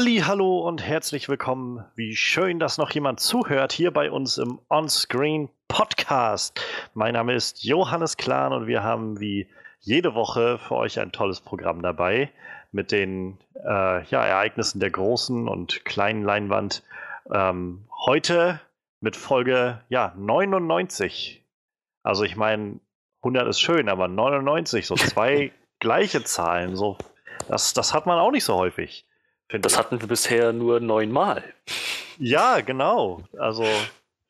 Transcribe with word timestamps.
Halli, 0.00 0.22
hallo 0.24 0.60
und 0.60 0.82
herzlich 0.82 1.28
willkommen. 1.28 1.84
Wie 1.94 2.16
schön, 2.16 2.58
dass 2.58 2.78
noch 2.78 2.90
jemand 2.90 3.20
zuhört 3.20 3.70
hier 3.70 3.90
bei 3.90 4.10
uns 4.10 4.38
im 4.38 4.58
Onscreen 4.70 5.50
Podcast. 5.68 6.58
Mein 6.94 7.12
Name 7.12 7.34
ist 7.34 7.64
Johannes 7.64 8.16
Klahn 8.16 8.54
und 8.54 8.66
wir 8.66 8.82
haben 8.82 9.20
wie 9.20 9.46
jede 9.80 10.14
Woche 10.14 10.56
für 10.56 10.76
euch 10.76 10.98
ein 10.98 11.12
tolles 11.12 11.42
Programm 11.42 11.82
dabei 11.82 12.32
mit 12.72 12.92
den 12.92 13.40
äh, 13.56 14.02
ja, 14.06 14.24
Ereignissen 14.24 14.80
der 14.80 14.88
großen 14.88 15.46
und 15.46 15.84
kleinen 15.84 16.22
Leinwand. 16.22 16.82
Ähm, 17.30 17.86
heute 18.06 18.58
mit 19.00 19.16
Folge 19.16 19.82
ja, 19.90 20.14
99. 20.16 21.44
Also 22.02 22.24
ich 22.24 22.36
meine, 22.36 22.80
100 23.18 23.46
ist 23.48 23.60
schön, 23.60 23.90
aber 23.90 24.08
99, 24.08 24.86
so 24.86 24.94
zwei 24.94 25.52
gleiche 25.78 26.24
Zahlen, 26.24 26.74
so 26.74 26.96
das, 27.48 27.74
das 27.74 27.92
hat 27.92 28.06
man 28.06 28.18
auch 28.18 28.30
nicht 28.30 28.44
so 28.44 28.54
häufig. 28.54 29.04
Das 29.52 29.78
hatten 29.78 30.00
wir 30.00 30.08
bisher 30.08 30.52
nur 30.52 30.80
neunmal. 30.80 31.42
Ja, 32.18 32.60
genau. 32.60 33.22
Also 33.38 33.64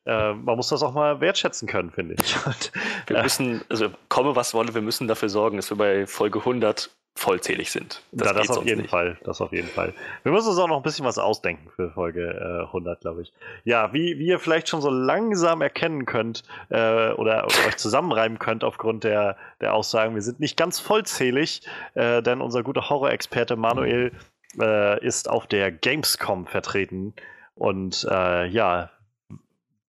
äh, 0.05 0.33
man 0.33 0.55
muss 0.55 0.69
das 0.69 0.81
auch 0.81 0.93
mal 0.93 1.21
wertschätzen 1.21 1.67
können, 1.67 1.91
finde 1.91 2.15
ich. 2.19 2.45
Und, 2.45 2.71
wir 3.07 3.17
äh, 3.17 3.23
müssen, 3.23 3.61
also 3.69 3.89
komme 4.09 4.35
was 4.35 4.53
wolle, 4.53 4.73
wir 4.73 4.81
müssen 4.81 5.07
dafür 5.07 5.29
sorgen, 5.29 5.57
dass 5.57 5.69
wir 5.69 5.77
bei 5.77 6.07
Folge 6.07 6.39
100 6.39 6.89
vollzählig 7.13 7.71
sind. 7.71 8.01
Das, 8.11 8.29
ja, 8.29 8.33
das 8.33 8.49
auf 8.49 8.65
jeden 8.65 8.81
nicht. 8.81 8.89
Fall. 8.89 9.17
Das 9.23 9.41
auf 9.41 9.51
jeden 9.51 9.67
Fall. 9.67 9.93
Wir 10.23 10.31
müssen 10.31 10.47
uns 10.47 10.57
auch 10.57 10.67
noch 10.67 10.77
ein 10.77 10.83
bisschen 10.83 11.05
was 11.05 11.17
ausdenken 11.17 11.69
für 11.75 11.91
Folge 11.91 12.61
äh, 12.63 12.67
100, 12.67 13.01
glaube 13.01 13.23
ich. 13.23 13.33
Ja, 13.63 13.91
wie, 13.93 14.17
wie 14.17 14.27
ihr 14.27 14.39
vielleicht 14.39 14.69
schon 14.69 14.81
so 14.81 14.89
langsam 14.89 15.61
erkennen 15.61 16.05
könnt 16.05 16.43
äh, 16.69 17.11
oder, 17.11 17.43
oder, 17.43 17.45
euch 17.67 17.77
zusammenreimen 17.77 18.39
könnt 18.39 18.63
aufgrund 18.63 19.03
der, 19.03 19.35
der 19.59 19.73
Aussagen, 19.73 20.15
wir 20.15 20.21
sind 20.21 20.39
nicht 20.39 20.55
ganz 20.57 20.79
vollzählig, 20.79 21.61
äh, 21.95 22.23
denn 22.23 22.41
unser 22.41 22.63
guter 22.63 22.89
Horror-Experte 22.89 23.55
Manuel 23.57 24.13
äh, 24.59 25.03
ist 25.05 25.29
auf 25.29 25.47
der 25.47 25.71
Gamescom 25.71 26.47
vertreten 26.47 27.13
und 27.55 28.07
äh, 28.09 28.47
ja, 28.47 28.89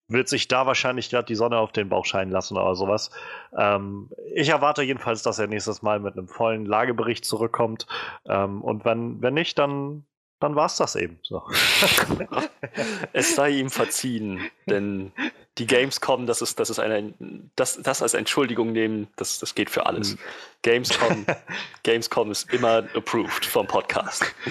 wird 0.08 0.28
sich 0.28 0.48
da 0.48 0.66
wahrscheinlich 0.66 1.10
gerade 1.10 1.26
die 1.26 1.34
Sonne 1.34 1.58
auf 1.58 1.72
den 1.72 1.88
Bauch 1.88 2.04
scheinen 2.04 2.30
lassen 2.30 2.56
oder 2.56 2.74
sowas. 2.74 3.10
Ähm, 3.56 4.10
ich 4.34 4.48
erwarte 4.50 4.82
jedenfalls, 4.82 5.22
dass 5.22 5.38
er 5.38 5.46
nächstes 5.46 5.82
Mal 5.82 6.00
mit 6.00 6.16
einem 6.16 6.28
vollen 6.28 6.66
Lagebericht 6.66 7.24
zurückkommt. 7.24 7.86
Ähm, 8.26 8.62
und 8.62 8.84
wenn, 8.84 9.22
wenn 9.22 9.34
nicht, 9.34 9.58
dann, 9.58 10.04
dann 10.38 10.54
war 10.54 10.66
es 10.66 10.76
das 10.76 10.96
eben. 10.96 11.18
So. 11.22 11.42
es 13.12 13.34
sei 13.34 13.50
ihm 13.50 13.70
verziehen, 13.70 14.40
denn 14.66 15.12
die 15.58 15.66
Gamescom, 15.66 16.26
das 16.26 16.40
ist, 16.40 16.58
das 16.58 16.70
ist 16.70 16.78
eine, 16.78 17.14
das, 17.56 17.80
das 17.82 18.02
als 18.02 18.14
Entschuldigung 18.14 18.72
nehmen, 18.72 19.08
das, 19.16 19.38
das 19.38 19.54
geht 19.54 19.70
für 19.70 19.86
alles. 19.86 20.14
Mhm. 20.14 20.18
Gamescom, 20.62 21.26
Gamescom 21.82 22.30
ist 22.30 22.52
immer 22.52 22.84
approved 22.94 23.44
vom 23.44 23.66
Podcast. 23.66 24.24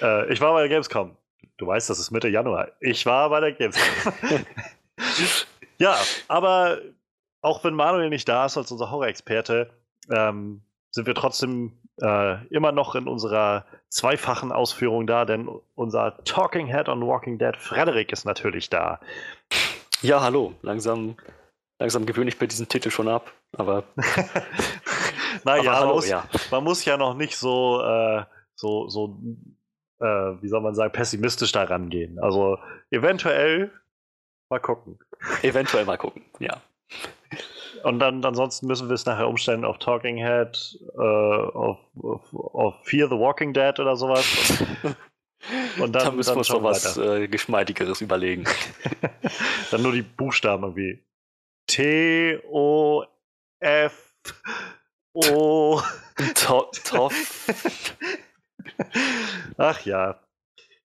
Äh, 0.00 0.32
ich 0.32 0.40
war 0.40 0.52
bei 0.52 0.62
der 0.62 0.68
Gamescom. 0.68 1.16
Du 1.58 1.68
weißt, 1.68 1.88
das 1.88 2.00
ist 2.00 2.10
Mitte 2.10 2.26
Januar. 2.28 2.72
Ich 2.80 3.06
war 3.06 3.30
bei 3.30 3.38
der 3.38 3.52
Gamescom. 3.52 4.12
ja, 5.78 5.96
aber 6.26 6.78
auch 7.40 7.62
wenn 7.62 7.74
Manuel 7.74 8.08
nicht 8.08 8.28
da 8.28 8.46
ist 8.46 8.56
als 8.56 8.72
unser 8.72 8.90
Horror-Experte, 8.90 9.70
ähm, 10.10 10.62
sind 10.90 11.06
wir 11.06 11.14
trotzdem 11.14 11.78
äh, 12.00 12.44
immer 12.46 12.72
noch 12.72 12.96
in 12.96 13.06
unserer 13.06 13.64
zweifachen 13.90 14.50
Ausführung 14.50 15.06
da, 15.06 15.24
denn 15.24 15.48
unser 15.74 16.16
Talking 16.24 16.66
Head 16.66 16.88
on 16.88 17.06
Walking 17.06 17.38
Dead, 17.38 17.56
Frederik, 17.56 18.12
ist 18.12 18.24
natürlich 18.24 18.70
da. 18.70 18.98
Ja, 20.02 20.20
hallo. 20.20 20.54
Langsam, 20.62 21.16
langsam 21.78 22.06
gewöhne 22.06 22.28
ich 22.28 22.40
mir 22.40 22.48
diesen 22.48 22.68
Titel 22.68 22.90
schon 22.90 23.08
ab, 23.08 23.32
aber. 23.56 23.84
naja, 25.44 25.80
man, 25.80 25.88
muss, 25.88 26.08
ja. 26.08 26.26
man 26.50 26.64
muss 26.64 26.84
ja 26.84 26.96
noch 26.96 27.14
nicht 27.14 27.36
so, 27.36 27.80
äh, 27.80 28.24
so, 28.56 28.88
so 28.88 29.16
äh, 30.00 30.04
wie 30.04 30.48
soll 30.48 30.60
man 30.60 30.74
sagen, 30.74 30.92
pessimistisch 30.92 31.52
da 31.52 31.62
rangehen. 31.62 32.18
Also 32.18 32.58
eventuell 32.90 33.70
mal 34.50 34.58
gucken. 34.58 34.98
Eventuell 35.42 35.84
mal 35.84 35.98
gucken, 35.98 36.24
ja. 36.40 36.60
Und 37.84 38.00
dann 38.00 38.24
ansonsten 38.24 38.66
müssen 38.66 38.88
wir 38.88 38.94
es 38.94 39.06
nachher 39.06 39.28
umstellen 39.28 39.64
auf 39.64 39.78
Talking 39.78 40.16
Head, 40.16 40.78
äh, 40.96 41.00
auf, 41.00 41.78
auf, 42.02 42.34
auf 42.34 42.74
Fear 42.84 43.08
the 43.08 43.18
Walking 43.18 43.52
Dead 43.52 43.78
oder 43.78 43.96
sowas. 43.96 44.64
Und 45.78 45.92
dann, 45.92 46.04
da 46.04 46.10
müssen 46.10 46.34
wir 46.34 46.38
uns 46.38 46.48
noch 46.48 46.62
was 46.62 46.96
äh, 46.96 47.28
Geschmeidigeres 47.28 48.00
überlegen. 48.00 48.44
dann 49.70 49.82
nur 49.82 49.92
die 49.92 50.02
Buchstaben 50.02 50.62
irgendwie. 50.62 51.04
T, 51.66 52.38
O, 52.48 53.04
F, 53.60 54.14
O. 55.12 55.80
Toff. 56.34 57.48
Ach 59.56 59.80
ja. 59.84 60.20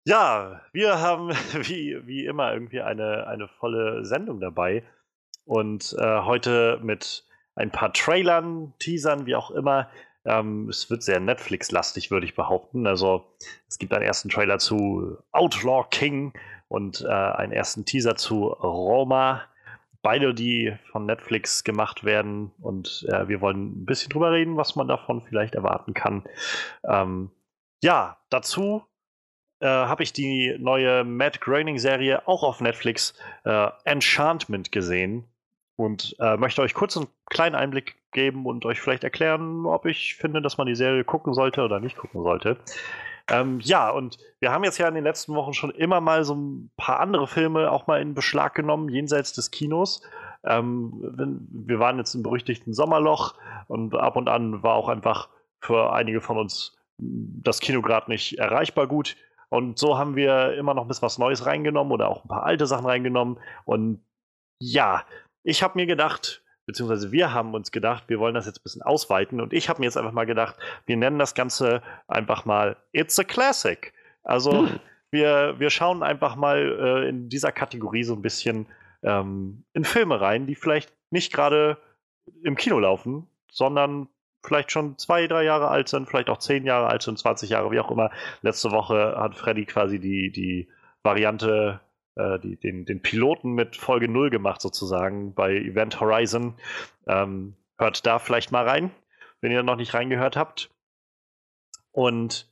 Ja, 0.05 0.61
wir 0.71 0.99
haben 0.99 1.29
wie, 1.53 1.99
wie 2.07 2.25
immer 2.25 2.53
irgendwie 2.53 2.81
eine, 2.81 3.27
eine 3.27 3.47
volle 3.47 4.05
Sendung 4.05 4.39
dabei. 4.39 4.83
Und 5.43 5.95
äh, 5.99 6.21
heute 6.21 6.79
mit 6.81 7.25
ein 7.55 7.71
paar 7.71 7.91
Trailern, 7.91 8.73
Teasern, 8.79 9.25
wie 9.25 9.35
auch 9.35 9.51
immer. 9.51 9.89
Ähm, 10.27 10.69
es 10.69 10.89
wird 10.89 11.03
sehr 11.03 11.19
Netflix-lastig, 11.19 12.11
würde 12.11 12.25
ich 12.25 12.35
behaupten. 12.35 12.85
Also 12.85 13.25
es 13.67 13.77
gibt 13.77 13.93
einen 13.93 14.03
ersten 14.03 14.29
Trailer 14.29 14.59
zu 14.59 15.17
Outlaw 15.31 15.85
King 15.89 16.33
und 16.67 17.01
äh, 17.01 17.07
einen 17.11 17.53
ersten 17.53 17.85
Teaser 17.85 18.15
zu 18.15 18.47
Roma. 18.47 19.43
Beide, 20.01 20.33
die 20.33 20.77
von 20.91 21.05
Netflix 21.05 21.63
gemacht 21.63 22.03
werden. 22.03 22.51
Und 22.59 23.05
äh, 23.09 23.27
wir 23.27 23.41
wollen 23.41 23.81
ein 23.81 23.85
bisschen 23.85 24.09
drüber 24.09 24.31
reden, 24.31 24.57
was 24.57 24.75
man 24.75 24.87
davon 24.87 25.21
vielleicht 25.21 25.55
erwarten 25.55 25.93
kann. 25.93 26.23
Ähm, 26.83 27.31
ja, 27.81 28.17
dazu 28.29 28.83
äh, 29.59 29.67
habe 29.67 30.03
ich 30.03 30.13
die 30.13 30.55
neue 30.59 31.03
Matt 31.03 31.41
Groening-Serie 31.41 32.27
auch 32.27 32.43
auf 32.43 32.61
Netflix 32.61 33.13
äh, 33.43 33.69
Enchantment 33.85 34.71
gesehen 34.71 35.25
und 35.77 36.15
äh, 36.19 36.35
möchte 36.37 36.61
euch 36.61 36.73
kurz 36.73 36.97
einen 36.97 37.07
kleinen 37.27 37.55
Einblick 37.55 37.95
geben 38.11 38.45
und 38.45 38.65
euch 38.65 38.81
vielleicht 38.81 39.03
erklären, 39.03 39.65
ob 39.65 39.85
ich 39.85 40.15
finde, 40.15 40.41
dass 40.41 40.57
man 40.57 40.67
die 40.67 40.75
Serie 40.75 41.03
gucken 41.03 41.33
sollte 41.33 41.63
oder 41.63 41.79
nicht 41.79 41.97
gucken 41.97 42.23
sollte. 42.23 42.57
Ähm, 43.29 43.59
ja, 43.61 43.89
und 43.89 44.17
wir 44.39 44.51
haben 44.51 44.63
jetzt 44.63 44.77
ja 44.77 44.87
in 44.87 44.95
den 44.95 45.03
letzten 45.03 45.35
Wochen 45.35 45.53
schon 45.53 45.71
immer 45.71 46.01
mal 46.01 46.23
so 46.23 46.35
ein 46.35 46.71
paar 46.77 46.99
andere 46.99 47.27
Filme 47.27 47.71
auch 47.71 47.87
mal 47.87 48.01
in 48.01 48.15
Beschlag 48.15 48.55
genommen, 48.55 48.89
jenseits 48.89 49.33
des 49.33 49.51
Kinos. 49.51 50.01
Ähm, 50.43 50.93
wir 51.51 51.79
waren 51.79 51.97
jetzt 51.97 52.15
im 52.15 52.23
berüchtigten 52.23 52.73
Sommerloch 52.73 53.35
und 53.67 53.95
ab 53.95 54.15
und 54.15 54.29
an 54.29 54.63
war 54.63 54.75
auch 54.75 54.89
einfach 54.89 55.29
für 55.59 55.93
einige 55.93 56.21
von 56.21 56.37
uns 56.37 56.77
das 56.97 57.59
Kino 57.59 57.81
gerade 57.81 58.09
nicht 58.09 58.39
erreichbar 58.39 58.87
gut. 58.87 59.15
Und 59.49 59.77
so 59.77 59.97
haben 59.97 60.15
wir 60.15 60.55
immer 60.55 60.73
noch 60.73 60.83
ein 60.83 60.87
bisschen 60.87 61.03
was 61.03 61.19
Neues 61.19 61.45
reingenommen 61.45 61.93
oder 61.93 62.09
auch 62.09 62.25
ein 62.25 62.29
paar 62.29 62.43
alte 62.43 62.65
Sachen 62.65 62.85
reingenommen. 62.85 63.37
Und 63.65 64.01
ja, 64.59 65.03
ich 65.47 65.63
habe 65.63 65.77
mir 65.77 65.85
gedacht, 65.85 66.43
beziehungsweise 66.65 67.13
wir 67.13 67.33
haben 67.33 67.53
uns 67.53 67.71
gedacht, 67.71 68.03
wir 68.07 68.19
wollen 68.19 68.35
das 68.35 68.45
jetzt 68.45 68.59
ein 68.59 68.63
bisschen 68.63 68.81
ausweiten. 68.81 69.39
Und 69.39 69.53
ich 69.53 69.69
habe 69.69 69.79
mir 69.79 69.85
jetzt 69.85 69.95
einfach 69.95 70.11
mal 70.11 70.25
gedacht, 70.25 70.57
wir 70.85 70.97
nennen 70.97 71.17
das 71.19 71.35
Ganze 71.35 71.81
einfach 72.05 72.43
mal 72.43 72.75
It's 72.91 73.17
a 73.17 73.23
Classic. 73.23 73.93
Also 74.23 74.67
hm. 74.67 74.79
wir, 75.09 75.55
wir 75.57 75.69
schauen 75.69 76.03
einfach 76.03 76.35
mal 76.35 76.57
äh, 76.57 77.09
in 77.09 77.29
dieser 77.29 77.53
Kategorie 77.53 78.03
so 78.03 78.13
ein 78.13 78.21
bisschen 78.21 78.67
ähm, 79.03 79.63
in 79.71 79.85
Filme 79.85 80.19
rein, 80.19 80.47
die 80.47 80.55
vielleicht 80.55 80.93
nicht 81.11 81.31
gerade 81.31 81.77
im 82.43 82.57
Kino 82.57 82.77
laufen, 82.77 83.25
sondern 83.49 84.09
vielleicht 84.43 84.73
schon 84.73 84.97
zwei, 84.97 85.27
drei 85.27 85.45
Jahre 85.45 85.69
alt 85.69 85.87
sind, 85.87 86.09
vielleicht 86.09 86.29
auch 86.29 86.39
zehn 86.39 86.65
Jahre 86.65 86.87
alt 86.87 87.03
sind, 87.03 87.17
20 87.17 87.51
Jahre, 87.51 87.71
wie 87.71 87.79
auch 87.79 87.89
immer. 87.89 88.11
Letzte 88.41 88.71
Woche 88.71 89.15
hat 89.17 89.35
Freddy 89.35 89.65
quasi 89.65 89.97
die, 89.99 90.29
die 90.29 90.67
Variante, 91.03 91.79
äh, 92.17 92.39
die, 92.39 92.57
den, 92.57 92.85
den 92.85 93.01
Piloten 93.01 93.51
mit 93.53 93.75
Folge 93.75 94.07
0 94.07 94.29
gemacht, 94.29 94.61
sozusagen, 94.61 95.33
bei 95.33 95.55
Event 95.55 95.99
Horizon. 95.99 96.55
Ähm, 97.07 97.55
hört 97.77 98.05
da 98.05 98.19
vielleicht 98.19 98.51
mal 98.51 98.67
rein, 98.67 98.91
wenn 99.41 99.51
ihr 99.51 99.63
noch 99.63 99.75
nicht 99.75 99.93
reingehört 99.93 100.35
habt. 100.35 100.69
Und 101.91 102.51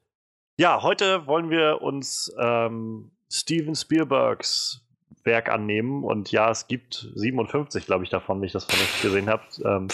ja, 0.58 0.82
heute 0.84 1.28
wollen 1.28 1.50
wir 1.50 1.82
uns 1.82 2.34
ähm, 2.40 3.12
Steven 3.30 3.76
Spielbergs 3.76 4.86
Werk 5.26 5.50
annehmen. 5.50 6.04
Und 6.04 6.32
ja, 6.32 6.50
es 6.50 6.68
gibt 6.68 7.10
57, 7.16 7.86
glaube 7.86 8.04
ich, 8.04 8.10
davon, 8.10 8.40
wenn 8.40 8.46
ich 8.46 8.54
das 8.54 8.66
vernünftig 8.66 9.02
gesehen 9.02 9.30
habe. 9.30 9.44
Ähm, 9.64 9.88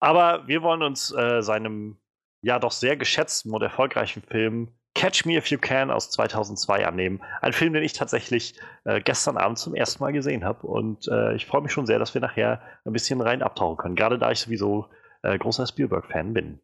aber 0.00 0.46
wir 0.46 0.62
wollen 0.62 0.82
uns 0.82 1.14
äh, 1.14 1.42
seinem 1.42 1.98
ja 2.42 2.58
doch 2.58 2.72
sehr 2.72 2.96
geschätzten 2.96 3.52
und 3.52 3.62
erfolgreichen 3.62 4.22
Film 4.22 4.68
Catch 4.96 5.26
Me 5.26 5.36
If 5.36 5.48
You 5.48 5.58
Can 5.58 5.90
aus 5.90 6.10
2002 6.10 6.86
annehmen. 6.86 7.20
Ein 7.42 7.52
Film, 7.52 7.74
den 7.74 7.82
ich 7.82 7.92
tatsächlich 7.92 8.58
äh, 8.84 8.98
gestern 9.00 9.36
Abend 9.36 9.58
zum 9.58 9.74
ersten 9.74 10.02
Mal 10.02 10.12
gesehen 10.12 10.42
habe. 10.42 10.66
Und 10.66 11.06
äh, 11.08 11.34
ich 11.34 11.44
freue 11.44 11.60
mich 11.60 11.70
schon 11.70 11.84
sehr, 11.84 11.98
dass 11.98 12.14
wir 12.14 12.22
nachher 12.22 12.62
ein 12.86 12.94
bisschen 12.94 13.20
rein 13.20 13.42
abtauchen 13.42 13.76
können. 13.76 13.94
Gerade 13.94 14.18
da 14.18 14.30
ich 14.30 14.40
sowieso 14.40 14.88
äh, 15.22 15.36
großer 15.36 15.66
Spielberg-Fan 15.66 16.32
bin. 16.32 16.62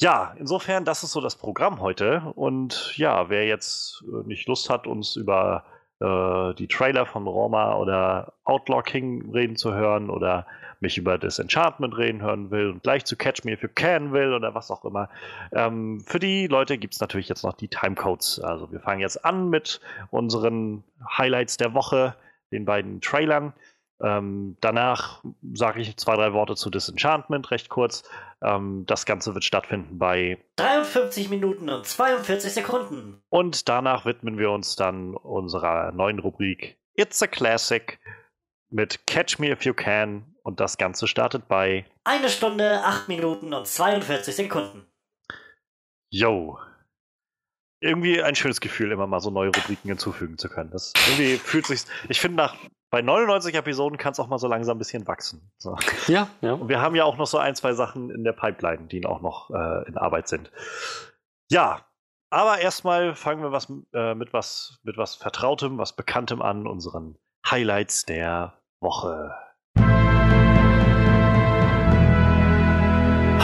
Ja, 0.00 0.34
insofern, 0.36 0.84
das 0.84 1.04
ist 1.04 1.12
so 1.12 1.20
das 1.20 1.36
Programm 1.36 1.80
heute. 1.80 2.32
Und 2.34 2.92
ja, 2.96 3.28
wer 3.28 3.46
jetzt 3.46 4.02
äh, 4.02 4.26
nicht 4.26 4.48
Lust 4.48 4.68
hat, 4.68 4.88
uns 4.88 5.14
über 5.14 5.64
äh, 6.00 6.54
die 6.54 6.66
Trailer 6.66 7.06
von 7.06 7.28
Roma 7.28 7.76
oder 7.76 8.32
Outlaw 8.42 8.82
King 8.82 9.30
reden 9.30 9.54
zu 9.54 9.72
hören 9.72 10.10
oder 10.10 10.48
mich 10.82 10.98
über 10.98 11.16
das 11.18 11.38
Enchantment 11.38 11.96
reden 11.96 12.20
hören 12.22 12.50
will 12.50 12.70
und 12.70 12.82
gleich 12.82 13.04
zu 13.04 13.16
Catch 13.16 13.44
Me 13.44 13.52
If 13.52 13.62
You 13.62 13.68
Can 13.74 14.12
will 14.12 14.34
oder 14.34 14.54
was 14.54 14.70
auch 14.70 14.84
immer. 14.84 15.08
Ähm, 15.52 16.00
für 16.06 16.18
die 16.18 16.46
Leute 16.46 16.78
gibt 16.78 16.94
es 16.94 17.00
natürlich 17.00 17.28
jetzt 17.28 17.44
noch 17.44 17.54
die 17.54 17.68
Timecodes. 17.68 18.40
Also 18.40 18.70
wir 18.70 18.80
fangen 18.80 19.00
jetzt 19.00 19.24
an 19.24 19.48
mit 19.48 19.80
unseren 20.10 20.84
Highlights 21.16 21.56
der 21.56 21.74
Woche, 21.74 22.14
den 22.50 22.64
beiden 22.64 23.00
Trailern. 23.00 23.54
Ähm, 24.02 24.56
danach 24.60 25.22
sage 25.52 25.80
ich 25.80 25.96
zwei, 25.96 26.16
drei 26.16 26.32
Worte 26.32 26.56
zu 26.56 26.70
Disenchantment, 26.70 27.50
recht 27.52 27.68
kurz. 27.68 28.02
Ähm, 28.42 28.84
das 28.86 29.06
Ganze 29.06 29.34
wird 29.34 29.44
stattfinden 29.44 29.98
bei 29.98 30.38
53 30.56 31.30
Minuten 31.30 31.70
und 31.70 31.86
42 31.86 32.52
Sekunden. 32.52 33.22
Und 33.28 33.68
danach 33.68 34.04
widmen 34.04 34.38
wir 34.38 34.50
uns 34.50 34.74
dann 34.74 35.14
unserer 35.14 35.92
neuen 35.92 36.18
Rubrik 36.18 36.78
It's 36.94 37.22
a 37.22 37.28
Classic 37.28 38.00
mit 38.70 39.06
Catch 39.06 39.38
Me 39.38 39.50
If 39.50 39.64
You 39.64 39.72
Can. 39.72 40.31
Und 40.42 40.60
das 40.60 40.76
Ganze 40.76 41.06
startet 41.06 41.48
bei 41.48 41.84
Eine 42.04 42.28
Stunde, 42.28 42.82
8 42.84 43.08
Minuten 43.08 43.54
und 43.54 43.66
42 43.66 44.34
Sekunden. 44.34 44.86
Yo. 46.10 46.58
Irgendwie 47.80 48.22
ein 48.22 48.34
schönes 48.34 48.60
Gefühl, 48.60 48.92
immer 48.92 49.06
mal 49.06 49.20
so 49.20 49.30
neue 49.30 49.48
Rubriken 49.48 49.88
hinzufügen 49.88 50.38
zu 50.38 50.48
können. 50.48 50.70
Das 50.70 50.92
irgendwie 51.08 51.36
fühlt 51.36 51.66
sich. 51.66 51.82
Ich 52.08 52.20
finde, 52.20 52.36
nach 52.36 52.56
bei 52.90 53.00
99 53.02 53.54
Episoden 53.54 53.98
kann 53.98 54.12
es 54.12 54.20
auch 54.20 54.28
mal 54.28 54.38
so 54.38 54.46
langsam 54.46 54.76
ein 54.76 54.78
bisschen 54.78 55.06
wachsen. 55.08 55.50
So. 55.56 55.76
Ja, 56.06 56.28
ja. 56.42 56.52
Und 56.52 56.68
wir 56.68 56.80
haben 56.80 56.94
ja 56.94 57.04
auch 57.04 57.16
noch 57.16 57.26
so 57.26 57.38
ein, 57.38 57.56
zwei 57.56 57.72
Sachen 57.72 58.10
in 58.10 58.22
der 58.22 58.32
Pipeline, 58.32 58.86
die 58.86 59.06
auch 59.06 59.22
noch 59.22 59.50
äh, 59.50 59.88
in 59.88 59.96
Arbeit 59.96 60.28
sind. 60.28 60.52
Ja, 61.50 61.86
aber 62.30 62.58
erstmal 62.60 63.14
fangen 63.14 63.42
wir 63.42 63.50
was, 63.50 63.72
äh, 63.94 64.14
mit 64.14 64.32
was 64.32 64.78
mit 64.82 64.96
was 64.98 65.16
Vertrautem, 65.16 65.78
was 65.78 65.96
Bekanntem 65.96 66.42
an, 66.42 66.66
unseren 66.66 67.18
Highlights 67.50 68.04
der 68.04 68.58
Woche. 68.80 69.34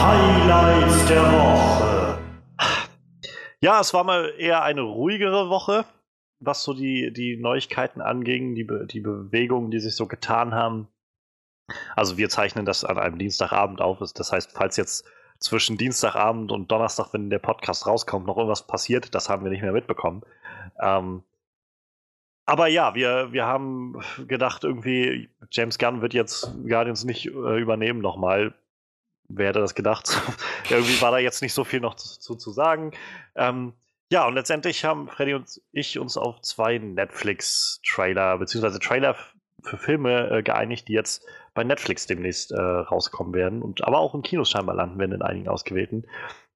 Highlights 0.01 1.07
der 1.07 1.23
Woche. 1.23 2.19
Ja, 3.59 3.81
es 3.81 3.93
war 3.93 4.05
mal 4.05 4.33
eher 4.37 4.63
eine 4.63 4.81
ruhigere 4.81 5.49
Woche, 5.49 5.83
was 6.39 6.63
so 6.63 6.73
die, 6.73 7.11
die 7.11 7.35
Neuigkeiten 7.35 7.99
anging, 7.99 8.55
die, 8.55 8.63
Be 8.63 8.87
die 8.87 9.01
Bewegungen, 9.01 9.71
die 9.71 9.79
sich 9.79 9.95
so 9.95 10.07
getan 10.07 10.53
haben. 10.53 10.87
Also 11.97 12.17
wir 12.17 12.29
zeichnen 12.29 12.65
das 12.65 12.85
an 12.85 12.97
einem 12.97 13.17
Dienstagabend 13.17 13.81
auf. 13.81 13.99
Das 14.13 14.31
heißt, 14.31 14.53
falls 14.53 14.77
jetzt 14.77 15.05
zwischen 15.39 15.77
Dienstagabend 15.77 16.51
und 16.53 16.71
Donnerstag, 16.71 17.13
wenn 17.13 17.29
der 17.29 17.39
Podcast 17.39 17.85
rauskommt, 17.85 18.25
noch 18.25 18.37
irgendwas 18.37 18.65
passiert, 18.65 19.13
das 19.13 19.27
haben 19.29 19.43
wir 19.43 19.51
nicht 19.51 19.61
mehr 19.61 19.73
mitbekommen. 19.73 20.21
Ähm, 20.81 21.23
aber 22.45 22.67
ja, 22.67 22.95
wir, 22.95 23.33
wir 23.33 23.45
haben 23.45 24.01
gedacht, 24.27 24.63
irgendwie, 24.63 25.29
James 25.51 25.77
Gunn 25.77 26.01
wird 26.01 26.13
jetzt 26.13 26.51
Guardians 26.65 27.03
nicht 27.03 27.27
äh, 27.27 27.59
übernehmen 27.59 27.99
nochmal. 27.99 28.55
Wer 29.29 29.49
hätte 29.49 29.59
das 29.59 29.75
gedacht? 29.75 30.09
irgendwie 30.69 31.01
war 31.01 31.11
da 31.11 31.19
jetzt 31.19 31.41
nicht 31.41 31.53
so 31.53 31.63
viel 31.63 31.79
noch 31.79 31.95
zu, 31.95 32.35
zu, 32.35 32.51
sagen. 32.51 32.91
Ähm, 33.35 33.73
ja, 34.11 34.25
und 34.25 34.33
letztendlich 34.33 34.83
haben 34.85 35.07
Freddy 35.07 35.35
und 35.35 35.61
ich 35.71 35.99
uns 35.99 36.17
auf 36.17 36.41
zwei 36.41 36.79
Netflix-Trailer, 36.79 38.39
beziehungsweise 38.39 38.79
Trailer 38.79 39.15
für 39.63 39.77
Filme 39.77 40.29
äh, 40.31 40.43
geeinigt, 40.43 40.87
die 40.87 40.93
jetzt 40.93 41.25
bei 41.53 41.63
Netflix 41.63 42.07
demnächst 42.07 42.51
äh, 42.51 42.59
rauskommen 42.59 43.33
werden 43.33 43.61
und 43.61 43.83
aber 43.83 43.99
auch 43.99 44.15
im 44.15 44.23
Kino 44.23 44.45
scheinbar 44.45 44.75
landen 44.75 44.97
werden 44.97 45.13
in 45.13 45.21
einigen 45.21 45.47
ausgewählten. 45.47 46.05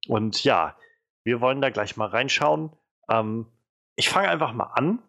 Und 0.08 0.42
ja, 0.42 0.76
wir 1.22 1.40
wollen 1.40 1.60
da 1.60 1.70
gleich 1.70 1.96
mal 1.96 2.08
reinschauen. 2.08 2.72
Ähm, 3.08 3.46
ich 3.96 4.08
fange 4.08 4.28
einfach 4.28 4.52
mal 4.52 4.70
an. 4.74 5.02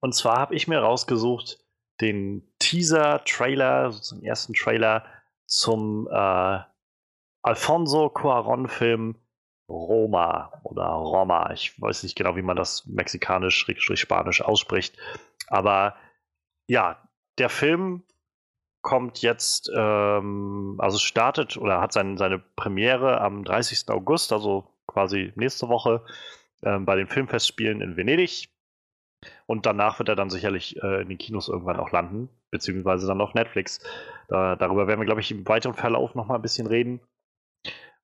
Und 0.00 0.14
zwar 0.14 0.38
habe 0.38 0.54
ich 0.54 0.68
mir 0.68 0.78
rausgesucht 0.78 1.58
den 2.00 2.48
Teaser-Trailer, 2.60 3.90
so 3.90 4.00
zum 4.00 4.22
ersten 4.22 4.54
Trailer 4.54 5.04
zum 5.48 6.06
äh, 6.10 6.60
Alfonso 7.42 8.10
Cuaron-Film 8.10 9.16
Roma 9.68 10.52
oder 10.62 10.84
Roma. 10.86 11.52
Ich 11.52 11.80
weiß 11.80 12.02
nicht 12.02 12.16
genau, 12.16 12.36
wie 12.36 12.42
man 12.42 12.56
das 12.56 12.86
mexikanisch-spanisch 12.86 14.42
ausspricht. 14.42 14.96
Aber 15.48 15.96
ja, 16.66 17.02
der 17.38 17.48
Film 17.48 18.04
kommt 18.82 19.22
jetzt, 19.22 19.70
ähm, 19.74 20.76
also 20.78 20.98
startet 20.98 21.56
oder 21.56 21.80
hat 21.80 21.92
sein, 21.92 22.16
seine 22.16 22.38
Premiere 22.38 23.20
am 23.20 23.44
30. 23.44 23.88
August, 23.90 24.32
also 24.32 24.72
quasi 24.86 25.32
nächste 25.36 25.68
Woche, 25.68 26.04
ähm, 26.62 26.84
bei 26.84 26.96
den 26.96 27.08
Filmfestspielen 27.08 27.80
in 27.80 27.96
Venedig. 27.96 28.48
Und 29.46 29.66
danach 29.66 29.98
wird 29.98 30.08
er 30.08 30.16
dann 30.16 30.30
sicherlich 30.30 30.80
äh, 30.82 31.02
in 31.02 31.08
den 31.08 31.18
Kinos 31.18 31.48
irgendwann 31.48 31.80
auch 31.80 31.90
landen, 31.90 32.28
beziehungsweise 32.50 33.06
dann 33.06 33.20
auf 33.20 33.34
Netflix. 33.34 33.80
Da, 34.28 34.56
darüber 34.56 34.86
werden 34.86 35.00
wir, 35.00 35.06
glaube 35.06 35.20
ich, 35.20 35.30
im 35.30 35.46
weiteren 35.46 35.74
Verlauf 35.74 36.14
nochmal 36.14 36.38
ein 36.38 36.42
bisschen 36.42 36.66
reden. 36.66 37.00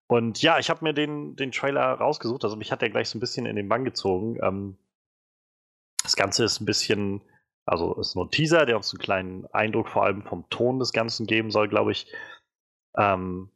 Und 0.06 0.42
ja, 0.42 0.58
ich 0.58 0.70
habe 0.70 0.84
mir 0.84 0.92
den, 0.92 1.36
den 1.36 1.52
Trailer 1.52 1.94
rausgesucht. 1.94 2.44
Also 2.44 2.56
mich 2.56 2.70
hat 2.70 2.82
der 2.82 2.90
gleich 2.90 3.08
so 3.08 3.18
ein 3.18 3.20
bisschen 3.20 3.46
in 3.46 3.56
den 3.56 3.68
Bann 3.68 3.84
gezogen. 3.84 4.38
Ähm, 4.42 4.76
das 6.02 6.16
Ganze 6.16 6.44
ist 6.44 6.60
ein 6.60 6.66
bisschen, 6.66 7.22
also 7.64 7.94
ist 7.98 8.14
nur 8.14 8.26
ein 8.26 8.30
Teaser, 8.30 8.66
der 8.66 8.76
uns 8.76 8.92
einen 8.92 9.00
kleinen 9.00 9.46
Eindruck 9.46 9.88
vor 9.88 10.04
allem 10.04 10.22
vom 10.22 10.48
Ton 10.50 10.78
des 10.78 10.92
Ganzen 10.92 11.26
geben 11.26 11.50
soll, 11.50 11.68
glaube 11.68 11.92
ich. 11.92 12.12
Ähm, 12.96 13.50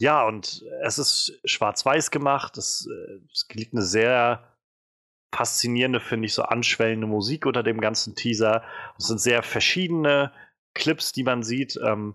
ja, 0.00 0.26
und 0.26 0.64
es 0.82 0.98
ist 0.98 1.40
schwarz-weiß 1.44 2.10
gemacht. 2.10 2.56
Es, 2.56 2.88
äh, 2.88 3.20
es 3.32 3.46
liegt 3.52 3.72
eine 3.72 3.82
sehr 3.82 4.47
faszinierende, 5.32 6.00
finde 6.00 6.26
ich, 6.26 6.34
so 6.34 6.42
anschwellende 6.42 7.06
Musik 7.06 7.46
unter 7.46 7.62
dem 7.62 7.80
ganzen 7.80 8.14
Teaser. 8.14 8.62
Es 8.98 9.06
sind 9.06 9.20
sehr 9.20 9.42
verschiedene 9.42 10.32
Clips, 10.74 11.12
die 11.12 11.24
man 11.24 11.42
sieht. 11.42 11.78
Ähm, 11.82 12.14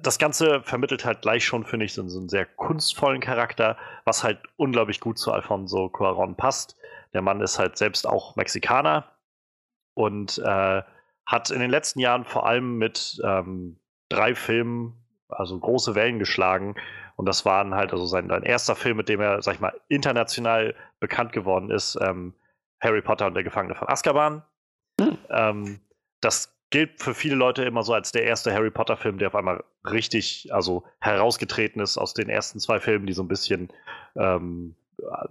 das 0.00 0.18
Ganze 0.18 0.62
vermittelt 0.62 1.04
halt 1.04 1.22
gleich 1.22 1.44
schon, 1.44 1.64
finde 1.64 1.86
ich, 1.86 1.94
so, 1.94 2.02
einen 2.02 2.28
sehr 2.28 2.46
kunstvollen 2.46 3.20
Charakter, 3.20 3.76
was 4.04 4.22
halt 4.22 4.40
unglaublich 4.56 5.00
gut 5.00 5.18
zu 5.18 5.32
Alfonso 5.32 5.88
Cuaron 5.88 6.36
passt. 6.36 6.76
Der 7.12 7.22
Mann 7.22 7.40
ist 7.40 7.58
halt 7.58 7.78
selbst 7.78 8.06
auch 8.06 8.36
Mexikaner 8.36 9.10
und 9.94 10.38
äh, 10.38 10.82
hat 11.26 11.50
in 11.50 11.60
den 11.60 11.70
letzten 11.70 12.00
Jahren 12.00 12.24
vor 12.24 12.46
allem 12.46 12.76
mit 12.78 13.20
ähm, 13.24 13.78
drei 14.08 14.34
Filmen, 14.34 14.94
also 15.28 15.58
große 15.58 15.94
Wellen 15.94 16.18
geschlagen. 16.18 16.74
Und 17.18 17.26
das 17.26 17.44
waren 17.44 17.74
halt 17.74 17.92
also 17.92 18.06
sein, 18.06 18.28
sein 18.28 18.44
erster 18.44 18.76
Film, 18.76 18.96
mit 18.96 19.08
dem 19.08 19.20
er, 19.20 19.42
sag 19.42 19.54
ich 19.54 19.60
mal, 19.60 19.74
international 19.88 20.76
bekannt 21.00 21.32
geworden 21.32 21.68
ist, 21.68 21.98
ähm, 22.00 22.32
Harry 22.80 23.02
Potter 23.02 23.26
und 23.26 23.34
der 23.34 23.42
Gefangene 23.42 23.74
von 23.74 23.88
Azkaban. 23.88 24.44
Hm. 25.00 25.18
Ähm, 25.28 25.80
das 26.20 26.56
gilt 26.70 27.02
für 27.02 27.14
viele 27.14 27.34
Leute 27.34 27.64
immer 27.64 27.82
so 27.82 27.92
als 27.92 28.12
der 28.12 28.22
erste 28.22 28.54
Harry 28.54 28.70
Potter-Film, 28.70 29.18
der 29.18 29.28
auf 29.28 29.34
einmal 29.34 29.64
richtig, 29.84 30.48
also 30.52 30.84
herausgetreten 31.00 31.82
ist 31.82 31.98
aus 31.98 32.14
den 32.14 32.28
ersten 32.28 32.60
zwei 32.60 32.78
Filmen, 32.78 33.06
die 33.06 33.14
so 33.14 33.24
ein 33.24 33.28
bisschen 33.28 33.72
ähm, 34.14 34.76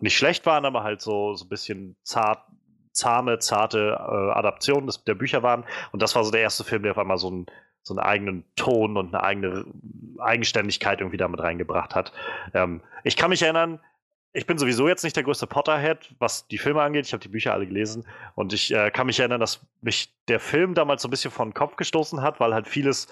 nicht 0.02 0.18
schlecht 0.18 0.46
waren, 0.46 0.66
aber 0.66 0.84
halt 0.84 1.00
so, 1.00 1.36
so 1.36 1.46
ein 1.46 1.50
bisschen 1.50 1.96
zart, 2.04 2.44
zahme, 2.92 3.40
zarte 3.40 3.92
äh, 3.98 4.32
Adaptionen 4.38 4.88
des, 4.88 5.06
der 5.06 5.16
Bücher 5.16 5.42
waren. 5.42 5.64
Und 5.94 6.02
das 6.02 6.16
war 6.16 6.26
so 6.26 6.32
der 6.32 6.42
erste 6.42 6.66
Film, 6.66 6.84
der 6.84 6.92
auf 6.92 6.98
einmal 6.98 7.18
so, 7.18 7.32
ein, 7.32 7.46
so 7.88 7.94
einen 7.94 8.06
eigenen 8.06 8.44
Ton 8.56 8.98
und 8.98 9.14
eine 9.14 9.24
eigene 9.24 9.66
Eigenständigkeit 10.20 11.00
irgendwie 11.00 11.18
damit 11.18 11.40
reingebracht 11.40 11.96
hat. 11.96 12.12
Ähm, 12.54 12.82
ich 13.04 13.16
kann 13.16 13.30
mich 13.30 13.42
erinnern, 13.42 13.80
ich 14.34 14.46
bin 14.46 14.58
sowieso 14.58 14.88
jetzt 14.88 15.04
nicht 15.04 15.16
der 15.16 15.24
größte 15.24 15.48
Potterhead, 15.48 16.14
was 16.20 16.48
die 16.48 16.58
Filme 16.58 16.82
angeht. 16.82 17.06
Ich 17.06 17.14
habe 17.14 17.22
die 17.22 17.30
Bücher 17.30 17.54
alle 17.54 17.66
gelesen 17.66 18.06
und 18.36 18.54
ich 18.54 18.74
äh, 18.74 18.92
kann 18.92 19.08
mich 19.08 19.20
erinnern, 19.20 19.40
dass 19.40 19.66
mich 19.82 20.14
der 20.28 20.40
Film 20.40 20.74
damals 20.74 21.02
so 21.02 21.08
ein 21.08 21.12
bisschen 21.12 21.32
vor 21.32 21.46
den 21.46 21.54
Kopf 21.54 21.76
gestoßen 21.76 22.22
hat, 22.22 22.40
weil 22.40 22.54
halt 22.54 22.68
vieles 22.68 23.08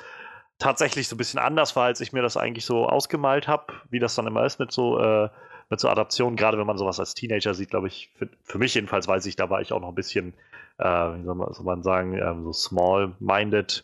tatsächlich 0.59 1.07
so 1.07 1.15
ein 1.15 1.17
bisschen 1.17 1.39
anders 1.39 1.75
war, 1.75 1.85
als 1.85 1.99
ich 2.01 2.13
mir 2.13 2.21
das 2.21 2.37
eigentlich 2.37 2.65
so 2.65 2.87
ausgemalt 2.87 3.47
habe, 3.47 3.73
wie 3.89 3.99
das 3.99 4.15
dann 4.15 4.27
immer 4.27 4.45
ist 4.45 4.59
mit 4.59 4.71
so 4.71 4.99
äh, 4.99 5.29
mit 5.69 5.79
so 5.79 5.89
Adaptionen. 5.89 6.35
Gerade 6.35 6.57
wenn 6.57 6.67
man 6.67 6.77
sowas 6.77 6.99
als 6.99 7.13
Teenager 7.13 7.53
sieht, 7.53 7.69
glaube 7.69 7.87
ich, 7.87 8.11
für, 8.15 8.29
für, 8.43 8.57
mich 8.57 8.75
jedenfalls 8.75 9.07
weiß 9.07 9.25
ich, 9.25 9.35
da 9.35 9.49
war 9.49 9.61
ich 9.61 9.73
auch 9.73 9.81
noch 9.81 9.89
ein 9.89 9.95
bisschen, 9.95 10.33
äh, 10.77 10.85
wie 10.85 11.23
soll 11.23 11.35
man, 11.63 11.83
sagen, 11.83 12.17
ähm, 12.17 12.43
so 12.43 12.53
small-minded. 12.53 13.83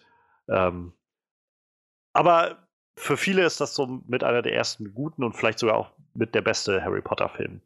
Ähm, 0.51 0.93
aber 2.13 2.57
für 2.97 3.17
viele 3.17 3.43
ist 3.45 3.61
das 3.61 3.73
so 3.73 4.01
mit 4.05 4.23
einer 4.23 4.41
der 4.41 4.53
ersten 4.53 4.93
guten 4.93 5.23
und 5.23 5.33
vielleicht 5.33 5.59
sogar 5.59 5.77
auch 5.77 5.91
mit 6.13 6.35
der 6.35 6.41
beste 6.41 6.83
Harry 6.83 7.01
Potter-Film. 7.01 7.61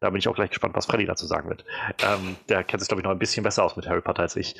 Da 0.00 0.08
bin 0.08 0.18
ich 0.18 0.28
auch 0.28 0.34
gleich 0.34 0.48
gespannt, 0.48 0.74
was 0.74 0.86
Freddy 0.86 1.04
dazu 1.04 1.26
sagen 1.26 1.48
wird. 1.50 1.64
Ähm, 2.02 2.36
der 2.48 2.64
kennt 2.64 2.80
sich, 2.80 2.88
glaube 2.88 3.02
ich, 3.02 3.04
noch 3.04 3.10
ein 3.10 3.18
bisschen 3.18 3.44
besser 3.44 3.62
aus 3.62 3.76
mit 3.76 3.86
Harry 3.86 4.00
Potter 4.00 4.22
als 4.22 4.34
ich. 4.36 4.54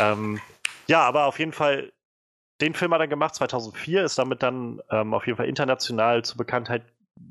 Ähm, 0.00 0.40
ja, 0.86 1.02
aber 1.02 1.24
auf 1.26 1.40
jeden 1.40 1.52
Fall, 1.52 1.92
den 2.60 2.74
Film 2.74 2.94
hat 2.94 3.00
er 3.00 3.08
gemacht, 3.08 3.34
2004, 3.34 4.04
ist 4.04 4.18
damit 4.18 4.42
dann 4.44 4.80
ähm, 4.90 5.12
auf 5.12 5.26
jeden 5.26 5.36
Fall 5.36 5.48
international 5.48 6.24
zur 6.24 6.36
Bekanntheit 6.36 6.82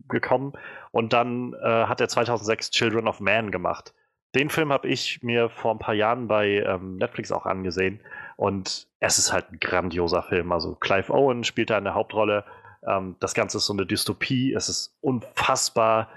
gekommen. 0.10 0.54
Und 0.92 1.14
dann 1.14 1.54
äh, 1.54 1.86
hat 1.86 2.02
er 2.02 2.10
2006 2.10 2.72
Children 2.72 3.08
of 3.08 3.22
Man 3.22 3.52
gemacht. 3.52 3.94
Den 4.36 4.50
Film 4.50 4.74
habe 4.74 4.88
ich 4.90 5.24
mir 5.24 5.50
vor 5.50 5.74
ein 5.74 5.80
paar 5.80 5.94
Jahren 5.94 6.28
bei 6.28 6.64
ähm, 6.68 6.98
Netflix 6.98 7.32
auch 7.32 7.46
angesehen. 7.46 8.02
Und 8.36 8.88
es 9.00 9.18
ist 9.18 9.32
halt 9.32 9.52
ein 9.52 9.60
grandioser 9.60 10.24
Film. 10.24 10.52
Also 10.52 10.76
Clive 10.76 11.14
Owen 11.14 11.44
spielt 11.44 11.70
da 11.70 11.78
eine 11.78 11.94
Hauptrolle. 11.94 12.46
Ähm, 12.88 13.16
das 13.20 13.34
Ganze 13.34 13.58
ist 13.58 13.66
so 13.66 13.74
eine 13.74 13.86
Dystopie. 13.86 14.54
Es 14.54 14.70
ist 14.70 14.98
unfassbar 15.02 16.10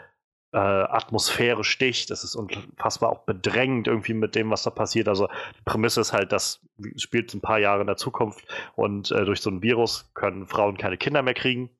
äh, 0.53 0.59
Atmosphäre 0.59 1.65
sticht. 1.65 2.11
Es 2.11 2.25
ist 2.25 2.35
unfassbar 2.35 3.11
auch 3.11 3.21
bedrängend 3.21 3.89
irgendwie 3.89 4.15
mit 4.15 4.35
dem, 4.35 4.51
was 4.51 4.63
da 4.63 4.71
passiert. 4.71 5.09
Also 5.09 5.29
die 5.59 5.63
Prämisse 5.65 6.01
ist 6.01 6.13
halt, 6.13 6.33
das 6.33 6.61
spielt 6.97 7.35
ein 7.35 7.41
paar 7.41 7.59
Jahre 7.59 7.83
in 7.83 7.87
der 7.87 7.97
Zukunft 7.97 8.47
und 8.75 9.11
äh, 9.11 9.25
durch 9.25 9.41
so 9.41 9.51
ein 9.51 9.63
Virus 9.63 10.11
können 10.15 10.47
Frauen 10.47 10.79
keine 10.79 10.97
Kinder 10.97 11.23
mehr 11.23 11.35
kriegen. 11.35 11.71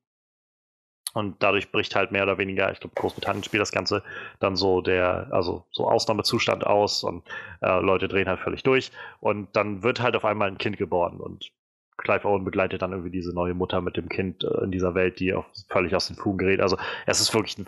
Und 1.13 1.41
dadurch 1.41 1.71
bricht 1.71 1.95
halt 1.95 2.11
mehr 2.11 2.23
oder 2.23 2.37
weniger, 2.37 2.71
ich 2.71 2.79
glaube, 2.79 2.95
Großbritannien 2.95 3.43
spielt 3.43 3.61
das 3.61 3.71
Ganze 3.71 4.03
dann 4.39 4.55
so 4.55 4.81
der, 4.81 5.27
also 5.31 5.65
so 5.71 5.89
Ausnahmezustand 5.89 6.65
aus 6.65 7.03
und 7.03 7.23
äh, 7.61 7.79
Leute 7.79 8.07
drehen 8.07 8.27
halt 8.27 8.39
völlig 8.39 8.63
durch. 8.63 8.91
Und 9.19 9.55
dann 9.55 9.83
wird 9.83 10.01
halt 10.01 10.15
auf 10.15 10.25
einmal 10.25 10.49
ein 10.49 10.57
Kind 10.57 10.77
geboren 10.77 11.19
und 11.19 11.51
Clive 11.97 12.25
Owen 12.25 12.45
begleitet 12.45 12.81
dann 12.81 12.91
irgendwie 12.91 13.09
diese 13.11 13.33
neue 13.33 13.55
Mutter 13.55 13.81
mit 13.81 13.97
dem 13.97 14.07
Kind 14.09 14.43
äh, 14.43 14.63
in 14.63 14.71
dieser 14.71 14.95
Welt, 14.95 15.19
die 15.19 15.33
auch 15.33 15.45
völlig 15.69 15.95
aus 15.95 16.07
den 16.07 16.15
Fugen 16.15 16.37
gerät. 16.37 16.61
Also 16.61 16.77
es 17.05 17.19
ist 17.19 17.33
wirklich 17.33 17.57
ein, 17.57 17.65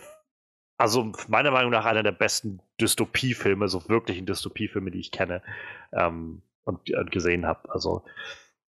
also 0.77 1.11
meiner 1.27 1.51
Meinung 1.51 1.71
nach 1.71 1.85
einer 1.85 2.03
der 2.03 2.11
besten 2.11 2.61
Dystopiefilme, 2.79 3.67
so 3.67 3.89
wirklichen 3.89 4.25
Dystopiefilme, 4.25 4.91
die 4.91 4.99
ich 4.99 5.11
kenne 5.11 5.41
ähm, 5.91 6.43
und, 6.63 6.89
und, 6.91 7.11
gesehen 7.11 7.45
habe. 7.45 7.69
Also 7.71 8.03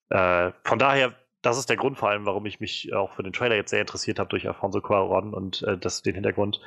äh, 0.10 0.52
von 0.64 0.80
daher 0.80 1.14
das 1.42 1.58
ist 1.58 1.70
der 1.70 1.78
Grund 1.78 1.98
vor 1.98 2.10
allem, 2.10 2.26
warum 2.26 2.46
ich 2.46 2.60
mich 2.60 2.94
auch 2.94 3.12
für 3.14 3.24
den 3.24 3.34
Trailer 3.34 3.56
jetzt 3.56 3.72
sehr 3.72 3.82
interessiert 3.82 4.20
habe 4.20 4.30
durch 4.30 4.48
Alfonso 4.48 4.80
Cuarón 4.80 5.32
und 5.34 5.64
äh, 5.64 5.78
das 5.78 6.04
den 6.04 6.14
Hintergrund. 6.14 6.62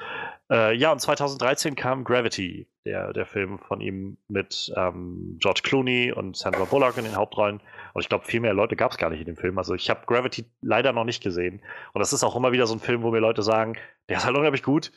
Äh, 0.51 0.75
ja, 0.77 0.91
und 0.91 1.01
2013 1.01 1.77
kam 1.77 2.03
Gravity, 2.03 2.67
der, 2.85 3.13
der 3.13 3.25
Film 3.27 3.59
von 3.59 3.81
ihm 3.81 4.19
mit 4.27 4.73
ähm, 4.77 5.37
George 5.41 5.61
Clooney 5.63 6.13
und 6.13 6.37
Sandra 6.37 6.65
Bullock 6.65 6.99
in 6.99 7.05
den 7.05 7.17
Hauptrollen. 7.17 7.61
Und 7.93 8.03
ich 8.03 8.09
glaube, 8.09 8.25
viel 8.25 8.41
mehr 8.41 8.55
Leute 8.55 8.75
gab 8.75 8.91
es 8.91 8.99
gar 8.99 9.11
nicht 9.11 9.21
in 9.21 9.27
dem 9.27 9.37
Film. 9.37 9.59
Also 9.59 9.75
ich 9.75 9.89
habe 9.91 10.07
Gravity 10.07 10.45
leider 10.61 10.93
noch 10.93 11.05
nicht 11.05 11.23
gesehen. 11.23 11.63
Und 11.93 12.01
das 12.01 12.13
ist 12.13 12.25
auch 12.25 12.35
immer 12.35 12.51
wieder 12.51 12.67
so 12.67 12.75
ein 12.75 12.81
Film, 12.81 13.03
wo 13.03 13.13
mir 13.13 13.21
Leute 13.21 13.43
sagen, 13.43 13.77
der 14.09 14.17
ist 14.17 14.25
halt 14.25 14.35
unglaublich 14.35 14.65
gut, 14.65 14.91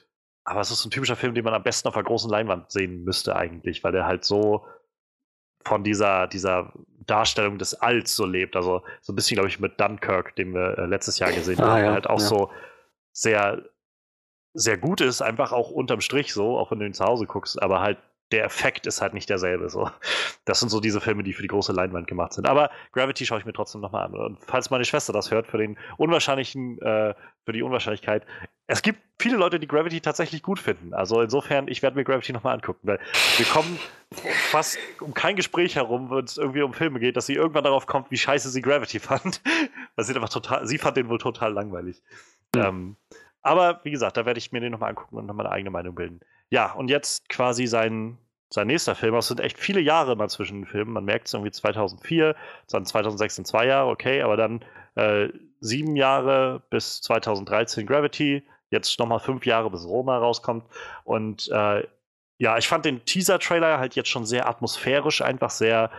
aber 0.43 0.61
es 0.61 0.71
ist 0.71 0.85
ein 0.85 0.91
typischer 0.91 1.15
Film, 1.15 1.35
den 1.35 1.43
man 1.43 1.53
am 1.53 1.63
besten 1.63 1.87
auf 1.87 1.95
einer 1.95 2.05
großen 2.05 2.31
Leinwand 2.31 2.71
sehen 2.71 3.03
müsste 3.03 3.35
eigentlich, 3.35 3.83
weil 3.83 3.91
der 3.91 4.07
halt 4.07 4.23
so 4.25 4.65
von 5.63 5.83
dieser, 5.83 6.27
dieser 6.27 6.73
Darstellung 7.07 7.57
des 7.57 7.73
Alls 7.73 8.15
so 8.15 8.25
lebt. 8.25 8.55
Also 8.55 8.83
so 9.01 9.13
ein 9.13 9.15
bisschen, 9.15 9.35
glaube 9.35 9.49
ich, 9.49 9.59
mit 9.59 9.79
Dunkirk, 9.79 10.35
den 10.35 10.53
wir 10.53 10.77
äh, 10.77 10.85
letztes 10.85 11.19
Jahr 11.19 11.31
gesehen 11.31 11.59
ah, 11.59 11.71
haben, 11.71 11.83
ja, 11.85 11.93
halt 11.93 12.07
auch 12.07 12.19
ja. 12.19 12.25
so 12.25 12.51
sehr, 13.11 13.63
sehr 14.53 14.77
gut 14.77 15.01
ist, 15.01 15.21
einfach 15.21 15.51
auch 15.51 15.71
unterm 15.71 16.01
Strich 16.01 16.33
so, 16.33 16.57
auch 16.57 16.71
wenn 16.71 16.79
du 16.79 16.85
ihn 16.85 16.93
zu 16.93 17.05
Hause 17.05 17.25
guckst, 17.25 17.61
aber 17.61 17.81
halt 17.81 17.97
der 18.31 18.43
Effekt 18.43 18.87
ist 18.87 19.01
halt 19.01 19.13
nicht 19.13 19.29
derselbe. 19.29 19.69
So. 19.69 19.89
Das 20.45 20.59
sind 20.59 20.69
so 20.69 20.79
diese 20.79 20.99
Filme, 20.99 21.23
die 21.23 21.33
für 21.33 21.41
die 21.41 21.47
große 21.47 21.71
Leinwand 21.71 22.07
gemacht 22.07 22.33
sind. 22.33 22.47
Aber 22.47 22.69
Gravity 22.91 23.25
schaue 23.25 23.39
ich 23.39 23.45
mir 23.45 23.53
trotzdem 23.53 23.81
nochmal 23.81 24.05
an. 24.05 24.15
Und 24.15 24.39
falls 24.45 24.69
meine 24.69 24.85
Schwester 24.85 25.13
das 25.13 25.31
hört, 25.31 25.47
für 25.47 25.57
den 25.57 25.77
unwahrscheinlichen, 25.97 26.81
äh, 26.81 27.13
für 27.45 27.53
die 27.53 27.63
Unwahrscheinlichkeit, 27.63 28.25
es 28.67 28.81
gibt 28.81 28.99
viele 29.17 29.37
Leute, 29.37 29.59
die 29.59 29.67
Gravity 29.67 30.01
tatsächlich 30.01 30.43
gut 30.43 30.59
finden. 30.59 30.93
Also 30.93 31.21
insofern, 31.21 31.69
ich 31.69 31.81
werde 31.81 31.95
mir 31.95 32.03
Gravity 32.03 32.33
nochmal 32.33 32.55
angucken, 32.55 32.85
weil 32.85 32.99
wir 33.37 33.45
kommen 33.45 33.79
fast 34.51 34.77
um 34.99 35.13
kein 35.13 35.37
Gespräch 35.37 35.75
herum, 35.77 36.09
wenn 36.11 36.25
es 36.25 36.37
irgendwie 36.37 36.61
um 36.61 36.73
Filme 36.73 36.99
geht, 36.99 37.15
dass 37.15 37.25
sie 37.25 37.35
irgendwann 37.35 37.63
darauf 37.63 37.87
kommt, 37.87 38.11
wie 38.11 38.17
scheiße 38.17 38.49
sie 38.49 38.61
Gravity 38.61 38.99
fand. 38.99 39.41
weil 39.95 40.05
sie 40.05 40.13
einfach 40.13 40.29
total, 40.29 40.67
sie 40.67 40.77
fand 40.77 40.97
den 40.97 41.07
wohl 41.07 41.17
total 41.17 41.53
langweilig. 41.53 42.03
Mhm. 42.53 42.61
Ähm, 42.61 42.95
aber 43.41 43.79
wie 43.83 43.91
gesagt, 43.91 44.17
da 44.17 44.25
werde 44.25 44.39
ich 44.39 44.51
mir 44.51 44.59
den 44.59 44.73
nochmal 44.73 44.89
angucken 44.89 45.15
und 45.15 45.25
nochmal 45.25 45.45
eine 45.45 45.55
eigene 45.55 45.71
Meinung 45.71 45.95
bilden. 45.95 46.19
Ja, 46.49 46.71
und 46.73 46.89
jetzt 46.89 47.29
quasi 47.29 47.67
sein, 47.67 48.17
sein 48.49 48.67
nächster 48.67 48.95
Film. 48.95 49.15
Es 49.15 49.27
sind 49.27 49.39
echt 49.39 49.57
viele 49.57 49.81
Jahre 49.81 50.15
mal 50.15 50.29
zwischen 50.29 50.61
den 50.61 50.65
Filmen. 50.65 50.93
Man 50.93 51.05
merkt 51.05 51.27
es 51.27 51.33
irgendwie 51.33 51.51
2004, 51.51 52.35
dann 52.69 52.85
2006 52.85 53.35
sind 53.35 53.47
zwei 53.47 53.65
Jahre, 53.65 53.89
okay, 53.89 54.21
aber 54.21 54.37
dann 54.37 54.63
äh, 54.95 55.29
sieben 55.59 55.95
Jahre 55.95 56.61
bis 56.69 57.01
2013 57.01 57.85
Gravity, 57.85 58.43
jetzt 58.69 58.99
nochmal 58.99 59.19
fünf 59.19 59.45
Jahre 59.45 59.69
bis 59.69 59.85
Roma 59.85 60.17
rauskommt. 60.17 60.65
Und 61.03 61.49
äh, 61.49 61.83
ja, 62.39 62.57
ich 62.57 62.67
fand 62.67 62.85
den 62.85 63.03
Teaser-Trailer 63.05 63.79
halt 63.79 63.95
jetzt 63.95 64.09
schon 64.09 64.25
sehr 64.25 64.47
atmosphärisch, 64.47 65.21
einfach 65.21 65.49
sehr, 65.49 65.89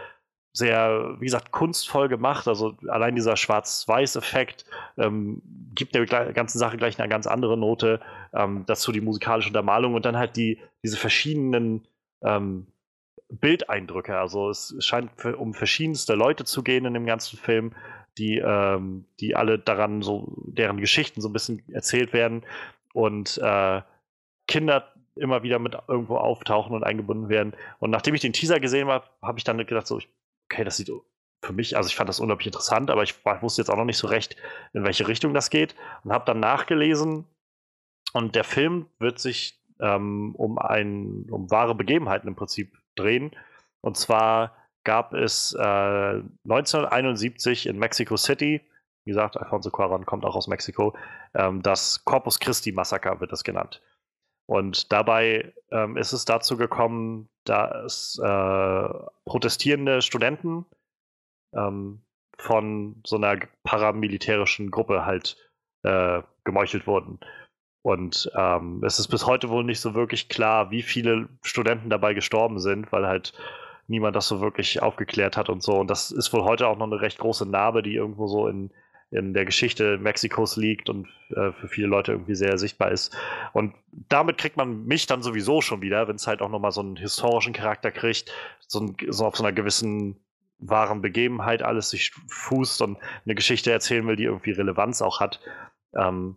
sehr, 0.53 1.17
wie 1.19 1.25
gesagt, 1.25 1.51
kunstvoll 1.51 2.09
gemacht. 2.09 2.47
Also 2.47 2.77
allein 2.89 3.17
dieser 3.17 3.37
Schwarz-Weiß-Effekt 3.37 4.65
ähm, 4.97 5.43
gibt 5.75 5.95
der 5.95 6.07
ganzen 6.07 6.59
Sache 6.59 6.77
gleich 6.77 6.99
eine 6.99 7.09
ganz 7.09 7.27
andere 7.27 7.57
Note. 7.57 8.01
Ähm, 8.35 8.65
dazu 8.67 8.93
die 8.93 9.01
musikalische 9.01 9.49
Untermalung 9.49 9.95
und 9.95 10.05
dann 10.05 10.17
halt 10.17 10.37
die, 10.37 10.59
diese 10.83 10.97
verschiedenen 10.97 11.87
ähm, 12.23 12.67
Bildeindrücke. 13.29 14.19
Also 14.19 14.51
es 14.51 14.75
scheint 14.81 15.11
um 15.25 15.55
verschiedenste 15.55 16.15
Leute 16.15 16.45
zu 16.45 16.63
gehen 16.63 16.85
in 16.85 16.95
dem 16.95 17.07
ganzen 17.07 17.39
Film, 17.39 17.73
die, 18.17 18.39
ähm, 18.39 19.05
die 19.21 19.37
alle 19.37 19.59
daran 19.59 20.03
so, 20.03 20.33
deren 20.47 20.79
Geschichten 20.79 21.21
so 21.21 21.29
ein 21.29 21.33
bisschen 21.33 21.63
erzählt 21.73 22.13
werden 22.13 22.45
und 22.93 23.39
äh, 23.39 23.83
Kinder 24.47 24.93
immer 25.15 25.43
wieder 25.43 25.59
mit 25.59 25.77
irgendwo 25.89 26.17
auftauchen 26.17 26.75
und 26.75 26.85
eingebunden 26.85 27.29
werden. 27.29 27.55
Und 27.79 27.91
nachdem 27.91 28.15
ich 28.15 28.21
den 28.21 28.33
Teaser 28.33 28.61
gesehen 28.61 28.89
habe, 28.89 29.07
habe 29.23 29.39
ich 29.39 29.45
dann 29.45 29.59
gedacht, 29.59 29.87
so, 29.87 30.01
okay, 30.51 30.65
das 30.65 30.77
sieht 30.77 30.91
für 31.43 31.53
mich, 31.53 31.77
also 31.77 31.89
ich 31.89 31.97
fand 31.97 32.09
das 32.09 32.21
unglaublich 32.21 32.47
interessant, 32.47 32.91
aber 32.91 33.03
ich 33.03 33.15
wusste 33.41 33.63
jetzt 33.63 33.69
auch 33.69 33.77
noch 33.77 33.85
nicht 33.85 33.99
so 33.99 34.09
recht, 34.09 34.37
in 34.73 34.85
welche 34.85 35.07
Richtung 35.07 35.35
das 35.35 35.51
geht 35.51 35.77
und 36.03 36.13
habe 36.13 36.25
dann 36.25 36.41
nachgelesen 36.41 37.27
und 38.13 38.35
der 38.35 38.45
Film 38.45 38.87
wird 38.99 39.19
sich 39.19 39.61
ähm, 39.81 40.35
um, 40.37 40.59
ein, 40.59 41.27
um 41.31 41.51
wahre 41.51 41.75
Begebenheiten 41.75 42.29
im 42.29 42.37
Prinzip 42.37 42.77
drehen. 42.95 43.33
Und 43.81 43.97
zwar 43.97 44.57
gab 44.85 45.13
es 45.13 45.55
äh, 45.55 45.63
1971 45.63 47.67
in 47.67 47.79
Mexico 47.79 48.17
City, 48.17 48.61
wie 49.05 49.11
gesagt, 49.11 49.37
Alfonso 49.37 49.71
Cuaron 49.71 50.07
kommt 50.07 50.25
auch 50.25 50.37
aus 50.37 50.49
Mexiko, 50.49 50.97
ähm, 51.35 51.63
das 51.63 52.05
Corpus 52.05 52.41
Christi 52.41 52.73
Massaker 52.73 53.21
wird 53.21 53.33
das 53.33 53.45
genannt. 53.45 53.83
Und 54.47 54.93
dabei 54.93 55.53
ähm, 55.71 55.97
ist 55.97 56.13
es 56.13 56.25
dazu 56.25 56.57
gekommen, 56.57 57.29
dass 57.45 58.19
äh, 58.23 58.89
protestierende 59.27 60.01
Studenten 60.01 60.65
ähm, 61.55 62.03
von 62.39 63.03
so 63.07 63.17
einer 63.17 63.39
paramilitärischen 63.65 64.71
Gruppe 64.71 65.05
halt 65.05 65.37
äh, 65.83 66.23
gemeuchelt 66.45 66.87
wurden. 66.87 67.21
Und 67.83 68.31
ähm, 68.37 68.83
es 68.85 68.99
ist 68.99 69.09
bis 69.09 69.27
heute 69.27 69.49
wohl 69.49 69.65
nicht 69.65 69.81
so 69.81 69.95
wirklich 69.95 70.29
klar, 70.29 70.71
wie 70.71 70.83
viele 70.83 71.29
Studenten 71.43 71.91
dabei 71.91 72.15
gestorben 72.15 72.59
sind, 72.59 72.91
weil 72.93 73.07
halt 73.07 73.33
niemand 73.87 74.15
das 74.17 74.29
so 74.29 74.41
wirklich 74.41 74.83
aufgeklärt 74.83 75.37
hat 75.37 75.49
und 75.49 75.63
so. 75.63 75.73
Und 75.73 75.89
das 75.89 76.11
ist 76.11 76.33
wohl 76.33 76.45
heute 76.45 76.69
auch 76.69 76.77
noch 76.77 76.87
eine 76.87 77.01
recht 77.01 77.19
große 77.19 77.47
Narbe, 77.47 77.83
die 77.83 77.95
irgendwo 77.95 78.27
so 78.27 78.49
in, 78.49 78.71
in 79.11 79.33
der 79.33 79.47
Geschichte 79.47 79.97
Mexikos 79.99 80.57
liegt 80.57 80.91
und 80.91 81.09
äh, 81.31 81.53
für 81.53 81.69
viele 81.69 81.87
Leute 81.87 82.13
irgendwie 82.13 82.35
sehr 82.35 82.59
sichtbar 82.59 82.91
ist. 82.91 83.17
Und 83.53 83.75
damit 84.09 84.37
kriegt 84.37 84.57
man 84.57 84.85
mich 84.85 85.07
dann 85.07 85.23
sowieso 85.23 85.63
schon 85.63 85.81
wieder, 85.81 86.07
wenn 86.09 86.17
es 86.17 86.27
halt 86.27 86.43
auch 86.43 86.51
nochmal 86.51 86.73
so 86.73 86.83
einen 86.83 86.97
historischen 86.97 87.55
Charakter 87.55 87.91
kriegt, 87.91 88.31
so, 88.67 88.81
ein, 88.81 88.97
so 89.09 89.25
auf 89.25 89.37
so 89.37 89.45
einer 89.45 89.53
gewissen 89.53 90.17
wahren 90.59 91.01
Begebenheit 91.01 91.63
alles 91.63 91.91
sich 91.91 92.13
fußt 92.27 92.83
und 92.83 92.99
eine 93.25 93.35
Geschichte 93.35 93.71
erzählen 93.71 94.07
will, 94.07 94.17
die 94.17 94.25
irgendwie 94.25 94.51
Relevanz 94.51 95.01
auch 95.01 95.21
hat. 95.21 95.41
Ähm, 95.95 96.37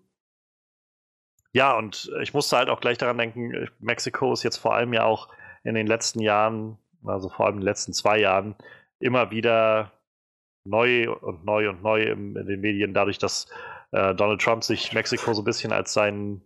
ja, 1.53 1.77
und 1.77 2.11
ich 2.21 2.33
musste 2.33 2.57
halt 2.57 2.69
auch 2.69 2.79
gleich 2.79 2.97
daran 2.97 3.17
denken, 3.17 3.69
Mexiko 3.79 4.31
ist 4.33 4.43
jetzt 4.43 4.57
vor 4.57 4.75
allem 4.75 4.93
ja 4.93 5.03
auch 5.03 5.29
in 5.63 5.75
den 5.75 5.87
letzten 5.87 6.21
Jahren, 6.21 6.77
also 7.05 7.29
vor 7.29 7.45
allem 7.45 7.55
in 7.55 7.61
den 7.61 7.67
letzten 7.67 7.93
zwei 7.93 8.19
Jahren, 8.19 8.55
immer 8.99 9.31
wieder 9.31 9.91
neu 10.63 11.11
und 11.11 11.43
neu 11.43 11.69
und 11.69 11.83
neu 11.83 12.03
in, 12.03 12.35
in 12.35 12.47
den 12.47 12.61
Medien, 12.61 12.93
dadurch, 12.93 13.17
dass 13.17 13.47
äh, 13.91 14.13
Donald 14.15 14.41
Trump 14.41 14.63
sich 14.63 14.93
Mexiko 14.93 15.33
so 15.33 15.41
ein 15.41 15.45
bisschen 15.45 15.71
als 15.71 15.93
seinen 15.93 16.41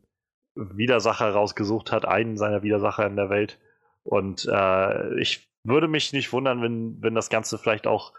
Widersacher 0.56 1.32
rausgesucht 1.32 1.92
hat, 1.92 2.06
einen 2.06 2.38
seiner 2.38 2.64
Widersacher 2.64 3.06
in 3.06 3.16
der 3.16 3.30
Welt. 3.30 3.60
Und 4.04 4.48
äh, 4.50 5.20
ich 5.20 5.50
würde 5.64 5.88
mich 5.88 6.14
nicht 6.14 6.32
wundern, 6.32 6.62
wenn, 6.62 7.02
wenn 7.02 7.16
das 7.16 7.30
Ganze 7.30 7.58
vielleicht 7.58 7.88
auch 7.88 8.14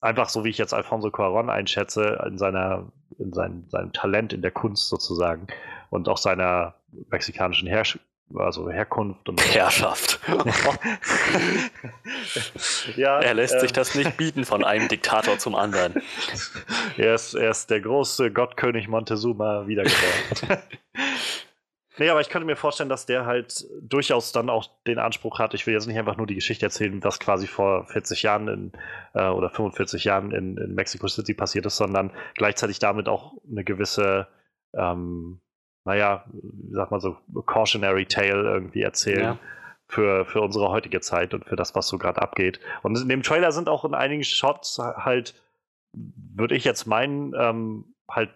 einfach 0.00 0.28
so, 0.28 0.44
wie 0.44 0.50
ich 0.50 0.58
jetzt 0.58 0.74
Alfonso 0.74 1.10
Cuaron 1.10 1.50
einschätze, 1.50 2.22
in 2.26 2.38
seiner, 2.38 2.92
in 3.18 3.32
sein, 3.32 3.64
seinem 3.68 3.92
Talent 3.92 4.32
in 4.32 4.42
der 4.42 4.50
Kunst 4.50 4.88
sozusagen, 4.88 5.46
und 5.94 6.08
auch 6.08 6.18
seiner 6.18 6.74
mexikanischen 7.10 7.68
Herrsch 7.68 7.98
also 8.34 8.70
Herkunft 8.70 9.28
und 9.28 9.54
Herrschaft. 9.54 10.18
ja, 12.96 13.20
er 13.20 13.34
lässt 13.34 13.54
äh, 13.54 13.60
sich 13.60 13.72
das 13.72 13.94
nicht 13.94 14.16
bieten 14.16 14.44
von 14.44 14.64
einem 14.64 14.88
Diktator 14.88 15.38
zum 15.38 15.54
anderen. 15.54 16.02
Er 16.96 17.16
ist, 17.16 17.34
er 17.34 17.50
ist 17.50 17.70
der 17.70 17.80
große 17.80 18.30
Gottkönig 18.30 18.86
Montezuma 18.86 19.66
wiedergeboren. 19.66 20.46
nee, 21.98 22.08
aber 22.08 22.20
ich 22.20 22.28
könnte 22.28 22.46
mir 22.46 22.54
vorstellen, 22.54 22.88
dass 22.88 23.04
der 23.04 23.26
halt 23.26 23.66
durchaus 23.82 24.30
dann 24.30 24.48
auch 24.48 24.66
den 24.86 25.00
Anspruch 25.00 25.40
hat, 25.40 25.54
ich 25.54 25.66
will 25.66 25.74
jetzt 25.74 25.88
nicht 25.88 25.98
einfach 25.98 26.16
nur 26.16 26.28
die 26.28 26.36
Geschichte 26.36 26.66
erzählen, 26.66 27.02
was 27.02 27.18
quasi 27.18 27.48
vor 27.48 27.86
40 27.86 28.22
Jahren 28.22 28.46
in, 28.46 28.72
äh, 29.14 29.26
oder 29.26 29.50
45 29.50 30.04
Jahren 30.04 30.30
in, 30.30 30.56
in 30.56 30.76
Mexico 30.76 31.08
City 31.08 31.34
passiert 31.34 31.66
ist, 31.66 31.76
sondern 31.76 32.12
gleichzeitig 32.36 32.78
damit 32.78 33.08
auch 33.08 33.32
eine 33.50 33.64
gewisse 33.64 34.28
ähm, 34.72 35.40
naja, 35.84 36.24
wie 36.32 36.74
sagt 36.74 36.90
man 36.90 37.00
so, 37.00 37.16
cautionary 37.46 38.06
tale 38.06 38.42
irgendwie 38.42 38.82
erzählen. 38.82 39.22
Ja. 39.22 39.38
Für, 39.86 40.24
für 40.24 40.40
unsere 40.40 40.70
heutige 40.70 41.02
Zeit 41.02 41.34
und 41.34 41.44
für 41.44 41.56
das, 41.56 41.74
was 41.74 41.86
so 41.86 41.98
gerade 41.98 42.20
abgeht. 42.20 42.58
Und 42.82 42.98
in 42.98 43.08
dem 43.08 43.22
Trailer 43.22 43.52
sind 43.52 43.68
auch 43.68 43.84
in 43.84 43.94
einigen 43.94 44.24
Shots 44.24 44.78
halt, 44.78 45.34
würde 45.92 46.56
ich 46.56 46.64
jetzt 46.64 46.86
meinen, 46.86 47.34
ähm, 47.38 47.84
halt 48.08 48.30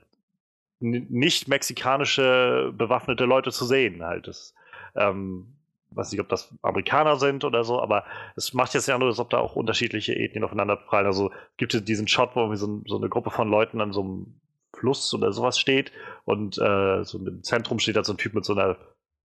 nicht 0.79 1.49
mexikanische 1.49 2.73
bewaffnete 2.77 3.25
Leute 3.25 3.51
zu 3.51 3.65
sehen. 3.65 4.05
Halt. 4.05 4.29
Das, 4.29 4.55
ähm, 4.95 5.59
weiß 5.91 6.13
nicht, 6.13 6.21
ob 6.21 6.29
das 6.29 6.55
Amerikaner 6.63 7.17
sind 7.17 7.45
oder 7.45 7.65
so, 7.65 7.81
aber 7.81 8.05
es 8.37 8.53
macht 8.55 8.75
jetzt 8.75 8.89
ja 8.89 8.99
nur, 8.99 9.09
als 9.09 9.19
ob 9.19 9.31
da 9.31 9.39
auch 9.39 9.57
unterschiedliche 9.57 10.15
Ethnien 10.15 10.45
aufeinander 10.45 10.77
prallen. 10.77 11.07
Also 11.07 11.33
gibt 11.57 11.75
es 11.75 11.85
diesen 11.85 12.09
Shot, 12.09 12.37
wo 12.37 12.55
so, 12.55 12.83
so, 12.87 12.99
eine 12.99 13.09
Gruppe 13.09 13.31
von 13.31 13.49
Leuten 13.49 13.81
an 13.81 13.93
so 13.93 14.03
einem 14.03 14.35
Fluss 14.79 15.13
oder 15.15 15.33
sowas 15.33 15.59
steht 15.59 15.93
und 16.25 16.59
äh, 16.59 17.05
so 17.05 17.19
im 17.19 17.43
Zentrum 17.43 17.79
steht 17.79 17.97
da 17.97 18.05
so 18.05 18.13
ein 18.13 18.19
Typ 18.19 18.35
mit 18.35 18.45
so 18.45 18.53
einer, 18.53 18.77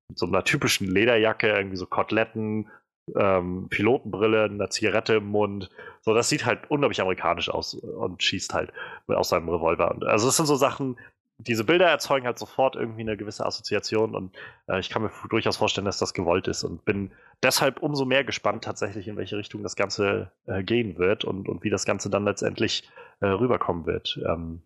mit 0.09 0.17
so 0.17 0.25
einer 0.25 0.43
typischen 0.43 0.87
Lederjacke, 0.87 1.47
irgendwie 1.49 1.77
so 1.77 1.85
Koteletten, 1.85 2.69
ähm, 3.15 3.67
Pilotenbrille, 3.69 4.45
eine 4.45 4.69
Zigarette 4.69 5.15
im 5.15 5.27
Mund. 5.27 5.69
So, 6.01 6.13
das 6.13 6.29
sieht 6.29 6.45
halt 6.45 6.69
unglaublich 6.69 7.01
amerikanisch 7.01 7.49
aus 7.49 7.73
und 7.73 8.23
schießt 8.23 8.53
halt 8.53 8.71
aus 9.07 9.29
seinem 9.29 9.49
Revolver. 9.49 9.91
Und, 9.91 10.05
also 10.05 10.27
das 10.27 10.37
sind 10.37 10.45
so 10.45 10.55
Sachen, 10.55 10.97
diese 11.37 11.63
Bilder 11.63 11.87
erzeugen 11.87 12.25
halt 12.25 12.39
sofort 12.39 12.75
irgendwie 12.75 13.01
eine 13.01 13.17
gewisse 13.17 13.45
Assoziation 13.45 14.15
und 14.15 14.35
äh, 14.67 14.79
ich 14.79 14.89
kann 14.89 15.01
mir 15.01 15.11
durchaus 15.29 15.57
vorstellen, 15.57 15.85
dass 15.85 15.97
das 15.97 16.13
gewollt 16.13 16.47
ist 16.47 16.63
und 16.63 16.85
bin 16.85 17.11
deshalb 17.41 17.81
umso 17.81 18.05
mehr 18.05 18.23
gespannt 18.23 18.63
tatsächlich, 18.63 19.07
in 19.07 19.17
welche 19.17 19.37
Richtung 19.37 19.63
das 19.63 19.75
Ganze 19.75 20.31
äh, 20.45 20.63
gehen 20.63 20.97
wird 20.97 21.25
und, 21.25 21.49
und 21.49 21.63
wie 21.63 21.69
das 21.69 21.85
Ganze 21.85 22.09
dann 22.09 22.23
letztendlich 22.23 22.89
äh, 23.19 23.27
rüberkommen 23.27 23.85
wird. 23.85 24.19
Ähm, 24.25 24.61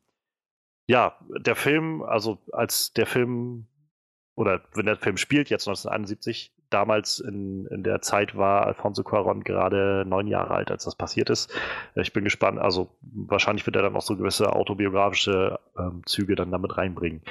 ja, 0.88 1.17
der 1.29 1.56
Film, 1.56 2.01
also 2.01 2.39
als 2.51 2.94
der 2.94 3.06
Film 3.06 3.67
oder 4.36 4.62
wenn 4.75 4.86
der 4.86 4.98
Film 4.98 5.17
spielt, 5.17 5.50
jetzt 5.50 5.67
1971, 5.67 6.53
damals 6.70 7.20
in, 7.20 7.65
in 7.67 7.84
der 7.84 8.01
Zeit 8.01 8.38
war 8.38 8.65
Alfonso 8.67 9.03
Cuaron 9.03 9.44
gerade 9.44 10.06
neun 10.06 10.27
Jahre 10.27 10.53
alt, 10.53 10.72
als 10.72 10.84
das 10.84 10.96
passiert 10.96 11.29
ist. 11.29 11.53
Ich 11.96 12.13
bin 12.13 12.24
gespannt, 12.24 12.60
also 12.60 12.96
wahrscheinlich 13.01 13.65
wird 13.65 13.75
er 13.75 13.82
dann 13.82 13.96
auch 13.96 14.01
so 14.01 14.15
gewisse 14.15 14.53
autobiografische 14.53 15.60
ähm, 15.77 16.03
Züge 16.06 16.36
dann 16.36 16.51
damit 16.51 16.77
reinbringen. 16.77 17.22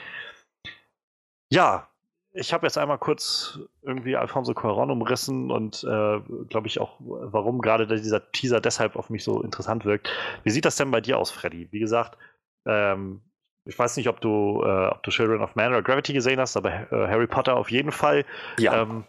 Ja, 1.51 1.89
ich 2.33 2.53
habe 2.53 2.67
jetzt 2.67 2.77
einmal 2.77 2.99
kurz 2.99 3.61
irgendwie 3.83 4.17
Alfonso 4.17 4.53
Cuaron 4.53 4.91
umrissen 4.91 5.51
und 5.51 5.85
äh, 5.85 6.21
glaube 6.49 6.67
ich 6.67 6.81
auch, 6.81 6.97
warum 6.99 7.61
gerade 7.61 7.87
dieser 7.87 8.33
Teaser 8.33 8.61
deshalb 8.61 8.97
auf 8.97 9.11
mich 9.11 9.23
so 9.23 9.43
interessant 9.43 9.85
wirkt. 9.85 10.11
Wie 10.43 10.51
sieht 10.51 10.65
das 10.65 10.77
denn 10.77 10.91
bei 10.91 11.01
dir 11.01 11.19
aus, 11.19 11.31
Freddy? 11.31 11.69
Wie 11.71 11.79
gesagt, 11.79 12.19
ähm, 12.67 13.23
ich 13.67 13.79
weiß 13.79 13.97
nicht, 13.97 14.09
ob 14.09 14.21
du, 14.21 14.63
äh, 14.65 14.87
ob 14.87 15.03
du 15.03 15.11
Children 15.11 15.43
of 15.43 15.55
Man 15.57 15.73
oder 15.73 15.83
Gravity 15.83 16.13
gesehen 16.13 16.41
hast, 16.41 16.57
aber 16.57 16.71
äh, 16.93 17.09
Harry 17.09 17.27
Potter 17.27 17.57
auf 17.57 17.71
jeden 17.71 17.93
Fall. 17.93 18.25
Ja. 18.59 18.83
Ähm, 18.83 19.05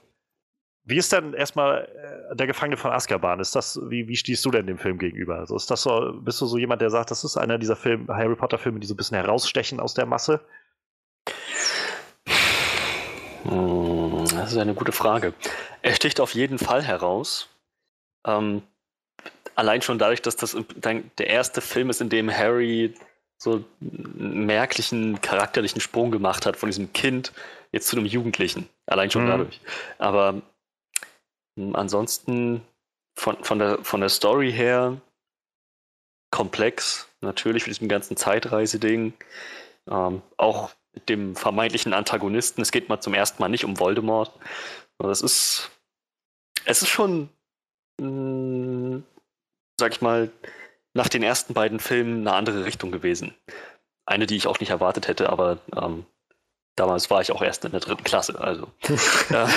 wie 0.83 0.97
ist 0.97 1.11
denn 1.11 1.33
erstmal 1.33 1.87
äh, 2.31 2.35
der 2.35 2.47
Gefangene 2.47 2.77
von 2.77 2.91
Azkaban? 2.91 3.39
Ist 3.39 3.55
das, 3.55 3.79
wie, 3.89 4.07
wie 4.07 4.15
stehst 4.15 4.43
du 4.45 4.51
denn 4.51 4.65
dem 4.67 4.77
Film 4.77 4.97
gegenüber? 4.97 5.35
Also 5.37 5.55
ist 5.55 5.69
das 5.69 5.83
so, 5.83 6.13
bist 6.21 6.41
du 6.41 6.45
so 6.45 6.57
jemand, 6.57 6.81
der 6.81 6.89
sagt, 6.89 7.11
das 7.11 7.23
ist 7.23 7.37
einer 7.37 7.57
dieser 7.57 7.75
Film, 7.75 8.07
Harry 8.07 8.35
Potter-Filme, 8.35 8.79
die 8.79 8.87
so 8.87 8.93
ein 8.93 8.97
bisschen 8.97 9.17
herausstechen 9.17 9.79
aus 9.79 9.93
der 9.93 10.05
Masse? 10.05 10.39
Hm, 13.43 14.25
das 14.31 14.53
ist 14.53 14.57
eine 14.57 14.73
gute 14.73 14.91
Frage. 14.91 15.33
Er 15.81 15.93
sticht 15.93 16.19
auf 16.19 16.33
jeden 16.33 16.57
Fall 16.57 16.81
heraus. 16.81 17.49
Ähm, 18.25 18.63
allein 19.55 19.81
schon 19.81 19.99
dadurch, 19.99 20.21
dass 20.21 20.35
das 20.35 20.57
der 20.75 21.27
erste 21.27 21.61
Film 21.61 21.89
ist, 21.89 22.01
in 22.01 22.09
dem 22.09 22.31
Harry 22.31 22.95
so 23.37 23.63
einen 23.81 24.45
merklichen 24.45 25.21
charakterlichen 25.21 25.81
Sprung 25.81 26.11
gemacht 26.11 26.45
hat 26.45 26.57
von 26.57 26.69
diesem 26.69 26.91
Kind 26.93 27.33
jetzt 27.71 27.87
zu 27.87 27.95
einem 27.95 28.05
Jugendlichen. 28.05 28.67
Allein 28.85 29.11
schon 29.11 29.25
mhm. 29.25 29.29
dadurch. 29.29 29.61
Aber 29.99 30.41
hm, 31.57 31.75
ansonsten 31.75 32.61
von, 33.15 33.43
von, 33.43 33.59
der, 33.59 33.83
von 33.83 33.99
der 33.99 34.09
Story 34.09 34.51
her 34.51 34.99
komplex, 36.31 37.07
natürlich 37.21 37.65
mit 37.65 37.75
diesem 37.75 37.87
ganzen 37.87 38.17
Zeitreiseding. 38.17 39.13
Ähm, 39.89 40.21
auch 40.35 40.71
mit 40.93 41.09
dem 41.09 41.35
vermeintlichen 41.35 41.93
Antagonisten. 41.93 42.61
Es 42.61 42.71
geht 42.71 42.89
mal 42.89 42.99
zum 42.99 43.13
ersten 43.13 43.41
Mal 43.41 43.49
nicht 43.49 43.65
um 43.65 43.79
Voldemort. 43.79 44.31
Das 44.97 45.21
ist. 45.21 45.71
Es 46.65 46.81
ist 46.81 46.89
schon, 46.89 47.29
mh, 48.01 48.07
hm, 48.07 49.03
sag 49.79 49.93
ich 49.93 50.01
mal, 50.01 50.31
nach 50.97 51.07
den 51.07 51.23
ersten 51.23 51.53
beiden 51.53 51.79
Filmen 51.79 52.27
eine 52.27 52.35
andere 52.35 52.65
Richtung 52.65 52.91
gewesen. 52.91 53.33
Eine, 54.05 54.25
die 54.25 54.35
ich 54.35 54.47
auch 54.47 54.59
nicht 54.59 54.71
erwartet 54.71 55.07
hätte, 55.07 55.29
aber 55.29 55.59
ähm, 55.75 56.05
damals 56.75 57.09
war 57.09 57.21
ich 57.21 57.31
auch 57.31 57.41
erst 57.41 57.65
in 57.65 57.71
der 57.71 57.79
dritten 57.79 58.03
Klasse, 58.03 58.39
also. 58.39 58.67
ja. 59.29 59.47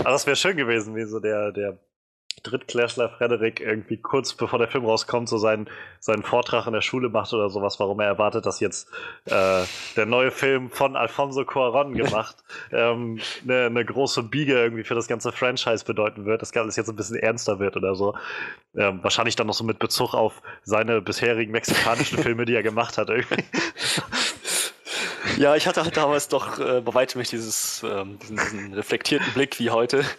Aber 0.00 0.10
das 0.10 0.26
wäre 0.26 0.36
schön 0.36 0.56
gewesen, 0.56 0.94
wie 0.94 1.04
so 1.04 1.20
der, 1.20 1.52
der 1.52 1.78
Drittklässler 2.42 3.08
Frederik 3.08 3.60
irgendwie 3.60 3.96
kurz 3.96 4.34
bevor 4.34 4.58
der 4.58 4.68
Film 4.68 4.84
rauskommt, 4.84 5.28
so 5.28 5.38
seinen, 5.38 5.68
seinen 6.00 6.22
Vortrag 6.22 6.66
in 6.66 6.72
der 6.72 6.82
Schule 6.82 7.08
macht 7.08 7.32
oder 7.32 7.48
sowas, 7.50 7.80
warum 7.80 8.00
er 8.00 8.06
erwartet, 8.06 8.46
dass 8.46 8.60
jetzt 8.60 8.88
äh, 9.26 9.64
der 9.96 10.06
neue 10.06 10.30
Film 10.30 10.70
von 10.70 10.96
Alfonso 10.96 11.44
Cuaron 11.44 11.94
gemacht 11.94 12.36
ähm, 12.72 13.20
eine, 13.44 13.66
eine 13.66 13.84
große 13.84 14.22
Biege 14.24 14.54
irgendwie 14.54 14.84
für 14.84 14.94
das 14.94 15.08
ganze 15.08 15.32
Franchise 15.32 15.84
bedeuten 15.84 16.26
wird, 16.26 16.42
das 16.42 16.52
Ganze 16.52 16.80
jetzt 16.80 16.88
ein 16.88 16.96
bisschen 16.96 17.16
ernster 17.16 17.58
wird 17.58 17.76
oder 17.76 17.94
so. 17.94 18.14
Ähm, 18.76 19.00
wahrscheinlich 19.02 19.36
dann 19.36 19.46
noch 19.46 19.54
so 19.54 19.64
mit 19.64 19.78
Bezug 19.78 20.14
auf 20.14 20.42
seine 20.62 21.00
bisherigen 21.00 21.52
mexikanischen 21.52 22.18
Filme, 22.22 22.44
die 22.44 22.54
er 22.54 22.62
gemacht 22.62 22.98
hat. 22.98 23.08
Irgendwie. 23.08 23.44
Ja, 25.36 25.56
ich 25.56 25.66
hatte 25.66 25.82
halt 25.82 25.96
damals 25.96 26.28
doch 26.28 26.58
äh, 26.58 26.80
bei 26.80 26.94
weitem 26.94 27.18
nicht 27.18 27.32
dieses, 27.32 27.82
ähm, 27.82 28.18
diesen, 28.18 28.36
diesen, 28.36 28.74
reflektierten 28.74 29.32
Blick 29.34 29.58
wie 29.58 29.70
heute. 29.70 30.04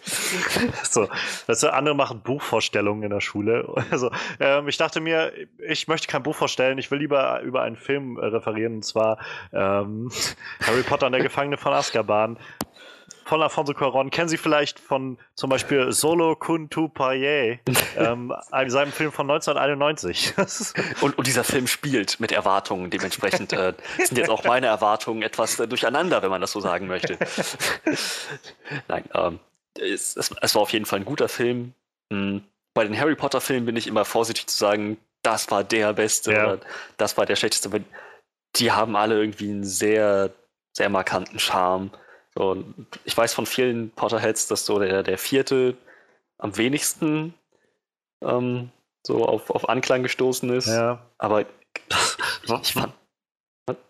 So, 0.82 1.08
weißt 1.46 1.64
du, 1.64 1.72
andere 1.72 1.94
machen 1.94 2.20
Buchvorstellungen 2.20 3.02
in 3.02 3.10
der 3.10 3.20
Schule. 3.20 3.66
Also, 3.90 4.10
ähm, 4.40 4.68
ich 4.68 4.76
dachte 4.76 5.00
mir, 5.00 5.32
ich 5.58 5.88
möchte 5.88 6.06
kein 6.08 6.22
Buch 6.22 6.34
vorstellen, 6.34 6.78
ich 6.78 6.90
will 6.90 6.98
lieber 6.98 7.40
über 7.42 7.62
einen 7.62 7.76
Film 7.76 8.18
äh, 8.18 8.26
referieren, 8.26 8.76
und 8.76 8.84
zwar 8.84 9.18
ähm, 9.52 10.10
Harry 10.66 10.82
Potter 10.82 11.06
und 11.06 11.12
der 11.12 11.22
Gefangene 11.22 11.56
von 11.56 11.72
Azkaban 11.72 12.38
von 13.26 13.42
Alfonso 13.42 13.72
Cuarón 13.72 14.10
kennen 14.10 14.28
Sie 14.28 14.36
vielleicht 14.36 14.78
von 14.78 15.18
zum 15.34 15.50
Beispiel 15.50 15.90
Solo 15.90 16.36
Kun 16.36 16.70
Tu 16.70 16.88
Paye, 16.88 17.58
ähm, 17.96 18.32
seinem 18.68 18.92
Film 18.92 19.10
von 19.10 19.28
1991. 19.28 20.34
und, 21.00 21.18
und, 21.18 21.26
dieser 21.26 21.42
Film 21.42 21.66
spielt 21.66 22.20
mit 22.20 22.30
Erwartungen. 22.30 22.88
Dementsprechend 22.88 23.52
äh, 23.52 23.74
sind 23.98 24.16
jetzt 24.16 24.30
auch 24.30 24.44
meine 24.44 24.66
Erwartungen 24.66 25.22
etwas 25.22 25.58
äh, 25.58 25.66
durcheinander, 25.66 26.22
wenn 26.22 26.30
man 26.30 26.40
das 26.40 26.52
so 26.52 26.60
sagen 26.60 26.86
möchte. 26.86 27.18
Nein, 28.88 29.04
ähm, 29.12 29.40
es, 29.76 30.16
es, 30.16 30.32
es, 30.40 30.54
war 30.54 30.62
auf 30.62 30.72
jeden 30.72 30.86
Fall 30.86 31.00
ein 31.00 31.04
guter 31.04 31.28
Film. 31.28 31.74
Mhm. 32.10 32.44
Bei 32.74 32.84
den 32.84 32.96
Harry 32.98 33.16
Potter 33.16 33.40
Filmen 33.40 33.66
bin 33.66 33.76
ich 33.76 33.88
immer 33.88 34.04
vorsichtig 34.04 34.46
zu 34.46 34.56
sagen, 34.56 34.98
das 35.22 35.50
war 35.50 35.64
der 35.64 35.94
beste 35.94 36.32
ja. 36.32 36.44
oder 36.44 36.60
das 36.96 37.16
war 37.16 37.26
der 37.26 37.34
schlechteste. 37.34 37.72
Weil 37.72 37.82
die 38.54 38.70
haben 38.70 38.94
alle 38.94 39.18
irgendwie 39.18 39.50
einen 39.50 39.64
sehr, 39.64 40.30
sehr 40.72 40.90
markanten 40.90 41.40
Charme. 41.40 41.90
So, 42.36 42.62
ich 43.04 43.16
weiß 43.16 43.32
von 43.32 43.46
vielen 43.46 43.90
Potterheads, 43.90 44.46
dass 44.46 44.66
so 44.66 44.78
der, 44.78 45.02
der 45.02 45.16
vierte 45.16 45.74
am 46.38 46.56
wenigsten 46.58 47.32
ähm, 48.22 48.70
so 49.06 49.24
auf, 49.24 49.50
auf 49.50 49.68
Anklang 49.68 50.02
gestoßen 50.02 50.50
ist. 50.50 50.66
Ja. 50.66 51.06
Aber 51.16 51.46
ich 52.62 52.72
fand. 52.72 52.92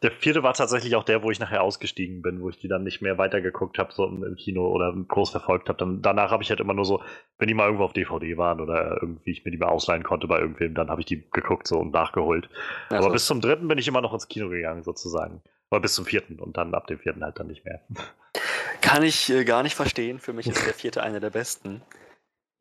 Der 0.00 0.10
vierte 0.10 0.42
war 0.42 0.54
tatsächlich 0.54 0.96
auch 0.96 1.04
der, 1.04 1.22
wo 1.22 1.30
ich 1.30 1.38
nachher 1.38 1.62
ausgestiegen 1.62 2.22
bin, 2.22 2.40
wo 2.40 2.48
ich 2.48 2.56
die 2.56 2.68
dann 2.68 2.82
nicht 2.82 3.02
mehr 3.02 3.18
weitergeguckt 3.18 3.78
habe, 3.78 3.92
so 3.92 4.06
im 4.06 4.34
Kino 4.36 4.68
oder 4.68 4.90
groß 4.90 5.28
verfolgt 5.28 5.68
habe. 5.68 5.78
Dann, 5.78 6.00
danach 6.00 6.30
habe 6.30 6.42
ich 6.42 6.48
halt 6.48 6.60
immer 6.60 6.72
nur 6.72 6.86
so, 6.86 7.02
wenn 7.36 7.48
die 7.48 7.52
mal 7.52 7.66
irgendwo 7.66 7.84
auf 7.84 7.92
DVD 7.92 8.38
waren 8.38 8.62
oder 8.62 9.02
irgendwie 9.02 9.32
ich 9.32 9.44
mir 9.44 9.50
die 9.50 9.58
mal 9.58 9.68
ausleihen 9.68 10.02
konnte 10.02 10.28
bei 10.28 10.38
irgendwem, 10.38 10.72
dann 10.72 10.88
habe 10.88 11.02
ich 11.02 11.06
die 11.06 11.28
geguckt 11.30 11.66
so 11.66 11.78
und 11.78 11.92
nachgeholt. 11.92 12.48
Also. 12.88 13.04
Aber 13.04 13.12
bis 13.12 13.26
zum 13.26 13.42
dritten 13.42 13.68
bin 13.68 13.76
ich 13.76 13.86
immer 13.86 14.00
noch 14.00 14.14
ins 14.14 14.28
Kino 14.28 14.48
gegangen, 14.48 14.82
sozusagen. 14.82 15.42
Aber 15.70 15.80
bis 15.80 15.94
zum 15.94 16.06
vierten 16.06 16.38
und 16.38 16.56
dann 16.56 16.74
ab 16.74 16.86
dem 16.86 16.98
vierten 16.98 17.24
halt 17.24 17.38
dann 17.38 17.48
nicht 17.48 17.64
mehr. 17.64 17.80
Kann 18.80 19.02
ich 19.02 19.28
äh, 19.30 19.44
gar 19.44 19.62
nicht 19.62 19.74
verstehen. 19.74 20.20
Für 20.20 20.32
mich 20.32 20.46
ist 20.46 20.64
der 20.64 20.74
vierte 20.74 21.02
einer 21.02 21.20
der 21.20 21.30
besten. 21.30 21.82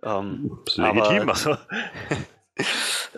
Ähm, 0.03 0.59
Legitim, 0.75 1.29
also. 1.29 1.51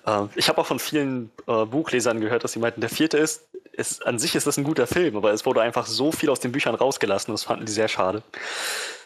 äh, 0.05 0.27
ich 0.35 0.49
habe 0.49 0.59
auch 0.59 0.65
von 0.65 0.79
vielen 0.79 1.31
äh, 1.47 1.65
Buchlesern 1.65 2.19
gehört, 2.19 2.43
dass 2.43 2.53
sie 2.53 2.59
meinten, 2.59 2.81
der 2.81 2.89
vierte 2.89 3.17
ist, 3.17 3.47
ist, 3.71 4.05
an 4.05 4.19
sich 4.19 4.35
ist 4.35 4.47
das 4.47 4.57
ein 4.57 4.63
guter 4.63 4.87
Film, 4.87 5.15
aber 5.15 5.31
es 5.31 5.45
wurde 5.45 5.61
einfach 5.61 5.85
so 5.85 6.11
viel 6.11 6.29
aus 6.29 6.39
den 6.39 6.51
Büchern 6.51 6.75
rausgelassen, 6.75 7.33
das 7.33 7.43
fanden 7.43 7.65
die 7.65 7.71
sehr 7.71 7.87
schade. 7.87 8.23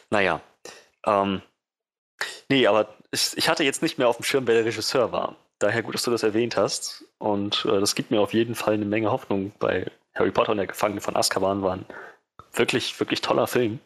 Naja. 0.10 0.42
Ähm, 1.06 1.42
nee, 2.50 2.68
aber 2.68 2.94
ich, 3.12 3.36
ich, 3.36 3.50
hatte 3.50 3.64
jetzt 3.64 3.82
nicht 3.82 3.98
mehr 3.98 4.08
auf 4.08 4.18
dem 4.18 4.24
Schirm, 4.24 4.48
wer 4.48 4.56
der 4.56 4.66
Regisseur 4.66 5.12
war. 5.12 5.36
Daher 5.60 5.84
gut, 5.84 5.96
dass 5.96 6.04
du 6.04 6.12
das 6.12 6.24
erwähnt 6.24 6.58
hast. 6.58 7.06
Und 7.18 7.66
äh, 7.66 7.80
das 7.80 7.96
gibt 7.96 8.12
mir 8.12 8.22
auf 8.22 8.34
jeden 8.34 8.56
Fall 8.56 8.76
eine 8.76 8.86
Menge 8.86 9.12
Hoffnung 9.12 9.52
bei 9.60 9.92
Harry 10.16 10.32
Potter 10.32 10.52
und 10.52 10.58
der 10.58 10.68
Gefangene 10.68 11.02
von 11.02 11.16
Azkaban 11.16 11.62
waren 11.62 11.86
wirklich, 12.54 13.00
wirklich 13.00 13.22
toller 13.22 13.48
Film. 13.48 13.80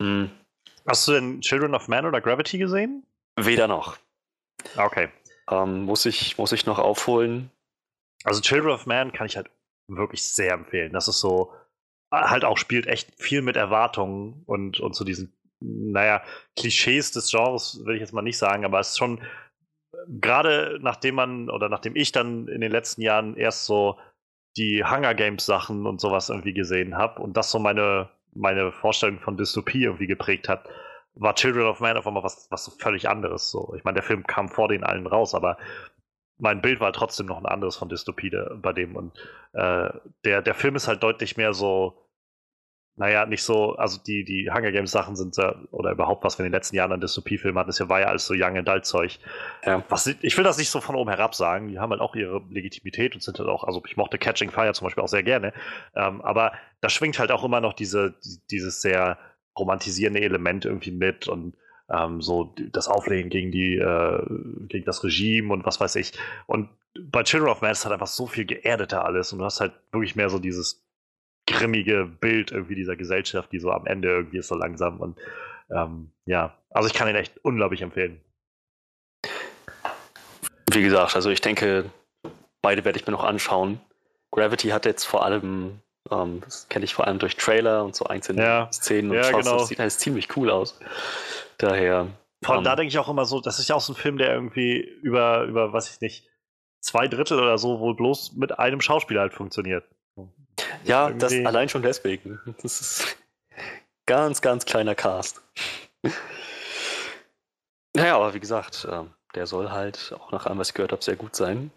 Mhm. 0.00 0.30
Hast 0.86 1.06
du 1.06 1.12
denn 1.12 1.40
Children 1.40 1.74
of 1.74 1.88
Man 1.88 2.06
oder 2.06 2.20
Gravity 2.20 2.58
gesehen? 2.58 3.04
Weder 3.36 3.68
noch. 3.68 3.98
Okay. 4.76 5.10
Ähm, 5.50 5.82
muss, 5.82 6.06
ich, 6.06 6.38
muss 6.38 6.52
ich 6.52 6.66
noch 6.66 6.78
aufholen. 6.78 7.50
Also 8.24 8.40
Children 8.40 8.72
of 8.72 8.86
Man 8.86 9.12
kann 9.12 9.26
ich 9.26 9.36
halt 9.36 9.50
wirklich 9.88 10.22
sehr 10.24 10.52
empfehlen. 10.52 10.92
Das 10.92 11.08
ist 11.08 11.20
so, 11.20 11.52
halt 12.12 12.44
auch 12.44 12.58
spielt 12.58 12.86
echt 12.86 13.10
viel 13.20 13.42
mit 13.42 13.56
Erwartungen 13.56 14.42
und, 14.46 14.80
und 14.80 14.94
so 14.94 15.04
diesen, 15.04 15.32
naja, 15.60 16.22
Klischees 16.56 17.12
des 17.12 17.30
Genres 17.30 17.84
will 17.84 17.96
ich 17.96 18.00
jetzt 18.00 18.12
mal 18.12 18.22
nicht 18.22 18.38
sagen, 18.38 18.64
aber 18.64 18.80
es 18.80 18.90
ist 18.90 18.98
schon, 18.98 19.20
gerade 20.08 20.78
nachdem 20.80 21.16
man 21.16 21.50
oder 21.50 21.68
nachdem 21.68 21.96
ich 21.96 22.12
dann 22.12 22.48
in 22.48 22.60
den 22.60 22.72
letzten 22.72 23.02
Jahren 23.02 23.36
erst 23.36 23.64
so 23.64 23.98
die 24.58 24.84
Hunger 24.84 25.14
Games 25.14 25.46
Sachen 25.46 25.86
und 25.86 26.00
sowas 26.00 26.28
irgendwie 26.28 26.52
gesehen 26.52 26.96
habe 26.96 27.22
und 27.22 27.36
das 27.36 27.50
so 27.50 27.58
meine 27.58 28.10
meine 28.34 28.72
Vorstellung 28.72 29.18
von 29.18 29.36
Dystopie 29.36 29.84
irgendwie 29.84 30.06
geprägt 30.06 30.48
hat, 30.48 30.68
war 31.14 31.34
Children 31.34 31.66
of 31.66 31.80
Man 31.80 31.96
auf 31.96 32.06
einmal 32.06 32.22
was, 32.22 32.46
was 32.50 32.68
völlig 32.78 33.08
anderes. 33.08 33.50
So. 33.50 33.74
Ich 33.76 33.84
meine, 33.84 33.96
der 33.96 34.02
Film 34.02 34.26
kam 34.26 34.48
vor 34.48 34.68
den 34.68 34.84
allen 34.84 35.06
raus, 35.06 35.34
aber 35.34 35.58
mein 36.38 36.62
Bild 36.62 36.80
war 36.80 36.92
trotzdem 36.92 37.26
noch 37.26 37.38
ein 37.38 37.46
anderes 37.46 37.76
von 37.76 37.88
Dystopie 37.88 38.30
bei 38.62 38.72
dem. 38.72 38.94
Und 38.94 39.18
äh, 39.52 39.90
der, 40.24 40.42
der 40.42 40.54
Film 40.54 40.76
ist 40.76 40.86
halt 40.86 41.02
deutlich 41.02 41.36
mehr 41.36 41.52
so, 41.52 42.07
naja, 42.98 43.26
nicht 43.26 43.44
so, 43.44 43.76
also 43.76 44.00
die, 44.04 44.24
die 44.24 44.50
Hunger 44.52 44.72
Games 44.72 44.90
Sachen 44.90 45.14
sind 45.14 45.36
ja, 45.36 45.54
oder 45.70 45.92
überhaupt 45.92 46.24
was 46.24 46.36
wir 46.38 46.44
in 46.44 46.50
den 46.50 46.56
letzten 46.56 46.76
Jahren 46.76 46.92
an 46.92 47.00
Dystopie-Filmen 47.00 47.58
hatten, 47.58 47.70
ist 47.70 47.78
ja, 47.78 47.88
war 47.88 48.00
ja 48.00 48.06
alles 48.08 48.26
so 48.26 48.34
Young 48.36 48.58
Adult 48.58 48.86
Zeug. 48.86 49.18
Ja. 49.64 49.84
Was, 49.88 50.06
ich 50.06 50.36
will 50.36 50.44
das 50.44 50.58
nicht 50.58 50.70
so 50.70 50.80
von 50.80 50.96
oben 50.96 51.08
herab 51.08 51.34
sagen, 51.34 51.68
die 51.68 51.78
haben 51.78 51.90
halt 51.90 52.00
auch 52.00 52.16
ihre 52.16 52.42
Legitimität 52.50 53.14
und 53.14 53.22
sind 53.22 53.38
halt 53.38 53.48
auch, 53.48 53.64
also 53.64 53.82
ich 53.86 53.96
mochte 53.96 54.18
Catching 54.18 54.50
Fire 54.50 54.72
zum 54.74 54.86
Beispiel 54.86 55.04
auch 55.04 55.08
sehr 55.08 55.22
gerne, 55.22 55.52
ähm, 55.94 56.20
aber 56.22 56.52
da 56.80 56.88
schwingt 56.88 57.18
halt 57.20 57.30
auch 57.30 57.44
immer 57.44 57.60
noch 57.60 57.72
diese, 57.72 58.14
dieses 58.50 58.82
sehr 58.82 59.18
romantisierende 59.56 60.20
Element 60.20 60.64
irgendwie 60.64 60.92
mit 60.92 61.28
und 61.28 61.54
ähm, 61.88 62.20
so 62.20 62.54
das 62.72 62.88
Auflegen 62.88 63.30
gegen 63.30 63.52
die, 63.52 63.76
äh, 63.76 64.22
gegen 64.68 64.84
das 64.84 65.04
Regime 65.04 65.52
und 65.52 65.64
was 65.64 65.80
weiß 65.80 65.96
ich. 65.96 66.12
Und 66.46 66.68
bei 67.00 67.22
Children 67.22 67.50
of 67.50 67.60
Man 67.60 67.70
ist 67.70 67.84
halt 67.84 67.92
einfach 67.92 68.08
so 68.08 68.26
viel 68.26 68.44
geerdeter 68.44 69.04
alles 69.04 69.32
und 69.32 69.38
du 69.38 69.44
hast 69.44 69.60
halt 69.60 69.72
wirklich 69.92 70.16
mehr 70.16 70.30
so 70.30 70.38
dieses 70.38 70.87
grimmige 71.52 72.06
Bild 72.06 72.52
irgendwie 72.52 72.74
dieser 72.74 72.96
Gesellschaft, 72.96 73.52
die 73.52 73.58
so 73.58 73.70
am 73.70 73.86
Ende 73.86 74.08
irgendwie 74.08 74.38
ist 74.38 74.48
so 74.48 74.54
langsam 74.54 75.00
und 75.00 75.18
ähm, 75.70 76.12
ja, 76.24 76.54
also 76.70 76.88
ich 76.88 76.94
kann 76.94 77.08
ihn 77.08 77.16
echt 77.16 77.38
unglaublich 77.42 77.82
empfehlen. 77.82 78.20
Wie 80.70 80.82
gesagt, 80.82 81.16
also 81.16 81.30
ich 81.30 81.40
denke, 81.40 81.90
beide 82.62 82.84
werde 82.84 82.98
ich 82.98 83.06
mir 83.06 83.12
noch 83.12 83.24
anschauen. 83.24 83.80
Gravity 84.30 84.68
hat 84.68 84.84
jetzt 84.84 85.04
vor 85.04 85.24
allem, 85.24 85.80
ähm, 86.10 86.40
das 86.44 86.68
kenne 86.68 86.84
ich 86.84 86.94
vor 86.94 87.06
allem 87.06 87.18
durch 87.18 87.36
Trailer 87.36 87.84
und 87.84 87.96
so 87.96 88.04
einzelne 88.04 88.42
ja. 88.42 88.72
Szenen 88.72 89.10
und 89.10 89.16
ja, 89.16 89.24
Shots, 89.24 89.46
genau. 89.46 89.58
das 89.58 89.68
sieht 89.68 89.80
alles 89.80 89.98
ziemlich 89.98 90.36
cool 90.36 90.50
aus. 90.50 90.78
Daher. 91.56 92.08
Vor 92.42 92.54
allem 92.54 92.58
um, 92.58 92.64
da 92.64 92.76
denke 92.76 92.88
ich 92.88 92.98
auch 92.98 93.08
immer 93.08 93.24
so, 93.24 93.40
das 93.40 93.58
ist 93.58 93.68
ja 93.68 93.74
auch 93.74 93.80
so 93.80 93.92
ein 93.92 93.96
Film, 93.96 94.18
der 94.18 94.32
irgendwie 94.32 94.80
über, 94.80 95.44
über, 95.44 95.72
was 95.72 95.90
ich 95.90 96.00
nicht, 96.00 96.28
zwei 96.80 97.08
Drittel 97.08 97.40
oder 97.40 97.58
so 97.58 97.80
wohl 97.80 97.96
bloß 97.96 98.34
mit 98.36 98.58
einem 98.58 98.80
Schauspieler 98.80 99.22
halt 99.22 99.34
funktioniert. 99.34 99.84
Ja, 100.84 101.10
das 101.10 101.32
allein 101.32 101.68
schon 101.68 101.82
deswegen. 101.82 102.40
Das 102.62 102.80
ist 102.80 103.16
ganz, 104.06 104.40
ganz 104.40 104.64
kleiner 104.64 104.94
Cast. 104.94 105.42
Naja, 107.94 108.16
aber 108.16 108.34
wie 108.34 108.40
gesagt, 108.40 108.86
ähm, 108.90 109.12
der 109.34 109.46
soll 109.46 109.70
halt 109.70 110.14
auch 110.18 110.32
nach 110.32 110.46
allem, 110.46 110.58
was 110.58 110.68
ich 110.68 110.74
gehört 110.74 110.92
habe, 110.92 111.02
sehr 111.02 111.16
gut 111.16 111.36
sein. 111.36 111.70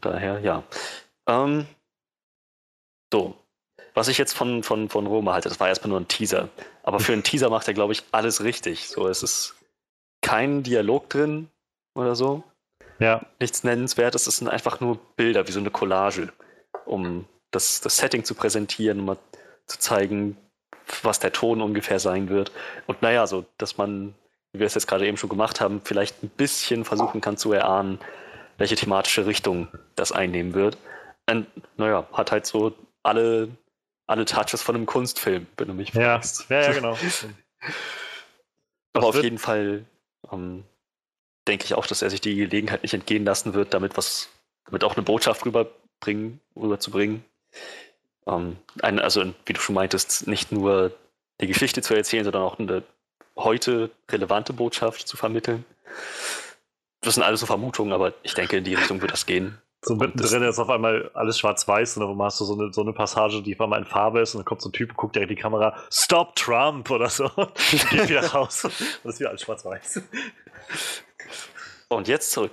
Daher, 0.00 0.40
ja. 0.40 0.62
Ähm, 1.26 1.66
so, 3.12 3.36
was 3.94 4.08
ich 4.08 4.18
jetzt 4.18 4.32
von, 4.32 4.62
von, 4.62 4.88
von 4.88 5.06
Roma 5.06 5.34
halte, 5.34 5.48
das 5.48 5.60
war 5.60 5.68
erstmal 5.68 5.90
nur 5.90 6.00
ein 6.00 6.08
Teaser. 6.08 6.48
Aber 6.82 7.00
für 7.00 7.12
einen 7.12 7.22
Teaser 7.22 7.50
macht 7.50 7.68
er, 7.68 7.74
glaube 7.74 7.92
ich, 7.92 8.04
alles 8.12 8.42
richtig. 8.42 8.88
So, 8.88 9.08
es 9.08 9.22
ist 9.22 9.56
kein 10.22 10.62
Dialog 10.62 11.08
drin 11.08 11.48
oder 11.94 12.14
so. 12.14 12.44
Ja. 12.98 13.24
Nichts 13.40 13.64
Nennenswertes, 13.64 14.26
es 14.26 14.36
sind 14.36 14.48
einfach 14.48 14.80
nur 14.80 14.98
Bilder, 15.16 15.48
wie 15.48 15.52
so 15.52 15.60
eine 15.60 15.70
Collage, 15.70 16.32
um 16.84 17.26
das, 17.50 17.80
das 17.80 17.96
Setting 17.96 18.24
zu 18.24 18.34
präsentieren, 18.34 19.00
um 19.00 19.06
mal 19.06 19.18
zu 19.66 19.78
zeigen, 19.78 20.36
was 21.02 21.20
der 21.20 21.32
Ton 21.32 21.60
ungefähr 21.60 21.98
sein 21.98 22.28
wird. 22.28 22.52
Und 22.86 23.02
naja, 23.02 23.26
so, 23.26 23.44
dass 23.58 23.76
man, 23.76 24.14
wie 24.52 24.60
wir 24.60 24.66
es 24.66 24.74
jetzt 24.74 24.86
gerade 24.86 25.06
eben 25.06 25.16
schon 25.16 25.30
gemacht 25.30 25.60
haben, 25.60 25.80
vielleicht 25.84 26.22
ein 26.22 26.28
bisschen 26.28 26.84
versuchen 26.84 27.20
kann 27.20 27.36
zu 27.36 27.52
erahnen, 27.52 27.98
welche 28.58 28.76
thematische 28.76 29.26
Richtung 29.26 29.68
das 29.94 30.12
einnehmen 30.12 30.54
wird. 30.54 30.76
Und 31.28 31.46
naja, 31.76 32.06
hat 32.12 32.32
halt 32.32 32.46
so 32.46 32.74
alle 33.02 33.48
alle 34.10 34.24
Touches 34.24 34.60
von 34.60 34.74
einem 34.74 34.86
Kunstfilm, 34.86 35.46
wenn 35.56 35.68
du 35.68 35.74
mich 35.74 35.92
fragst. 35.92 36.50
Ja, 36.50 36.62
ja, 36.62 36.66
ja 36.66 36.72
genau. 36.72 36.98
Aber 38.92 39.06
auf 39.06 39.22
jeden 39.22 39.38
Fall 39.38 39.84
ähm, 40.32 40.64
denke 41.46 41.64
ich 41.64 41.74
auch, 41.74 41.86
dass 41.86 42.02
er 42.02 42.10
sich 42.10 42.20
die 42.20 42.34
Gelegenheit 42.34 42.82
nicht 42.82 42.92
entgehen 42.92 43.24
lassen 43.24 43.54
wird, 43.54 43.72
damit 43.72 43.96
was, 43.96 44.28
damit 44.64 44.82
auch 44.82 44.96
eine 44.96 45.04
Botschaft 45.04 45.46
rüberbringen, 45.46 46.40
rüberzubringen. 46.56 47.24
Ähm, 48.26 48.56
ein, 48.82 48.98
also, 48.98 49.34
wie 49.46 49.52
du 49.52 49.60
schon 49.60 49.74
meintest, 49.74 50.26
nicht 50.26 50.52
nur 50.52 50.92
die 51.40 51.46
Geschichte 51.46 51.82
zu 51.82 51.94
erzählen, 51.94 52.24
sondern 52.24 52.42
auch 52.42 52.58
eine 52.58 52.82
heute 53.36 53.90
relevante 54.10 54.52
Botschaft 54.52 55.08
zu 55.08 55.16
vermitteln. 55.16 55.64
Das 57.00 57.14
sind 57.14 57.22
alles 57.22 57.40
so 57.40 57.46
Vermutungen, 57.46 57.92
aber 57.92 58.12
ich 58.22 58.34
denke, 58.34 58.58
in 58.58 58.64
die 58.64 58.74
Richtung 58.74 59.00
wird 59.00 59.12
das 59.12 59.24
gehen. 59.26 59.58
So 59.82 59.94
mittendrin 59.94 60.42
ist 60.42 60.58
auf 60.58 60.68
einmal 60.68 61.10
alles 61.14 61.38
schwarz-weiß 61.38 61.96
und 61.96 62.06
dann 62.06 62.22
hast 62.22 62.38
du 62.38 62.44
so 62.44 62.52
eine, 62.52 62.70
so 62.70 62.82
eine 62.82 62.92
Passage, 62.92 63.42
die 63.42 63.54
auf 63.54 63.62
einmal 63.62 63.78
in 63.78 63.86
Farbe 63.86 64.20
ist 64.20 64.34
und 64.34 64.40
dann 64.40 64.44
kommt 64.44 64.60
so 64.60 64.68
ein 64.68 64.72
Typ 64.72 64.90
und 64.90 64.96
guckt 64.96 65.14
direkt 65.14 65.30
in 65.30 65.36
die 65.36 65.42
Kamera, 65.42 65.74
Stop 65.90 66.36
Trump 66.36 66.90
oder 66.90 67.08
so 67.08 67.30
und 67.34 67.54
geht 67.90 68.10
wieder 68.10 68.26
raus 68.26 68.66
und 68.66 69.10
ist 69.10 69.20
wieder 69.20 69.30
alles 69.30 69.40
schwarz-weiß. 69.40 70.02
Und 71.88 72.08
jetzt 72.08 72.30
zurück. 72.30 72.52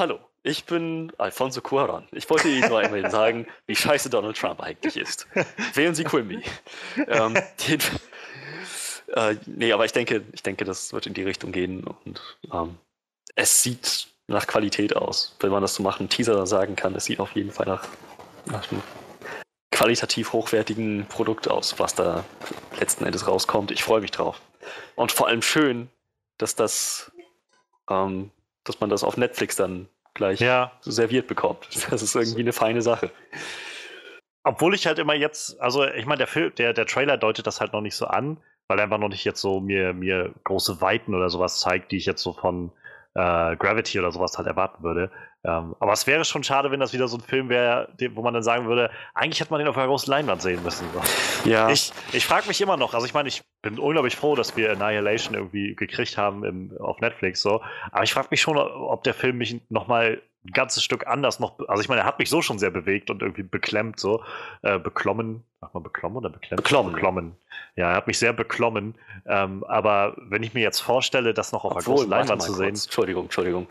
Hallo, 0.00 0.18
ich 0.42 0.64
bin 0.64 1.12
Alfonso 1.18 1.60
Cuaron. 1.60 2.08
Ich 2.12 2.30
wollte 2.30 2.48
Ihnen 2.48 2.70
nur 2.70 2.78
einmal 2.78 3.10
sagen, 3.10 3.46
wie 3.66 3.76
scheiße 3.76 4.08
Donald 4.08 4.34
Trump 4.34 4.58
eigentlich 4.62 4.96
ist. 4.96 5.26
Wählen 5.74 5.94
Sie 5.94 6.04
Quimby. 6.04 6.42
ähm, 7.06 7.36
äh, 9.08 9.36
nee, 9.44 9.70
aber 9.74 9.84
ich 9.84 9.92
denke, 9.92 10.24
ich 10.32 10.42
denke, 10.42 10.64
das 10.64 10.94
wird 10.94 11.06
in 11.06 11.12
die 11.12 11.22
Richtung 11.22 11.52
gehen 11.52 11.84
und 11.84 12.38
ähm, 12.50 12.78
es 13.36 13.62
sieht 13.62 14.08
nach 14.26 14.46
Qualität 14.46 14.96
aus. 14.96 15.36
Wenn 15.38 15.50
man 15.50 15.60
das 15.60 15.74
so 15.74 15.82
machen, 15.82 16.08
Teaser 16.08 16.46
sagen 16.46 16.76
kann, 16.76 16.94
es 16.94 17.04
sieht 17.04 17.20
auf 17.20 17.32
jeden 17.32 17.52
Fall 17.52 17.66
nach, 17.66 17.86
nach 18.46 18.72
einem 18.72 18.82
qualitativ 19.70 20.32
hochwertigen 20.32 21.04
Produkt 21.10 21.46
aus, 21.46 21.78
was 21.78 21.94
da 21.94 22.24
letzten 22.78 23.04
Endes 23.04 23.28
rauskommt. 23.28 23.70
Ich 23.70 23.84
freue 23.84 24.00
mich 24.00 24.12
drauf. 24.12 24.40
Und 24.94 25.12
vor 25.12 25.26
allem 25.26 25.42
schön, 25.42 25.90
dass 26.38 26.54
das, 26.54 27.12
ähm, 27.90 28.30
dass 28.64 28.80
man 28.80 28.90
das 28.90 29.04
auf 29.04 29.16
Netflix 29.16 29.56
dann 29.56 29.88
gleich 30.14 30.40
ja. 30.40 30.72
serviert 30.82 31.26
bekommt. 31.26 31.68
Das 31.90 32.02
ist 32.02 32.14
irgendwie 32.14 32.40
eine 32.40 32.52
feine 32.52 32.82
Sache. 32.82 33.10
Obwohl 34.42 34.74
ich 34.74 34.86
halt 34.86 34.98
immer 34.98 35.14
jetzt, 35.14 35.60
also 35.60 35.86
ich 35.86 36.06
meine, 36.06 36.18
der 36.18 36.26
Film, 36.26 36.54
der, 36.56 36.72
der 36.72 36.86
Trailer 36.86 37.16
deutet 37.16 37.46
das 37.46 37.60
halt 37.60 37.72
noch 37.72 37.82
nicht 37.82 37.94
so 37.94 38.06
an, 38.06 38.38
weil 38.68 38.78
er 38.78 38.84
einfach 38.84 38.98
noch 38.98 39.08
nicht 39.08 39.24
jetzt 39.24 39.40
so 39.40 39.60
mir, 39.60 39.92
mir 39.92 40.32
große 40.44 40.80
Weiten 40.80 41.14
oder 41.14 41.28
sowas 41.28 41.60
zeigt, 41.60 41.92
die 41.92 41.96
ich 41.96 42.06
jetzt 42.06 42.22
so 42.22 42.32
von, 42.32 42.72
äh, 43.14 43.56
Gravity 43.56 43.98
oder 43.98 44.12
sowas 44.12 44.36
halt 44.36 44.46
erwarten 44.46 44.82
würde. 44.82 45.10
Ähm, 45.42 45.74
aber 45.80 45.92
es 45.92 46.06
wäre 46.06 46.24
schon 46.24 46.44
schade, 46.44 46.70
wenn 46.70 46.80
das 46.80 46.92
wieder 46.92 47.08
so 47.08 47.16
ein 47.16 47.22
Film 47.22 47.48
wäre, 47.48 47.88
wo 48.12 48.22
man 48.22 48.34
dann 48.34 48.42
sagen 48.42 48.66
würde, 48.66 48.90
eigentlich 49.14 49.40
hätte 49.40 49.50
man 49.50 49.58
den 49.58 49.68
auf 49.68 49.76
einer 49.76 49.86
großen 49.86 50.10
Leinwand 50.10 50.42
sehen 50.42 50.62
müssen. 50.62 50.86
Ja. 51.44 51.70
Ich, 51.70 51.92
ich 52.12 52.26
frage 52.26 52.46
mich 52.46 52.60
immer 52.60 52.76
noch, 52.76 52.92
also 52.92 53.06
ich 53.06 53.14
meine, 53.14 53.28
ich 53.28 53.42
bin 53.62 53.78
unglaublich 53.78 54.16
froh, 54.16 54.36
dass 54.36 54.56
wir 54.56 54.70
Annihilation 54.72 55.34
irgendwie 55.34 55.74
gekriegt 55.74 56.18
haben 56.18 56.44
im, 56.44 56.76
auf 56.78 57.00
Netflix 57.00 57.40
so, 57.40 57.62
aber 57.90 58.02
ich 58.04 58.12
frage 58.12 58.28
mich 58.30 58.42
schon, 58.42 58.58
ob 58.58 59.02
der 59.04 59.14
Film 59.14 59.38
mich 59.38 59.60
nochmal 59.70 60.20
ein 60.44 60.52
ganzes 60.52 60.82
Stück 60.82 61.06
anders 61.06 61.38
noch. 61.38 61.58
Also 61.68 61.82
ich 61.82 61.88
meine, 61.88 62.02
er 62.02 62.06
hat 62.06 62.18
mich 62.18 62.30
so 62.30 62.40
schon 62.40 62.58
sehr 62.58 62.70
bewegt 62.70 63.10
und 63.10 63.20
irgendwie 63.20 63.42
beklemmt, 63.42 64.00
so. 64.00 64.24
Äh, 64.62 64.78
beklommen. 64.78 65.44
Sag 65.60 65.74
mal 65.74 65.80
beklommen 65.80 66.16
oder 66.16 66.30
beklemmt? 66.30 66.62
Beklommen. 66.62 66.92
Beklommen. 66.92 67.36
Ja, 67.76 67.90
er 67.90 67.96
hat 67.96 68.06
mich 68.06 68.18
sehr 68.18 68.32
beklommen. 68.32 68.94
Ähm, 69.26 69.64
aber 69.64 70.16
wenn 70.16 70.42
ich 70.42 70.54
mir 70.54 70.62
jetzt 70.62 70.80
vorstelle, 70.80 71.34
das 71.34 71.52
noch 71.52 71.64
auf 71.64 71.72
einer 71.72 71.82
großen 71.82 72.08
Leinwand 72.08 72.42
zu 72.42 72.54
sehen. 72.54 72.70
Kurz. 72.70 72.86
Entschuldigung, 72.86 73.24
Entschuldigung. 73.24 73.68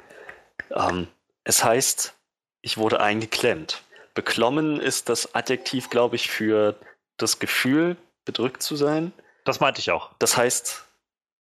Ähm, 0.75 1.07
es 1.43 1.63
heißt, 1.63 2.15
ich 2.61 2.77
wurde 2.77 2.99
eingeklemmt. 2.99 3.81
Beklommen 4.13 4.79
ist 4.79 5.09
das 5.09 5.33
Adjektiv, 5.33 5.89
glaube 5.89 6.17
ich, 6.17 6.29
für 6.29 6.75
das 7.17 7.39
Gefühl, 7.39 7.97
bedrückt 8.25 8.61
zu 8.61 8.75
sein. 8.75 9.11
Das 9.45 9.59
meinte 9.59 9.79
ich 9.79 9.89
auch. 9.91 10.11
Das 10.19 10.37
heißt, 10.37 10.85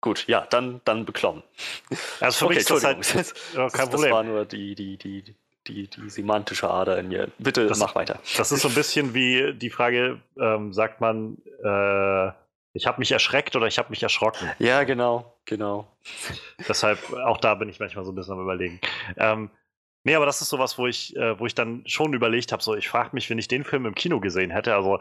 Gut, 0.05 0.27
ja, 0.27 0.45
dann, 0.51 0.81
dann 0.85 1.03
beklommen. 1.03 1.41
Also 2.19 2.37
für 2.37 2.45
okay, 2.45 2.53
mich 2.53 2.57
ist 2.59 2.69
das 2.69 2.83
halt 2.83 3.07
ja, 3.55 3.69
kein 3.69 3.71
das, 3.71 3.89
Problem. 3.89 4.01
Das 4.01 4.11
war 4.11 4.23
nur 4.23 4.45
die, 4.45 4.75
die, 4.75 4.97
die, 4.97 5.23
die, 5.65 5.87
die 5.87 6.09
semantische 6.11 6.69
Ader 6.69 6.99
in 6.99 7.07
mir. 7.07 7.31
Bitte 7.39 7.65
das, 7.65 7.79
mach 7.79 7.95
weiter. 7.95 8.19
Das 8.37 8.51
ist 8.51 8.61
so 8.61 8.67
ein 8.67 8.75
bisschen 8.75 9.15
wie 9.15 9.55
die 9.55 9.71
Frage, 9.71 10.21
ähm, 10.39 10.73
sagt 10.73 11.01
man, 11.01 11.39
äh, 11.63 12.27
ich 12.73 12.85
habe 12.85 12.99
mich 12.99 13.13
erschreckt 13.13 13.55
oder 13.55 13.65
ich 13.65 13.79
habe 13.79 13.89
mich 13.89 14.03
erschrocken. 14.03 14.47
Ja, 14.59 14.83
genau, 14.83 15.33
genau. 15.45 15.87
Deshalb, 16.69 16.99
auch 17.11 17.39
da 17.39 17.55
bin 17.55 17.67
ich 17.67 17.79
manchmal 17.79 18.05
so 18.05 18.11
ein 18.11 18.15
bisschen 18.15 18.35
am 18.35 18.43
überlegen. 18.43 18.79
Ähm, 19.17 19.49
nee, 20.03 20.13
aber 20.13 20.27
das 20.27 20.39
ist 20.39 20.49
sowas, 20.49 20.77
wo 20.77 20.85
ich, 20.85 21.15
äh, 21.15 21.39
wo 21.39 21.47
ich 21.47 21.55
dann 21.55 21.81
schon 21.87 22.13
überlegt 22.13 22.51
habe, 22.51 22.61
so 22.61 22.75
ich 22.75 22.89
frage 22.89 23.09
mich, 23.13 23.27
wenn 23.31 23.39
ich 23.39 23.47
den 23.47 23.63
Film 23.63 23.87
im 23.87 23.95
Kino 23.95 24.19
gesehen 24.19 24.51
hätte, 24.51 24.75
also 24.75 24.99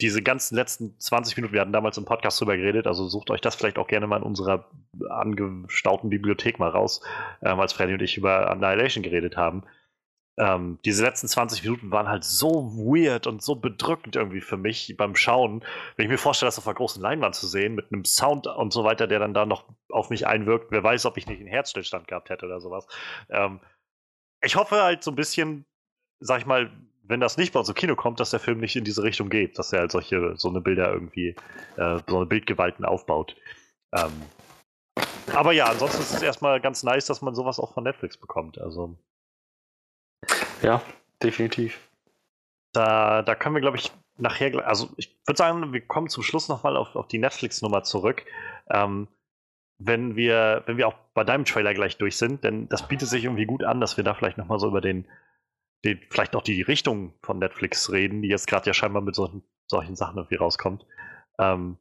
diese 0.00 0.22
ganzen 0.22 0.56
letzten 0.56 0.98
20 0.98 1.36
Minuten, 1.36 1.54
wir 1.54 1.60
hatten 1.60 1.72
damals 1.72 1.98
im 1.98 2.04
Podcast 2.04 2.40
drüber 2.40 2.56
geredet, 2.56 2.86
also 2.86 3.08
sucht 3.08 3.30
euch 3.30 3.40
das 3.40 3.54
vielleicht 3.54 3.78
auch 3.78 3.86
gerne 3.86 4.06
mal 4.06 4.18
in 4.18 4.22
unserer 4.22 4.70
angestauten 5.08 6.10
Bibliothek 6.10 6.58
mal 6.58 6.70
raus, 6.70 7.02
ähm, 7.42 7.60
als 7.60 7.72
Freddy 7.72 7.94
und 7.94 8.02
ich 8.02 8.16
über 8.16 8.50
Annihilation 8.50 9.02
geredet 9.02 9.36
haben. 9.36 9.64
Ähm, 10.38 10.78
diese 10.86 11.04
letzten 11.04 11.28
20 11.28 11.62
Minuten 11.64 11.90
waren 11.90 12.08
halt 12.08 12.24
so 12.24 12.72
weird 12.74 13.26
und 13.26 13.42
so 13.42 13.56
bedrückend 13.56 14.16
irgendwie 14.16 14.40
für 14.40 14.56
mich 14.56 14.94
beim 14.96 15.14
Schauen. 15.14 15.62
Wenn 15.96 16.06
ich 16.06 16.10
mir 16.10 16.18
vorstelle, 16.18 16.48
das 16.48 16.58
auf 16.58 16.66
einer 16.66 16.76
großen 16.76 17.02
Leinwand 17.02 17.34
zu 17.34 17.46
sehen, 17.46 17.74
mit 17.74 17.92
einem 17.92 18.06
Sound 18.06 18.46
und 18.46 18.72
so 18.72 18.82
weiter, 18.82 19.06
der 19.06 19.18
dann 19.18 19.34
da 19.34 19.44
noch 19.44 19.68
auf 19.90 20.08
mich 20.08 20.26
einwirkt, 20.26 20.70
wer 20.70 20.82
weiß, 20.82 21.04
ob 21.04 21.18
ich 21.18 21.26
nicht 21.26 21.40
einen 21.40 21.48
Herzstillstand 21.48 22.08
gehabt 22.08 22.30
hätte 22.30 22.46
oder 22.46 22.60
sowas. 22.60 22.86
Ähm, 23.28 23.60
ich 24.40 24.56
hoffe 24.56 24.82
halt 24.82 25.04
so 25.04 25.10
ein 25.10 25.16
bisschen, 25.16 25.66
sag 26.20 26.40
ich 26.40 26.46
mal, 26.46 26.70
wenn 27.10 27.20
das 27.20 27.36
nicht 27.36 27.52
bei 27.52 27.58
uns 27.58 27.68
im 27.68 27.74
Kino 27.74 27.96
kommt, 27.96 28.20
dass 28.20 28.30
der 28.30 28.38
Film 28.38 28.58
nicht 28.60 28.76
in 28.76 28.84
diese 28.84 29.02
Richtung 29.02 29.28
geht, 29.28 29.58
dass 29.58 29.72
er 29.72 29.80
halt 29.80 29.90
solche, 29.90 30.36
so 30.36 30.48
eine 30.48 30.60
Bilder 30.60 30.92
irgendwie, 30.92 31.34
äh, 31.76 31.98
so 32.06 32.16
eine 32.16 32.26
Bildgewalten 32.26 32.84
aufbaut. 32.84 33.36
Ähm, 33.92 34.12
aber 35.34 35.52
ja, 35.52 35.66
ansonsten 35.66 36.02
ist 36.02 36.14
es 36.14 36.22
erstmal 36.22 36.60
ganz 36.60 36.84
nice, 36.84 37.06
dass 37.06 37.20
man 37.20 37.34
sowas 37.34 37.58
auch 37.58 37.74
von 37.74 37.84
Netflix 37.84 38.16
bekommt. 38.16 38.58
Also. 38.58 38.96
Ja, 40.62 40.82
definitiv. 41.22 41.80
Da, 42.72 43.22
da 43.22 43.34
können 43.34 43.56
wir, 43.56 43.62
glaube 43.62 43.76
ich, 43.76 43.90
nachher, 44.16 44.66
also 44.66 44.90
ich 44.96 45.18
würde 45.26 45.36
sagen, 45.38 45.72
wir 45.72 45.80
kommen 45.80 46.08
zum 46.08 46.22
Schluss 46.22 46.48
nochmal 46.48 46.76
auf, 46.76 46.94
auf 46.94 47.08
die 47.08 47.18
Netflix-Nummer 47.18 47.82
zurück. 47.82 48.24
Ähm, 48.70 49.08
wenn 49.78 50.14
wir, 50.14 50.62
wenn 50.66 50.76
wir 50.76 50.86
auch 50.86 50.94
bei 51.14 51.24
deinem 51.24 51.44
Trailer 51.44 51.74
gleich 51.74 51.96
durch 51.96 52.16
sind, 52.16 52.44
denn 52.44 52.68
das 52.68 52.86
bietet 52.86 53.08
sich 53.08 53.24
irgendwie 53.24 53.46
gut 53.46 53.64
an, 53.64 53.80
dass 53.80 53.96
wir 53.96 54.04
da 54.04 54.14
vielleicht 54.14 54.38
nochmal 54.38 54.60
so 54.60 54.68
über 54.68 54.80
den, 54.80 55.06
den, 55.84 56.00
vielleicht 56.10 56.36
auch 56.36 56.42
die 56.42 56.62
Richtung 56.62 57.14
von 57.22 57.38
Netflix 57.38 57.90
reden, 57.90 58.22
die 58.22 58.28
jetzt 58.28 58.46
gerade 58.46 58.66
ja 58.66 58.74
scheinbar 58.74 59.02
mit 59.02 59.14
solchen, 59.14 59.42
solchen 59.66 59.96
Sachen 59.96 60.18
irgendwie 60.18 60.36
rauskommt. 60.36 60.86
Ähm, 61.38 61.78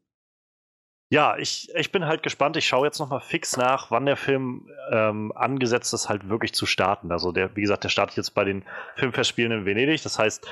ja, 1.12 1.38
ich, 1.38 1.74
ich 1.76 1.92
bin 1.92 2.06
halt 2.06 2.22
gespannt. 2.22 2.56
Ich 2.56 2.68
schaue 2.68 2.86
jetzt 2.86 3.00
nochmal 3.00 3.20
fix 3.20 3.58
nach, 3.58 3.90
wann 3.90 4.06
der 4.06 4.16
Film 4.16 4.70
ähm, 4.92 5.32
angesetzt 5.36 5.94
ist, 5.94 6.08
halt 6.08 6.30
wirklich 6.30 6.54
zu 6.54 6.68
starten. 6.68 7.12
Also 7.12 7.32
der, 7.32 7.56
wie 7.56 7.62
gesagt, 7.62 7.84
der 7.84 7.90
startet 7.90 8.16
jetzt 8.18 8.32
bei 8.32 8.44
den 8.44 8.64
Filmfestspielen 8.96 9.52
in 9.52 9.66
Venedig. 9.66 10.04
Das 10.04 10.20
heißt, 10.20 10.48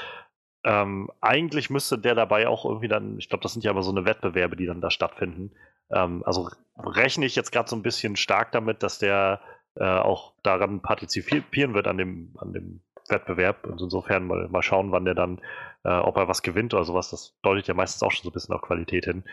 ähm, 0.64 1.12
eigentlich 1.22 1.70
müsste 1.70 2.00
der 2.00 2.16
dabei 2.16 2.48
auch 2.48 2.66
irgendwie 2.66 2.88
dann, 2.88 3.20
ich 3.20 3.30
glaube, 3.30 3.44
das 3.44 3.54
sind 3.54 3.64
ja 3.64 3.72
aber 3.72 3.84
so 3.84 3.92
eine 3.92 4.06
Wettbewerbe, 4.06 4.56
die 4.56 4.66
dann 4.66 4.82
da 4.82 4.90
stattfinden. 4.90 5.52
Ähm, 5.92 6.24
also 6.26 6.50
rechne 6.76 7.28
ich 7.28 7.36
jetzt 7.36 7.52
gerade 7.52 7.70
so 7.70 7.76
ein 7.76 7.84
bisschen 7.84 8.16
stark 8.16 8.52
damit, 8.52 8.82
dass 8.82 8.98
der 8.98 9.42
äh, 9.76 9.86
auch 9.86 10.34
daran 10.42 10.82
partizipieren 10.82 11.76
wird 11.76 11.88
an 11.88 12.00
dem, 12.00 12.34
an 12.40 12.52
dem 12.52 12.82
Wettbewerb. 13.10 13.65
Und 13.65 13.82
insofern 13.82 14.28
mal, 14.28 14.48
mal 14.50 14.62
schauen, 14.62 14.91
wann 14.91 15.06
der 15.06 15.15
dann, 15.15 15.41
äh, 15.84 15.98
ob 15.98 16.17
er 16.17 16.28
was 16.28 16.41
gewinnt 16.41 16.74
oder 16.74 16.84
sowas. 16.84 17.10
Das 17.10 17.38
deutet 17.41 17.67
ja 17.67 17.74
meistens 17.74 18.04
auch 18.04 18.12
schon 18.12 18.24
so 18.24 18.30
ein 18.30 18.34
bisschen 18.34 18.56
auf 18.56 18.62
Qualität 18.62 19.06
hin, 19.06 19.24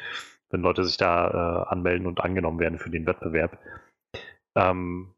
wenn 0.50 0.62
Leute 0.62 0.84
sich 0.84 0.96
da 0.96 1.64
äh, 1.66 1.72
anmelden 1.72 2.06
und 2.06 2.20
angenommen 2.20 2.58
werden 2.58 2.78
für 2.78 2.90
den 2.90 3.06
Wettbewerb. 3.06 3.58
Ähm, 4.56 5.14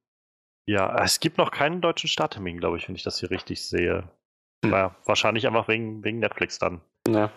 ja, 0.68 1.02
es 1.02 1.20
gibt 1.20 1.38
noch 1.38 1.50
keinen 1.50 1.80
deutschen 1.80 2.08
Starttermin, 2.08 2.58
glaube 2.58 2.76
ich, 2.76 2.88
wenn 2.88 2.96
ich 2.96 3.04
das 3.04 3.20
hier 3.20 3.30
richtig 3.30 3.62
sehe. 3.62 4.10
Hm. 4.64 4.72
Ja, 4.72 4.96
wahrscheinlich 5.04 5.46
einfach 5.46 5.68
wegen, 5.68 6.02
wegen 6.02 6.18
Netflix 6.18 6.58
dann. 6.58 6.80
Ja. 7.08 7.30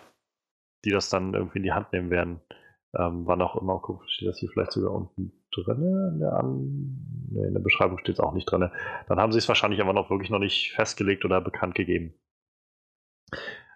Die 0.84 0.90
das 0.90 1.10
dann 1.10 1.34
irgendwie 1.34 1.58
in 1.58 1.64
die 1.64 1.72
Hand 1.72 1.92
nehmen 1.92 2.10
werden. 2.10 2.40
Ähm, 2.96 3.26
wann 3.26 3.42
auch 3.42 3.56
immer, 3.56 3.78
guck, 3.80 4.08
steht 4.10 4.28
das 4.28 4.38
hier 4.38 4.50
vielleicht 4.50 4.72
sogar 4.72 4.92
unten 4.92 5.39
drin? 5.50 6.12
In 6.14 6.20
der, 6.20 6.42
nee, 6.42 7.46
in 7.46 7.54
der 7.54 7.60
Beschreibung 7.60 7.98
steht 7.98 8.14
es 8.14 8.20
auch 8.20 8.32
nicht 8.32 8.50
drin. 8.50 8.70
Dann 9.08 9.20
haben 9.20 9.32
sie 9.32 9.38
es 9.38 9.48
wahrscheinlich 9.48 9.80
aber 9.80 9.92
noch 9.92 10.10
wirklich 10.10 10.30
noch 10.30 10.38
nicht 10.38 10.72
festgelegt 10.72 11.24
oder 11.24 11.40
bekannt 11.40 11.74
gegeben. 11.74 12.14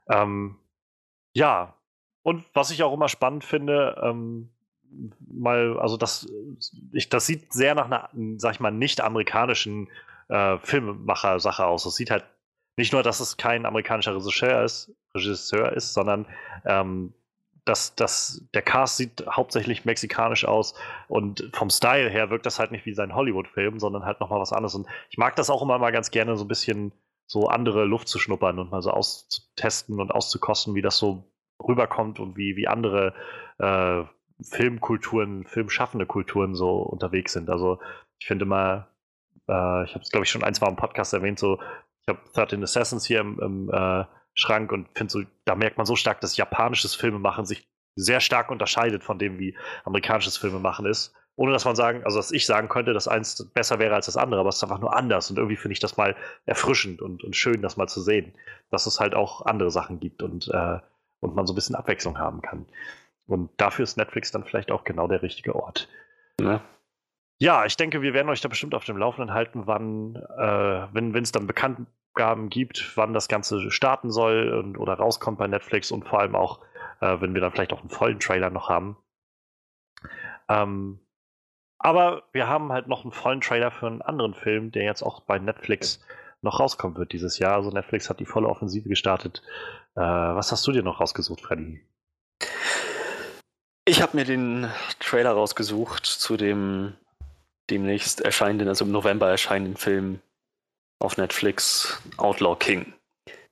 Ähm, 0.08 0.56
ja, 1.34 1.74
und 2.22 2.44
was 2.54 2.70
ich 2.70 2.82
auch 2.82 2.92
immer 2.92 3.08
spannend 3.08 3.44
finde, 3.44 4.00
ähm, 4.02 4.50
mal, 5.20 5.78
also 5.78 5.96
das, 5.96 6.26
ich, 6.92 7.08
das 7.08 7.26
sieht 7.26 7.52
sehr 7.52 7.74
nach 7.74 7.86
einer, 7.86 8.08
sag 8.38 8.54
ich 8.54 8.60
mal, 8.60 8.70
nicht 8.70 9.00
amerikanischen 9.00 9.88
äh, 10.28 10.58
Filmemacher-Sache 10.58 11.66
aus. 11.66 11.84
Es 11.86 11.96
sieht 11.96 12.10
halt 12.10 12.24
nicht 12.76 12.92
nur, 12.92 13.02
dass 13.02 13.20
es 13.20 13.36
kein 13.36 13.66
amerikanischer 13.66 14.14
Regisseur 14.14 14.64
ist, 14.64 14.92
Regisseur 15.14 15.72
ist, 15.72 15.94
sondern 15.94 16.26
ähm, 16.64 17.12
dass, 17.64 17.94
dass 17.94 18.46
der 18.52 18.62
Cast 18.62 18.98
sieht 18.98 19.24
hauptsächlich 19.30 19.84
mexikanisch 19.84 20.44
aus 20.44 20.74
und 21.08 21.50
vom 21.54 21.70
Style 21.70 22.10
her 22.10 22.30
wirkt 22.30 22.46
das 22.46 22.58
halt 22.58 22.72
nicht 22.72 22.84
wie 22.84 22.94
sein 22.94 23.14
Hollywood-Film, 23.14 23.78
sondern 23.78 24.04
halt 24.04 24.20
nochmal 24.20 24.40
was 24.40 24.52
anderes. 24.52 24.74
Und 24.74 24.86
ich 25.10 25.18
mag 25.18 25.34
das 25.36 25.50
auch 25.50 25.62
immer 25.62 25.78
mal 25.78 25.92
ganz 25.92 26.10
gerne, 26.10 26.36
so 26.36 26.44
ein 26.44 26.48
bisschen 26.48 26.92
so 27.26 27.48
andere 27.48 27.84
Luft 27.84 28.08
zu 28.08 28.18
schnuppern 28.18 28.58
und 28.58 28.70
mal 28.70 28.82
so 28.82 28.90
auszutesten 28.90 29.98
und 29.98 30.10
auszukosten, 30.10 30.74
wie 30.74 30.82
das 30.82 30.98
so 30.98 31.24
rüberkommt 31.66 32.20
und 32.20 32.36
wie, 32.36 32.56
wie 32.56 32.68
andere 32.68 33.14
äh, 33.58 34.02
Filmkulturen, 34.42 35.46
filmschaffende 35.46 36.06
Kulturen 36.06 36.54
so 36.54 36.76
unterwegs 36.82 37.32
sind. 37.32 37.48
Also 37.48 37.80
ich 38.18 38.26
finde 38.26 38.44
mal, 38.44 38.88
äh, 39.48 39.84
ich 39.84 39.94
habe 39.94 40.02
es 40.02 40.10
glaube 40.10 40.24
ich 40.24 40.30
schon 40.30 40.44
ein, 40.44 40.54
zwei 40.54 40.68
im 40.68 40.76
Podcast 40.76 41.14
erwähnt, 41.14 41.38
so 41.38 41.58
ich 42.06 42.08
habe 42.14 42.20
13 42.34 42.62
Assassins 42.62 43.06
hier 43.06 43.20
im, 43.20 43.40
im 43.40 43.70
äh, 43.72 44.04
Schrank 44.34 44.72
und 44.72 44.88
finde 44.94 45.12
so, 45.12 45.22
da 45.44 45.54
merkt 45.54 45.76
man 45.76 45.86
so 45.86 45.96
stark, 45.96 46.20
dass 46.20 46.36
japanisches 46.36 46.94
Filmemachen 46.94 47.46
sich 47.46 47.68
sehr 47.96 48.20
stark 48.20 48.50
unterscheidet 48.50 49.04
von 49.04 49.18
dem, 49.18 49.38
wie 49.38 49.56
amerikanisches 49.84 50.36
Filmemachen 50.36 50.86
ist. 50.86 51.14
Ohne 51.36 51.52
dass 51.52 51.64
man 51.64 51.74
sagen, 51.74 52.04
also 52.04 52.18
dass 52.18 52.30
ich 52.30 52.46
sagen 52.46 52.68
könnte, 52.68 52.92
dass 52.92 53.08
eins 53.08 53.50
besser 53.52 53.80
wäre 53.80 53.94
als 53.94 54.06
das 54.06 54.16
andere, 54.16 54.40
aber 54.40 54.50
es 54.50 54.56
ist 54.56 54.62
einfach 54.62 54.78
nur 54.78 54.96
anders 54.96 55.30
und 55.30 55.36
irgendwie 55.36 55.56
finde 55.56 55.72
ich 55.72 55.80
das 55.80 55.96
mal 55.96 56.14
erfrischend 56.46 57.02
und, 57.02 57.24
und 57.24 57.34
schön, 57.34 57.60
das 57.60 57.76
mal 57.76 57.88
zu 57.88 58.00
sehen, 58.00 58.34
dass 58.70 58.86
es 58.86 59.00
halt 59.00 59.14
auch 59.14 59.44
andere 59.44 59.70
Sachen 59.70 59.98
gibt 59.98 60.22
und, 60.22 60.48
äh, 60.48 60.78
und 61.20 61.34
man 61.34 61.46
so 61.46 61.52
ein 61.52 61.56
bisschen 61.56 61.74
Abwechslung 61.74 62.18
haben 62.18 62.40
kann. 62.40 62.66
Und 63.26 63.50
dafür 63.56 63.82
ist 63.82 63.96
Netflix 63.96 64.30
dann 64.30 64.44
vielleicht 64.44 64.70
auch 64.70 64.84
genau 64.84 65.08
der 65.08 65.22
richtige 65.22 65.56
Ort. 65.56 65.88
Ja. 66.40 66.60
Ja, 67.40 67.64
ich 67.64 67.76
denke, 67.76 68.00
wir 68.00 68.14
werden 68.14 68.28
euch 68.28 68.40
da 68.40 68.48
bestimmt 68.48 68.74
auf 68.74 68.84
dem 68.84 68.96
Laufenden 68.96 69.34
halten, 69.34 69.66
wann, 69.66 70.14
äh, 70.16 70.86
wenn 70.92 71.14
es 71.16 71.32
dann 71.32 71.48
Bekanntgaben 72.14 72.48
gibt, 72.48 72.92
wann 72.96 73.12
das 73.12 73.28
Ganze 73.28 73.70
starten 73.70 74.10
soll 74.10 74.52
und, 74.52 74.78
oder 74.78 74.94
rauskommt 74.94 75.38
bei 75.38 75.46
Netflix 75.46 75.90
und 75.90 76.06
vor 76.06 76.20
allem 76.20 76.34
auch, 76.34 76.60
äh, 77.00 77.20
wenn 77.20 77.34
wir 77.34 77.40
dann 77.40 77.52
vielleicht 77.52 77.72
auch 77.72 77.80
einen 77.80 77.90
vollen 77.90 78.20
Trailer 78.20 78.50
noch 78.50 78.68
haben. 78.68 78.96
Ähm, 80.48 81.00
aber 81.78 82.22
wir 82.32 82.48
haben 82.48 82.72
halt 82.72 82.86
noch 82.86 83.02
einen 83.02 83.12
vollen 83.12 83.40
Trailer 83.40 83.70
für 83.70 83.86
einen 83.86 84.02
anderen 84.02 84.34
Film, 84.34 84.70
der 84.70 84.84
jetzt 84.84 85.02
auch 85.02 85.20
bei 85.20 85.38
Netflix 85.38 86.04
noch 86.40 86.60
rauskommen 86.60 86.96
wird 86.96 87.12
dieses 87.12 87.38
Jahr. 87.38 87.54
Also 87.54 87.70
Netflix 87.70 88.08
hat 88.08 88.20
die 88.20 88.26
volle 88.26 88.48
Offensive 88.48 88.88
gestartet. 88.88 89.42
Äh, 89.94 90.00
was 90.00 90.52
hast 90.52 90.66
du 90.66 90.72
dir 90.72 90.82
noch 90.82 91.00
rausgesucht, 91.00 91.40
Freddy? 91.40 91.84
Ich 93.86 94.00
habe 94.00 94.16
mir 94.16 94.24
den 94.24 94.70
Trailer 94.98 95.32
rausgesucht 95.32 96.06
zu 96.06 96.36
dem 96.36 96.94
demnächst 97.70 98.20
erscheinenden, 98.20 98.68
also 98.68 98.84
im 98.84 98.92
November 98.92 99.28
erscheinenden 99.28 99.76
Film 99.76 100.20
auf 101.04 101.18
Netflix 101.18 102.00
Outlaw 102.16 102.56
King 102.56 102.94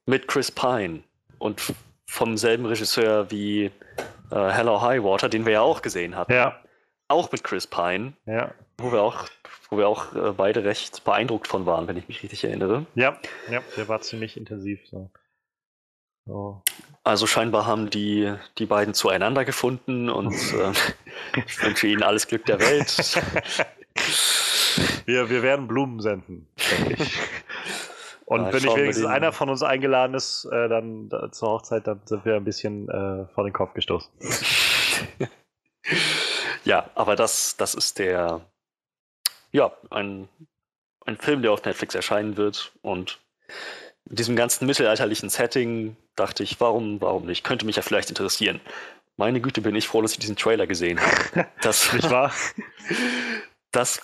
mit 0.06 0.26
Chris 0.26 0.50
Pine 0.50 1.02
und 1.38 1.60
vom 2.06 2.36
selben 2.36 2.66
Regisseur 2.66 3.30
wie 3.30 3.64
äh, 3.64 3.70
Hello 4.30 4.80
High 4.80 5.02
Water, 5.02 5.28
den 5.28 5.44
wir 5.44 5.52
ja 5.52 5.60
auch 5.60 5.82
gesehen 5.82 6.16
hatten. 6.16 6.32
Ja. 6.32 6.60
Auch 7.08 7.30
mit 7.30 7.44
Chris 7.44 7.66
Pine. 7.66 8.14
Ja. 8.26 8.52
Wo 8.78 8.90
wir 8.90 9.02
auch, 9.02 9.26
wo 9.68 9.76
wir 9.76 9.86
auch 9.86 10.14
äh, 10.14 10.32
beide 10.32 10.64
recht 10.64 11.04
beeindruckt 11.04 11.46
von 11.46 11.66
waren, 11.66 11.86
wenn 11.86 11.96
ich 11.96 12.08
mich 12.08 12.22
richtig 12.22 12.42
erinnere. 12.44 12.86
Ja, 12.94 13.18
ja, 13.50 13.60
der 13.76 13.86
war 13.88 14.00
ziemlich 14.00 14.36
intensiv. 14.36 14.80
So. 14.88 15.10
So. 16.24 16.62
Also 17.04 17.26
scheinbar 17.26 17.66
haben 17.66 17.90
die, 17.90 18.32
die 18.58 18.66
beiden 18.66 18.94
zueinander 18.94 19.44
gefunden 19.44 20.08
und 20.08 20.32
äh, 20.32 20.72
ich 21.46 21.62
wünsche 21.62 21.86
ihnen 21.86 22.02
alles 22.02 22.28
Glück 22.28 22.46
der 22.46 22.60
Welt. 22.60 23.20
Wir, 25.06 25.28
wir 25.28 25.42
werden 25.42 25.66
Blumen 25.66 26.00
senden, 26.00 26.48
denke 26.70 27.02
ich. 27.02 27.18
Und 28.32 28.46
ja, 28.46 28.52
wenn 28.52 28.62
nicht 28.62 28.76
wenigstens 28.76 29.06
einer 29.06 29.32
von 29.32 29.50
uns 29.50 29.62
eingeladen 29.62 30.14
ist, 30.14 30.46
äh, 30.46 30.68
dann 30.68 31.10
da, 31.10 31.30
zur 31.30 31.50
Hochzeit, 31.50 31.86
dann 31.86 32.00
sind 32.06 32.24
wir 32.24 32.36
ein 32.36 32.44
bisschen 32.44 32.88
äh, 32.88 33.26
vor 33.34 33.44
den 33.44 33.52
Kopf 33.52 33.74
gestoßen. 33.74 34.10
ja, 36.64 36.88
aber 36.94 37.14
das, 37.14 37.56
das 37.58 37.74
ist 37.74 37.98
der, 37.98 38.40
ja, 39.50 39.72
ein, 39.90 40.28
ein 41.04 41.18
Film, 41.18 41.42
der 41.42 41.52
auf 41.52 41.62
Netflix 41.64 41.94
erscheinen 41.94 42.38
wird. 42.38 42.72
Und 42.80 43.20
in 44.08 44.16
diesem 44.16 44.36
ganzen 44.36 44.66
mittelalterlichen 44.66 45.28
Setting 45.28 45.96
dachte 46.16 46.42
ich, 46.42 46.60
warum, 46.60 47.00
warum 47.00 47.26
nicht? 47.26 47.44
Könnte 47.44 47.66
mich 47.66 47.76
ja 47.76 47.82
vielleicht 47.82 48.08
interessieren. 48.08 48.60
Meine 49.16 49.40
Güte, 49.40 49.60
bin 49.60 49.74
ich 49.74 49.88
froh, 49.88 50.00
dass 50.00 50.12
ich 50.12 50.18
diesen 50.18 50.36
Trailer 50.36 50.66
gesehen 50.66 50.98
habe. 51.00 51.48
Das, 51.60 51.92
nicht 51.92 52.10
wahr? 52.10 52.32
Das, 53.72 54.00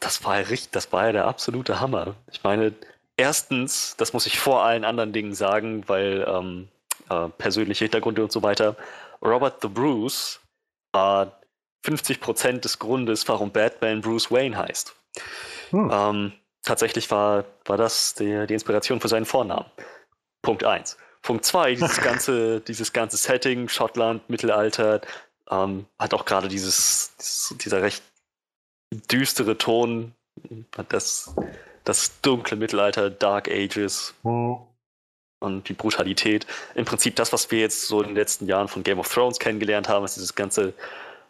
das, 0.00 0.24
war 0.24 0.40
ja 0.40 0.46
richtig, 0.46 0.70
das 0.70 0.92
war 0.92 1.06
ja 1.06 1.12
der 1.12 1.26
absolute 1.26 1.80
Hammer. 1.80 2.14
Ich 2.32 2.42
meine, 2.42 2.72
erstens, 3.16 3.96
das 3.96 4.12
muss 4.12 4.26
ich 4.26 4.38
vor 4.38 4.62
allen 4.62 4.84
anderen 4.84 5.12
Dingen 5.12 5.34
sagen, 5.34 5.86
weil 5.88 6.24
ähm, 6.26 6.68
äh, 7.10 7.28
persönliche 7.28 7.84
Hintergründe 7.84 8.22
und 8.22 8.32
so 8.32 8.42
weiter. 8.42 8.76
Robert 9.20 9.60
the 9.60 9.68
Bruce 9.68 10.40
war 10.92 11.40
50% 11.84 12.60
des 12.60 12.78
Grundes, 12.78 13.28
warum 13.28 13.50
Batman 13.50 14.00
Bruce 14.00 14.30
Wayne 14.30 14.56
heißt. 14.56 14.94
Hm. 15.70 15.90
Ähm, 15.92 16.32
tatsächlich 16.62 17.10
war, 17.10 17.44
war 17.64 17.76
das 17.76 18.14
die, 18.14 18.46
die 18.46 18.54
Inspiration 18.54 19.00
für 19.00 19.08
seinen 19.08 19.26
Vornamen. 19.26 19.66
Punkt 20.42 20.64
1. 20.64 20.96
Punkt 21.22 21.44
2, 21.44 21.74
dieses 21.74 22.00
ganze, 22.02 22.60
dieses 22.60 22.92
ganze 22.92 23.16
Setting, 23.16 23.68
Schottland, 23.68 24.28
Mittelalter, 24.30 25.00
ähm, 25.50 25.86
hat 25.98 26.14
auch 26.14 26.24
gerade 26.24 26.48
dieses, 26.48 27.12
dieses, 27.18 27.58
dieser 27.58 27.82
recht 27.82 28.02
düstere 28.92 29.58
Ton, 29.58 30.14
das, 30.88 31.34
das 31.84 32.20
dunkle 32.20 32.56
Mittelalter, 32.56 33.10
Dark 33.10 33.48
Ages 33.48 34.14
mhm. 34.22 34.58
und 35.40 35.68
die 35.68 35.74
Brutalität. 35.74 36.46
Im 36.74 36.84
Prinzip 36.84 37.16
das, 37.16 37.32
was 37.32 37.50
wir 37.50 37.60
jetzt 37.60 37.86
so 37.86 38.00
in 38.00 38.08
den 38.08 38.16
letzten 38.16 38.46
Jahren 38.46 38.68
von 38.68 38.82
Game 38.82 38.98
of 38.98 39.12
Thrones 39.12 39.38
kennengelernt 39.38 39.88
haben, 39.88 40.04
ist 40.04 40.16
dieses 40.16 40.34
ganze 40.34 40.74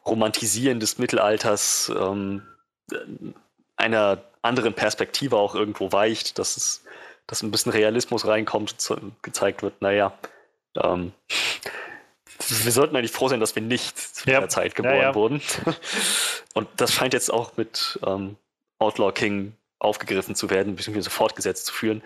Romantisieren 0.07 0.81
des 0.81 0.99
Mittelalters 0.99 1.93
ähm, 1.99 2.43
einer 3.77 4.23
anderen 4.43 4.75
Perspektive 4.75 5.37
auch 5.37 5.55
irgendwo 5.55 5.93
weicht, 5.93 6.39
dass 6.39 6.57
es 6.57 6.85
dass 7.29 7.43
ein 7.43 7.51
bisschen 7.51 7.73
Realismus 7.73 8.27
reinkommt, 8.27 8.75
gezeigt 9.23 9.63
wird, 9.63 9.81
naja, 9.81 10.13
ähm, 10.77 11.13
wir 12.39 12.73
sollten 12.73 12.97
eigentlich 12.97 13.13
froh 13.13 13.29
sein, 13.29 13.41
dass 13.41 13.55
wir 13.55 13.63
nicht 13.63 13.99
zu 13.99 14.29
Ja. 14.31 14.41
der 14.41 14.49
Zeit 14.49 14.75
geboren 14.75 14.97
Ja, 14.97 15.03
ja. 15.03 15.15
wurden. 15.15 15.43
Und 16.55 16.69
das 16.77 16.93
scheint 16.93 17.15
jetzt 17.15 17.33
auch 17.33 17.57
mit 17.57 17.99
ähm, 18.07 18.37
Outlaw 18.79 19.13
King 19.13 19.55
aufgegriffen 19.81 20.35
zu 20.35 20.51
werden, 20.51 20.77
beziehungsweise 20.77 21.11
fortgesetzt 21.11 21.67
zu 21.67 21.73
führen. 21.73 22.03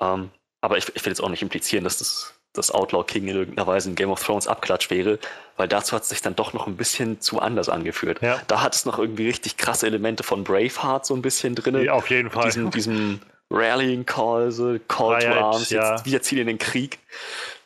Ähm, 0.00 0.30
aber 0.60 0.78
ich, 0.78 0.88
ich 0.94 1.04
will 1.04 1.10
jetzt 1.12 1.20
auch 1.20 1.28
nicht 1.28 1.42
implizieren, 1.42 1.84
dass 1.84 1.98
das, 1.98 2.34
das 2.52 2.70
Outlaw 2.70 3.04
King 3.04 3.28
in 3.28 3.36
irgendeiner 3.36 3.66
Weise 3.66 3.90
ein 3.90 3.94
Game 3.94 4.10
of 4.10 4.22
Thrones 4.24 4.46
Abklatsch 4.48 4.90
wäre, 4.90 5.18
weil 5.56 5.68
dazu 5.68 5.94
hat 5.94 6.02
es 6.02 6.08
sich 6.08 6.22
dann 6.22 6.34
doch 6.36 6.52
noch 6.52 6.66
ein 6.66 6.76
bisschen 6.76 7.20
zu 7.20 7.40
anders 7.40 7.68
angefühlt. 7.68 8.20
Ja. 8.22 8.40
Da 8.48 8.62
hat 8.62 8.74
es 8.74 8.84
noch 8.84 8.98
irgendwie 8.98 9.26
richtig 9.28 9.56
krasse 9.56 9.86
Elemente 9.86 10.22
von 10.22 10.44
Braveheart 10.44 11.06
so 11.06 11.14
ein 11.14 11.22
bisschen 11.22 11.54
drin. 11.54 11.80
Ja, 11.82 11.92
auf 11.94 12.10
jeden 12.10 12.30
Fall. 12.30 12.44
Diesen, 12.46 12.70
diesen 12.70 13.22
Rallying 13.50 14.04
Call, 14.04 14.50
so 14.52 14.78
Call 14.88 15.20
Freiheit, 15.20 15.38
to 15.38 15.44
Arms, 15.44 15.70
jetzt, 15.70 16.04
wir 16.04 16.22
ziehen 16.22 16.38
in 16.38 16.46
den 16.48 16.58
Krieg. 16.58 16.98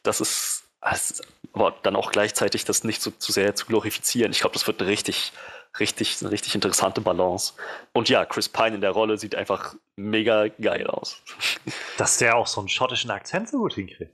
Das 0.02 0.20
ist, 0.20 0.64
das 0.80 1.10
ist 1.12 1.22
aber 1.52 1.74
dann 1.82 1.96
auch 1.96 2.10
gleichzeitig 2.12 2.64
das 2.64 2.84
nicht 2.84 3.02
so 3.02 3.10
zu 3.10 3.32
sehr 3.32 3.54
zu 3.54 3.66
glorifizieren. 3.66 4.32
Ich 4.32 4.40
glaube, 4.40 4.54
das 4.54 4.66
wird 4.66 4.80
eine 4.80 4.90
richtig, 4.90 5.32
richtig, 5.80 6.18
eine 6.20 6.30
richtig 6.30 6.54
interessante 6.54 7.00
Balance. 7.00 7.54
Und 7.92 8.08
ja, 8.08 8.24
Chris 8.24 8.48
Pine 8.48 8.74
in 8.76 8.80
der 8.80 8.90
Rolle 8.92 9.18
sieht 9.18 9.34
einfach 9.34 9.74
mega 9.96 10.48
geil 10.48 10.86
aus. 10.86 11.22
Dass 11.98 12.18
der 12.18 12.36
auch 12.36 12.46
so 12.46 12.60
einen 12.60 12.68
schottischen 12.68 13.10
Akzent 13.10 13.48
so 13.50 13.58
gut 13.58 13.74
hinkriegt. 13.74 14.12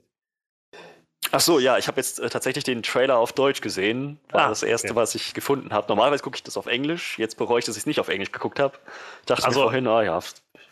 Ach 1.31 1.41
so, 1.41 1.59
ja, 1.59 1.77
ich 1.77 1.87
habe 1.87 1.97
jetzt 1.97 2.19
äh, 2.19 2.29
tatsächlich 2.29 2.63
den 2.63 2.81
Trailer 2.81 3.17
auf 3.19 3.33
Deutsch 3.33 3.61
gesehen. 3.61 4.19
War 4.31 4.45
Ah, 4.45 4.49
das 4.49 4.63
erste, 4.63 4.87
okay. 4.89 4.95
was 4.95 5.13
ich 5.15 5.33
gefunden 5.35 5.71
habe. 5.71 5.87
Normalerweise 5.87 6.23
gucke 6.23 6.37
ich 6.37 6.43
das 6.43 6.57
auf 6.57 6.65
Englisch. 6.65 7.19
Jetzt 7.19 7.37
bereue 7.37 7.59
ich, 7.59 7.65
dass 7.65 7.75
ich 7.75 7.81
es 7.83 7.85
nicht 7.85 7.99
auf 7.99 8.07
Englisch 8.07 8.31
geguckt 8.31 8.59
habe. 8.59 8.77
Dachte 9.27 9.45
Also- 9.45 9.59
mir 9.59 9.63
vorhin, 9.65 9.87
ah 9.87 10.01
ja, 10.01 10.19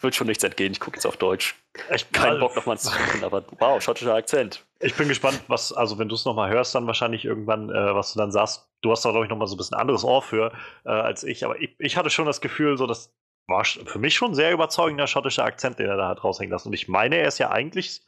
wird 0.01 0.15
schon 0.15 0.27
nichts 0.27 0.43
entgehen. 0.43 0.71
Ich 0.71 0.79
gucke 0.79 0.97
jetzt 0.97 1.05
auf 1.05 1.17
Deutsch. 1.17 1.55
Ich, 1.93 2.12
Kein 2.12 2.39
Bock 2.39 2.55
nochmal 2.55 2.77
zu 2.77 2.91
gucken, 2.91 3.23
aber 3.23 3.43
wow, 3.60 3.81
schottischer 3.81 4.15
Akzent. 4.15 4.65
Ich 4.79 4.95
bin 4.95 5.07
gespannt, 5.07 5.41
was, 5.47 5.73
also 5.73 5.97
wenn 5.97 6.10
du 6.10 6.15
es 6.15 6.25
nochmal 6.25 6.49
hörst, 6.49 6.75
dann 6.75 6.88
wahrscheinlich 6.88 7.25
irgendwann, 7.25 7.69
äh, 7.69 7.95
was 7.95 8.13
du 8.13 8.19
dann 8.19 8.31
sagst. 8.31 8.69
Du 8.81 8.91
hast 8.91 9.03
da, 9.03 9.12
glaube 9.12 9.25
ich, 9.25 9.29
nochmal 9.29 9.47
so 9.47 9.55
ein 9.55 9.57
bisschen 9.57 9.77
anderes 9.77 10.03
Ohr 10.03 10.21
für 10.21 10.51
äh, 10.86 10.89
als 10.89 11.23
ich, 11.23 11.43
aber 11.43 11.60
ich, 11.60 11.75
ich 11.79 11.97
hatte 11.97 12.10
schon 12.10 12.25
das 12.25 12.41
Gefühl, 12.41 12.77
so 12.77 12.86
das 12.86 13.13
war 13.47 13.63
für 13.63 13.99
mich 13.99 14.15
schon 14.15 14.31
ein 14.31 14.36
sehr 14.36 14.51
überzeugender 14.51 15.07
schottischer 15.07 15.45
Akzent, 15.45 15.79
den 15.79 15.88
er 15.88 15.97
da 15.97 16.10
hat 16.10 16.23
raushängen 16.23 16.51
lassen. 16.51 16.67
Und 16.67 16.73
ich 16.73 16.88
meine, 16.88 17.17
er 17.17 17.27
ist 17.27 17.38
ja 17.38 17.49
eigentlich 17.49 18.01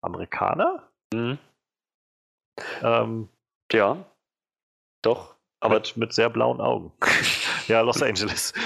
Amerikaner. 0.00 0.90
Mhm. 1.12 1.38
Ähm, 2.82 3.28
Ja, 3.72 4.04
doch. 5.02 5.34
Aber 5.60 5.74
mit, 5.76 5.96
mit 5.96 6.12
sehr 6.12 6.30
blauen 6.30 6.60
Augen. 6.60 6.92
ja, 7.68 7.80
Los 7.82 8.02
Angeles. 8.02 8.52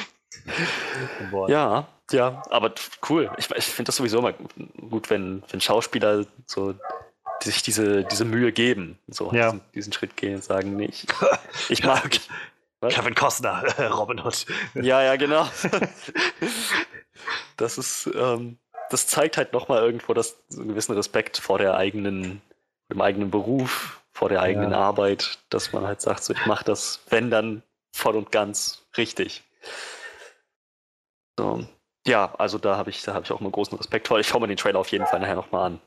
Ja, 1.49 1.89
ja, 2.13 2.43
aber 2.51 2.73
cool. 3.09 3.31
Ich, 3.39 3.51
ich 3.51 3.65
finde 3.65 3.89
das 3.89 3.97
sowieso 3.97 4.19
immer 4.19 4.33
gut, 4.91 5.11
wenn, 5.11 5.43
wenn 5.51 5.61
Schauspieler 5.61 6.27
so 6.47 6.75
sich 7.43 7.63
diese, 7.63 8.05
diese 8.05 8.25
Mühe 8.25 8.53
geben, 8.53 8.99
so 9.09 9.33
Ja. 9.33 9.47
diesen, 9.47 9.61
diesen 9.75 9.93
Schritt 9.93 10.17
gehen 10.17 10.37
und 10.37 10.45
sagen, 10.45 10.77
nee, 10.77 10.87
ich, 10.87 11.07
ich 11.69 11.85
mag. 11.85 12.19
Was? 12.81 12.95
Kevin 12.95 13.15
Costner, 13.15 13.63
Robin 13.91 14.21
Hood. 14.25 14.47
Ja, 14.75 15.03
ja, 15.03 15.17
genau. 15.17 15.47
das 17.57 17.77
ist, 17.79 18.09
ähm, 18.15 18.59
das 18.89 19.07
zeigt 19.07 19.37
halt 19.37 19.53
nochmal 19.53 19.83
irgendwo 19.83 20.15
das, 20.15 20.37
so 20.49 20.61
einen 20.61 20.71
gewissen 20.71 20.95
Respekt 20.95 21.37
vor 21.39 21.59
der 21.59 21.75
eigenen, 21.77 22.41
dem 22.91 23.01
eigenen 23.01 23.31
Beruf, 23.31 24.01
vor 24.13 24.29
der 24.31 24.41
eigenen 24.41 24.73
Ja. 24.73 24.79
Arbeit, 24.79 25.39
dass 25.51 25.73
man 25.73 25.87
halt 25.87 26.01
sagt, 26.01 26.25
so, 26.25 26.33
ich 26.33 26.47
mache 26.47 26.65
das, 26.65 27.01
wenn 27.11 27.31
dann 27.31 27.63
voll 27.93 28.17
und 28.17 28.33
ganz 28.33 28.83
richtig. 28.97 29.45
So. 31.39 31.67
Ja, 32.07 32.35
also 32.39 32.59
da 32.59 32.77
habe 32.77 32.91
ich, 32.91 33.03
da 33.03 33.15
habe 33.15 33.25
ich 33.25 33.33
auch 33.33 33.41
immer 33.41 33.51
großen 33.51 33.77
Respekt 33.77 34.09
vor. 34.09 34.19
Ich 34.19 34.29
schaue 34.29 34.41
mir 34.41 34.49
den 34.49 34.57
Trailer 34.57 34.79
auf 34.79 34.89
jeden 34.89 35.07
Fall 35.07 35.21
nachher 35.21 35.35
nochmal 35.35 35.67
an. 35.67 35.81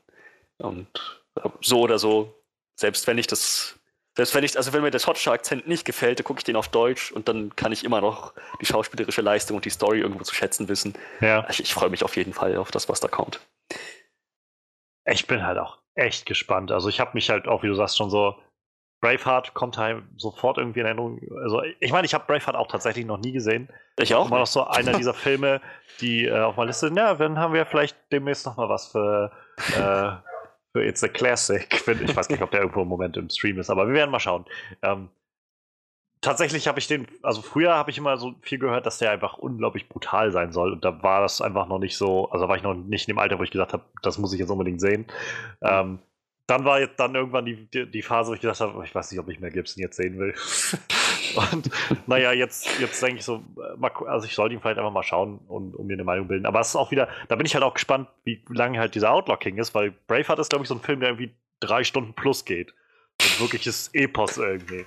Und 0.57 0.87
äh, 1.35 1.49
so 1.61 1.81
oder 1.81 1.97
so, 1.97 2.33
selbst 2.75 3.07
wenn 3.07 3.17
ich 3.17 3.27
das, 3.27 3.79
selbst 4.15 4.35
wenn 4.35 4.43
ich, 4.43 4.55
also 4.55 4.73
wenn 4.73 4.83
mir 4.83 4.91
der 4.91 4.99
schottische 4.99 5.31
Akzent 5.31 5.67
nicht 5.67 5.85
gefällt, 5.85 6.19
dann 6.19 6.23
gucke 6.23 6.39
ich 6.39 6.43
den 6.43 6.55
auf 6.55 6.67
Deutsch 6.67 7.11
und 7.11 7.27
dann 7.27 7.55
kann 7.55 7.71
ich 7.71 7.83
immer 7.83 8.01
noch 8.01 8.33
die 8.61 8.65
schauspielerische 8.65 9.21
Leistung 9.21 9.57
und 9.57 9.65
die 9.65 9.71
Story 9.71 9.99
irgendwo 9.99 10.23
zu 10.23 10.35
schätzen 10.35 10.67
wissen. 10.67 10.93
Ja. 11.21 11.47
Ich, 11.49 11.59
ich 11.59 11.73
freue 11.73 11.89
mich 11.89 12.03
auf 12.03 12.15
jeden 12.15 12.33
Fall 12.33 12.57
auf 12.57 12.69
das, 12.69 12.89
was 12.89 12.99
da 12.99 13.07
kommt. 13.07 13.39
Ich 15.05 15.27
bin 15.27 15.45
halt 15.45 15.57
auch 15.57 15.79
echt 15.95 16.25
gespannt. 16.25 16.71
Also 16.71 16.89
ich 16.89 16.99
habe 16.99 17.11
mich 17.13 17.29
halt 17.29 17.47
auch, 17.47 17.63
wie 17.63 17.67
du 17.67 17.75
sagst, 17.75 17.97
schon 17.97 18.09
so. 18.09 18.35
Braveheart 19.03 19.53
kommt 19.53 19.77
halt 19.77 20.01
sofort 20.15 20.57
irgendwie 20.57 20.79
in 20.79 20.85
Erinnerung. 20.85 21.19
Also 21.43 21.61
ich 21.81 21.91
meine, 21.91 22.05
ich 22.05 22.13
habe 22.13 22.23
Braveheart 22.25 22.55
auch 22.55 22.67
tatsächlich 22.67 23.05
noch 23.05 23.19
nie 23.19 23.33
gesehen. 23.33 23.67
Ich 23.99 24.15
auch? 24.15 24.27
Immer 24.27 24.39
noch 24.39 24.47
so 24.47 24.63
einer 24.65 24.93
dieser 24.97 25.13
Filme, 25.13 25.59
die 25.99 26.25
äh, 26.25 26.39
auf 26.39 26.55
meiner 26.55 26.67
Liste 26.67 26.87
sind. 26.87 26.97
Ja, 26.97 27.13
dann 27.13 27.37
haben 27.37 27.53
wir 27.53 27.65
vielleicht 27.65 27.97
demnächst 28.13 28.45
noch 28.45 28.55
mal 28.55 28.69
was 28.69 28.87
für, 28.87 29.31
äh, 29.75 30.15
für 30.71 30.85
It's 30.85 31.03
a 31.03 31.09
Classic. 31.09 31.67
Ich 31.69 32.15
weiß 32.15 32.29
nicht, 32.29 32.41
ob 32.41 32.51
der 32.51 32.61
irgendwo 32.61 32.81
im 32.81 32.87
Moment 32.87 33.17
im 33.17 33.29
Stream 33.29 33.59
ist, 33.59 33.69
aber 33.69 33.87
wir 33.87 33.93
werden 33.93 34.09
mal 34.09 34.21
schauen. 34.21 34.45
Ähm, 34.81 35.09
tatsächlich 36.21 36.69
habe 36.69 36.79
ich 36.79 36.87
den, 36.87 37.05
also 37.23 37.41
früher 37.41 37.75
habe 37.75 37.91
ich 37.91 37.97
immer 37.97 38.15
so 38.15 38.35
viel 38.41 38.57
gehört, 38.57 38.85
dass 38.85 38.99
der 38.99 39.11
einfach 39.11 39.37
unglaublich 39.37 39.89
brutal 39.89 40.31
sein 40.31 40.53
soll. 40.53 40.71
Und 40.71 40.85
da 40.85 41.03
war 41.03 41.19
das 41.19 41.41
einfach 41.41 41.67
noch 41.67 41.79
nicht 41.79 41.97
so, 41.97 42.31
also 42.31 42.47
war 42.47 42.55
ich 42.55 42.63
noch 42.63 42.73
nicht 42.73 43.09
in 43.09 43.15
dem 43.15 43.19
Alter, 43.19 43.37
wo 43.37 43.43
ich 43.43 43.51
gesagt 43.51 43.73
habe, 43.73 43.83
das 44.01 44.17
muss 44.17 44.31
ich 44.31 44.39
jetzt 44.39 44.49
unbedingt 44.49 44.79
sehen. 44.79 45.07
Ähm, 45.61 45.99
dann 46.47 46.65
war 46.65 46.79
jetzt 46.79 46.99
dann 46.99 47.15
irgendwann 47.15 47.45
die, 47.45 47.67
die, 47.67 47.89
die 47.89 48.01
Phase, 48.01 48.31
wo 48.31 48.33
ich 48.33 48.41
gedacht 48.41 48.59
habe, 48.59 48.83
ich 48.83 48.93
weiß 48.93 49.11
nicht, 49.11 49.19
ob 49.19 49.29
ich 49.29 49.39
Mel 49.39 49.51
Gibson 49.51 49.81
jetzt 49.81 49.95
sehen 49.95 50.19
will. 50.19 50.33
und 51.51 51.69
naja, 52.05 52.33
jetzt, 52.33 52.79
jetzt 52.79 53.01
denke 53.01 53.19
ich 53.19 53.25
so, 53.25 53.35
äh, 53.35 53.77
mal, 53.77 53.91
also 54.07 54.25
ich 54.25 54.35
sollte 54.35 54.53
ihn 54.53 54.61
vielleicht 54.61 54.77
einfach 54.77 54.91
mal 54.91 55.03
schauen 55.03 55.39
und 55.47 55.73
um 55.73 55.87
mir 55.87 55.93
eine 55.93 56.03
Meinung 56.03 56.27
bilden. 56.27 56.45
Aber 56.45 56.59
es 56.59 56.69
ist 56.69 56.75
auch 56.75 56.91
wieder, 56.91 57.07
da 57.29 57.35
bin 57.35 57.45
ich 57.45 57.53
halt 57.53 57.63
auch 57.63 57.73
gespannt, 57.73 58.09
wie 58.25 58.43
lange 58.49 58.79
halt 58.79 58.95
dieser 58.95 59.11
Outlaw 59.11 59.37
King 59.37 59.57
ist, 59.57 59.73
weil 59.73 59.91
Braveheart 60.07 60.39
ist, 60.39 60.49
glaube 60.49 60.63
ich, 60.63 60.69
so 60.69 60.75
ein 60.75 60.81
Film, 60.81 60.99
der 60.99 61.09
irgendwie 61.09 61.33
drei 61.61 61.83
Stunden 61.83 62.13
plus 62.13 62.43
geht. 62.43 62.73
Und 63.21 63.39
wirkliches 63.39 63.89
Epos 63.93 64.37
irgendwie. 64.37 64.85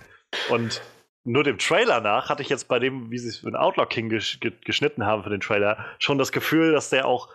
Und 0.51 0.83
nur 1.25 1.43
dem 1.43 1.59
Trailer 1.59 2.01
nach 2.01 2.29
hatte 2.29 2.43
ich 2.43 2.49
jetzt 2.49 2.69
bei 2.69 2.79
dem, 2.79 3.11
wie 3.11 3.19
sie 3.19 3.29
es 3.29 3.39
für 3.39 3.47
den 3.47 3.57
Outlaw 3.57 3.87
King 3.87 4.09
gesch 4.09 4.41
ge 4.41 4.53
geschnitten 4.65 5.07
haben 5.07 5.23
für 5.25 5.31
den 5.31 5.41
Trailer, 5.41 5.85
schon 5.99 6.19
das 6.19 6.33
Gefühl, 6.33 6.73
dass 6.73 6.91
der 6.91 7.07
auch 7.07 7.31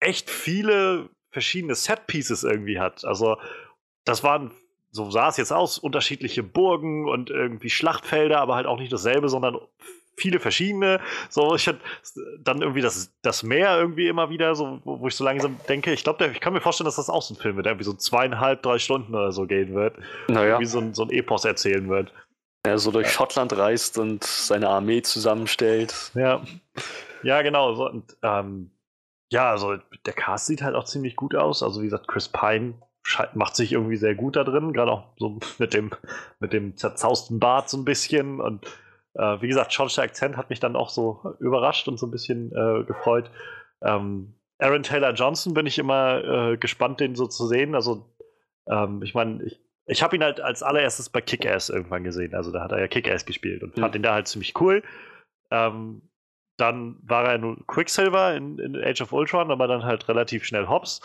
echt 0.00 0.28
viele 0.28 1.08
verschiedene 1.30 1.74
Set-Pieces 1.74 2.44
irgendwie 2.44 2.80
hat. 2.80 3.04
Also, 3.04 3.36
das 4.04 4.22
waren, 4.24 4.50
so 4.90 5.10
sah 5.10 5.28
es 5.28 5.36
jetzt 5.36 5.52
aus, 5.52 5.78
unterschiedliche 5.78 6.42
Burgen 6.42 7.08
und 7.08 7.30
irgendwie 7.30 7.70
Schlachtfelder, 7.70 8.40
aber 8.40 8.56
halt 8.56 8.66
auch 8.66 8.78
nicht 8.78 8.92
dasselbe, 8.92 9.28
sondern 9.28 9.58
viele 10.16 10.38
verschiedene. 10.40 11.00
So, 11.28 11.54
ich 11.54 11.66
hatte 11.66 11.80
dann 12.40 12.60
irgendwie 12.60 12.82
das, 12.82 13.12
das 13.22 13.42
Meer 13.42 13.78
irgendwie 13.78 14.08
immer 14.08 14.28
wieder, 14.30 14.54
so, 14.54 14.80
wo, 14.84 15.00
wo 15.00 15.08
ich 15.08 15.14
so 15.14 15.24
langsam 15.24 15.56
denke, 15.68 15.92
ich 15.92 16.04
glaube, 16.04 16.26
ich 16.26 16.40
kann 16.40 16.52
mir 16.52 16.60
vorstellen, 16.60 16.86
dass 16.86 16.96
das 16.96 17.08
auch 17.08 17.22
so 17.22 17.34
ein 17.34 17.38
Film 17.38 17.56
wird, 17.56 17.66
der 17.66 17.72
irgendwie 17.72 17.84
so 17.86 17.94
zweieinhalb, 17.94 18.62
drei 18.62 18.78
Stunden 18.78 19.14
oder 19.14 19.32
so 19.32 19.46
gehen 19.46 19.74
wird. 19.74 19.96
Naja, 20.28 20.60
Wie 20.60 20.66
so 20.66 20.78
ein, 20.80 20.94
so 20.94 21.04
ein 21.04 21.10
Epos 21.10 21.44
erzählen 21.44 21.88
wird. 21.88 22.12
er 22.64 22.78
so 22.78 22.90
durch 22.90 23.10
Schottland 23.10 23.56
reist 23.56 23.96
und 23.98 24.24
seine 24.24 24.68
Armee 24.68 25.02
zusammenstellt. 25.02 26.12
Ja. 26.14 26.42
Ja, 27.22 27.42
genau. 27.42 27.74
So, 27.74 27.88
und, 27.88 28.16
ähm, 28.22 28.70
ja, 29.30 29.50
also 29.50 29.76
der 30.06 30.12
Cast 30.12 30.46
sieht 30.46 30.62
halt 30.62 30.74
auch 30.74 30.84
ziemlich 30.84 31.16
gut 31.16 31.34
aus. 31.34 31.62
Also 31.62 31.80
wie 31.80 31.84
gesagt, 31.86 32.08
Chris 32.08 32.28
Pine 32.28 32.74
macht 33.34 33.56
sich 33.56 33.72
irgendwie 33.72 33.96
sehr 33.96 34.14
gut 34.14 34.36
da 34.36 34.44
drin, 34.44 34.72
gerade 34.72 34.92
auch 34.92 35.14
so 35.18 35.38
mit 35.58 35.72
dem, 35.74 35.90
mit 36.40 36.52
dem 36.52 36.76
zerzausten 36.76 37.38
Bart 37.38 37.68
so 37.70 37.78
ein 37.78 37.84
bisschen. 37.84 38.40
Und 38.40 38.66
äh, 39.14 39.40
wie 39.40 39.48
gesagt, 39.48 39.72
schottischer 39.72 40.02
Akzent 40.02 40.36
hat 40.36 40.50
mich 40.50 40.60
dann 40.60 40.76
auch 40.76 40.90
so 40.90 41.34
überrascht 41.40 41.88
und 41.88 41.98
so 41.98 42.06
ein 42.06 42.10
bisschen 42.10 42.52
äh, 42.52 42.84
gefreut. 42.84 43.30
Ähm, 43.82 44.34
Aaron 44.58 44.82
Taylor 44.82 45.12
Johnson 45.14 45.54
bin 45.54 45.66
ich 45.66 45.78
immer 45.78 46.22
äh, 46.52 46.56
gespannt, 46.58 47.00
den 47.00 47.14
so 47.14 47.26
zu 47.26 47.46
sehen. 47.46 47.74
Also, 47.74 48.14
ähm, 48.68 49.00
ich 49.02 49.14
meine, 49.14 49.42
ich, 49.44 49.58
ich 49.86 50.02
habe 50.02 50.14
ihn 50.16 50.22
halt 50.22 50.40
als 50.40 50.62
allererstes 50.62 51.08
bei 51.08 51.22
Kick-Ass 51.22 51.70
irgendwann 51.70 52.04
gesehen. 52.04 52.34
Also, 52.34 52.52
da 52.52 52.62
hat 52.62 52.72
er 52.72 52.80
ja 52.80 52.86
Kick-Ass 52.88 53.24
gespielt 53.24 53.62
und 53.62 53.74
fand 53.74 53.94
Mhm. 53.94 54.00
ihn 54.00 54.02
da 54.02 54.12
halt 54.12 54.28
ziemlich 54.28 54.60
cool. 54.60 54.82
Ähm, 55.50 56.02
dann 56.60 56.96
war 57.02 57.24
er 57.24 57.38
nur 57.38 57.56
Quicksilver 57.66 58.34
in, 58.34 58.58
in 58.58 58.76
Age 58.76 59.00
of 59.02 59.12
Ultron, 59.12 59.50
aber 59.50 59.66
dann 59.66 59.84
halt 59.84 60.08
relativ 60.08 60.44
schnell 60.44 60.68
Hops. 60.68 61.00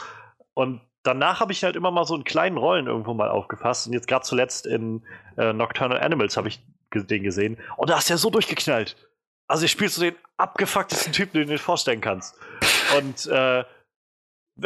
Und 0.53 0.81
danach 1.03 1.39
habe 1.39 1.51
ich 1.51 1.63
halt 1.63 1.75
immer 1.75 1.91
mal 1.91 2.05
so 2.05 2.15
in 2.15 2.23
kleinen 2.23 2.57
Rollen 2.57 2.87
irgendwo 2.87 3.13
mal 3.13 3.29
aufgefasst. 3.29 3.87
Und 3.87 3.93
jetzt 3.93 4.07
gerade 4.07 4.25
zuletzt 4.25 4.65
in 4.65 5.03
äh, 5.37 5.53
Nocturnal 5.53 5.99
Animals 5.99 6.37
habe 6.37 6.47
ich 6.47 6.61
den 6.93 7.23
gesehen. 7.23 7.57
Und 7.75 7.89
da 7.89 7.97
ist 7.97 8.09
er 8.09 8.17
so 8.17 8.29
durchgeknallt. 8.29 8.95
Also, 9.47 9.65
ich 9.65 9.71
spielst 9.71 9.97
du 9.97 10.01
den 10.01 10.15
abgefucktesten 10.37 11.13
Typen, 11.13 11.33
den 11.33 11.47
du 11.47 11.53
dir 11.53 11.59
vorstellen 11.59 12.01
kannst. 12.01 12.35
Und 12.97 13.27
äh, 13.27 13.63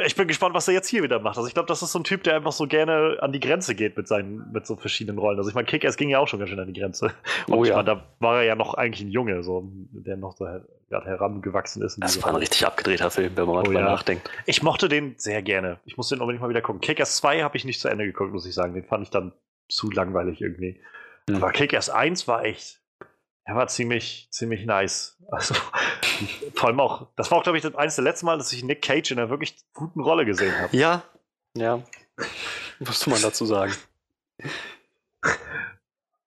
ich 0.06 0.16
bin 0.16 0.28
gespannt, 0.28 0.54
was 0.54 0.68
er 0.68 0.76
jetzt 0.76 0.88
hier 0.88 1.02
wieder 1.02 1.20
macht. 1.20 1.38
Also 1.38 1.48
ich 1.48 1.54
glaube, 1.54 1.68
das 1.68 1.82
ist 1.82 1.92
so 1.92 2.00
ein 2.00 2.04
Typ, 2.04 2.24
der 2.24 2.36
einfach 2.36 2.52
so 2.52 2.68
gerne 2.68 3.18
an 3.22 3.32
die 3.32 3.40
Grenze 3.40 3.74
geht 3.74 3.98
mit 3.98 4.08
seinen, 4.08 4.52
mit 4.52 4.68
so 4.68 4.76
verschiedenen 4.76 5.18
Rollen. 5.18 5.38
Also 5.40 5.50
ich 5.50 5.56
meine, 5.56 5.66
Kick-Ass 5.66 5.98
ging 5.98 6.10
ja 6.10 6.20
auch 6.20 6.28
schon 6.28 6.40
ganz 6.40 6.50
schön 6.52 6.60
an 6.60 6.72
die 6.72 6.80
Grenze. 6.80 7.08
Und 7.48 7.54
Oh 7.56 7.64
ich 7.64 7.70
ja. 7.70 7.76
meine, 7.78 7.86
da 7.86 8.04
war 8.20 8.38
er 8.38 8.44
ja 8.44 8.56
noch 8.56 8.76
eigentlich 8.76 9.02
ein 9.02 9.10
Junge, 9.12 9.42
so, 9.42 9.64
der 9.92 10.16
noch 10.18 10.38
so 10.38 10.46
gerade 10.90 11.06
herangewachsen 11.06 11.82
ist. 11.82 11.98
Das 12.02 12.18
war 12.18 12.28
ein 12.30 12.32
Rolle. 12.34 12.42
richtig 12.44 12.66
abgedrehter 12.66 13.10
Film, 13.10 13.32
wenn 13.36 13.46
man 13.46 13.56
mal 13.56 13.62
Oh 13.62 13.66
drüber 13.66 13.80
ja. 13.80 13.86
nachdenkt. 13.86 14.30
Ich 14.46 14.62
mochte 14.62 14.90
den 14.90 15.16
sehr 15.18 15.42
gerne. 15.42 15.80
Ich 15.86 15.98
muss 15.98 16.10
den 16.10 16.20
unbedingt 16.20 16.42
mal 16.42 16.50
wieder 16.50 16.62
gucken. 16.62 16.82
Kick-Ass 16.82 17.18
2 17.18 17.42
habe 17.42 17.58
ich 17.58 17.66
nicht 17.66 17.80
zu 17.80 17.88
Ende 17.88 18.06
geguckt, 18.06 18.32
muss 18.32 18.46
ich 18.46 18.54
sagen. 18.54 18.74
Den 18.76 18.84
fand 18.86 19.04
ich 19.04 19.10
dann 19.10 19.32
zu 19.70 19.90
langweilig 19.90 20.40
irgendwie. 20.42 20.80
Hm. 21.30 21.38
Aber 21.38 21.52
Kick-Ass 21.52 21.90
1 21.90 22.28
war 22.28 22.46
echt, 22.46 22.79
er 23.50 23.56
war 23.56 23.68
ziemlich, 23.68 24.28
ziemlich 24.32 24.66
nice. 24.66 25.16
Also, 25.32 25.54
Vor 26.56 26.70
allem 26.70 26.80
auch, 26.80 27.06
das 27.16 27.30
war 27.30 27.38
auch, 27.38 27.44
glaube 27.44 27.60
ich, 27.60 27.62
das 27.62 27.76
eines 27.76 27.94
der 27.94 28.04
letzten 28.04 28.26
Mal, 28.26 28.40
dass 28.40 28.52
ich 28.52 28.64
Nick 28.64 28.82
Cage 28.82 29.12
in 29.12 29.20
einer 29.20 29.30
wirklich 29.30 29.56
guten 29.74 30.02
Rolle 30.02 30.26
gesehen 30.26 30.58
habe. 30.58 30.76
Ja, 30.76 31.04
ja. 31.56 31.84
Was 32.80 33.02
soll 33.02 33.14
man 33.14 33.22
dazu 33.22 33.46
sagen? 33.46 33.76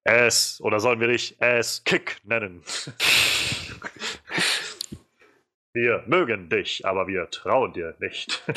Es, 0.04 0.60
oder 0.60 0.78
sollen 0.78 1.00
wir 1.00 1.08
dich 1.08 1.34
es 1.40 1.82
Kick 1.82 2.20
nennen? 2.22 2.62
wir 5.72 6.04
mögen 6.06 6.48
dich, 6.48 6.86
aber 6.86 7.08
wir 7.08 7.28
trauen 7.30 7.72
dir 7.72 7.96
nicht. 7.98 8.40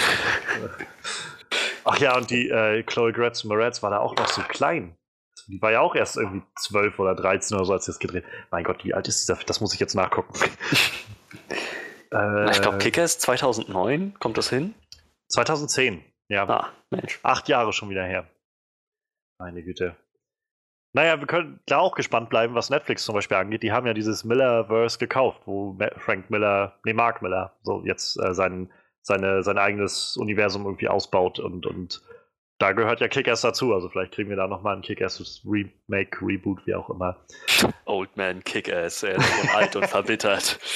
Ach 1.85 1.97
ja, 1.97 2.15
und 2.15 2.29
die 2.29 2.49
äh, 2.49 2.83
Chloe 2.83 3.13
Gretz 3.13 3.43
Moretz 3.45 3.81
war 3.81 3.89
da 3.89 3.97
auch 3.97 4.15
noch 4.15 4.27
so 4.27 4.43
klein. 4.43 4.95
Die 5.47 5.61
war 5.61 5.71
ja 5.71 5.81
auch 5.81 5.95
erst 5.95 6.17
irgendwie 6.17 6.43
12 6.57 6.99
oder 6.99 7.15
13 7.15 7.55
oder 7.55 7.65
so, 7.65 7.73
als 7.73 7.85
sie 7.85 7.91
das 7.91 7.99
gedreht 7.99 8.25
Mein 8.51 8.63
Gott, 8.63 8.83
wie 8.83 8.93
alt 8.93 9.07
ist 9.07 9.29
das? 9.29 9.45
Das 9.45 9.61
muss 9.61 9.73
ich 9.73 9.79
jetzt 9.79 9.95
nachgucken. 9.95 10.33
äh, 12.11 12.51
ich 12.51 12.61
glaube, 12.61 12.77
Kickers 12.79 13.19
2009, 13.19 14.15
kommt 14.19 14.37
das 14.37 14.49
hin? 14.49 14.73
2010, 15.29 16.03
ja. 16.29 16.47
Ah, 16.47 16.69
Mensch. 16.89 17.19
Acht 17.23 17.47
Jahre 17.47 17.73
schon 17.73 17.89
wieder 17.89 18.03
her. 18.03 18.27
Meine 19.39 19.63
Güte. 19.63 19.95
Naja, 20.93 21.19
wir 21.19 21.27
können 21.27 21.59
da 21.65 21.79
auch 21.79 21.93
gespannt 21.93 22.29
bleiben, 22.29 22.55
was 22.55 22.69
Netflix 22.69 23.03
zum 23.03 23.15
Beispiel 23.15 23.35
angeht. 23.35 23.63
Die 23.63 23.73
haben 23.73 23.85
ja 23.85 23.93
dieses 23.93 24.23
Miller-Verse 24.23 24.97
gekauft, 24.97 25.41
wo 25.45 25.77
Frank 25.97 26.29
Miller, 26.29 26.79
nee, 26.85 26.93
Mark 26.93 27.21
Miller, 27.21 27.53
so 27.63 27.83
jetzt 27.83 28.17
äh, 28.17 28.33
sein, 28.33 28.71
seine, 29.01 29.43
sein 29.43 29.57
eigenes 29.57 30.15
Universum 30.15 30.63
irgendwie 30.63 30.87
ausbaut 30.87 31.39
und, 31.39 31.65
und 31.65 32.01
da 32.57 32.71
gehört 32.71 33.01
ja 33.01 33.07
Kick-Ass 33.07 33.41
dazu. 33.41 33.73
Also 33.73 33.89
vielleicht 33.89 34.13
kriegen 34.13 34.29
wir 34.29 34.37
da 34.37 34.47
nochmal 34.47 34.75
ein 34.75 34.81
Kick-Ass 34.81 35.41
Remake, 35.45 36.17
Reboot, 36.21 36.65
wie 36.65 36.75
auch 36.75 36.89
immer. 36.89 37.25
Old 37.85 38.15
Man 38.15 38.43
Kick-Ass, 38.43 39.03
er 39.03 39.15
ist 39.15 39.27
schon 39.27 39.49
alt 39.49 39.75
und 39.75 39.87
verbittert. 39.87 40.59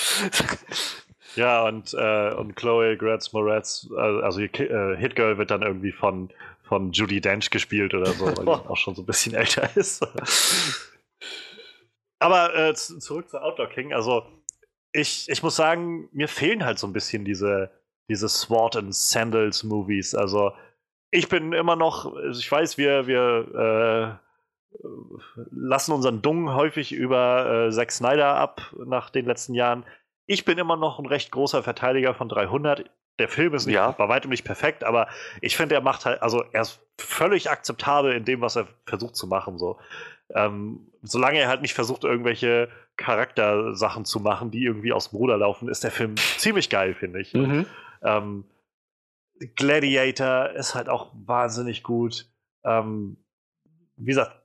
Ja, 1.35 1.63
und, 1.67 1.93
äh, 1.93 2.33
und 2.33 2.55
Chloe 2.55 2.97
Gretz 2.97 3.33
Moretz, 3.33 3.87
äh, 3.95 3.99
also 3.99 4.41
äh, 4.41 4.97
Hit 4.97 5.15
Girl 5.15 5.37
wird 5.37 5.51
dann 5.51 5.61
irgendwie 5.61 5.91
von, 5.91 6.29
von 6.63 6.91
Judy 6.91 7.21
Dench 7.21 7.49
gespielt 7.49 7.93
oder 7.93 8.07
so, 8.07 8.25
weil 8.25 8.45
die 8.45 8.49
auch 8.67 8.77
schon 8.77 8.95
so 8.95 9.03
ein 9.03 9.05
bisschen 9.05 9.35
älter 9.35 9.69
ist. 9.77 10.05
Aber 12.19 12.55
äh, 12.55 12.73
zurück 12.73 13.29
zu 13.29 13.41
Outlaw 13.41 13.67
King. 13.67 13.93
Also, 13.93 14.23
ich, 14.91 15.29
ich 15.29 15.43
muss 15.43 15.55
sagen, 15.55 16.09
mir 16.11 16.27
fehlen 16.27 16.65
halt 16.65 16.79
so 16.79 16.87
ein 16.87 16.93
bisschen 16.93 17.23
diese, 17.23 17.71
diese 18.09 18.27
Sword 18.27 18.75
and 18.75 18.93
Sandals 18.93 19.63
Movies. 19.63 20.15
Also, 20.15 20.51
ich 21.11 21.29
bin 21.29 21.53
immer 21.53 21.75
noch, 21.75 22.13
also 22.15 22.39
ich 22.39 22.51
weiß, 22.51 22.77
wir, 22.77 23.07
wir 23.07 24.19
äh, 24.21 24.29
lassen 25.51 25.91
unseren 25.91 26.21
Dung 26.21 26.53
häufig 26.53 26.91
über 26.91 27.67
äh, 27.67 27.71
Zack 27.71 27.91
Snyder 27.91 28.35
ab 28.35 28.73
nach 28.85 29.09
den 29.09 29.25
letzten 29.25 29.53
Jahren. 29.53 29.85
Ich 30.25 30.45
bin 30.45 30.57
immer 30.57 30.75
noch 30.75 30.99
ein 30.99 31.07
recht 31.07 31.31
großer 31.31 31.63
Verteidiger 31.63 32.13
von 32.13 32.29
300. 32.29 32.89
Der 33.17 33.27
Film 33.27 33.53
ist 33.53 33.65
nicht, 33.65 33.75
ja. 33.75 33.91
bei 33.91 34.07
weitem 34.07 34.29
nicht 34.29 34.45
perfekt, 34.45 34.83
aber 34.83 35.07
ich 35.41 35.57
finde, 35.57 35.75
er 35.75 35.81
macht 35.81 36.05
halt, 36.05 36.21
also 36.21 36.43
er 36.53 36.61
ist 36.61 36.79
völlig 36.97 37.49
akzeptabel 37.49 38.13
in 38.13 38.23
dem, 38.23 38.41
was 38.41 38.55
er 38.55 38.67
versucht 38.85 39.15
zu 39.15 39.27
machen. 39.27 39.57
So. 39.57 39.77
Ähm, 40.33 40.87
solange 41.01 41.39
er 41.39 41.49
halt 41.49 41.61
nicht 41.61 41.73
versucht, 41.73 42.03
irgendwelche 42.03 42.69
Charaktersachen 42.95 44.05
zu 44.05 44.19
machen, 44.19 44.51
die 44.51 44.63
irgendwie 44.63 44.93
aus 44.93 45.09
dem 45.09 45.17
Ruder 45.17 45.37
laufen, 45.37 45.67
ist 45.67 45.83
der 45.83 45.91
Film 45.91 46.15
ziemlich 46.37 46.69
geil, 46.69 46.93
finde 46.93 47.19
ich. 47.19 47.33
Mhm. 47.33 47.65
Ähm, 48.03 48.45
Gladiator 49.55 50.51
ist 50.51 50.75
halt 50.75 50.89
auch 50.89 51.11
wahnsinnig 51.13 51.83
gut. 51.83 52.29
Ähm, 52.63 53.17
wie 53.95 54.07
gesagt, 54.07 54.39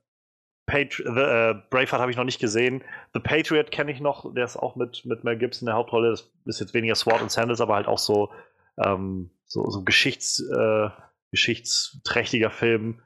Patri 0.65 1.03
The, 1.03 1.19
äh, 1.19 1.55
Braveheart 1.69 2.01
habe 2.01 2.11
ich 2.11 2.17
noch 2.17 2.23
nicht 2.23 2.39
gesehen. 2.39 2.83
The 3.13 3.19
Patriot 3.19 3.71
kenne 3.71 3.91
ich 3.91 3.99
noch, 3.99 4.33
der 4.33 4.45
ist 4.45 4.57
auch 4.57 4.75
mit, 4.75 5.05
mit 5.05 5.23
Mel 5.23 5.37
Gibson 5.37 5.67
in 5.67 5.67
der 5.67 5.75
Hauptrolle. 5.75 6.11
Das 6.11 6.29
ist 6.45 6.59
jetzt 6.59 6.73
weniger 6.73 6.95
Sword 6.95 7.21
und 7.21 7.31
Sandals, 7.31 7.61
aber 7.61 7.75
halt 7.75 7.87
auch 7.87 7.99
so, 7.99 8.31
ähm, 8.83 9.29
so, 9.45 9.69
so 9.69 9.83
Geschichts, 9.83 10.39
äh, 10.39 10.89
geschichtsträchtiger 11.31 12.49
Film. 12.49 13.01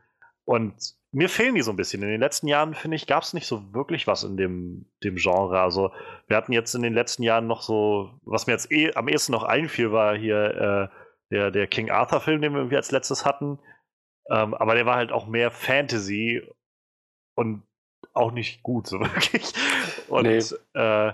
Und 0.46 0.96
mir 1.12 1.28
fehlen 1.28 1.56
die 1.56 1.62
so 1.62 1.72
ein 1.72 1.78
bisschen. 1.78 2.04
In 2.04 2.10
den 2.10 2.22
letzten 2.22 2.48
Jahren, 2.48 2.76
finde 2.76 2.96
ich, 2.96 3.08
gab 3.08 3.24
es 3.24 3.34
nicht 3.34 3.48
so 3.48 3.74
wirklich 3.74 4.08
was 4.08 4.24
in 4.24 4.38
dem, 4.38 4.86
dem 5.04 5.16
Genre. 5.16 5.60
Also, 5.60 5.92
wir 6.28 6.38
hatten 6.38 6.54
jetzt 6.54 6.76
in 6.76 6.82
den 6.82 6.94
letzten 6.94 7.24
Jahren 7.24 7.48
noch 7.48 7.62
so, 7.62 8.12
was 8.24 8.48
mir 8.48 8.54
jetzt 8.54 8.72
eh 8.72 8.94
am 8.94 9.08
ehesten 9.08 9.32
noch 9.32 9.44
einfiel, 9.44 9.92
war 9.92 10.16
hier 10.16 10.90
äh, 10.92 10.96
der, 11.32 11.52
der 11.52 11.68
King 11.68 11.90
Arthur-Film, 11.90 12.42
den 12.42 12.54
wir 12.54 12.60
irgendwie 12.60 12.78
als 12.78 12.92
letztes 12.92 13.26
hatten. 13.26 13.60
Ähm, 14.30 14.54
aber 14.54 14.76
der 14.76 14.86
war 14.86 14.96
halt 14.96 15.12
auch 15.12 15.28
mehr 15.28 15.52
Fantasy 15.52 16.48
und 17.36 17.64
auch 18.14 18.32
nicht 18.32 18.64
gut, 18.64 18.88
so 18.88 19.00
wirklich. 19.00 19.54
Und 20.08 20.24
nee. 20.24 20.80
äh, 20.80 21.14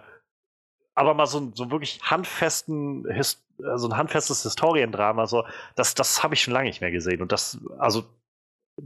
aber 0.97 1.13
mal 1.13 1.25
so, 1.25 1.51
so 1.53 1.71
wirklich 1.71 2.01
handfesten, 2.03 3.05
Hist 3.11 3.41
so 3.57 3.87
ein 3.87 3.97
handfestes 3.97 4.43
Historiendrama, 4.43 5.27
so, 5.27 5.45
das, 5.75 5.95
das 5.95 6.23
habe 6.23 6.33
ich 6.33 6.41
schon 6.41 6.53
lange 6.53 6.67
nicht 6.67 6.81
mehr 6.81 6.91
gesehen. 6.91 7.21
Und 7.21 7.31
das, 7.31 7.57
also, 7.77 8.03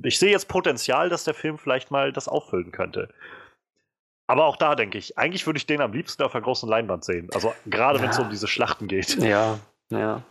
ich 0.04 0.20
sehe 0.20 0.30
jetzt 0.30 0.48
Potenzial, 0.48 1.10
dass 1.10 1.24
der 1.24 1.34
Film 1.34 1.58
vielleicht 1.58 1.90
mal 1.90 2.14
das 2.14 2.28
auffüllen 2.28 2.72
könnte. 2.72 3.12
Aber 4.28 4.46
auch 4.46 4.58
da 4.58 4.76
denke 4.76 5.00
ich, 5.00 5.18
eigentlich 5.18 5.48
würde 5.48 5.58
ich 5.58 5.66
den 5.66 5.82
am 5.82 5.92
liebsten 5.92 6.22
auf 6.22 6.34
der 6.34 6.42
großen 6.42 6.70
Leinwand 6.70 7.04
sehen. 7.04 7.30
Also 7.34 7.52
gerade 7.66 7.98
ja. 7.98 8.04
wenn 8.04 8.12
es 8.12 8.20
um 8.20 8.30
diese 8.30 8.48
Schlachten 8.48 8.88
geht. 8.88 9.16
Ja, 9.16 9.60
ja. 9.90 10.22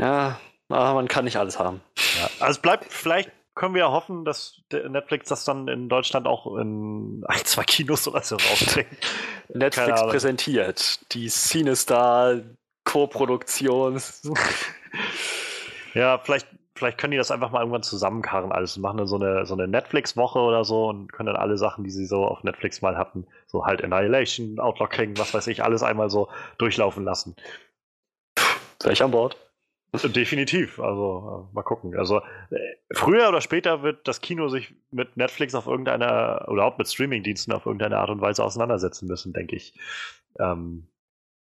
Ja, 0.00 0.40
aber 0.70 0.94
man 0.94 1.08
kann 1.08 1.26
nicht 1.26 1.36
alles 1.36 1.58
haben. 1.58 1.82
Ja, 2.18 2.30
also 2.40 2.52
es 2.52 2.58
bleibt, 2.58 2.90
vielleicht 2.90 3.30
können 3.54 3.74
wir 3.74 3.80
ja 3.80 3.90
hoffen, 3.90 4.24
dass 4.24 4.62
Netflix 4.72 5.28
das 5.28 5.44
dann 5.44 5.68
in 5.68 5.90
Deutschland 5.90 6.26
auch 6.26 6.56
in 6.56 7.22
ein, 7.26 7.44
zwei 7.44 7.64
Kinos 7.64 8.08
oder 8.08 8.22
so 8.22 8.36
rausbringt. 8.36 8.88
Netflix 9.52 10.00
präsentiert 10.02 11.12
die 11.12 11.28
Cinestar 11.28 12.36
Co-Produktion. 12.84 14.00
ja, 15.94 16.18
vielleicht, 16.18 16.46
vielleicht 16.74 16.96
können 16.96 17.10
die 17.10 17.18
das 17.18 17.30
einfach 17.30 17.50
mal 17.50 17.60
irgendwann 17.60 17.82
zusammenkarren 17.82 18.52
alles 18.52 18.76
und 18.76 18.82
machen 18.82 18.96
dann 18.96 19.06
so 19.06 19.16
eine, 19.16 19.44
so 19.44 19.52
eine 19.52 19.68
Netflix-Woche 19.68 20.38
oder 20.38 20.64
so 20.64 20.88
und 20.88 21.12
können 21.12 21.26
dann 21.26 21.36
alle 21.36 21.58
Sachen, 21.58 21.84
die 21.84 21.90
sie 21.90 22.06
so 22.06 22.24
auf 22.24 22.42
Netflix 22.42 22.80
mal 22.80 22.96
hatten, 22.96 23.26
so 23.46 23.66
halt 23.66 23.84
Annihilation, 23.84 24.58
Outlaw 24.60 24.88
King, 24.88 25.18
was 25.18 25.34
weiß 25.34 25.48
ich, 25.48 25.62
alles 25.62 25.82
einmal 25.82 26.08
so 26.08 26.28
durchlaufen 26.56 27.04
lassen. 27.04 27.36
Wäre 28.80 28.94
ich 28.94 29.02
an 29.02 29.10
Bord. 29.10 29.36
Definitiv. 29.92 30.78
Also 30.78 31.48
äh, 31.50 31.54
mal 31.54 31.62
gucken. 31.62 31.96
Also 31.96 32.18
äh, 32.50 32.76
früher 32.92 33.28
oder 33.28 33.40
später 33.40 33.82
wird 33.82 34.06
das 34.06 34.20
Kino 34.20 34.48
sich 34.48 34.74
mit 34.90 35.16
Netflix 35.16 35.54
auf 35.54 35.66
irgendeiner 35.66 36.46
oder 36.48 36.64
auch 36.64 36.78
mit 36.78 36.88
Streamingdiensten 36.88 37.52
auf 37.52 37.66
irgendeine 37.66 37.98
Art 37.98 38.10
und 38.10 38.20
Weise 38.20 38.44
auseinandersetzen 38.44 39.08
müssen, 39.08 39.32
denke 39.32 39.56
ich. 39.56 39.74
Ähm, 40.38 40.86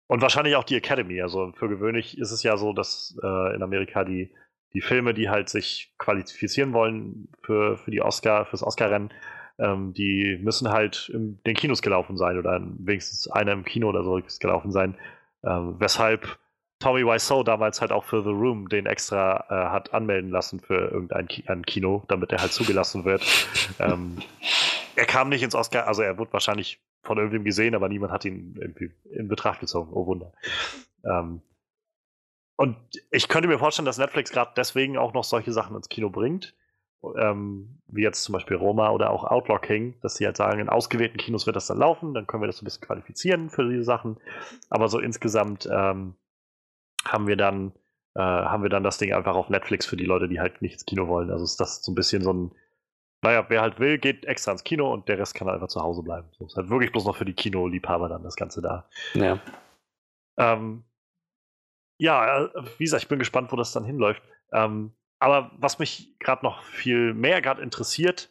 und 0.07 0.22
wahrscheinlich 0.22 0.57
auch 0.57 0.64
die 0.64 0.76
Academy. 0.76 1.20
Also 1.20 1.53
für 1.53 1.68
gewöhnlich 1.68 2.18
ist 2.18 2.30
es 2.30 2.43
ja 2.43 2.57
so, 2.57 2.72
dass 2.72 3.18
äh, 3.22 3.55
in 3.55 3.62
Amerika 3.62 4.05
die, 4.05 4.30
die 4.72 4.80
Filme, 4.80 5.14
die 5.14 5.28
halt 5.28 5.49
sich 5.49 5.93
qualifizieren 5.99 6.72
wollen 6.72 7.28
für, 7.43 7.76
für 7.76 7.91
die 7.91 8.03
Oscar, 8.03 8.47
fürs 8.47 8.62
Oscar-Rennen, 8.62 9.11
ähm, 9.59 9.93
die 9.93 10.39
müssen 10.41 10.70
halt 10.70 11.11
in 11.12 11.41
den 11.45 11.55
Kinos 11.55 11.82
gelaufen 11.82 12.16
sein 12.16 12.39
oder 12.39 12.61
wenigstens 12.78 13.28
einer 13.28 13.53
im 13.53 13.64
Kino 13.64 13.89
oder 13.89 14.05
so 14.05 14.20
gelaufen 14.39 14.70
sein. 14.70 14.97
Ähm, 15.45 15.76
weshalb 15.78 16.39
Tommy 16.81 17.05
Wiseau 17.05 17.43
damals 17.43 17.81
halt 17.81 17.91
auch 17.91 18.05
für 18.05 18.22
The 18.22 18.31
Room 18.31 18.68
den 18.68 18.87
extra 18.87 19.45
äh, 19.49 19.70
hat 19.70 19.93
anmelden 19.93 20.31
lassen 20.31 20.61
für 20.61 20.91
irgendein 20.91 21.26
Ki 21.26 21.45
Kino, 21.66 22.05
damit 22.09 22.33
er 22.33 22.41
halt 22.41 22.53
zugelassen 22.53 23.05
wird. 23.05 23.22
ähm, 23.81 24.18
er 24.95 25.07
kam 25.07 25.29
nicht 25.29 25.43
ins 25.43 25.55
Oscar, 25.55 25.87
also 25.87 26.03
er 26.03 26.18
wurde 26.18 26.33
wahrscheinlich 26.33 26.81
von 27.03 27.18
irgendwem 27.18 27.45
gesehen, 27.45 27.74
aber 27.74 27.89
niemand 27.89 28.12
hat 28.12 28.24
ihn 28.24 28.57
irgendwie 28.61 28.93
in 29.11 29.29
Betracht 29.29 29.61
gezogen. 29.61 29.93
Oh 29.93 30.07
Wunder. 30.07 30.33
Ähm, 31.05 31.43
und 32.57 32.76
ich 33.11 33.29
könnte 33.29 33.49
mir 33.49 33.59
vorstellen, 33.59 33.87
dass 33.87 33.99
Netflix 33.99 34.31
gerade 34.31 34.53
deswegen 34.57 34.99
auch 34.99 35.14
noch 35.14 35.24
solche 35.24 35.53
Sachen 35.53 35.76
ins 35.76 35.89
Kino 35.89 36.11
bringt. 36.11 36.55
Ähm, 37.16 37.81
wie 37.87 38.03
jetzt 38.03 38.24
zum 38.24 38.33
Beispiel 38.33 38.57
Roma 38.57 38.91
oder 38.91 39.11
auch 39.11 39.22
Outlaw 39.22 39.61
King, 39.61 39.95
dass 40.03 40.16
sie 40.16 40.26
halt 40.26 40.37
sagen, 40.37 40.59
in 40.59 40.68
ausgewählten 40.68 41.16
Kinos 41.16 41.47
wird 41.47 41.55
das 41.55 41.68
dann 41.68 41.79
laufen, 41.79 42.14
dann 42.14 42.26
können 42.26 42.43
wir 42.43 42.49
das 42.49 42.57
so 42.57 42.62
ein 42.62 42.64
bisschen 42.64 42.83
qualifizieren 42.83 43.51
für 43.51 43.68
diese 43.68 43.85
Sachen. 43.85 44.18
Aber 44.68 44.89
so 44.89 44.99
insgesamt 44.99 45.68
ähm, 45.72 46.14
haben 47.05 47.27
wir 47.27 47.37
dann, 47.37 47.73
äh, 48.15 48.21
haben 48.21 48.63
wir 48.63 48.71
dann 48.71 48.85
das 48.85 48.99
Ding 48.99 49.13
einfach 49.13 49.35
auf 49.35 49.49
Netflix 49.49 49.87
für 49.87 49.97
die 49.97 50.05
Leute, 50.05 50.29
die 50.29 50.41
halt 50.41 50.63
nicht 50.63 50.75
ins 50.75 50.87
Kino 50.87 51.09
wollen. 51.09 51.31
Also 51.31 51.45
ist 51.45 51.61
das 51.61 51.83
so 51.83 51.93
ein 51.93 51.95
bisschen 51.95 52.23
so 52.23 52.33
ein, 52.33 52.55
naja, 53.23 53.45
wer 53.49 53.61
halt 53.61 53.81
will, 53.81 53.99
geht 53.99 54.25
extra 54.27 54.53
ins 54.53 54.65
Kino 54.65 54.93
und 54.93 55.09
der 55.09 55.19
Rest 55.19 55.35
kann 55.35 55.49
einfach 55.49 55.69
zu 55.69 55.83
Hause 55.83 56.03
bleiben. 56.03 56.29
So 56.39 56.47
ist 56.47 56.57
halt 56.57 56.71
wirklich 56.71 56.93
bloß 56.93 57.05
noch 57.05 57.17
für 57.17 57.25
die 57.25 57.35
Kinoliebhaber 57.35 58.09
dann 58.09 58.23
das 58.23 58.37
Ganze 58.37 58.63
da. 58.63 58.89
Ja. 59.15 59.41
Ähm, 60.39 60.85
ja, 61.99 62.45
äh, 62.45 62.51
wie 62.79 62.85
gesagt, 62.85 63.03
ich 63.03 63.09
bin 63.09 63.19
gespannt, 63.19 63.51
wo 63.53 63.57
das 63.57 63.73
dann 63.73 63.85
hinläuft. 63.85 64.23
Ähm, 64.53 64.93
aber 65.19 65.51
was 65.59 65.81
mich 65.81 66.17
gerade 66.21 66.45
noch 66.45 66.63
viel 66.63 67.13
mehr 67.13 67.43
gerade 67.43 67.61
interessiert, 67.61 68.31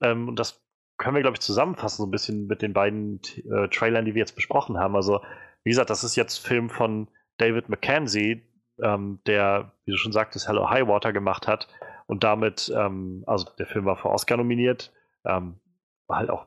ähm, 0.00 0.28
und 0.28 0.38
das 0.38 0.64
können 0.98 1.16
wir, 1.16 1.22
glaube 1.22 1.36
ich, 1.36 1.40
zusammenfassen, 1.40 2.02
so 2.02 2.06
ein 2.06 2.12
bisschen 2.12 2.46
mit 2.46 2.62
den 2.62 2.72
beiden 2.72 3.20
äh, 3.50 3.68
Trailern, 3.68 4.04
die 4.04 4.14
wir 4.14 4.20
jetzt 4.20 4.36
besprochen 4.36 4.78
haben. 4.78 4.94
Also, 4.96 5.20
wie 5.64 5.70
gesagt, 5.70 5.90
das 5.90 6.04
ist 6.04 6.16
jetzt 6.16 6.38
Film 6.38 6.70
von 6.70 7.08
David 7.38 7.68
Mackenzie, 7.68 8.42
ähm, 8.82 9.20
der, 9.26 9.72
wie 9.84 9.92
du 9.92 9.96
schon 9.96 10.12
sagtest, 10.12 10.48
Hello 10.48 10.68
High 10.70 10.86
Water 10.86 11.12
gemacht 11.12 11.46
hat 11.46 11.68
und 12.06 12.24
damit, 12.24 12.72
ähm, 12.76 13.24
also 13.26 13.46
der 13.58 13.66
Film 13.66 13.86
war 13.86 13.96
für 13.96 14.10
Oscar 14.10 14.36
nominiert, 14.36 14.92
ähm, 15.24 15.58
war 16.06 16.18
halt 16.18 16.30
auch 16.30 16.46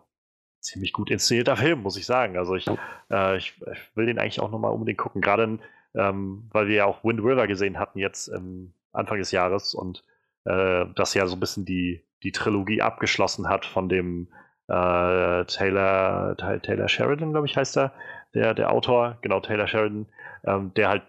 ziemlich 0.59 0.93
gut 0.93 1.09
inszenierter 1.09 1.57
Film, 1.57 1.81
muss 1.81 1.97
ich 1.97 2.05
sagen. 2.05 2.37
Also 2.37 2.55
ich, 2.55 2.67
äh, 3.09 3.37
ich, 3.37 3.55
ich, 3.71 3.95
will 3.95 4.05
den 4.05 4.19
eigentlich 4.19 4.39
auch 4.39 4.51
nochmal 4.51 4.71
unbedingt 4.71 4.99
gucken. 4.99 5.21
Gerade 5.21 5.59
ähm, 5.95 6.49
weil 6.51 6.67
wir 6.67 6.75
ja 6.75 6.85
auch 6.85 7.03
Wind 7.03 7.19
River 7.19 7.47
gesehen 7.47 7.79
hatten 7.79 7.99
jetzt 7.99 8.31
Anfang 8.93 9.17
des 9.17 9.31
Jahres 9.31 9.73
und 9.73 10.03
äh, 10.45 10.85
das 10.95 11.13
ja 11.13 11.27
so 11.27 11.35
ein 11.35 11.39
bisschen 11.39 11.65
die, 11.65 12.03
die 12.23 12.31
Trilogie 12.31 12.81
abgeschlossen 12.81 13.49
hat 13.49 13.65
von 13.65 13.89
dem 13.89 14.27
äh, 14.67 15.45
Taylor, 15.45 16.35
Taylor 16.37 16.87
Sheridan, 16.87 17.31
glaube 17.31 17.47
ich, 17.47 17.57
heißt 17.57 17.77
er, 17.77 17.93
der, 18.33 18.53
der 18.53 18.71
Autor, 18.71 19.17
genau, 19.21 19.39
Taylor 19.39 19.67
Sheridan, 19.67 20.07
ähm, 20.45 20.73
der 20.75 20.89
halt 20.89 21.03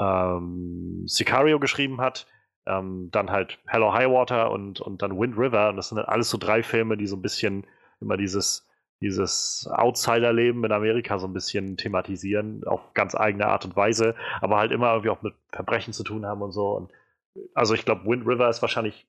ähm, 0.00 1.04
Sicario 1.06 1.58
geschrieben 1.58 2.00
hat, 2.00 2.26
ähm, 2.66 3.08
dann 3.10 3.30
halt 3.30 3.58
Hello 3.66 3.92
High 3.92 4.10
Water 4.10 4.50
und, 4.50 4.80
und 4.80 5.02
dann 5.02 5.18
Wind 5.18 5.36
River. 5.36 5.70
Und 5.70 5.76
das 5.76 5.88
sind 5.88 5.98
halt 5.98 6.08
alles 6.08 6.30
so 6.30 6.38
drei 6.38 6.62
Filme, 6.62 6.96
die 6.96 7.06
so 7.06 7.16
ein 7.16 7.22
bisschen 7.22 7.66
immer 8.00 8.16
dieses, 8.16 8.66
dieses 9.00 9.68
Outsider-Leben 9.70 10.64
in 10.64 10.72
Amerika 10.72 11.18
so 11.18 11.26
ein 11.26 11.32
bisschen 11.32 11.76
thematisieren, 11.76 12.64
auf 12.64 12.80
ganz 12.94 13.14
eigene 13.14 13.46
Art 13.46 13.64
und 13.64 13.76
Weise, 13.76 14.14
aber 14.40 14.56
halt 14.56 14.72
immer 14.72 14.90
irgendwie 14.90 15.10
auch 15.10 15.22
mit 15.22 15.34
Verbrechen 15.52 15.92
zu 15.92 16.02
tun 16.02 16.26
haben 16.26 16.42
und 16.42 16.52
so. 16.52 16.70
Und 16.70 16.90
also 17.54 17.74
ich 17.74 17.84
glaube, 17.84 18.04
Wind 18.06 18.26
River 18.26 18.48
ist 18.48 18.62
wahrscheinlich 18.62 19.06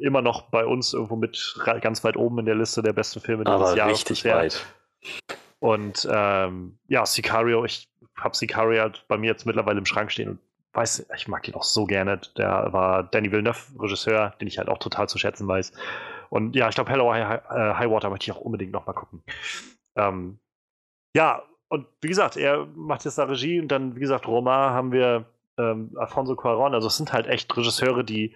immer 0.00 0.22
noch 0.22 0.50
bei 0.50 0.64
uns 0.64 0.92
irgendwo 0.92 1.16
mit 1.16 1.56
ganz 1.80 2.02
weit 2.04 2.16
oben 2.16 2.40
in 2.40 2.46
der 2.46 2.54
Liste 2.54 2.82
der 2.82 2.92
besten 2.92 3.20
Filme 3.20 3.44
dieses 3.44 3.60
aber 3.60 3.76
Jahres. 3.76 3.98
Richtig 3.98 4.22
bisher. 4.22 4.36
weit. 4.36 4.66
Und 5.62 6.08
ähm, 6.10 6.76
ja, 6.88 7.06
Sicario, 7.06 7.64
ich 7.64 7.88
habe 8.18 8.34
Sicario 8.34 8.82
halt 8.82 9.04
bei 9.06 9.16
mir 9.16 9.28
jetzt 9.28 9.46
mittlerweile 9.46 9.78
im 9.78 9.86
Schrank 9.86 10.10
stehen 10.10 10.30
und 10.30 10.38
weiß, 10.72 11.06
ich 11.14 11.28
mag 11.28 11.46
ihn 11.46 11.54
auch 11.54 11.62
so 11.62 11.84
gerne. 11.84 12.20
Der 12.36 12.72
war 12.72 13.04
Danny 13.04 13.30
Villeneuve, 13.30 13.80
Regisseur, 13.80 14.34
den 14.40 14.48
ich 14.48 14.58
halt 14.58 14.68
auch 14.68 14.78
total 14.78 15.08
zu 15.08 15.18
schätzen 15.18 15.46
weiß. 15.46 15.72
Und 16.30 16.56
ja, 16.56 16.68
ich 16.68 16.74
glaube, 16.74 16.90
Hello 16.90 17.12
High, 17.12 17.42
äh, 17.48 18.08
möchte 18.08 18.24
ich 18.24 18.32
auch 18.32 18.40
unbedingt 18.40 18.72
nochmal 18.72 18.96
gucken. 18.96 19.22
Ähm, 19.94 20.40
ja, 21.14 21.44
und 21.68 21.86
wie 22.00 22.08
gesagt, 22.08 22.36
er 22.36 22.66
macht 22.74 23.04
jetzt 23.04 23.18
da 23.18 23.24
Regie 23.24 23.60
und 23.60 23.68
dann, 23.68 23.94
wie 23.94 24.00
gesagt, 24.00 24.26
Roma 24.26 24.70
haben 24.70 24.90
wir 24.90 25.26
ähm, 25.58 25.92
Alfonso 25.94 26.34
Cuaron. 26.34 26.74
Also 26.74 26.88
es 26.88 26.96
sind 26.96 27.12
halt 27.12 27.28
echt 27.28 27.56
Regisseure, 27.56 28.02
die 28.02 28.34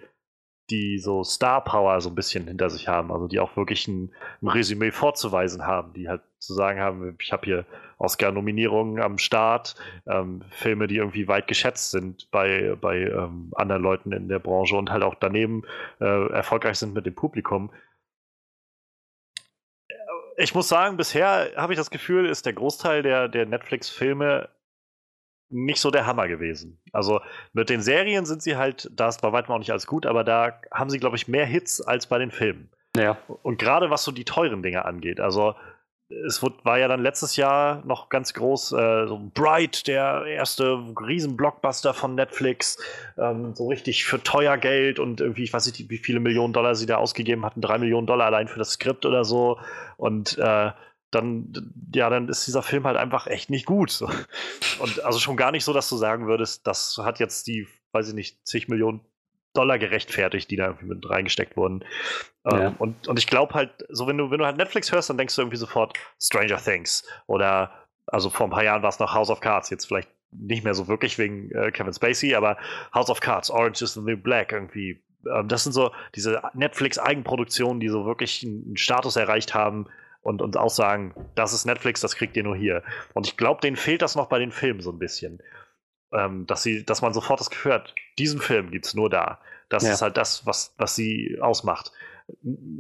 die 0.71 0.99
so 0.99 1.23
Star 1.23 1.63
Power 1.63 2.01
so 2.01 2.09
ein 2.09 2.15
bisschen 2.15 2.47
hinter 2.47 2.71
sich 2.71 2.89
haben, 2.89 3.13
also 3.13 3.29
die 3.29 3.39
auch 3.39 3.57
wirklich 3.57 3.87
ein, 3.87 4.13
ein 4.43 4.49
Resümee 4.49 4.91
vorzuweisen 4.91 5.67
haben, 5.67 5.93
die 5.93 6.09
halt 6.09 6.23
zu 6.39 6.55
sagen 6.55 6.81
haben, 6.81 7.17
ich 7.21 7.33
habe 7.33 7.45
hier 7.45 7.67
Oscar-Nominierungen 7.99 9.03
am 9.03 9.19
Start, 9.19 9.77
ähm, 10.07 10.43
Filme, 10.51 10.87
die 10.87 10.97
irgendwie 10.97 11.29
weit 11.29 11.47
geschätzt 11.47 11.91
sind 11.91 12.31
bei, 12.31 12.77
bei 12.81 12.99
ähm, 13.03 13.53
anderen 13.55 13.83
Leuten 13.83 14.13
in 14.13 14.29
der 14.29 14.39
Branche 14.39 14.77
und 14.77 14.91
halt 14.91 15.03
auch 15.03 15.15
daneben 15.15 15.63
äh, 16.01 16.29
erfolgreich 16.33 16.79
sind 16.79 16.95
mit 16.95 17.07
dem 17.07 17.15
Publikum. 17.15 17.73
Ich 20.37 20.55
muss 20.55 20.69
sagen, 20.69 20.99
bisher 20.99 21.53
habe 21.57 21.73
ich 21.73 21.79
das 21.79 21.91
Gefühl, 21.91 22.27
ist 22.27 22.45
der 22.45 22.53
Großteil 22.53 23.03
der, 23.03 23.29
der 23.29 23.47
Netflix-Filme 23.47 24.51
nicht 25.49 25.81
so 25.81 25.91
der 25.91 26.07
Hammer 26.07 26.29
gewesen. 26.29 26.81
Also 26.93 27.21
mit 27.53 27.71
den 27.71 27.83
Serien 27.83 28.27
sind 28.27 28.43
sie 28.43 28.57
halt, 28.57 28.91
da 28.93 29.09
ist 29.09 29.23
bei 29.23 29.33
weitem 29.33 29.55
auch 29.55 29.59
nicht 29.59 29.71
alles 29.71 29.87
gut, 29.87 30.07
aber 30.07 30.25
da 30.25 30.61
haben 30.73 30.91
sie, 30.91 30.99
glaube 30.99 31.17
ich, 31.17 31.29
mehr 31.29 31.47
Hits 31.47 31.81
als 31.81 32.07
bei 32.07 32.19
den 32.19 32.31
Filmen. 32.31 32.71
Ja. 32.97 33.19
Und 33.43 33.59
gerade 33.59 33.91
was 33.91 34.05
so 34.05 34.13
die 34.13 34.25
teuren 34.25 34.63
Dinge 34.63 34.85
angeht, 34.85 35.21
also 35.21 35.55
es 36.09 36.41
war 36.41 36.79
ja 36.79 36.87
dann 36.87 37.03
letztes 37.03 37.35
Jahr 37.35 37.83
noch 37.85 38.09
ganz 38.09 38.33
groß, 38.33 38.73
äh, 38.73 39.07
so 39.09 39.21
Bright, 39.35 39.89
der 39.89 40.25
erste 40.27 40.79
Riesen-Blockbuster 41.01 41.95
von 41.95 42.15
Netflix, 42.15 42.79
ähm, 43.19 43.55
so 43.57 43.67
richtig 43.67 44.05
für 44.05 44.23
teuer 44.23 44.57
Geld 44.57 45.01
und 45.01 45.21
irgendwie, 45.21 45.43
ich 45.43 45.53
weiß 45.53 45.67
nicht, 45.67 45.91
wie 45.91 45.99
viele 45.99 46.21
Millionen 46.21 46.53
Dollar 46.53 46.77
sie 46.77 46.87
da 46.87 46.99
ausgegeben 46.99 47.45
hatten, 47.45 47.61
drei 47.61 47.79
Millionen 47.79 48.07
Dollar 48.07 48.27
allein 48.27 48.47
für 48.47 48.61
das 48.61 48.73
Skript 48.73 49.05
oder 49.05 49.25
so. 49.25 49.59
Und 49.97 50.39
äh, 50.39 50.71
dann, 51.11 51.53
ja, 51.95 52.11
dann 52.11 52.29
ist 52.29 52.47
dieser 52.47 52.63
Film 52.63 52.87
halt 52.87 52.97
einfach 52.97 53.27
echt 53.27 53.51
nicht 53.51 53.67
gut. 53.67 54.03
Und 54.79 55.05
also 55.05 55.19
schon 55.19 55.37
gar 55.37 55.53
nicht 55.53 55.65
so, 55.65 55.73
dass 55.73 55.89
du 55.89 55.97
sagen 55.97 56.27
würdest, 56.27 56.67
das 56.67 56.99
hat 57.03 57.19
jetzt 57.21 57.47
die, 57.47 57.67
weiß 57.93 58.09
ich 58.09 58.15
nicht, 58.15 58.47
zig 58.47 58.69
Millionen 58.69 59.01
Dollar 59.55 59.79
gerechtfertigt, 59.79 60.51
die 60.51 60.57
da 60.57 60.67
irgendwie 60.67 60.87
mit 60.87 61.09
reingesteckt 61.09 61.57
wurden. 61.57 61.85
Ähm, 62.45 62.59
ja. 62.59 62.67
Ähm, 62.67 62.75
und, 62.79 63.09
und 63.09 63.19
ich 63.19 63.27
glaube 63.27 63.55
halt, 63.55 63.71
so 63.89 64.07
wenn 64.07 64.19
du, 64.19 64.31
wenn 64.31 64.39
du 64.39 64.45
halt 64.45 64.57
Netflix 64.57 64.93
hörst, 64.93 65.09
dann 65.09 65.19
denkst 65.19 65.35
du 65.35 65.43
irgendwie 65.43 65.57
sofort 65.57 65.97
Stranger 66.21 66.59
Things 66.59 67.05
oder 67.27 67.73
also 68.07 68.31
vor 68.31 68.47
ein 68.47 68.51
paar 68.51 68.65
Jahren 68.65 68.83
war 68.83 68.91
es 68.91 68.99
noch 68.99 69.15
House 69.15 69.31
of 69.31 69.41
Cards, 69.41 69.71
jetzt 69.71 69.87
vielleicht 69.87 70.09
nicht 70.31 70.65
mehr 70.65 70.75
so 70.75 70.89
wirklich 70.89 71.19
wegen 71.19 71.51
äh, 71.53 71.71
Kevin 71.71 71.93
Spacey, 71.93 72.35
aber 72.35 72.59
House 72.95 73.11
of 73.11 73.21
Cards, 73.21 73.51
Orange 73.51 73.83
is 73.83 73.95
the 73.95 74.01
New 74.01 74.17
Black 74.17 74.53
irgendwie. 74.53 75.03
Ähm, 75.33 75.49
das 75.49 75.65
sind 75.65 75.73
so 75.73 75.91
diese 76.15 76.43
Netflix-Eigenproduktionen, 76.55 77.81
die 77.81 77.89
so 77.89 78.05
wirklich 78.05 78.45
einen 78.45 78.77
Status 78.77 79.17
erreicht 79.17 79.55
haben, 79.55 79.87
und 80.27 80.43
uns 80.43 80.57
auch 80.57 80.71
sagen, 80.71 81.15
das 81.37 81.53
ist 81.53 81.67
Netflix, 81.67 82.01
das 82.01 82.17
kriegt 82.17 82.37
ihr 82.37 82.43
nur 82.43 82.57
hier. 82.57 82.83
Und 83.15 83.29
ich 83.29 83.37
glaube, 83.37 83.61
denen 83.61 83.77
fehlt 83.77 84.03
das 84.03 84.17
noch 84.17 84.27
bei 84.27 84.41
den 84.41 84.51
Filmen 84.51 84.81
so 84.81 84.91
ein 84.91 84.99
bisschen. 84.99 85.41
Ähm, 86.13 86.47
dass, 86.47 86.63
sie, 86.63 86.85
dass 86.85 87.01
man 87.01 87.15
sofort 87.15 87.41
das 87.41 87.51
Gefühl 87.51 87.73
hat, 87.73 87.95
diesen 88.19 88.41
Film 88.41 88.71
gibt 88.71 88.87
es 88.87 88.95
nur 88.95 89.09
da. 89.09 89.41
Das 89.69 89.85
ja. 89.85 89.93
ist 89.93 90.03
halt 90.03 90.17
das, 90.17 90.45
was, 90.45 90.75
was 90.79 90.97
sie 90.97 91.39
ausmacht. 91.41 91.93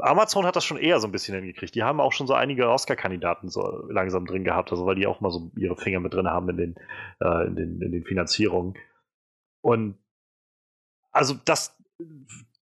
Amazon 0.01 0.45
hat 0.45 0.57
das 0.57 0.65
schon 0.65 0.77
eher 0.77 0.99
so 0.99 1.07
ein 1.07 1.13
bisschen 1.13 1.37
hingekriegt. 1.37 1.75
Die 1.77 1.85
haben 1.85 2.01
auch 2.01 2.13
schon 2.13 2.27
so 2.27 2.35
einige 2.35 2.69
Oscar-Kandidaten 2.69 3.49
so 3.49 3.87
langsam 3.89 4.27
drin 4.27 4.43
gehabt, 4.43 4.73
also 4.73 4.85
weil 4.85 4.97
die 4.97 5.07
auch 5.07 5.21
mal 5.21 5.31
so 5.31 5.53
ihre 5.57 5.77
Finger 5.77 6.01
mit 6.01 6.15
drin 6.15 6.27
haben 6.27 6.49
in 6.49 6.57
den, 6.57 6.75
äh, 7.21 7.47
in 7.47 7.55
den, 7.55 7.81
in 7.81 7.93
den 7.93 8.05
Finanzierungen. 8.05 8.75
Und 9.61 9.99
also 11.13 11.35
das 11.45 11.77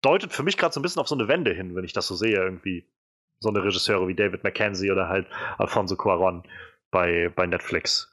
deutet 0.03 0.33
für 0.35 0.43
mich 0.43 0.59
gerade 0.59 0.75
so 0.75 0.81
ein 0.81 0.83
bisschen 0.83 1.01
auf 1.01 1.09
so 1.09 1.15
eine 1.15 1.29
Wende 1.29 1.55
hin, 1.55 1.75
wenn 1.75 1.85
ich 1.85 1.95
das 1.95 2.07
so 2.07 2.15
sehe 2.15 2.37
irgendwie 2.37 2.87
so 3.41 3.49
eine 3.49 3.63
Regisseure 3.63 4.09
wie 4.09 4.15
David 4.15 4.45
Mackenzie 4.45 4.91
oder 4.91 5.09
halt 5.09 5.27
Alfonso 5.59 5.97
Cuaron 5.97 6.43
bei, 6.91 7.31
bei 7.35 7.47
Netflix. 7.47 8.11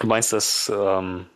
Du 0.00 0.06
meinst, 0.06 0.32
dass, 0.32 0.72
ähm, 0.74 1.26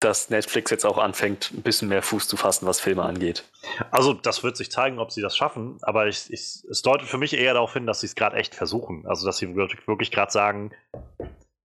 dass 0.00 0.30
Netflix 0.30 0.70
jetzt 0.70 0.84
auch 0.84 0.98
anfängt, 0.98 1.52
ein 1.52 1.62
bisschen 1.62 1.88
mehr 1.88 2.02
Fuß 2.02 2.26
zu 2.28 2.36
fassen, 2.36 2.66
was 2.66 2.80
Filme 2.80 3.02
angeht? 3.02 3.44
Also, 3.90 4.12
das 4.12 4.42
wird 4.42 4.56
sich 4.56 4.70
zeigen, 4.70 4.98
ob 4.98 5.12
sie 5.12 5.22
das 5.22 5.36
schaffen, 5.36 5.78
aber 5.82 6.08
ich, 6.08 6.32
ich, 6.32 6.64
es 6.68 6.82
deutet 6.82 7.08
für 7.08 7.18
mich 7.18 7.34
eher 7.34 7.54
darauf 7.54 7.72
hin, 7.72 7.86
dass 7.86 8.00
sie 8.00 8.06
es 8.06 8.14
gerade 8.14 8.36
echt 8.36 8.54
versuchen. 8.54 9.06
Also, 9.06 9.26
dass 9.26 9.38
sie 9.38 9.54
wirklich, 9.54 10.10
gerade 10.10 10.32
sagen, 10.32 10.72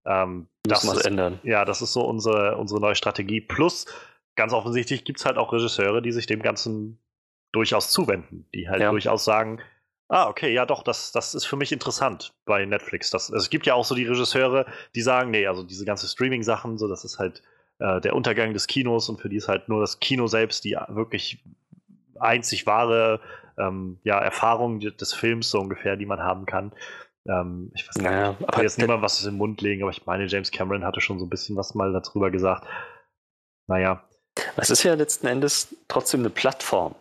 ähm, 0.06 0.48
das 0.64 0.84
ist, 0.84 1.06
ändern. 1.06 1.40
Ja, 1.44 1.66
das 1.66 1.82
ist 1.82 1.94
so 1.94 2.02
unsere, 2.06 2.58
unsere 2.58 2.80
neue 2.80 2.96
Strategie. 2.96 3.42
Plus, 3.42 3.86
ganz 4.36 4.54
offensichtlich 4.54 5.06
gibt 5.06 5.20
es 5.20 5.26
halt 5.26 5.38
auch 5.38 5.54
Regisseure, 5.54 6.02
die 6.02 6.12
sich 6.12 6.26
dem 6.26 6.42
Ganzen 6.42 7.03
durchaus 7.54 7.92
zuwenden, 7.92 8.46
die 8.54 8.68
halt 8.68 8.82
ja. 8.82 8.92
durchaus 8.92 9.24
sagen, 9.24 9.62
ah, 10.10 10.28
okay, 10.28 10.54
ja 10.54 10.66
doch, 10.66 10.84
das, 10.84 11.12
das 11.12 11.34
ist 11.34 11.46
für 11.46 11.56
mich 11.56 11.72
interessant 11.72 12.34
bei 12.46 12.66
Netflix. 12.66 13.10
Das, 13.10 13.32
also 13.32 13.42
es 13.42 13.50
gibt 13.50 13.66
ja 13.66 13.74
auch 13.74 13.86
so 13.86 13.96
die 13.96 14.06
Regisseure, 14.06 14.66
die 14.96 15.02
sagen, 15.02 15.32
nee, 15.32 15.48
also 15.48 15.64
diese 15.64 15.86
ganze 15.86 16.08
Streaming-Sachen, 16.08 16.78
so, 16.78 16.88
das 16.88 17.06
ist 17.06 17.20
halt 17.20 17.42
äh, 17.80 18.02
der 18.02 18.16
Untergang 18.16 18.54
des 18.54 18.68
Kinos 18.68 19.10
und 19.10 19.22
für 19.22 19.30
die 19.30 19.38
ist 19.38 19.48
halt 19.48 19.70
nur 19.70 19.80
das 19.80 20.00
Kino 20.00 20.28
selbst 20.28 20.64
die 20.66 20.78
wirklich 20.90 21.44
einzig 22.20 22.68
wahre 22.68 23.22
ähm, 23.58 24.00
ja, 24.04 24.20
Erfahrung 24.20 24.80
des 24.80 25.14
Films 25.14 25.50
so 25.50 25.60
ungefähr, 25.60 25.96
die 25.96 26.06
man 26.06 26.20
haben 26.20 26.46
kann. 26.46 26.74
Ähm, 27.28 27.72
ich 27.76 27.88
weiß 27.88 27.98
naja, 27.98 28.30
nicht, 28.32 28.42
ich 28.42 28.58
will 28.58 28.64
jetzt 28.64 28.78
niemand 28.80 29.02
was 29.02 29.24
in 29.24 29.32
den 29.32 29.38
Mund 29.38 29.62
legen, 29.62 29.84
aber 29.84 29.92
ich 29.92 30.06
meine, 30.06 30.26
James 30.26 30.52
Cameron 30.52 30.84
hatte 30.84 31.02
schon 31.02 31.20
so 31.20 31.26
ein 31.26 31.30
bisschen 31.30 31.56
was 31.56 31.76
mal 31.76 31.94
darüber 31.94 32.32
gesagt. 32.32 32.68
Naja. 33.68 34.04
Es 34.58 34.70
ist 34.70 34.84
ja 34.84 34.96
letzten 34.96 35.28
Endes 35.28 35.76
trotzdem 35.88 36.22
eine 36.22 36.30
Plattform. 36.30 36.96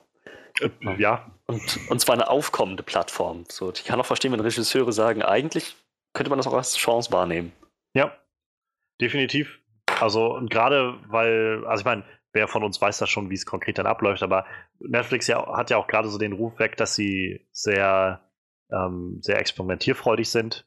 Äh, 0.63 1.01
ja. 1.01 1.31
Und, 1.47 1.79
und 1.91 2.01
zwar 2.01 2.15
eine 2.15 2.29
aufkommende 2.29 2.83
Plattform. 2.83 3.45
So, 3.49 3.73
ich 3.73 3.85
kann 3.85 4.01
auch 4.01 4.07
verstehen, 4.07 4.33
wenn 4.33 4.41
Regisseure 4.41 4.93
sagen, 4.93 5.23
eigentlich 5.23 5.77
könnte 6.15 6.31
man 6.31 6.39
das 6.39 6.47
auch 6.47 6.55
als 6.55 6.77
Chance 6.77 7.13
wahrnehmen. 7.13 7.53
Ja, 7.95 8.17
definitiv. 9.01 9.59
Also 10.01 10.41
gerade 10.49 10.99
weil, 11.09 11.65
also 11.67 11.83
ich 11.83 11.85
meine, 11.85 12.05
wer 12.33 12.49
von 12.49 12.65
uns 12.65 12.81
weiß 12.81 12.99
das 12.99 13.11
schon, 13.11 13.31
wie 13.31 13.35
es 13.35 13.47
konkret 13.47 13.79
dann 13.79 13.87
abläuft, 13.87 14.23
aber 14.23 14.47
Netflix 14.81 15.27
ja, 15.27 15.57
hat 15.57 15.71
ja 15.71 15.77
auch 15.77 15.87
gerade 15.87 16.09
so 16.09 16.19
den 16.19 16.33
Ruf 16.33 16.59
weg, 16.59 16.77
dass 16.77 16.95
sie 16.95 17.47
sehr, 17.53 18.21
ähm, 18.71 19.19
sehr 19.21 19.39
experimentierfreudig 19.39 20.29
sind, 20.29 20.67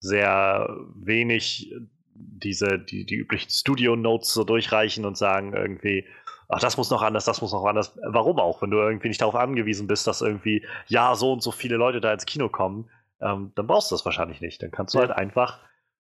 sehr 0.00 0.68
wenig 0.96 1.72
diese, 2.14 2.78
die, 2.78 3.06
die 3.06 3.16
üblichen 3.16 3.50
Studio-Notes 3.50 4.32
so 4.32 4.44
durchreichen 4.44 5.04
und 5.04 5.16
sagen 5.16 5.54
irgendwie, 5.54 6.06
ach, 6.48 6.60
das 6.60 6.76
muss 6.76 6.90
noch 6.90 7.02
anders, 7.02 7.24
das 7.24 7.40
muss 7.40 7.52
noch 7.52 7.64
anders. 7.64 7.96
Warum 8.02 8.38
auch, 8.38 8.62
wenn 8.62 8.70
du 8.70 8.78
irgendwie 8.78 9.08
nicht 9.08 9.20
darauf 9.20 9.34
angewiesen 9.34 9.86
bist, 9.86 10.06
dass 10.06 10.20
irgendwie, 10.20 10.66
ja, 10.86 11.14
so 11.14 11.32
und 11.32 11.42
so 11.42 11.50
viele 11.50 11.76
Leute 11.76 12.00
da 12.00 12.12
ins 12.12 12.26
Kino 12.26 12.48
kommen, 12.48 12.90
ähm, 13.20 13.52
dann 13.54 13.66
brauchst 13.66 13.90
du 13.90 13.94
das 13.94 14.04
wahrscheinlich 14.04 14.40
nicht. 14.40 14.62
Dann 14.62 14.70
kannst 14.70 14.94
du 14.94 14.98
ja. 14.98 15.06
halt 15.06 15.16
einfach 15.16 15.60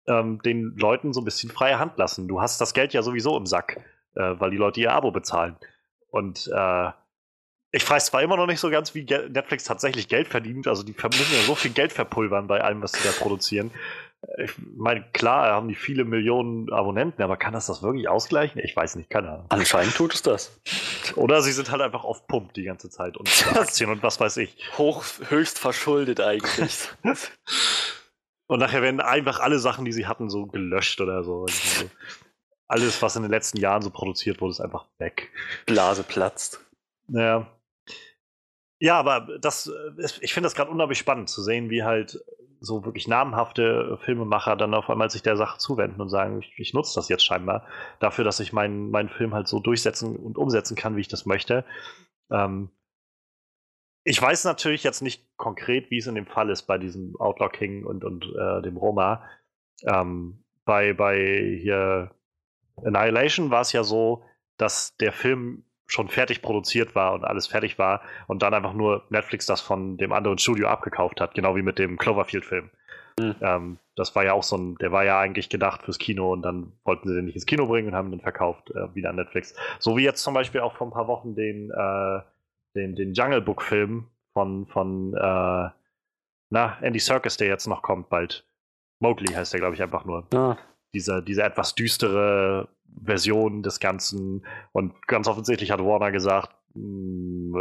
ähm, 0.07 0.41
den 0.43 0.75
Leuten 0.77 1.13
so 1.13 1.21
ein 1.21 1.25
bisschen 1.25 1.51
freie 1.51 1.79
Hand 1.79 1.97
lassen. 1.99 2.29
Du 2.29 2.41
hast 2.41 2.61
das 2.61 2.75
Geld 2.75 2.93
ja 2.93 3.03
sowieso 3.03 3.37
im 3.37 3.47
Sack, 3.47 3.81
äh, 4.15 4.35
weil 4.39 4.51
die 4.51 4.57
Leute 4.57 4.81
ihr 4.81 4.93
Abo 4.93 5.11
bezahlen. 5.11 5.57
Und 6.11 6.51
äh, 6.53 6.91
ich 7.71 7.89
weiß 7.89 8.07
zwar 8.07 8.23
immer 8.23 8.37
noch 8.37 8.47
nicht 8.47 8.61
so 8.61 8.71
ganz, 8.71 8.95
wie 8.95 9.05
Netflix 9.05 9.65
tatsächlich 9.65 10.09
Geld 10.09 10.29
verdient. 10.29 10.67
Also 10.67 10.83
die 10.83 10.93
müssen 10.93 11.35
ja 11.35 11.43
so 11.43 11.55
viel 11.55 11.71
Geld 11.71 11.93
verpulvern 11.93 12.47
bei 12.47 12.63
allem, 12.63 12.83
was 12.83 12.93
sie 12.93 13.07
da 13.07 13.13
produzieren. 13.13 13.71
Ich 14.39 14.53
meine, 14.77 15.05
klar, 15.13 15.53
haben 15.53 15.69
die 15.69 15.77
viele 15.77 16.05
Millionen 16.05 16.73
Abonnenten, 16.73 17.23
aber 17.23 17.37
kann 17.37 17.53
das 17.53 17.67
das 17.67 17.83
wirklich 17.83 18.09
ausgleichen? 18.09 18.61
Ich 18.63 18.75
weiß 18.75 18.97
nicht, 18.97 19.11
keine 19.11 19.31
Ahnung. 19.31 19.47
Anscheinend 19.49 19.95
tut 19.95 20.13
es 20.13 20.23
das. 20.23 20.61
Oder 21.15 21.41
sie 21.41 21.53
sind 21.53 21.71
halt 21.71 21.83
einfach 21.83 22.05
auf 22.05 22.27
Pump 22.27 22.53
die 22.55 22.65
ganze 22.65 22.91
Zeit 22.91 23.17
und 23.17 23.29
Aktien 23.57 23.91
und 23.91 24.03
was 24.03 24.19
weiß 24.19 24.39
ich. 24.39 24.57
Hoch, 24.77 25.05
höchst 25.29 25.61
verschuldet 25.61 26.21
eigentlich. 26.21 26.89
und 28.49 28.59
nachher 28.59 28.83
werden 28.83 29.01
einfach 29.01 29.39
alle 29.39 29.61
Sachen, 29.61 29.85
die 29.85 29.93
sie 29.93 30.07
hatten, 30.07 30.31
so 30.31 30.47
gelöscht 30.47 31.01
oder 31.01 31.23
so. 31.23 31.43
Also 31.43 31.89
alles, 32.67 33.01
was 33.01 33.15
in 33.15 33.23
den 33.23 33.31
letzten 33.31 33.59
Jahren 33.59 33.83
so 33.83 33.91
produziert 33.91 34.41
wurde, 34.41 34.51
ist 34.51 34.61
einfach 34.61 34.87
weg. 34.99 35.31
Blase 35.67 36.03
platzt. 36.03 36.61
Ja. 37.07 37.47
Ja, 38.81 38.99
aber 38.99 39.39
das, 39.41 39.71
ich 40.21 40.35
finde 40.35 40.47
das 40.47 40.55
gerade 40.55 40.71
unglaublich 40.71 40.99
spannend 40.99 41.29
zu 41.29 41.43
sehen, 41.43 41.71
wie 41.71 41.83
halt 41.83 42.21
so 42.61 42.85
wirklich 42.85 43.09
namhafte 43.09 43.99
Filmemacher 44.05 44.57
dann 44.57 44.75
auf 44.75 44.91
einmal 44.91 45.11
sich 45.11 45.23
der 45.23 45.37
Sache 45.37 45.59
zuwenden 45.59 46.01
und 46.01 46.09
sagen, 46.09 46.41
ich, 46.41 46.53
ich 46.57 46.75
nutze 46.75 46.95
das 46.95 47.09
jetzt 47.09 47.25
scheinbar 47.25 47.67
dafür, 48.01 48.25
dass 48.25 48.41
ich 48.41 48.53
meinen, 48.53 48.91
meinen 48.91 49.09
Film 49.09 49.35
halt 49.35 49.49
so 49.49 49.61
durchsetzen 49.61 50.17
und 50.17 50.39
umsetzen 50.39 50.77
kann, 50.77 50.97
wie 50.97 51.01
ich 51.01 51.09
das 51.09 51.27
möchte. 51.27 51.65
Ähm, 52.31 52.71
ich 54.05 54.21
weiß 54.21 54.45
natürlich 54.45 54.85
jetzt 54.85 55.03
nicht 55.03 55.37
konkret, 55.37 55.91
wie 55.91 55.99
es 55.99 56.07
in 56.07 56.15
dem 56.15 56.27
Fall 56.27 56.51
ist 56.51 56.63
bei 56.63 56.79
diesem 56.79 57.15
Outlaw 57.21 57.51
King 57.51 57.85
und, 57.85 58.05
und 58.05 58.25
äh, 58.25 58.63
dem 58.63 58.77
Roma. 58.77 59.23
Ähm, 59.85 60.45
bei, 60.65 60.93
bei 60.93 61.59
hier 61.61 62.11
Annihilation 62.85 63.51
war 63.51 63.61
es 63.61 63.73
ja 63.73 63.85
so, 63.85 64.25
dass 64.57 64.97
der 64.97 65.13
Film 65.13 65.65
schon 65.89 66.09
fertig 66.09 66.43
produziert 66.43 66.95
war 66.95 67.15
und 67.15 67.25
alles 67.25 67.47
fertig 67.47 67.79
war 67.79 68.03
und 68.27 68.43
dann 68.43 68.55
einfach 68.55 68.75
nur 68.75 69.05
Netflix 69.09 69.47
das 69.47 69.61
von 69.61 69.97
dem 69.97 70.13
anderen 70.13 70.39
Studio 70.39 70.69
abgekauft 70.69 71.21
hat, 71.21 71.35
genau 71.35 71.57
wie 71.57 71.63
mit 71.63 71.79
dem 71.79 71.97
Cloverfield-Film. 71.97 72.71
Mhm. 73.19 73.35
Ähm, 73.41 73.79
das 73.97 74.15
war 74.15 74.25
ja 74.25 74.35
auch 74.35 74.43
so 74.43 74.57
ein, 74.57 74.77
der 74.77 74.93
war 74.93 75.05
ja 75.05 75.19
eigentlich 75.19 75.49
gedacht 75.49 75.83
fürs 75.83 75.99
Kino 75.99 76.33
und 76.33 76.43
dann 76.43 76.73
wollten 76.85 77.09
sie 77.09 77.15
den 77.15 77.25
nicht 77.25 77.35
ins 77.35 77.47
Kino 77.47 77.67
bringen 77.67 77.89
und 77.89 77.95
haben 77.95 78.11
den 78.11 78.21
verkauft 78.21 78.71
äh, 78.71 78.95
wieder 78.95 79.11
an 79.11 79.17
Netflix. 79.17 79.55
So 79.81 79.97
wie 79.97 80.05
jetzt 80.05 80.23
zum 80.23 80.35
Beispiel 80.35 80.61
auch 80.61 80.77
vor 80.77 80.87
ein 80.87 80.93
paar 80.93 81.09
Wochen 81.09 81.35
den, 81.35 81.71
äh, 81.71 82.21
den, 82.77 82.95
den 82.95 83.15
Jungle 83.15 83.41
Book-Film 83.41 84.07
von, 84.35 84.67
von 84.67 85.15
äh, 85.15 85.71
na, 86.51 86.79
Andy 86.81 86.99
Serkis, 86.99 87.39
der 87.39 87.49
jetzt 87.49 87.67
noch 87.67 87.83
kommt 87.83 88.09
bald. 88.09 88.47
Mowgli 89.01 89.33
heißt 89.33 89.53
der, 89.53 89.61
glaube 89.61 89.75
ich, 89.75 89.83
einfach 89.83 90.05
nur. 90.05 90.27
Ah. 90.35 90.57
Dieser, 90.95 91.23
diese 91.23 91.43
etwas 91.43 91.75
düstere 91.75 92.69
Version 93.05 93.63
des 93.63 93.81
Ganzen. 93.81 94.45
Und 94.73 95.07
ganz 95.07 95.29
offensichtlich 95.29 95.71
hat 95.71 95.81
Warner 95.81 96.11
gesagt, 96.11 96.51
mm, 96.75 97.53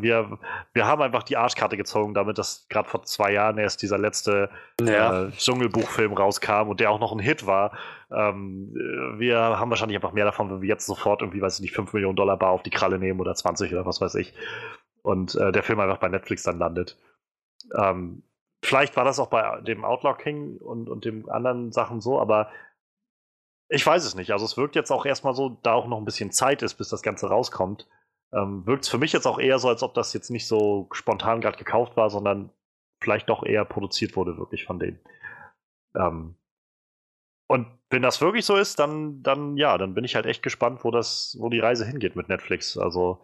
wir, 0.00 0.38
wir 0.72 0.86
haben 0.86 1.02
einfach 1.02 1.22
die 1.22 1.36
Arschkarte 1.36 1.76
gezogen, 1.76 2.14
damit 2.14 2.38
dass 2.38 2.66
gerade 2.68 2.88
vor 2.88 3.02
zwei 3.04 3.32
Jahren 3.32 3.58
erst 3.58 3.82
dieser 3.82 3.98
letzte 3.98 4.50
ja. 4.80 5.24
äh, 5.24 5.30
Dschungelbuchfilm 5.32 6.12
rauskam 6.12 6.68
und 6.68 6.80
der 6.80 6.90
auch 6.90 7.00
noch 7.00 7.12
ein 7.12 7.18
Hit 7.18 7.46
war. 7.46 7.76
Ähm, 8.10 8.72
wir 9.18 9.38
haben 9.38 9.70
wahrscheinlich 9.70 9.96
einfach 9.96 10.12
mehr 10.12 10.24
davon, 10.24 10.50
wenn 10.50 10.62
wir 10.62 10.68
jetzt 10.68 10.86
sofort 10.86 11.22
irgendwie, 11.22 11.42
weiß 11.42 11.56
ich 11.56 11.62
nicht, 11.62 11.74
5 11.74 11.92
Millionen 11.92 12.16
Dollar 12.16 12.36
bar 12.36 12.50
auf 12.50 12.62
die 12.62 12.70
Kralle 12.70 12.98
nehmen 12.98 13.20
oder 13.20 13.34
20 13.34 13.72
oder 13.72 13.86
was 13.86 14.00
weiß 14.00 14.14
ich. 14.16 14.34
Und 15.02 15.34
äh, 15.36 15.52
der 15.52 15.62
Film 15.62 15.80
einfach 15.80 15.98
bei 15.98 16.08
Netflix 16.08 16.42
dann 16.42 16.58
landet. 16.58 16.98
Ähm, 17.76 18.22
vielleicht 18.62 18.96
war 18.96 19.04
das 19.04 19.18
auch 19.18 19.28
bei 19.28 19.60
dem 19.60 19.84
Outlaw 19.84 20.14
King 20.14 20.58
und, 20.58 20.88
und 20.88 21.04
dem 21.04 21.28
anderen 21.28 21.72
Sachen 21.72 22.00
so, 22.00 22.20
aber 22.20 22.48
ich 23.68 23.86
weiß 23.86 24.04
es 24.04 24.14
nicht. 24.14 24.30
Also 24.32 24.44
es 24.44 24.56
wirkt 24.56 24.76
jetzt 24.76 24.90
auch 24.90 25.04
erstmal 25.04 25.34
so, 25.34 25.58
da 25.62 25.74
auch 25.74 25.86
noch 25.86 25.98
ein 25.98 26.04
bisschen 26.04 26.32
Zeit 26.32 26.62
ist, 26.62 26.74
bis 26.74 26.88
das 26.88 27.02
Ganze 27.02 27.28
rauskommt. 27.28 27.88
Ähm, 28.32 28.66
wirkt 28.66 28.84
es 28.84 28.90
für 28.90 28.98
mich 28.98 29.12
jetzt 29.12 29.26
auch 29.26 29.38
eher 29.38 29.58
so, 29.58 29.68
als 29.68 29.82
ob 29.82 29.94
das 29.94 30.12
jetzt 30.12 30.30
nicht 30.30 30.46
so 30.46 30.88
spontan 30.92 31.40
gerade 31.40 31.58
gekauft 31.58 31.96
war, 31.96 32.10
sondern 32.10 32.50
vielleicht 33.02 33.28
doch 33.28 33.44
eher 33.44 33.64
produziert 33.64 34.16
wurde, 34.16 34.36
wirklich 34.38 34.64
von 34.64 34.78
denen. 34.78 34.98
Ähm, 35.94 36.34
und 37.50 37.66
wenn 37.90 38.02
das 38.02 38.20
wirklich 38.20 38.44
so 38.44 38.56
ist, 38.56 38.78
dann, 38.78 39.22
dann 39.22 39.56
ja, 39.56 39.78
dann 39.78 39.94
bin 39.94 40.04
ich 40.04 40.14
halt 40.14 40.26
echt 40.26 40.42
gespannt, 40.42 40.84
wo 40.84 40.90
das, 40.90 41.36
wo 41.40 41.48
die 41.48 41.60
Reise 41.60 41.86
hingeht 41.86 42.16
mit 42.16 42.28
Netflix. 42.28 42.76
Also 42.76 43.22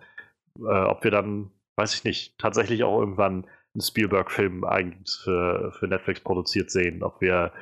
äh, 0.59 0.63
ob 0.63 1.05
wir 1.05 1.11
dann, 1.11 1.51
weiß 1.77 1.95
ich 1.95 2.05
nicht, 2.05 2.39
tatsächlich 2.39 2.85
auch 2.85 2.99
irgendwann 2.99 3.47
einen 3.75 3.83
Spielberg-Film 3.83 4.65
eigentlich 4.65 5.15
für, 5.23 5.73
für 5.73 5.89
Netflix 5.89 6.21
produziert 6.21 6.71
sehen, 6.71 7.03
ob 7.03 7.21
wir 7.21 7.53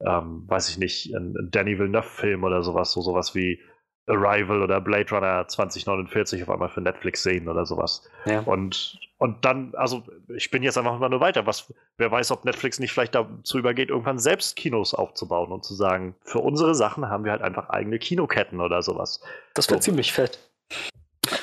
ähm, 0.00 0.44
weiß 0.46 0.70
ich 0.70 0.78
nicht, 0.78 1.14
ein, 1.14 1.34
Danny 1.50 1.78
Villeneuve-Film 1.78 2.44
oder 2.44 2.62
sowas, 2.62 2.92
so 2.92 3.00
sowas 3.00 3.34
wie 3.34 3.60
Arrival 4.08 4.62
oder 4.62 4.80
Blade 4.80 5.10
Runner 5.10 5.46
2049 5.46 6.42
auf 6.42 6.50
einmal 6.50 6.68
für 6.68 6.80
Netflix 6.80 7.22
sehen 7.22 7.48
oder 7.48 7.66
sowas. 7.66 8.08
Ja. 8.24 8.40
Und, 8.40 8.98
und 9.18 9.44
dann, 9.44 9.74
also 9.74 10.02
ich 10.34 10.50
bin 10.50 10.62
jetzt 10.62 10.78
einfach 10.78 10.98
mal 10.98 11.08
nur 11.10 11.20
weiter. 11.20 11.46
Was, 11.46 11.72
wer 11.98 12.10
weiß, 12.10 12.30
ob 12.30 12.44
Netflix 12.44 12.78
nicht 12.78 12.92
vielleicht 12.92 13.14
dazu 13.14 13.58
übergeht, 13.58 13.90
irgendwann 13.90 14.18
selbst 14.18 14.56
Kinos 14.56 14.94
aufzubauen 14.94 15.52
und 15.52 15.64
zu 15.64 15.74
sagen, 15.74 16.14
für 16.24 16.38
unsere 16.38 16.74
Sachen 16.74 17.08
haben 17.08 17.24
wir 17.24 17.32
halt 17.32 17.42
einfach 17.42 17.68
eigene 17.68 17.98
Kinoketten 17.98 18.60
oder 18.60 18.82
sowas. 18.82 19.20
Das 19.54 19.68
wäre 19.68 19.78
so. 19.78 19.84
ziemlich 19.84 20.12
fett. 20.12 20.38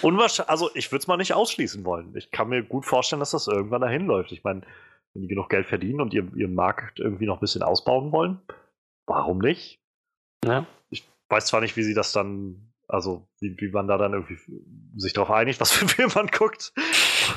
Unwahrscheinlich, 0.01 0.49
also 0.49 0.72
ich 0.74 0.91
würde 0.91 1.01
es 1.01 1.08
mal 1.08 1.18
nicht 1.18 1.34
ausschließen 1.34 1.86
wollen. 1.86 2.16
Ich 2.16 2.32
kann 2.32 2.49
mir 2.49 2.64
gut 2.64 2.86
vorstellen, 2.86 3.20
dass 3.20 3.32
das 3.32 3.47
irgendwann 3.47 3.82
dahin 3.82 4.08
läuft. 4.08 4.32
Ich 4.32 4.43
meine, 4.43 4.62
wenn 5.16 5.22
die 5.22 5.28
genug 5.30 5.49
Geld 5.49 5.66
verdienen 5.66 6.01
und 6.01 6.13
ihr, 6.13 6.28
ihren 6.36 6.53
Markt 6.53 6.99
irgendwie 6.99 7.26
noch 7.26 7.38
ein 7.38 7.39
bisschen 7.39 7.63
ausbauen 7.63 8.11
wollen, 8.11 8.39
warum 9.07 9.39
nicht? 9.39 9.80
Ja. 10.43 10.68
Ich 10.89 11.07
weiß 11.30 11.47
zwar 11.47 11.61
nicht, 11.61 11.78
wie 11.78 11.84
sie 11.84 11.93
das 11.93 12.11
dann, 12.11 12.74
also 12.88 13.26
wie, 13.39 13.59
wie 13.59 13.70
man 13.70 13.88
da 13.88 13.97
dann 13.97 14.13
irgendwie 14.13 14.38
sich 14.97 15.13
darauf 15.13 15.32
einigt, 15.32 15.61
was 15.61 15.72
für 15.74 15.82
einen 15.82 15.89
Film 15.89 16.11
man 16.13 16.28
guckt 16.28 16.74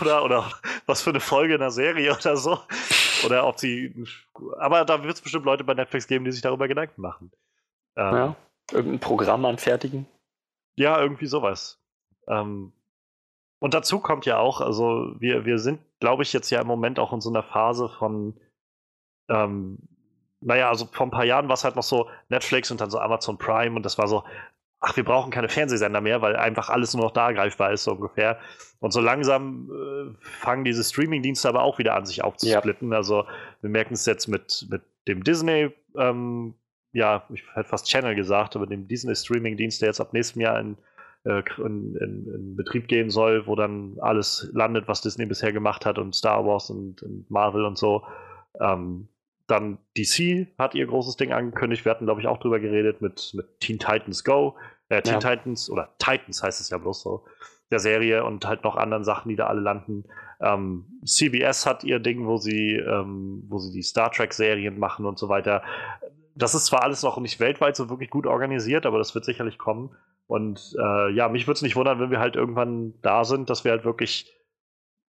oder, 0.01 0.25
oder 0.25 0.51
was 0.87 1.03
für 1.03 1.11
eine 1.11 1.21
Folge 1.21 1.55
in 1.55 1.61
der 1.61 1.71
Serie 1.71 2.13
oder 2.13 2.37
so. 2.37 2.59
Oder 3.25 3.47
ob 3.47 3.59
sie. 3.59 3.95
Aber 4.59 4.85
da 4.85 5.03
wird 5.03 5.15
es 5.15 5.21
bestimmt 5.21 5.45
Leute 5.45 5.65
bei 5.65 5.75
Netflix 5.75 6.07
geben, 6.07 6.25
die 6.25 6.33
sich 6.33 6.43
darüber 6.43 6.69
Gedanken 6.69 7.01
machen. 7.01 7.33
Ähm, 7.97 8.15
ja. 8.15 8.37
Irgendein 8.73 9.01
Programm 9.01 9.45
anfertigen. 9.45 10.07
Ja, 10.77 11.01
irgendwie 11.01 11.27
sowas. 11.27 11.81
Ähm, 12.29 12.73
und 13.61 13.75
dazu 13.75 13.99
kommt 13.99 14.25
ja 14.27 14.39
auch, 14.39 14.61
also 14.61 15.17
wir, 15.19 15.45
wir 15.45 15.59
sind, 15.59 15.81
glaube 16.01 16.23
ich, 16.23 16.33
jetzt 16.33 16.51
ja 16.51 16.61
im 16.61 16.67
Moment 16.67 16.99
auch 16.99 17.13
in 17.13 17.21
so 17.21 17.31
einer 17.31 17.43
Phase 17.43 17.89
von, 17.89 18.39
ähm, 19.29 19.79
naja, 20.41 20.69
also 20.69 20.87
vor 20.87 21.07
ein 21.07 21.11
paar 21.11 21.25
Jahren 21.25 21.49
war 21.49 21.55
es 21.55 21.65
halt 21.65 21.77
noch 21.77 21.83
so 21.83 22.09
Netflix 22.29 22.71
und 22.71 22.81
dann 22.81 22.91
so 22.91 22.99
Amazon 22.99 23.39
Prime 23.39 23.75
und 23.75 23.85
das 23.85 23.99
war 23.99 24.09
so, 24.09 24.25
ach, 24.81 24.97
wir 24.97 25.05
brauchen 25.05 25.31
keine 25.31 25.49
Fernsehsender 25.49 26.01
mehr, 26.01 26.23
weil 26.23 26.37
einfach 26.37 26.69
alles 26.69 26.95
nur 26.95 27.05
noch 27.05 27.13
da 27.13 27.33
greifbar 27.33 27.73
ist, 27.73 27.85
so 27.85 27.93
ungefähr. 27.93 28.39
Und 28.81 28.93
so 28.93 29.01
langsam 29.01 29.71
äh, 29.73 30.27
fangen 30.41 30.65
diese 30.65 30.85
Streaming-Dienste 30.85 31.49
aber 31.49 31.63
auch 31.63 31.79
wieder 31.79 31.97
an, 31.97 32.07
sich 32.07 32.23
aufzusplitten. 32.23 32.93
Ja. 32.93 32.99
Also 32.99 33.25
wir 33.61 33.71
merken 33.71 33.95
es 33.95 34.07
jetzt 34.07 34.29
mit, 34.29 34.67
mit 34.71 34.83
dem 35.09 35.25
Disney, 35.25 35.71
ähm, 35.97 36.55
ja, 36.93 37.27
ich 37.33 37.43
hätte 37.55 37.69
fast 37.69 37.89
Channel 37.89 38.15
gesagt, 38.15 38.55
aber 38.55 38.67
dem 38.67 38.87
Disney-Streaming-Dienst, 38.87 39.83
der 39.83 39.89
jetzt 39.89 40.01
ab 40.01 40.13
nächstem 40.13 40.43
Jahr 40.43 40.61
in 40.61 40.79
in, 41.25 41.97
in, 41.97 42.27
in, 42.35 42.57
Betrieb 42.57 42.89
gehen 42.89 43.11
soll, 43.11 43.47
wo 43.47 43.55
dann 43.55 43.97
alles 44.01 44.51
landet, 44.53 44.89
was 44.89 45.03
Disney 45.03 45.27
bisher 45.27 45.53
gemacht 45.53 45.85
hat 45.85 45.99
und 45.99 46.15
Star 46.15 46.47
Wars 46.47 46.71
und, 46.71 47.03
und 47.03 47.31
Marvel 47.31 47.65
und 47.65 47.77
so. 47.77 48.03
Ähm, 48.61 49.09
dann 49.49 49.79
DC 49.97 50.47
hat 50.59 50.75
ihr 50.75 50.87
großes 50.87 51.17
Ding 51.17 51.33
angekündigt. 51.33 51.85
Wir 51.85 51.91
hatten, 51.91 52.05
glaube 52.05 52.21
ich, 52.21 52.27
auch 52.27 52.39
drüber 52.39 52.61
geredet 52.61 53.01
mit, 53.01 53.33
mit 53.35 53.61
Teen 53.61 53.79
Titans 53.79 54.23
Go. 54.23 54.57
Äh, 54.91 55.03
Teen 55.03 55.21
ja. 55.21 55.37
Titans 55.37 55.71
oder 55.71 55.95
Titans 55.99 56.43
heißt 56.43 56.61
es 56.61 56.71
ja 56.71 56.79
bloß 56.79 57.03
so. 57.03 57.25
Der 57.71 57.79
Serie 57.79 58.25
und 58.25 58.47
halt 58.47 58.65
noch 58.65 58.77
anderen 58.77 59.05
Sachen, 59.05 59.29
die 59.29 59.37
da 59.37 59.47
alle 59.47 59.61
landen. 59.61 60.05
Ähm, 60.41 61.01
CBS 61.05 61.67
hat 61.67 61.83
ihr 61.85 61.99
Ding, 61.99 62.27
wo 62.27 62.37
sie, 62.37 62.75
ähm, 62.75 63.43
wo 63.49 63.59
sie 63.59 63.73
die 63.73 63.83
Star 63.83 64.11
Trek-Serien 64.11 64.79
machen 64.79 65.07
und 65.07 65.19
so 65.19 65.29
weiter. 65.29 65.63
Das 66.35 66.55
ist 66.55 66.67
zwar 66.67 66.83
alles 66.83 67.03
noch 67.03 67.19
nicht 67.19 67.41
weltweit 67.41 67.75
so 67.75 67.91
wirklich 67.91 68.11
gut 68.11 68.27
organisiert, 68.27 68.87
aber 68.87 68.99
das 68.99 69.15
wird 69.15 69.25
sicherlich 69.25 69.59
kommen. 69.59 69.91
Und 70.29 70.77
äh, 70.79 71.11
ja, 71.11 71.29
mich 71.29 71.47
würde 71.47 71.57
es 71.57 71.63
nicht 71.63 71.75
wundern, 71.75 71.99
wenn 72.01 72.11
wir 72.11 72.21
halt 72.21 72.37
irgendwann 72.37 72.95
da 73.03 73.25
sind, 73.25 73.51
dass 73.51 73.65
wir 73.65 73.73
halt 73.73 73.85
wirklich 73.85 74.33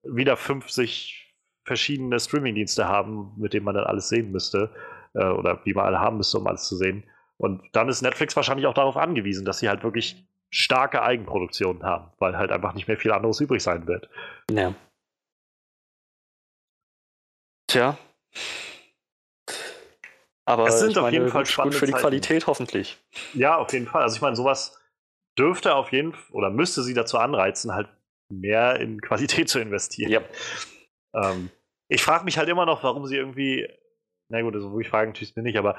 wieder 0.02 0.36
50 0.36 1.34
verschiedene 1.64 2.18
Streaming-Dienste 2.18 2.88
haben, 2.88 3.34
mit 3.36 3.52
denen 3.52 3.64
man 3.64 3.74
dann 3.74 3.84
alles 3.84 4.08
sehen 4.08 4.30
müsste. 4.30 4.70
Äh, 5.14 5.26
oder 5.26 5.60
wie 5.64 5.74
man 5.74 5.86
alle 5.86 6.00
haben 6.00 6.18
müsste, 6.18 6.38
um 6.38 6.46
alles 6.46 6.68
zu 6.68 6.76
sehen. 6.76 7.04
Und 7.36 7.62
dann 7.72 7.88
ist 7.88 8.02
Netflix 8.02 8.36
wahrscheinlich 8.36 8.66
auch 8.66 8.74
darauf 8.74 8.96
angewiesen, 8.96 9.44
dass 9.44 9.58
sie 9.58 9.68
halt 9.68 9.82
wirklich 9.82 10.24
starke 10.50 11.02
Eigenproduktionen 11.02 11.82
haben, 11.82 12.10
weil 12.18 12.36
halt 12.36 12.50
einfach 12.50 12.74
nicht 12.74 12.88
mehr 12.88 12.96
viel 12.96 13.12
anderes 13.12 13.40
übrig 13.40 13.62
sein 13.62 13.86
wird. 13.86 14.08
Ja. 14.50 14.74
Tja. 17.66 17.98
Aber 20.46 20.66
es 20.66 20.80
sind 20.80 20.96
auf 20.96 21.04
meine, 21.04 21.16
jeden 21.16 21.28
Fall 21.28 21.44
gut 21.44 21.74
für 21.74 21.84
die 21.84 21.92
Zeiten. 21.92 22.02
Qualität 22.02 22.46
hoffentlich. 22.46 22.98
Ja, 23.34 23.56
auf 23.56 23.72
jeden 23.72 23.86
Fall. 23.86 24.02
Also 24.02 24.16
ich 24.16 24.22
meine, 24.22 24.34
sowas 24.34 24.80
dürfte 25.38 25.74
auf 25.74 25.92
jeden 25.92 26.12
Fall 26.12 26.32
oder 26.32 26.50
müsste 26.50 26.82
sie 26.82 26.94
dazu 26.94 27.18
anreizen, 27.18 27.74
halt 27.74 27.88
mehr 28.30 28.78
in 28.80 29.00
Qualität 29.02 29.48
zu 29.48 29.60
investieren. 29.60 30.10
Ja. 30.10 30.20
Ähm, 31.14 31.50
ich 31.88 32.02
frage 32.02 32.24
mich 32.24 32.38
halt 32.38 32.48
immer 32.48 32.66
noch, 32.66 32.82
warum 32.82 33.06
sie 33.06 33.16
irgendwie, 33.16 33.68
na 34.30 34.42
gut, 34.42 34.54
also 34.54 34.78
ich 34.78 34.88
fragen 34.88 35.14
tue 35.14 35.24
ich 35.24 35.36
mir 35.36 35.42
nicht, 35.42 35.58
aber 35.58 35.76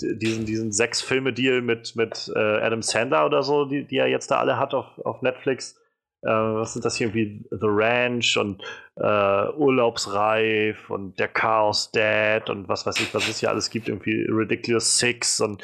diesen, 0.00 0.46
diesen 0.46 0.72
sechs 0.72 1.02
Filme-Deal 1.02 1.62
mit, 1.62 1.94
mit 1.94 2.32
äh, 2.34 2.38
Adam 2.38 2.82
Sander 2.82 3.24
oder 3.26 3.42
so, 3.42 3.64
die, 3.64 3.84
die 3.84 3.98
er 3.98 4.08
jetzt 4.08 4.30
da 4.30 4.38
alle 4.38 4.58
hat 4.58 4.74
auf, 4.74 4.98
auf 5.04 5.22
Netflix, 5.22 5.80
äh, 6.22 6.28
was 6.28 6.72
sind 6.72 6.84
das 6.84 6.96
hier 6.96 7.08
irgendwie? 7.08 7.44
The 7.50 7.66
Ranch 7.68 8.36
und 8.36 8.62
äh, 8.96 9.48
Urlaubsreif 9.56 10.90
und 10.90 11.18
der 11.18 11.28
Chaos 11.28 11.90
Dad 11.92 12.50
und 12.50 12.68
was 12.68 12.86
weiß 12.86 13.00
ich, 13.00 13.12
was 13.14 13.28
es 13.28 13.40
hier 13.40 13.50
alles 13.50 13.70
gibt, 13.70 13.88
irgendwie 13.88 14.26
Ridiculous 14.28 14.98
Six 14.98 15.40
und 15.40 15.62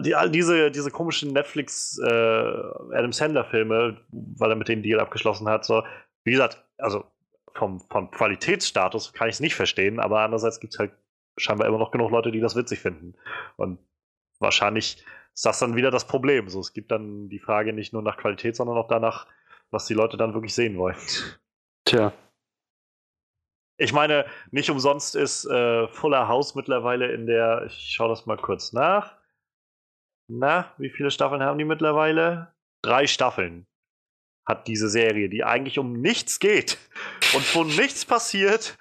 die, 0.00 0.14
all 0.14 0.30
diese, 0.30 0.70
diese 0.70 0.90
komischen 0.90 1.32
Netflix 1.32 1.98
äh, 1.98 2.06
Adam 2.08 3.12
Sandler-Filme, 3.12 3.96
weil 4.10 4.50
er 4.50 4.56
mit 4.56 4.68
denen 4.68 4.82
Deal 4.82 5.00
abgeschlossen 5.00 5.48
hat. 5.48 5.64
So, 5.64 5.84
wie 6.24 6.32
gesagt, 6.32 6.64
also 6.78 7.04
vom, 7.54 7.80
vom 7.80 8.10
Qualitätsstatus 8.10 9.12
kann 9.12 9.28
ich 9.28 9.36
es 9.36 9.40
nicht 9.40 9.54
verstehen, 9.54 10.00
aber 10.00 10.20
andererseits 10.20 10.60
gibt 10.60 10.74
es 10.74 10.78
halt 10.78 10.92
scheinbar 11.36 11.68
immer 11.68 11.78
noch 11.78 11.90
genug 11.90 12.10
Leute, 12.10 12.32
die 12.32 12.40
das 12.40 12.56
witzig 12.56 12.80
finden. 12.80 13.14
Und 13.56 13.78
wahrscheinlich 14.38 15.04
ist 15.34 15.46
das 15.46 15.58
dann 15.58 15.76
wieder 15.76 15.90
das 15.90 16.06
Problem. 16.06 16.48
So, 16.48 16.60
es 16.60 16.72
gibt 16.72 16.90
dann 16.90 17.28
die 17.28 17.38
Frage 17.38 17.72
nicht 17.72 17.92
nur 17.92 18.02
nach 18.02 18.16
Qualität, 18.16 18.56
sondern 18.56 18.76
auch 18.76 18.88
danach, 18.88 19.26
was 19.70 19.86
die 19.86 19.94
Leute 19.94 20.16
dann 20.16 20.34
wirklich 20.34 20.54
sehen 20.54 20.76
wollen. 20.78 20.96
Tja. 21.84 22.12
Ich 23.78 23.92
meine, 23.92 24.26
nicht 24.50 24.70
umsonst 24.70 25.14
ist 25.14 25.44
äh, 25.44 25.86
Fuller 25.88 26.28
House 26.28 26.54
mittlerweile 26.54 27.12
in 27.12 27.26
der, 27.26 27.64
ich 27.66 27.92
schaue 27.94 28.08
das 28.08 28.26
mal 28.26 28.38
kurz 28.38 28.72
nach. 28.72 29.16
Na, 30.28 30.72
wie 30.78 30.90
viele 30.90 31.10
Staffeln 31.10 31.42
haben 31.42 31.58
die 31.58 31.64
mittlerweile? 31.64 32.54
Drei 32.82 33.06
Staffeln 33.06 33.66
hat 34.46 34.66
diese 34.66 34.88
Serie, 34.88 35.28
die 35.28 35.44
eigentlich 35.44 35.78
um 35.78 35.92
nichts 36.00 36.38
geht 36.38 36.78
und 37.34 37.54
wo 37.54 37.64
nichts 37.64 38.04
passiert 38.04 38.78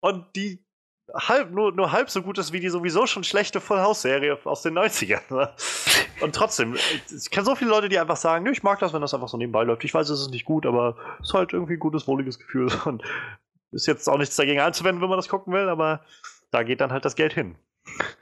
und 0.00 0.34
die 0.36 0.65
halb, 1.14 1.50
nur, 1.50 1.72
nur 1.72 1.92
halb 1.92 2.10
so 2.10 2.22
gut 2.22 2.38
ist 2.38 2.52
wie 2.52 2.60
die 2.60 2.68
sowieso 2.68 3.06
schon 3.06 3.24
schlechte 3.24 3.60
Full 3.60 3.78
House 3.78 4.02
Serie 4.02 4.38
aus 4.44 4.62
den 4.62 4.76
90ern. 4.76 5.34
Ne? 5.34 5.50
Und 6.20 6.34
trotzdem, 6.34 6.74
ich 6.74 7.30
kenne 7.30 7.46
so 7.46 7.54
viele 7.54 7.70
Leute, 7.70 7.88
die 7.88 7.98
einfach 7.98 8.16
sagen, 8.16 8.46
ich 8.46 8.62
mag 8.62 8.78
das, 8.80 8.92
wenn 8.92 9.00
das 9.00 9.14
einfach 9.14 9.28
so 9.28 9.36
nebenbei 9.36 9.64
läuft. 9.64 9.84
Ich 9.84 9.94
weiß, 9.94 10.08
es 10.08 10.20
ist 10.20 10.30
nicht 10.30 10.44
gut, 10.44 10.66
aber 10.66 10.96
es 11.20 11.28
ist 11.28 11.34
halt 11.34 11.52
irgendwie 11.52 11.74
ein 11.74 11.80
gutes, 11.80 12.08
wohliges 12.08 12.38
Gefühl. 12.38 12.70
Und 12.84 13.02
ist 13.72 13.86
jetzt 13.86 14.08
auch 14.08 14.18
nichts 14.18 14.36
dagegen 14.36 14.60
einzuwenden, 14.60 15.02
wenn 15.02 15.08
man 15.08 15.18
das 15.18 15.28
gucken 15.28 15.52
will, 15.52 15.68
aber 15.68 16.00
da 16.50 16.62
geht 16.62 16.80
dann 16.80 16.92
halt 16.92 17.04
das 17.04 17.16
Geld 17.16 17.32
hin. 17.32 17.56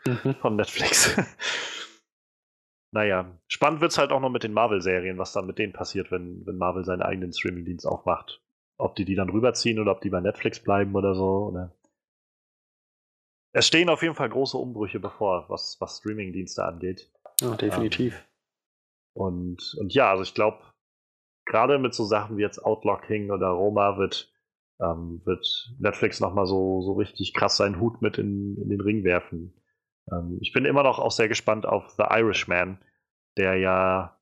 Mhm. 0.07 0.35
Von 0.41 0.57
Netflix. 0.57 1.16
naja, 2.91 3.30
spannend 3.49 3.80
wird 3.80 3.93
es 3.93 3.99
halt 3.99 4.11
auch 4.11 4.20
noch 4.20 4.30
mit 4.30 4.43
den 4.43 4.53
Marvel-Serien, 4.53 5.18
was 5.18 5.32
dann 5.32 5.47
mit 5.47 5.59
denen 5.59 5.72
passiert, 5.72 6.11
wenn, 6.11 6.45
wenn 6.47 6.59
Marvel 6.59 6.85
seinen 6.85 7.03
eigenen 7.03 7.32
Streaming-Dienst 7.32 7.87
aufmacht. 7.87 8.43
Ob 8.76 8.97
die 8.97 9.05
die 9.05 9.14
dann 9.14 9.30
rüberziehen 9.30 9.78
oder 9.78 9.93
ob 9.93 10.01
die 10.01 10.11
bei 10.11 10.20
Netflix 10.20 10.61
bleiben 10.61 10.95
oder 10.97 11.14
so. 11.14 11.51
Oder 11.51 11.72
es 13.55 13.66
stehen 13.68 13.88
auf 13.88 14.02
jeden 14.02 14.16
Fall 14.16 14.28
große 14.28 14.59
Umbrüche 14.59 14.98
bevor, 14.98 15.48
was, 15.48 15.76
was 15.80 15.98
Streaming-Dienste 15.98 16.64
angeht. 16.64 17.11
Ja, 17.40 17.55
definitiv. 17.55 18.14
Ähm, 18.14 18.22
und, 19.14 19.76
und 19.78 19.94
ja, 19.94 20.11
also 20.11 20.24
ich 20.24 20.34
glaube, 20.34 20.59
gerade 21.46 21.78
mit 21.78 21.94
so 21.94 22.05
Sachen 22.05 22.36
wie 22.36 22.42
jetzt 22.42 22.59
Outlaw 22.59 23.00
King 23.07 23.30
oder 23.30 23.48
Roma 23.48 23.96
wird, 23.96 24.32
ähm, 24.80 25.22
wird 25.24 25.72
Netflix 25.78 26.18
nochmal 26.18 26.46
so, 26.46 26.82
so 26.82 26.94
richtig 26.94 27.32
krass 27.32 27.57
seinen 27.57 27.80
Hut 27.80 28.02
mit 28.02 28.18
in, 28.18 28.57
in 28.61 28.70
den 28.70 28.80
Ring 28.80 29.05
werfen. 29.05 29.55
Ähm, 30.11 30.38
ich 30.40 30.52
bin 30.52 30.64
immer 30.64 30.82
noch 30.82 30.98
auch 30.98 31.12
sehr 31.12 31.28
gespannt 31.28 31.64
auf 31.64 31.90
The 31.90 32.07
Irishman, 32.11 32.84
der 33.36 33.57
ja 33.57 34.20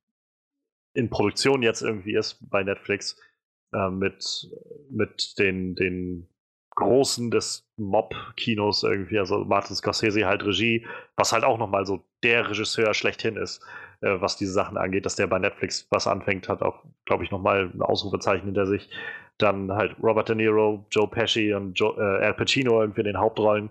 in 0.93 1.09
Produktion 1.09 1.63
jetzt 1.63 1.81
irgendwie 1.81 2.15
ist 2.15 2.51
bei 2.51 2.63
Netflix 2.63 3.19
äh, 3.73 3.89
mit, 3.89 4.51
mit 4.91 5.39
den, 5.39 5.75
den 5.75 6.29
Großen 6.75 7.31
des 7.31 7.69
Mob-Kinos 7.77 8.83
irgendwie, 8.83 9.19
also 9.19 9.45
Martin 9.45 9.77
Scorsese 9.77 10.27
halt 10.27 10.45
Regie, 10.45 10.87
was 11.17 11.33
halt 11.33 11.45
auch 11.45 11.59
nochmal 11.59 11.85
so 11.85 12.05
der 12.23 12.49
Regisseur 12.49 12.95
schlechthin 12.95 13.37
ist, 13.37 13.63
äh, 14.01 14.21
was 14.21 14.37
diese 14.37 14.53
Sachen 14.53 14.77
angeht, 14.77 15.05
dass 15.05 15.17
der 15.17 15.27
bei 15.27 15.39
Netflix 15.39 15.87
was 15.91 16.07
anfängt, 16.07 16.49
hat 16.49 16.63
auch, 16.63 16.83
glaube 17.05 17.25
ich, 17.25 17.31
nochmal 17.31 17.71
ein 17.75 17.83
Ausrufezeichen 17.83 18.47
hinter 18.47 18.67
sich. 18.67 18.89
Dann 19.39 19.73
halt 19.73 19.97
Robert 20.03 20.29
De 20.29 20.37
Niro, 20.37 20.87
Joe 20.91 21.09
Pesci 21.09 21.53
und 21.53 21.75
Joe, 21.75 21.95
äh, 21.97 22.25
Al 22.25 22.35
Pacino 22.35 22.81
irgendwie 22.81 23.01
in 23.01 23.07
den 23.07 23.19
Hauptrollen. 23.19 23.71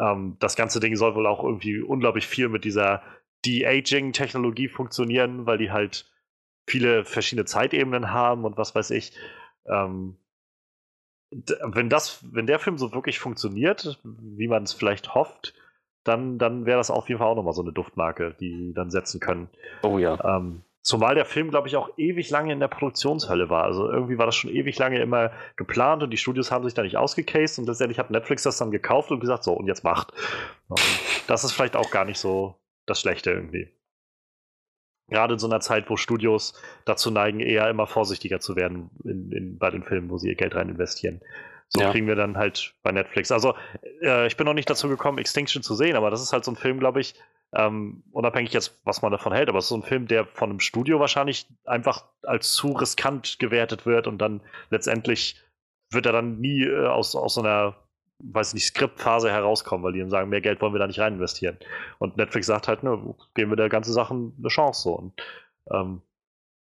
Ähm, 0.00 0.36
das 0.40 0.56
ganze 0.56 0.80
Ding 0.80 0.96
soll 0.96 1.14
wohl 1.14 1.26
auch 1.26 1.44
irgendwie 1.44 1.80
unglaublich 1.80 2.26
viel 2.26 2.48
mit 2.48 2.64
dieser 2.64 3.02
De-Aging-Technologie 3.44 4.68
funktionieren, 4.68 5.46
weil 5.46 5.58
die 5.58 5.70
halt 5.70 6.10
viele 6.68 7.04
verschiedene 7.04 7.44
Zeitebenen 7.44 8.12
haben 8.12 8.44
und 8.44 8.56
was 8.56 8.74
weiß 8.74 8.90
ich. 8.90 9.12
Ähm, 9.66 10.16
wenn 11.62 11.88
das, 11.88 12.20
wenn 12.30 12.46
der 12.46 12.58
Film 12.58 12.78
so 12.78 12.92
wirklich 12.92 13.18
funktioniert, 13.18 13.98
wie 14.04 14.48
man 14.48 14.64
es 14.64 14.72
vielleicht 14.72 15.14
hofft, 15.14 15.54
dann, 16.04 16.38
dann 16.38 16.66
wäre 16.66 16.78
das 16.78 16.90
auf 16.90 17.08
jeden 17.08 17.18
Fall 17.18 17.28
auch 17.28 17.36
nochmal 17.36 17.54
so 17.54 17.62
eine 17.62 17.72
Duftmarke, 17.72 18.34
die 18.40 18.72
dann 18.74 18.90
setzen 18.90 19.20
können. 19.20 19.48
Oh 19.82 19.98
ja. 19.98 20.18
Ähm, 20.24 20.62
zumal 20.82 21.14
der 21.14 21.24
Film, 21.24 21.50
glaube 21.50 21.68
ich, 21.68 21.76
auch 21.76 21.90
ewig 21.96 22.28
lange 22.30 22.52
in 22.52 22.60
der 22.60 22.68
Produktionshölle 22.68 23.48
war. 23.48 23.64
Also 23.64 23.90
irgendwie 23.90 24.18
war 24.18 24.26
das 24.26 24.34
schon 24.34 24.50
ewig 24.50 24.78
lange 24.78 25.00
immer 25.00 25.30
geplant 25.56 26.02
und 26.02 26.10
die 26.10 26.16
Studios 26.16 26.50
haben 26.50 26.64
sich 26.64 26.74
da 26.74 26.82
nicht 26.82 26.96
ausgecased 26.96 27.58
und 27.58 27.66
letztendlich 27.66 27.98
hat 27.98 28.10
Netflix 28.10 28.42
das 28.42 28.58
dann 28.58 28.70
gekauft 28.70 29.10
und 29.10 29.20
gesagt, 29.20 29.44
so, 29.44 29.52
und 29.52 29.66
jetzt 29.66 29.84
macht. 29.84 30.12
Und 30.68 30.80
das 31.28 31.44
ist 31.44 31.52
vielleicht 31.52 31.76
auch 31.76 31.90
gar 31.90 32.04
nicht 32.04 32.18
so 32.18 32.56
das 32.86 33.00
Schlechte 33.00 33.30
irgendwie. 33.30 33.68
Gerade 35.12 35.34
in 35.34 35.38
so 35.38 35.46
einer 35.46 35.60
Zeit, 35.60 35.88
wo 35.90 35.96
Studios 35.96 36.54
dazu 36.84 37.10
neigen, 37.10 37.40
eher 37.40 37.68
immer 37.68 37.86
vorsichtiger 37.86 38.40
zu 38.40 38.56
werden 38.56 38.90
in, 39.04 39.30
in, 39.32 39.58
bei 39.58 39.70
den 39.70 39.82
Filmen, 39.82 40.10
wo 40.10 40.18
sie 40.18 40.28
ihr 40.28 40.34
Geld 40.34 40.54
rein 40.54 40.68
investieren. 40.68 41.20
So 41.68 41.80
ja. 41.80 41.90
kriegen 41.90 42.06
wir 42.06 42.16
dann 42.16 42.36
halt 42.36 42.74
bei 42.82 42.92
Netflix. 42.92 43.32
Also, 43.32 43.54
äh, 44.02 44.26
ich 44.26 44.36
bin 44.36 44.44
noch 44.44 44.52
nicht 44.52 44.68
dazu 44.68 44.88
gekommen, 44.88 45.18
Extinction 45.18 45.62
zu 45.62 45.74
sehen, 45.74 45.96
aber 45.96 46.10
das 46.10 46.22
ist 46.22 46.32
halt 46.32 46.44
so 46.44 46.52
ein 46.52 46.56
Film, 46.56 46.78
glaube 46.78 47.00
ich, 47.00 47.14
ähm, 47.54 48.02
unabhängig 48.12 48.52
jetzt, 48.52 48.80
was 48.84 49.02
man 49.02 49.12
davon 49.12 49.32
hält, 49.32 49.48
aber 49.48 49.58
es 49.58 49.66
ist 49.66 49.70
so 49.70 49.76
ein 49.76 49.82
Film, 49.82 50.06
der 50.06 50.26
von 50.26 50.50
einem 50.50 50.60
Studio 50.60 51.00
wahrscheinlich 51.00 51.46
einfach 51.64 52.04
als 52.22 52.52
zu 52.52 52.72
riskant 52.72 53.38
gewertet 53.38 53.86
wird 53.86 54.06
und 54.06 54.18
dann 54.18 54.40
letztendlich 54.70 55.36
wird 55.90 56.06
er 56.06 56.12
dann 56.12 56.40
nie 56.40 56.64
äh, 56.64 56.86
aus, 56.86 57.14
aus 57.14 57.34
so 57.34 57.42
einer 57.42 57.76
weiß 58.22 58.54
nicht, 58.54 58.66
Skriptphase 58.66 59.30
herauskommen, 59.30 59.84
weil 59.84 59.92
die 59.92 60.00
dann 60.00 60.10
sagen, 60.10 60.28
mehr 60.28 60.40
Geld 60.40 60.60
wollen 60.60 60.72
wir 60.72 60.78
da 60.78 60.86
nicht 60.86 61.00
rein 61.00 61.14
investieren. 61.14 61.58
Und 61.98 62.16
Netflix 62.16 62.46
sagt 62.46 62.68
halt, 62.68 62.82
ne, 62.82 63.14
geben 63.34 63.50
wir 63.50 63.56
der 63.56 63.68
ganzen 63.68 63.92
Sache 63.92 64.14
eine 64.14 64.48
Chance 64.48 64.82
so. 64.82 64.94
Und 64.94 65.22
ähm, 65.70 66.02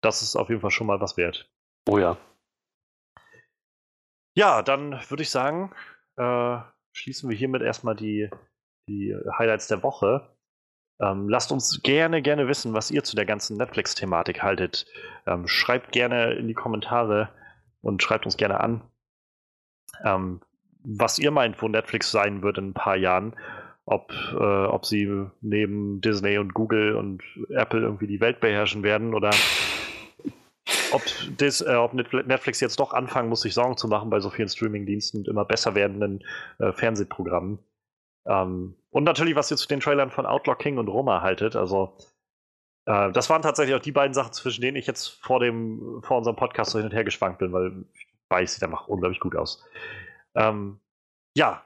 das 0.01 0.23
ist 0.23 0.37
auf 0.37 0.49
jeden 0.49 0.61
Fall 0.61 0.71
schon 0.71 0.87
mal 0.87 1.01
was 1.01 1.17
wert. 1.17 1.51
Oh 1.89 1.99
ja. 1.99 2.17
Ja, 4.37 4.63
dann 4.63 4.93
würde 5.09 5.23
ich 5.23 5.31
sagen, 5.31 5.73
äh, 6.17 6.59
schließen 6.93 7.29
wir 7.29 7.37
hiermit 7.37 7.63
erstmal 7.63 7.97
die, 7.97 8.31
die 8.89 9.17
Highlights 9.37 9.67
der 9.67 9.83
Woche. 9.83 10.37
Ähm, 11.01 11.29
lasst 11.29 11.53
uns 11.53 11.83
gerne, 11.83 12.23
gerne 12.23 12.49
wissen, 12.49 12.75
was 12.75 12.91
ihr 12.91 13.05
zu 13.05 13.17
der 13.17 13.27
ganzen 13.27 13.57
Netflix-Thematik 13.57 14.43
haltet. 14.43 14.87
Ähm, 15.27 15.47
schreibt 15.47 15.93
gerne 15.93 16.35
in 16.35 16.49
die 16.49 16.55
Kommentare 16.55 17.31
und 17.81 18.03
schreibt 18.03 18.27
uns 18.27 18.37
gerne 18.37 18.61
an. 18.61 18.83
Ähm, 20.05 20.41
was 20.89 21.19
ihr 21.19 21.31
meint, 21.31 21.61
wo 21.61 21.69
Netflix 21.69 22.11
sein 22.11 22.43
wird 22.43 22.59
in 22.59 22.71
ein 22.71 22.75
paar 22.75 22.97
Jahren. 22.97 23.35
Ob, 23.85 24.13
äh, 24.33 24.65
ob 24.67 24.85
sie 24.85 25.27
neben 25.41 26.01
Disney 26.03 26.37
und 26.37 26.53
Google 26.53 26.95
und 26.95 27.23
Apple 27.51 27.81
irgendwie 27.81 28.07
die 28.07 28.21
Welt 28.21 28.41
beherrschen 28.41 28.83
werden 28.83 29.15
oder 29.15 29.31
ob, 30.93 31.03
Dis, 31.41 31.63
äh, 31.63 31.75
ob 31.75 31.95
Netflix 31.95 32.61
jetzt 32.61 32.81
doch 32.81 32.93
anfangen 32.93 33.31
muss, 33.31 33.43
sich 33.43 33.55
Sorgen 33.55 33.79
zu 33.79 33.89
machen 33.89 34.11
bei 34.11 34.21
so 34.21 34.29
vielen 34.29 34.49
Streaming-Diensten 34.49 35.19
und 35.19 35.29
immer 35.29 35.45
besser 35.47 35.75
werdenden 35.75 36.23
äh, 36.59 36.73
Fernsehprogrammen. 36.73 37.59
Ähm, 38.27 38.75
und 38.91 39.05
natürlich, 39.05 39.37
was 39.37 39.51
ihr 39.51 39.57
zu 39.57 39.69
den 39.69 39.81
Trailern 39.81 40.11
von 40.11 40.27
Outlaw 40.27 40.57
King 40.57 40.77
und 40.77 40.89
Roma 40.89 41.23
haltet. 41.23 41.57
Also, 41.57 41.97
äh, 42.85 43.11
das 43.13 43.31
waren 43.31 43.41
tatsächlich 43.41 43.75
auch 43.75 43.83
die 43.83 43.93
beiden 43.93 44.13
Sachen, 44.13 44.35
zwischen 44.35 44.61
denen 44.61 44.77
ich 44.77 44.87
jetzt 44.87 45.09
vor, 45.23 45.41
dem, 45.41 46.03
vor 46.03 46.19
unserem 46.19 46.37
Podcast 46.37 46.73
so 46.73 46.79
hin 46.79 46.87
und 46.87 46.95
her 46.95 47.05
geschwankt 47.05 47.39
bin, 47.39 47.53
weil 47.53 47.87
ich 47.95 48.07
weiß, 48.29 48.55
sieht 48.55 48.65
einfach 48.65 48.89
unglaublich 48.89 49.21
gut 49.21 49.35
aus. 49.35 49.65
Ähm, 50.39 50.81
ja. 51.35 51.65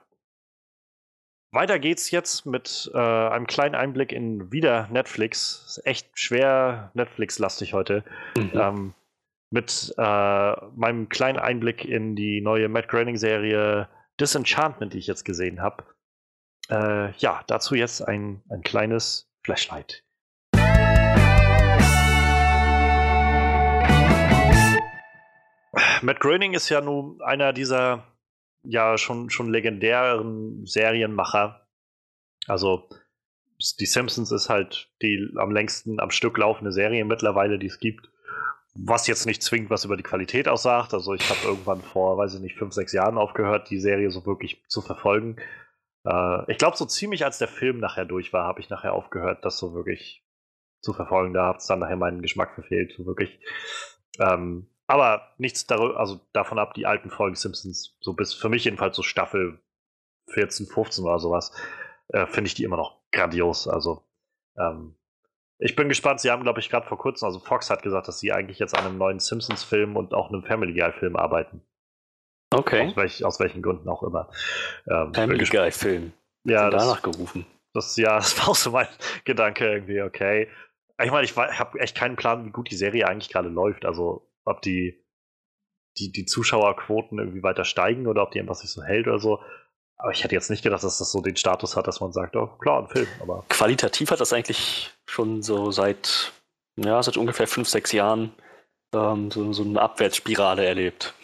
Weiter 1.55 1.79
geht's 1.79 2.11
jetzt 2.11 2.47
mit 2.47 2.91
äh, 2.95 2.99
einem 2.99 3.47
kleinen 3.47 3.75
Einblick 3.75 4.11
in 4.11 4.51
wieder 4.51 4.89
Netflix. 4.91 5.65
Ist 5.67 5.87
echt 5.87 6.19
schwer 6.19 6.91
Netflix-lastig 6.95 7.75
heute. 7.75 8.05
Mhm. 8.37 8.51
Ähm, 8.55 8.95
mit 9.51 9.95
äh, 9.99 10.53
meinem 10.75 11.11
kleinen 11.11 11.39
Einblick 11.39 11.85
in 11.85 12.17
die 12.17 12.41
neue 12.41 12.71
Matt 12.71 12.89
Groening-Serie 12.89 13.89
Disenchantment, 14.19 14.95
die 14.95 14.99
ich 14.99 15.07
jetzt 15.07 15.25
gesehen 15.25 15.61
habe. 15.61 15.85
Äh, 16.71 17.11
ja, 17.19 17.43
dazu 17.49 17.75
jetzt 17.75 18.01
ein, 18.01 18.43
ein 18.49 18.63
kleines 18.63 19.31
Flashlight. 19.43 20.05
Matt 26.01 26.21
Groening 26.21 26.55
ist 26.55 26.71
ja 26.71 26.81
nun 26.81 27.21
einer 27.21 27.53
dieser 27.53 28.12
ja 28.65 28.99
schon, 28.99 29.31
schon 29.31 29.51
legendären 29.51 30.67
Serienmacher. 30.67 31.67
Also 32.47 32.89
die 33.79 33.87
Simpsons 33.87 34.33
ist 34.33 34.49
halt 34.49 34.91
die 35.03 35.33
am 35.37 35.53
längsten 35.53 36.01
am 36.01 36.11
Stück 36.11 36.39
laufende 36.39 36.73
Serie 36.73 37.05
mittlerweile, 37.05 37.59
die 37.59 37.67
es 37.67 37.79
gibt. 37.79 38.11
Was 38.75 39.07
jetzt 39.07 39.27
nicht 39.27 39.43
zwingend 39.43 39.71
was 39.71 39.85
über 39.85 39.97
die 39.97 40.03
Qualität 40.03 40.49
aussagt. 40.49 40.95
Also 40.95 41.15
ich 41.15 41.29
habe 41.29 41.41
irgendwann 41.45 41.83
vor, 41.83 42.17
weiß 42.17 42.35
ich 42.35 42.41
nicht, 42.41 42.57
fünf, 42.57 42.73
sechs 42.73 42.93
Jahren 42.93 43.19
aufgehört, 43.19 43.69
die 43.71 43.81
Serie 43.81 44.11
so 44.11 44.25
wirklich 44.25 44.65
zu 44.69 44.81
verfolgen. 44.81 45.37
Äh, 46.05 46.51
ich 46.51 46.59
glaube, 46.59 46.77
so 46.77 46.87
ziemlich 46.87 47.25
als 47.25 47.39
der 47.39 47.49
Film 47.49 47.79
nachher 47.79 48.07
durch 48.07 48.33
war, 48.33 48.47
habe 48.47 48.61
ich 48.61 48.71
nachher 48.71 48.95
aufgehört, 48.95 49.45
das 49.45 49.59
so 49.59 49.75
wirklich 49.75 50.25
zu 50.81 50.93
verfolgen. 50.95 51.35
Da 51.35 51.49
hat 51.49 51.59
es 51.59 51.67
dann 51.67 51.81
nachher 51.81 51.97
meinen 51.97 52.23
Geschmack 52.23 52.55
verfehlt, 52.55 52.95
so 52.97 53.05
wirklich. 53.07 53.39
Ähm, 54.19 54.72
aber 54.87 55.35
nichts 55.39 55.67
darüber, 55.67 55.99
also 55.99 56.21
davon 56.33 56.59
ab, 56.59 56.75
die 56.75 56.87
alten 56.87 57.11
Folgen 57.11 57.37
Simpsons, 57.37 57.97
so 58.01 58.13
bis 58.13 58.35
für 58.35 58.49
mich 58.49 58.65
jedenfalls 58.65 58.97
so 58.97 59.03
Staffel 59.03 59.61
14, 60.31 60.67
15 60.67 61.05
oder 61.05 61.19
sowas, 61.19 61.53
äh, 62.09 62.27
finde 62.27 62.49
ich 62.49 62.55
die 62.55 62.65
immer 62.65 62.77
noch 62.77 63.01
grandios. 63.11 63.69
Also 63.69 64.05
ähm, 64.57 64.97
ich 65.59 65.77
bin 65.77 65.89
gespannt. 65.89 66.21
Sie 66.21 66.31
haben, 66.31 66.43
glaube 66.43 66.61
ich, 66.61 66.69
gerade 66.69 66.87
vor 66.87 66.99
kurzem, 66.99 67.27
also 67.27 67.39
Fox 67.39 67.71
hat 67.71 67.83
gesagt, 67.83 68.09
dass 68.09 68.19
sie 68.19 68.33
eigentlich 68.33 68.59
jetzt 68.59 68.77
an 68.77 68.85
einem 68.85 68.99
neuen 68.99 69.21
Simpsons-Film 69.21 69.97
und 69.97 70.13
auch 70.13 70.29
einem 70.29 70.43
Family 70.43 70.73
Guy-Film 70.73 71.17
arbeiten. 71.17 71.63
Okay. 72.53 72.89
Aus, 72.89 72.97
welch, 72.97 73.25
aus, 73.25 73.41
welchen 73.41 73.63
Gründen 73.63 73.89
auch 73.89 74.03
immer. 74.03 74.29
Ähm, 74.91 75.15
Family 75.15 75.45
Guy-Film. 75.45 76.13
Ja, 76.45 76.69
das, 76.69 76.85
danach 76.85 77.03
gerufen. 77.03 77.47
Das, 77.73 77.97
ja, 77.97 78.17
das 78.17 78.39
war 78.39 78.49
auch 78.49 78.57
so 78.57 78.73
mein 78.73 78.89
Gedanke 79.25 79.73
irgendwie, 79.73 80.03
okay. 80.03 80.49
Ich 81.03 81.11
meine, 81.11 81.25
ich, 81.25 81.31
ich 81.31 81.37
habe 81.37 81.81
echt 81.81 81.97
keinen 81.97 82.17
Plan, 82.17 82.45
wie 82.45 82.51
gut 82.51 82.71
die 82.71 82.77
Serie 82.77 83.09
eigentlich 83.09 83.33
gerade 83.33 83.49
läuft. 83.49 83.85
Also, 83.85 84.29
ob 84.45 84.63
die, 84.63 85.05
die, 85.99 86.13
die 86.13 86.25
Zuschauerquoten 86.25 87.19
irgendwie 87.19 87.43
weiter 87.43 87.65
steigen 87.65 88.07
oder 88.07 88.23
ob 88.23 88.33
die 88.33 88.41
einfach 88.41 88.55
sich 88.55 88.71
so 88.71 88.83
hält 88.83 89.07
oder 89.07 89.19
so. 89.19 89.41
Aber 89.97 90.11
ich 90.11 90.25
hätte 90.25 90.35
jetzt 90.35 90.51
nicht 90.51 90.63
gedacht, 90.63 90.83
dass 90.83 90.99
das 90.99 91.13
so 91.13 91.21
den 91.21 91.37
Status 91.37 91.77
hat, 91.77 91.87
dass 91.87 92.01
man 92.01 92.13
sagt, 92.13 92.35
oh 92.35 92.49
klar, 92.59 92.83
ein 92.83 92.89
Film. 92.89 93.07
Aber 93.21 93.45
Qualitativ 93.49 94.11
hat 94.11 94.21
das 94.21 94.33
eigentlich 94.33 94.91
schon 95.07 95.43
so 95.43 95.71
seit, 95.71 96.33
ja, 96.77 97.03
seit 97.03 97.17
ungefähr 97.17 97.47
fünf, 97.47 97.69
sechs 97.69 97.93
Jahren 97.93 98.33
ähm, 98.95 99.31
so, 99.31 99.53
so 99.53 99.63
eine 99.63 99.81
Abwärtsspirale 99.81 100.65
erlebt. 100.65 101.15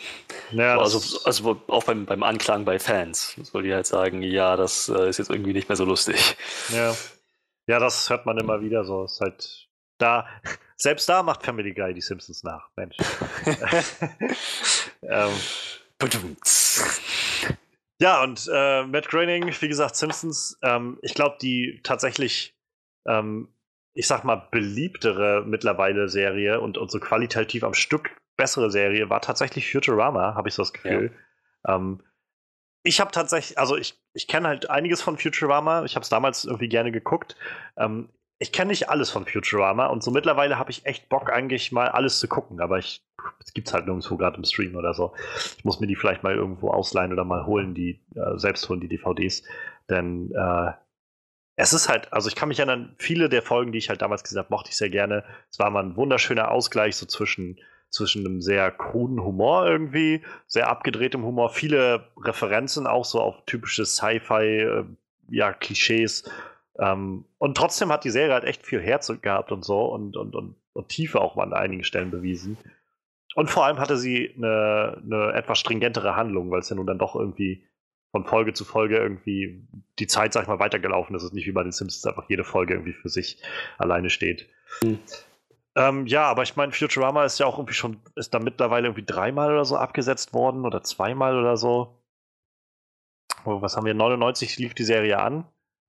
Ja, 0.53 0.79
also, 0.79 1.01
also 1.25 1.61
auch 1.69 1.85
beim, 1.85 2.07
beim 2.07 2.23
Anklang 2.23 2.64
bei 2.64 2.79
Fans, 2.79 3.37
soll 3.43 3.64
die 3.64 3.75
halt 3.75 3.87
sagen, 3.87 4.23
ja, 4.23 4.57
das 4.57 4.89
äh, 4.89 5.09
ist 5.09 5.19
jetzt 5.19 5.31
irgendwie 5.31 5.53
nicht 5.53 5.69
mehr 5.69 5.77
so 5.77 5.85
lustig. 5.85 6.37
Ja. 6.73 6.95
ja, 7.66 7.79
das 7.79 8.09
hört 8.11 8.27
man 8.27 8.39
immer 8.39 8.61
wieder 8.61 8.85
so. 8.85 9.05
Ist 9.05 9.21
halt 9.21 9.69
da, 9.99 10.27
selbst 10.81 11.09
da 11.09 11.22
macht 11.22 11.45
Family 11.45 11.74
Guy 11.74 11.93
die 11.93 12.01
Simpsons 12.01 12.45
nach, 12.45 12.70
Mensch. 12.76 12.97
ähm, 15.03 15.33
ja, 18.01 18.22
und 18.22 18.49
äh, 18.53 18.85
Matt 18.85 19.09
Groening, 19.09 19.53
wie 19.61 19.68
gesagt, 19.68 19.97
Simpsons, 19.97 20.57
ähm, 20.62 20.99
ich 21.03 21.14
glaube, 21.14 21.37
die 21.43 21.81
tatsächlich, 21.83 22.57
ähm, 23.07 23.49
ich 23.95 24.07
sag 24.07 24.22
mal, 24.22 24.49
beliebtere 24.53 25.45
mittlerweile 25.45 26.09
Serie 26.09 26.61
und, 26.61 26.79
und 26.79 26.91
so 26.91 27.01
qualitativ 27.01 27.64
am 27.64 27.74
Stück 27.74 28.16
bessere 28.37 28.70
Serie 28.70 29.11
war 29.11 29.20
tatsächlich 29.20 29.70
Futurama, 29.70 30.37
habe 30.37 30.49
ich 30.49 30.55
so 30.55 30.62
das 30.62 30.72
Gefühl. 30.72 31.12
Ja. 31.66 31.74
Ähm, 31.74 32.01
ich 32.85 33.01
habe 33.01 33.11
tatsächlich, 33.11 33.59
also 33.59 33.76
ich, 33.76 34.01
ich 34.12 34.29
kenne 34.29 34.47
halt 34.47 34.70
einiges 34.70 35.03
von 35.03 35.18
Futurama. 35.18 35.85
Ich 35.85 35.97
habe 35.97 36.05
es 36.05 36.09
damals 36.09 36.45
irgendwie 36.45 36.68
gerne 36.68 36.93
geguckt. 36.93 37.37
Ähm, 37.76 38.09
ich 38.39 38.53
kenne 38.53 38.70
nicht 38.70 38.89
alles 38.89 39.11
von 39.11 39.26
Futurama 39.26 39.86
und 39.86 40.03
so 40.03 40.11
mittlerweile 40.11 40.59
habe 40.59 40.70
ich 40.70 40.86
echt 40.86 41.09
Bock, 41.09 41.32
eigentlich 41.32 41.72
mal 41.72 41.89
alles 41.89 42.20
zu 42.20 42.28
gucken, 42.28 42.61
aber 42.61 42.78
ich, 42.78 43.03
es 43.41 43.53
gibt 43.53 43.68
es 43.68 43.74
halt 43.74 43.86
nirgendwo 43.86 44.16
gerade 44.16 44.36
im 44.36 44.45
Stream 44.45 44.76
oder 44.76 44.95
so. 44.95 45.12
Ich 45.57 45.64
muss 45.64 45.80
mir 45.80 45.89
die 45.89 45.97
vielleicht 45.97 46.22
mal 46.22 46.36
irgendwo 46.36 46.70
ausleihen 46.70 47.12
oder 47.12 47.24
mal 47.24 47.47
holen, 47.47 47.74
die, 47.74 48.01
äh, 48.14 48.36
selbst 48.39 48.68
holen, 48.68 48.80
die 48.80 48.89
DVDs. 48.89 49.43
Denn 49.91 50.30
äh, 50.32 50.72
es 51.57 51.72
ist 51.72 51.89
halt, 51.89 52.12
also 52.12 52.28
ich 52.28 52.36
kann 52.36 52.49
mich 52.49 52.61
erinnern, 52.61 52.95
viele 52.99 53.28
der 53.28 53.43
Folgen, 53.43 53.72
die 53.72 53.78
ich 53.78 53.89
halt 53.89 54.03
damals 54.03 54.22
gesagt 54.22 54.47
habe, 54.47 54.55
mochte 54.55 54.70
ich 54.70 54.76
sehr 54.76 54.91
gerne. 54.91 55.24
Es 55.51 55.59
war 55.59 55.70
mal 55.70 55.82
ein 55.82 55.97
wunderschöner 55.97 56.53
Ausgleich 56.53 56.95
so 56.95 57.07
zwischen, 57.07 57.59
zwischen 57.91 58.24
einem 58.24 58.41
sehr 58.41 58.70
kruden 58.70 59.20
Humor 59.20 59.66
irgendwie, 59.66 60.22
sehr 60.47 60.68
abgedrehtem 60.68 61.24
Humor, 61.24 61.49
viele 61.51 62.12
Referenzen 62.16 62.86
auch 62.86 63.05
so 63.05 63.20
auf 63.20 63.45
typische 63.47 63.84
Sci-Fi, 63.84 64.61
äh, 64.61 64.84
ja, 65.30 65.53
Klischees 65.53 66.22
ähm, 66.79 67.24
und 67.39 67.57
trotzdem 67.57 67.91
hat 67.91 68.05
die 68.05 68.11
Serie 68.11 68.33
halt 68.33 68.45
echt 68.45 68.64
viel 68.64 68.81
Herz 68.81 69.12
gehabt 69.20 69.51
und 69.51 69.64
so 69.64 69.87
und, 69.87 70.16
und, 70.16 70.35
und, 70.35 70.55
und 70.72 70.89
Tiefe 70.89 71.20
auch 71.20 71.35
mal 71.35 71.43
an 71.43 71.53
einigen 71.53 71.85
Stellen 71.85 72.11
bewiesen. 72.11 72.57
Und 73.35 73.51
vor 73.51 73.64
allem 73.64 73.79
hatte 73.79 73.97
sie 73.97 74.33
eine, 74.37 75.03
eine 75.05 75.33
etwas 75.33 75.59
stringentere 75.59 76.16
Handlung, 76.16 76.51
weil 76.51 76.61
es 76.61 76.70
ja 76.70 76.76
nun 76.76 76.87
dann 76.87 76.99
doch 76.99 77.14
irgendwie 77.16 77.64
von 78.12 78.24
Folge 78.24 78.53
zu 78.53 78.64
Folge 78.64 78.97
irgendwie 78.97 79.66
die 79.99 80.07
Zeit, 80.07 80.33
sag 80.33 80.43
ich 80.43 80.49
mal, 80.49 80.61
weitergelaufen 80.61 81.14
ist. 81.14 81.22
Es 81.22 81.29
ist 81.29 81.35
nicht 81.35 81.47
wie 81.47 81.53
bei 81.53 81.62
den 81.62 81.72
Simpsons 81.72 82.07
einfach 82.07 82.29
jede 82.29 82.45
Folge 82.45 82.74
irgendwie 82.74 82.95
für 82.95 83.09
sich 83.09 83.43
alleine 83.76 84.09
steht. 84.09 84.49
Mhm. 84.83 85.01
Ähm, 85.76 86.07
ja, 86.07 86.24
aber 86.24 86.43
ich 86.43 86.57
meine, 86.57 86.72
Futurama 86.72 87.24
ist 87.24 87.39
ja 87.39 87.47
auch 87.47 87.59
irgendwie 87.59 87.74
schon, 87.74 88.01
ist 88.16 88.35
da 88.35 88.39
mittlerweile 88.39 88.87
irgendwie 88.89 89.05
dreimal 89.05 89.53
oder 89.53 89.64
so 89.64 89.76
abgesetzt 89.76 90.33
worden 90.33 90.64
oder 90.64 90.83
zweimal 90.83 91.39
oder 91.39 91.57
so. 91.57 92.01
Oh, 93.45 93.62
was 93.62 93.76
haben 93.76 93.87
wir? 93.87 93.95
99 93.95 94.59
lief 94.59 94.74
die 94.74 94.85
Serie 94.85 95.20
an 95.20 95.45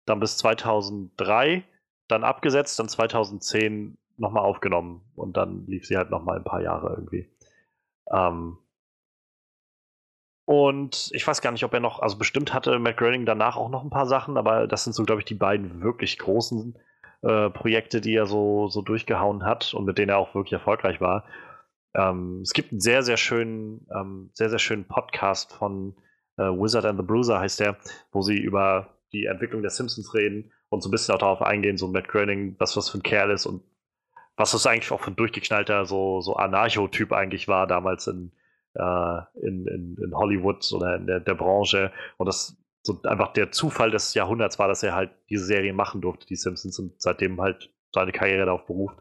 dann 0.10 0.20
bis 0.20 0.38
2003, 0.38 1.64
dann 2.08 2.24
abgesetzt, 2.24 2.80
dann 2.80 2.90
2010 2.90 3.98
nochmal 4.18 4.44
aufgenommen 4.44 5.02
und 5.16 5.38
dann 5.38 5.66
lief 5.68 5.86
sie 5.86 5.98
halt 5.98 6.10
nochmal 6.10 6.38
ein 6.38 6.44
paar 6.44 6.62
Jahre 6.62 6.90
irgendwie. 6.90 7.30
Ähm 8.12 8.58
und 10.46 11.12
ich 11.14 11.26
weiß 11.28 11.42
gar 11.42 11.52
nicht, 11.52 11.64
ob 11.64 11.74
er 11.74 11.80
noch, 11.80 12.00
also 12.00 12.18
bestimmt 12.18 12.54
hatte 12.54 12.80
Matt 12.80 12.98
Groening 12.98 13.26
danach 13.26 13.56
auch 13.56 13.70
noch 13.70 13.84
ein 13.84 13.92
paar 13.92 14.08
Sachen, 14.08 14.36
aber 14.36 14.68
das 14.68 14.84
sind 14.84 14.94
so, 14.94 15.04
glaube 15.04 15.22
ich, 15.22 15.26
die 15.26 15.36
beiden 15.36 15.84
wirklich 15.84 16.18
großen 16.18 16.76
äh, 17.22 17.50
Projekte, 17.52 18.02
die 18.02 18.16
er 18.16 18.26
so, 18.26 18.68
so 18.68 18.82
durchgehauen 18.82 19.46
hat 19.46 19.74
und 19.74 19.86
mit 19.86 19.98
denen 19.98 20.10
er 20.10 20.18
auch 20.18 20.34
wirklich 20.34 20.54
erfolgreich 20.54 21.00
war. 21.00 21.26
Ähm, 21.96 22.42
es 22.42 22.54
gibt 22.54 22.72
einen 22.72 22.82
sehr, 22.82 23.04
sehr 23.04 23.18
schönen, 23.18 23.86
ähm, 23.96 24.32
sehr, 24.34 24.50
sehr 24.50 24.60
schönen 24.60 24.86
Podcast 24.86 25.54
von 25.54 25.96
äh, 26.38 26.44
Wizard 26.44 26.86
and 26.86 27.00
the 27.00 27.06
Bruiser, 27.06 27.40
heißt 27.40 27.60
der, 27.60 27.78
wo 28.12 28.22
sie 28.22 28.38
über 28.38 28.99
die 29.12 29.26
Entwicklung 29.26 29.62
der 29.62 29.72
Simpsons 29.72 30.14
reden 30.14 30.52
und 30.70 30.82
so 30.82 30.90
ein 30.90 30.92
bisschen 30.92 31.16
auch 31.16 31.20
darauf 31.20 31.42
eingehen, 31.42 31.78
so 31.78 31.88
Matt 31.88 32.08
Groening, 32.08 32.56
was 32.60 32.74
das 32.74 32.90
für 32.90 33.00
ein 33.00 33.04
Kerl 33.04 33.32
ist 33.32 33.46
und 33.46 33.64
was 34.38 34.52
das 34.52 34.66
eigentlich 34.66 34.92
auch 34.92 35.02
für 35.02 35.12
ein 35.12 35.16
durchgeknallter 35.16 35.86
so, 35.86 36.22
so 36.22 36.36
Anarcho-Typ 36.36 37.12
eigentlich 37.12 37.48
war 37.48 37.68
damals 37.68 38.08
in, 38.08 38.32
äh, 38.74 39.18
in, 39.42 39.68
in, 39.68 39.98
in, 40.02 40.16
Hollywood 40.16 40.72
oder 40.72 40.96
in 40.96 41.08
der, 41.08 41.20
der 41.20 41.36
Branche. 41.36 41.92
Und 42.18 42.28
das 42.28 42.56
so 42.82 43.02
einfach 43.04 43.34
der 43.34 43.52
Zufall 43.52 43.92
des 43.92 44.14
Jahrhunderts 44.14 44.58
war, 44.58 44.70
dass 44.70 44.82
er 44.82 44.96
halt 44.96 45.12
diese 45.30 45.44
Serie 45.44 45.74
machen 45.74 46.00
durfte, 46.00 46.26
die 46.26 46.38
Simpsons, 46.38 46.80
und 46.80 47.02
seitdem 47.02 47.42
halt 47.42 47.70
seine 47.94 48.14
Karriere 48.14 48.46
darauf 48.46 48.66
beruft. 48.66 48.98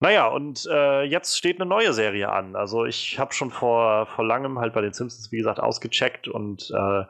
Naja, 0.00 0.26
und 0.26 0.66
äh, 0.70 1.02
jetzt 1.04 1.38
steht 1.38 1.60
eine 1.60 1.68
neue 1.68 1.92
Serie 1.92 2.30
an. 2.30 2.56
Also 2.56 2.84
ich 2.84 3.18
habe 3.18 3.32
schon 3.32 3.50
vor, 3.50 4.06
vor 4.06 4.24
langem 4.24 4.58
halt 4.58 4.74
bei 4.74 4.80
den 4.80 4.92
Simpsons, 4.92 5.30
wie 5.30 5.38
gesagt, 5.38 5.60
ausgecheckt 5.60 6.26
und 6.26 6.70
äh, 6.76 7.04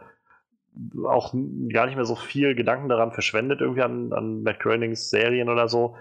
auch 1.07 1.33
gar 1.72 1.87
nicht 1.87 1.97
mehr 1.97 2.05
so 2.05 2.16
viel 2.16 2.55
Gedanken 2.55 2.89
daran 2.89 3.12
verschwendet, 3.12 3.61
irgendwie 3.61 3.83
an, 3.83 4.12
an 4.12 4.43
Matt 4.43 4.61
Groenings 4.61 5.11
Serien 5.11 5.49
oder 5.49 5.68
so. 5.68 5.97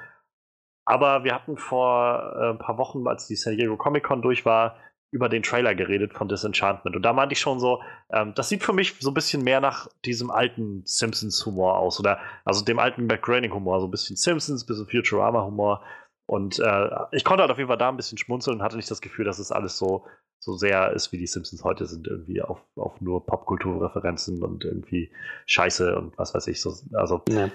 Aber 0.85 1.23
wir 1.23 1.33
hatten 1.33 1.57
vor 1.57 2.35
äh, 2.35 2.49
ein 2.49 2.57
paar 2.57 2.77
Wochen, 2.77 3.07
als 3.07 3.27
die 3.27 3.35
San 3.35 3.55
Diego 3.55 3.77
Comic 3.77 4.03
Con 4.03 4.21
durch 4.21 4.45
war, 4.45 4.77
über 5.11 5.29
den 5.29 5.43
Trailer 5.43 5.75
geredet 5.75 6.13
von 6.13 6.27
Disenchantment. 6.27 6.95
Und 6.95 7.03
da 7.03 7.13
meinte 7.13 7.33
ich 7.33 7.39
schon 7.39 7.59
so, 7.59 7.81
ähm, 8.11 8.33
das 8.35 8.49
sieht 8.49 8.63
für 8.63 8.73
mich 8.73 8.95
so 8.99 9.11
ein 9.11 9.13
bisschen 9.13 9.43
mehr 9.43 9.61
nach 9.61 9.87
diesem 10.05 10.31
alten 10.31 10.81
Simpsons-Humor 10.85 11.77
aus. 11.77 11.99
Oder 11.99 12.19
also 12.43 12.65
dem 12.65 12.79
alten 12.79 13.05
Matt 13.05 13.21
Groening-Humor. 13.21 13.79
So 13.79 13.87
ein 13.87 13.91
bisschen 13.91 14.15
Simpsons, 14.15 14.65
bisschen 14.65 14.87
Futurama-Humor. 14.87 15.83
Und 16.25 16.59
äh, 16.59 16.89
ich 17.11 17.25
konnte 17.25 17.41
halt 17.41 17.51
auf 17.51 17.57
jeden 17.57 17.67
Fall 17.67 17.77
da 17.77 17.89
ein 17.89 17.97
bisschen 17.97 18.17
schmunzeln 18.17 18.57
und 18.57 18.63
hatte 18.63 18.77
nicht 18.77 18.89
das 18.89 19.01
Gefühl, 19.01 19.25
dass 19.25 19.39
es 19.39 19.51
alles 19.51 19.77
so 19.77 20.05
so 20.43 20.53
sehr 20.53 20.91
ist, 20.91 21.11
wie 21.11 21.17
die 21.17 21.27
Simpsons 21.27 21.63
heute 21.63 21.85
sind, 21.85 22.07
irgendwie 22.07 22.41
auf, 22.41 22.59
auf 22.75 22.99
nur 22.99 23.25
Popkulturreferenzen 23.25 24.43
und 24.43 24.65
irgendwie 24.65 25.11
Scheiße 25.45 25.95
und 25.97 26.17
was 26.17 26.33
weiß 26.33 26.47
ich. 26.47 26.61
So, 26.61 26.75
also, 26.93 27.21
ja. 27.29 27.49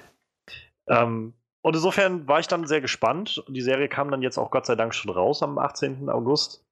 ähm, 0.88 1.34
und 1.60 1.76
insofern 1.76 2.26
war 2.26 2.40
ich 2.40 2.48
dann 2.48 2.66
sehr 2.66 2.80
gespannt. 2.80 3.44
Die 3.48 3.60
Serie 3.60 3.88
kam 3.88 4.10
dann 4.10 4.22
jetzt 4.22 4.38
auch 4.38 4.50
Gott 4.50 4.64
sei 4.64 4.74
Dank 4.74 4.94
schon 4.94 5.10
raus 5.10 5.42
am 5.42 5.58
18. 5.58 6.08
August. 6.08 6.64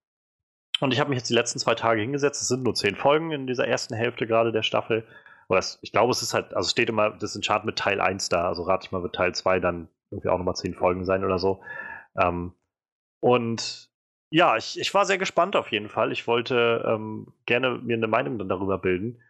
Und 0.81 0.93
ich 0.93 1.01
habe 1.01 1.11
mich 1.11 1.19
jetzt 1.19 1.29
die 1.29 1.35
letzten 1.35 1.59
zwei 1.59 1.75
Tage 1.75 2.01
hingesetzt. 2.01 2.41
Es 2.41 2.49
sind 2.49 2.63
nur 2.63 2.75
zehn 2.75 2.97
Folgen 2.97 3.31
in 3.33 3.47
dieser 3.47 3.67
ersten 3.67 3.95
Hälfte 3.95 4.27
gerade 4.27 4.53
der 4.53 4.63
Staffel. 4.63 5.07
Oder 5.49 5.59
es, 5.59 5.79
ich 5.83 5.93
glaube, 5.93 6.13
es 6.13 6.23
ist 6.23 6.35
halt, 6.35 6.55
also 6.55 6.69
steht 6.69 6.89
immer 6.89 7.11
das 7.11 7.37
Enchant 7.37 7.65
mit 7.65 7.77
Teil 7.77 8.01
1 8.01 8.29
da. 8.31 8.49
Also 8.49 8.63
rate 8.63 8.87
ich 8.87 8.93
mal, 8.93 9.03
wird 9.03 9.15
Teil 9.15 9.35
2 9.35 9.61
dann 9.61 9.89
irgendwie 10.11 10.29
auch 10.29 10.39
nochmal 10.39 10.57
zehn 10.57 10.75
Folgen 10.75 11.05
sein 11.05 11.25
oder 11.25 11.39
so. 11.39 11.61
Ähm, 12.19 12.53
und 13.21 13.91
ja, 14.31 14.57
ich, 14.57 14.79
ich 14.79 14.93
war 14.95 15.05
sehr 15.05 15.19
gespannt 15.19 15.57
auf 15.57 15.71
jeden 15.71 15.89
Fall. 15.89 16.13
Ich 16.13 16.27
wollte 16.27 16.85
ähm, 16.87 17.33
gerne 17.47 17.79
mir 17.79 17.97
eine 17.97 18.09
Meinung 18.09 18.39
dann 18.39 18.49
darüber 18.49 18.79
bilden. 18.79 19.23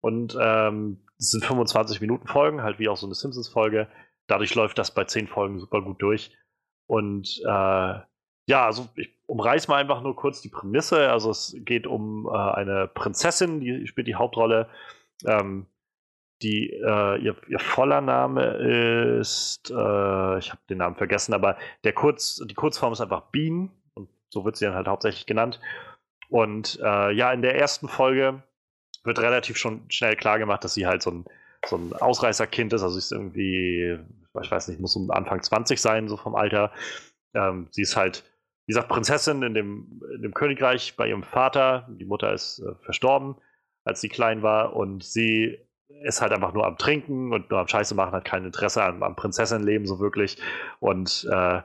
Und 0.00 0.36
ähm, 0.40 0.98
es 1.18 1.30
sind 1.30 1.44
25 1.44 2.00
Minuten 2.00 2.28
Folgen, 2.28 2.62
halt 2.62 2.78
wie 2.78 2.88
auch 2.88 2.96
so 2.96 3.06
eine 3.06 3.14
Simpsons-Folge. 3.14 3.88
Dadurch 4.26 4.54
läuft 4.54 4.78
das 4.78 4.92
bei 4.92 5.04
10 5.04 5.28
Folgen 5.28 5.58
super 5.58 5.80
gut 5.82 6.02
durch. 6.02 6.36
Und 6.86 7.40
äh, 7.46 8.00
ja, 8.46 8.66
also 8.66 8.88
ich 8.96 9.10
umreiß 9.26 9.68
mal 9.68 9.76
einfach 9.76 10.02
nur 10.02 10.16
kurz 10.16 10.42
die 10.42 10.50
Prämisse. 10.50 11.10
Also 11.10 11.30
es 11.30 11.56
geht 11.60 11.86
um 11.86 12.26
äh, 12.26 12.36
eine 12.36 12.88
Prinzessin, 12.88 13.60
die 13.60 13.86
spielt 13.86 14.06
die 14.06 14.16
Hauptrolle. 14.16 14.68
Ähm, 15.24 15.66
die, 16.44 16.70
äh, 16.70 17.18
ihr, 17.18 17.36
ihr, 17.48 17.58
voller 17.58 18.00
Name 18.00 19.18
ist, 19.18 19.70
äh, 19.70 20.38
ich 20.38 20.50
habe 20.50 20.60
den 20.68 20.78
Namen 20.78 20.94
vergessen, 20.94 21.34
aber 21.34 21.56
der 21.82 21.92
Kurz, 21.92 22.40
die 22.44 22.54
Kurzform 22.54 22.92
ist 22.92 23.00
einfach 23.00 23.22
Bean. 23.32 23.70
So 24.28 24.44
wird 24.44 24.56
sie 24.56 24.66
dann 24.66 24.74
halt 24.74 24.88
hauptsächlich 24.88 25.26
genannt. 25.26 25.60
Und 26.28 26.78
äh, 26.82 27.12
ja, 27.12 27.32
in 27.32 27.42
der 27.42 27.56
ersten 27.56 27.88
Folge 27.88 28.42
wird 29.04 29.18
relativ 29.18 29.56
schon 29.56 29.84
schnell 29.88 30.16
klar 30.16 30.38
gemacht, 30.38 30.64
dass 30.64 30.74
sie 30.74 30.86
halt 30.86 31.02
so 31.02 31.10
ein, 31.10 31.24
so 31.66 31.76
ein 31.76 31.92
Ausreißerkind 31.92 32.72
ist. 32.72 32.82
Also 32.82 32.94
sie 32.94 32.98
ist 32.98 33.12
irgendwie, 33.12 33.98
ich 34.42 34.50
weiß 34.50 34.68
nicht, 34.68 34.80
muss 34.80 34.96
um 34.96 35.10
Anfang 35.10 35.42
20 35.42 35.80
sein, 35.80 36.08
so 36.08 36.16
vom 36.16 36.34
Alter. 36.34 36.72
Ähm, 37.34 37.68
sie 37.70 37.82
ist 37.82 37.96
halt 37.96 38.24
wie 38.66 38.72
gesagt, 38.72 38.88
Prinzessin 38.88 39.42
in 39.42 39.54
dem, 39.54 40.02
in 40.14 40.22
dem 40.22 40.32
Königreich 40.32 40.96
bei 40.96 41.08
ihrem 41.08 41.22
Vater. 41.22 41.86
Die 41.90 42.06
Mutter 42.06 42.32
ist 42.32 42.60
äh, 42.60 42.74
verstorben, 42.82 43.36
als 43.84 44.00
sie 44.00 44.08
klein 44.08 44.42
war. 44.42 44.74
Und 44.74 45.04
sie 45.04 45.58
ist 46.02 46.20
halt 46.20 46.32
einfach 46.32 46.52
nur 46.52 46.66
am 46.66 46.78
Trinken 46.78 47.32
und 47.32 47.50
nur 47.50 47.60
am 47.60 47.68
Scheiße 47.68 47.94
machen, 47.94 48.12
hat 48.12 48.24
kein 48.24 48.44
Interesse 48.44 48.82
am, 48.82 49.02
am 49.02 49.16
Prinzessinleben 49.16 49.86
so 49.86 50.00
wirklich. 50.00 50.38
Und 50.80 51.26
äh, 51.30 51.62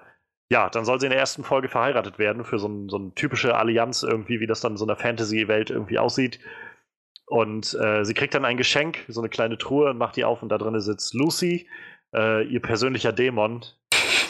ja, 0.52 0.70
dann 0.70 0.86
soll 0.86 1.00
sie 1.00 1.06
in 1.06 1.12
der 1.12 1.20
ersten 1.20 1.44
Folge 1.44 1.70
verheiratet 1.70 2.18
werden 2.18 2.44
für 2.44 2.60
so, 2.60 2.68
ein, 2.68 2.90
so 2.90 2.98
eine 2.98 3.14
typische 3.14 3.56
Allianz 3.56 4.04
irgendwie, 4.04 4.40
wie 4.40 4.48
das 4.48 4.62
dann 4.62 4.74
in 4.74 4.78
so 4.78 4.86
einer 4.86 4.96
Fantasy-Welt 4.96 5.70
irgendwie 5.70 6.00
aussieht. 6.00 6.40
Und 7.28 7.76
äh, 7.80 8.04
sie 8.04 8.16
kriegt 8.16 8.34
dann 8.34 8.46
ein 8.46 8.58
Geschenk, 8.58 9.06
so 9.08 9.22
eine 9.22 9.30
kleine 9.30 9.58
Truhe 9.60 9.92
und 9.92 10.00
macht 10.00 10.16
die 10.16 10.26
auf 10.26 10.42
und 10.42 10.50
da 10.50 10.58
drin 10.58 10.80
sitzt 10.80 11.14
Lucy, 11.14 11.70
äh, 12.14 12.44
ihr 12.48 12.62
persönlicher 12.62 13.14
Dämon. 13.14 13.64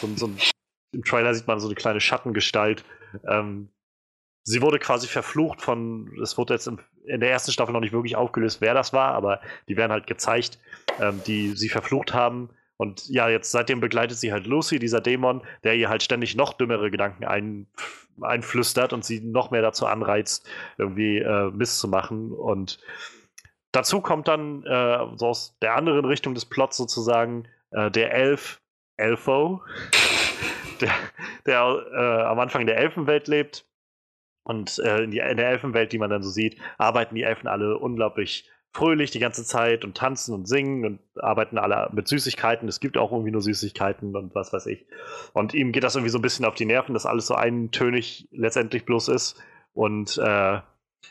So, 0.00 0.08
so 0.16 0.26
ein, 0.26 0.36
Im 0.92 1.04
Trailer 1.04 1.34
sieht 1.34 1.46
man 1.46 1.60
so 1.60 1.68
eine 1.68 1.74
kleine 1.74 2.00
Schattengestalt. 2.00 2.84
Ähm, 3.26 3.70
sie 4.50 4.62
wurde 4.62 4.78
quasi 4.78 5.06
verflucht 5.06 5.62
von, 5.62 6.10
es 6.20 6.36
wurde 6.36 6.54
jetzt 6.54 6.66
in, 6.66 7.20
der 7.20 7.30
ersten 7.30 7.52
Staffel 7.52 7.72
noch 7.72 7.80
nicht 7.80 7.92
wirklich 7.92 8.16
aufgelöst, 8.16 8.60
wer 8.60 8.74
das 8.74 8.92
war, 8.92 9.14
aber 9.14 9.40
die 9.68 9.76
werden 9.76 9.92
halt 9.92 10.06
gezeigt, 10.06 10.58
ähm, 11.00 11.22
die 11.26 11.56
sie 11.56 11.68
verflucht 11.68 12.12
haben. 12.12 12.50
Und 12.76 13.08
ja, 13.08 13.28
jetzt 13.28 13.52
seitdem 13.52 13.80
begleitet 13.80 14.18
sie 14.18 14.32
halt 14.32 14.46
Lucy, 14.46 14.78
dieser 14.78 15.00
Dämon, 15.00 15.42
der 15.64 15.76
ihr 15.76 15.88
halt 15.88 16.02
ständig 16.02 16.34
noch 16.34 16.54
dümmere 16.54 16.90
Gedanken 16.90 17.24
ein, 17.24 17.66
einflüstert 18.20 18.92
und 18.92 19.04
sie 19.04 19.20
noch 19.20 19.50
mehr 19.50 19.62
dazu 19.62 19.86
anreizt, 19.86 20.48
irgendwie 20.78 21.18
äh, 21.18 21.50
Mist 21.50 21.78
zu 21.78 21.88
machen. 21.88 22.32
Und 22.32 22.80
dazu 23.72 24.00
kommt 24.00 24.28
dann 24.28 24.64
äh, 24.64 24.98
so 25.16 25.28
aus 25.28 25.58
der 25.60 25.76
anderen 25.76 26.04
Richtung 26.06 26.34
des 26.34 26.46
Plots 26.46 26.76
sozusagen 26.76 27.46
äh, 27.70 27.90
der 27.90 28.12
Elf, 28.14 28.60
Elfo, 28.96 29.62
der, 30.80 30.92
der 31.46 31.84
äh, 31.92 32.22
am 32.22 32.40
Anfang 32.40 32.66
der 32.66 32.78
Elfenwelt 32.78 33.28
lebt 33.28 33.66
und 34.42 34.78
äh, 34.80 35.02
in, 35.04 35.10
die, 35.10 35.18
in, 35.18 35.36
der 35.36 35.50
Elfenwelt, 35.50 35.92
die 35.92 35.98
man 35.98 36.10
dann 36.10 36.22
so 36.22 36.30
sieht, 36.30 36.58
arbeiten 36.78 37.14
die 37.14 37.22
Elfen 37.22 37.48
alle 37.48 37.78
unglaublich 37.78 38.48
fröhlich 38.72 39.10
die 39.10 39.18
ganze 39.18 39.44
Zeit 39.44 39.84
und 39.84 39.96
tanzen 39.96 40.32
und 40.32 40.46
singen 40.46 40.84
und 40.86 41.00
arbeiten 41.16 41.58
alle 41.58 41.90
mit 41.92 42.06
Süßigkeiten. 42.06 42.68
Es 42.68 42.78
gibt 42.78 42.96
auch 42.96 43.10
irgendwie 43.10 43.32
nur 43.32 43.42
Süßigkeiten 43.42 44.14
und 44.14 44.34
was 44.34 44.52
weiß 44.52 44.66
ich. 44.66 44.86
Und 45.32 45.54
ihm 45.54 45.72
geht 45.72 45.82
das 45.82 45.96
irgendwie 45.96 46.10
so 46.10 46.18
ein 46.18 46.22
bisschen 46.22 46.44
auf 46.44 46.54
die 46.54 46.66
Nerven, 46.66 46.94
dass 46.94 47.06
alles 47.06 47.26
so 47.26 47.34
eintönig 47.34 48.28
letztendlich 48.30 48.84
bloß 48.84 49.08
ist. 49.08 49.42
Und 49.72 50.18
äh, 50.18 50.60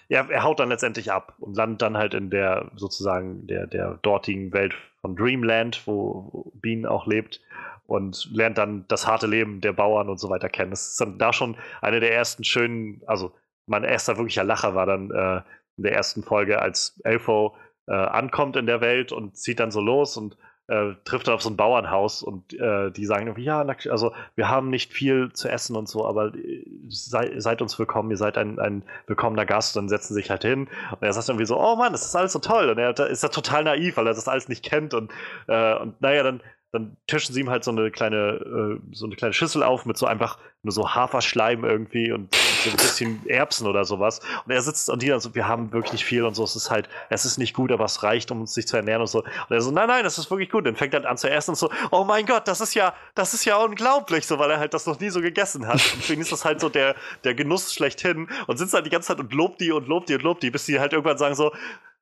ja, 0.07 0.27
er 0.30 0.43
haut 0.43 0.59
dann 0.59 0.69
letztendlich 0.69 1.11
ab 1.11 1.36
und 1.39 1.57
landet 1.57 1.82
dann 1.82 1.97
halt 1.97 2.13
in 2.13 2.30
der 2.30 2.71
sozusagen 2.75 3.45
der, 3.47 3.67
der 3.67 3.99
dortigen 4.01 4.53
Welt 4.53 4.73
von 5.01 5.15
Dreamland, 5.15 5.86
wo 5.86 6.51
Bean 6.55 6.86
auch 6.86 7.07
lebt 7.07 7.41
und 7.89 8.29
lernt 8.31 8.57
dann 8.57 8.85
das 8.87 9.07
harte 9.07 9.25
Leben 9.25 9.61
der 9.61 9.73
Bauern 9.73 10.09
und 10.09 10.19
so 10.19 10.29
weiter 10.29 10.47
kennen. 10.47 10.69
Das 10.69 10.89
ist 10.89 11.01
dann 11.01 11.17
da 11.17 11.33
schon 11.33 11.57
eine 11.81 11.99
der 11.99 12.13
ersten 12.13 12.43
schönen, 12.43 13.01
also 13.07 13.33
mein 13.65 13.83
erster 13.83 14.17
wirklicher 14.17 14.43
Lacher 14.43 14.75
war 14.75 14.85
dann 14.85 15.11
äh, 15.11 15.41
in 15.77 15.83
der 15.83 15.93
ersten 15.93 16.21
Folge, 16.21 16.61
als 16.61 16.99
Elfo 17.03 17.55
äh, 17.87 17.93
ankommt 17.93 18.55
in 18.57 18.67
der 18.67 18.81
Welt 18.81 19.11
und 19.11 19.37
zieht 19.37 19.59
dann 19.59 19.71
so 19.71 19.81
los 19.81 20.17
und 20.17 20.37
äh, 20.67 20.93
trifft 21.03 21.27
dann 21.27 21.33
auf 21.33 21.41
so 21.41 21.49
ein 21.49 21.57
Bauernhaus 21.57 22.21
und 22.21 22.53
äh, 22.53 22.91
die 22.91 23.05
sagen 23.05 23.25
irgendwie, 23.25 23.45
ja, 23.45 23.65
also 23.89 24.13
wir 24.35 24.49
haben 24.49 24.69
nicht 24.69 24.93
viel 24.93 25.33
zu 25.33 25.49
essen 25.49 25.75
und 25.75 25.89
so, 25.89 26.05
aber 26.05 26.35
äh, 26.35 26.63
sei, 26.89 27.39
seid 27.39 27.63
uns 27.63 27.79
willkommen, 27.79 28.11
ihr 28.11 28.17
seid 28.17 28.37
ein, 28.37 28.59
ein 28.59 28.83
willkommener 29.07 29.47
Gast 29.47 29.75
und 29.75 29.83
dann 29.83 29.89
setzen 29.89 30.13
sich 30.13 30.29
halt 30.29 30.43
hin 30.43 30.69
und 30.91 31.01
er 31.01 31.11
sagt 31.11 31.27
irgendwie 31.27 31.47
so, 31.47 31.59
oh 31.59 31.75
Mann, 31.75 31.91
das 31.91 32.05
ist 32.05 32.15
alles 32.15 32.33
so 32.33 32.39
toll 32.39 32.69
und 32.69 32.77
er 32.77 32.95
ist 33.09 33.23
da 33.23 33.29
total 33.29 33.63
naiv, 33.63 33.97
weil 33.97 34.05
er 34.05 34.13
das 34.13 34.27
alles 34.27 34.47
nicht 34.47 34.63
kennt 34.63 34.93
und, 34.93 35.11
äh, 35.47 35.75
und 35.75 35.99
naja, 36.01 36.21
dann 36.21 36.41
dann 36.72 36.97
tischen 37.07 37.34
sie 37.34 37.41
ihm 37.41 37.49
halt 37.49 37.63
so 37.63 37.72
eine 37.72 37.89
kleine, 37.89 38.17
äh, 38.17 38.95
so 38.95 39.05
eine 39.05 39.15
kleine 39.15 39.34
Schüssel 39.34 39.63
auf 39.63 39.86
mit 39.86 39.97
so 39.97 40.05
einfach 40.05 40.38
nur 40.61 40.72
so 40.72 40.93
Haferschleim 40.93 41.63
irgendwie 41.63 42.11
und 42.11 42.36
so 42.36 42.70
ein 42.70 42.76
bisschen 42.76 43.26
Erbsen 43.28 43.65
oder 43.65 43.86
sowas. 43.86 44.20
Und 44.45 44.51
er 44.51 44.61
sitzt 44.61 44.89
und 44.89 45.01
die 45.01 45.07
dann 45.07 45.20
so, 45.20 45.34
wir 45.34 45.47
haben 45.47 45.72
wirklich 45.72 46.05
viel 46.05 46.24
und 46.26 46.36
so. 46.36 46.43
Es 46.43 46.55
ist 46.55 46.70
halt, 46.70 46.88
es 47.09 47.26
ist 47.26 47.39
nicht 47.39 47.55
gut, 47.55 47.72
aber 47.72 47.86
es 47.86 48.03
reicht, 48.03 48.30
um 48.30 48.41
uns 48.41 48.53
sich 48.53 48.67
zu 48.67 48.78
ernähren 48.78 49.01
und 49.01 49.07
so. 49.07 49.24
Und 49.24 49.49
er 49.49 49.61
so, 49.61 49.72
nein, 49.72 49.88
nein, 49.88 50.03
das 50.03 50.20
ist 50.20 50.30
wirklich 50.30 50.51
gut. 50.51 50.67
Dann 50.67 50.76
fängt 50.76 50.93
er 50.93 51.09
an 51.09 51.17
zu 51.17 51.30
essen 51.30 51.51
und 51.51 51.55
so, 51.55 51.72
oh 51.89 52.03
mein 52.03 52.26
Gott, 52.26 52.47
das 52.47 52.61
ist 52.61 52.76
ja, 52.76 52.93
das 53.15 53.34
ist 53.34 53.45
ja 53.45 53.57
unglaublich, 53.57 54.28
so, 54.28 54.38
weil 54.38 54.51
er 54.51 54.59
halt 54.59 54.74
das 54.76 54.86
noch 54.86 54.99
nie 54.99 55.09
so 55.09 55.22
gegessen 55.22 55.65
hat. 55.65 55.82
Und 55.95 56.07
ihn 56.09 56.22
ist 56.22 56.32
das 56.32 56.45
halt 56.45 56.59
so 56.59 56.70
der, 56.70 56.95
der 57.24 57.34
Genuss 57.34 57.74
schlechthin 57.74 58.28
und 58.45 58.57
sitzt 58.57 58.76
halt 58.76 58.86
die 58.86 58.91
ganze 58.91 59.07
Zeit 59.07 59.20
und 59.20 59.34
lobt 59.34 59.59
die 59.59 59.72
und 59.72 59.88
lobt 59.88 60.09
die 60.09 60.15
und 60.15 60.24
lobt 60.24 60.43
die, 60.43 60.51
bis 60.51 60.65
sie 60.67 60.80
halt 60.80 60.93
irgendwann 60.93 61.17
sagen 61.17 61.34
so, 61.34 61.51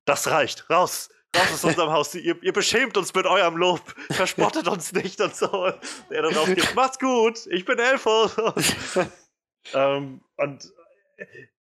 das 0.03 0.29
reicht, 0.29 0.69
raus, 0.69 1.09
raus 1.35 1.53
aus 1.53 1.63
unserem 1.63 1.91
Haus. 1.91 2.15
Ihr, 2.15 2.41
ihr, 2.41 2.53
beschämt 2.53 2.97
uns 2.97 3.13
mit 3.13 3.25
eurem 3.25 3.57
Lob. 3.57 3.81
Verspottet 4.11 4.67
uns 4.67 4.93
nicht 4.93 5.19
und 5.21 5.35
so. 5.35 5.65
Und 5.65 5.75
er 6.09 6.23
dann 6.23 6.33
rausgeht, 6.33 6.75
macht's 6.75 6.99
gut, 6.99 7.45
ich 7.47 7.65
bin 7.65 7.79
Elfo. 7.79 8.29
ähm, 9.73 10.21
und 10.37 10.71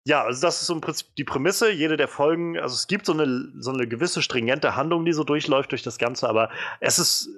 ja, 0.07 0.23
also 0.23 0.41
das 0.41 0.61
ist 0.61 0.67
so 0.67 0.73
im 0.73 0.81
Prinzip 0.81 1.15
die 1.15 1.23
Prämisse. 1.23 1.71
Jede 1.71 1.97
der 1.97 2.07
Folgen, 2.07 2.59
also 2.59 2.75
es 2.75 2.87
gibt 2.87 3.05
so 3.05 3.13
eine, 3.13 3.51
so 3.57 3.71
eine 3.71 3.87
gewisse 3.87 4.21
stringente 4.21 4.75
Handlung, 4.75 5.05
die 5.05 5.13
so 5.13 5.23
durchläuft 5.23 5.71
durch 5.71 5.81
das 5.81 5.97
Ganze, 5.97 6.29
aber 6.29 6.51
es 6.79 6.99
ist 6.99 7.29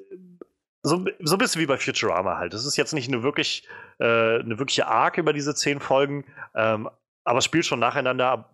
so, 0.84 1.05
so 1.19 1.36
ein 1.36 1.38
bisschen 1.38 1.61
wie 1.61 1.65
bei 1.65 1.78
Futurama 1.78 2.38
halt. 2.38 2.53
Es 2.53 2.65
ist 2.65 2.78
jetzt 2.78 2.93
nicht 2.93 3.07
eine 3.07 3.23
wirklich 3.23 3.67
äh, 3.99 4.39
eine 4.39 4.59
wirkliche 4.59 4.88
Arc 4.88 5.17
über 5.17 5.34
diese 5.34 5.55
zehn 5.55 5.80
Folgen, 5.80 6.25
ähm, 6.55 6.89
aber 7.23 7.39
es 7.39 7.45
spielt 7.45 7.65
schon 7.65 7.80
nacheinander. 7.80 8.49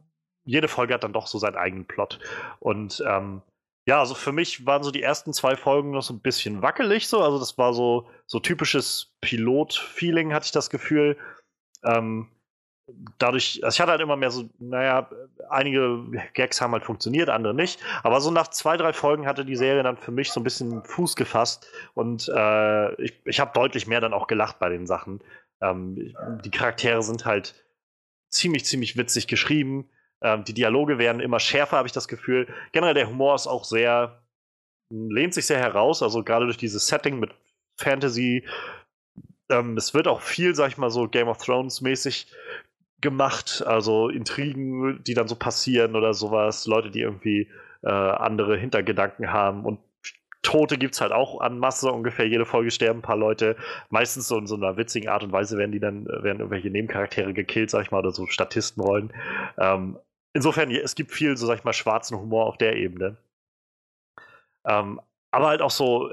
Jede 0.46 0.68
Folge 0.68 0.94
hat 0.94 1.04
dann 1.04 1.14
doch 1.14 1.28
so 1.28 1.38
seinen 1.38 1.56
eigenen 1.56 1.86
Plot. 1.86 2.20
Und 2.60 3.04
ähm, 3.08 3.42
ja, 3.86 4.00
also 4.00 4.16
für 4.16 4.32
mich 4.32 4.66
waren 4.66 4.84
so 4.84 4.92
die 4.92 5.02
ersten 5.02 5.34
zwei 5.34 5.56
Folgen 5.56 5.92
noch 5.92 6.04
so 6.04 6.14
ein 6.14 6.22
bisschen 6.22 6.62
wackelig, 6.62 7.08
so. 7.08 7.22
Also 7.22 7.40
das 7.40 7.58
war 7.58 7.74
so, 7.74 8.08
so 8.26 8.40
typisches 8.40 9.14
Pilot-Feeling, 9.22 10.34
hatte 10.34 10.46
ich 10.46 10.52
das 10.52 10.70
Gefühl. 10.70 11.18
Ähm, 11.84 12.30
dadurch, 13.18 13.62
also 13.64 13.76
ich 13.76 13.82
hatte 13.82 13.92
halt 13.92 14.02
immer 14.02 14.16
mehr 14.16 14.32
so, 14.32 14.50
naja, 14.60 15.10
einige 15.50 16.04
Gags 16.34 16.62
haben 16.62 16.74
halt 16.74 16.84
funktioniert, 16.86 17.30
andere 17.30 17.54
nicht. 17.54 17.82
Aber 18.04 18.22
so 18.22 18.32
nach 18.32 18.48
zwei, 18.50 18.78
drei 18.78 18.94
Folgen 18.94 19.26
hatte 19.26 19.46
die 19.46 19.56
Serie 19.56 19.84
dann 19.84 19.98
für 19.98 20.12
mich 20.12 20.32
so 20.32 20.40
ein 20.40 20.44
bisschen 20.44 20.84
Fuß 20.84 21.16
gefasst 21.16 21.68
und 21.94 22.30
äh, 22.34 23.02
ich, 23.02 23.20
ich 23.26 23.40
habe 23.40 23.52
deutlich 23.54 23.88
mehr 23.88 24.02
dann 24.02 24.14
auch 24.14 24.28
gelacht 24.28 24.60
bei 24.60 24.70
den 24.70 24.88
Sachen. 24.88 25.22
Ähm, 25.62 26.16
die 26.44 26.52
Charaktere 26.52 27.02
sind 27.04 27.26
halt 27.26 27.54
ziemlich, 28.30 28.66
ziemlich 28.66 28.98
witzig 28.98 29.28
geschrieben. 29.28 29.90
Ähm, 30.24 30.44
die 30.46 30.54
Dialoge 30.54 30.98
werden 30.98 31.22
immer 31.22 31.40
schärfer, 31.40 31.78
habe 31.78 31.88
ich 31.88 31.92
das 31.92 32.08
Gefühl. 32.08 32.48
Generell 32.72 32.94
der 32.94 33.10
Humor 33.10 33.36
ist 33.36 33.48
auch 33.48 33.66
sehr, 33.66 34.24
lehnt 34.90 35.34
sich 35.34 35.46
sehr 35.46 35.60
heraus, 35.60 36.02
also 36.02 36.24
gerade 36.24 36.46
durch 36.46 36.58
dieses 36.58 36.88
Setting 36.88 37.20
mit 37.20 37.32
Fantasy. 37.78 38.48
Ähm, 39.50 39.78
es 39.78 39.94
wird 39.94 40.08
auch 40.08 40.22
viel, 40.22 40.56
sag 40.56 40.70
ich 40.70 40.78
mal, 40.78 40.90
so 40.90 41.08
Game 41.08 41.28
of 41.28 41.38
Thrones 41.38 41.82
mäßig 41.82 42.28
gemacht, 43.02 43.62
also 43.68 44.08
Intrigen, 44.08 45.04
die 45.04 45.14
dann 45.14 45.28
so 45.28 45.36
passieren 45.36 45.96
oder 45.96 46.14
sowas, 46.14 46.66
Leute, 46.68 46.90
die 46.90 47.02
irgendwie 47.02 47.50
äh, 47.82 47.90
andere 47.90 48.58
Hintergedanken 48.58 49.32
haben 49.34 49.66
und 49.66 49.80
Tote 50.44 50.78
gibt 50.78 50.94
es 50.94 51.02
halt 51.02 51.14
auch 51.14 51.40
an 51.40 51.58
Masse, 51.58 51.92
ungefähr 51.92 52.28
jede 52.28 52.46
Folge 52.46 52.70
sterben 52.70 53.00
ein 53.00 53.02
paar 53.02 53.18
Leute. 53.18 53.56
Meistens 53.90 54.28
so 54.28 54.38
in 54.38 54.46
so 54.46 54.56
einer 54.56 54.78
witzigen 54.78 55.10
Art 55.10 55.24
und 55.24 55.32
Weise 55.32 55.58
werden 55.58 55.72
die 55.72 55.80
dann, 55.80 56.06
werden 56.06 56.40
irgendwelche 56.40 56.70
Nebencharaktere 56.70 57.34
gekillt, 57.34 57.70
sag 57.70 57.84
ich 57.84 57.92
mal, 57.92 58.00
oder 58.00 58.12
so 58.12 58.28
Statistenrollen. 58.28 59.14
Ähm, 59.58 59.98
insofern, 60.34 60.72
es 60.72 60.96
gibt 60.96 61.12
viel, 61.12 61.38
so 61.38 61.46
sag 61.46 61.60
ich 61.60 61.64
mal, 61.64 61.74
schwarzen 61.74 62.18
Humor 62.18 62.46
auf 62.46 62.58
der 62.58 62.76
Ebene. 62.76 63.18
Ähm, 64.66 65.00
aber 65.32 65.48
halt 65.48 65.62
auch 65.62 65.72
so, 65.72 66.12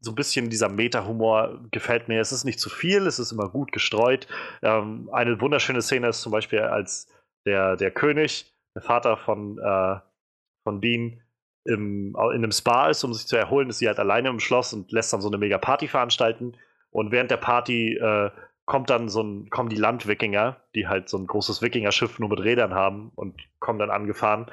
so 0.00 0.12
ein 0.12 0.14
bisschen 0.14 0.50
dieser 0.50 0.68
Meta-Humor 0.68 1.60
gefällt 1.70 2.08
mir. 2.08 2.20
Es 2.20 2.32
ist 2.32 2.44
nicht 2.44 2.60
zu 2.60 2.70
viel, 2.70 3.06
es 3.06 3.18
ist 3.18 3.32
immer 3.32 3.48
gut 3.48 3.72
gestreut. 3.72 4.26
Ähm, 4.62 5.08
eine 5.12 5.40
wunderschöne 5.40 5.82
Szene 5.82 6.08
ist 6.08 6.22
zum 6.22 6.32
Beispiel, 6.32 6.60
als 6.60 7.08
der, 7.44 7.76
der 7.76 7.90
König, 7.90 8.52
der 8.74 8.82
Vater 8.82 9.16
von, 9.16 9.58
äh, 9.58 10.00
von 10.64 10.80
Bean, 10.80 11.22
im, 11.64 12.14
in 12.14 12.16
einem 12.16 12.52
Spa 12.52 12.88
ist, 12.88 13.02
um 13.02 13.12
sich 13.12 13.26
zu 13.26 13.36
erholen, 13.36 13.68
ist 13.68 13.78
sie 13.78 13.88
halt 13.88 13.98
alleine 13.98 14.28
im 14.28 14.40
Schloss 14.40 14.72
und 14.72 14.92
lässt 14.92 15.12
dann 15.12 15.20
so 15.20 15.28
eine 15.28 15.38
mega 15.38 15.58
Party 15.58 15.88
veranstalten. 15.88 16.56
Und 16.90 17.10
während 17.10 17.30
der 17.30 17.38
Party 17.38 17.96
äh, 17.96 18.30
kommt 18.66 18.90
dann 18.90 19.08
so 19.08 19.22
ein, 19.22 19.48
kommen 19.48 19.68
die 19.68 19.76
Landwikinger, 19.76 20.60
die 20.74 20.88
halt 20.88 21.08
so 21.08 21.16
ein 21.16 21.26
großes 21.26 21.62
Wikingerschiff 21.62 22.18
nur 22.18 22.28
mit 22.28 22.40
Rädern 22.40 22.74
haben 22.74 23.12
und 23.14 23.40
kommen 23.60 23.78
dann 23.78 23.90
angefahren 23.90 24.50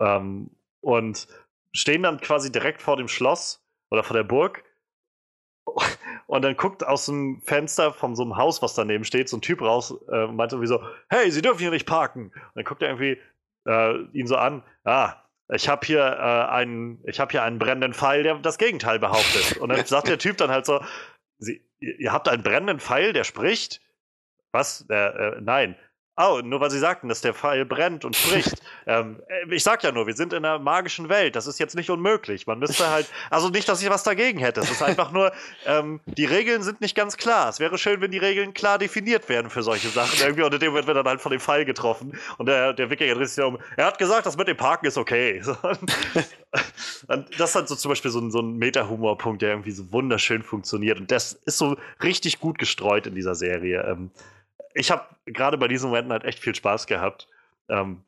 ähm, 0.00 0.50
und 0.80 1.26
stehen 1.72 2.04
dann 2.04 2.20
quasi 2.20 2.50
direkt 2.50 2.80
vor 2.80 2.96
dem 2.96 3.08
Schloss 3.08 3.62
oder 3.90 4.02
vor 4.02 4.16
der 4.16 4.24
Burg. 4.24 4.64
Und 6.28 6.42
dann 6.42 6.56
guckt 6.56 6.86
aus 6.86 7.06
dem 7.06 7.40
Fenster 7.42 7.92
von 7.92 8.14
so 8.14 8.22
einem 8.22 8.36
Haus, 8.36 8.62
was 8.62 8.74
daneben 8.74 9.04
steht, 9.04 9.28
so 9.28 9.36
ein 9.36 9.42
Typ 9.42 9.60
raus 9.62 9.94
äh, 10.08 10.24
und 10.24 10.36
meint 10.36 10.52
irgendwie 10.52 10.68
so: 10.68 10.80
Hey, 11.08 11.30
Sie 11.30 11.42
dürfen 11.42 11.58
hier 11.58 11.70
nicht 11.70 11.86
parken. 11.86 12.26
Und 12.26 12.52
dann 12.54 12.64
guckt 12.64 12.82
er 12.82 12.88
irgendwie 12.88 13.20
äh, 13.66 14.02
ihn 14.12 14.28
so 14.28 14.36
an: 14.36 14.62
Ah, 14.84 15.14
ich 15.52 15.68
habe 15.68 15.84
hier 15.84 16.00
äh, 16.00 16.50
einen, 16.52 17.02
ich 17.04 17.18
habe 17.18 17.32
hier 17.32 17.42
einen 17.42 17.58
brennenden 17.58 17.94
Pfeil, 17.94 18.22
der 18.22 18.36
das 18.36 18.58
Gegenteil 18.58 19.00
behauptet. 19.00 19.56
Und 19.58 19.70
dann 19.70 19.84
sagt 19.86 20.08
der 20.08 20.18
Typ 20.18 20.36
dann 20.36 20.50
halt 20.50 20.66
so: 20.66 20.80
Sie, 21.38 21.65
ihr 21.78 22.12
habt 22.12 22.28
einen 22.28 22.42
brennenden 22.42 22.80
Pfeil, 22.80 23.12
der 23.12 23.24
spricht? 23.24 23.80
Was? 24.52 24.86
Äh, 24.88 24.94
äh, 24.94 25.40
nein. 25.40 25.76
Oh, 26.18 26.40
nur 26.42 26.60
weil 26.60 26.70
sie 26.70 26.78
sagten, 26.78 27.08
dass 27.08 27.20
der 27.20 27.34
Pfeil 27.34 27.66
brennt 27.66 28.06
und 28.06 28.16
spricht. 28.16 28.54
ähm, 28.86 29.20
äh, 29.28 29.54
ich 29.54 29.62
sag 29.62 29.82
ja 29.82 29.92
nur, 29.92 30.06
wir 30.06 30.14
sind 30.14 30.32
in 30.32 30.46
einer 30.46 30.58
magischen 30.58 31.10
Welt. 31.10 31.36
Das 31.36 31.46
ist 31.46 31.58
jetzt 31.58 31.76
nicht 31.76 31.90
unmöglich. 31.90 32.46
Man 32.46 32.58
müsste 32.58 32.88
halt, 32.88 33.06
also 33.28 33.50
nicht, 33.50 33.68
dass 33.68 33.82
ich 33.82 33.90
was 33.90 34.02
dagegen 34.02 34.38
hätte. 34.38 34.60
Es 34.60 34.70
ist 34.70 34.82
einfach 34.82 35.12
nur, 35.12 35.30
ähm, 35.66 36.00
die 36.06 36.24
Regeln 36.24 36.62
sind 36.62 36.80
nicht 36.80 36.94
ganz 36.94 37.18
klar. 37.18 37.50
Es 37.50 37.60
wäre 37.60 37.76
schön, 37.76 38.00
wenn 38.00 38.10
die 38.10 38.18
Regeln 38.18 38.54
klar 38.54 38.78
definiert 38.78 39.28
werden 39.28 39.50
für 39.50 39.62
solche 39.62 39.88
Sachen. 39.88 40.18
Irgendwie 40.18 40.42
und 40.42 40.54
in 40.54 40.60
dem 40.60 40.72
wird 40.72 40.88
dann 40.88 41.06
halt 41.06 41.20
von 41.20 41.32
dem 41.32 41.40
Pfeil 41.40 41.66
getroffen. 41.66 42.18
Und 42.38 42.46
der, 42.46 42.72
der 42.72 42.88
Wikinger 42.88 43.14
dreht 43.14 43.28
sich 43.28 43.44
um. 43.44 43.58
Er 43.76 43.84
hat 43.84 43.98
gesagt, 43.98 44.24
das 44.24 44.38
mit 44.38 44.48
dem 44.48 44.56
Parken 44.56 44.86
ist 44.86 44.96
okay. 44.96 45.42
und 47.08 47.38
das 47.38 47.50
ist 47.50 47.56
halt 47.56 47.68
so 47.68 47.76
zum 47.76 47.90
Beispiel 47.90 48.10
so 48.10 48.20
ein, 48.20 48.30
so 48.30 48.40
ein 48.40 48.56
Meta-Humor-Punkt, 48.56 49.42
der 49.42 49.50
irgendwie 49.50 49.72
so 49.72 49.92
wunderschön 49.92 50.42
funktioniert. 50.42 50.98
Und 50.98 51.10
das 51.10 51.34
ist 51.34 51.58
so 51.58 51.76
richtig 52.02 52.40
gut 52.40 52.58
gestreut 52.58 53.06
in 53.06 53.14
dieser 53.14 53.34
Serie. 53.34 53.84
Ähm, 53.86 54.10
ich 54.76 54.90
habe 54.90 55.04
gerade 55.24 55.58
bei 55.58 55.68
diesen 55.68 55.88
Momenten 55.88 56.12
halt 56.12 56.24
echt 56.24 56.38
viel 56.38 56.54
Spaß 56.54 56.86
gehabt. 56.86 57.28
Ähm, 57.68 58.02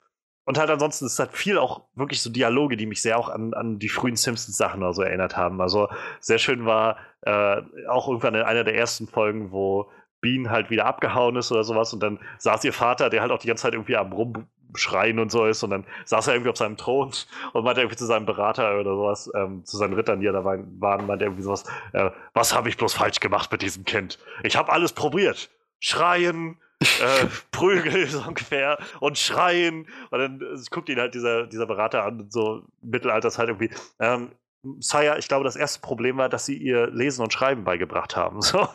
und 0.44 0.58
halt 0.58 0.70
ansonsten 0.70 1.06
ist 1.06 1.18
halt 1.18 1.32
viel 1.32 1.58
auch 1.58 1.82
wirklich 1.94 2.22
so 2.22 2.30
Dialoge, 2.30 2.76
die 2.76 2.86
mich 2.86 3.02
sehr 3.02 3.18
auch 3.18 3.28
an, 3.28 3.52
an 3.52 3.78
die 3.78 3.88
frühen 3.88 4.16
Simpsons-Sachen 4.16 4.82
oder 4.82 4.94
so 4.94 5.02
erinnert 5.02 5.36
haben. 5.36 5.60
Also 5.60 5.88
sehr 6.20 6.38
schön 6.38 6.64
war 6.64 6.96
äh, 7.22 7.62
auch 7.88 8.08
irgendwann 8.08 8.34
in 8.34 8.42
einer 8.42 8.64
der 8.64 8.74
ersten 8.74 9.08
Folgen, 9.08 9.52
wo 9.52 9.90
Bean 10.20 10.50
halt 10.50 10.70
wieder 10.70 10.86
abgehauen 10.86 11.36
ist 11.36 11.52
oder 11.52 11.64
sowas 11.64 11.92
und 11.92 12.02
dann 12.02 12.18
saß 12.38 12.64
ihr 12.64 12.72
Vater, 12.72 13.10
der 13.10 13.20
halt 13.20 13.30
auch 13.30 13.38
die 13.38 13.46
ganze 13.46 13.62
Zeit 13.62 13.74
irgendwie 13.74 13.96
am 13.96 14.12
Rumschreien 14.12 15.18
und 15.18 15.30
so 15.30 15.44
ist 15.44 15.62
und 15.62 15.70
dann 15.70 15.84
saß 16.06 16.26
er 16.26 16.34
irgendwie 16.34 16.50
auf 16.50 16.56
seinem 16.56 16.76
Thron 16.76 17.12
und 17.52 17.64
meinte 17.64 17.82
irgendwie 17.82 17.98
zu 17.98 18.06
seinem 18.06 18.26
Berater 18.26 18.80
oder 18.80 18.94
sowas, 18.94 19.30
ähm, 19.34 19.64
zu 19.64 19.76
seinen 19.76 19.92
Rittern, 19.92 20.20
die 20.20 20.26
da 20.26 20.44
waren, 20.44 21.06
meinte 21.06 21.26
irgendwie 21.26 21.42
sowas, 21.42 21.64
äh, 21.92 22.10
was 22.32 22.54
habe 22.54 22.68
ich 22.68 22.76
bloß 22.76 22.94
falsch 22.94 23.20
gemacht 23.20 23.52
mit 23.52 23.62
diesem 23.62 23.84
Kind? 23.84 24.18
Ich 24.42 24.56
habe 24.56 24.72
alles 24.72 24.92
probiert 24.92 25.50
schreien, 25.80 26.58
äh, 26.80 27.26
Prügel 27.50 28.06
so 28.06 28.22
ungefähr 28.22 28.78
und 29.00 29.18
schreien. 29.18 29.88
Und 30.10 30.18
dann 30.18 30.40
äh, 30.40 30.58
guckt 30.70 30.88
ihn 30.88 31.00
halt 31.00 31.14
dieser, 31.14 31.46
dieser 31.46 31.66
Berater 31.66 32.04
an, 32.04 32.26
so 32.30 32.62
Mittelalters 32.82 33.38
halt 33.38 33.48
irgendwie. 33.48 33.70
Ähm, 33.98 34.32
Saya, 34.80 35.16
ich 35.18 35.28
glaube, 35.28 35.44
das 35.44 35.56
erste 35.56 35.80
Problem 35.80 36.18
war, 36.18 36.28
dass 36.28 36.44
sie 36.46 36.56
ihr 36.56 36.88
Lesen 36.88 37.22
und 37.22 37.32
Schreiben 37.32 37.64
beigebracht 37.64 38.16
haben. 38.16 38.40
So. 38.42 38.68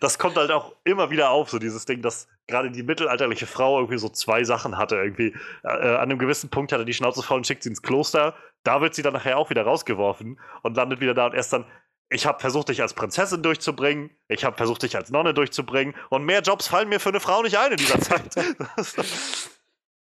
Das 0.00 0.18
kommt 0.18 0.36
halt 0.36 0.50
auch 0.50 0.74
immer 0.84 1.10
wieder 1.10 1.30
auf, 1.30 1.50
so 1.50 1.58
dieses 1.58 1.84
Ding, 1.86 2.02
dass 2.02 2.28
gerade 2.46 2.70
die 2.70 2.82
mittelalterliche 2.82 3.46
Frau 3.46 3.78
irgendwie 3.78 3.98
so 3.98 4.08
zwei 4.08 4.44
Sachen 4.44 4.76
hatte. 4.76 4.96
Irgendwie 4.96 5.34
äh, 5.64 5.68
an 5.68 6.02
einem 6.02 6.18
gewissen 6.18 6.50
Punkt 6.50 6.72
hat 6.72 6.78
er 6.78 6.84
die 6.84 6.94
Schnauze 6.94 7.22
voll 7.22 7.38
und 7.38 7.46
schickt 7.46 7.62
sie 7.62 7.70
ins 7.70 7.82
Kloster. 7.82 8.34
Da 8.64 8.80
wird 8.80 8.94
sie 8.94 9.02
dann 9.02 9.12
nachher 9.12 9.38
auch 9.38 9.50
wieder 9.50 9.62
rausgeworfen 9.62 10.38
und 10.62 10.76
landet 10.76 11.00
wieder 11.00 11.14
da 11.14 11.26
und 11.26 11.34
erst 11.34 11.52
dann, 11.52 11.66
ich 12.08 12.26
habe 12.26 12.38
versucht, 12.38 12.68
dich 12.68 12.82
als 12.82 12.94
Prinzessin 12.94 13.42
durchzubringen, 13.42 14.10
ich 14.28 14.44
habe 14.44 14.56
versucht, 14.56 14.82
dich 14.82 14.96
als 14.96 15.10
Nonne 15.10 15.34
durchzubringen 15.34 15.94
und 16.10 16.24
mehr 16.24 16.40
Jobs 16.40 16.68
fallen 16.68 16.88
mir 16.88 17.00
für 17.00 17.08
eine 17.08 17.20
Frau 17.20 17.42
nicht 17.42 17.58
ein 17.58 17.72
in 17.72 17.78
dieser 17.78 18.00
Zeit. 18.00 18.36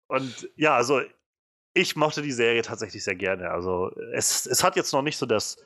und 0.08 0.48
ja, 0.56 0.74
also 0.74 1.02
ich 1.74 1.96
mochte 1.96 2.22
die 2.22 2.32
Serie 2.32 2.62
tatsächlich 2.62 3.04
sehr 3.04 3.14
gerne. 3.14 3.50
Also 3.50 3.90
es, 4.12 4.46
es 4.46 4.64
hat 4.64 4.76
jetzt 4.76 4.92
noch 4.92 5.02
nicht 5.02 5.18
so 5.18 5.26
das, 5.26 5.62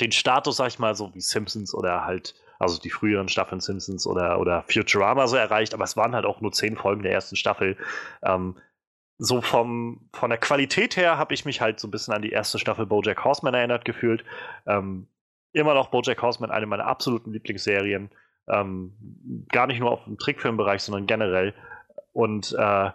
den 0.00 0.12
Status, 0.12 0.56
sag 0.56 0.68
ich 0.68 0.78
mal, 0.78 0.94
so 0.94 1.14
wie 1.14 1.20
Simpsons 1.20 1.74
oder 1.74 2.04
halt, 2.04 2.34
also 2.58 2.80
die 2.80 2.90
früheren 2.90 3.28
Staffeln 3.28 3.60
Simpsons 3.60 4.06
oder, 4.06 4.40
oder 4.40 4.64
Futurama 4.68 5.26
so 5.26 5.36
erreicht, 5.36 5.74
aber 5.74 5.84
es 5.84 5.96
waren 5.96 6.14
halt 6.14 6.26
auch 6.26 6.40
nur 6.40 6.52
zehn 6.52 6.76
Folgen 6.76 7.02
der 7.02 7.12
ersten 7.12 7.36
Staffel. 7.36 7.76
Ähm, 8.22 8.56
so 9.18 9.42
vom, 9.42 10.08
von 10.12 10.30
der 10.30 10.38
Qualität 10.38 10.96
her 10.96 11.18
habe 11.18 11.34
ich 11.34 11.44
mich 11.44 11.60
halt 11.60 11.78
so 11.78 11.86
ein 11.86 11.90
bisschen 11.90 12.14
an 12.14 12.22
die 12.22 12.30
erste 12.30 12.58
Staffel 12.58 12.86
Bojack 12.86 13.22
Horseman 13.22 13.54
erinnert 13.54 13.84
gefühlt. 13.84 14.24
Ähm, 14.66 15.06
immer 15.52 15.74
noch 15.74 15.88
Bojack 15.88 16.22
Horseman, 16.22 16.50
eine 16.50 16.66
meiner 16.66 16.86
absoluten 16.86 17.32
Lieblingsserien. 17.32 18.10
Ähm, 18.48 19.46
gar 19.50 19.66
nicht 19.66 19.80
nur 19.80 19.90
auf 19.90 20.04
dem 20.04 20.18
Trickfilmbereich, 20.18 20.82
sondern 20.82 21.06
generell. 21.06 21.54
Und 22.12 22.54
äh, 22.58 22.90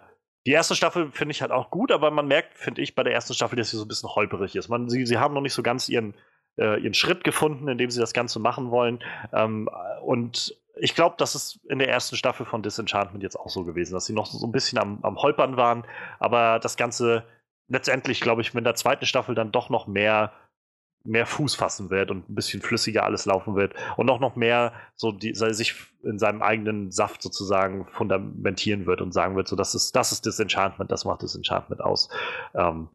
die 0.46 0.52
erste 0.52 0.76
Staffel 0.76 1.10
finde 1.10 1.32
ich 1.32 1.42
halt 1.42 1.50
auch 1.50 1.70
gut, 1.70 1.90
aber 1.90 2.10
man 2.10 2.28
merkt, 2.28 2.56
finde 2.58 2.80
ich, 2.80 2.94
bei 2.94 3.02
der 3.02 3.12
ersten 3.12 3.34
Staffel, 3.34 3.56
dass 3.56 3.70
sie 3.70 3.76
so 3.76 3.84
ein 3.84 3.88
bisschen 3.88 4.10
holperig 4.10 4.54
ist. 4.54 4.68
Man, 4.68 4.88
sie, 4.88 5.04
sie 5.06 5.18
haben 5.18 5.34
noch 5.34 5.40
nicht 5.40 5.54
so 5.54 5.62
ganz 5.62 5.88
ihren, 5.88 6.14
äh, 6.56 6.80
ihren 6.80 6.94
Schritt 6.94 7.24
gefunden, 7.24 7.68
in 7.68 7.78
dem 7.78 7.90
sie 7.90 8.00
das 8.00 8.12
Ganze 8.12 8.38
machen 8.38 8.70
wollen. 8.70 9.02
Ähm, 9.32 9.68
und 10.02 10.56
ich 10.78 10.94
glaube, 10.94 11.16
das 11.18 11.34
ist 11.34 11.58
in 11.68 11.78
der 11.78 11.88
ersten 11.88 12.16
Staffel 12.16 12.46
von 12.46 12.62
Disenchantment 12.62 13.22
jetzt 13.22 13.36
auch 13.36 13.48
so 13.48 13.64
gewesen, 13.64 13.94
dass 13.94 14.06
sie 14.06 14.12
noch 14.12 14.26
so 14.26 14.46
ein 14.46 14.52
bisschen 14.52 14.78
am, 14.78 15.00
am 15.02 15.16
Holpern 15.16 15.56
waren, 15.56 15.84
aber 16.18 16.58
das 16.60 16.76
Ganze 16.76 17.24
letztendlich, 17.68 18.20
glaube 18.20 18.42
ich, 18.42 18.54
mit 18.54 18.64
der 18.64 18.74
zweiten 18.74 19.06
Staffel 19.06 19.34
dann 19.34 19.52
doch 19.52 19.70
noch 19.70 19.86
mehr 19.86 20.32
mehr 21.06 21.26
Fuß 21.26 21.54
fassen 21.54 21.90
wird 21.90 22.10
und 22.10 22.28
ein 22.28 22.34
bisschen 22.34 22.62
flüssiger 22.62 23.04
alles 23.04 23.26
laufen 23.26 23.56
wird 23.56 23.74
und 23.96 24.10
auch 24.10 24.20
noch 24.20 24.36
mehr 24.36 24.72
so 24.94 25.12
die, 25.12 25.34
sich 25.34 25.74
in 26.02 26.18
seinem 26.18 26.42
eigenen 26.42 26.90
Saft 26.90 27.22
sozusagen 27.22 27.86
fundamentieren 27.88 28.86
wird 28.86 29.00
und 29.00 29.12
sagen 29.12 29.36
wird, 29.36 29.48
so 29.48 29.56
das 29.56 29.74
ist, 29.74 29.96
das 29.96 30.12
ist 30.12 30.26
Disenchantment, 30.26 30.90
das 30.90 31.04
macht 31.04 31.22
Disenchantment 31.22 31.80
aus. 31.80 32.08
Ähm, 32.54 32.88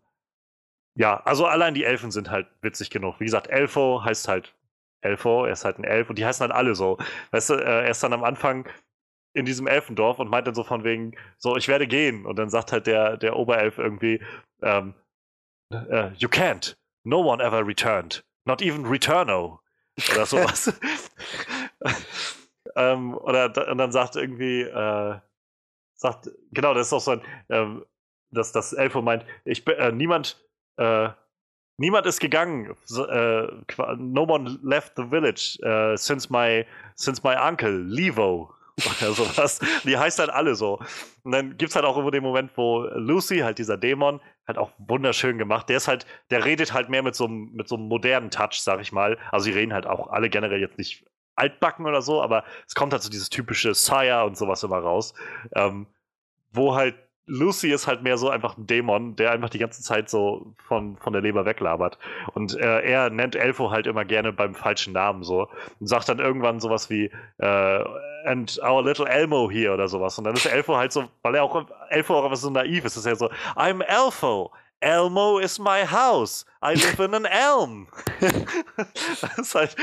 ja, 0.96 1.22
also 1.24 1.46
allein 1.46 1.74
die 1.74 1.86
Elfen 1.86 2.12
sind 2.12 2.30
halt 2.30 2.48
witzig 2.62 2.90
genug. 2.90 3.20
Wie 3.20 3.26
gesagt, 3.26 3.48
Elfo 3.48 4.04
heißt 4.04 4.28
halt 4.28 4.54
Elfo, 5.02 5.46
er 5.46 5.54
ist 5.54 5.66
halt 5.66 5.80
ein 5.80 5.84
Elf 5.84 6.10
und 6.10 6.18
die 6.18 6.26
heißen 6.26 6.42
halt 6.42 6.54
alle 6.54 6.76
so. 6.76 6.98
Weißt 7.32 7.50
du, 7.50 7.54
äh, 7.56 7.84
er 7.86 7.90
ist 7.90 8.04
dann 8.04 8.14
am 8.14 8.24
Anfang 8.24 8.68
in 9.34 9.46
diesem 9.46 9.68
Elfendorf 9.68 10.20
und 10.20 10.30
meint 10.30 10.48
dann 10.48 10.56
so 10.56 10.64
von 10.64 10.84
wegen, 10.84 11.16
so, 11.38 11.56
ich 11.56 11.68
werde 11.68 11.88
gehen. 11.88 12.26
Und 12.26 12.38
dann 12.38 12.50
sagt 12.50 12.72
halt 12.72 12.88
der, 12.88 13.18
der 13.18 13.38
Oberelf 13.38 13.78
irgendwie, 13.78 14.22
ähm, 14.62 14.94
uh, 15.74 16.12
you 16.18 16.28
can't. 16.28 16.76
No 17.04 17.20
one 17.20 17.44
ever 17.44 17.66
returned. 17.66 18.24
Not 18.46 18.62
even 18.62 18.86
Returno. 18.86 19.60
Oder 20.12 20.26
sowas. 20.26 20.74
ähm, 22.76 23.16
oder 23.18 23.46
und 23.70 23.78
dann 23.78 23.92
sagt 23.92 24.16
irgendwie, 24.16 24.62
äh, 24.62 25.20
sagt, 25.96 26.30
genau, 26.52 26.74
das 26.74 26.88
ist 26.88 26.94
auch 26.94 27.02
so 27.02 27.12
ein, 27.12 27.22
ähm, 27.50 27.86
dass 28.32 28.52
das 28.52 28.74
Elfo 28.74 29.02
meint, 29.02 29.26
ich 29.46 29.66
äh, 29.68 29.92
niemand, 29.92 30.44
äh, 30.78 31.10
niemand 31.78 32.06
ist 32.06 32.20
gegangen. 32.20 32.76
Uh, 32.92 33.48
no 33.98 34.24
one 34.24 34.60
left 34.64 34.94
the 34.96 35.04
village 35.04 35.60
uh, 35.64 35.96
since 35.98 36.32
my 36.32 36.66
since 36.96 37.22
my 37.24 37.36
uncle 37.36 37.72
Levo 37.72 38.54
oder 39.02 39.14
sowas. 39.14 39.60
Die 39.84 39.98
heißt 39.98 40.20
halt 40.20 40.30
alle 40.30 40.56
so. 40.56 40.80
Und 41.24 41.34
dann 41.34 41.58
gibt 41.58 41.70
es 41.70 41.76
halt 41.76 41.86
auch 41.86 41.98
immer 41.98 42.12
den 42.12 42.24
Moment, 42.24 42.52
wo 42.56 42.84
Lucy, 42.96 43.40
halt 43.40 43.58
dieser 43.58 43.78
Dämon, 43.78 44.22
halt 44.48 44.58
auch 44.58 44.72
wunderschön 44.78 45.38
gemacht. 45.38 45.70
Der 45.70 45.78
ist 45.78 45.88
halt, 45.88 46.06
der 46.30 46.46
redet 46.46 46.74
halt 46.74 46.90
mehr 46.90 47.04
mit 47.04 47.16
so 47.16 47.26
einem, 47.26 47.52
mit 47.54 47.68
so 47.68 47.76
einem 47.76 47.88
modernen 47.88 48.32
Touch, 48.32 48.62
sag 48.62 48.82
ich 48.82 48.92
mal. 48.92 49.18
Also 49.32 49.46
sie 49.46 49.52
reden 49.52 49.74
halt 49.74 49.86
auch 49.86 50.08
alle 50.08 50.30
generell 50.30 50.60
jetzt 50.60 50.78
nicht 50.78 51.06
altbacken 51.36 51.86
oder 51.86 52.02
so, 52.02 52.22
aber 52.22 52.44
es 52.68 52.76
kommt 52.76 52.94
halt 52.94 53.04
so 53.04 53.10
dieses 53.10 53.30
typische 53.30 53.74
Sire 53.74 54.26
und 54.26 54.38
sowas 54.38 54.64
immer 54.64 54.80
raus. 54.80 55.14
Ähm, 55.56 55.88
wo 56.52 56.76
halt 56.76 56.96
Lucy 57.26 57.72
ist 57.72 57.88
halt 57.88 58.04
mehr 58.04 58.18
so 58.18 58.30
einfach 58.30 58.58
ein 58.58 58.68
Dämon, 58.68 59.16
der 59.16 59.32
einfach 59.32 59.50
die 59.50 59.60
ganze 59.60 59.82
Zeit 59.82 60.10
so 60.10 60.54
von, 60.68 60.98
von 60.98 61.14
der 61.14 61.22
Leber 61.22 61.46
weglabert. 61.46 61.98
Und 62.34 62.58
äh, 62.58 62.82
er 62.82 63.10
nennt 63.10 63.36
Elfo 63.36 63.72
halt 63.72 63.88
immer 63.88 64.06
gerne 64.06 64.34
beim 64.34 64.56
falschen 64.56 64.94
Namen 64.94 65.24
so 65.24 65.48
und 65.80 65.88
sagt 65.88 66.10
dann 66.10 66.20
irgendwann 66.20 66.60
sowas 66.60 66.90
wie 66.90 67.12
äh, 67.38 67.84
and 68.26 68.60
our 68.64 68.84
little 68.84 69.08
Elmo 69.08 69.50
hier 69.50 69.74
oder 69.74 69.88
sowas. 69.88 70.18
Und 70.18 70.26
dann 70.26 70.36
ist 70.36 70.46
Elfo 70.46 70.76
halt 70.76 70.92
so, 70.92 71.08
weil 71.22 71.36
er 71.36 71.44
auch 71.44 71.66
Elfo 71.90 72.16
auch 72.16 72.24
einfach 72.24 72.38
so 72.38 72.50
naiv 72.50 72.86
ist, 72.86 72.98
ist 72.98 73.06
er 73.06 73.16
so, 73.16 73.30
I'm 73.56 73.84
Elfo. 73.84 74.52
Elmo 74.80 75.38
is 75.38 75.60
my 75.60 75.86
house. 75.86 76.44
I 76.64 76.74
live 76.74 77.00
in 77.00 77.14
an 77.14 77.26
elm. 77.26 77.88
das 79.22 79.38
ist 79.38 79.56
halt, 79.56 79.76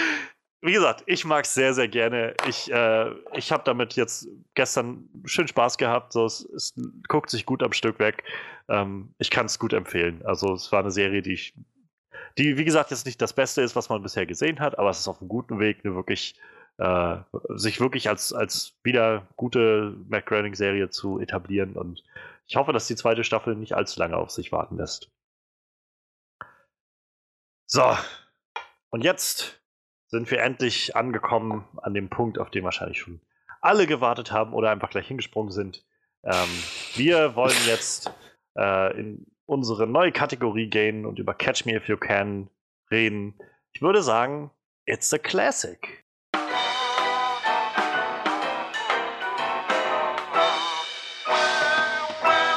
wie 0.61 0.73
gesagt, 0.73 1.05
ich 1.07 1.25
mag 1.25 1.45
es 1.45 1.55
sehr, 1.55 1.73
sehr 1.73 1.89
gerne. 1.89 2.35
Ich, 2.49 2.71
äh, 2.73 3.11
ich 3.35 3.53
habe 3.53 3.63
damit 3.65 3.95
jetzt 3.95 4.27
gestern 4.55 5.09
schön 5.25 5.47
Spaß 5.47 5.79
gehabt. 5.79 6.13
So, 6.13 6.25
es, 6.25 6.45
es 6.47 6.75
guckt 7.07 7.31
sich 7.31 7.47
gut 7.47 7.63
am 7.63 7.73
Stück 7.73 7.99
weg. 8.01 8.25
Ähm, 8.69 9.15
ich 9.19 9.31
kann 9.31 9.47
es 9.47 9.59
gut 9.59 9.73
empfehlen. 9.73 10.21
Also 10.25 10.55
es 10.55 10.73
war 10.73 10.81
eine 10.81 10.91
Serie, 10.91 11.23
die 11.23 11.35
ich, 11.35 11.55
die 12.39 12.59
wie 12.59 12.65
gesagt 12.65 12.91
jetzt 12.91 13.07
nicht 13.07 13.23
das 13.23 13.33
Beste 13.33 13.63
ist, 13.63 13.77
was 13.77 13.89
man 13.89 14.03
bisher 14.03 14.27
gesehen 14.27 14.59
hat, 14.59 14.79
aber 14.79 14.91
es 14.91 15.01
ist 15.01 15.09
auf 15.09 15.21
einem 15.21 15.29
guten 15.29 15.61
Weg, 15.61 15.85
eine 15.85 15.95
wirklich 15.95 16.35
äh, 16.79 17.19
sich 17.51 17.81
wirklich 17.81 18.09
als, 18.09 18.33
als 18.33 18.77
wieder 18.83 19.29
gute 19.37 19.97
McGranning-Serie 20.09 20.91
zu 20.91 21.21
etablieren. 21.21 21.75
Und 21.75 22.03
ich 22.47 22.57
hoffe, 22.57 22.73
dass 22.73 22.87
die 22.87 22.97
zweite 22.97 23.25
Staffel 23.25 23.55
nicht 23.55 23.75
allzu 23.75 24.01
lange 24.01 24.17
auf 24.17 24.31
sich 24.31 24.51
warten 24.53 24.77
lässt. 24.77 25.11
So, 27.67 27.97
und 28.91 29.05
jetzt 29.05 29.58
sind 30.09 30.31
wir 30.31 30.41
endlich 30.41 30.97
angekommen 30.97 31.67
an 31.83 31.95
dem 31.95 32.09
Punkt, 32.09 32.39
auf 32.39 32.51
den 32.51 32.65
wahrscheinlich 32.65 32.99
schon 32.99 33.21
alle 33.61 33.87
gewartet 33.87 34.33
haben 34.33 34.55
oder 34.55 34.71
einfach 34.71 34.91
gleich 34.91 35.07
hingesprungen 35.07 35.53
sind. 35.53 35.85
Ähm, 36.25 36.49
wir 36.95 37.37
wollen 37.37 37.57
jetzt 37.67 38.11
äh, 38.57 38.99
in 38.99 39.27
unsere 39.45 39.87
neue 39.87 40.13
Kategorie 40.13 40.69
gehen 40.69 41.05
und 41.07 41.19
über 41.19 41.35
Catch 41.35 41.67
Me 41.67 41.75
If 41.75 41.89
You 41.89 41.97
Can 41.97 42.49
reden. 42.91 43.39
Ich 43.73 43.83
würde 43.83 44.03
sagen, 44.03 44.51
it's 44.87 45.13
a 45.13 45.19
classic. 45.19 46.05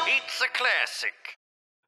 It's 0.08 0.42
a 0.42 0.48
classic. 0.54 1.14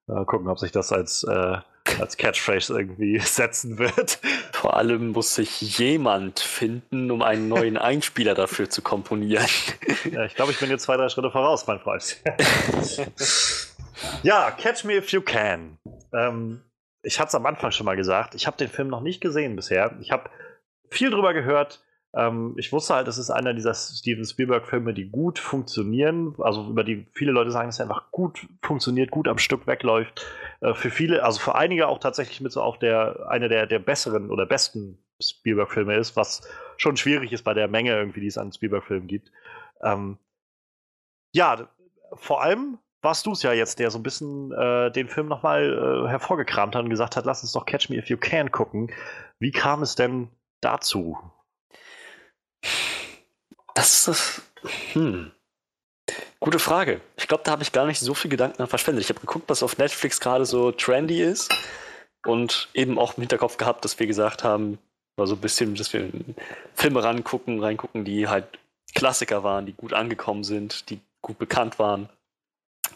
Mal 0.07 0.25
gucken, 0.25 0.49
ob 0.49 0.59
sich 0.59 0.71
das 0.71 0.91
als, 0.91 1.23
äh, 1.23 1.57
als 1.99 2.17
Catchphrase 2.17 2.79
irgendwie 2.79 3.19
setzen 3.19 3.77
wird. 3.77 4.19
Vor 4.51 4.77
allem 4.77 5.09
muss 5.09 5.35
sich 5.35 5.77
jemand 5.77 6.39
finden, 6.39 7.11
um 7.11 7.21
einen 7.21 7.49
neuen 7.49 7.77
Einspieler 7.77 8.35
dafür 8.35 8.69
zu 8.69 8.81
komponieren. 8.81 9.47
Ja, 10.11 10.25
ich 10.25 10.35
glaube, 10.35 10.51
ich 10.51 10.59
bin 10.59 10.69
jetzt 10.69 10.83
zwei, 10.83 10.97
drei 10.97 11.09
Schritte 11.09 11.31
voraus, 11.31 11.67
mein 11.67 11.79
Freund. 11.79 12.17
ja, 14.23 14.51
Catch 14.51 14.83
Me 14.85 14.97
If 14.97 15.09
You 15.09 15.21
Can. 15.21 15.77
Ähm, 16.13 16.61
ich 17.01 17.19
hatte 17.19 17.29
es 17.29 17.35
am 17.35 17.45
Anfang 17.45 17.71
schon 17.71 17.85
mal 17.85 17.95
gesagt, 17.95 18.35
ich 18.35 18.47
habe 18.47 18.57
den 18.57 18.69
Film 18.69 18.87
noch 18.87 19.01
nicht 19.01 19.21
gesehen 19.21 19.55
bisher. 19.55 19.97
Ich 20.01 20.11
habe 20.11 20.29
viel 20.89 21.09
drüber 21.09 21.33
gehört. 21.33 21.83
Ähm, 22.15 22.53
ich 22.57 22.71
wusste 22.71 22.93
halt, 22.93 23.07
es 23.07 23.17
ist 23.17 23.29
einer 23.29 23.53
dieser 23.53 23.73
Steven 23.73 24.23
Spielberg-Filme, 24.23 24.93
die 24.93 25.09
gut 25.09 25.39
funktionieren, 25.39 26.35
also 26.39 26.69
über 26.69 26.83
die 26.83 27.07
viele 27.13 27.31
Leute 27.31 27.51
sagen, 27.51 27.69
dass 27.69 27.79
er 27.79 27.85
einfach 27.85 28.11
gut 28.11 28.47
funktioniert, 28.61 29.09
gut 29.11 29.27
am 29.27 29.39
Stück 29.39 29.65
wegläuft. 29.65 30.25
Äh, 30.61 30.73
für 30.73 30.91
viele, 30.91 31.23
also 31.23 31.39
für 31.39 31.55
einige 31.55 31.87
auch 31.87 31.99
tatsächlich 31.99 32.41
mit 32.41 32.51
so 32.51 32.61
auf 32.61 32.77
der, 32.77 33.27
einer 33.29 33.49
der, 33.49 33.65
der 33.65 33.79
besseren 33.79 34.29
oder 34.29 34.45
besten 34.45 34.99
Spielberg-Filme 35.21 35.95
ist, 35.95 36.15
was 36.15 36.47
schon 36.77 36.97
schwierig 36.97 37.31
ist 37.31 37.43
bei 37.43 37.53
der 37.53 37.67
Menge 37.67 37.91
irgendwie, 37.91 38.21
die 38.21 38.27
es 38.27 38.37
an 38.37 38.51
Spielberg-Filmen 38.51 39.07
gibt. 39.07 39.31
Ähm, 39.81 40.17
ja, 41.33 41.67
vor 42.13 42.43
allem 42.43 42.77
warst 43.01 43.25
du 43.25 43.31
es 43.31 43.43
ja 43.43 43.53
jetzt, 43.53 43.79
der 43.79 43.91
so 43.91 43.99
ein 43.99 44.03
bisschen 44.03 44.51
äh, 44.51 44.91
den 44.91 45.07
Film 45.07 45.27
nochmal 45.27 46.05
äh, 46.05 46.09
hervorgekramt 46.09 46.75
hat 46.75 46.83
und 46.83 46.89
gesagt 46.89 47.17
hat, 47.17 47.25
lass 47.25 47.41
uns 47.41 47.51
doch 47.51 47.65
Catch 47.65 47.89
Me 47.89 47.97
If 47.97 48.09
You 48.09 48.17
Can 48.17 48.51
gucken. 48.51 48.91
Wie 49.39 49.51
kam 49.51 49.81
es 49.81 49.95
denn 49.95 50.29
dazu? 50.61 51.17
Das 53.73 53.93
ist 53.93 54.07
das. 54.07 54.41
Hm. 54.93 55.31
Gute 56.39 56.59
Frage. 56.59 57.01
Ich 57.15 57.27
glaube, 57.27 57.43
da 57.45 57.51
habe 57.51 57.63
ich 57.63 57.71
gar 57.71 57.85
nicht 57.85 57.99
so 57.99 58.13
viel 58.13 58.29
Gedanken 58.29 58.61
an 58.61 58.67
verschwendet. 58.67 59.03
Ich 59.03 59.09
habe 59.09 59.21
geguckt, 59.21 59.49
was 59.49 59.63
auf 59.63 59.77
Netflix 59.77 60.19
gerade 60.19 60.45
so 60.45 60.71
trendy 60.71 61.21
ist 61.21 61.53
und 62.25 62.69
eben 62.73 62.99
auch 62.99 63.17
im 63.17 63.21
Hinterkopf 63.21 63.57
gehabt, 63.57 63.85
dass 63.85 63.99
wir 63.99 64.07
gesagt 64.07 64.43
haben, 64.43 64.77
war 65.15 65.27
so 65.27 65.35
ein 65.35 65.41
bisschen, 65.41 65.75
dass 65.75 65.93
wir 65.93 66.09
Filme 66.73 67.03
rangucken, 67.03 67.63
reingucken, 67.63 68.03
die 68.03 68.27
halt 68.27 68.45
Klassiker 68.93 69.43
waren, 69.43 69.65
die 69.65 69.73
gut 69.73 69.93
angekommen 69.93 70.43
sind, 70.43 70.89
die 70.89 70.99
gut 71.21 71.37
bekannt 71.37 71.79
waren, 71.79 72.09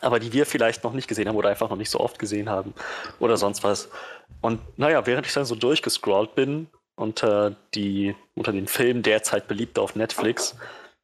aber 0.02 0.20
die 0.20 0.34
wir 0.34 0.46
vielleicht 0.46 0.84
noch 0.84 0.94
nicht 0.94 1.08
gesehen 1.08 1.28
haben 1.28 1.38
oder 1.38 1.50
einfach 1.50 1.70
noch 1.70 1.78
nicht 1.78 1.90
so 1.90 2.00
oft 2.00 2.20
gesehen 2.20 2.50
haben 2.50 2.74
oder 3.20 3.38
sonst 3.38 3.64
was. 3.64 3.90
Und 4.42 4.60
naja, 4.78 5.06
während 5.06 5.26
ich 5.26 5.34
dann 5.34 5.46
so 5.46 5.56
durchgescrollt 5.56 6.36
bin, 6.36 6.68
unter, 6.98 7.56
die, 7.74 8.16
unter 8.36 8.52
den 8.52 8.68
Filmen 8.68 9.04
derzeit 9.04 9.48
beliebt 9.48 9.80
auf 9.80 9.96
Netflix, 9.96 10.56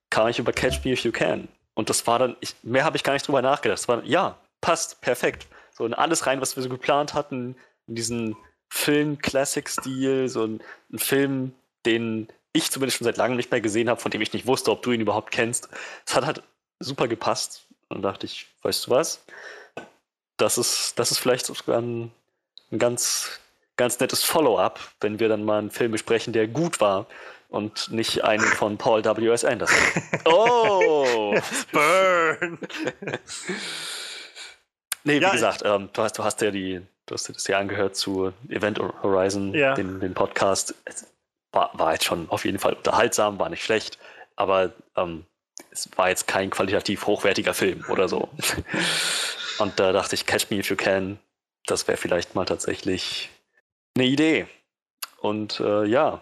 kam 0.10 0.28
ich 0.28 0.40
über 0.40 0.52
Catch 0.52 0.84
Me 0.84 0.92
If 0.92 1.04
You 1.06 1.12
Can. 1.12 1.48
Und 1.76 1.90
das 1.90 2.06
war 2.06 2.20
dann, 2.20 2.36
ich, 2.42 2.56
mehr 2.64 2.84
habe 2.84 2.98
ich 2.98 3.04
gar 3.04 3.14
nicht 3.14 3.28
drüber 3.28 3.42
nachgedacht. 3.42 3.80
Das 3.80 3.88
war, 3.88 4.04
ja, 4.04 4.38
passt, 4.60 5.02
perfekt. 5.02 5.48
So 5.72 5.86
in 5.86 5.94
alles 5.94 6.28
rein, 6.28 6.42
was 6.42 6.56
wir 6.56 6.64
so 6.64 6.70
geplant 6.70 7.14
hatten, 7.14 7.56
in 7.88 7.96
diesen 7.96 8.36
Film-Classic-Stil, 8.70 10.30
so 10.30 10.46
ein, 10.46 10.62
ein 10.92 11.00
Film, 11.00 11.54
den 11.86 12.28
ich 12.54 12.70
zumindest 12.72 12.98
schon 12.98 13.06
seit 13.06 13.18
langem 13.18 13.38
nicht 13.38 13.52
mehr 13.52 13.62
gesehen 13.62 13.90
habe, 13.90 14.02
von 14.02 14.12
dem 14.12 14.22
ich 14.22 14.34
nicht 14.34 14.48
wusste, 14.48 14.72
ob 14.72 14.82
du 14.84 14.92
ihn 14.92 15.02
überhaupt 15.02 15.32
kennst. 15.32 15.70
Es 16.06 16.16
hat 16.16 16.26
halt 16.26 16.44
super 16.80 17.08
gepasst. 17.08 17.66
Und 17.90 18.02
dachte 18.02 18.26
ich, 18.26 18.48
weißt 18.64 18.88
du 18.88 18.92
was? 18.92 19.24
Das 20.38 20.58
ist, 20.58 20.98
das 20.98 21.12
ist 21.12 21.20
vielleicht 21.20 21.46
sogar 21.46 21.80
ein, 21.80 22.12
ein 22.72 22.80
ganz 22.80 23.40
ganz 23.78 24.00
nettes 24.00 24.24
Follow-up, 24.24 24.80
wenn 25.02 25.20
wir 25.20 25.30
dann 25.30 25.44
mal 25.44 25.60
einen 25.60 25.72
Film 25.72 25.92
besprechen, 25.92 26.34
der 26.34 26.48
gut 26.48 26.80
war 26.80 27.08
und 27.50 27.92
nicht 27.92 28.24
einen 28.24 28.44
von 28.44 28.78
Paul 28.78 29.04
W.S. 29.04 29.46
Anderson. 29.46 29.78
Oh! 30.26 31.36
Burn! 31.72 32.58
nee, 35.04 35.20
wie 35.20 35.22
ja, 35.22 35.32
gesagt, 35.32 35.62
ähm, 35.66 35.90
du, 35.94 36.02
hast, 36.02 36.18
du 36.18 36.24
hast 36.24 36.42
ja 36.42 36.52
die, 36.52 36.82
du 37.06 37.14
hast 37.14 37.30
das 37.30 37.48
ja 37.48 37.60
angehört 37.60 37.96
zu 37.96 38.34
Event 38.50 38.80
Horizon, 38.80 39.54
ja. 39.54 39.74
den, 39.76 40.00
den 40.00 40.14
Podcast. 40.14 40.74
Es 40.86 41.08
war, 41.52 41.72
war 41.74 41.94
jetzt 41.94 42.06
schon 42.06 42.30
auf 42.30 42.46
jeden 42.46 42.60
Fall 42.60 42.74
unterhaltsam, 42.74 43.40
war 43.40 43.50
nicht 43.50 43.64
schlecht, 43.64 44.00
aber 44.36 44.74
ähm, 44.96 45.26
es 45.72 45.90
war 45.96 46.10
jetzt 46.10 46.28
kein 46.28 46.50
qualitativ 46.50 47.06
hochwertiger 47.06 47.54
Film 47.54 47.86
oder 47.90 48.08
so. 48.08 48.30
Und 49.60 49.80
da 49.80 49.92
dachte 49.92 50.16
ich, 50.16 50.26
Catch 50.26 50.50
Me 50.50 50.58
If 50.58 50.70
You 50.70 50.76
Can, 50.76 51.20
das 51.68 51.88
wäre 51.88 51.98
vielleicht 51.98 52.34
mal 52.34 52.46
tatsächlich 52.46 53.30
eine 53.96 54.08
Idee. 54.08 54.48
Und 55.22 55.60
äh, 55.60 55.86
ja, 55.86 56.22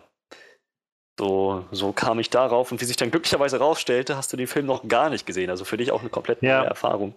so, 1.19 1.65
so 1.72 1.91
kam 1.91 2.19
ich 2.19 2.30
darauf. 2.30 2.72
Und 2.72 2.81
wie 2.81 2.85
sich 2.85 2.98
dann 2.98 3.11
glücklicherweise 3.11 3.60
rausstellte, 3.60 4.15
hast 4.15 4.31
du 4.34 4.38
den 4.38 4.48
Film 4.48 4.65
noch 4.65 4.88
gar 4.88 5.10
nicht 5.10 5.26
gesehen. 5.26 5.49
Also 5.49 5.65
für 5.65 5.77
dich 5.77 5.91
auch 5.91 6.02
eine 6.02 6.10
komplett 6.10 6.41
neue 6.41 6.52
ja. 6.52 6.64
Erfahrung. 6.64 7.15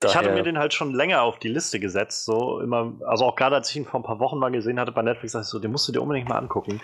Daher, 0.00 0.10
ich 0.10 0.16
hatte 0.16 0.34
mir 0.34 0.42
den 0.42 0.58
halt 0.58 0.74
schon 0.74 0.92
länger 0.92 1.22
auf 1.22 1.38
die 1.38 1.48
Liste 1.48 1.80
gesetzt. 1.80 2.24
So 2.24 2.60
immer, 2.60 2.94
also 3.06 3.24
auch 3.24 3.36
gerade 3.36 3.56
als 3.56 3.70
ich 3.70 3.76
ihn 3.76 3.86
vor 3.86 4.00
ein 4.00 4.04
paar 4.04 4.20
Wochen 4.20 4.38
mal 4.38 4.50
gesehen 4.50 4.78
hatte 4.78 4.92
bei 4.92 5.02
Netflix, 5.02 5.32
dachte 5.32 5.44
ich 5.44 5.50
so, 5.50 5.58
den 5.58 5.72
musst 5.72 5.88
du 5.88 5.92
dir 5.92 6.02
unbedingt 6.02 6.28
mal 6.28 6.38
angucken. 6.38 6.80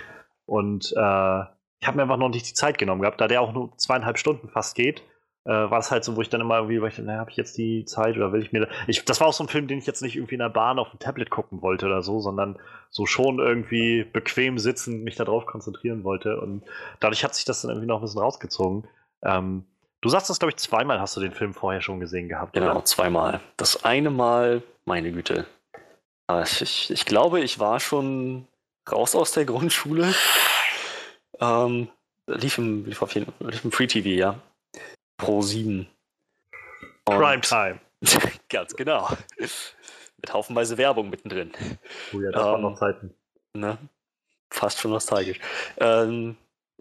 Und 0.46 0.92
äh, 0.92 1.40
ich 1.80 1.86
habe 1.86 1.96
mir 1.96 2.02
einfach 2.02 2.16
noch 2.16 2.28
nicht 2.28 2.48
die 2.48 2.54
Zeit 2.54 2.78
genommen 2.78 3.02
gehabt, 3.02 3.20
da 3.20 3.28
der 3.28 3.40
auch 3.40 3.52
nur 3.52 3.76
zweieinhalb 3.76 4.18
Stunden 4.18 4.48
fast 4.48 4.74
geht 4.74 5.02
äh, 5.50 5.68
war 5.68 5.80
es 5.80 5.90
halt 5.90 6.04
so, 6.04 6.14
wo 6.14 6.22
ich 6.22 6.28
dann 6.28 6.40
immer 6.40 6.58
irgendwie, 6.58 6.80
weil 6.80 6.90
ich, 6.90 6.98
naja, 6.98 7.18
habe 7.18 7.30
ich 7.32 7.36
jetzt 7.36 7.58
die 7.58 7.84
Zeit 7.84 8.16
oder 8.16 8.32
will 8.32 8.40
ich 8.40 8.52
mir. 8.52 8.68
Ich, 8.86 9.04
das 9.04 9.20
war 9.20 9.26
auch 9.26 9.32
so 9.32 9.42
ein 9.42 9.48
Film, 9.48 9.66
den 9.66 9.78
ich 9.78 9.86
jetzt 9.86 10.00
nicht 10.00 10.14
irgendwie 10.14 10.36
in 10.36 10.40
der 10.40 10.48
Bahn 10.48 10.78
auf 10.78 10.90
dem 10.90 11.00
Tablet 11.00 11.28
gucken 11.28 11.60
wollte 11.60 11.86
oder 11.86 12.02
so, 12.02 12.20
sondern 12.20 12.56
so 12.88 13.04
schon 13.04 13.40
irgendwie 13.40 14.04
bequem 14.04 14.60
sitzen, 14.60 15.02
mich 15.02 15.16
darauf 15.16 15.46
konzentrieren 15.46 16.04
wollte. 16.04 16.40
Und 16.40 16.62
dadurch 17.00 17.24
hat 17.24 17.34
sich 17.34 17.44
das 17.44 17.62
dann 17.62 17.72
irgendwie 17.72 17.88
noch 17.88 17.96
ein 17.96 18.02
bisschen 18.02 18.20
rausgezogen. 18.20 18.86
Ähm, 19.24 19.64
du 20.00 20.08
sagst 20.08 20.30
das, 20.30 20.38
glaube 20.38 20.50
ich, 20.50 20.56
zweimal 20.56 21.00
hast 21.00 21.16
du 21.16 21.20
den 21.20 21.32
Film 21.32 21.52
vorher 21.52 21.80
schon 21.80 21.98
gesehen 21.98 22.28
gehabt. 22.28 22.52
Genau, 22.52 22.70
oder? 22.70 22.84
zweimal. 22.84 23.40
Das 23.56 23.84
eine 23.84 24.10
Mal, 24.10 24.62
meine 24.84 25.10
Güte. 25.10 25.46
Ich, 26.44 26.62
ich, 26.62 26.90
ich 26.92 27.04
glaube, 27.06 27.40
ich 27.40 27.58
war 27.58 27.80
schon 27.80 28.46
raus 28.88 29.16
aus 29.16 29.32
der 29.32 29.44
Grundschule. 29.46 30.14
Ähm, 31.40 31.88
lief 32.28 32.58
im, 32.58 32.84
lief 32.84 33.02
auf 33.02 33.12
jeden 33.16 33.32
lief 33.40 33.64
im 33.64 33.72
Free 33.72 33.88
TV, 33.88 34.10
ja. 34.10 34.36
Pro 35.20 35.42
7. 35.42 35.86
Prime 37.04 37.40
Time. 37.42 37.80
Ganz 38.48 38.74
genau. 38.74 39.08
Mit 39.38 40.32
haufenweise 40.32 40.78
Werbung 40.78 41.10
mittendrin. 41.10 41.52
Oh 42.12 42.20
ja, 42.20 42.30
das 42.30 42.42
ähm, 42.42 42.48
waren 42.48 42.62
noch 42.62 42.78
Zeiten. 42.78 43.14
Ne? 43.54 43.78
Fast 44.50 44.80
schon 44.80 44.90
nostalgisch. 44.90 45.38
Ähm, 45.78 46.36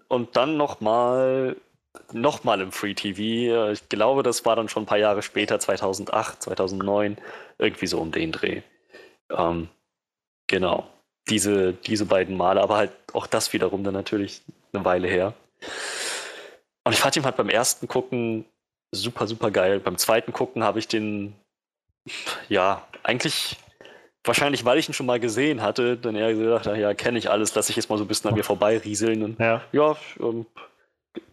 und 0.08 0.36
dann 0.36 0.58
nochmal 0.58 1.56
noch 2.12 2.44
mal 2.44 2.62
im 2.62 2.72
Free 2.72 2.94
TV. 2.94 3.72
Ich 3.72 3.90
glaube, 3.90 4.24
das 4.24 4.46
war 4.46 4.56
dann 4.56 4.70
schon 4.70 4.84
ein 4.84 4.88
paar 4.88 4.98
Jahre 4.98 5.22
später, 5.22 5.60
2008, 5.60 6.44
2009, 6.44 7.18
irgendwie 7.58 7.88
so 7.88 8.00
um 8.00 8.12
den 8.12 8.32
Dreh. 8.32 8.62
Ähm, 9.30 9.70
genau. 10.48 10.88
Diese, 11.30 11.74
diese 11.74 12.06
beiden 12.06 12.38
Male, 12.38 12.62
aber 12.62 12.78
halt 12.78 12.92
auch 13.14 13.28
das 13.28 13.54
wiederum 13.54 13.84
dann 13.84 13.94
natürlich 13.94 14.42
eine 14.74 14.86
Weile 14.86 15.08
her. 15.08 15.34
Und 16.90 16.94
ich 16.94 17.02
fand 17.02 17.16
ihn 17.16 17.24
halt 17.24 17.38
beim 17.38 17.50
ersten 17.50 17.88
Gucken 17.88 18.46
super, 18.92 19.28
super 19.28 19.52
geil. 19.52 19.80
Beim 19.80 20.00
zweiten 20.00 20.34
Gucken 20.34 20.64
habe 20.64 20.80
ich 20.80 20.88
den, 20.88 21.36
ja, 22.48 22.82
eigentlich, 23.04 23.58
wahrscheinlich, 24.24 24.66
weil 24.66 24.80
ich 24.80 24.90
ihn 24.90 24.96
schon 24.96 25.06
mal 25.06 25.20
gesehen 25.20 25.62
hatte, 25.62 25.98
dann 25.98 26.16
eher 26.16 26.34
gesagt, 26.34 26.66
ja, 26.66 26.96
kenne 26.96 27.20
ich 27.20 27.30
alles, 27.30 27.54
lasse 27.54 27.70
ich 27.70 27.76
jetzt 27.76 27.92
mal 27.92 28.00
so 28.00 28.06
ein 28.06 28.08
bisschen 28.08 28.32
an 28.32 28.36
mir 28.36 28.44
vorbeirieseln. 28.44 29.22
Und 29.22 29.40
ja, 29.40 29.62
ja 29.72 29.96
ähm, 30.20 30.48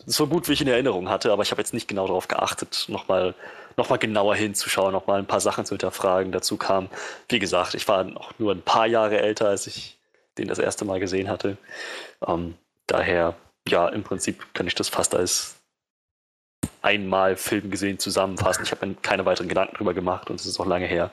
so 0.05 0.27
gut, 0.27 0.47
wie 0.47 0.53
ich 0.53 0.61
in 0.61 0.69
Erinnerung 0.69 1.09
hatte, 1.09 1.33
aber 1.33 1.43
ich 1.43 1.53
habe 1.53 1.63
jetzt 1.63 1.73
nicht 1.73 1.89
genau 1.89 2.07
darauf 2.07 2.29
geachtet, 2.29 2.85
nochmal 2.89 3.35
noch 3.79 3.89
mal 3.89 3.97
genauer 3.97 4.35
hinzuschauen, 4.35 4.93
nochmal 4.93 5.21
ein 5.21 5.27
paar 5.27 5.41
Sachen 5.41 5.65
zu 5.65 5.73
hinterfragen. 5.73 6.33
Dazu 6.33 6.59
kam, 6.59 6.91
wie 7.31 7.39
gesagt, 7.39 7.73
ich 7.73 7.89
war 7.89 8.07
auch 8.17 8.33
nur 8.39 8.53
ein 8.53 8.61
paar 8.61 8.87
Jahre 8.87 9.23
älter, 9.23 9.49
als 9.49 9.67
ich 9.67 9.97
den 10.37 10.49
das 10.49 10.59
erste 10.59 10.85
Mal 10.85 11.01
gesehen 11.01 11.31
hatte. 11.31 11.57
Ähm, 12.27 12.57
daher 12.87 13.37
ja, 13.69 13.89
im 13.89 14.03
Prinzip 14.03 14.55
kann 14.55 14.67
ich 14.67 14.75
das 14.75 14.89
fast 14.89 15.15
als 15.15 15.61
einmal 16.83 17.37
Film 17.37 17.71
gesehen 17.71 17.99
zusammenfassen. 17.99 18.63
Ich 18.65 18.71
habe 18.71 18.87
mir 18.87 18.95
keine 18.95 19.27
weiteren 19.27 19.49
Gedanken 19.49 19.77
drüber 19.77 19.95
gemacht 19.95 20.31
und 20.31 20.41
es 20.41 20.47
ist 20.47 20.61
auch 20.61 20.67
lange 20.67 20.87
her. 20.87 21.11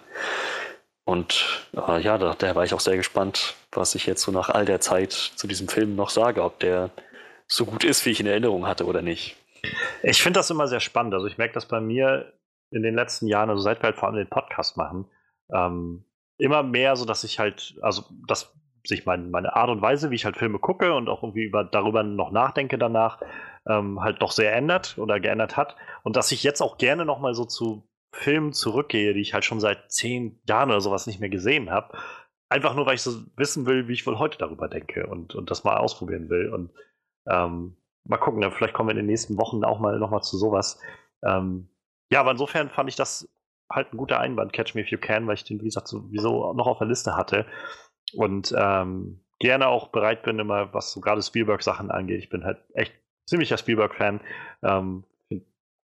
Und 1.06 1.68
äh, 1.74 2.00
ja, 2.02 2.18
da, 2.18 2.34
daher 2.38 2.56
war 2.56 2.64
ich 2.64 2.74
auch 2.74 2.80
sehr 2.80 2.96
gespannt, 2.96 3.56
was 3.72 3.96
ich 3.96 4.06
jetzt 4.06 4.22
so 4.22 4.32
nach 4.32 4.50
all 4.50 4.66
der 4.66 4.80
Zeit 4.80 5.12
zu 5.12 5.48
diesem 5.48 5.68
Film 5.68 5.96
noch 5.96 6.10
sage, 6.10 6.44
ob 6.44 6.60
der 6.60 6.92
so 7.48 7.66
gut 7.66 7.84
ist, 7.84 8.06
wie 8.06 8.12
ich 8.12 8.20
in 8.20 8.28
Erinnerung 8.28 8.68
hatte 8.68 8.86
oder 8.86 9.02
nicht. 9.02 9.36
Ich 10.02 10.22
finde 10.22 10.40
das 10.40 10.50
immer 10.50 10.68
sehr 10.68 10.80
spannend. 10.80 11.14
Also 11.14 11.28
ich 11.28 11.38
merke 11.38 11.54
das 11.54 11.68
bei 11.68 11.82
mir 11.82 12.34
in 12.72 12.84
den 12.84 12.96
letzten 12.96 13.28
Jahren, 13.28 13.50
also 13.50 13.62
seit 13.62 13.82
wir 13.82 13.88
halt 13.88 13.98
vor 13.98 14.08
allem 14.08 14.18
den 14.18 14.30
Podcast 14.30 14.78
machen, 14.78 15.06
ähm, 15.54 16.06
immer 16.38 16.64
mehr 16.64 16.96
so, 16.96 17.06
dass 17.06 17.24
ich 17.24 17.40
halt, 17.40 17.76
also 17.82 18.04
das 18.28 18.54
sich 18.86 19.06
mein, 19.06 19.32
meine 19.32 19.56
Art 19.56 19.70
und 19.70 19.82
Weise, 19.82 20.12
wie 20.12 20.16
ich 20.16 20.26
halt 20.26 20.38
Filme 20.38 20.60
gucke 20.60 20.94
und 20.94 21.10
auch 21.10 21.24
irgendwie 21.24 21.44
über, 21.44 21.64
darüber 21.64 22.04
noch 22.04 22.32
nachdenke 22.32 22.78
danach, 22.78 23.22
ähm, 23.68 24.02
halt 24.02 24.22
doch 24.22 24.32
sehr 24.32 24.54
ändert 24.56 24.98
oder 24.98 25.20
geändert 25.20 25.56
hat. 25.56 25.76
Und 26.04 26.16
dass 26.16 26.32
ich 26.32 26.44
jetzt 26.44 26.62
auch 26.62 26.78
gerne 26.78 27.06
nochmal 27.06 27.34
so 27.34 27.46
zu 27.46 27.88
Filmen 28.12 28.54
zurückgehe, 28.54 29.14
die 29.14 29.22
ich 29.22 29.34
halt 29.34 29.46
schon 29.46 29.60
seit 29.60 29.92
zehn 29.92 30.40
Jahren 30.48 30.70
oder 30.70 30.82
sowas 30.82 31.08
nicht 31.08 31.20
mehr 31.20 31.30
gesehen 31.30 31.72
habe. 31.72 31.98
Einfach 32.50 32.76
nur, 32.76 32.86
weil 32.86 32.96
ich 32.96 33.02
so 33.02 33.12
wissen 33.38 33.66
will, 33.66 33.88
wie 33.88 33.94
ich 33.94 34.06
wohl 34.06 34.20
heute 34.20 34.38
darüber 34.38 34.68
denke 34.68 35.08
und, 35.08 35.34
und 35.34 35.50
das 35.50 35.64
mal 35.64 35.78
ausprobieren 35.78 36.30
will. 36.30 36.54
Und 36.54 36.72
ähm, 37.28 37.78
mal 38.04 38.18
gucken, 38.18 38.42
dann 38.42 38.52
vielleicht 38.52 38.74
kommen 38.74 38.90
wir 38.90 38.92
in 38.92 38.98
den 38.98 39.08
nächsten 39.08 39.38
Wochen 39.38 39.64
auch 39.64 39.80
mal 39.80 39.98
nochmal 39.98 40.22
zu 40.22 40.38
sowas. 40.38 40.80
Ähm, 41.24 41.70
ja, 42.12 42.20
aber 42.20 42.32
insofern 42.32 42.70
fand 42.70 42.90
ich 42.90 42.96
das 42.96 43.28
halt 43.72 43.92
ein 43.92 43.98
guter 43.98 44.20
Einwand, 44.20 44.54
Catch 44.54 44.76
Me 44.76 44.82
If 44.82 44.90
You 44.90 45.00
Can, 45.00 45.26
weil 45.26 45.36
ich 45.36 45.46
den, 45.46 45.60
wie 45.62 45.66
gesagt, 45.66 45.88
sowieso 45.88 46.54
noch 46.54 46.68
auf 46.68 46.78
der 46.78 46.88
Liste 46.88 47.16
hatte. 47.16 47.48
Und 48.16 48.54
ähm, 48.58 49.20
gerne 49.40 49.68
auch 49.68 49.90
bereit 49.90 50.24
bin, 50.24 50.40
immer, 50.40 50.74
was 50.74 50.92
so 50.94 51.02
gerade 51.02 51.22
Spielberg-Sachen 51.22 51.92
angeht. 51.92 52.20
Ich 52.20 52.30
bin 52.30 52.44
halt 52.44 52.60
echt 52.74 52.94
ziemlicher 53.26 53.58
Spielberg-Fan. 53.58 54.22
Ähm, 54.62 55.04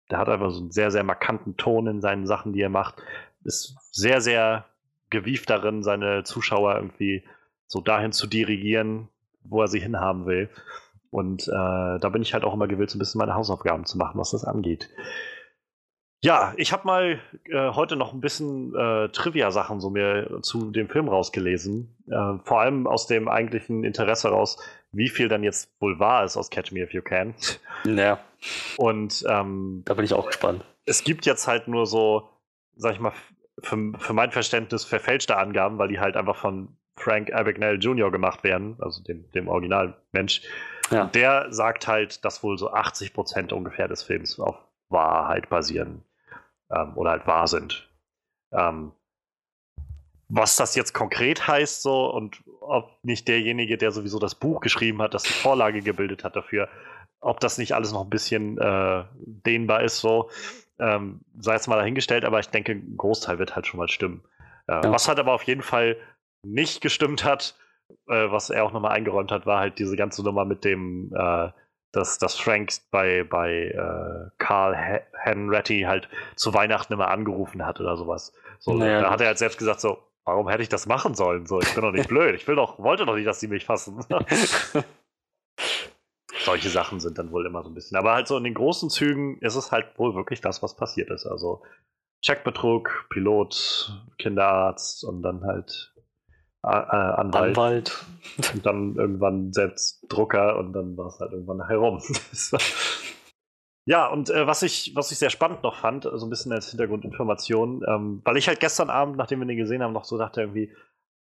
der 0.09 0.17
hat 0.17 0.29
einfach 0.29 0.51
so 0.51 0.61
einen 0.61 0.71
sehr, 0.71 0.91
sehr 0.91 1.03
markanten 1.03 1.57
Ton 1.57 1.87
in 1.87 2.01
seinen 2.01 2.25
Sachen, 2.25 2.53
die 2.53 2.61
er 2.61 2.69
macht. 2.69 2.95
Ist 3.43 3.75
sehr, 3.91 4.21
sehr 4.21 4.65
gewieft 5.09 5.49
darin, 5.49 5.83
seine 5.83 6.23
Zuschauer 6.23 6.75
irgendwie 6.75 7.23
so 7.67 7.81
dahin 7.81 8.11
zu 8.11 8.27
dirigieren, 8.27 9.09
wo 9.43 9.61
er 9.61 9.67
sie 9.67 9.79
hinhaben 9.79 10.25
will. 10.25 10.49
Und 11.11 11.47
äh, 11.47 11.99
da 11.99 12.09
bin 12.09 12.21
ich 12.21 12.33
halt 12.33 12.43
auch 12.43 12.53
immer 12.53 12.67
gewillt, 12.67 12.89
so 12.89 12.97
ein 12.97 12.99
bisschen 12.99 13.19
meine 13.19 13.35
Hausaufgaben 13.35 13.85
zu 13.85 13.97
machen, 13.97 14.19
was 14.19 14.31
das 14.31 14.45
angeht. 14.45 14.89
Ja, 16.21 16.53
ich 16.57 16.73
habe 16.73 16.85
mal 16.85 17.19
äh, 17.45 17.69
heute 17.69 17.95
noch 17.95 18.11
ein 18.11 18.19
bisschen 18.19 18.75
äh, 18.75 19.07
Trivia-Sachen 19.09 19.79
so 19.79 19.89
mir 19.89 20.39
zu 20.41 20.69
dem 20.71 20.89
Film 20.89 21.07
rausgelesen. 21.07 21.95
Äh, 22.07 22.43
vor 22.43 22.59
allem 22.59 22.87
aus 22.87 23.07
dem 23.07 23.29
eigentlichen 23.29 23.85
Interesse 23.85 24.27
raus, 24.27 24.57
wie 24.91 25.07
viel 25.07 25.29
dann 25.29 25.43
jetzt 25.43 25.71
wohl 25.79 25.97
wahr 25.97 26.25
ist 26.25 26.35
aus 26.35 26.49
Catch 26.49 26.73
Me 26.73 26.81
If 26.81 26.93
You 26.93 27.01
Can. 27.01 27.35
Ja. 27.85 28.19
Und 28.75 29.23
ähm, 29.29 29.83
da 29.85 29.93
bin 29.93 30.03
ich 30.03 30.13
auch 30.13 30.27
gespannt. 30.27 30.65
Es 30.85 31.05
gibt 31.05 31.25
jetzt 31.25 31.47
halt 31.47 31.69
nur 31.69 31.85
so, 31.85 32.29
sag 32.75 32.93
ich 32.93 32.99
mal, 32.99 33.13
für, 33.61 33.93
für 33.97 34.13
mein 34.13 34.31
Verständnis 34.31 34.83
verfälschte 34.83 35.37
Angaben, 35.37 35.77
weil 35.77 35.87
die 35.87 35.99
halt 35.99 36.17
einfach 36.17 36.35
von 36.35 36.75
Frank 36.97 37.31
Abagnale 37.31 37.77
Jr. 37.77 38.11
gemacht 38.11 38.43
werden, 38.43 38.75
also 38.79 39.01
dem, 39.03 39.31
dem 39.31 39.47
Originalmensch. 39.47 40.41
Ja. 40.91 41.05
Der 41.05 41.47
sagt 41.51 41.87
halt, 41.87 42.25
dass 42.25 42.43
wohl 42.43 42.57
so 42.57 42.71
80 42.71 43.13
Prozent 43.13 43.53
ungefähr 43.53 43.87
des 43.87 44.03
Films 44.03 44.37
auf 44.37 44.57
Wahrheit 44.89 45.49
basieren 45.49 46.03
ähm, 46.71 46.95
oder 46.95 47.11
halt 47.11 47.27
wahr 47.27 47.47
sind. 47.47 47.89
Ähm, 48.51 48.91
was 50.29 50.55
das 50.55 50.75
jetzt 50.75 50.93
konkret 50.93 51.47
heißt, 51.47 51.81
so 51.81 52.13
und 52.13 52.43
ob 52.61 52.91
nicht 53.03 53.27
derjenige, 53.27 53.77
der 53.77 53.91
sowieso 53.91 54.19
das 54.19 54.35
Buch 54.35 54.61
geschrieben 54.61 55.01
hat, 55.01 55.13
das 55.13 55.23
die 55.23 55.33
Vorlage 55.33 55.81
gebildet 55.81 56.23
hat 56.23 56.35
dafür, 56.35 56.69
ob 57.19 57.39
das 57.39 57.57
nicht 57.57 57.73
alles 57.73 57.91
noch 57.91 58.03
ein 58.03 58.09
bisschen 58.09 58.57
äh, 58.59 59.03
dehnbar 59.17 59.81
ist, 59.81 59.99
so 59.99 60.29
ähm, 60.79 61.21
sei 61.39 61.53
jetzt 61.53 61.67
mal 61.67 61.75
dahingestellt, 61.77 62.25
aber 62.25 62.39
ich 62.39 62.49
denke, 62.49 62.73
ein 62.73 62.95
Großteil 62.95 63.39
wird 63.39 63.55
halt 63.55 63.67
schon 63.67 63.79
mal 63.79 63.89
stimmen. 63.89 64.23
Äh, 64.67 64.73
ja. 64.83 64.91
Was 64.91 65.07
halt 65.07 65.19
aber 65.19 65.33
auf 65.33 65.43
jeden 65.43 65.63
Fall 65.63 65.97
nicht 66.43 66.81
gestimmt 66.81 67.23
hat, 67.23 67.55
äh, 68.07 68.31
was 68.31 68.49
er 68.49 68.63
auch 68.63 68.71
nochmal 68.71 68.91
eingeräumt 68.91 69.31
hat, 69.31 69.45
war 69.45 69.59
halt 69.59 69.79
diese 69.79 69.95
ganze 69.95 70.23
Nummer 70.23 70.45
mit 70.45 70.63
dem 70.63 71.11
äh, 71.13 71.49
dass, 71.91 72.19
dass 72.19 72.39
Frank 72.39 72.71
bei, 72.91 73.23
bei 73.23 73.69
äh, 73.69 74.29
Carl 74.37 75.01
Henretti 75.13 75.81
halt 75.81 76.07
zu 76.35 76.53
Weihnachten 76.53 76.93
immer 76.93 77.09
angerufen 77.09 77.65
hat 77.65 77.79
oder 77.79 77.97
sowas. 77.97 78.33
So, 78.59 78.73
naja, 78.73 79.01
da 79.01 79.11
hat 79.11 79.21
er 79.21 79.27
halt 79.27 79.37
selbst 79.37 79.57
gesagt, 79.57 79.81
so, 79.81 79.97
warum 80.25 80.47
hätte 80.49 80.61
ich 80.61 80.69
das 80.69 80.85
machen 80.85 81.15
sollen? 81.15 81.45
So, 81.45 81.59
ich 81.59 81.73
bin 81.73 81.83
doch 81.83 81.91
nicht 81.91 82.09
blöd. 82.09 82.35
Ich 82.35 82.47
will 82.47 82.55
doch, 82.55 82.79
wollte 82.79 83.05
doch 83.05 83.15
nicht, 83.15 83.27
dass 83.27 83.39
sie 83.39 83.47
mich 83.47 83.65
fassen. 83.65 84.05
Solche 86.41 86.69
Sachen 86.69 86.99
sind 86.99 87.17
dann 87.17 87.31
wohl 87.31 87.45
immer 87.45 87.63
so 87.63 87.69
ein 87.69 87.73
bisschen. 87.73 87.97
Aber 87.97 88.13
halt 88.13 88.27
so 88.27 88.37
in 88.37 88.43
den 88.43 88.53
großen 88.53 88.89
Zügen 88.89 89.39
ist 89.39 89.55
es 89.55 89.71
halt 89.71 89.97
wohl 89.97 90.15
wirklich 90.15 90.41
das, 90.41 90.61
was 90.63 90.75
passiert 90.75 91.09
ist. 91.09 91.25
Also 91.25 91.63
Checkbetrug, 92.21 93.07
Pilot, 93.09 93.91
Kinderarzt 94.17 95.03
und 95.03 95.21
dann 95.21 95.43
halt 95.43 95.93
Anwalt. 96.61 97.57
Anwalt. 97.57 98.05
Und 98.53 98.65
dann 98.65 98.95
irgendwann 98.95 99.53
selbst 99.53 100.05
Drucker 100.09 100.57
und 100.57 100.73
dann 100.73 100.97
war 100.97 101.07
es 101.07 101.19
halt 101.19 101.31
irgendwann 101.31 101.65
herum. 101.67 102.01
ja, 103.85 104.07
und 104.07 104.29
äh, 104.29 104.45
was, 104.45 104.61
ich, 104.63 104.93
was 104.95 105.11
ich 105.11 105.17
sehr 105.17 105.29
spannend 105.29 105.63
noch 105.63 105.77
fand, 105.77 106.03
so 106.03 106.25
ein 106.25 106.29
bisschen 106.29 106.51
als 106.51 106.69
Hintergrundinformation, 106.69 107.83
ähm, 107.87 108.21
weil 108.25 108.37
ich 108.37 108.47
halt 108.47 108.59
gestern 108.59 108.89
Abend, 108.89 109.17
nachdem 109.17 109.39
wir 109.39 109.47
den 109.47 109.57
gesehen 109.57 109.81
haben, 109.81 109.93
noch 109.93 110.05
so 110.05 110.17
dachte 110.17 110.41
irgendwie, 110.41 110.73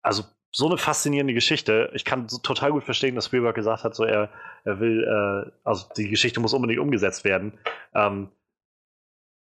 also 0.02 0.24
so 0.52 0.66
eine 0.66 0.78
faszinierende 0.78 1.34
Geschichte. 1.34 1.90
Ich 1.94 2.04
kann 2.04 2.28
so 2.28 2.38
total 2.38 2.72
gut 2.72 2.84
verstehen, 2.84 3.14
dass 3.14 3.26
Spielberg 3.26 3.54
gesagt 3.54 3.84
hat, 3.84 3.94
so 3.94 4.04
er, 4.04 4.30
er 4.64 4.80
will, 4.80 5.04
äh, 5.04 5.50
also 5.62 5.86
die 5.96 6.08
Geschichte 6.08 6.40
muss 6.40 6.54
unbedingt 6.54 6.80
umgesetzt 6.80 7.24
werden. 7.24 7.58
Ähm, 7.94 8.30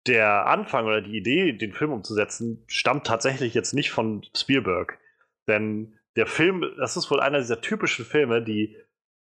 der 0.06 0.46
Anfang 0.46 0.86
oder 0.86 1.00
die 1.00 1.16
Idee, 1.16 1.52
den 1.52 1.72
Film 1.72 1.92
umzusetzen, 1.92 2.64
stammt 2.66 3.06
tatsächlich 3.06 3.54
jetzt 3.54 3.72
nicht 3.72 3.90
von 3.90 4.24
Spielberg. 4.34 4.98
Denn 5.48 5.98
der 6.16 6.26
Film, 6.26 6.64
das 6.78 6.96
ist 6.96 7.10
wohl 7.10 7.20
einer 7.20 7.38
dieser 7.38 7.60
typischen 7.60 8.04
Filme, 8.04 8.42
die 8.42 8.76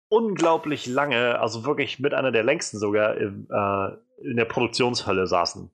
unglaublich 0.10 0.88
lange, 0.88 1.40
also 1.40 1.66
wirklich 1.66 2.00
mit 2.00 2.14
einer 2.14 2.32
der 2.32 2.44
längsten 2.44 2.78
sogar, 2.78 3.16
im, 3.16 3.48
äh, 3.50 4.28
in 4.30 4.38
der 4.38 4.46
Produktionshölle 4.46 5.26
saßen. 5.26 5.72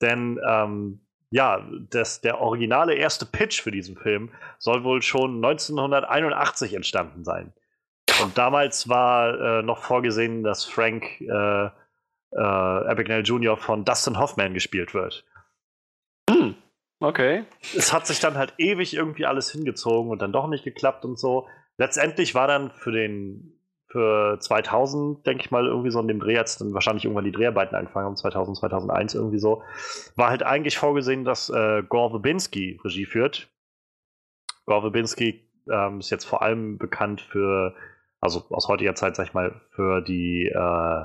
Denn 0.00 0.38
ähm, 0.46 1.00
ja, 1.30 1.68
das, 1.90 2.20
der 2.20 2.40
originale 2.40 2.94
erste 2.94 3.26
Pitch 3.26 3.60
für 3.60 3.70
diesen 3.70 3.96
Film 3.96 4.30
soll 4.58 4.84
wohl 4.84 5.02
schon 5.02 5.44
1981 5.44 6.74
entstanden 6.74 7.24
sein. 7.24 7.52
Und 8.22 8.38
damals 8.38 8.88
war 8.88 9.58
äh, 9.58 9.62
noch 9.62 9.82
vorgesehen, 9.82 10.42
dass 10.42 10.64
Frank 10.64 11.20
äh, 11.20 11.66
äh, 11.66 11.70
Abagnale 12.36 13.22
Jr. 13.22 13.56
von 13.56 13.84
Dustin 13.84 14.18
Hoffman 14.18 14.54
gespielt 14.54 14.94
wird. 14.94 15.24
Okay. 17.00 17.44
Es 17.76 17.92
hat 17.92 18.06
sich 18.06 18.18
dann 18.18 18.36
halt 18.36 18.54
ewig 18.58 18.94
irgendwie 18.94 19.26
alles 19.26 19.50
hingezogen 19.50 20.10
und 20.10 20.20
dann 20.20 20.32
doch 20.32 20.48
nicht 20.48 20.64
geklappt 20.64 21.04
und 21.04 21.18
so. 21.18 21.46
Letztendlich 21.76 22.34
war 22.34 22.48
dann 22.48 22.72
für 22.72 22.90
den 22.90 23.54
für 23.90 24.38
2000, 24.38 25.26
denke 25.26 25.44
ich 25.44 25.50
mal, 25.50 25.66
irgendwie 25.66 25.90
so 25.90 26.00
in 26.00 26.08
dem 26.08 26.20
Dreh, 26.20 26.36
als 26.36 26.58
dann 26.58 26.74
wahrscheinlich 26.74 27.04
irgendwann 27.04 27.24
die 27.24 27.32
Dreharbeiten 27.32 27.74
angefangen 27.74 28.04
haben, 28.04 28.16
2000, 28.16 28.58
2001 28.58 29.14
irgendwie 29.14 29.38
so, 29.38 29.62
war 30.14 30.28
halt 30.28 30.42
eigentlich 30.42 30.76
vorgesehen, 30.76 31.24
dass 31.24 31.48
äh, 31.48 31.82
Gore 31.88 32.10
Verbinski 32.10 32.78
Regie 32.84 33.06
führt. 33.06 33.48
Gore 34.66 34.82
Verbinski 34.82 35.48
ähm, 35.70 36.00
ist 36.00 36.10
jetzt 36.10 36.26
vor 36.26 36.42
allem 36.42 36.76
bekannt 36.76 37.22
für, 37.22 37.74
also 38.20 38.44
aus 38.50 38.68
heutiger 38.68 38.94
Zeit, 38.94 39.16
sag 39.16 39.28
ich 39.28 39.34
mal, 39.34 39.58
für 39.70 40.02
die, 40.02 40.52
äh, 40.54 41.04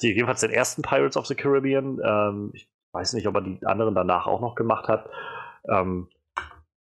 jedenfalls 0.00 0.40
den 0.40 0.50
ersten 0.50 0.82
Pirates 0.82 1.16
of 1.16 1.26
the 1.26 1.34
Caribbean. 1.34 1.98
Ähm, 2.04 2.50
ich 2.54 2.68
weiß 2.96 3.12
nicht, 3.12 3.26
ob 3.26 3.34
er 3.34 3.42
die 3.42 3.64
anderen 3.66 3.94
danach 3.94 4.26
auch 4.26 4.40
noch 4.40 4.54
gemacht 4.54 4.88
hat. 4.88 5.08
Ähm, 5.68 6.08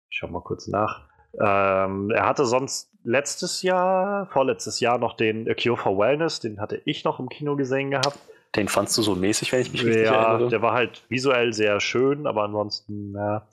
ich 0.09 0.17
schau 0.17 0.27
mal 0.27 0.41
kurz 0.41 0.67
nach. 0.67 1.07
Ähm, 1.39 2.09
er 2.11 2.25
hatte 2.25 2.45
sonst 2.45 2.91
letztes 3.03 3.61
Jahr, 3.61 4.27
vorletztes 4.27 4.79
Jahr 4.79 4.97
noch 4.97 5.17
den 5.17 5.49
A 5.49 5.53
Cure 5.53 5.77
for 5.77 5.97
Wellness, 5.97 6.39
den 6.39 6.61
hatte 6.61 6.81
ich 6.85 7.03
noch 7.03 7.19
im 7.19 7.27
Kino 7.27 7.55
gesehen 7.55 7.91
gehabt. 7.91 8.17
Den 8.55 8.69
fandst 8.69 8.97
du 8.97 9.01
so 9.01 9.15
mäßig, 9.15 9.51
wenn 9.51 9.59
ich 9.59 9.71
mich 9.73 9.83
richtig 9.83 10.05
ja, 10.05 10.31
erinnere? 10.31 10.49
der 10.49 10.61
war 10.61 10.73
halt 10.73 11.03
visuell 11.09 11.51
sehr 11.51 11.81
schön, 11.81 12.25
aber 12.25 12.43
ansonsten, 12.43 13.13
ja, 13.13 13.47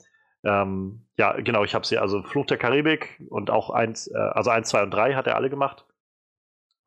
ähm, 0.45 1.05
ja 1.17 1.33
genau, 1.33 1.65
ich 1.65 1.75
habe 1.75 1.85
sie, 1.85 1.97
also 1.97 2.23
Fluch 2.23 2.45
der 2.45 2.57
Karibik 2.57 3.21
und 3.29 3.49
auch 3.49 3.69
eins, 3.69 4.07
äh, 4.07 4.17
also 4.17 4.49
eins, 4.49 4.69
zwei 4.69 4.81
und 4.81 4.91
drei 4.91 5.15
hat 5.15 5.27
er 5.27 5.35
alle 5.35 5.49
gemacht. 5.49 5.85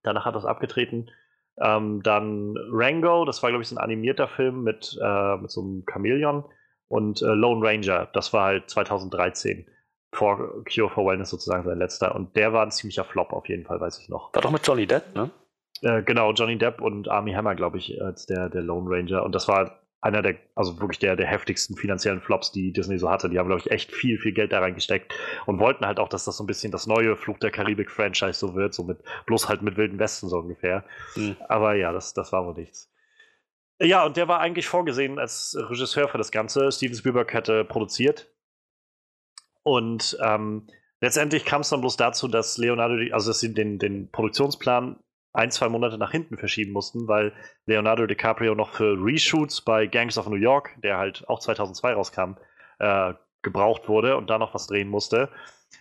Danach 0.03 0.25
hat 0.25 0.35
er 0.35 0.39
es 0.39 0.47
abgetreten. 0.47 1.11
Ähm, 1.61 2.03
dann 2.03 2.55
Rango, 2.71 3.25
das 3.25 3.43
war, 3.43 3.51
glaube 3.51 3.63
ich, 3.63 3.69
so 3.69 3.77
ein 3.77 3.83
animierter 3.83 4.29
Film 4.29 4.63
mit, 4.63 4.99
äh, 5.03 5.37
mit 5.37 5.51
so 5.51 5.63
einem 5.63 5.85
Chamäleon. 5.91 6.45
Und 6.89 7.23
äh, 7.23 7.27
Lone 7.27 7.67
Ranger, 7.67 8.09
das 8.13 8.33
war 8.33 8.47
halt 8.47 8.71
2013. 8.71 9.67
Vor 10.13 10.65
Cure 10.65 10.89
for 10.89 11.05
Wellness 11.07 11.31
sozusagen 11.31 11.65
sein 11.65 11.79
letzter. 11.79 12.15
Und 12.15 12.37
der 12.37 12.53
war 12.53 12.63
ein 12.63 12.71
ziemlicher 12.71 13.05
Flop 13.05 13.33
auf 13.33 13.49
jeden 13.49 13.65
Fall, 13.65 13.81
weiß 13.81 13.99
ich 13.99 14.09
noch. 14.09 14.33
War 14.35 14.43
doch 14.43 14.51
mit 14.51 14.67
Johnny 14.67 14.87
Depp, 14.87 15.15
ne? 15.15 15.31
Äh, 15.83 16.03
genau, 16.03 16.33
Johnny 16.33 16.57
Depp 16.57 16.81
und 16.81 17.09
Army 17.09 17.33
Hammer, 17.33 17.55
glaube 17.55 17.79
ich, 17.79 18.01
als 18.01 18.27
der, 18.27 18.49
der 18.49 18.63
Lone 18.63 18.89
Ranger. 18.89 19.25
Und 19.25 19.35
das 19.35 19.49
war 19.49 19.81
einer 20.01 20.23
der, 20.23 20.37
also 20.55 20.81
wirklich 20.81 20.99
der, 20.99 21.17
der 21.17 21.27
heftigsten 21.27 21.77
finanziellen 21.77 22.21
Flops, 22.21 22.53
die 22.53 22.73
Disney 22.73 22.99
so 22.99 23.11
hatte. 23.11 23.29
Die 23.29 23.39
haben, 23.39 23.49
glaube 23.49 23.63
ich, 23.65 23.71
echt 23.71 23.93
viel, 23.93 24.19
viel 24.19 24.33
Geld 24.33 24.53
da 24.53 24.61
reingesteckt 24.61 25.13
und 25.47 25.59
wollten 25.59 25.87
halt 25.87 25.99
auch, 25.99 26.09
dass 26.09 26.25
das 26.25 26.37
so 26.37 26.45
ein 26.45 26.47
bisschen 26.47 26.71
das 26.71 26.87
neue 26.87 27.17
Flug 27.17 27.41
der 27.41 27.51
Karibik-Franchise 27.51 28.39
so 28.39 28.55
wird, 28.55 28.75
so 28.75 28.85
mit, 28.85 28.99
bloß 29.27 29.49
halt 29.49 29.63
mit 29.63 29.77
Wilden 29.77 29.99
Westen 29.99 30.29
so 30.29 30.39
ungefähr. 30.39 30.85
Mhm. 31.17 31.37
Aber 31.49 31.75
ja, 31.75 31.93
das, 31.93 32.15
das 32.15 32.33
war 32.33 32.47
wohl 32.47 32.55
nichts. 32.55 32.93
Ja, 33.81 34.05
und 34.07 34.17
der 34.17 34.29
war 34.29 34.41
eigentlich 34.41 34.69
vorgesehen 34.69 35.19
als 35.19 35.57
Regisseur 35.59 36.09
für 36.09 36.19
das 36.19 36.31
Ganze. 36.31 36.73
Steven 36.73 36.97
Spielberg 36.97 37.33
hätte 37.35 37.65
produziert. 37.65 38.33
Und 39.63 40.17
ähm, 40.23 40.69
letztendlich 41.01 41.45
kam 41.45 41.61
es 41.61 41.71
dann 41.71 41.81
bloß 41.81 41.97
dazu, 41.97 42.29
dass 42.29 42.57
Leonardo, 42.57 42.95
also 43.13 43.31
dass 43.31 43.41
sie 43.41 43.53
den, 43.53 43.79
den 43.79 44.11
Produktionsplan 44.11 44.99
ein, 45.37 45.51
zwei 45.51 45.69
Monate 45.69 45.99
nach 45.99 46.11
hinten 46.11 46.39
verschieben 46.39 46.73
mussten, 46.73 47.09
weil 47.09 47.33
Leonardo 47.67 48.07
DiCaprio 48.07 48.55
noch 48.55 48.71
für 48.71 48.97
Reshoots 48.99 49.61
bei 49.61 49.87
Gangs 49.87 50.17
of 50.17 50.29
New 50.29 50.37
York, 50.37 50.75
der 50.83 50.97
halt 50.97 51.29
auch 51.29 51.41
2002 51.41 51.93
rauskam, 51.93 52.37
äh, 52.79 53.13
gebraucht 53.43 53.89
wurde 53.89 54.17
und 54.17 54.31
da 54.31 54.39
noch 54.39 54.55
was 54.55 54.67
drehen 54.67 54.89
musste. 54.89 55.29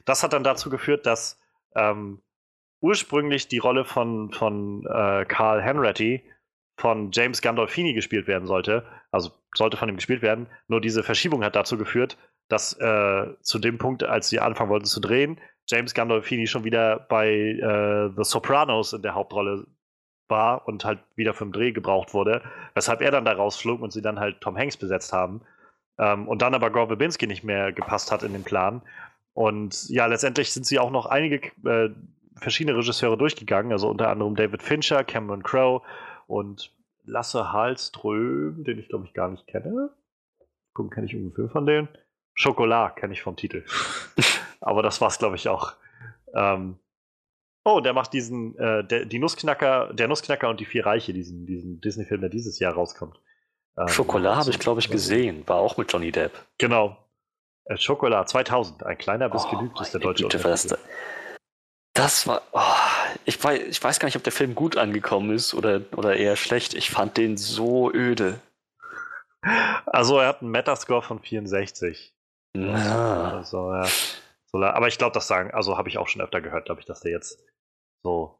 Das 0.03 0.23
hat 0.23 0.33
dann 0.33 0.43
dazu 0.43 0.69
geführt, 0.69 1.05
dass 1.05 1.39
ähm, 1.75 2.21
ursprünglich 2.81 3.47
die 3.47 3.57
Rolle 3.57 3.85
von, 3.85 4.31
von 4.31 4.85
äh, 4.85 5.25
Carl 5.25 5.61
Henretti 5.61 6.29
von 6.77 7.11
James 7.11 7.41
Gandolfini 7.41 7.93
gespielt 7.93 8.27
werden 8.27 8.47
sollte. 8.47 8.85
Also 9.09 9.31
sollte 9.55 9.77
von 9.77 9.87
ihm 9.87 9.95
gespielt 9.95 10.21
werden. 10.21 10.47
Nur 10.67 10.81
diese 10.81 11.01
Verschiebung 11.01 11.43
hat 11.43 11.55
dazu 11.55 11.77
geführt, 11.77 12.17
dass 12.49 12.73
äh, 12.73 13.27
zu 13.41 13.59
dem 13.59 13.77
Punkt, 13.77 14.03
als 14.03 14.27
sie 14.27 14.39
anfangen 14.39 14.69
wollten 14.69 14.85
zu 14.85 14.99
drehen, 14.99 15.39
James 15.67 15.93
Gandolfini 15.93 16.47
schon 16.47 16.63
wieder 16.63 16.99
bei 16.99 17.29
äh, 17.29 18.09
The 18.15 18.23
Sopranos 18.23 18.93
in 18.93 19.01
der 19.01 19.15
Hauptrolle 19.15 19.65
war 20.27 20.67
und 20.67 20.85
halt 20.85 20.99
wieder 21.15 21.33
für 21.33 21.45
den 21.45 21.51
Dreh 21.51 21.71
gebraucht 21.71 22.13
wurde, 22.13 22.41
weshalb 22.73 23.01
er 23.01 23.11
dann 23.11 23.25
da 23.25 23.33
rausflog 23.33 23.81
und 23.81 23.91
sie 23.91 24.01
dann 24.01 24.19
halt 24.19 24.41
Tom 24.41 24.57
Hanks 24.57 24.77
besetzt 24.77 25.13
haben. 25.13 25.41
Ähm, 25.97 26.27
und 26.27 26.41
dann 26.41 26.53
aber 26.53 26.71
Gore 26.71 26.87
Verbinski 26.87 27.27
nicht 27.27 27.43
mehr 27.43 27.71
gepasst 27.71 28.11
hat 28.11 28.23
in 28.23 28.33
den 28.33 28.43
Plan. 28.43 28.81
Und 29.33 29.89
ja, 29.89 30.05
letztendlich 30.05 30.51
sind 30.51 30.65
sie 30.65 30.79
auch 30.79 30.91
noch 30.91 31.05
einige 31.05 31.51
äh, 31.65 31.89
verschiedene 32.37 32.77
Regisseure 32.77 33.17
durchgegangen, 33.17 33.71
also 33.71 33.89
unter 33.89 34.09
anderem 34.09 34.35
David 34.35 34.63
Fincher, 34.63 35.03
Cameron 35.03 35.43
Crowe 35.43 35.81
und 36.27 36.73
Lasse 37.03 37.51
Hallström, 37.51 38.63
den 38.63 38.79
ich 38.79 38.89
glaube 38.89 39.05
ich 39.05 39.13
gar 39.13 39.29
nicht 39.29 39.45
kenne. 39.47 39.91
Gucken, 40.73 40.91
kenne 40.91 41.05
ich 41.05 41.11
Film 41.11 41.49
von 41.49 41.65
denen. 41.65 41.87
Schokolade 42.33 42.95
kenne 42.95 43.13
ich 43.13 43.21
vom 43.21 43.35
Titel. 43.35 43.63
Aber 44.65 44.81
das 44.81 44.99
war's, 44.99 45.19
glaube 45.19 45.35
ich, 45.35 45.47
auch. 45.47 45.73
Ähm, 46.33 46.79
oh, 47.63 47.79
der 47.79 47.93
macht 47.93 48.13
diesen, 48.13 48.57
äh, 48.57 48.83
der, 48.83 49.05
die 49.05 49.19
Nussknacker, 49.19 49.93
der 49.93 50.07
Nussknacker 50.07 50.49
und 50.49 50.59
die 50.59 50.65
vier 50.65 50.85
Reiche, 50.87 51.13
diesen, 51.13 51.45
diesen 51.45 51.79
Disney-Film, 51.81 52.21
der 52.21 52.31
dieses 52.31 52.57
Jahr 52.57 52.73
rauskommt. 52.73 53.21
Ähm, 53.77 53.87
Schokolade 53.87 54.37
habe 54.37 54.49
ich, 54.49 54.57
glaube 54.57 54.79
ich, 54.79 54.89
gesehen. 54.89 55.47
War 55.47 55.57
auch 55.57 55.77
mit 55.77 55.93
Johnny 55.93 56.11
Depp. 56.11 56.31
Genau. 56.57 56.97
Äh, 57.65 57.77
Schokolade 57.77 58.25
2000. 58.25 58.83
Ein 58.83 58.97
kleiner 58.97 59.29
bis 59.29 59.45
oh, 59.45 59.49
genügt 59.49 59.79
ist 59.79 59.93
der 59.93 60.01
deutsche 60.01 60.23
Güte, 60.23 60.39
das, 60.39 60.75
das 61.93 62.25
war. 62.25 62.41
Oh, 62.51 62.59
ich, 63.25 63.41
weiß, 63.41 63.61
ich 63.67 63.83
weiß 63.83 63.99
gar 63.99 64.07
nicht, 64.07 64.17
ob 64.17 64.23
der 64.23 64.33
Film 64.33 64.55
gut 64.55 64.77
angekommen 64.77 65.29
ist 65.31 65.53
oder, 65.53 65.81
oder 65.95 66.17
eher 66.17 66.37
schlecht. 66.37 66.73
Ich 66.73 66.89
fand 66.89 67.17
den 67.17 67.37
so 67.37 67.91
öde. 67.93 68.39
Also, 69.85 70.17
er 70.17 70.29
hat 70.29 70.41
einen 70.41 70.49
Metascore 70.49 71.03
von 71.03 71.19
64. 71.19 72.15
Ja. 72.57 73.33
Also, 73.37 73.71
ja. 73.71 73.87
So, 74.55 74.63
aber 74.63 74.87
ich 74.87 74.97
glaube, 74.97 75.13
das 75.13 75.27
sagen, 75.27 75.51
also 75.51 75.77
habe 75.77 75.89
ich 75.89 75.97
auch 75.97 76.07
schon 76.07 76.21
öfter 76.21 76.39
gehört, 76.39 76.63
glaube 76.65 76.79
ich, 76.79 76.85
dass 76.85 77.01
der 77.01 77.11
jetzt 77.11 77.45
so 78.05 78.39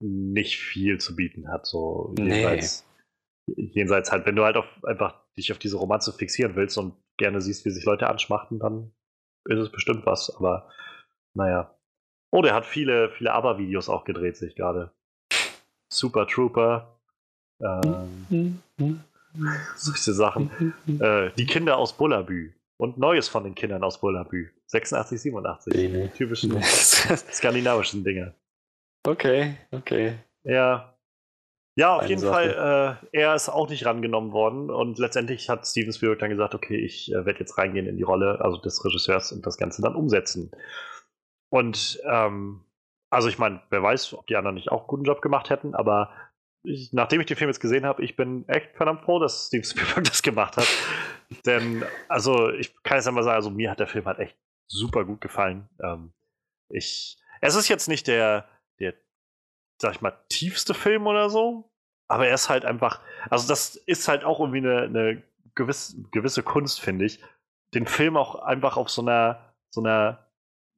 nicht 0.00 0.60
viel 0.60 0.98
zu 0.98 1.16
bieten 1.16 1.48
hat. 1.48 1.66
So 1.66 2.14
jenseits, 2.16 2.86
nee. 3.46 3.72
jenseits 3.72 4.12
halt, 4.12 4.24
wenn 4.24 4.36
du 4.36 4.44
halt 4.44 4.56
auf, 4.56 4.66
einfach 4.84 5.20
dich 5.36 5.50
auf 5.50 5.58
diese 5.58 5.78
Romanze 5.78 6.12
fixieren 6.12 6.54
willst 6.54 6.78
und 6.78 6.94
gerne 7.16 7.40
siehst, 7.40 7.64
wie 7.64 7.70
sich 7.70 7.84
Leute 7.84 8.08
anschmachten, 8.08 8.60
dann 8.60 8.92
ist 9.48 9.58
es 9.58 9.72
bestimmt 9.72 10.06
was. 10.06 10.32
Aber 10.36 10.70
naja. 11.34 11.76
Oh, 12.30 12.42
der 12.42 12.54
hat 12.54 12.64
viele, 12.64 13.10
viele 13.10 13.32
Aber-Videos 13.32 13.88
auch 13.88 14.04
gedreht, 14.04 14.36
sich 14.36 14.54
gerade. 14.54 14.94
Super 15.92 16.28
Trooper. 16.28 17.00
Ähm, 17.60 18.62
solche 19.74 20.12
Sachen. 20.12 20.72
äh, 21.00 21.32
die 21.32 21.46
Kinder 21.46 21.78
aus 21.78 21.96
Bullabü. 21.96 22.52
Und 22.78 22.98
Neues 22.98 23.28
von 23.28 23.44
den 23.44 23.54
Kindern 23.54 23.82
aus 23.82 24.00
Bullabü. 24.00 24.50
86, 24.66 25.20
87. 25.20 25.72
Die 25.72 26.08
typischen 26.08 26.60
skandinavischen 26.62 28.04
Dinge. 28.04 28.34
Okay, 29.06 29.56
okay. 29.70 30.18
Ja. 30.44 30.92
Ja, 31.78 31.96
auf 31.96 32.00
Eine 32.00 32.08
jeden 32.08 32.20
Sache. 32.20 32.32
Fall, 32.32 32.98
äh, 33.12 33.18
er 33.18 33.34
ist 33.34 33.50
auch 33.50 33.68
nicht 33.68 33.84
rangenommen 33.84 34.32
worden 34.32 34.70
und 34.70 34.98
letztendlich 34.98 35.50
hat 35.50 35.66
Steven 35.66 35.92
Spielberg 35.92 36.18
dann 36.20 36.30
gesagt, 36.30 36.54
okay, 36.54 36.76
ich 36.76 37.12
äh, 37.12 37.26
werde 37.26 37.38
jetzt 37.38 37.58
reingehen 37.58 37.86
in 37.86 37.98
die 37.98 38.02
Rolle, 38.02 38.40
also 38.40 38.56
des 38.56 38.82
Regisseurs 38.82 39.30
und 39.30 39.44
das 39.44 39.58
Ganze 39.58 39.82
dann 39.82 39.94
umsetzen. 39.94 40.50
Und 41.50 42.00
ähm, 42.04 42.64
also 43.10 43.28
ich 43.28 43.38
meine, 43.38 43.60
wer 43.68 43.82
weiß, 43.82 44.14
ob 44.14 44.26
die 44.26 44.36
anderen 44.36 44.54
nicht 44.54 44.72
auch 44.72 44.80
einen 44.80 44.88
guten 44.88 45.04
Job 45.04 45.20
gemacht 45.20 45.50
hätten, 45.50 45.74
aber 45.74 46.10
ich, 46.62 46.92
nachdem 46.92 47.20
ich 47.20 47.26
den 47.26 47.36
Film 47.36 47.50
jetzt 47.50 47.60
gesehen 47.60 47.84
habe, 47.84 48.02
ich 48.02 48.16
bin 48.16 48.48
echt 48.48 48.74
verdammt 48.74 49.02
froh, 49.02 49.18
dass 49.18 49.46
Steven 49.48 49.64
Spielberg 49.68 50.04
das 50.04 50.22
gemacht 50.22 50.56
hat. 50.56 50.66
Denn, 51.44 51.84
also, 52.08 52.50
ich 52.50 52.74
kann 52.82 52.98
jetzt 52.98 53.08
einmal 53.08 53.24
sagen, 53.24 53.36
also 53.36 53.50
mir 53.50 53.70
hat 53.70 53.80
der 53.80 53.86
Film 53.86 54.06
halt 54.06 54.18
echt 54.18 54.36
super 54.68 55.04
gut 55.04 55.20
gefallen. 55.20 55.68
Ähm, 55.82 56.12
ich, 56.68 57.18
es 57.40 57.54
ist 57.54 57.68
jetzt 57.68 57.88
nicht 57.88 58.06
der, 58.06 58.48
der, 58.80 58.94
sag 59.80 59.94
ich 59.94 60.00
mal, 60.00 60.16
tiefste 60.28 60.74
Film 60.74 61.06
oder 61.06 61.30
so, 61.30 61.70
aber 62.08 62.28
er 62.28 62.34
ist 62.34 62.48
halt 62.48 62.64
einfach, 62.64 63.00
also 63.30 63.48
das 63.48 63.76
ist 63.76 64.08
halt 64.08 64.24
auch 64.24 64.40
irgendwie 64.40 64.58
eine, 64.58 64.82
eine 64.82 65.22
gewisse, 65.54 66.02
gewisse 66.12 66.42
Kunst, 66.42 66.80
finde 66.80 67.04
ich, 67.04 67.20
den 67.74 67.86
Film 67.86 68.16
auch 68.16 68.36
einfach 68.36 68.76
auf 68.76 68.88
so 68.90 69.02
einer, 69.02 69.54
so 69.70 69.80
einer 69.80 70.30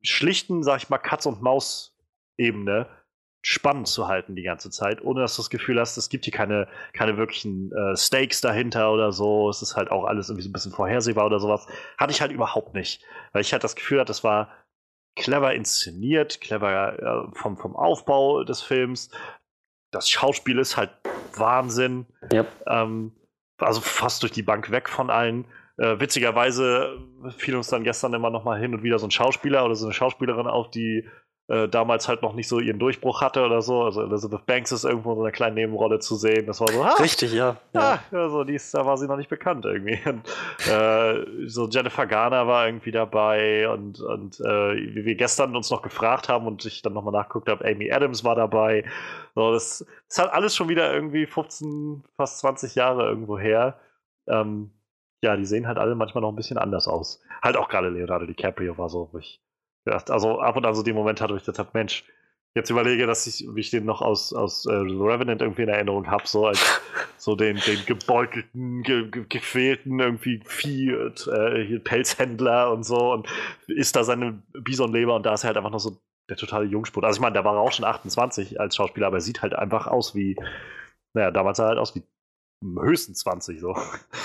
schlichten, 0.03 0.63
sag 0.63 0.79
ich 0.79 0.89
mal, 0.89 0.99
Katz- 0.99 1.27
und 1.27 1.43
Maus-Ebene 1.43 2.89
spannend 3.43 3.87
zu 3.87 4.09
halten 4.09 4.35
die 4.35 4.43
ganze 4.43 4.71
Zeit, 4.71 5.03
ohne 5.03 5.21
dass 5.21 5.37
du 5.37 5.43
das 5.43 5.51
Gefühl 5.51 5.79
hast, 5.79 5.97
es 5.97 6.09
gibt 6.09 6.25
hier 6.25 6.33
keine, 6.33 6.69
keine 6.93 7.17
wirklichen 7.17 7.73
äh, 7.73 7.97
Stakes 7.97 8.41
dahinter 8.41 8.93
oder 8.93 9.13
so. 9.13 9.49
Es 9.49 9.63
ist 9.63 9.77
halt 9.77 9.91
auch 9.91 10.05
alles 10.05 10.29
irgendwie 10.29 10.43
so 10.43 10.49
ein 10.49 10.53
bisschen 10.53 10.73
vorhersehbar 10.73 11.27
oder 11.27 11.39
sowas. 11.39 11.67
Hatte 11.97 12.13
ich 12.13 12.21
halt 12.21 12.33
überhaupt 12.33 12.75
nicht. 12.75 13.05
Weil 13.33 13.43
ich 13.43 13.53
halt 13.53 13.65
das 13.65 13.77
Gefühl 13.77 14.01
hatte, 14.01 14.09
das 14.09 14.25
war 14.25 14.51
clever 15.17 15.55
inszeniert, 15.55 16.41
clever 16.41 16.99
äh, 16.99 17.37
vom, 17.37 17.57
vom 17.57 17.77
Aufbau 17.77 18.45
des 18.45 18.63
Films. 18.63 19.11
Das 19.93 20.09
Schauspiel 20.11 20.59
ist 20.59 20.77
halt 20.77 20.91
Wahnsinn. 21.37 22.07
Yep. 22.33 22.47
Ähm, 22.67 23.13
also 23.59 23.81
fast 23.81 24.23
durch 24.23 24.33
die 24.33 24.43
Bank 24.43 24.71
weg 24.71 24.89
von 24.89 25.11
allen. 25.11 25.45
Äh, 25.77 26.01
witzigerweise 26.01 26.99
fiel 27.37 27.57
uns 27.57 27.69
dann 27.69 27.85
gestern 27.85 28.15
immer 28.15 28.31
noch 28.31 28.45
mal 28.45 28.59
hin 28.59 28.75
und 28.75 28.83
wieder 28.83 28.99
so 28.99 29.07
ein 29.07 29.13
Schauspieler 29.13 29.65
oder 29.65 29.77
so 29.77 29.87
eine 29.87 29.95
Schauspielerin 29.95 30.47
auf, 30.47 30.71
die 30.71 31.09
äh, 31.49 31.67
damals 31.67 32.09
halt 32.09 32.23
noch 32.23 32.35
nicht 32.35 32.47
so 32.47 32.61
ihren 32.61 32.79
Durchbruch 32.79 33.23
hatte 33.23 33.43
oder 33.43 33.63
so. 33.63 33.83
Also 33.83 34.03
Elizabeth 34.03 34.45
Banks 34.45 34.71
ist 34.71 34.85
irgendwo 34.85 35.13
in 35.13 35.17
so 35.17 35.23
einer 35.23 35.33
kleinen 35.33 35.55
Nebenrolle 35.55 35.99
zu 35.99 36.15
sehen. 36.17 36.47
Das 36.47 36.61
war 36.61 36.69
so, 36.69 36.85
ha, 36.85 36.95
Richtig, 37.01 37.33
ja. 37.33 37.57
ja. 37.73 38.01
ja 38.13 38.19
also 38.19 38.45
die 38.45 38.55
ist, 38.55 38.75
da 38.75 38.85
war 38.85 38.99
sie 38.99 39.09
noch 39.09 39.17
nicht 39.17 39.31
bekannt 39.31 39.65
irgendwie. 39.65 39.99
Und, 40.09 40.23
äh, 40.71 41.47
so 41.47 41.67
Jennifer 41.69 42.07
Garner 42.07 42.47
war 42.47 42.67
irgendwie 42.67 42.91
dabei 42.91 43.69
und, 43.69 44.01
und 44.01 44.41
äh, 44.41 44.95
wie 44.95 45.05
wir 45.05 45.15
gestern 45.15 45.57
uns 45.57 45.71
noch 45.71 45.83
gefragt 45.83 46.29
haben 46.29 46.47
und 46.47 46.65
ich 46.65 46.83
dann 46.83 46.93
nochmal 46.93 47.13
nachgeguckt 47.13 47.49
habe, 47.49 47.65
Amy 47.65 47.91
Adams 47.91 48.25
war 48.25 48.35
dabei. 48.35 48.85
So, 49.35 49.53
das, 49.53 49.87
das 50.09 50.19
hat 50.19 50.33
alles 50.33 50.55
schon 50.55 50.69
wieder 50.69 50.93
irgendwie 50.93 51.27
15, 51.27 52.05
fast 52.17 52.41
20 52.41 52.75
Jahre 52.75 53.07
irgendwo 53.07 53.39
her. 53.39 53.79
Ähm, 54.27 54.71
ja, 55.23 55.37
die 55.37 55.47
sehen 55.47 55.67
halt 55.67 55.79
alle 55.79 55.95
manchmal 55.95 56.23
noch 56.23 56.31
ein 56.31 56.37
bisschen 56.37 56.59
anders 56.59 56.87
aus. 56.89 57.23
Halt 57.43 57.57
auch 57.57 57.69
gerade 57.69 57.89
Leonardo 57.89 58.27
DiCaprio 58.27 58.77
war 58.79 58.89
so, 58.89 59.09
wo 59.13 59.19
ich 59.19 59.41
gedacht. 59.89 60.11
Also 60.11 60.41
ab 60.41 60.57
und 60.57 60.67
an 60.67 60.75
so 60.75 60.83
den 60.83 60.95
Moment 60.95 61.21
hatte, 61.21 61.33
wo 61.33 61.37
ich 61.37 61.45
gedacht 61.45 61.59
habe, 61.59 61.71
Mensch, 61.73 62.05
jetzt 62.55 62.71
überlege, 62.71 63.07
dass 63.07 63.27
ich, 63.27 63.47
wie 63.55 63.61
ich 63.61 63.71
den 63.71 63.85
noch 63.85 64.03
aus, 64.03 64.33
aus 64.33 64.67
äh, 64.67 64.73
Revenant 64.73 65.41
irgendwie 65.41 65.63
in 65.63 65.69
Erinnerung 65.69 66.09
habe, 66.09 66.27
so 66.27 66.47
als 66.47 66.81
so 67.17 67.37
den, 67.37 67.57
den 67.67 67.85
gebeutelten, 67.87 68.83
ge, 68.83 69.09
ge, 69.11 69.25
gequälten 69.29 69.99
irgendwie 70.01 70.41
Vieh, 70.45 70.91
äh, 70.91 71.79
Pelzhändler 71.79 72.71
und 72.71 72.85
so 72.85 73.13
und 73.13 73.29
isst 73.67 73.97
da 73.97 74.05
seine 74.05 74.43
Bisonleber 74.53 75.15
und 75.15 75.25
da 75.25 75.35
ist 75.35 75.45
er 75.45 75.49
halt 75.49 75.57
einfach 75.57 75.71
noch 75.71 75.81
so 75.81 75.99
der 76.29 76.37
totale 76.37 76.67
Jungspurt. 76.67 77.05
Also 77.05 77.19
ich 77.19 77.23
meine, 77.23 77.35
da 77.35 77.45
war 77.45 77.55
er 77.55 77.61
auch 77.61 77.73
schon 77.73 77.85
28 77.87 78.61
als 78.61 78.77
Schauspieler, 78.77 79.07
aber 79.07 79.19
er 79.19 79.23
sieht 79.23 79.43
halt 79.43 79.55
einfach 79.55 79.87
aus 79.87 80.15
wie, 80.15 80.37
naja, 81.15 81.31
damals 81.31 81.57
sah 81.57 81.65
er 81.65 81.69
halt 81.71 81.79
aus 81.79 81.95
wie 81.95 82.03
höchstens 82.81 83.21
20 83.21 83.61
so. 83.61 83.77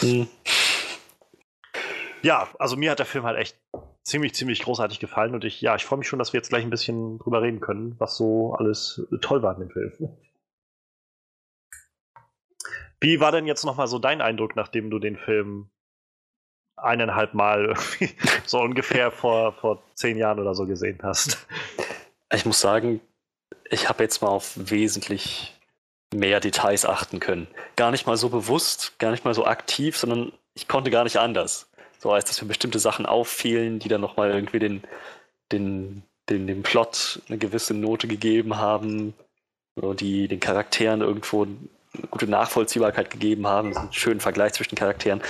Mhm. 0.02 0.28
Ja, 2.24 2.48
also 2.58 2.78
mir 2.78 2.92
hat 2.92 3.00
der 3.00 3.06
Film 3.06 3.26
halt 3.26 3.38
echt 3.38 3.58
ziemlich, 4.04 4.36
ziemlich 4.36 4.62
großartig 4.62 5.00
gefallen 5.00 5.34
und 5.34 5.46
ich, 5.46 5.62
ja, 5.62 5.76
ich 5.76 5.86
freue 5.86 6.00
mich 6.00 6.08
schon, 6.08 6.20
dass 6.20 6.34
wir 6.34 6.40
jetzt 6.40 6.50
gleich 6.50 6.64
ein 6.64 6.70
bisschen 6.70 7.20
drüber 7.20 7.42
reden 7.42 7.62
können, 7.62 7.96
was 8.00 8.18
so 8.18 8.54
alles 8.54 9.08
toll 9.22 9.42
war 9.42 9.54
in 9.56 9.62
dem 9.62 9.70
Film. 9.70 9.92
Wie 13.00 13.20
war 13.20 13.32
denn 13.32 13.48
jetzt 13.48 13.66
nochmal 13.66 13.88
so 13.88 14.00
dein 14.00 14.22
Eindruck, 14.22 14.56
nachdem 14.56 14.90
du 14.90 15.00
den 15.00 15.18
Film 15.18 15.70
eineinhalb 16.76 17.34
Mal 17.34 17.76
so 18.46 18.60
ungefähr 18.60 19.12
vor, 19.12 19.54
vor 19.54 19.84
zehn 19.94 20.18
Jahren 20.18 20.40
oder 20.40 20.56
so 20.56 20.66
gesehen 20.66 21.00
hast? 21.04 21.46
Ich 22.34 22.46
muss 22.46 22.60
sagen, 22.60 23.02
ich 23.70 23.90
habe 23.90 24.04
jetzt 24.04 24.22
mal 24.22 24.30
auf 24.30 24.54
wesentlich 24.56 25.60
mehr 26.14 26.40
Details 26.40 26.86
achten 26.86 27.20
können. 27.20 27.48
Gar 27.76 27.92
nicht 27.92 28.08
mal 28.08 28.18
so 28.18 28.30
bewusst, 28.30 28.98
gar 29.00 29.12
nicht 29.12 29.26
mal 29.26 29.34
so 29.34 29.46
aktiv, 29.46 29.98
sondern 29.98 30.32
ich 30.54 30.68
konnte 30.68 30.92
gar 30.92 31.04
nicht 31.04 31.18
anders. 31.18 31.72
So 32.04 32.12
als 32.12 32.26
dass 32.26 32.42
mir 32.42 32.50
bestimmte 32.50 32.80
Sachen 32.80 33.06
auffielen, 33.06 33.80
die 33.80 33.88
dann 33.88 34.02
nochmal 34.02 34.32
irgendwie 34.32 34.60
den, 34.60 34.84
den, 35.54 36.04
den, 36.30 36.48
dem 36.48 36.62
Plot 36.62 37.22
eine 37.30 37.38
gewisse 37.38 37.74
Note 37.74 38.10
gegeben 38.10 38.58
haben, 38.58 39.14
so, 39.78 39.94
die 39.94 40.28
den 40.28 40.42
Charakteren 40.42 41.00
irgendwo 41.00 41.44
eine 41.44 42.08
gute 42.12 42.28
Nachvollziehbarkeit 42.28 43.10
gegeben 43.10 43.48
haben, 43.48 43.78
einen 43.78 43.94
schönen 43.94 44.20
Vergleich 44.20 44.52
zwischen 44.52 44.76
Charakteren. 44.76 45.22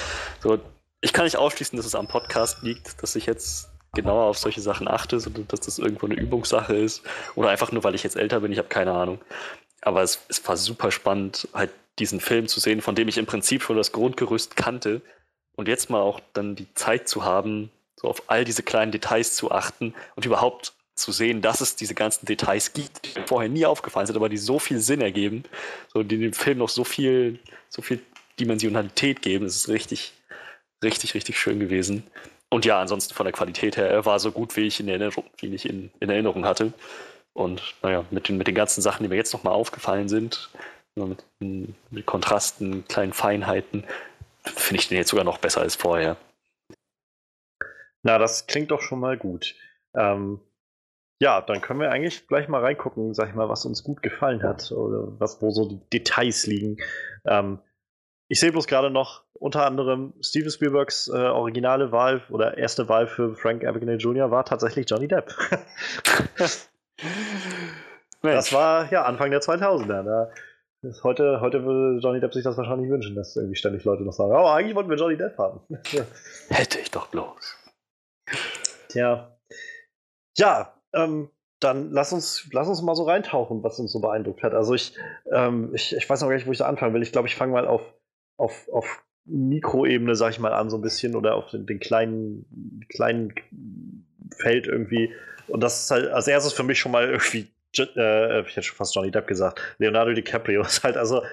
So, 0.41 0.58
ich 1.02 1.14
kann 1.14 1.26
nicht 1.26 1.38
ausschließen, 1.38 1.78
dass 1.78 1.86
es 1.86 1.94
am 1.94 2.08
Podcast 2.08 2.64
liegt, 2.64 3.04
dass 3.04 3.16
ich 3.16 3.28
jetzt 3.28 3.70
genauer 3.94 4.24
auf 4.24 4.40
solche 4.40 4.62
Sachen 4.62 4.88
achte, 4.88 5.20
sondern 5.20 5.48
dass 5.50 5.60
das 5.60 5.78
irgendwo 5.78 6.08
eine 6.08 6.16
Übungssache 6.16 6.76
ist. 6.76 7.04
Oder 7.36 7.50
einfach 7.50 7.72
nur, 7.72 7.84
weil 7.84 7.94
ich 7.94 8.02
jetzt 8.02 8.16
älter 8.16 8.40
bin, 8.40 8.52
ich 8.52 8.58
habe 8.58 8.70
keine 8.70 8.94
Ahnung. 8.94 9.22
Aber 9.82 10.02
es, 10.02 10.26
es 10.28 10.45
war 10.48 10.58
super 10.58 10.90
spannend, 10.90 11.48
halt 11.54 11.70
diesen 12.00 12.20
Film 12.20 12.48
zu 12.48 12.60
sehen, 12.60 12.82
von 12.82 12.95
dem 12.95 13.08
ich 13.08 13.20
im 13.20 13.28
Prinzip 13.28 13.62
schon 13.62 13.78
das 13.78 13.91
Grundgerüst 13.91 14.56
kannte 14.56 15.04
und 15.56 15.68
jetzt 15.68 15.90
mal 15.90 16.02
auch 16.02 16.20
dann 16.34 16.56
die 16.56 16.72
Zeit 16.74 17.08
zu 17.08 17.24
haben, 17.24 17.70
so 17.96 18.08
auf 18.08 18.24
all 18.28 18.46
diese 18.46 18.64
kleinen 18.64 18.92
Details 18.92 19.36
zu 19.36 19.52
achten 19.52 19.94
und 20.16 20.26
überhaupt 20.26 20.74
zu 20.96 21.12
sehen, 21.12 21.42
dass 21.42 21.62
es 21.62 21.76
diese 21.76 21.96
ganzen 21.96 22.26
Details 22.26 22.74
gibt, 22.74 23.06
die 23.06 23.20
mir 23.20 23.28
vorher 23.28 23.50
nie 23.50 23.66
aufgefallen 23.66 24.06
sind, 24.06 24.16
aber 24.16 24.30
die 24.30 24.38
so 24.38 24.60
viel 24.60 24.80
Sinn 24.80 25.02
ergeben, 25.02 25.44
so 25.92 26.04
die 26.04 26.18
dem 26.18 26.34
Film 26.34 26.60
noch 26.60 26.70
so 26.70 26.84
viel, 26.84 27.40
so 27.70 27.82
viel 27.82 28.00
Dimensionalität 28.40 29.22
geben. 29.22 29.46
Es 29.46 29.56
ist 29.56 29.70
richtig, 29.70 30.14
richtig, 30.84 31.14
richtig 31.16 31.40
schön 31.40 31.60
gewesen. 31.60 32.04
Und 32.50 32.66
ja, 32.66 32.80
ansonsten 32.80 33.16
von 33.16 33.26
der 33.26 33.34
Qualität 33.34 33.78
her, 33.78 33.90
er 33.90 34.06
war 34.06 34.20
so 34.20 34.32
gut, 34.32 34.56
wie 34.56 34.68
ich 34.68 34.80
in 34.80 34.88
Erinnerung, 34.88 35.26
wie 35.38 35.54
ich 35.54 35.68
in, 35.68 35.90
in 36.00 36.10
Erinnerung 36.10 36.46
hatte. 36.46 36.74
Und 37.34 37.74
naja, 37.82 38.06
mit 38.12 38.30
den, 38.30 38.38
mit 38.38 38.46
den 38.46 38.54
ganzen 38.54 38.82
Sachen, 38.82 39.02
die 39.02 39.10
mir 39.10 39.16
jetzt 39.16 39.34
nochmal 39.34 39.54
aufgefallen 39.54 40.08
sind, 40.08 40.52
mit, 40.96 41.24
mit 41.40 42.06
Kontrasten, 42.06 42.88
kleinen 42.88 43.14
Feinheiten, 43.14 43.84
finde 44.45 44.82
ich 44.82 44.88
den 44.88 44.98
jetzt 44.98 45.10
sogar 45.10 45.26
noch 45.26 45.38
besser 45.38 45.61
als 45.61 45.76
vorher. 45.76 46.18
Na, 48.03 48.18
das 48.18 48.48
klingt 48.48 48.72
doch 48.72 48.82
schon 48.82 48.99
mal 48.99 49.18
gut. 49.18 49.56
Ähm, 49.95 50.41
ja, 51.20 51.41
dann 51.41 51.61
können 51.61 51.80
wir 51.80 51.91
eigentlich 51.91 52.28
gleich 52.28 52.49
mal 52.49 52.61
reingucken, 52.61 53.14
sag 53.14 53.30
ich 53.30 53.36
mal, 53.36 53.48
was 53.48 53.65
uns 53.65 53.84
gut 53.84 54.02
gefallen 54.02 54.44
hat 54.44 54.72
oder 54.72 55.20
was, 55.20 55.41
wo 55.41 55.52
so 55.52 55.70
die 55.70 55.80
Details 55.91 56.45
liegen. 56.45 56.78
Ähm, 57.26 57.60
ich 58.28 58.40
sehe 58.40 58.52
bloß 58.52 58.68
gerade 58.68 58.90
noch 58.90 59.24
unter 59.34 59.65
anderem 59.65 60.14
Steven 60.22 60.49
Spielbergs 60.49 61.07
äh, 61.07 61.11
originale 61.11 61.91
Wahl 61.91 62.24
oder 62.30 62.57
erste 62.57 62.90
Wahl 62.90 63.07
für 63.07 63.36
Frank 63.36 63.64
Abagnale 63.64 63.98
Jr. 63.98 64.32
war 64.32 64.44
tatsächlich 64.44 64.90
Johnny 64.90 65.07
Depp. 65.07 65.34
das 66.38 66.70
war 68.53 68.91
ja 68.91 69.03
Anfang 69.03 69.32
der 69.32 69.41
2000er. 69.41 70.03
Da 70.03 70.32
heute, 71.04 71.42
heute 71.42 71.64
würde 71.66 72.00
Johnny 72.00 72.20
Depp 72.20 72.34
sich 72.34 72.44
das 72.44 72.58
wahrscheinlich 72.58 72.90
wünschen, 72.90 73.16
dass 73.16 73.36
irgendwie 73.36 73.56
ständig 73.56 73.84
Leute 73.84 74.04
noch 74.04 74.14
sagen: 74.14 74.32
Oh, 74.34 74.48
eigentlich 74.48 74.76
wollten 74.76 74.90
wir 74.90 74.98
Johnny 74.98 75.18
Depp 75.18 75.38
haben. 75.38 75.62
Hätte 76.50 76.80
ich 76.80 76.92
doch 76.92 77.08
bloß. 77.08 77.58
Tja. 78.90 79.38
Ja, 80.38 80.74
ähm, 80.94 81.30
dann 81.60 81.92
lass 81.92 82.14
uns, 82.14 82.50
lass 82.52 82.68
uns 82.68 82.82
mal 82.82 82.96
so 82.96 83.04
reintauchen, 83.04 83.64
was 83.64 83.80
uns 83.80 83.92
so 83.92 84.00
beeindruckt 84.00 84.44
hat. 84.44 84.54
Also 84.54 84.74
ich, 84.74 84.96
ähm, 85.32 85.72
ich, 85.74 85.96
ich 85.96 86.10
weiß 86.10 86.22
noch 86.22 86.28
gar 86.28 86.36
nicht, 86.36 86.48
wo 86.48 86.52
ich 86.52 86.58
da 86.58 86.66
anfangen 86.66 86.94
will. 86.94 87.02
Ich 87.02 87.12
glaube, 87.12 87.28
ich 87.28 87.36
fange 87.36 87.54
mal 87.54 87.68
auf, 87.68 87.82
auf, 88.38 88.68
auf 88.72 89.04
Mikroebene, 89.26 90.16
sag 90.16 90.32
ich 90.32 90.40
mal, 90.40 90.54
an, 90.54 90.70
so 90.70 90.78
ein 90.78 90.82
bisschen, 90.82 91.16
oder 91.16 91.36
auf 91.36 91.50
den, 91.52 91.66
den 91.66 91.80
kleinen, 91.80 92.86
kleinen 92.90 93.34
Feld 94.38 94.68
irgendwie. 94.68 95.14
Und 95.48 95.62
das 95.62 95.84
ist 95.84 95.92
halt 95.92 96.08
als 96.10 96.28
erstes 96.28 96.54
für 96.54 96.64
mich 96.64 96.80
schon 96.80 96.92
mal 96.92 97.08
irgendwie, 97.08 97.48
äh, 97.80 98.41
ich 98.41 98.56
hätte 98.56 98.64
schon 98.64 98.78
fast 98.78 98.95
Johnny 98.95 99.12
Depp 99.12 99.28
gesagt, 99.28 99.62
Leonardo 99.78 100.14
DiCaprio 100.14 100.62
ist 100.62 100.84
halt, 100.84 100.98
also 100.98 101.24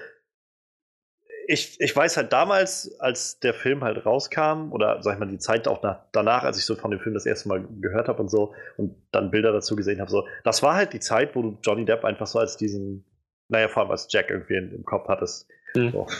ich, 1.47 1.79
ich 1.79 1.95
weiß 1.95 2.17
halt 2.17 2.31
damals, 2.31 2.95
als 2.99 3.39
der 3.39 3.53
Film 3.53 3.83
halt 3.83 4.05
rauskam, 4.05 4.71
oder 4.71 5.01
sag 5.01 5.13
ich 5.13 5.19
mal, 5.19 5.27
die 5.27 5.39
Zeit 5.39 5.67
auch 5.67 5.81
nach, 5.83 5.99
danach, 6.11 6.43
als 6.43 6.57
ich 6.57 6.65
so 6.65 6.75
von 6.75 6.91
dem 6.91 6.99
Film 6.99 7.13
das 7.13 7.25
erste 7.25 7.49
Mal 7.49 7.65
gehört 7.79 8.07
habe 8.07 8.21
und 8.21 8.29
so 8.29 8.53
und 8.77 8.95
dann 9.11 9.31
Bilder 9.31 9.51
dazu 9.51 9.75
gesehen 9.75 9.99
habe, 9.99 10.09
so, 10.09 10.27
das 10.43 10.63
war 10.63 10.75
halt 10.75 10.93
die 10.93 10.99
Zeit, 10.99 11.35
wo 11.35 11.41
du 11.41 11.57
Johnny 11.61 11.85
Depp 11.85 12.05
einfach 12.05 12.27
so 12.27 12.39
als 12.39 12.57
diesen, 12.57 13.05
naja, 13.49 13.67
vor 13.67 13.83
allem 13.83 13.91
als 13.91 14.07
Jack 14.09 14.29
irgendwie 14.29 14.55
in, 14.55 14.73
im 14.73 14.85
Kopf 14.85 15.07
hattest. 15.07 15.47
Mhm. 15.75 15.91
So. 15.91 16.07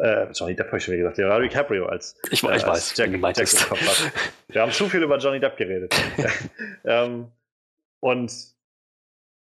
Äh, 0.00 0.30
Johnny 0.32 0.54
Depp 0.54 0.68
habe 0.68 0.78
ich 0.78 0.84
schon 0.84 0.94
wieder 0.94 1.04
gesagt, 1.04 1.18
Leonardo 1.18 1.42
DiCaprio 1.42 1.86
als, 1.86 2.16
ich, 2.30 2.42
äh, 2.42 2.56
ich 2.56 2.66
weiß, 2.66 2.96
Jack, 2.96 3.10
Jack 3.10 3.14
im 3.14 3.68
Kopf 3.68 3.80
hat. 3.80 4.12
Wir 4.48 4.62
haben 4.62 4.70
zu 4.70 4.88
viel 4.88 5.02
über 5.02 5.18
Johnny 5.18 5.40
Depp 5.40 5.56
geredet. 5.56 5.94
ähm, 6.84 7.32
und 8.00 8.55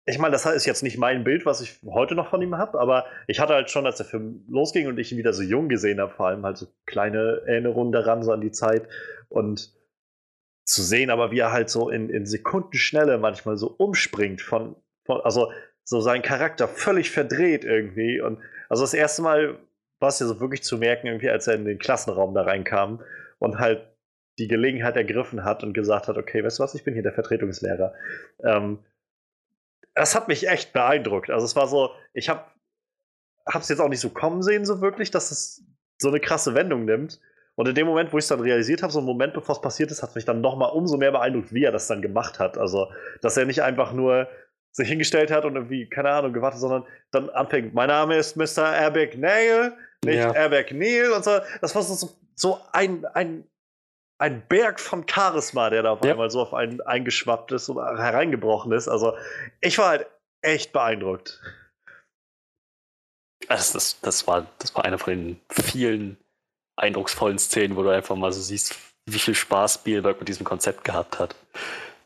ich 0.06 0.20
meine, 0.20 0.34
das 0.34 0.46
ist 0.46 0.66
jetzt 0.66 0.84
nicht 0.84 0.98
mein 0.98 1.24
Bild, 1.24 1.46
was 1.46 1.62
ich 1.62 1.80
heute 1.86 2.16
noch 2.16 2.30
von 2.30 2.42
ihm 2.42 2.58
habe, 2.58 2.80
aber 2.80 3.06
ich 3.28 3.40
hatte 3.40 3.54
halt 3.54 3.72
schon, 3.72 3.86
als 3.86 3.98
der 3.98 4.06
Film 4.06 4.46
losging 4.48 4.88
und 4.88 5.00
ich 5.00 5.12
ihn 5.12 5.18
wieder 5.18 5.34
so 5.34 5.42
jung 5.42 5.68
gesehen 5.68 6.00
habe, 6.00 6.14
vor 6.14 6.28
allem 6.28 6.46
halt 6.46 6.58
so 6.58 6.68
kleine 6.86 7.42
Erinnerungen 7.48 7.92
daran, 7.92 8.24
so 8.24 8.32
an 8.32 8.42
die 8.42 8.52
Zeit. 8.52 8.88
Und 9.30 9.74
zu 10.66 10.82
sehen, 10.82 11.10
aber 11.12 11.32
wie 11.32 11.40
er 11.40 11.52
halt 11.52 11.70
so 11.70 11.90
in, 11.90 12.10
in 12.10 12.26
Sekundenschnelle 12.26 13.18
manchmal 13.18 13.58
so 13.58 13.68
umspringt 13.68 14.42
von, 14.42 14.76
von, 15.06 15.22
also 15.22 15.52
so 15.84 16.02
seinen 16.02 16.24
Charakter 16.24 16.68
völlig 16.68 17.12
verdreht 17.12 17.64
irgendwie. 17.64 18.20
Und 18.20 18.40
also 18.68 18.84
das 18.84 18.96
erste 18.96 19.22
Mal 19.22 19.60
war 20.00 20.10
es 20.10 20.20
ja 20.20 20.26
so 20.26 20.40
wirklich 20.40 20.64
zu 20.64 20.78
merken, 20.78 21.08
irgendwie, 21.08 21.30
als 21.30 21.48
er 21.48 21.56
in 21.56 21.66
den 21.66 21.78
Klassenraum 21.78 22.34
da 22.34 22.42
reinkam 22.42 23.02
und 23.38 23.60
halt 23.60 23.88
die 24.40 24.48
Gelegenheit 24.48 24.98
ergriffen 24.98 25.46
hat 25.46 25.64
und 25.64 25.74
gesagt 25.74 26.08
hat, 26.08 26.18
okay, 26.18 26.44
weißt 26.44 26.60
du 26.60 26.64
was, 26.64 26.76
ich 26.76 26.84
bin 26.84 26.94
hier 26.94 27.04
der 27.04 27.14
Vertretungslehrer. 27.14 27.94
Ähm, 28.44 28.80
das 29.96 30.14
hat 30.14 30.28
mich 30.28 30.48
echt 30.48 30.74
beeindruckt. 30.74 31.30
Also 31.30 31.46
es 31.46 31.56
war 31.56 31.68
so, 31.68 31.92
ich 32.14 32.30
habe 32.30 32.44
es 33.46 33.70
jetzt 33.70 33.80
auch 33.80 33.90
nicht 33.90 34.02
so 34.02 34.10
kommen 34.10 34.44
sehen, 34.44 34.66
so 34.66 34.82
wirklich, 34.82 35.10
dass 35.10 35.32
es 35.32 35.66
so 35.98 36.10
eine 36.10 36.20
krasse 36.20 36.54
Wendung 36.54 36.86
nimmt. 36.86 37.20
Und 37.56 37.70
in 37.70 37.76
dem 37.76 37.88
Moment, 37.88 38.12
wo 38.12 38.18
ich 38.18 38.26
es 38.26 38.28
dann 38.28 38.42
realisiert 38.42 38.84
habe, 38.84 38.92
so 38.92 39.00
einen 39.00 39.06
Moment 39.06 39.34
bevor 39.34 39.56
es 39.56 39.62
passiert 39.62 39.90
ist, 39.90 40.04
hat 40.04 40.14
mich 40.14 40.26
dann 40.26 40.42
nochmal 40.42 40.72
umso 40.72 40.98
mehr 40.98 41.14
beeindruckt, 41.14 41.54
wie 41.54 41.64
er 41.64 41.72
das 41.72 41.88
dann 41.88 42.02
gemacht 42.02 42.38
hat. 42.38 42.58
Also, 42.58 42.92
dass 43.22 43.38
er 43.38 43.46
nicht 43.46 43.64
einfach 43.64 43.94
nur 43.94 44.28
sich 44.74 44.90
hingestellt 44.90 45.32
hat 45.32 45.46
und 45.46 45.56
irgendwie, 45.56 45.88
keine 45.88 46.10
Ahnung, 46.10 46.34
gewartet, 46.34 46.60
sondern 46.60 46.84
dann 47.12 47.30
anfängt, 47.30 47.74
mein 47.74 47.88
Name 47.88 48.18
ist 48.18 48.36
Mr. 48.36 48.78
Abagnale, 48.78 49.78
nicht 50.04 50.18
ja. 50.18 50.36
Abagnale 50.36 51.16
und 51.16 51.24
so. 51.24 51.40
Das 51.62 51.74
war 51.74 51.82
so, 51.82 52.10
so 52.36 52.60
ein, 52.74 53.06
ein 53.06 53.46
ein 54.18 54.48
Berg 54.48 54.80
von 54.80 55.06
Charisma, 55.08 55.70
der 55.70 55.84
da 55.84 55.92
auf 55.92 56.04
ja. 56.04 56.12
einmal 56.12 56.30
so 56.30 56.42
auf 56.42 56.54
einen 56.54 56.82
eingeschwappt 56.82 57.52
ist 57.52 57.70
und 57.70 57.78
hereingebrochen 57.78 58.72
ist. 58.72 58.88
Also 58.88 59.18
ich 59.62 59.78
war 59.78 59.90
halt 59.90 60.08
echt 60.42 60.72
beeindruckt. 60.72 61.42
Also 63.48 63.74
das, 63.74 64.00
das, 64.02 64.28
war, 64.28 64.48
das 64.60 64.74
war 64.76 64.86
eine 64.86 64.98
von 64.98 65.14
den 65.14 65.42
vielen 65.50 66.18
eindrucksvollen 66.78 67.40
Szenen, 67.40 67.76
wo 67.76 67.84
du 67.84 67.90
einfach 67.90 68.16
mal 68.16 68.32
so 68.32 68.42
siehst, 68.42 68.76
wie 69.06 69.20
viel 69.20 69.36
Spaß 69.36 69.76
Spielberg 69.76 70.20
mit 70.20 70.30
diesem 70.30 70.46
Konzept 70.46 70.84
gehabt 70.84 71.20
hat. 71.20 71.36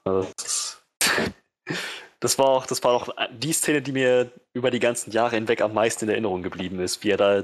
Also 0.03 0.29
das, 0.37 0.81
das, 2.19 2.37
war 2.37 2.47
auch, 2.47 2.65
das 2.65 2.83
war 2.83 2.91
auch 2.91 3.09
die 3.31 3.53
Szene, 3.53 3.81
die 3.81 3.91
mir 3.91 4.31
über 4.53 4.71
die 4.71 4.79
ganzen 4.79 5.11
Jahre 5.11 5.35
hinweg 5.35 5.61
am 5.61 5.73
meisten 5.73 6.05
in 6.05 6.11
Erinnerung 6.11 6.43
geblieben 6.43 6.79
ist, 6.79 7.03
wie 7.03 7.11
er 7.11 7.17
da 7.17 7.43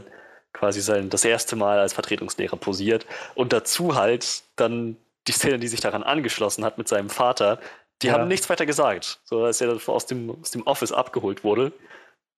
quasi 0.56 0.82
sein, 0.82 1.10
das 1.10 1.26
erste 1.26 1.56
Mal 1.56 1.80
als 1.80 1.94
Vertretungslehrer 1.94 2.58
posiert. 2.58 3.06
Und 3.36 3.54
dazu 3.54 3.96
halt 3.96 4.44
dann 4.56 4.98
die 5.28 5.34
Szene, 5.34 5.60
die 5.60 5.68
sich 5.68 5.82
daran 5.82 6.04
angeschlossen 6.04 6.64
hat 6.64 6.78
mit 6.78 6.88
seinem 6.88 7.10
Vater, 7.10 7.60
die 8.02 8.08
ja. 8.08 8.14
haben 8.14 8.28
nichts 8.28 8.50
weiter 8.50 8.66
gesagt. 8.66 9.20
So 9.26 9.44
als 9.44 9.62
er 9.62 9.78
aus 9.88 10.06
dem, 10.06 10.36
aus 10.42 10.52
dem 10.52 10.64
Office 10.64 10.92
abgeholt 10.92 11.44
wurde, 11.44 11.74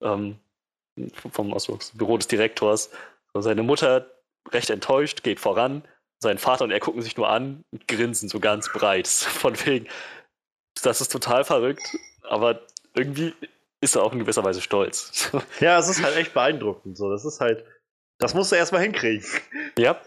ähm, 0.02 0.38
vom, 1.31 1.53
aus 1.53 1.65
dem 1.65 1.77
Büro 1.94 2.18
des 2.18 2.27
Direktors. 2.27 2.89
So 3.34 3.41
seine 3.41 3.64
Mutter 3.64 4.10
recht 4.52 4.69
enttäuscht, 4.69 5.23
geht 5.23 5.39
voran. 5.39 5.84
Sein 6.19 6.39
Vater 6.39 6.64
und 6.64 6.72
er 6.72 6.80
gucken 6.80 7.03
sich 7.03 7.18
nur 7.18 7.30
an 7.30 7.64
und 7.72 7.88
grinsen 7.88 8.30
so 8.30 8.39
ganz 8.39 8.72
breit. 8.72 9.07
Von 9.07 9.53
wegen, 9.65 9.88
das 10.81 11.02
ist 11.02 11.11
total 11.11 11.44
verrückt, 11.44 11.95
aber 12.23 12.61
irgendwie 12.95 13.34
ist 13.80 13.95
er 13.95 14.03
auch 14.03 14.14
in 14.14 14.19
gewisser 14.19 14.44
Weise 14.44 14.61
stolz. 14.61 15.31
Ja, 15.60 15.77
es 15.77 15.88
ist 15.88 16.02
halt 16.02 16.15
echt 16.15 16.34
beeindruckend. 16.34 16.98
So, 16.98 17.11
das 17.11 17.26
ist 17.26 17.39
halt, 17.39 17.64
das 18.19 18.34
musst 18.34 18.52
du 18.52 18.56
erstmal 18.56 18.81
hinkriegen. 18.81 19.26
Ja. 19.77 19.99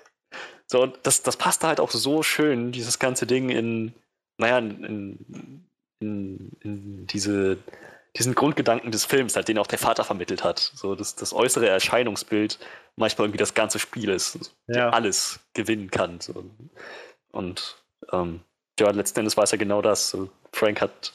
So, 0.66 0.82
und 0.82 0.98
das, 1.02 1.22
das 1.22 1.36
passt 1.36 1.64
halt 1.64 1.80
auch 1.80 1.90
so 1.90 2.22
schön, 2.22 2.70
dieses 2.72 2.98
ganze 2.98 3.26
Ding 3.26 3.50
in, 3.50 3.92
naja, 4.38 4.58
in, 4.58 5.64
in, 6.00 6.50
in 6.60 7.06
diese, 7.08 7.58
diesen 8.16 8.34
Grundgedanken 8.34 8.92
des 8.92 9.04
Films, 9.04 9.34
halt, 9.34 9.48
den 9.48 9.58
auch 9.58 9.66
der 9.66 9.78
Vater 9.78 10.04
vermittelt 10.04 10.44
hat. 10.44 10.58
So, 10.58 10.94
dass 10.94 11.16
das 11.16 11.32
äußere 11.32 11.68
Erscheinungsbild 11.68 12.58
manchmal 12.96 13.26
irgendwie 13.26 13.38
das 13.38 13.54
ganze 13.54 13.78
Spiel 13.78 14.10
ist, 14.10 14.52
ja. 14.68 14.90
alles 14.90 15.40
gewinnen 15.54 15.90
kann. 15.90 16.20
So. 16.20 16.44
Und 17.32 17.76
ähm, 18.12 18.40
ja, 18.78 18.90
letzten 18.90 19.20
Endes 19.20 19.36
war 19.36 19.44
es 19.44 19.50
ja 19.50 19.58
genau 19.58 19.82
das. 19.82 20.16
Frank 20.52 20.80
hat, 20.80 21.12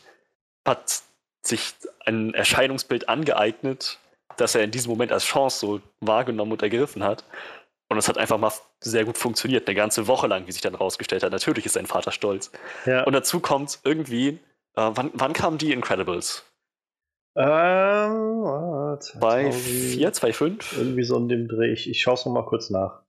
hat 0.66 1.02
sich 1.42 1.76
ein 2.06 2.34
Erscheinungsbild 2.34 3.10
angeeignet, 3.10 4.00
dass 4.38 4.56
er 4.56 4.64
in 4.64 4.72
diesem 4.72 4.92
Moment 4.92 5.12
als 5.12 5.24
Chance 5.26 5.60
so 5.60 5.82
wahrgenommen 6.00 6.52
und 6.52 6.62
ergriffen 6.62 7.04
hat. 7.04 7.24
Und 7.88 7.98
es 7.98 8.08
hat 8.08 8.18
einfach 8.18 8.38
mal 8.38 8.52
sehr 8.80 9.06
gut 9.06 9.18
funktioniert, 9.18 9.68
eine 9.68 9.76
ganze 9.76 10.08
Woche 10.08 10.28
lang, 10.28 10.48
wie 10.48 10.52
sich 10.52 10.62
dann 10.62 10.76
rausgestellt 10.76 11.24
hat. 11.24 11.32
Natürlich 11.32 11.66
ist 11.66 11.74
sein 11.74 11.86
Vater 11.86 12.12
stolz. 12.12 12.52
Ja. 12.86 13.04
Und 13.04 13.14
dazu 13.14 13.40
kommt 13.40 13.80
irgendwie, 13.84 14.40
äh, 14.76 14.92
wann, 14.94 15.12
wann 15.14 15.34
kamen 15.34 15.58
die 15.58 15.72
Incredibles? 15.72 16.44
Ähm, 17.38 18.98
bei 19.20 19.52
4, 19.52 20.14
2, 20.14 20.34
5? 20.34 20.78
Irgendwie 20.78 21.04
so 21.04 21.18
in 21.18 21.28
dem 21.28 21.48
Dreh. 21.48 21.74
Ich, 21.74 21.90
ich 21.90 22.02
schaue 22.02 22.16
es 22.16 22.26
nochmal 22.26 22.46
kurz 22.46 22.70
nach. 22.70 23.02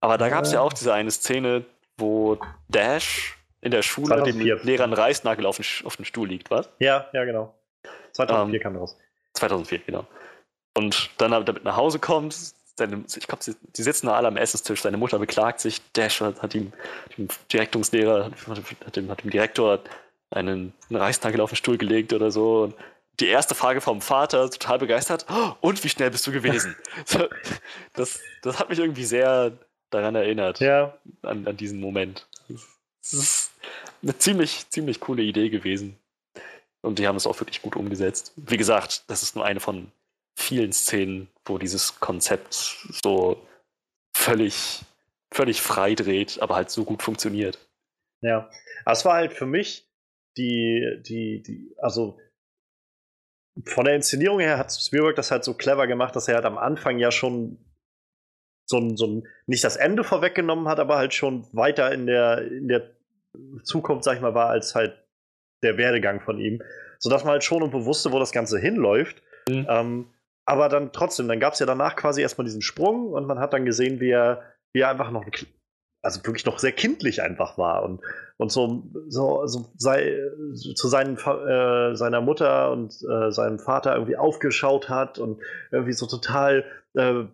Aber 0.00 0.16
da 0.16 0.28
gab 0.28 0.44
es 0.44 0.52
äh. 0.52 0.54
ja 0.54 0.60
auch 0.60 0.72
diese 0.72 0.94
eine 0.94 1.10
Szene, 1.10 1.64
wo 1.98 2.38
Dash 2.68 3.36
in 3.60 3.72
der 3.72 3.82
Schule 3.82 4.08
2004. 4.08 4.56
dem 4.56 4.66
Lehrer 4.66 4.84
einen 4.84 4.92
Reißnagel 4.92 5.44
auf 5.46 5.56
den, 5.56 5.64
auf 5.86 5.96
den 5.96 6.04
Stuhl 6.04 6.28
liegt, 6.28 6.50
was? 6.50 6.70
Ja, 6.78 7.08
ja, 7.12 7.24
genau. 7.24 7.54
2004 8.12 8.54
ähm, 8.54 8.62
kam 8.62 8.76
raus. 8.76 8.96
2004, 9.34 9.80
genau. 9.80 10.06
Und 10.74 11.10
dann 11.18 11.30
damit 11.30 11.64
nach 11.64 11.76
Hause 11.76 11.98
kommt, 11.98 12.54
seine, 12.76 13.04
ich 13.16 13.26
glaube, 13.28 13.42
sie, 13.44 13.54
sie, 13.72 13.82
sitzen 13.82 14.08
alle 14.08 14.28
am 14.28 14.36
Essenstisch, 14.36 14.82
seine 14.82 14.96
Mutter 14.96 15.18
beklagt 15.18 15.60
sich, 15.60 15.80
Dash 15.92 16.20
hat 16.20 16.54
ihm, 16.54 16.72
dem 17.16 17.28
Direktungslehrer, 17.52 18.30
hat 18.84 18.96
dem, 18.96 19.08
hat 19.08 19.22
dem 19.22 19.30
Direktor 19.30 19.80
einen, 20.30 20.72
einen 20.90 21.00
Reichstagel 21.00 21.40
auf 21.40 21.50
den 21.50 21.56
Stuhl 21.56 21.78
gelegt 21.78 22.12
oder 22.12 22.30
so. 22.30 22.64
Und 22.64 22.74
die 23.20 23.26
erste 23.26 23.54
Frage 23.54 23.80
vom 23.80 24.00
Vater, 24.00 24.50
total 24.50 24.78
begeistert, 24.78 25.26
oh, 25.30 25.52
und 25.60 25.82
wie 25.84 25.88
schnell 25.88 26.10
bist 26.10 26.26
du 26.26 26.32
gewesen? 26.32 26.74
das, 27.94 28.20
das 28.42 28.58
hat 28.58 28.68
mich 28.68 28.80
irgendwie 28.80 29.04
sehr 29.04 29.52
daran 29.90 30.16
erinnert, 30.16 30.58
ja. 30.58 30.98
an, 31.22 31.46
an 31.46 31.56
diesen 31.56 31.80
Moment. 31.80 32.26
Das 32.48 33.12
ist 33.12 33.52
eine 34.02 34.18
ziemlich, 34.18 34.68
ziemlich 34.70 34.98
coole 34.98 35.22
Idee 35.22 35.50
gewesen. 35.50 35.96
Und 36.80 36.98
die 36.98 37.06
haben 37.06 37.16
es 37.16 37.26
auch 37.26 37.38
wirklich 37.40 37.62
gut 37.62 37.76
umgesetzt. 37.76 38.32
Wie 38.36 38.56
gesagt, 38.56 39.04
das 39.08 39.22
ist 39.22 39.36
nur 39.36 39.44
eine 39.44 39.60
von 39.60 39.90
vielen 40.36 40.72
Szenen, 40.72 41.28
wo 41.44 41.58
dieses 41.58 42.00
Konzept 42.00 42.54
so 43.02 43.46
völlig, 44.16 44.82
völlig 45.32 45.60
frei 45.62 45.94
dreht, 45.94 46.40
aber 46.40 46.56
halt 46.56 46.70
so 46.70 46.84
gut 46.84 47.02
funktioniert. 47.02 47.58
Ja, 48.22 48.50
es 48.86 49.04
war 49.04 49.14
halt 49.14 49.32
für 49.32 49.46
mich 49.46 49.88
die, 50.36 51.02
die, 51.06 51.42
die, 51.42 51.74
also 51.78 52.18
von 53.66 53.84
der 53.84 53.94
Inszenierung 53.94 54.40
her 54.40 54.58
hat 54.58 54.72
Spielberg 54.72 55.14
das 55.16 55.30
halt 55.30 55.44
so 55.44 55.54
clever 55.54 55.86
gemacht, 55.86 56.16
dass 56.16 56.26
er 56.26 56.36
halt 56.36 56.44
am 56.44 56.58
Anfang 56.58 56.98
ja 56.98 57.10
schon 57.10 57.58
so 58.66 58.78
ein, 58.78 58.96
so 58.96 59.06
ein, 59.06 59.28
nicht 59.46 59.62
das 59.62 59.76
Ende 59.76 60.04
vorweggenommen 60.04 60.68
hat, 60.68 60.80
aber 60.80 60.96
halt 60.96 61.14
schon 61.14 61.46
weiter 61.52 61.92
in 61.92 62.06
der, 62.06 62.50
in 62.50 62.68
der 62.68 62.90
Zukunft, 63.62 64.04
sag 64.04 64.16
ich 64.16 64.22
mal, 64.22 64.34
war 64.34 64.48
als 64.48 64.74
halt 64.74 64.96
der 65.62 65.76
Werdegang 65.76 66.20
von 66.20 66.38
ihm. 66.38 66.62
Sodass 66.98 67.24
man 67.24 67.32
halt 67.32 67.44
schon 67.44 67.60
irgendwo 67.60 67.84
wusste, 67.84 68.12
wo 68.12 68.18
das 68.18 68.32
Ganze 68.32 68.58
hinläuft. 68.58 69.22
Mhm. 69.48 69.66
Ähm, 69.68 70.14
aber 70.46 70.68
dann 70.68 70.92
trotzdem, 70.92 71.28
dann 71.28 71.40
gab 71.40 71.54
es 71.54 71.58
ja 71.58 71.66
danach 71.66 71.96
quasi 71.96 72.20
erstmal 72.20 72.44
diesen 72.44 72.62
Sprung 72.62 73.08
und 73.12 73.26
man 73.26 73.38
hat 73.38 73.52
dann 73.52 73.64
gesehen, 73.64 74.00
wie 74.00 74.10
er, 74.10 74.42
wie 74.72 74.80
er 74.80 74.90
einfach 74.90 75.10
noch, 75.10 75.24
also 76.02 76.24
wirklich 76.24 76.44
noch 76.44 76.58
sehr 76.58 76.72
kindlich 76.72 77.22
einfach 77.22 77.56
war 77.56 77.82
und, 77.82 78.02
und 78.36 78.52
so, 78.52 78.84
so, 79.08 79.46
so 79.46 79.72
sei, 79.76 80.18
zu 80.74 80.88
seinen, 80.88 81.16
äh, 81.16 81.96
seiner 81.96 82.20
Mutter 82.20 82.72
und 82.72 82.94
äh, 83.10 83.30
seinem 83.30 83.58
Vater 83.58 83.94
irgendwie 83.94 84.16
aufgeschaut 84.16 84.88
hat 84.88 85.18
und 85.18 85.40
irgendwie 85.70 85.92
so 85.94 86.06
total 86.06 86.64
äh, 86.94 87.24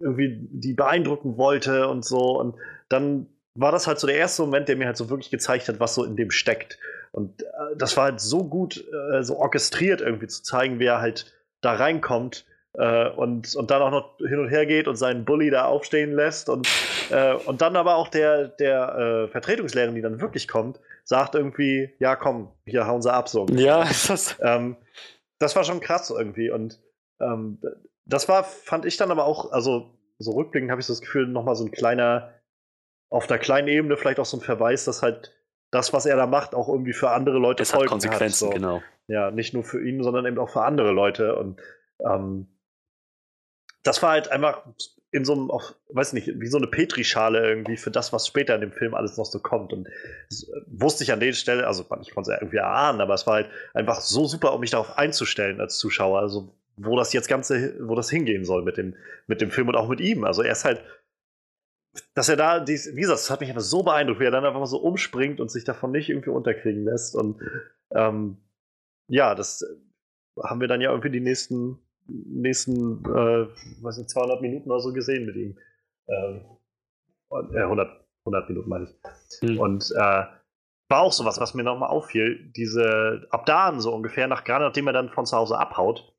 irgendwie 0.00 0.48
die 0.50 0.72
beeindrucken 0.72 1.36
wollte 1.36 1.88
und 1.88 2.04
so. 2.04 2.38
Und 2.38 2.56
dann 2.88 3.26
war 3.54 3.72
das 3.72 3.86
halt 3.86 3.98
so 3.98 4.06
der 4.06 4.16
erste 4.16 4.42
Moment, 4.42 4.68
der 4.68 4.76
mir 4.76 4.86
halt 4.86 4.96
so 4.96 5.10
wirklich 5.10 5.30
gezeigt 5.30 5.68
hat, 5.68 5.78
was 5.78 5.94
so 5.94 6.04
in 6.04 6.16
dem 6.16 6.30
steckt. 6.30 6.78
Und 7.12 7.42
äh, 7.42 7.46
das 7.76 7.96
war 7.96 8.04
halt 8.04 8.20
so 8.20 8.44
gut, 8.44 8.84
äh, 9.12 9.22
so 9.22 9.36
orchestriert 9.36 10.00
irgendwie 10.00 10.28
zu 10.28 10.42
zeigen, 10.42 10.78
wie 10.78 10.86
er 10.86 11.00
halt 11.00 11.32
da 11.60 11.72
reinkommt 11.74 12.46
äh, 12.74 13.08
und, 13.10 13.54
und 13.56 13.70
dann 13.70 13.82
auch 13.82 13.90
noch 13.90 14.16
hin 14.18 14.38
und 14.38 14.48
her 14.48 14.66
geht 14.66 14.88
und 14.88 14.96
seinen 14.96 15.24
Bully 15.24 15.50
da 15.50 15.64
aufstehen 15.64 16.12
lässt. 16.12 16.48
Und, 16.48 16.68
äh, 17.10 17.34
und 17.34 17.60
dann 17.60 17.76
aber 17.76 17.96
auch 17.96 18.08
der, 18.08 18.48
der 18.48 19.26
äh, 19.26 19.28
Vertretungslehrerin, 19.28 19.94
die 19.94 20.02
dann 20.02 20.20
wirklich 20.20 20.48
kommt, 20.48 20.80
sagt 21.04 21.34
irgendwie, 21.34 21.94
ja 21.98 22.16
komm, 22.16 22.52
hier 22.66 22.86
hauen 22.86 23.02
sie 23.02 23.12
ab 23.12 23.28
so. 23.28 23.46
Ja, 23.50 23.82
ist 23.90 24.10
das. 24.10 24.36
Ähm, 24.40 24.76
das 25.38 25.56
war 25.56 25.64
schon 25.64 25.80
krass 25.80 26.10
irgendwie. 26.10 26.50
Und 26.50 26.80
ähm, 27.20 27.60
das 28.04 28.28
war, 28.28 28.44
fand 28.44 28.84
ich 28.84 28.96
dann 28.96 29.10
aber 29.10 29.24
auch, 29.24 29.52
also 29.52 29.90
so 30.18 30.32
rückblickend 30.32 30.70
habe 30.70 30.80
ich 30.80 30.86
so 30.86 30.92
das 30.92 31.00
Gefühl, 31.00 31.26
nochmal 31.26 31.54
so 31.54 31.64
ein 31.64 31.70
kleiner, 31.70 32.34
auf 33.10 33.26
der 33.26 33.38
kleinen 33.38 33.68
Ebene 33.68 33.96
vielleicht 33.96 34.18
auch 34.18 34.26
so 34.26 34.36
ein 34.36 34.40
Verweis, 34.40 34.84
dass 34.84 35.02
halt 35.02 35.34
das, 35.70 35.92
was 35.92 36.06
er 36.06 36.16
da 36.16 36.26
macht, 36.26 36.54
auch 36.54 36.68
irgendwie 36.68 36.92
für 36.92 37.10
andere 37.10 37.38
Leute 37.38 37.62
es 37.62 37.70
Folgen 37.70 37.84
hat. 37.84 37.90
Konsequenzen, 37.90 38.48
hat, 38.48 38.54
so. 38.54 38.60
genau. 38.60 38.82
Ja, 39.08 39.30
nicht 39.30 39.54
nur 39.54 39.64
für 39.64 39.82
ihn, 39.82 40.02
sondern 40.02 40.26
eben 40.26 40.38
auch 40.38 40.50
für 40.50 40.62
andere 40.62 40.92
Leute. 40.92 41.36
Und 41.36 41.60
ähm, 42.04 42.46
das 43.82 44.02
war 44.02 44.10
halt 44.10 44.28
einfach 44.28 44.66
in 45.10 45.24
so 45.24 45.32
einem, 45.32 45.50
auch, 45.50 45.74
weiß 45.88 46.12
nicht, 46.12 46.38
wie 46.38 46.46
so 46.48 46.58
eine 46.58 46.66
Petrischale 46.66 47.48
irgendwie 47.48 47.78
für 47.78 47.90
das, 47.90 48.12
was 48.12 48.26
später 48.26 48.54
in 48.54 48.60
dem 48.60 48.72
Film 48.72 48.94
alles 48.94 49.16
noch 49.16 49.24
so 49.24 49.40
kommt. 49.40 49.72
Und 49.72 49.88
äh, 49.88 49.92
wusste 50.66 51.04
ich 51.04 51.12
an 51.12 51.20
der 51.20 51.32
Stelle, 51.32 51.66
also 51.66 51.82
ich 51.82 51.88
konnte 51.88 52.30
es 52.30 52.36
ja 52.36 52.40
irgendwie 52.40 52.58
erahnen, 52.58 53.00
aber 53.00 53.14
es 53.14 53.26
war 53.26 53.34
halt 53.34 53.50
einfach 53.72 54.00
so 54.00 54.26
super, 54.26 54.52
um 54.52 54.60
mich 54.60 54.70
darauf 54.70 54.98
einzustellen 54.98 55.60
als 55.60 55.78
Zuschauer. 55.78 56.20
Also 56.20 56.54
wo 56.76 56.96
das 56.96 57.12
jetzt 57.12 57.28
Ganze, 57.28 57.74
wo 57.80 57.94
das 57.94 58.10
hingehen 58.10 58.44
soll 58.44 58.62
mit 58.62 58.76
dem, 58.76 58.94
mit 59.26 59.40
dem 59.40 59.50
Film 59.50 59.68
und 59.68 59.74
auch 59.74 59.88
mit 59.88 60.00
ihm. 60.00 60.24
Also 60.24 60.42
er 60.42 60.52
ist 60.52 60.64
halt, 60.64 60.82
dass 62.14 62.28
er 62.28 62.36
da, 62.36 62.60
dies, 62.60 62.94
wie 62.94 63.00
gesagt, 63.00 63.18
das 63.18 63.30
hat 63.30 63.40
mich 63.40 63.48
einfach 63.48 63.62
so 63.62 63.82
beeindruckt, 63.82 64.20
wie 64.20 64.24
er 64.24 64.30
dann 64.30 64.44
einfach 64.44 64.60
mal 64.60 64.66
so 64.66 64.78
umspringt 64.78 65.40
und 65.40 65.50
sich 65.50 65.64
davon 65.64 65.90
nicht 65.90 66.08
irgendwie 66.08 66.30
unterkriegen 66.30 66.84
lässt. 66.84 67.16
Und 67.16 67.40
ähm, 67.94 68.36
ja, 69.08 69.34
das 69.34 69.64
haben 70.42 70.60
wir 70.60 70.68
dann 70.68 70.80
ja 70.80 70.90
irgendwie 70.90 71.10
die 71.10 71.20
nächsten, 71.20 71.78
nächsten, 72.06 73.04
äh, 73.04 73.48
weiß 73.82 73.98
nicht, 73.98 74.10
200 74.10 74.40
Minuten 74.40 74.70
oder 74.70 74.80
so 74.80 74.92
gesehen 74.92 75.26
mit 75.26 75.36
ihm. 75.36 75.58
Ähm, 76.08 76.44
äh, 77.30 77.62
100, 77.62 78.04
100 78.24 78.48
Minuten 78.48 78.68
meine 78.68 78.84
ich. 78.84 79.42
Mhm. 79.42 79.58
Und 79.58 79.90
äh, 79.96 80.24
war 80.90 81.02
auch 81.02 81.12
sowas, 81.12 81.40
was 81.40 81.54
mir 81.54 81.64
nochmal 81.64 81.90
auffiel. 81.90 82.50
Diese, 82.56 83.26
ab 83.30 83.46
da 83.46 83.78
so 83.78 83.94
ungefähr, 83.94 84.26
nach, 84.26 84.44
gerade 84.44 84.64
nachdem 84.64 84.86
er 84.86 84.92
dann 84.92 85.10
von 85.10 85.26
zu 85.26 85.36
Hause 85.36 85.58
abhaut, 85.58 86.14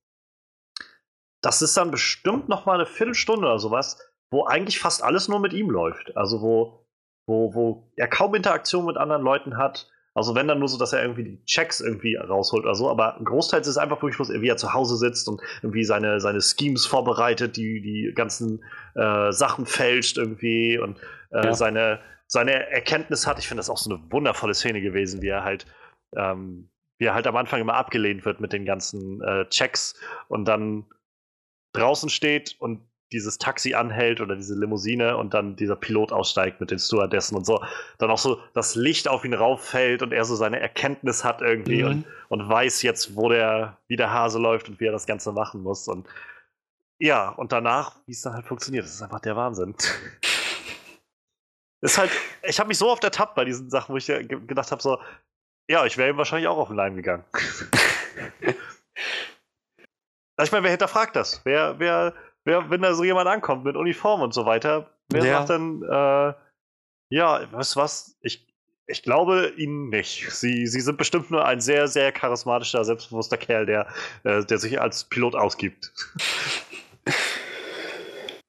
das 1.41 1.61
ist 1.61 1.75
dann 1.77 1.91
bestimmt 1.91 2.49
noch 2.49 2.65
mal 2.65 2.75
eine 2.75 2.85
Viertelstunde 2.85 3.47
oder 3.47 3.59
sowas, 3.59 3.99
wo 4.29 4.45
eigentlich 4.45 4.79
fast 4.79 5.03
alles 5.03 5.27
nur 5.27 5.39
mit 5.39 5.53
ihm 5.53 5.69
läuft. 5.69 6.15
Also 6.15 6.41
wo, 6.41 6.85
wo, 7.27 7.53
wo 7.53 7.91
er 7.95 8.07
kaum 8.07 8.35
Interaktion 8.35 8.85
mit 8.85 8.97
anderen 8.97 9.23
Leuten 9.23 9.57
hat. 9.57 9.89
Also 10.19 10.35
wenn 10.35 10.47
dann 10.47 10.59
nur 10.59 10.67
so, 10.67 10.77
dass 10.77 10.93
er 10.93 11.01
irgendwie 11.01 11.23
die 11.23 11.45
Checks 11.45 11.81
irgendwie 11.81 12.15
rausholt 12.15 12.63
oder 12.63 12.75
so, 12.75 12.89
aber 12.89 13.19
großteils 13.23 13.67
ist 13.67 13.71
es 13.71 13.77
einfach 13.77 14.01
wirklich 14.01 14.17
bloß, 14.17 14.29
wie 14.29 14.47
er 14.47 14.57
zu 14.57 14.73
Hause 14.73 14.97
sitzt 14.97 15.27
und 15.27 15.41
irgendwie 15.63 15.83
seine, 15.83 16.19
seine 16.19 16.41
Schemes 16.41 16.85
vorbereitet, 16.85 17.57
die, 17.57 17.81
die 17.81 18.13
ganzen 18.13 18.63
äh, 18.95 19.31
Sachen 19.31 19.65
fälscht 19.65 20.17
irgendwie 20.17 20.77
und 20.77 20.99
äh, 21.31 21.45
ja. 21.45 21.53
seine, 21.53 21.99
seine 22.27 22.69
Erkenntnis 22.69 23.25
hat. 23.25 23.39
Ich 23.39 23.47
finde 23.47 23.59
das 23.59 23.69
auch 23.69 23.77
so 23.77 23.89
eine 23.89 23.99
wundervolle 24.11 24.53
Szene 24.53 24.81
gewesen, 24.81 25.21
wie 25.21 25.29
er 25.29 25.43
halt 25.43 25.65
ähm, 26.15 26.69
wie 26.99 27.05
er 27.05 27.13
halt 27.13 27.27
am 27.27 27.37
Anfang 27.37 27.61
immer 27.61 27.75
abgelehnt 27.75 28.25
wird 28.25 28.41
mit 28.41 28.53
den 28.53 28.65
ganzen 28.65 29.21
äh, 29.21 29.47
Checks 29.49 29.95
und 30.27 30.45
dann 30.45 30.85
draußen 31.73 32.09
steht 32.09 32.57
und 32.59 32.81
dieses 33.11 33.37
Taxi 33.37 33.73
anhält 33.73 34.21
oder 34.21 34.35
diese 34.35 34.55
Limousine 34.55 35.17
und 35.17 35.33
dann 35.33 35.55
dieser 35.55 35.75
Pilot 35.75 36.11
aussteigt 36.11 36.61
mit 36.61 36.71
den 36.71 36.79
Stewardessen 36.79 37.35
und 37.35 37.45
so, 37.45 37.63
dann 37.97 38.11
auch 38.11 38.17
so 38.17 38.39
das 38.53 38.75
Licht 38.75 39.07
auf 39.07 39.25
ihn 39.25 39.33
rauffällt 39.33 40.01
und 40.03 40.11
er 40.11 40.25
so 40.25 40.35
seine 40.35 40.59
Erkenntnis 40.59 41.23
hat 41.23 41.41
irgendwie 41.41 41.83
mhm. 41.83 41.89
und, 41.89 42.05
und 42.29 42.49
weiß 42.49 42.81
jetzt, 42.83 43.15
wo 43.15 43.29
der, 43.29 43.77
wie 43.87 43.95
der 43.95 44.13
Hase 44.13 44.39
läuft 44.39 44.69
und 44.69 44.79
wie 44.79 44.85
er 44.85 44.91
das 44.91 45.07
Ganze 45.07 45.31
machen 45.31 45.63
muss. 45.63 45.87
Und 45.87 46.07
ja, 46.99 47.29
und 47.29 47.51
danach, 47.51 47.95
wie 48.05 48.11
es 48.11 48.21
dann 48.21 48.33
halt 48.33 48.45
funktioniert, 48.45 48.85
das 48.85 48.93
ist 48.93 49.01
einfach 49.01 49.21
der 49.21 49.35
Wahnsinn. 49.35 49.75
ist 51.81 51.97
halt, 51.97 52.11
ich 52.43 52.59
habe 52.59 52.67
mich 52.67 52.77
so 52.77 52.89
oft 52.89 53.03
ertappt 53.03 53.35
bei 53.35 53.45
diesen 53.45 53.69
Sachen, 53.69 53.93
wo 53.93 53.97
ich 53.97 54.05
gedacht 54.05 54.71
habe, 54.71 54.81
so, 54.81 54.99
ja, 55.67 55.85
ich 55.85 55.97
wäre 55.97 56.09
ihm 56.09 56.17
wahrscheinlich 56.17 56.47
auch 56.47 56.57
auf 56.57 56.67
den 56.67 56.77
Leim 56.77 56.95
gegangen. 56.95 57.23
Ich 60.41 60.51
meine, 60.53 60.63
wer 60.63 60.71
hinterfragt 60.71 61.15
das? 61.15 61.41
Wer, 61.43 61.79
wer, 61.79 62.13
wer, 62.45 62.69
wenn 62.69 62.81
da 62.81 62.93
so 62.93 63.03
jemand 63.03 63.27
ankommt 63.27 63.63
mit 63.63 63.75
Uniform 63.75 64.21
und 64.21 64.33
so 64.33 64.45
weiter, 64.45 64.89
wer 65.09 65.25
ja. 65.25 65.37
sagt 65.37 65.49
dann, 65.49 65.83
äh, 65.83 66.33
ja, 67.09 67.51
weißt 67.51 67.75
du 67.75 67.79
was, 67.79 68.17
ich, 68.21 68.47
ich 68.87 69.03
glaube 69.03 69.53
Ihnen 69.57 69.89
nicht. 69.89 70.31
Sie, 70.31 70.67
Sie 70.67 70.81
sind 70.81 70.97
bestimmt 70.97 71.31
nur 71.31 71.45
ein 71.45 71.61
sehr, 71.61 71.87
sehr 71.87 72.11
charismatischer, 72.11 72.83
selbstbewusster 72.83 73.37
Kerl, 73.37 73.65
der, 73.65 73.87
äh, 74.23 74.43
der 74.43 74.57
sich 74.57 74.79
als 74.79 75.03
Pilot 75.05 75.35
ausgibt. 75.35 75.91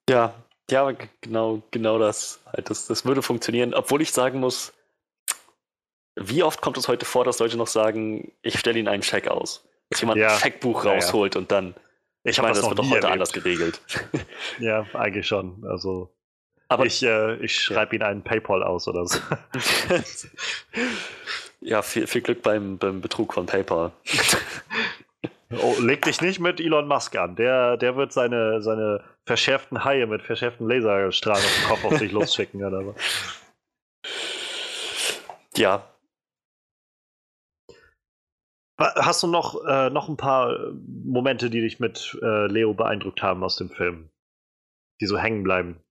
Ja, 0.09 0.35
ja, 0.71 0.93
genau, 1.21 1.63
genau 1.71 1.99
das. 1.99 2.41
Halt, 2.47 2.69
das. 2.69 2.89
Das 2.89 3.05
würde 3.05 3.23
funktionieren, 3.23 3.75
obwohl 3.75 4.03
ich 4.03 4.11
sagen 4.11 4.41
muss, 4.41 4.73
wie 6.17 6.43
oft 6.43 6.61
kommt 6.61 6.77
es 6.79 6.89
heute 6.89 7.05
vor, 7.05 7.25
dass 7.25 7.39
Leute 7.39 7.57
noch 7.57 7.69
sagen, 7.69 8.33
ich 8.43 8.59
stelle 8.59 8.79
Ihnen 8.79 8.89
einen 8.89 9.03
Check 9.03 9.29
aus? 9.29 9.65
dass 9.91 10.01
jemand 10.01 10.21
ja. 10.21 10.29
ein 10.29 10.39
Checkbuch 10.39 10.85
rausholt 10.85 11.35
ja, 11.35 11.39
ja. 11.39 11.43
und 11.43 11.53
dann. 11.53 11.75
Ich, 12.23 12.37
ich 12.37 12.43
meine, 12.43 12.51
das, 12.51 12.61
das 12.61 12.71
wird 12.71 12.79
doch 12.79 12.85
heute 12.85 12.97
erlebt. 12.97 13.13
anders 13.13 13.33
geregelt. 13.33 13.81
ja, 14.59 14.87
eigentlich 14.93 15.27
schon. 15.27 15.65
Also. 15.67 16.15
Aber 16.69 16.87
ich, 16.87 17.03
äh, 17.03 17.37
ich 17.37 17.57
schreibe 17.57 17.97
Ihnen 17.97 18.05
einen 18.05 18.23
PayPal 18.23 18.63
aus 18.63 18.87
oder 18.87 19.07
so. 19.07 19.19
ja, 21.61 21.83
viel, 21.83 22.07
viel 22.07 22.21
Glück 22.21 22.43
beim, 22.43 22.79
beim 22.79 23.01
Betrug 23.01 23.35
von 23.35 23.47
PayPal. 23.47 23.93
Oh, 25.59 25.75
leg 25.81 26.03
dich 26.03 26.21
nicht 26.21 26.39
mit 26.39 26.61
Elon 26.61 26.87
Musk 26.87 27.17
an. 27.17 27.35
Der, 27.35 27.77
der 27.77 27.97
wird 27.97 28.13
seine, 28.13 28.63
seine 28.63 29.03
verschärften 29.27 29.83
Haie 29.83 30.07
mit 30.07 30.23
verschärften 30.23 30.69
Laserstrahlen 30.69 31.45
auf 31.45 31.57
den 31.57 31.69
Kopf 31.69 31.85
auf 31.87 31.99
sich 31.99 32.13
losschicken. 32.13 32.65
Oder 32.65 32.85
so. 32.85 32.95
Ja, 35.57 35.90
Hast 38.81 39.23
du 39.23 39.27
noch, 39.27 39.63
äh, 39.67 39.91
noch 39.91 40.09
ein 40.09 40.17
paar 40.17 40.53
äh, 40.55 40.73
Momente, 41.05 41.51
die 41.51 41.61
dich 41.61 41.81
mit 41.81 42.19
äh, 42.23 42.47
Leo 42.47 42.73
beeindruckt 42.73 43.23
haben 43.23 43.45
aus 43.45 43.57
dem 43.57 43.69
Film? 43.69 44.11
Die 45.01 45.07
so 45.07 45.19
hängen 45.19 45.43
bleiben? 45.43 45.83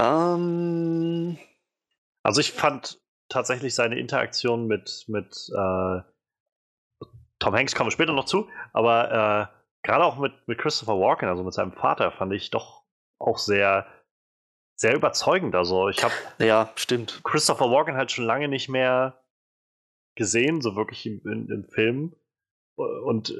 Um... 0.00 1.36
Ähm. 1.36 1.38
Also 2.22 2.40
ich 2.40 2.52
fand 2.52 3.00
tatsächlich 3.28 3.74
seine 3.74 3.98
Interaktion 3.98 4.66
mit, 4.66 5.04
mit 5.08 5.50
äh, 5.50 6.00
Tom 7.38 7.54
Hanks 7.54 7.74
kommen 7.74 7.88
wir 7.88 7.92
später 7.92 8.12
noch 8.12 8.26
zu, 8.26 8.48
aber 8.72 9.10
äh, 9.10 9.86
gerade 9.86 10.04
auch 10.04 10.18
mit, 10.18 10.32
mit 10.46 10.58
Christopher 10.58 10.98
Walken, 11.00 11.28
also 11.28 11.42
mit 11.42 11.54
seinem 11.54 11.72
Vater, 11.72 12.12
fand 12.12 12.32
ich 12.32 12.50
doch 12.50 12.84
auch 13.18 13.38
sehr 13.38 13.86
sehr 14.80 14.94
überzeugend. 14.94 15.54
Also 15.54 15.90
ich 15.90 16.02
habe 16.02 16.14
ja 16.38 16.72
stimmt 16.74 17.20
Christopher 17.22 17.70
Walken 17.70 17.96
halt 17.96 18.10
schon 18.10 18.24
lange 18.24 18.48
nicht 18.48 18.70
mehr 18.70 19.22
gesehen, 20.14 20.62
so 20.62 20.74
wirklich 20.74 21.04
im, 21.04 21.20
in, 21.26 21.50
im 21.50 21.64
Film 21.68 22.16
und 22.76 23.28
äh, 23.28 23.34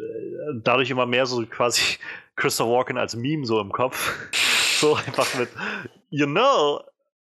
dadurch 0.62 0.90
immer 0.90 1.06
mehr 1.06 1.24
so 1.24 1.44
quasi 1.46 1.96
Christopher 2.36 2.70
Walken 2.70 2.98
als 2.98 3.16
Meme 3.16 3.46
so 3.46 3.58
im 3.58 3.72
Kopf, 3.72 4.12
so 4.80 4.94
einfach 4.94 5.34
mit 5.38 5.48
You 6.10 6.26
know, 6.26 6.82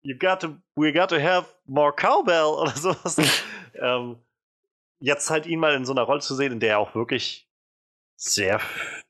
you 0.01 0.17
got 0.17 0.39
to, 0.39 0.57
we 0.75 0.91
got 0.91 1.09
to 1.09 1.19
have 1.19 1.45
more 1.65 1.93
cowbell 1.93 2.55
oder 2.59 2.71
sowas. 2.71 3.17
ähm, 3.75 4.17
jetzt 4.99 5.29
halt 5.29 5.45
ihn 5.45 5.59
mal 5.59 5.75
in 5.75 5.85
so 5.85 5.91
einer 5.91 6.03
Rolle 6.03 6.21
zu 6.21 6.33
sehen, 6.33 6.53
in 6.53 6.59
der 6.59 6.71
er 6.71 6.79
auch 6.79 6.95
wirklich 6.95 7.47
sehr, 8.15 8.59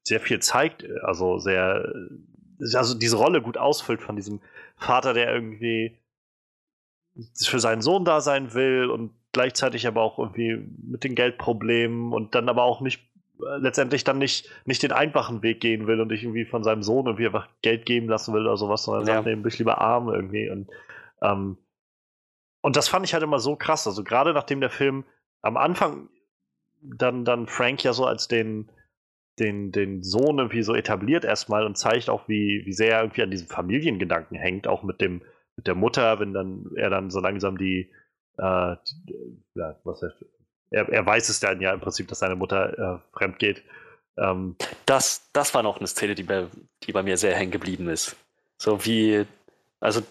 sehr 0.03 0.19
viel 0.19 0.39
zeigt, 0.39 0.85
also 1.03 1.37
sehr, 1.37 1.93
also 2.73 2.93
diese 2.97 3.15
Rolle 3.15 3.41
gut 3.41 3.57
ausfüllt 3.57 4.01
von 4.01 4.17
diesem 4.17 4.41
Vater, 4.81 5.13
der 5.13 5.33
irgendwie 5.33 5.97
für 7.37 7.59
seinen 7.59 7.81
Sohn 7.81 8.05
da 8.05 8.21
sein 8.21 8.53
will 8.53 8.89
und 8.89 9.11
gleichzeitig 9.31 9.87
aber 9.87 10.01
auch 10.01 10.19
irgendwie 10.19 10.67
mit 10.83 11.03
den 11.03 11.15
Geldproblemen 11.15 12.13
und 12.13 12.35
dann 12.35 12.49
aber 12.49 12.63
auch 12.63 12.81
nicht 12.81 13.01
letztendlich 13.59 14.03
dann 14.03 14.17
nicht, 14.17 14.49
nicht 14.65 14.83
den 14.83 14.91
einfachen 14.91 15.41
Weg 15.41 15.61
gehen 15.61 15.87
will 15.87 15.99
und 15.99 16.11
irgendwie 16.11 16.45
von 16.45 16.63
seinem 16.63 16.83
Sohn 16.83 17.05
irgendwie 17.05 17.25
einfach 17.25 17.47
Geld 17.61 17.85
geben 17.85 18.07
lassen 18.07 18.33
will 18.33 18.41
oder 18.41 18.57
sowas, 18.57 18.83
sondern 18.83 19.07
ja. 19.07 19.15
sagt, 19.15 19.27
nee, 19.27 19.35
bin 19.35 19.47
ich 19.47 19.57
lieber 19.57 19.79
arm 19.79 20.09
irgendwie. 20.09 20.49
Und, 20.49 20.69
ähm, 21.21 21.57
und 22.61 22.75
das 22.75 22.87
fand 22.87 23.05
ich 23.05 23.13
halt 23.13 23.23
immer 23.23 23.39
so 23.39 23.55
krass. 23.55 23.87
Also 23.87 24.03
gerade 24.03 24.33
nachdem 24.33 24.61
der 24.61 24.69
Film 24.69 25.05
am 25.41 25.57
Anfang 25.57 26.09
dann, 26.81 27.25
dann 27.25 27.47
Frank 27.47 27.83
ja 27.83 27.93
so 27.93 28.05
als 28.05 28.27
den, 28.27 28.69
den, 29.39 29.71
den 29.71 30.03
Sohn 30.03 30.37
irgendwie 30.37 30.63
so 30.63 30.75
etabliert 30.75 31.25
erstmal 31.25 31.65
und 31.65 31.77
zeigt 31.77 32.09
auch, 32.09 32.27
wie, 32.27 32.63
wie 32.65 32.73
sehr 32.73 32.95
er 32.95 33.01
irgendwie 33.01 33.23
an 33.23 33.31
diesem 33.31 33.47
Familiengedanken 33.47 34.37
hängt, 34.37 34.67
auch 34.67 34.83
mit 34.83 35.01
dem, 35.01 35.21
mit 35.55 35.67
der 35.67 35.75
Mutter, 35.75 36.19
wenn 36.19 36.33
dann 36.33 36.71
er 36.75 36.89
dann 36.89 37.09
so 37.09 37.19
langsam 37.19 37.57
die, 37.57 37.91
äh, 38.37 38.75
die 39.07 39.41
ja, 39.55 39.75
was 39.83 40.01
heißt, 40.01 40.25
er, 40.71 40.89
er 40.89 41.05
weiß 41.05 41.29
es 41.29 41.39
dann 41.39 41.61
ja 41.61 41.73
im 41.73 41.79
Prinzip, 41.79 42.07
dass 42.07 42.19
seine 42.19 42.35
Mutter 42.35 42.77
äh, 42.77 43.17
fremd 43.17 43.39
geht. 43.39 43.63
Ähm, 44.17 44.55
das, 44.85 45.29
das 45.33 45.53
war 45.53 45.63
noch 45.63 45.77
eine 45.77 45.87
Szene, 45.87 46.15
die 46.15 46.23
bei, 46.23 46.47
die 46.83 46.91
bei 46.91 47.03
mir 47.03 47.17
sehr 47.17 47.35
hängen 47.35 47.51
geblieben 47.51 47.87
ist. 47.89 48.15
So 48.57 48.85
wie, 48.85 49.25
also 49.79 50.01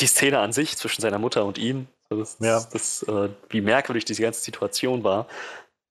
die 0.00 0.06
Szene 0.06 0.40
an 0.40 0.52
sich 0.52 0.76
zwischen 0.76 1.02
seiner 1.02 1.18
Mutter 1.18 1.44
und 1.44 1.58
ihm, 1.58 1.86
das, 2.08 2.38
ja. 2.40 2.54
das, 2.54 2.70
das 2.70 3.02
äh, 3.04 3.30
wie 3.48 3.60
merkwürdig 3.60 4.04
diese 4.04 4.22
ganze 4.22 4.40
Situation 4.40 5.04
war, 5.04 5.26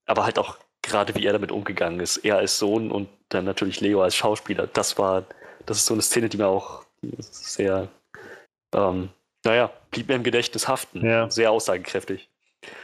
aber 0.06 0.24
halt 0.24 0.38
auch 0.38 0.58
gerade 0.82 1.14
wie 1.14 1.24
er 1.24 1.32
damit 1.32 1.52
umgegangen 1.52 2.00
ist. 2.00 2.18
Er 2.18 2.36
als 2.36 2.58
Sohn 2.58 2.90
und 2.90 3.08
dann 3.28 3.44
natürlich 3.44 3.80
Leo 3.80 4.02
als 4.02 4.16
Schauspieler. 4.16 4.66
Das 4.66 4.98
war, 4.98 5.24
das 5.66 5.78
ist 5.78 5.86
so 5.86 5.94
eine 5.94 6.02
Szene, 6.02 6.28
die 6.28 6.36
mir 6.36 6.48
auch 6.48 6.84
sehr, 7.18 7.88
ähm, 8.74 9.10
naja, 9.44 9.70
blieb 9.90 10.08
mir 10.08 10.16
im 10.16 10.22
Gedächtnis 10.22 10.68
haften. 10.68 11.04
Ja. 11.04 11.30
Sehr 11.30 11.50
aussagekräftig. 11.50 12.28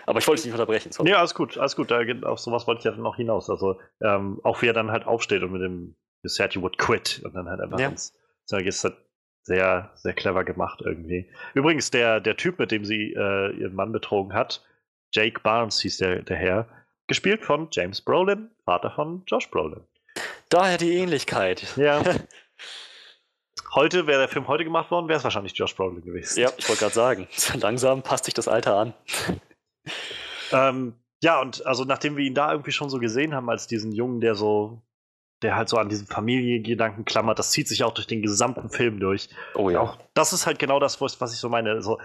Aber 0.07 0.19
ich 0.19 0.27
wollte 0.27 0.43
dich 0.43 0.47
nicht 0.47 0.59
unterbrechen. 0.59 0.91
Sorry. 0.91 1.11
Ja, 1.11 1.19
alles 1.19 1.35
gut, 1.35 1.57
alles 1.57 1.77
gut. 1.77 1.91
Da, 1.91 2.01
auf 2.23 2.41
sowas 2.41 2.67
wollte 2.67 2.81
ich 2.81 2.85
ja 2.85 2.91
dann 2.91 3.07
auch 3.07 3.17
hinaus. 3.17 3.49
Also 3.49 3.79
ähm, 4.01 4.41
auch 4.43 4.63
wie 4.63 4.67
er 4.67 4.73
dann 4.73 4.91
halt 4.91 5.07
aufsteht 5.07 5.43
und 5.43 5.53
mit 5.53 5.63
dem 5.63 5.95
You 6.25 6.29
said 6.29 6.55
you 6.55 6.63
would 6.63 6.79
quit 6.79 7.21
und 7.25 7.35
dann 7.35 7.49
halt 7.49 7.61
einfach 7.61 7.79
ja. 7.79 7.89
ins 7.89 8.13
ist 8.51 8.85
halt 8.85 8.97
sehr, 9.45 9.91
sehr 9.95 10.15
clever 10.15 10.45
gemacht 10.45 10.83
irgendwie. 10.85 11.31
Übrigens, 11.55 11.91
der, 11.91 12.21
der 12.21 12.37
Typ, 12.37 12.59
mit 12.59 12.71
dem 12.71 12.85
sie 12.85 13.13
äh, 13.15 13.53
ihren 13.57 13.75
Mann 13.75 13.93
betrogen 13.93 14.35
hat, 14.35 14.65
Jake 15.13 15.41
Barnes 15.41 15.81
hieß 15.81 15.99
der, 15.99 16.23
der 16.23 16.37
Herr, 16.37 16.69
gespielt 17.09 17.45
von 17.45 17.69
James 17.73 18.01
Brolin, 18.01 18.51
Vater 18.65 18.93
von 18.93 19.23
Josh 19.27 19.51
Brolin. 19.51 19.83
Daher 20.49 20.79
die 20.79 20.97
Ähnlichkeit. 20.97 21.77
Ja. 21.77 22.03
heute, 23.75 24.07
wäre 24.07 24.21
der 24.21 24.29
Film 24.29 24.47
heute 24.49 24.65
gemacht 24.65 24.91
worden, 24.91 25.09
wäre 25.09 25.19
es 25.19 25.25
wahrscheinlich 25.25 25.57
Josh 25.57 25.75
Brolin 25.75 26.03
gewesen. 26.03 26.41
Ja, 26.41 26.51
ich 26.57 26.69
wollte 26.69 26.81
gerade 26.81 26.95
sagen, 26.95 27.29
langsam 27.61 28.03
passt 28.03 28.27
sich 28.27 28.35
das 28.35 28.49
Alter 28.49 28.77
an. 28.77 28.95
ähm, 30.53 30.95
ja, 31.23 31.41
und 31.41 31.67
also 31.67 31.85
nachdem 31.85 32.17
wir 32.17 32.25
ihn 32.25 32.35
da 32.35 32.53
irgendwie 32.53 32.73
schon 32.73 32.91
so 32.91 32.99
gesehen 32.99 33.35
haben, 33.35 33.51
als 33.51 33.67
diesen 33.67 33.93
Jungen, 33.93 34.21
der 34.21 34.35
so, 34.35 34.83
der 35.43 35.57
halt 35.57 35.69
so 35.69 35.77
an 35.79 35.89
diesen 35.89 36.07
Familiengedanken 36.07 37.05
klammert, 37.05 37.39
das 37.39 37.51
zieht 37.51 37.69
sich 37.69 37.85
auch 37.85 37.93
durch 37.93 38.07
den 38.07 38.23
gesamten 38.23 38.71
Film 38.71 39.01
durch. 39.01 39.29
Oh 39.55 39.71
ja. 39.71 39.81
Auch 39.81 39.99
das 40.15 40.33
ist 40.33 40.47
halt 40.47 40.59
genau 40.59 40.79
das, 40.79 41.01
was 41.01 41.33
ich 41.33 41.39
so 41.39 41.49
meine. 41.49 41.83
So, 41.83 41.99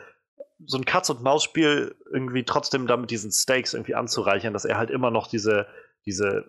so 0.65 0.77
ein 0.77 0.85
Katz-und-Maus-Spiel 0.85 1.95
irgendwie 2.11 2.43
trotzdem 2.43 2.87
damit 2.87 3.11
diesen 3.11 3.31
Stakes 3.31 3.73
irgendwie 3.73 3.95
anzureichern, 3.95 4.53
dass 4.53 4.65
er 4.65 4.77
halt 4.77 4.89
immer 4.89 5.11
noch 5.11 5.27
diese, 5.27 5.67
diese 6.05 6.45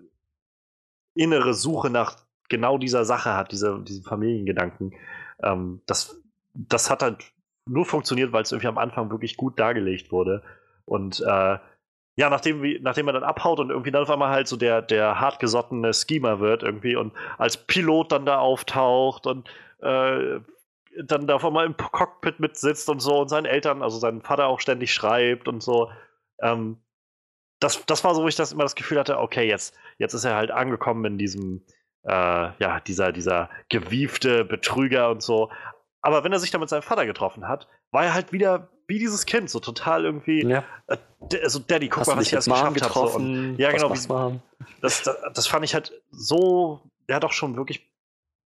innere 1.15 1.55
Suche 1.55 1.91
nach 1.91 2.17
genau 2.49 2.79
dieser 2.79 3.05
Sache 3.05 3.35
hat, 3.35 3.53
diese, 3.53 3.81
diesen 3.83 4.05
Familiengedanken. 4.05 4.95
Ähm, 5.43 5.81
das, 5.87 6.21
das 6.55 6.91
hat 6.91 7.03
halt 7.03 7.25
nur 7.67 7.85
funktioniert, 7.85 8.33
weil 8.33 8.43
es 8.43 8.53
irgendwie 8.53 8.69
am 8.69 8.79
Anfang 8.79 9.11
wirklich 9.11 9.37
gut 9.37 9.59
dargelegt 9.59 10.13
wurde. 10.13 10.43
Und 10.85 11.21
äh, 11.21 11.59
ja, 12.17 12.31
nachdem, 12.31 12.63
nachdem 12.83 13.09
er 13.09 13.15
dann 13.15 13.25
abhaut 13.25 13.59
und 13.59 13.71
irgendwie 13.71 13.91
dann 13.91 14.03
auf 14.03 14.11
einmal 14.11 14.31
halt 14.31 14.47
so 14.47 14.57
der, 14.57 14.83
der 14.83 15.21
hartgesottene 15.21 15.93
Schemer 15.93 16.39
wird 16.41 16.63
irgendwie 16.63 16.95
und 16.95 17.13
als 17.39 17.57
Pilot 17.57 18.13
dann 18.13 18.27
da 18.27 18.39
auftaucht 18.39 19.27
und 19.27 19.49
äh, 19.81 20.41
dann 21.05 21.27
da 21.27 21.37
einmal 21.37 21.67
im 21.67 21.77
Cockpit 21.77 22.41
mitsitzt 22.41 22.89
und 22.89 23.01
so 23.01 23.21
und 23.21 23.29
seinen 23.29 23.47
Eltern, 23.47 23.83
also 23.83 23.99
seinen 23.99 24.23
Vater 24.23 24.47
auch 24.47 24.61
ständig 24.61 24.93
schreibt 24.93 25.49
und 25.49 25.63
so. 25.63 25.91
Ähm, 26.41 26.79
das, 27.61 27.85
das 27.87 28.05
war 28.05 28.15
so, 28.15 28.23
wo 28.23 28.29
ich 28.29 28.37
das 28.37 28.53
immer 28.53 28.65
das 28.65 28.75
Gefühl 28.75 28.99
hatte, 28.99 29.19
okay, 29.19 29.49
jetzt, 29.49 29.77
jetzt 29.99 30.15
ist 30.15 30.25
er 30.25 30.37
halt 30.37 30.51
angekommen 30.51 31.05
in 31.05 31.19
diesem, 31.19 31.65
äh, 32.03 32.13
ja, 32.13 32.81
dieser, 32.81 33.13
dieser 33.13 33.51
gewiefte 33.69 34.45
Betrüger 34.45 35.11
und 35.11 35.23
so. 35.23 35.51
Aber 36.03 36.25
wenn 36.25 36.33
er 36.33 36.39
sich 36.39 36.51
dann 36.51 36.61
mit 36.61 36.69
seinem 36.69 36.83
Vater 36.83 37.07
getroffen 37.07 37.49
hat, 37.49 37.69
war 37.91 38.05
er 38.05 38.15
halt 38.15 38.33
wieder 38.33 38.69
wie 38.87 38.99
dieses 38.99 39.25
Kind, 39.25 39.49
so 39.49 39.61
total 39.61 40.05
irgendwie. 40.05 40.45
Ja. 40.45 40.65
Äh, 40.87 40.99
also, 41.43 41.59
Daddy, 41.59 41.89
guck 41.89 42.01
Hast 42.01 42.09
mal, 42.09 42.19
was 42.19 42.27
ich 42.27 42.35
alles 42.35 42.45
geschafft 42.45 42.95
habe. 42.95 43.11
So. 43.11 43.19
ja, 43.57 43.73
genau. 43.73 43.91
Wie, 43.91 44.41
das, 44.83 45.03
das, 45.03 45.17
das 45.33 45.47
fand 45.47 45.65
ich 45.65 45.75
halt 45.75 46.03
so, 46.11 46.83
ja, 47.09 47.21
doch 47.21 47.33
schon 47.33 47.57
wirklich 47.57 47.94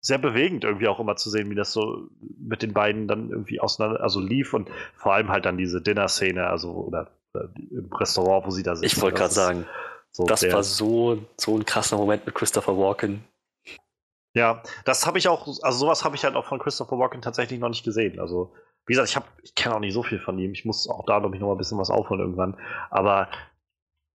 sehr 0.04 0.18
bewegend 0.18 0.64
irgendwie 0.64 0.88
auch 0.88 0.98
immer 0.98 1.16
zu 1.16 1.30
sehen, 1.30 1.48
wie 1.48 1.54
das 1.54 1.72
so 1.72 2.08
mit 2.38 2.62
den 2.62 2.72
beiden 2.72 3.06
dann 3.06 3.30
irgendwie 3.30 3.60
auseinander, 3.60 4.02
also 4.02 4.20
lief 4.20 4.52
und 4.52 4.68
vor 4.96 5.14
allem 5.14 5.28
halt 5.28 5.46
dann 5.46 5.56
diese 5.56 5.80
Dinner-Szene, 5.80 6.48
also 6.48 6.72
oder, 6.72 7.08
oder, 7.32 7.48
im 7.70 7.88
Restaurant, 7.92 8.44
wo 8.44 8.50
sie 8.50 8.64
da 8.64 8.74
sitzen. 8.74 8.96
Ich 8.96 9.00
wollte 9.00 9.18
gerade 9.18 9.32
sagen, 9.32 9.66
so 10.10 10.26
das 10.26 10.42
war 10.52 10.64
so, 10.64 11.18
so 11.38 11.56
ein 11.56 11.64
krasser 11.64 11.96
Moment 11.96 12.26
mit 12.26 12.34
Christopher 12.34 12.76
Walken. 12.76 13.24
Ja, 14.34 14.62
das 14.84 15.06
habe 15.06 15.18
ich 15.18 15.28
auch, 15.28 15.46
also 15.62 15.78
sowas 15.78 16.04
habe 16.04 16.16
ich 16.16 16.24
halt 16.24 16.34
auch 16.34 16.46
von 16.46 16.58
Christopher 16.58 16.98
Walken 16.98 17.22
tatsächlich 17.22 17.60
noch 17.60 17.68
nicht 17.68 17.84
gesehen. 17.84 18.18
Also, 18.18 18.52
wie 18.86 18.94
gesagt, 18.94 19.08
ich 19.08 19.16
habe, 19.16 19.26
ich 19.44 19.54
kenne 19.54 19.76
auch 19.76 19.80
nicht 19.80 19.94
so 19.94 20.02
viel 20.02 20.18
von 20.18 20.36
ihm. 20.38 20.52
Ich 20.52 20.64
muss 20.64 20.88
auch 20.88 21.06
da, 21.06 21.20
glaube 21.20 21.36
ich, 21.36 21.40
noch 21.40 21.48
mal 21.48 21.54
ein 21.54 21.58
bisschen 21.58 21.78
was 21.78 21.90
aufholen 21.90 22.20
irgendwann. 22.20 22.56
Aber 22.90 23.28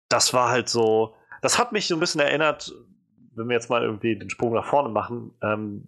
das 0.07 0.33
war 0.33 0.49
halt 0.49 0.69
so, 0.69 1.13
das 1.41 1.57
hat 1.57 1.73
mich 1.73 1.87
so 1.87 1.95
ein 1.95 1.99
bisschen 1.99 2.21
erinnert, 2.21 2.73
wenn 3.35 3.47
wir 3.47 3.55
jetzt 3.55 3.69
mal 3.69 3.83
irgendwie 3.83 4.17
den 4.17 4.29
Sprung 4.29 4.53
nach 4.53 4.65
vorne 4.65 4.89
machen, 4.89 5.33
ähm, 5.41 5.87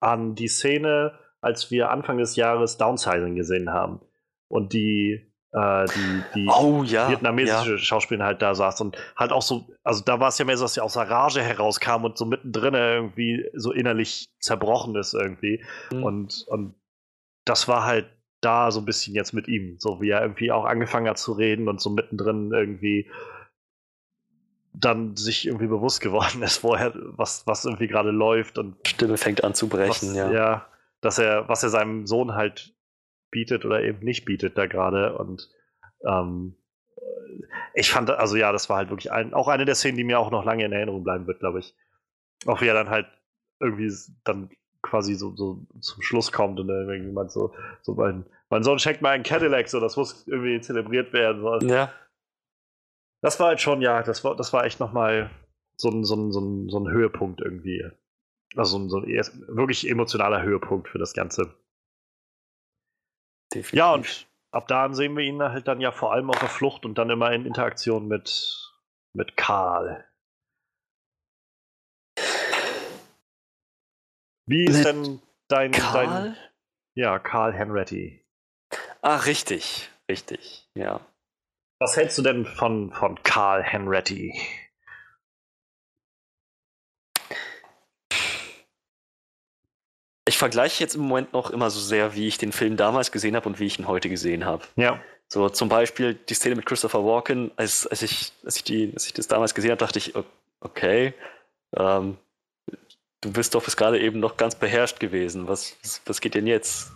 an 0.00 0.34
die 0.34 0.48
Szene, 0.48 1.18
als 1.40 1.70
wir 1.70 1.90
Anfang 1.90 2.18
des 2.18 2.36
Jahres 2.36 2.76
Downsizing 2.76 3.34
gesehen 3.34 3.72
haben. 3.72 4.00
Und 4.48 4.72
die 4.72 5.26
äh, 5.56 5.86
die, 5.86 6.22
die 6.34 6.48
oh, 6.48 6.82
ja, 6.82 7.08
vietnamesische 7.08 7.72
ja. 7.72 7.78
Schauspielerin 7.78 8.26
halt 8.26 8.42
da 8.42 8.54
saß 8.54 8.80
und 8.82 8.98
halt 9.16 9.32
auch 9.32 9.42
so, 9.42 9.66
also 9.84 10.04
da 10.04 10.20
war 10.20 10.28
es 10.28 10.38
ja 10.38 10.44
mehr 10.44 10.56
so, 10.56 10.64
dass 10.64 10.74
sie 10.74 10.82
aus 10.82 10.92
der 10.92 11.08
Rage 11.08 11.42
herauskam 11.42 12.04
und 12.04 12.18
so 12.18 12.26
mittendrin 12.26 12.74
irgendwie 12.74 13.48
so 13.54 13.72
innerlich 13.72 14.28
zerbrochen 14.38 14.96
ist 14.96 15.14
irgendwie. 15.14 15.64
Mhm. 15.90 16.04
Und, 16.04 16.44
und 16.48 16.74
das 17.46 17.68
war 17.68 17.84
halt 17.84 18.06
da 18.42 18.70
so 18.70 18.80
ein 18.80 18.84
bisschen 18.84 19.14
jetzt 19.14 19.32
mit 19.32 19.48
ihm, 19.48 19.76
so 19.78 20.00
wie 20.02 20.10
er 20.10 20.20
irgendwie 20.20 20.52
auch 20.52 20.66
angefangen 20.66 21.08
hat 21.08 21.18
zu 21.18 21.32
reden 21.32 21.68
und 21.68 21.80
so 21.80 21.90
mittendrin 21.90 22.52
irgendwie 22.52 23.08
dann 24.78 25.16
sich 25.16 25.46
irgendwie 25.46 25.66
bewusst 25.66 26.00
geworden 26.00 26.42
ist 26.42 26.58
vorher, 26.58 26.92
was, 26.94 27.46
was 27.46 27.64
irgendwie 27.64 27.88
gerade 27.88 28.10
läuft 28.10 28.58
und 28.58 28.76
Stimme 28.86 29.16
fängt 29.16 29.42
an 29.42 29.54
zu 29.54 29.68
brechen, 29.68 30.08
was, 30.10 30.16
ja. 30.16 30.30
Ja, 30.30 30.66
dass 31.00 31.18
er, 31.18 31.48
was 31.48 31.62
er 31.62 31.70
seinem 31.70 32.06
Sohn 32.06 32.34
halt 32.34 32.74
bietet 33.30 33.64
oder 33.64 33.82
eben 33.82 34.04
nicht 34.04 34.24
bietet 34.24 34.56
da 34.56 34.66
gerade. 34.66 35.16
Und 35.16 35.48
ähm, 36.06 36.56
ich 37.74 37.90
fand, 37.90 38.10
also 38.10 38.36
ja, 38.36 38.52
das 38.52 38.68
war 38.68 38.78
halt 38.78 38.90
wirklich 38.90 39.12
ein, 39.12 39.34
auch 39.34 39.48
eine 39.48 39.64
der 39.64 39.74
Szenen, 39.74 39.96
die 39.96 40.04
mir 40.04 40.18
auch 40.18 40.30
noch 40.30 40.44
lange 40.44 40.64
in 40.64 40.72
Erinnerung 40.72 41.04
bleiben 41.04 41.26
wird, 41.26 41.40
glaube 41.40 41.58
ich. 41.58 41.74
Auch 42.46 42.60
wie 42.60 42.66
er 42.66 42.74
dann 42.74 42.90
halt 42.90 43.06
irgendwie 43.60 43.92
dann 44.24 44.50
quasi 44.82 45.14
so, 45.14 45.34
so 45.34 45.66
zum 45.80 46.02
Schluss 46.02 46.32
kommt 46.32 46.60
und 46.60 46.68
dann 46.68 46.88
irgendjemand 46.88 47.32
so, 47.32 47.54
so 47.82 47.94
mein, 47.94 48.24
mein 48.50 48.62
Sohn 48.62 48.78
schenkt 48.78 49.02
mal 49.02 49.10
einen 49.10 49.24
Cadillac, 49.24 49.68
so 49.68 49.80
das 49.80 49.96
muss 49.96 50.26
irgendwie 50.26 50.60
zelebriert 50.60 51.12
werden. 51.12 51.42
So. 51.42 51.66
Ja. 51.66 51.92
Das 53.22 53.40
war 53.40 53.48
halt 53.48 53.60
schon, 53.60 53.80
ja, 53.82 54.02
das 54.02 54.24
war, 54.24 54.36
das 54.36 54.52
war 54.52 54.64
echt 54.64 54.80
nochmal 54.80 55.30
so 55.76 55.90
ein, 55.90 56.04
so, 56.04 56.14
ein, 56.14 56.32
so, 56.32 56.40
ein, 56.40 56.68
so 56.68 56.78
ein 56.78 56.90
Höhepunkt 56.90 57.40
irgendwie. 57.40 57.84
Also 58.54 58.78
so 58.78 58.84
ein, 58.84 58.88
so 58.88 58.98
ein 59.00 59.56
wirklich 59.56 59.88
emotionaler 59.88 60.42
Höhepunkt 60.42 60.88
für 60.88 60.98
das 60.98 61.12
Ganze. 61.12 61.54
Definitiv. 63.52 63.72
Ja, 63.72 63.92
und 63.92 64.26
ab 64.50 64.68
da 64.68 64.92
sehen 64.92 65.16
wir 65.16 65.24
ihn 65.24 65.42
halt 65.42 65.68
dann 65.68 65.80
ja 65.80 65.92
vor 65.92 66.12
allem 66.12 66.30
auf 66.30 66.38
der 66.38 66.48
Flucht 66.48 66.84
und 66.84 66.96
dann 66.98 67.10
immer 67.10 67.32
in 67.32 67.46
Interaktion 67.46 68.08
mit, 68.08 68.72
mit 69.12 69.36
Karl. 69.36 70.04
Wie 74.46 74.64
ist 74.64 74.78
mit 74.78 74.86
denn 74.86 75.22
dein, 75.48 75.72
Karl? 75.72 76.06
dein. 76.06 76.36
Ja, 76.94 77.18
Karl 77.18 77.52
Henretti. 77.52 78.24
Ach, 79.02 79.26
richtig, 79.26 79.90
richtig, 80.08 80.68
ja. 80.74 81.00
Was 81.78 81.96
hältst 81.96 82.16
du 82.16 82.22
denn 82.22 82.46
von, 82.46 82.90
von 82.92 83.22
Karl 83.22 83.62
Henretti? 83.62 84.32
Ich 90.28 90.38
vergleiche 90.38 90.82
jetzt 90.82 90.96
im 90.96 91.02
Moment 91.02 91.32
noch 91.34 91.50
immer 91.50 91.70
so 91.70 91.78
sehr, 91.78 92.14
wie 92.14 92.26
ich 92.26 92.38
den 92.38 92.52
Film 92.52 92.76
damals 92.76 93.12
gesehen 93.12 93.36
habe 93.36 93.48
und 93.48 93.60
wie 93.60 93.66
ich 93.66 93.78
ihn 93.78 93.86
heute 93.86 94.08
gesehen 94.08 94.44
habe. 94.44 94.64
Ja. 94.76 95.00
So 95.28 95.48
zum 95.50 95.68
Beispiel 95.68 96.14
die 96.14 96.34
Szene 96.34 96.56
mit 96.56 96.66
Christopher 96.66 97.04
Walken, 97.04 97.50
als, 97.56 97.86
als, 97.86 98.02
ich, 98.02 98.32
als, 98.44 98.56
ich, 98.56 98.64
die, 98.64 98.90
als 98.94 99.06
ich 99.06 99.12
das 99.12 99.28
damals 99.28 99.54
gesehen 99.54 99.70
habe, 99.70 99.78
dachte 99.78 99.98
ich, 99.98 100.14
okay, 100.60 101.14
ähm, 101.76 102.16
du 103.26 103.32
bist 103.32 103.54
doch 103.54 103.64
bis 103.64 103.76
gerade 103.76 104.00
eben 104.00 104.20
noch 104.20 104.36
ganz 104.36 104.54
beherrscht 104.54 105.00
gewesen. 105.00 105.48
Was, 105.48 105.76
was 106.06 106.20
geht 106.20 106.34
denn 106.34 106.46
jetzt? 106.46 106.92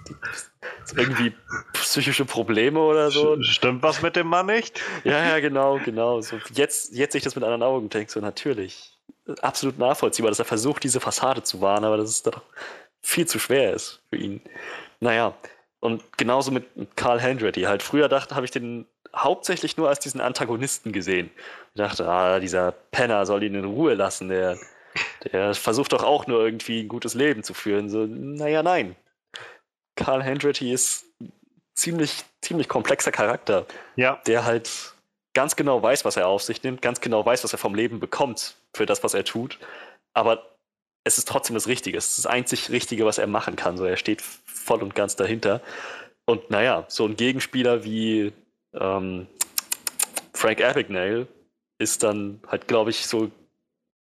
Irgendwie 0.97 1.33
psychische 1.73 2.25
Probleme 2.25 2.79
oder 2.79 3.11
so? 3.11 3.41
Stimmt 3.43 3.83
was 3.83 4.01
mit 4.01 4.17
dem 4.17 4.29
Mann 4.29 4.47
nicht? 4.47 4.81
Ja, 5.05 5.25
ja, 5.25 5.41
genau, 5.41 5.79
genau. 5.85 6.21
So, 6.21 6.37
jetzt, 6.55 6.93
jetzt 6.95 7.13
sehe 7.13 7.19
ich 7.19 7.25
das 7.25 7.35
mit 7.35 7.45
anderen 7.45 7.63
Augen 7.63 7.85
und 7.85 7.95
denke 7.95 8.11
so, 8.11 8.21
natürlich. 8.21 8.97
Absolut 9.43 9.79
nachvollziehbar, 9.79 10.31
dass 10.31 10.39
er 10.39 10.45
versucht, 10.45 10.83
diese 10.85 11.01
Fassade 11.01 11.43
zu 11.43 11.61
wahren, 11.61 11.85
aber 11.85 11.97
dass 11.97 12.11
es 12.11 12.23
doch 12.23 12.43
viel 13.03 13.27
zu 13.27 13.39
schwer 13.39 13.75
ist 13.75 14.01
für 14.11 14.17
ihn. 14.17 14.41
Naja, 15.01 15.35
und 15.81 16.03
genauso 16.17 16.51
mit 16.51 16.67
Carl 16.97 17.21
Hendretti. 17.21 17.63
Halt, 17.63 17.83
früher 17.83 18.09
dachte, 18.09 18.35
habe 18.37 18.45
ich 18.45 18.51
den 18.51 18.87
hauptsächlich 19.17 19.77
nur 19.77 19.89
als 19.89 19.99
diesen 19.99 20.21
Antagonisten 20.21 20.93
gesehen. 20.93 21.31
Ich 21.75 21.81
dachte, 21.81 22.09
ah, 22.09 22.39
dieser 22.39 22.73
Penner 22.73 23.27
soll 23.27 23.43
ihn 23.43 23.55
in 23.55 23.65
Ruhe 23.65 23.95
lassen, 23.95 24.29
der 24.29 24.59
der 25.33 25.55
versucht 25.55 25.93
doch 25.93 26.03
auch 26.03 26.27
nur 26.27 26.45
irgendwie 26.45 26.81
ein 26.81 26.89
gutes 26.89 27.15
Leben 27.15 27.43
zu 27.43 27.55
führen. 27.55 27.89
So, 27.89 28.07
naja, 28.07 28.63
nein. 28.63 28.97
Carl 29.97 30.23
Hendretti 30.23 30.73
ist 30.73 31.05
ziemlich, 31.75 32.25
ziemlich 32.41 32.69
komplexer 32.69 33.13
Charakter, 33.13 33.67
ja. 33.97 34.21
der 34.27 34.45
halt 34.45 34.95
ganz 35.35 35.57
genau 35.57 35.83
weiß, 35.83 36.05
was 36.05 36.17
er 36.17 36.29
auf 36.29 36.43
sich 36.43 36.63
nimmt, 36.63 36.83
ganz 36.83 37.01
genau 37.01 37.25
weiß, 37.25 37.45
was 37.45 37.53
er 37.53 37.59
vom 37.59 37.75
Leben 37.75 38.01
bekommt 38.01 38.57
für 38.75 38.87
das, 38.87 39.03
was 39.05 39.15
er 39.15 39.25
tut. 39.25 39.59
Aber 40.13 40.51
es 41.05 41.19
ist 41.19 41.29
trotzdem 41.29 41.55
das 41.55 41.67
Richtige. 41.69 41.97
Es 41.97 42.11
ist 42.11 42.19
das 42.19 42.27
einzig 42.27 42.71
Richtige, 42.71 43.07
was 43.07 43.19
er 43.19 43.27
machen 43.27 43.57
kann. 43.57 43.77
So, 43.77 43.85
er 43.85 43.97
steht 43.97 44.23
voll 44.23 44.83
und 44.83 44.95
ganz 44.95 45.17
dahinter. 45.17 45.63
Und 46.27 46.51
naja, 46.51 46.85
so 46.89 47.07
ein 47.07 47.17
Gegenspieler 47.17 47.85
wie 47.85 48.33
ähm, 48.75 49.27
Frank 50.33 50.63
Abagnale 50.63 51.27
ist 51.79 52.03
dann 52.03 52.41
halt, 52.47 52.69
glaube 52.69 52.91
ich, 52.91 53.07
so 53.07 53.31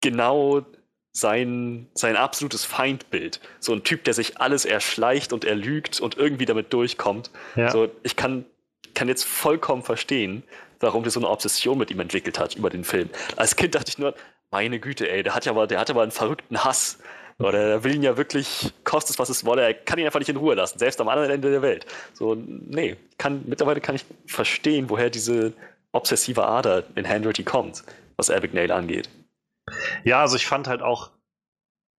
genau 0.05 0.64
sein, 1.12 1.89
sein 1.94 2.16
absolutes 2.16 2.64
Feindbild. 2.64 3.40
So 3.60 3.72
ein 3.72 3.82
Typ, 3.82 4.05
der 4.05 4.14
sich 4.14 4.40
alles 4.40 4.64
erschleicht 4.64 5.32
und 5.32 5.44
erlügt 5.44 6.01
und 6.01 6.16
irgendwie 6.16 6.44
damit 6.44 6.72
durchkommt. 6.72 7.31
Ja. 7.56 7.70
So, 7.70 7.89
ich 8.02 8.16
kann, 8.16 8.44
kann 8.94 9.09
jetzt 9.09 9.24
vollkommen 9.24 9.82
verstehen, 9.82 10.43
warum 10.81 11.02
der 11.05 11.12
so 11.12 11.20
eine 11.20 11.31
Obsession 11.31 11.78
mit 11.78 11.90
ihm 11.90 12.01
entwickelt 12.01 12.39
hat 12.39 12.56
über 12.56 12.68
den 12.68 12.85
Film. 12.85 13.09
Als 13.36 13.56
Kind 13.56 13.74
dachte 13.74 13.89
ich 13.89 13.98
nur, 13.98 14.14
meine 14.51 14.78
Güte, 14.78 15.09
ey, 15.10 15.22
der 15.22 15.35
hat 15.35 15.47
ja 15.47 15.52
mal, 15.52 15.66
der 15.66 15.81
hat 15.81 15.89
ja 15.89 15.94
mal 15.94 16.02
einen 16.02 16.10
verrückten 16.10 16.62
Hass. 16.62 16.98
Oder 17.39 17.66
der 17.66 17.85
will 17.85 17.94
ihn 17.94 18.02
ja 18.02 18.16
wirklich, 18.16 18.72
kostet 18.85 19.14
es, 19.14 19.18
was 19.18 19.28
es 19.28 19.44
wolle, 19.44 19.62
er 19.62 19.74
kann 19.74 19.98
ihn 19.98 20.06
einfach 20.06 20.20
nicht 20.20 20.28
in 20.28 20.36
Ruhe 20.36 20.55
lassen, 20.55 20.78
selbst 20.78 21.01
am 21.01 21.09
anderen 21.09 21.31
Ende 21.31 21.51
der 21.51 21.62
Welt. 21.62 21.85
So, 22.12 22.36
nee, 22.36 22.97
kann, 23.18 23.43
mittlerweile 23.47 23.81
kann 23.81 23.97
ich 23.97 24.05
verstehen, 24.26 24.89
woher 24.89 25.10
diese 25.10 25.52
obsessive 25.90 26.44
Ader 26.44 26.85
in 26.94 27.09
Handretti 27.09 27.43
kommt, 27.43 27.82
was 28.16 28.31
Abigail 28.31 28.70
angeht. 28.70 29.09
Ja, 30.05 30.20
also 30.20 30.36
ich 30.36 30.47
fand 30.47 30.69
halt 30.69 30.82
auch, 30.82 31.12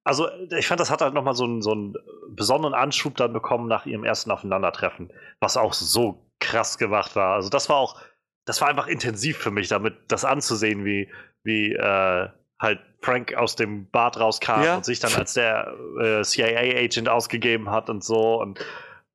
also 0.04 0.30
ich 0.58 0.68
fand, 0.68 0.80
das 0.80 0.92
hat 0.92 1.02
halt 1.02 1.14
nochmal 1.14 1.34
so 1.34 1.46
einen, 1.46 1.62
so 1.62 1.72
einen 1.72 1.96
besonderen 2.30 2.74
Anschub 2.74 3.16
dann 3.18 3.34
bekommen 3.34 3.68
nach 3.68 3.86
ihrem 3.86 4.04
ersten 4.04 4.32
Aufeinandertreffen, 4.32 5.12
was 5.40 5.58
auch 5.58 5.74
so 5.74 6.26
krass 6.40 6.78
gemacht 6.78 7.16
war. 7.16 7.36
Also 7.36 7.50
das 7.50 7.70
war 7.70 7.78
auch, 7.78 8.00
das 8.46 8.62
war 8.62 8.68
einfach 8.68 8.88
intensiv 8.88 9.38
für 9.38 9.52
mich, 9.52 9.68
damit 9.68 9.96
das 10.08 10.24
anzusehen, 10.26 10.86
wie, 10.86 11.10
wie 11.44 11.74
äh, 11.74 12.30
halt 12.60 12.80
Frank 13.02 13.34
aus 13.36 13.56
dem 13.56 13.90
Bad 13.90 14.20
rauskam 14.20 14.64
ja. 14.64 14.76
und 14.78 14.86
sich 14.86 15.00
dann 15.00 15.14
als 15.14 15.34
der 15.34 15.74
äh, 16.00 16.24
CIA-Agent 16.24 17.10
ausgegeben 17.10 17.70
hat 17.70 17.90
und 17.90 18.04
so 18.04 18.40
und, 18.42 18.60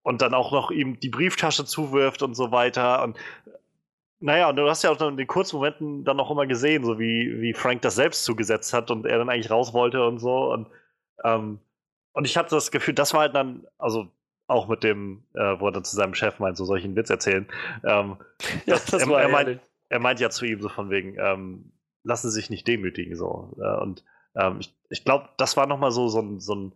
und 0.02 0.22
dann 0.22 0.34
auch 0.34 0.52
noch 0.52 0.70
ihm 0.70 0.98
die 1.00 1.08
Brieftasche 1.08 1.64
zuwirft 1.64 2.22
und 2.22 2.34
so 2.34 2.52
weiter. 2.52 3.02
Und 3.02 3.16
naja, 4.20 4.50
und 4.50 4.56
du 4.56 4.68
hast 4.68 4.82
ja 4.82 4.90
auch 4.90 5.00
in 5.00 5.16
den 5.16 5.26
kurzen 5.26 5.56
Momenten 5.56 6.04
dann 6.04 6.18
noch 6.18 6.30
immer 6.30 6.46
gesehen, 6.46 6.84
so 6.84 6.98
wie, 6.98 7.40
wie 7.40 7.54
Frank 7.54 7.82
das 7.82 7.94
selbst 7.94 8.24
zugesetzt 8.24 8.72
hat 8.72 8.90
und 8.90 9.06
er 9.06 9.18
dann 9.18 9.30
eigentlich 9.30 9.50
raus 9.50 9.72
wollte 9.72 10.06
und 10.06 10.18
so. 10.18 10.52
Und, 10.52 10.68
ähm, 11.24 11.58
und 12.12 12.26
ich 12.26 12.36
hatte 12.36 12.54
das 12.54 12.70
Gefühl, 12.70 12.94
das 12.94 13.14
war 13.14 13.20
halt 13.20 13.34
dann, 13.34 13.66
also 13.78 14.08
auch 14.46 14.68
mit 14.68 14.82
dem, 14.82 15.24
äh, 15.34 15.58
wo 15.58 15.66
er 15.66 15.72
dann 15.72 15.84
zu 15.84 15.96
seinem 15.96 16.14
Chef 16.14 16.38
meint, 16.38 16.58
so 16.58 16.70
einen 16.72 16.96
Witz 16.96 17.08
erzählen. 17.08 17.46
Ähm, 17.82 18.16
ja, 18.66 18.74
das, 18.74 18.92
er, 18.92 19.08
er, 19.08 19.28
meint, 19.28 19.60
er 19.88 19.98
meint 20.00 20.20
ja 20.20 20.28
zu 20.28 20.44
ihm 20.44 20.60
so 20.60 20.68
von 20.68 20.90
wegen, 20.90 21.16
ähm, 21.18 21.72
lassen 22.02 22.30
Sie 22.30 22.34
sich 22.34 22.50
nicht 22.50 22.68
demütigen, 22.68 23.16
so. 23.16 23.56
Äh, 23.58 23.80
und 23.80 24.04
ähm, 24.34 24.58
ich, 24.60 24.74
ich 24.90 25.04
glaube, 25.04 25.30
das 25.38 25.56
war 25.56 25.66
nochmal 25.66 25.92
so, 25.92 26.08
so 26.08 26.20
ein, 26.20 26.40
so 26.40 26.54
ein 26.54 26.72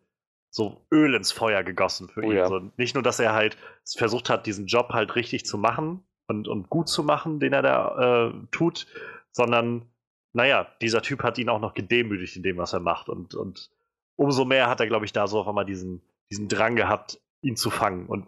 so 0.50 0.86
Öl 0.92 1.14
ins 1.14 1.32
Feuer 1.32 1.64
gegossen 1.64 2.08
für 2.08 2.20
oh, 2.20 2.30
ihn. 2.30 2.36
Ja. 2.36 2.48
So, 2.48 2.70
nicht 2.76 2.94
nur, 2.94 3.02
dass 3.02 3.18
er 3.18 3.34
halt 3.34 3.58
versucht 3.84 4.30
hat, 4.30 4.46
diesen 4.46 4.66
Job 4.66 4.90
halt 4.90 5.16
richtig 5.16 5.44
zu 5.44 5.58
machen, 5.58 6.04
und, 6.26 6.48
und 6.48 6.70
gut 6.70 6.88
zu 6.88 7.02
machen, 7.02 7.40
den 7.40 7.52
er 7.52 7.62
da 7.62 8.28
äh, 8.28 8.32
tut, 8.50 8.86
sondern, 9.30 9.86
naja, 10.32 10.66
dieser 10.80 11.02
Typ 11.02 11.22
hat 11.22 11.38
ihn 11.38 11.48
auch 11.48 11.60
noch 11.60 11.74
gedemütigt 11.74 12.36
in 12.36 12.42
dem, 12.42 12.56
was 12.56 12.72
er 12.72 12.80
macht. 12.80 13.08
Und, 13.08 13.34
und 13.34 13.70
umso 14.16 14.44
mehr 14.44 14.68
hat 14.68 14.80
er, 14.80 14.86
glaube 14.86 15.04
ich, 15.04 15.12
da 15.12 15.26
so 15.26 15.40
auf 15.40 15.48
einmal 15.48 15.66
diesen, 15.66 16.02
diesen 16.30 16.48
Drang 16.48 16.76
gehabt, 16.76 17.20
ihn 17.42 17.56
zu 17.56 17.70
fangen. 17.70 18.06
Und 18.06 18.26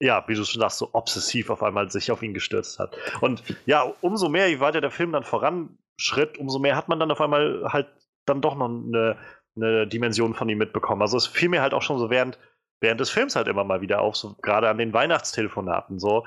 ja, 0.00 0.24
wie 0.28 0.34
du 0.34 0.44
schon 0.44 0.60
sagst, 0.60 0.78
so 0.78 0.90
obsessiv 0.92 1.50
auf 1.50 1.62
einmal 1.62 1.90
sich 1.90 2.10
auf 2.10 2.22
ihn 2.22 2.34
gestürzt 2.34 2.78
hat. 2.78 2.96
Und 3.20 3.42
ja, 3.64 3.82
umso 4.00 4.28
mehr, 4.28 4.48
je 4.48 4.60
weiter 4.60 4.80
der 4.80 4.90
Film 4.90 5.12
dann 5.12 5.24
voranschritt, 5.24 6.38
umso 6.38 6.58
mehr 6.58 6.76
hat 6.76 6.88
man 6.88 7.00
dann 7.00 7.10
auf 7.10 7.20
einmal 7.20 7.72
halt 7.72 7.88
dann 8.26 8.40
doch 8.40 8.56
noch 8.56 8.68
eine, 8.68 9.16
eine 9.54 9.86
Dimension 9.86 10.34
von 10.34 10.48
ihm 10.48 10.58
mitbekommen. 10.58 11.00
Also 11.00 11.16
es 11.16 11.26
fiel 11.26 11.48
mir 11.48 11.62
halt 11.62 11.72
auch 11.72 11.82
schon 11.82 11.98
so 11.98 12.10
während, 12.10 12.38
während 12.80 13.00
des 13.00 13.10
Films 13.10 13.36
halt 13.36 13.48
immer 13.48 13.64
mal 13.64 13.80
wieder 13.80 14.00
auf, 14.00 14.16
so 14.16 14.34
gerade 14.42 14.68
an 14.68 14.78
den 14.78 14.92
Weihnachtstelefonaten, 14.92 15.98
so, 15.98 16.26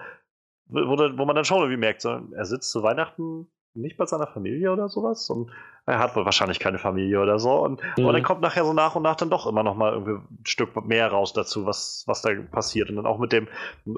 wo, 0.70 0.98
wo 0.98 1.26
man 1.26 1.36
dann 1.36 1.46
schon 1.46 1.60
irgendwie 1.60 1.78
merkt, 1.78 2.02
so, 2.02 2.22
er 2.32 2.46
sitzt 2.46 2.72
zu 2.72 2.84
Weihnachten 2.84 3.48
nicht 3.74 3.98
bei 3.98 4.06
seiner 4.06 4.28
Familie 4.28 4.72
oder 4.72 4.90
sowas 4.90 5.30
und 5.30 5.52
er 5.86 6.00
hat 6.00 6.16
wohl 6.16 6.26
wahrscheinlich 6.26 6.60
keine 6.60 6.80
Familie 6.80 7.20
oder 7.20 7.40
so 7.40 7.64
und 7.64 7.82
mhm. 7.98 8.04
aber 8.04 8.14
dann 8.14 8.24
kommt 8.24 8.42
nachher 8.42 8.66
so 8.66 8.74
nach 8.74 8.96
und 8.96 9.04
nach 9.04 9.16
dann 9.16 9.30
doch 9.30 9.48
immer 9.48 9.64
noch 9.64 9.76
mal 9.76 9.94
irgendwie 9.94 10.14
ein 10.14 10.46
Stück 10.46 10.76
mehr 10.86 11.08
raus 11.10 11.34
dazu, 11.34 11.66
was, 11.66 12.04
was 12.08 12.22
da 12.22 12.32
passiert 12.52 12.90
und 12.90 12.98
dann 12.98 13.06
auch 13.06 13.20
mit 13.20 13.32
dem, 13.32 13.48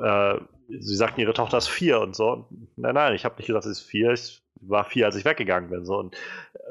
äh, 0.01 0.39
sie 0.67 0.95
sagten, 0.95 1.21
ihre 1.21 1.33
Tochter 1.33 1.57
ist 1.57 1.67
vier 1.67 1.99
und 1.99 2.15
so. 2.15 2.47
Nein, 2.75 2.95
nein, 2.95 3.13
ich 3.13 3.25
habe 3.25 3.35
nicht 3.37 3.47
gesagt, 3.47 3.63
sie 3.63 3.71
ist 3.71 3.81
vier, 3.81 4.11
ich 4.11 4.41
war 4.61 4.83
vier, 4.83 5.05
als 5.05 5.15
ich 5.15 5.25
weggegangen 5.25 5.69
bin 5.69 5.85
so 5.85 5.97
und 5.97 6.15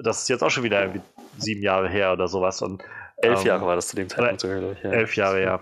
das 0.03 0.23
ist 0.23 0.29
jetzt 0.29 0.43
auch 0.43 0.51
schon 0.51 0.65
wieder 0.65 0.81
irgendwie 0.81 1.03
sieben 1.39 1.63
Jahre 1.63 1.89
her 1.89 2.13
oder 2.13 2.29
sowas 2.29 2.63
und 2.63 2.83
elf 3.17 3.41
ähm, 3.41 3.47
Jahre 3.47 3.67
war 3.67 3.77
das 3.77 3.89
zu 3.89 3.97
dem 3.97 4.09
Zeitpunkt 4.09 4.41
sogar, 4.41 4.61
ja. 4.61 4.91
Elf 4.91 5.17
Jahre, 5.17 5.43
ja. 5.43 5.61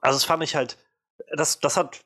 Also 0.00 0.16
das 0.16 0.24
fand 0.24 0.42
ich 0.42 0.56
halt, 0.56 0.78
das, 1.34 1.60
das 1.60 1.76
hat 1.76 2.04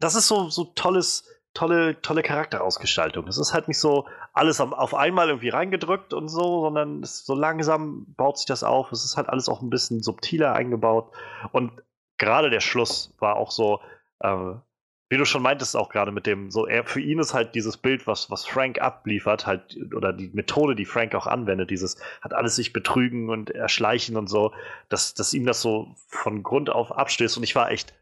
das 0.00 0.14
ist 0.14 0.26
so, 0.26 0.48
so 0.48 0.64
tolles, 0.64 1.28
tolle, 1.54 2.00
tolle 2.00 2.22
Charakterausgestaltung. 2.22 3.26
Es 3.28 3.38
ist 3.38 3.52
halt 3.52 3.68
nicht 3.68 3.78
so 3.78 4.06
alles 4.32 4.60
auf 4.60 4.94
einmal 4.94 5.28
irgendwie 5.28 5.50
reingedrückt 5.50 6.12
und 6.12 6.28
so, 6.28 6.62
sondern 6.62 7.02
so 7.04 7.34
langsam 7.34 8.06
baut 8.16 8.38
sich 8.38 8.46
das 8.46 8.64
auf. 8.64 8.90
Es 8.92 9.04
ist 9.04 9.16
halt 9.16 9.28
alles 9.28 9.48
auch 9.48 9.60
ein 9.62 9.70
bisschen 9.70 10.02
subtiler 10.02 10.54
eingebaut. 10.54 11.12
Und 11.52 11.72
gerade 12.18 12.50
der 12.50 12.60
Schluss 12.60 13.14
war 13.18 13.36
auch 13.36 13.50
so, 13.50 13.80
äh, 14.20 14.54
wie 15.12 15.16
du 15.16 15.24
schon 15.24 15.42
meintest, 15.42 15.76
auch 15.76 15.88
gerade 15.88 16.12
mit 16.12 16.24
dem, 16.26 16.52
so, 16.52 16.66
er, 16.66 16.84
für 16.84 17.00
ihn 17.00 17.18
ist 17.18 17.34
halt 17.34 17.56
dieses 17.56 17.76
Bild, 17.76 18.06
was, 18.06 18.30
was 18.30 18.46
Frank 18.46 18.80
abliefert, 18.80 19.44
halt, 19.44 19.76
oder 19.92 20.12
die 20.12 20.30
Methode, 20.32 20.76
die 20.76 20.84
Frank 20.84 21.16
auch 21.16 21.26
anwendet, 21.26 21.70
dieses, 21.70 22.00
hat 22.20 22.32
alles 22.32 22.54
sich 22.54 22.72
betrügen 22.72 23.28
und 23.28 23.50
erschleichen 23.50 24.16
und 24.16 24.28
so, 24.28 24.52
dass, 24.88 25.14
dass 25.14 25.34
ihm 25.34 25.46
das 25.46 25.60
so 25.60 25.96
von 26.06 26.44
Grund 26.44 26.70
auf 26.70 26.92
abstößt. 26.92 27.36
Und 27.36 27.42
ich 27.42 27.56
war 27.56 27.72
echt 27.72 27.92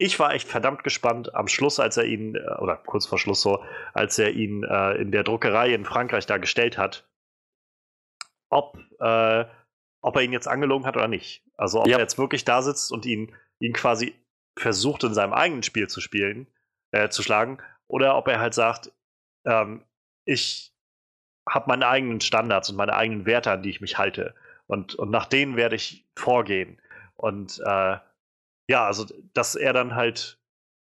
ich 0.00 0.18
war 0.18 0.32
echt 0.32 0.48
verdammt 0.48 0.82
gespannt 0.82 1.34
am 1.34 1.46
Schluss, 1.46 1.78
als 1.78 1.98
er 1.98 2.06
ihn, 2.06 2.34
äh, 2.34 2.54
oder 2.58 2.76
kurz 2.76 3.04
vor 3.04 3.18
Schluss 3.18 3.42
so, 3.42 3.62
als 3.92 4.18
er 4.18 4.30
ihn 4.30 4.64
äh, 4.64 4.94
in 4.94 5.12
der 5.12 5.24
Druckerei 5.24 5.74
in 5.74 5.84
Frankreich 5.84 6.24
da 6.24 6.38
gestellt 6.38 6.78
hat, 6.78 7.06
ob, 8.48 8.78
äh, 8.98 9.44
ob 10.00 10.16
er 10.16 10.22
ihn 10.22 10.32
jetzt 10.32 10.48
angelogen 10.48 10.86
hat 10.86 10.96
oder 10.96 11.06
nicht. 11.06 11.44
Also 11.58 11.80
ob 11.80 11.86
ja. 11.86 11.98
er 11.98 12.00
jetzt 12.00 12.16
wirklich 12.16 12.46
da 12.46 12.62
sitzt 12.62 12.90
und 12.90 13.04
ihn, 13.04 13.36
ihn 13.58 13.74
quasi 13.74 14.14
versucht, 14.58 15.04
in 15.04 15.12
seinem 15.12 15.34
eigenen 15.34 15.62
Spiel 15.62 15.86
zu 15.86 16.00
spielen, 16.00 16.46
äh, 16.92 17.10
zu 17.10 17.22
schlagen, 17.22 17.58
oder 17.86 18.16
ob 18.16 18.26
er 18.28 18.40
halt 18.40 18.54
sagt, 18.54 18.92
ähm, 19.44 19.84
ich 20.24 20.72
habe 21.46 21.66
meine 21.68 21.86
eigenen 21.86 22.22
Standards 22.22 22.70
und 22.70 22.76
meine 22.76 22.94
eigenen 22.94 23.26
Werte, 23.26 23.50
an 23.50 23.62
die 23.62 23.70
ich 23.70 23.82
mich 23.82 23.98
halte. 23.98 24.34
Und, 24.66 24.94
und 24.94 25.10
nach 25.10 25.26
denen 25.26 25.56
werde 25.56 25.76
ich 25.76 26.06
vorgehen. 26.16 26.80
Und 27.16 27.60
äh, 27.66 27.98
ja, 28.70 28.86
also 28.86 29.04
dass 29.34 29.56
er 29.56 29.72
dann 29.72 29.96
halt 29.96 30.38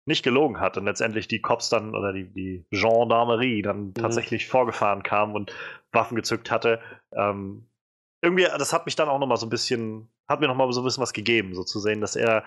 nicht 0.06 0.24
gelogen 0.24 0.60
hat 0.60 0.78
und 0.78 0.84
letztendlich 0.84 1.30
die 1.30 1.40
Cops 1.40 1.70
dann 1.70 1.96
oder 1.96 2.12
die, 2.12 2.26
die 2.26 2.66
Gendarmerie 2.70 3.62
dann 3.62 3.86
mhm. 3.86 3.94
tatsächlich 3.94 4.48
vorgefahren 4.48 5.04
kam 5.04 5.36
und 5.36 5.54
Waffen 5.94 6.16
gezückt 6.18 6.52
hatte. 6.52 6.82
Ähm, 7.14 7.70
irgendwie, 8.22 8.44
das 8.44 8.74
hat 8.74 8.86
mich 8.86 8.98
dann 8.98 9.08
auch 9.08 9.20
nochmal 9.20 9.38
so 9.38 9.46
ein 9.46 9.50
bisschen, 9.50 10.10
hat 10.28 10.42
mir 10.42 10.48
nochmal 10.48 10.70
so 10.74 10.82
ein 10.82 10.84
bisschen 10.84 11.02
was 11.02 11.14
gegeben, 11.14 11.56
so 11.56 11.64
zu 11.64 11.80
sehen, 11.80 12.02
dass 12.02 12.18
er 12.18 12.44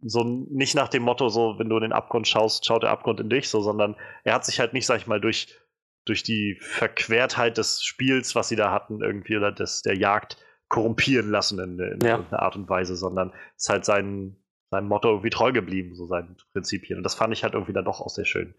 so 0.00 0.24
nicht 0.24 0.74
nach 0.74 0.88
dem 0.88 1.02
Motto, 1.02 1.28
so, 1.28 1.58
wenn 1.58 1.68
du 1.68 1.76
in 1.76 1.82
den 1.82 1.92
Abgrund 1.92 2.26
schaust, 2.26 2.64
schaut 2.64 2.84
der 2.84 2.90
Abgrund 2.90 3.20
in 3.20 3.28
dich, 3.28 3.50
so, 3.50 3.60
sondern 3.60 3.96
er 4.24 4.32
hat 4.32 4.46
sich 4.46 4.60
halt 4.60 4.72
nicht, 4.72 4.86
sag 4.86 4.96
ich 4.96 5.06
mal, 5.06 5.20
durch, 5.20 5.58
durch 6.06 6.22
die 6.22 6.56
Verquertheit 6.58 7.58
des 7.58 7.84
Spiels, 7.84 8.34
was 8.34 8.48
sie 8.48 8.56
da 8.56 8.70
hatten, 8.70 9.02
irgendwie, 9.02 9.36
oder 9.36 9.52
des, 9.52 9.82
der 9.82 9.94
Jagd, 9.94 10.38
korrumpieren 10.72 11.30
lassen 11.30 11.58
in, 11.58 11.78
in 11.78 12.00
ja. 12.02 12.12
irgendeiner 12.12 12.42
Art 12.42 12.56
und 12.56 12.68
Weise, 12.68 12.96
sondern 12.96 13.30
ist 13.56 13.68
halt 13.68 13.84
sein, 13.84 14.36
seinem 14.70 14.88
Motto 14.88 15.10
irgendwie 15.10 15.28
treu 15.28 15.52
geblieben, 15.52 15.94
so 15.94 16.06
seinen 16.06 16.34
Prinzipien. 16.52 16.96
Und 16.96 17.04
das 17.04 17.14
fand 17.14 17.34
ich 17.34 17.44
halt 17.44 17.52
irgendwie 17.52 17.74
dann 17.74 17.84
doch 17.84 18.00
auch 18.00 18.08
sehr 18.08 18.24
schön. 18.24 18.54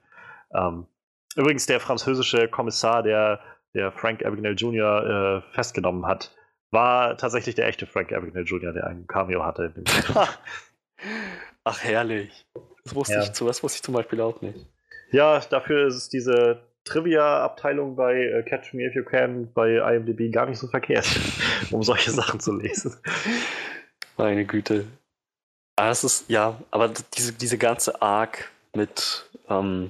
Ähm, 0.54 0.86
übrigens, 1.36 1.66
der 1.66 1.80
französische 1.80 2.48
Kommissar, 2.48 3.02
der, 3.02 3.40
der 3.74 3.92
Frank 3.92 4.24
Abagnale 4.24 4.54
Jr. 4.54 5.42
Äh, 5.48 5.54
festgenommen 5.56 6.06
hat, 6.06 6.36
war 6.70 7.18
tatsächlich 7.18 7.56
der 7.56 7.68
echte 7.68 7.88
Frank 7.88 8.14
Abagnale 8.14 8.46
Jr., 8.46 8.74
der 8.74 8.86
einen 8.86 9.08
Cameo 9.08 9.44
hatte. 9.44 9.74
Ach, 11.64 11.84
herrlich. 11.84 12.46
Das 12.84 12.94
wusste, 12.94 13.16
ja. 13.16 13.24
ich, 13.24 13.30
das 13.30 13.64
wusste 13.64 13.78
ich 13.78 13.82
zum 13.82 13.96
Beispiel 13.96 14.22
auch 14.22 14.40
nicht. 14.42 14.68
Ja, 15.12 15.40
dafür 15.40 15.88
ist 15.88 16.14
diese 16.14 16.62
Trivia-Abteilung 16.86 17.96
bei 17.96 18.16
äh, 18.16 18.44
Catch 18.44 18.74
Me 18.74 18.84
If 18.86 18.96
You 18.96 19.04
Can 19.04 19.52
bei 19.54 19.76
IMDb 19.76 20.32
gar 20.32 20.46
nicht 20.46 20.60
so 20.60 20.68
verkehrt, 20.68 21.08
um 21.72 21.84
solche 21.84 22.12
Sachen 22.12 22.40
zu 22.40 22.54
lesen. 22.56 22.96
Meine 24.18 24.46
Güte. 24.46 24.86
Aber 25.76 25.88
ah, 25.88 25.90
das 25.90 26.04
ist, 26.04 26.30
ja, 26.30 26.60
aber 26.70 26.92
diese, 27.18 27.34
diese 27.34 27.58
ganze 27.58 28.02
Arc 28.02 28.52
mit, 28.76 29.28
ähm, 29.50 29.90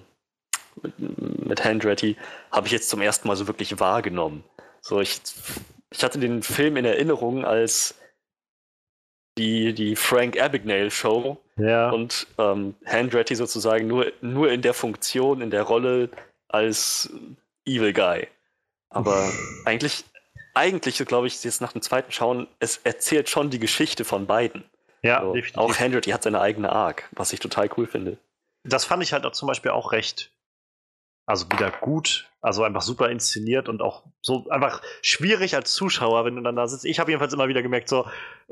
mit, 0.82 1.46
mit 1.46 1.66
Handretti 1.66 2.16
habe 2.52 2.68
ich 2.68 2.72
jetzt 2.72 2.90
zum 2.90 3.02
ersten 3.02 3.28
Mal 3.28 3.36
so 3.36 3.48
wirklich 3.48 3.80
wahrgenommen. 3.82 4.46
So, 4.80 5.02
ich, 5.02 5.22
ich 5.92 6.04
hatte 6.04 6.20
den 6.20 6.42
Film 6.42 6.78
in 6.78 6.86
Erinnerung 6.86 7.44
als 7.44 7.96
die, 9.38 9.74
die 9.74 9.96
Frank 9.96 10.40
Abagnale 10.40 10.92
Show 10.92 11.38
ja. 11.58 11.90
und 11.90 12.28
ähm, 12.38 12.76
Handretti 12.86 13.36
sozusagen 13.36 13.88
nur, 13.88 14.12
nur 14.22 14.52
in 14.52 14.62
der 14.62 14.74
Funktion, 14.74 15.42
in 15.42 15.50
der 15.50 15.64
Rolle 15.64 16.10
als 16.54 17.10
Evil 17.66 17.94
Guy. 17.94 18.28
Aber 18.90 19.32
eigentlich, 19.66 20.06
eigentlich, 20.54 20.98
glaube 21.06 21.28
ich, 21.28 21.44
jetzt 21.44 21.62
nach 21.62 21.74
dem 21.74 21.82
zweiten 21.82 22.12
Schauen, 22.12 22.48
es 22.60 22.78
erzählt 22.78 23.30
schon 23.30 23.50
die 23.50 23.60
Geschichte 23.60 24.06
von 24.06 24.28
beiden. 24.28 24.64
Ja, 25.02 25.22
so, 25.22 25.34
definitiv. 25.34 25.58
Auch 25.58 25.78
Handretti 25.78 26.12
hat 26.12 26.24
seine 26.24 26.40
eigene 26.40 26.72
Arc, 26.72 27.10
was 27.12 27.34
ich 27.34 27.40
total 27.40 27.70
cool 27.78 27.88
finde. 27.88 28.18
Das 28.64 28.86
fand 28.86 29.04
ich 29.04 29.12
halt 29.12 29.26
auch 29.26 29.34
zum 29.34 29.48
Beispiel 29.48 29.72
auch 29.72 29.92
recht 29.92 30.32
also 31.26 31.50
wieder 31.50 31.72
gut, 31.72 32.30
also 32.42 32.64
einfach 32.64 32.82
super 32.82 33.10
inszeniert 33.10 33.70
und 33.70 33.82
auch 33.82 34.04
so 34.22 34.50
einfach 34.50 34.82
schwierig 35.02 35.56
als 35.56 35.74
Zuschauer, 35.74 36.26
wenn 36.26 36.36
du 36.36 36.42
dann 36.42 36.56
da 36.56 36.68
sitzt. 36.68 36.86
Ich 36.86 37.00
habe 37.00 37.12
jedenfalls 37.12 37.34
immer 37.34 37.48
wieder 37.48 37.62
gemerkt, 37.62 37.88
so, 37.88 38.08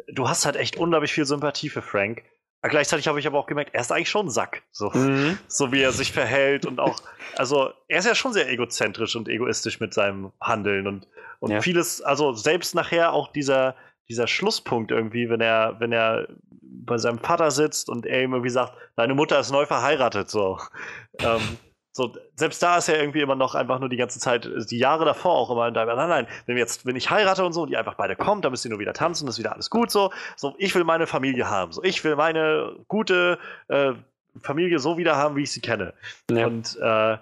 du 0.07 0.29
hast 0.29 0.45
halt 0.45 0.55
echt 0.55 0.77
unglaublich 0.77 1.11
viel 1.11 1.25
Sympathie 1.25 1.69
für 1.69 1.81
Frank. 1.81 2.23
Gleichzeitig 2.61 3.07
habe 3.07 3.19
ich 3.19 3.25
aber 3.25 3.39
auch 3.39 3.47
gemerkt, 3.47 3.73
er 3.73 3.81
ist 3.81 3.91
eigentlich 3.91 4.09
schon 4.09 4.27
ein 4.27 4.29
Sack. 4.29 4.61
So, 4.71 4.91
mhm. 4.91 5.39
so 5.47 5.71
wie 5.71 5.81
er 5.81 5.91
sich 5.91 6.11
verhält 6.11 6.65
und 6.65 6.79
auch, 6.79 7.01
also 7.35 7.71
er 7.87 7.99
ist 7.99 8.05
ja 8.05 8.13
schon 8.13 8.33
sehr 8.33 8.49
egozentrisch 8.49 9.15
und 9.15 9.27
egoistisch 9.27 9.79
mit 9.79 9.93
seinem 9.93 10.31
Handeln 10.39 10.85
und, 10.85 11.07
und 11.39 11.51
ja. 11.51 11.61
vieles, 11.61 12.01
also 12.01 12.33
selbst 12.33 12.75
nachher 12.75 13.13
auch 13.13 13.31
dieser, 13.31 13.75
dieser 14.09 14.27
Schlusspunkt 14.27 14.91
irgendwie, 14.91 15.29
wenn 15.29 15.41
er, 15.41 15.79
wenn 15.79 15.91
er 15.91 16.27
bei 16.61 16.97
seinem 16.97 17.19
Vater 17.19 17.49
sitzt 17.49 17.89
und 17.89 18.05
er 18.05 18.21
ihm 18.23 18.33
irgendwie 18.33 18.49
sagt, 18.51 18.73
deine 18.95 19.15
Mutter 19.15 19.39
ist 19.39 19.51
neu 19.51 19.65
verheiratet, 19.65 20.29
so. 20.29 20.59
ähm, 21.19 21.57
so, 21.93 22.15
selbst 22.35 22.63
da 22.63 22.77
ist 22.77 22.87
er 22.87 22.99
irgendwie 22.99 23.19
immer 23.19 23.35
noch 23.35 23.53
einfach 23.53 23.79
nur 23.79 23.89
die 23.89 23.97
ganze 23.97 24.19
Zeit, 24.19 24.49
die 24.69 24.77
Jahre 24.77 25.03
davor 25.03 25.33
auch 25.33 25.51
immer 25.51 25.67
in 25.67 25.73
deinem, 25.73 25.95
nein, 25.95 26.09
nein, 26.09 26.27
wenn 26.45 26.57
jetzt, 26.57 26.85
wenn 26.85 26.95
ich 26.95 27.09
heirate 27.09 27.43
und 27.43 27.51
so, 27.51 27.63
und 27.63 27.69
die 27.69 27.77
einfach 27.77 27.95
beide 27.95 28.15
kommt, 28.15 28.45
dann 28.45 28.51
müsst 28.51 28.63
ihr 28.65 28.69
nur 28.69 28.79
wieder 28.79 28.93
tanzen, 28.93 29.25
das 29.25 29.35
ist 29.35 29.39
wieder 29.39 29.53
alles 29.53 29.69
gut 29.69 29.91
so. 29.91 30.11
So, 30.37 30.55
ich 30.57 30.73
will 30.73 30.85
meine 30.85 31.05
Familie 31.05 31.49
haben. 31.49 31.73
So, 31.73 31.83
ich 31.83 32.03
will 32.03 32.15
meine 32.15 32.77
gute 32.87 33.39
äh, 33.67 33.93
Familie 34.39 34.79
so 34.79 34.97
wieder 34.97 35.17
haben, 35.17 35.35
wie 35.35 35.43
ich 35.43 35.51
sie 35.51 35.59
kenne. 35.59 35.93
Ja. 36.29 36.47
Und 36.47 36.77
äh, 36.81 37.17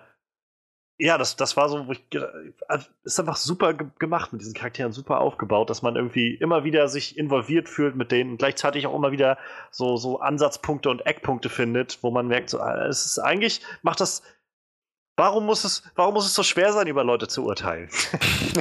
ja, 1.02 1.18
das, 1.18 1.38
das 1.38 1.56
war 1.56 1.70
so, 1.70 1.88
wo 1.88 1.94
ich, 1.94 2.04
also, 2.68 2.86
ist 3.04 3.20
einfach 3.20 3.38
super 3.38 3.74
gemacht 3.74 4.34
mit 4.34 4.42
diesen 4.42 4.54
Charakteren, 4.54 4.92
super 4.92 5.22
aufgebaut, 5.22 5.70
dass 5.70 5.82
man 5.82 5.96
irgendwie 5.96 6.36
immer 6.36 6.66
wieder 6.66 6.90
sich 6.90 7.18
involviert 7.18 7.70
fühlt 7.70 7.96
mit 7.96 8.12
denen 8.12 8.32
und 8.32 8.38
gleichzeitig 8.38 8.86
auch 8.86 8.96
immer 8.96 9.12
wieder 9.12 9.38
so, 9.72 9.96
so 9.96 10.20
Ansatzpunkte 10.20 10.90
und 10.90 11.06
Eckpunkte 11.06 11.50
findet, 11.50 12.00
wo 12.04 12.12
man 12.12 12.28
merkt, 12.28 12.50
so, 12.50 12.60
ah, 12.60 12.86
es 12.86 13.06
ist 13.06 13.18
eigentlich, 13.18 13.62
macht 13.82 14.02
das 14.02 14.24
Warum 15.20 15.46
muss 15.46 15.66
es, 15.66 15.84
warum 15.96 16.14
muss 16.14 16.26
es 16.26 16.34
so 16.34 16.44
schwer 16.44 16.72
sein, 16.72 16.88
über 16.88 17.04
Leute 17.04 17.28
zu 17.28 17.46
urteilen? 17.46 17.90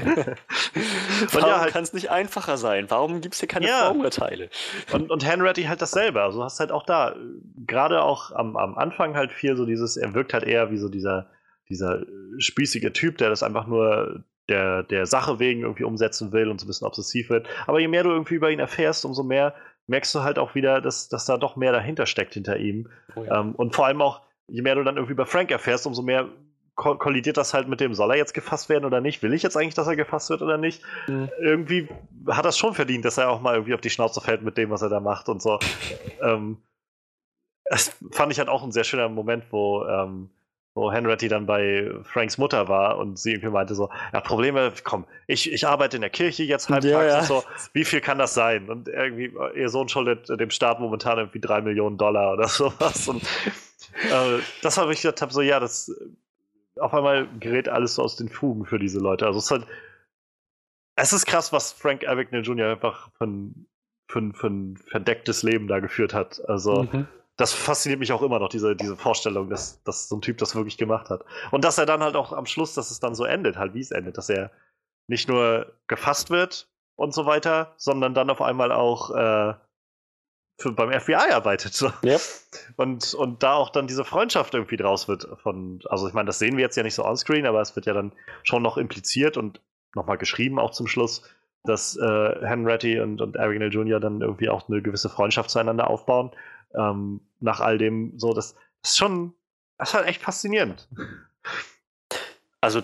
warum 1.33 1.49
ja, 1.49 1.61
halt, 1.61 1.73
kann 1.73 1.85
es 1.85 1.93
nicht 1.93 2.11
einfacher 2.11 2.57
sein? 2.57 2.87
Warum 2.89 3.21
gibt 3.21 3.35
es 3.35 3.41
hier 3.41 3.49
keine 3.49 3.69
ja. 3.69 3.93
Vorurteile? 3.93 4.51
Und, 4.93 5.13
und 5.13 5.25
Henratty 5.25 5.63
halt 5.65 5.81
dasselbe. 5.81 6.21
Also 6.21 6.39
du 6.39 6.45
hast 6.45 6.59
halt 6.59 6.73
auch 6.73 6.85
da, 6.85 7.15
gerade 7.65 8.03
auch 8.03 8.33
am, 8.33 8.57
am 8.57 8.77
Anfang 8.77 9.15
halt 9.15 9.31
viel 9.31 9.57
so 9.57 9.67
dieses, 9.67 9.97
er 9.97 10.15
wirkt 10.15 10.35
halt 10.35 10.43
eher 10.43 10.73
wie 10.73 10.79
so 10.79 10.89
dieser, 10.89 11.31
dieser 11.69 12.03
spießige 12.39 12.93
Typ, 12.93 13.19
der 13.19 13.31
das 13.31 13.45
einfach 13.45 13.69
nur 13.69 14.25
der, 14.49 14.83
der 14.83 15.07
Sache 15.07 15.39
wegen 15.39 15.61
irgendwie 15.61 15.85
umsetzen 15.85 16.33
will 16.33 16.49
und 16.49 16.61
so 16.61 16.65
ein 16.65 16.69
bisschen 16.69 16.89
obsessiv 16.89 17.31
wird. 17.31 17.47
Aber 17.69 17.79
je 17.79 17.87
mehr 17.87 18.03
du 18.03 18.11
irgendwie 18.11 18.35
über 18.35 18.51
ihn 18.51 18.59
erfährst, 18.59 19.05
umso 19.05 19.23
mehr 19.23 19.55
merkst 19.87 20.13
du 20.13 20.25
halt 20.25 20.41
auch 20.41 20.57
wieder, 20.57 20.81
dass, 20.81 21.09
dass 21.09 21.25
da 21.25 21.37
doch 21.37 21.55
mehr 21.55 21.71
dahinter 21.71 22.07
steckt 22.07 22.35
hinter 22.35 22.57
ihm. 22.57 22.89
Oh 23.15 23.23
ja. 23.23 23.43
ähm, 23.43 23.55
und 23.55 23.77
vor 23.77 23.87
allem 23.87 24.03
auch, 24.03 24.23
je 24.49 24.63
mehr 24.63 24.75
du 24.75 24.83
dann 24.83 24.97
irgendwie 24.97 25.13
über 25.13 25.27
Frank 25.27 25.53
erfährst, 25.53 25.87
umso 25.87 26.03
mehr 26.03 26.29
kollidiert 26.79 27.37
das 27.37 27.55
halt 27.55 27.69
mit 27.69 27.81
dem, 27.81 27.93
soll 27.95 28.13
er 28.13 28.17
jetzt 28.17 28.35
gefasst 28.35 28.69
werden 28.69 28.85
oder 28.85 29.01
nicht? 29.01 29.23
Will 29.23 29.35
ich 29.35 29.43
jetzt 29.43 29.57
eigentlich, 29.57 29.75
dass 29.75 29.89
er 29.89 29.97
gefasst 29.97 30.31
wird 30.31 30.43
oder 30.43 30.59
nicht? 30.59 30.83
Mhm. 31.09 31.29
Irgendwie 31.41 31.89
hat 32.29 32.45
das 32.45 32.57
schon 32.57 32.75
verdient, 32.75 33.05
dass 33.05 33.19
er 33.19 33.31
auch 33.31 33.41
mal 33.41 33.55
irgendwie 33.55 33.75
auf 33.75 33.81
die 33.81 33.91
Schnauze 33.91 34.21
fällt 34.21 34.43
mit 34.43 34.57
dem, 34.57 34.71
was 34.71 34.83
er 34.83 34.89
da 34.89 35.01
macht 35.01 35.29
und 35.29 35.43
so. 35.43 35.59
ähm, 36.23 36.59
das 37.65 37.97
fand 38.13 38.33
ich 38.33 38.39
halt 38.39 38.49
auch 38.49 38.63
ein 38.63 38.73
sehr 38.73 38.85
schöner 38.85 39.09
Moment, 39.09 39.45
wo, 39.51 39.85
ähm, 39.87 40.31
wo 40.75 40.93
Henretty 40.93 41.27
dann 41.27 41.47
bei 41.47 41.91
Franks 42.05 42.39
Mutter 42.39 42.69
war 42.69 42.99
und 42.99 43.19
sie 43.19 43.33
irgendwie 43.33 43.51
meinte 43.51 43.75
so, 43.75 43.91
ja, 44.13 44.21
Probleme, 44.21 44.73
komm, 44.85 45.05
ich, 45.27 45.53
ich 45.53 45.67
arbeite 45.67 45.97
in 45.97 46.03
der 46.03 46.11
Kirche 46.11 46.45
jetzt 46.45 46.71
halbtags 46.71 46.93
ja, 46.93 47.05
ja. 47.05 47.19
und 47.19 47.27
so, 47.27 47.43
wie 47.73 47.85
viel 47.85 48.01
kann 48.01 48.19
das 48.19 48.35
sein? 48.35 48.71
Und 48.71 48.89
irgendwie, 48.89 49.33
ihr 49.57 49.69
Sohn 49.69 49.89
schuldet 49.89 50.29
dem 50.29 50.51
Staat 50.51 50.79
momentan 50.79 51.19
irgendwie 51.19 51.41
drei 51.41 51.61
Millionen 51.61 51.99
Dollar 51.99 52.35
oder 52.35 52.47
sowas 52.49 53.09
und 53.09 53.23
äh, 54.11 54.39
das 54.63 54.79
habe 54.79 54.93
ich 54.93 55.03
gedacht, 55.03 55.33
so, 55.33 55.43
ja, 55.43 55.59
das 55.59 55.93
auf 56.81 56.95
einmal 56.95 57.29
gerät 57.39 57.69
alles 57.69 57.95
so 57.97 58.03
aus 58.03 58.17
den 58.17 58.29
Fugen 58.29 58.65
für 58.65 58.79
diese 58.79 58.99
Leute. 58.99 59.27
Also 59.27 59.39
es 59.39 59.47
ist 59.47 59.51
halt, 59.51 59.67
es 60.97 61.13
ist 61.13 61.27
krass, 61.27 61.53
was 61.53 61.73
Frank 61.73 62.07
Abagnale 62.07 62.43
Jr. 62.43 62.71
einfach 62.71 63.11
für 63.17 63.25
ein, 63.25 63.67
für, 64.11 64.21
ein, 64.21 64.33
für 64.35 64.49
ein 64.49 64.77
verdecktes 64.77 65.43
Leben 65.43 65.69
da 65.69 65.81
geführt 65.81 66.15
hat. 66.15 66.41
Also 66.49 66.85
mhm. 66.85 67.07
das 67.37 67.53
fasziniert 67.53 68.01
mich 68.01 68.13
auch 68.13 68.23
immer 68.23 68.39
noch, 68.39 68.49
diese, 68.49 68.75
diese 68.75 68.97
Vorstellung, 68.97 69.49
dass, 69.49 69.83
dass 69.85 70.09
so 70.09 70.17
ein 70.17 70.23
Typ 70.23 70.39
das 70.39 70.55
wirklich 70.55 70.79
gemacht 70.79 71.11
hat. 71.11 71.25
Und 71.51 71.65
dass 71.65 71.79
er 71.79 71.87
dann 71.87 72.03
halt 72.03 72.17
auch 72.17 72.33
am 72.33 72.47
Schluss, 72.47 72.75
dass 72.75 72.91
es 72.91 73.01
dann 73.01 73.15
so 73.15 73.25
endet, 73.25 73.57
halt 73.57 73.75
wie 73.75 73.81
es 73.81 73.91
endet, 73.91 74.19
dass 74.19 74.29
er 74.29 74.51
nicht 75.09 75.29
nur 75.29 75.73
gefasst 75.87 76.31
wird 76.31 76.69
und 76.97 77.15
so 77.15 77.27
weiter, 77.27 77.75
sondern 77.77 78.15
dann 78.15 78.31
auf 78.31 78.43
einmal 78.43 78.73
auch 78.73 79.15
äh, 79.15 79.55
für, 80.59 80.73
beim 80.73 80.93
FBI 80.93 81.33
arbeitet. 81.33 81.75
So. 81.75 81.91
Yep. 82.05 82.21
Und, 82.77 83.15
und 83.15 83.43
da 83.43 83.55
auch 83.55 83.71
dann 83.71 83.87
diese 83.87 84.05
Freundschaft 84.05 84.55
irgendwie 84.55 84.77
draus 84.77 85.09
wird 85.09 85.27
von, 85.43 85.81
also 85.89 86.09
ich 86.09 86.15
meine, 86.15 86.27
das 86.27 86.39
sehen 86.39 86.57
wir 86.57 86.63
jetzt 86.63 86.77
ja 86.77 86.83
nicht 86.83 86.95
so 86.95 87.05
onscreen, 87.05 87.47
aber 87.47 87.61
es 87.61 87.75
wird 87.77 87.87
ja 87.87 87.95
dann 87.95 88.13
schon 88.43 88.63
noch 88.63 88.77
impliziert 88.77 89.37
und 89.37 89.61
nochmal 89.95 90.19
geschrieben 90.19 90.59
auch 90.59 90.73
zum 90.73 90.87
Schluss, 90.87 91.23
dass 91.65 91.97
äh, 91.97 92.47
Henretty 92.47 93.01
und, 93.01 93.21
und 93.21 93.39
Abigail 93.39 93.73
Jr. 93.73 94.01
dann 94.01 94.21
irgendwie 94.21 94.49
auch 94.49 94.69
eine 94.69 94.83
gewisse 94.83 95.09
Freundschaft 95.09 95.51
zueinander 95.51 95.89
aufbauen. 95.89 96.33
Ähm, 96.75 97.21
nach 97.41 97.61
all 97.61 97.79
dem, 97.79 98.19
so, 98.19 98.35
das, 98.35 98.55
das 98.83 98.93
ist 98.93 98.99
schon, 98.99 99.35
das 99.79 99.91
ist 99.91 99.95
halt 99.95 100.07
echt 100.07 100.23
faszinierend. 100.23 100.89
Also 102.61 102.83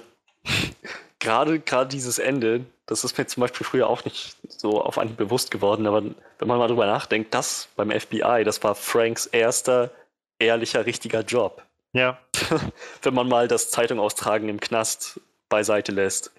gerade 1.25 1.59
gerade 1.59 1.89
dieses 1.89 2.19
Ende, 2.19 2.65
das 2.87 3.03
ist 3.03 3.19
mir 3.19 3.27
zum 3.27 3.41
Beispiel 3.41 3.67
früher 3.67 3.89
auch 3.89 4.05
nicht 4.05 4.37
so 4.47 4.81
auf 4.81 4.99
Anhieb 4.99 5.17
bewusst 5.17 5.51
geworden, 5.51 5.87
aber 5.87 6.03
wenn 6.05 6.49
man 6.49 6.59
mal 6.59 6.69
drüber 6.69 6.87
nachdenkt, 6.87 7.35
das 7.35 7.69
beim 7.75 7.91
FBI, 7.91 8.45
das 8.45 8.63
war 8.63 8.77
Franks 8.77 9.27
erster 9.27 9.91
ehrlicher, 10.39 10.87
richtiger 10.87 11.23
Job. 11.23 11.65
Ja. 11.93 12.19
wenn 13.03 13.15
man 13.15 13.29
mal 13.29 13.49
das 13.49 13.71
Zeitung 13.71 13.99
austragen 13.99 14.49
im 14.49 14.61
Knast 14.61 15.21
beiseite 15.49 15.93
lässt. 15.93 16.33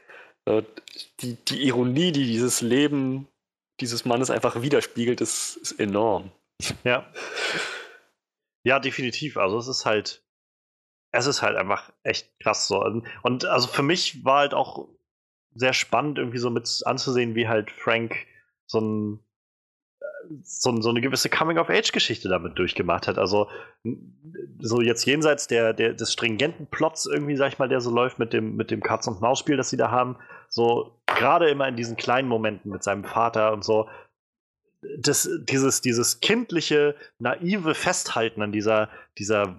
Die, 1.21 1.35
die 1.45 1.65
Ironie, 1.65 2.11
die 2.11 2.25
dieses 2.25 2.61
Leben 2.61 3.27
dieses 3.79 4.05
Mannes 4.05 4.29
einfach 4.29 4.61
widerspiegelt, 4.61 5.21
ist, 5.21 5.57
ist 5.57 5.79
enorm. 5.79 6.31
Ja. 6.83 7.11
Ja, 8.63 8.79
definitiv. 8.79 9.37
Also 9.37 9.57
es 9.57 9.67
ist 9.67 9.85
halt, 9.85 10.23
es 11.15 11.25
ist 11.25 11.41
halt 11.41 11.57
einfach 11.57 11.91
echt 12.03 12.29
krass 12.39 12.67
so. 12.67 12.83
Und 13.23 13.45
also 13.45 13.67
für 13.67 13.83
mich 13.83 14.23
war 14.25 14.39
halt 14.39 14.53
auch 14.53 14.87
sehr 15.53 15.73
spannend, 15.73 16.17
irgendwie 16.17 16.37
so 16.37 16.49
mit 16.49 16.81
anzusehen, 16.85 17.35
wie 17.35 17.47
halt 17.47 17.71
Frank 17.71 18.15
so 18.67 18.79
ein 18.79 19.19
so, 20.43 20.81
so 20.81 20.89
eine 20.89 21.01
gewisse 21.01 21.29
Coming-of-Age-Geschichte 21.29 22.29
damit 22.29 22.57
durchgemacht 22.57 23.07
hat. 23.07 23.17
Also 23.17 23.47
so 24.59 24.81
jetzt 24.81 25.05
jenseits 25.05 25.47
der, 25.47 25.73
der, 25.73 25.93
des 25.93 26.13
stringenten 26.13 26.67
Plots 26.67 27.05
irgendwie, 27.05 27.35
sag 27.35 27.53
ich 27.53 27.59
mal, 27.59 27.69
der 27.69 27.81
so 27.81 27.91
läuft 27.91 28.19
mit 28.19 28.33
dem, 28.33 28.55
mit 28.55 28.71
dem 28.71 28.81
Katz-und-Maus-Spiel, 28.81 29.57
das 29.57 29.69
sie 29.69 29.77
da 29.77 29.91
haben, 29.91 30.17
so 30.49 30.99
gerade 31.05 31.49
immer 31.49 31.67
in 31.67 31.75
diesen 31.75 31.95
kleinen 31.95 32.27
Momenten 32.27 32.71
mit 32.71 32.83
seinem 32.83 33.03
Vater 33.03 33.53
und 33.53 33.63
so, 33.63 33.87
das, 34.97 35.29
dieses, 35.43 35.81
dieses 35.81 36.19
kindliche, 36.21 36.95
naive 37.19 37.73
Festhalten 37.73 38.41
an 38.41 38.51
dieser, 38.51 38.89
dieser 39.17 39.55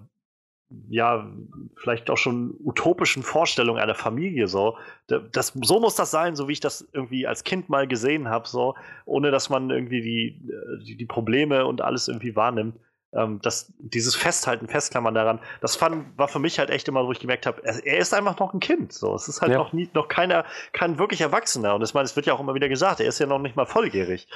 ja, 0.88 1.30
vielleicht 1.76 2.10
auch 2.10 2.16
schon 2.16 2.54
utopischen 2.64 3.22
Vorstellung 3.22 3.78
einer 3.78 3.94
Familie 3.94 4.48
so. 4.48 4.76
Das, 5.06 5.52
so 5.62 5.80
muss 5.80 5.94
das 5.94 6.10
sein, 6.10 6.34
so 6.34 6.48
wie 6.48 6.52
ich 6.52 6.60
das 6.60 6.88
irgendwie 6.92 7.26
als 7.26 7.44
Kind 7.44 7.68
mal 7.68 7.86
gesehen 7.86 8.28
habe, 8.28 8.48
so, 8.48 8.74
ohne 9.04 9.30
dass 9.30 9.48
man 9.48 9.70
irgendwie 9.70 10.00
die, 10.00 10.50
die, 10.84 10.96
die, 10.96 11.06
Probleme 11.06 11.66
und 11.66 11.82
alles 11.82 12.08
irgendwie 12.08 12.34
wahrnimmt. 12.34 12.76
ähm, 13.12 13.38
das, 13.42 13.72
dieses 13.78 14.16
Festhalten, 14.16 14.66
Festklammern 14.66 15.14
daran, 15.14 15.38
das 15.60 15.76
fand, 15.76 16.18
war 16.18 16.26
für 16.26 16.40
mich 16.40 16.58
halt 16.58 16.70
echt 16.70 16.88
immer, 16.88 17.06
wo 17.06 17.12
ich 17.12 17.20
gemerkt 17.20 17.46
habe, 17.46 17.64
er, 17.64 17.86
er, 17.86 17.98
ist 17.98 18.12
einfach 18.12 18.38
noch 18.40 18.52
ein 18.52 18.60
Kind. 18.60 18.92
So. 18.92 19.14
Es 19.14 19.28
ist 19.28 19.40
halt 19.40 19.52
ja. 19.52 19.58
noch, 19.58 19.72
nie, 19.72 19.88
noch 19.94 20.08
keiner, 20.08 20.44
kein 20.72 20.98
wirklich 20.98 21.20
Erwachsener. 21.20 21.76
Und 21.76 21.82
ich 21.82 21.94
meine, 21.94 22.06
es 22.06 22.16
wird 22.16 22.26
ja 22.26 22.34
auch 22.34 22.40
immer 22.40 22.54
wieder 22.54 22.68
gesagt, 22.68 22.98
er 22.98 23.06
ist 23.06 23.20
ja 23.20 23.26
noch 23.26 23.38
nicht 23.38 23.54
mal 23.54 23.66
volljährig. 23.66 24.26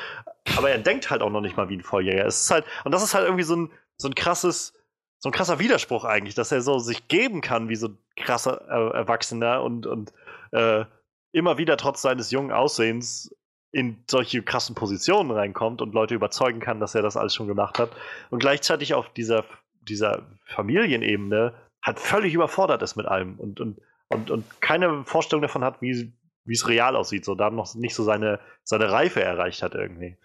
Aber 0.57 0.70
er 0.70 0.78
denkt 0.78 1.11
halt 1.11 1.23
auch 1.23 1.31
noch 1.31 1.40
nicht 1.40 1.57
mal 1.57 1.69
wie 1.69 1.77
ein 1.77 1.82
Volljähriger. 1.82 2.27
Es 2.27 2.43
ist 2.43 2.51
halt, 2.52 2.65
und 2.85 2.93
das 2.93 3.02
ist 3.02 3.15
halt 3.15 3.24
irgendwie 3.24 3.43
so 3.43 3.57
ein, 3.57 3.70
so 3.97 4.09
ein 4.09 4.15
krasses, 4.15 4.73
so 5.20 5.28
ein 5.28 5.32
krasser 5.32 5.59
Widerspruch 5.59 6.05
eigentlich, 6.05 6.34
dass 6.34 6.51
er 6.51 6.62
so 6.62 6.78
sich 6.78 7.06
geben 7.09 7.42
kann 7.42 7.68
wie 7.68 7.76
so 7.76 7.88
ein 7.88 7.98
krasser 8.16 8.62
äh, 8.68 8.97
Erwachsener 8.97 9.62
und, 9.62 9.86
und 9.86 10.12
äh, 10.52 10.84
immer 11.32 11.59
wieder 11.59 11.76
trotz 11.76 12.02
seines 12.02 12.30
jungen 12.30 12.51
Aussehens 12.51 13.34
in 13.72 14.02
solche 14.10 14.42
krassen 14.42 14.74
Positionen 14.74 15.30
reinkommt 15.30 15.80
und 15.82 15.94
Leute 15.94 16.14
überzeugen 16.14 16.59
kann, 16.59 16.80
dass 16.80 16.94
er 16.94 17.02
das 17.02 17.16
alles 17.16 17.34
schon 17.34 17.47
gemacht 17.47 17.78
hat. 17.78 17.90
Und 18.30 18.40
gleichzeitig 18.40 18.94
auf 18.94 19.12
dieser, 19.12 19.44
dieser 19.82 20.26
Familienebene 20.47 21.55
halt 21.82 22.01
völlig 22.01 22.34
überfordert 22.34 22.82
ist 22.82 22.97
mit 22.97 23.06
allem 23.06 23.38
und, 23.38 23.60
und, 23.60 23.78
und, 24.09 24.30
und 24.30 24.60
keine 24.60 25.05
Vorstellung 25.05 25.42
davon 25.42 25.62
hat, 25.62 25.80
wie, 25.82 26.12
wie 26.44 26.52
es 26.52 26.66
real 26.66 26.97
aussieht, 26.97 27.24
so 27.24 27.34
da 27.34 27.51
noch 27.51 27.74
nicht 27.74 27.94
so 27.94 28.02
seine, 28.02 28.40
seine 28.64 28.90
Reife 28.90 29.22
erreicht 29.22 29.62
hat 29.62 29.74
irgendwie. 29.74 30.16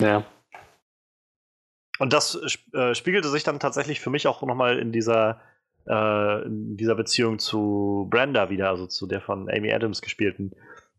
Ja. 0.00 0.24
Und 1.98 2.12
das 2.12 2.58
äh, 2.72 2.94
spiegelte 2.94 3.28
sich 3.28 3.44
dann 3.44 3.60
tatsächlich 3.60 4.00
für 4.00 4.10
mich 4.10 4.26
auch 4.26 4.42
nochmal 4.42 4.78
in 4.78 4.90
dieser, 4.90 5.40
äh, 5.86 6.42
in 6.44 6.76
dieser 6.76 6.94
Beziehung 6.94 7.38
zu 7.38 8.08
Brenda 8.10 8.50
wieder, 8.50 8.68
also 8.68 8.86
zu 8.86 9.06
der 9.06 9.20
von 9.20 9.48
Amy 9.48 9.72
Adams 9.72 10.02
gespielten 10.02 10.52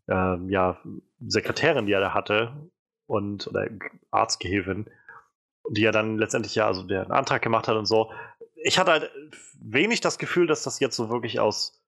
ähm, 0.08 0.48
ja, 0.48 0.80
Sekretärin, 1.26 1.86
die 1.86 1.92
er 1.92 2.00
da 2.00 2.14
hatte, 2.14 2.70
und 3.06 3.46
oder 3.46 3.68
Arztgehilfin, 4.10 4.90
die 5.70 5.82
ja 5.82 5.92
dann 5.92 6.18
letztendlich 6.18 6.54
ja, 6.54 6.66
also 6.66 6.82
der 6.82 7.02
einen 7.02 7.12
Antrag 7.12 7.42
gemacht 7.42 7.68
hat 7.68 7.76
und 7.76 7.86
so. 7.86 8.12
Ich 8.54 8.78
hatte 8.78 8.92
halt 8.92 9.10
wenig 9.60 10.00
das 10.00 10.18
Gefühl, 10.18 10.46
dass 10.46 10.62
das 10.62 10.80
jetzt 10.80 10.96
so 10.96 11.10
wirklich 11.10 11.40
aus, 11.40 11.84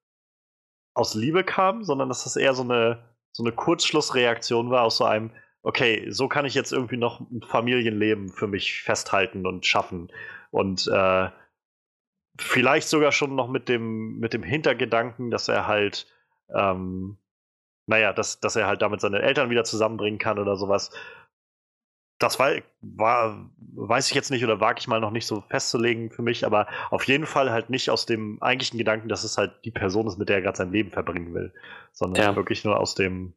aus 0.95 1.15
Liebe 1.15 1.45
kam, 1.45 1.83
sondern 1.83 2.09
dass 2.09 2.25
das 2.25 2.37
eher 2.37 2.55
so 2.55 2.63
eine, 2.63 3.05
so 3.33 3.43
eine 3.43 3.53
Kurzschlussreaktion 3.53 4.71
war 4.71 4.83
aus 4.83 4.99
so 4.99 5.05
einem, 5.05 5.33
okay, 5.69 6.11
so 6.11 6.29
kann 6.29 6.47
ich 6.47 6.55
jetzt 6.55 6.73
irgendwie 6.73 6.97
noch 6.97 7.21
ein 7.21 7.43
Familienleben 7.43 8.31
für 8.31 8.47
mich 8.47 8.83
festhalten 8.83 9.47
und 9.47 9.67
schaffen. 9.67 10.11
Und 10.51 10.89
äh, 10.89 11.29
vielleicht 12.39 12.89
sogar 12.89 13.13
schon 13.13 13.35
noch 13.35 13.49
mit 13.49 13.69
dem, 13.69 14.19
mit 14.19 14.33
dem 14.33 14.43
Hintergedanken, 14.43 15.31
dass 15.31 15.49
er 15.49 15.67
halt 15.67 16.07
ähm, 16.55 17.19
naja, 17.89 18.13
dass, 18.13 18.39
dass 18.39 18.55
er 18.55 18.67
halt 18.67 18.83
damit 18.83 19.01
seine 19.01 19.23
Eltern 19.23 19.51
wieder 19.51 19.65
zusammenbringen 19.65 20.19
kann 20.19 20.39
oder 20.39 20.57
sowas. 20.57 20.91
Das 22.19 22.39
war, 22.39 22.53
war, 22.81 23.51
weiß 23.75 24.09
ich 24.09 24.15
jetzt 24.15 24.31
nicht 24.31 24.45
oder 24.45 24.61
wage 24.61 24.81
ich 24.81 24.89
mal 24.89 25.01
noch 25.01 25.11
nicht 25.11 25.27
so 25.27 25.43
festzulegen 25.49 26.11
für 26.11 26.23
mich, 26.23 26.45
aber 26.45 26.67
auf 26.91 27.05
jeden 27.05 27.27
Fall 27.27 27.51
halt 27.51 27.71
nicht 27.71 27.91
aus 27.91 28.07
dem 28.07 28.43
eigentlichen 28.43 28.77
Gedanken, 28.77 29.09
dass 29.09 29.25
es 29.25 29.39
halt 29.39 29.65
die 29.65 29.71
Person 29.71 30.07
ist, 30.07 30.19
mit 30.19 30.29
der 30.29 30.37
er 30.37 30.43
gerade 30.43 30.59
sein 30.59 30.73
Leben 30.73 30.91
verbringen 30.91 31.33
will, 31.33 31.55
sondern 31.93 32.23
ja. 32.23 32.37
wirklich 32.37 32.65
nur 32.65 32.79
aus 32.79 32.95
dem, 32.95 33.35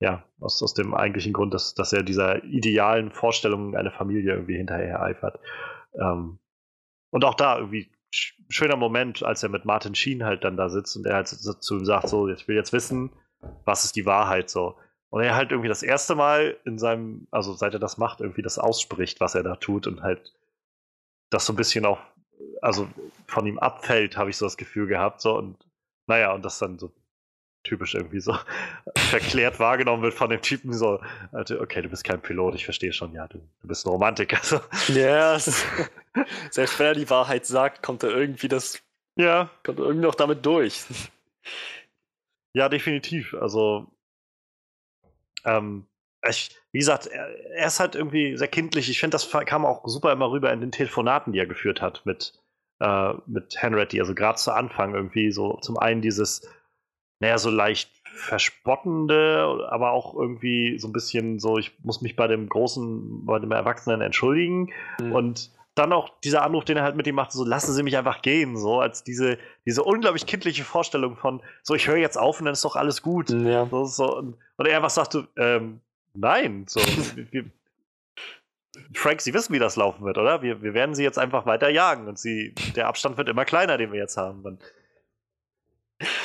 ja, 0.00 0.24
aus, 0.40 0.62
aus 0.62 0.74
dem 0.74 0.94
eigentlichen 0.94 1.32
Grund, 1.32 1.54
dass, 1.54 1.74
dass 1.74 1.92
er 1.92 2.02
dieser 2.02 2.44
idealen 2.44 3.10
Vorstellung 3.10 3.74
einer 3.76 3.90
Familie 3.90 4.34
irgendwie 4.34 4.56
hinterher 4.56 5.02
eifert. 5.02 5.40
Ähm, 5.94 6.38
und 7.10 7.24
auch 7.24 7.34
da 7.34 7.58
irgendwie 7.58 7.90
schöner 8.10 8.76
Moment, 8.76 9.22
als 9.22 9.42
er 9.42 9.48
mit 9.48 9.64
Martin 9.64 9.94
Sheen 9.94 10.24
halt 10.24 10.44
dann 10.44 10.56
da 10.56 10.68
sitzt 10.68 10.96
und 10.96 11.06
er 11.06 11.16
halt 11.16 11.28
zu 11.28 11.76
ihm 11.76 11.84
sagt, 11.84 12.08
so, 12.08 12.28
ich 12.28 12.46
will 12.48 12.56
jetzt 12.56 12.72
wissen, 12.72 13.10
was 13.64 13.84
ist 13.84 13.96
die 13.96 14.06
Wahrheit 14.06 14.50
so. 14.50 14.76
Und 15.10 15.22
er 15.22 15.34
halt 15.34 15.50
irgendwie 15.50 15.68
das 15.68 15.82
erste 15.82 16.14
Mal 16.14 16.56
in 16.64 16.78
seinem, 16.78 17.26
also 17.30 17.54
seit 17.54 17.72
er 17.72 17.78
das 17.78 17.96
macht, 17.96 18.20
irgendwie 18.20 18.42
das 18.42 18.58
ausspricht, 18.58 19.20
was 19.20 19.34
er 19.34 19.42
da 19.42 19.56
tut 19.56 19.86
und 19.86 20.02
halt 20.02 20.34
das 21.30 21.46
so 21.46 21.52
ein 21.52 21.56
bisschen 21.56 21.86
auch, 21.86 22.00
also 22.60 22.88
von 23.26 23.46
ihm 23.46 23.58
abfällt, 23.58 24.16
habe 24.16 24.30
ich 24.30 24.36
so 24.36 24.46
das 24.46 24.56
Gefühl 24.56 24.86
gehabt. 24.86 25.20
So 25.20 25.36
und 25.36 25.56
naja, 26.06 26.32
und 26.32 26.44
das 26.44 26.58
dann 26.58 26.78
so 26.78 26.92
typisch 27.66 27.94
irgendwie 27.94 28.20
so 28.20 28.36
verklärt 28.96 29.58
wahrgenommen 29.58 30.02
wird 30.02 30.14
von 30.14 30.30
dem 30.30 30.40
Typen 30.40 30.72
so, 30.72 31.00
also, 31.32 31.60
okay, 31.60 31.82
du 31.82 31.88
bist 31.88 32.04
kein 32.04 32.20
Pilot, 32.20 32.54
ich 32.54 32.64
verstehe 32.64 32.92
schon, 32.92 33.12
ja, 33.12 33.26
du, 33.26 33.38
du 33.38 33.68
bist 33.68 33.84
ein 33.86 33.90
Romantiker. 33.90 34.38
So. 34.42 34.60
Ja, 34.92 35.38
selbst 35.38 36.78
wenn 36.78 36.86
er 36.86 36.94
die 36.94 37.10
Wahrheit 37.10 37.46
sagt, 37.46 37.82
kommt 37.82 38.02
er 38.02 38.10
irgendwie 38.10 38.48
das, 38.48 38.82
ja, 39.16 39.50
kommt 39.64 39.78
er 39.78 39.86
irgendwie 39.86 40.06
noch 40.06 40.14
damit 40.14 40.46
durch. 40.46 40.84
Ja, 42.54 42.68
definitiv. 42.68 43.34
Also, 43.34 43.86
ähm, 45.44 45.86
ich, 46.28 46.50
wie 46.72 46.78
gesagt, 46.78 47.06
er, 47.06 47.28
er, 47.50 47.66
ist 47.66 47.80
halt 47.80 47.94
irgendwie 47.94 48.36
sehr 48.36 48.48
kindlich. 48.48 48.88
Ich 48.88 48.98
finde, 48.98 49.14
das 49.14 49.30
kam 49.30 49.66
auch 49.66 49.86
super 49.86 50.12
immer 50.12 50.30
rüber 50.30 50.52
in 50.52 50.60
den 50.60 50.72
Telefonaten, 50.72 51.32
die 51.32 51.38
er 51.38 51.46
geführt 51.46 51.82
hat 51.82 52.04
mit, 52.04 52.32
äh, 52.80 53.12
mit 53.26 53.60
Henretty. 53.60 54.00
Also 54.00 54.14
gerade 54.14 54.38
zu 54.38 54.52
Anfang 54.52 54.94
irgendwie 54.94 55.30
so 55.30 55.58
zum 55.58 55.78
einen 55.78 56.02
dieses, 56.02 56.48
naja, 57.20 57.38
so 57.38 57.50
leicht 57.50 57.90
verspottende, 58.04 59.68
aber 59.70 59.90
auch 59.90 60.14
irgendwie 60.14 60.78
so 60.78 60.88
ein 60.88 60.92
bisschen 60.92 61.38
so, 61.38 61.58
ich 61.58 61.72
muss 61.84 62.00
mich 62.00 62.16
bei 62.16 62.26
dem 62.26 62.48
großen, 62.48 63.26
bei 63.26 63.38
dem 63.38 63.52
Erwachsenen 63.52 64.00
entschuldigen. 64.00 64.72
Mhm. 65.00 65.12
Und 65.12 65.50
dann 65.74 65.92
auch 65.92 66.08
dieser 66.24 66.42
Anruf, 66.42 66.64
den 66.64 66.78
er 66.78 66.82
halt 66.82 66.96
mit 66.96 67.06
ihm 67.06 67.14
macht, 67.14 67.32
so 67.32 67.44
lassen 67.44 67.74
Sie 67.74 67.82
mich 67.82 67.98
einfach 67.98 68.22
gehen, 68.22 68.56
so 68.56 68.80
als 68.80 69.04
diese, 69.04 69.36
diese 69.66 69.84
unglaublich 69.84 70.26
kindliche 70.26 70.64
Vorstellung 70.64 71.16
von, 71.16 71.42
so 71.62 71.74
ich 71.74 71.86
höre 71.86 71.98
jetzt 71.98 72.16
auf 72.16 72.38
und 72.38 72.46
dann 72.46 72.54
ist 72.54 72.64
doch 72.64 72.76
alles 72.76 73.02
gut. 73.02 73.28
Ja. 73.30 73.66
So, 73.66 73.84
so, 73.84 74.16
und, 74.16 74.36
und 74.56 74.66
er 74.66 74.76
einfach 74.76 74.90
sagt, 74.90 75.18
ähm, 75.36 75.80
nein, 76.14 76.64
so, 76.66 76.80
Frank, 78.94 79.20
Sie 79.20 79.34
wissen, 79.34 79.52
wie 79.52 79.58
das 79.58 79.76
laufen 79.76 80.04
wird, 80.04 80.16
oder? 80.16 80.42
Wir, 80.42 80.62
wir 80.62 80.72
werden 80.72 80.94
Sie 80.94 81.02
jetzt 81.02 81.18
einfach 81.18 81.44
weiter 81.44 81.68
jagen 81.68 82.08
und 82.08 82.18
Sie, 82.18 82.54
der 82.74 82.88
Abstand 82.88 83.18
wird 83.18 83.28
immer 83.28 83.44
kleiner, 83.44 83.76
den 83.76 83.92
wir 83.92 83.98
jetzt 83.98 84.16
haben. 84.16 84.42
Und 84.44 84.62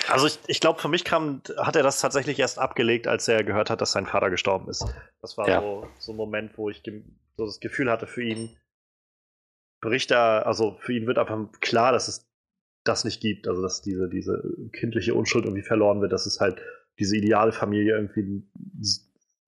also 0.10 0.27
ich, 0.27 0.39
ich 0.48 0.60
glaube, 0.60 0.80
für 0.80 0.88
mich 0.88 1.03
kam, 1.03 1.41
hat 1.57 1.76
er 1.76 1.84
das 1.84 2.02
tatsächlich 2.02 2.39
erst 2.39 2.60
abgelegt, 2.60 3.07
als 3.07 3.27
er 3.27 3.43
gehört 3.43 3.69
hat, 3.69 3.81
dass 3.81 3.91
sein 3.93 4.06
Vater 4.06 4.30
gestorben 4.30 4.69
ist. 4.69 4.85
Das 5.22 5.38
war 5.38 5.48
ja. 5.48 5.61
so, 5.61 5.88
so 5.99 6.14
ein 6.14 6.18
Moment, 6.18 6.57
wo 6.57 6.69
ich 6.69 6.84
so 7.38 7.45
das 7.45 7.60
Gefühl 7.60 7.89
hatte 7.89 8.07
für 8.07 8.23
ihn, 8.23 8.57
bricht 9.81 10.11
da, 10.11 10.39
also 10.39 10.77
für 10.81 10.93
ihn 10.93 11.07
wird 11.07 11.18
einfach 11.18 11.39
klar, 11.61 11.91
dass 11.91 12.07
es 12.07 12.27
das 12.84 13.03
nicht 13.03 13.22
gibt, 13.22 13.48
also 13.48 13.61
dass 13.61 13.81
diese, 13.81 14.10
diese 14.10 14.43
kindliche 14.73 15.14
Unschuld 15.14 15.45
irgendwie 15.45 15.64
verloren 15.64 16.02
wird, 16.02 16.11
dass 16.11 16.26
es 16.26 16.39
halt 16.39 16.61
diese 16.99 17.15
ideale 17.15 17.52
Familie 17.52 17.95
irgendwie 17.95 18.43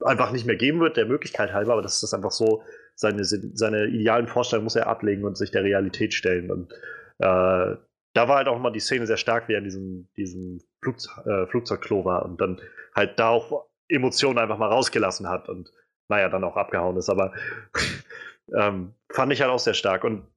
einfach 0.03 0.31
nicht 0.31 0.45
mehr 0.45 0.55
geben 0.55 0.79
wird, 0.79 0.97
der 0.97 1.05
Möglichkeit 1.05 1.53
halber, 1.53 1.73
aber 1.73 1.81
das 1.81 1.95
ist 1.95 2.03
das 2.03 2.13
einfach 2.13 2.31
so, 2.31 2.63
seine, 2.95 3.23
seine 3.23 3.87
idealen 3.87 4.27
Vorstellungen 4.27 4.65
muss 4.65 4.75
er 4.75 4.87
ablegen 4.87 5.23
und 5.23 5.37
sich 5.37 5.51
der 5.51 5.63
Realität 5.63 6.13
stellen. 6.13 6.51
Und 6.51 6.73
äh, 7.19 7.75
da 8.13 8.27
war 8.27 8.37
halt 8.37 8.47
auch 8.47 8.59
mal 8.59 8.71
die 8.71 8.79
Szene 8.79 9.07
sehr 9.07 9.17
stark, 9.17 9.47
wie 9.47 9.53
er 9.53 9.59
in 9.59 9.63
diesem, 9.63 10.07
diesem 10.15 10.61
Flugze 10.81 11.09
äh, 11.25 11.47
Flugzeugklo 11.47 12.05
war 12.05 12.23
und 12.23 12.39
dann 12.39 12.61
halt 12.95 13.17
da 13.19 13.29
auch 13.29 13.65
Emotionen 13.87 14.39
einfach 14.39 14.57
mal 14.57 14.69
rausgelassen 14.69 15.27
hat 15.29 15.49
und 15.49 15.71
naja, 16.09 16.29
dann 16.29 16.43
auch 16.43 16.55
abgehauen 16.55 16.97
ist. 16.97 17.09
Aber 17.09 17.33
ähm, 18.55 18.93
fand 19.09 19.33
ich 19.33 19.41
halt 19.41 19.51
auch 19.51 19.59
sehr 19.59 19.73
stark. 19.73 20.03
Und 20.03 20.27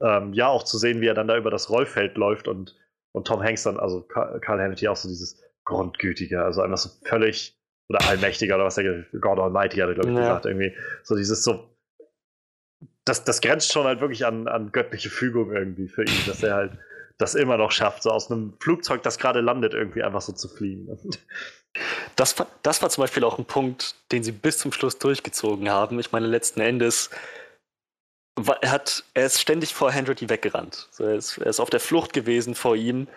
ähm, 0.00 0.32
ja, 0.32 0.48
auch 0.48 0.64
zu 0.64 0.78
sehen, 0.78 1.00
wie 1.00 1.06
er 1.06 1.14
dann 1.14 1.28
da 1.28 1.36
über 1.36 1.50
das 1.50 1.70
Rollfeld 1.70 2.16
läuft 2.16 2.46
und, 2.46 2.76
und 3.12 3.26
Tom 3.26 3.42
Hanks 3.42 3.64
dann, 3.64 3.78
also 3.78 4.02
Carl 4.02 4.60
Hannity 4.60 4.88
auch 4.88 4.96
so 4.96 5.08
dieses 5.08 5.42
Grundgütige, 5.64 6.42
also 6.42 6.62
einfach 6.62 6.78
so 6.78 6.90
völlig, 7.04 7.58
oder 7.88 8.06
Allmächtiger 8.06 8.56
oder 8.56 8.66
was 8.66 8.74
der 8.74 9.06
God 9.18 9.38
Almighty 9.38 9.78
hat 9.78 9.88
er, 9.88 9.94
glaube 9.94 10.10
ich, 10.10 10.14
ja. 10.14 10.20
gesagt, 10.20 10.44
irgendwie. 10.44 10.74
So 11.02 11.16
dieses 11.16 11.42
so, 11.42 11.74
das, 13.04 13.24
das 13.24 13.40
grenzt 13.40 13.72
schon 13.72 13.84
halt 13.84 14.02
wirklich 14.02 14.26
an, 14.26 14.46
an 14.46 14.72
göttliche 14.72 15.08
Fügung 15.08 15.52
irgendwie 15.52 15.88
für 15.88 16.02
ihn, 16.02 16.26
dass 16.26 16.42
er 16.42 16.54
halt 16.54 16.72
das 17.18 17.34
immer 17.34 17.56
noch 17.56 17.72
schafft, 17.72 18.02
so 18.02 18.10
aus 18.10 18.30
einem 18.30 18.54
Flugzeug, 18.60 19.02
das 19.02 19.18
gerade 19.18 19.40
landet, 19.40 19.74
irgendwie 19.74 20.02
einfach 20.02 20.22
so 20.22 20.32
zu 20.32 20.48
fliegen. 20.48 20.88
Das, 22.16 22.34
das 22.62 22.82
war 22.82 22.90
zum 22.90 23.02
Beispiel 23.02 23.24
auch 23.24 23.38
ein 23.38 23.44
Punkt, 23.44 23.94
den 24.10 24.22
sie 24.22 24.32
bis 24.32 24.58
zum 24.58 24.72
Schluss 24.72 24.98
durchgezogen 24.98 25.68
haben. 25.68 26.00
Ich 26.00 26.12
meine, 26.12 26.26
letzten 26.26 26.60
Endes 26.60 27.10
er, 28.60 28.70
hat, 28.70 29.04
er 29.14 29.26
ist 29.26 29.40
ständig 29.40 29.74
vor 29.74 29.90
Henry 29.92 30.16
weggerannt. 30.28 30.88
So, 30.90 31.04
er, 31.04 31.16
ist, 31.16 31.38
er, 31.38 31.46
ist, 31.46 31.60
auf 31.60 31.70
der 31.70 31.80
Flucht 31.80 32.12
gewesen 32.12 32.54
vor 32.54 32.76
ihm. 32.76 33.08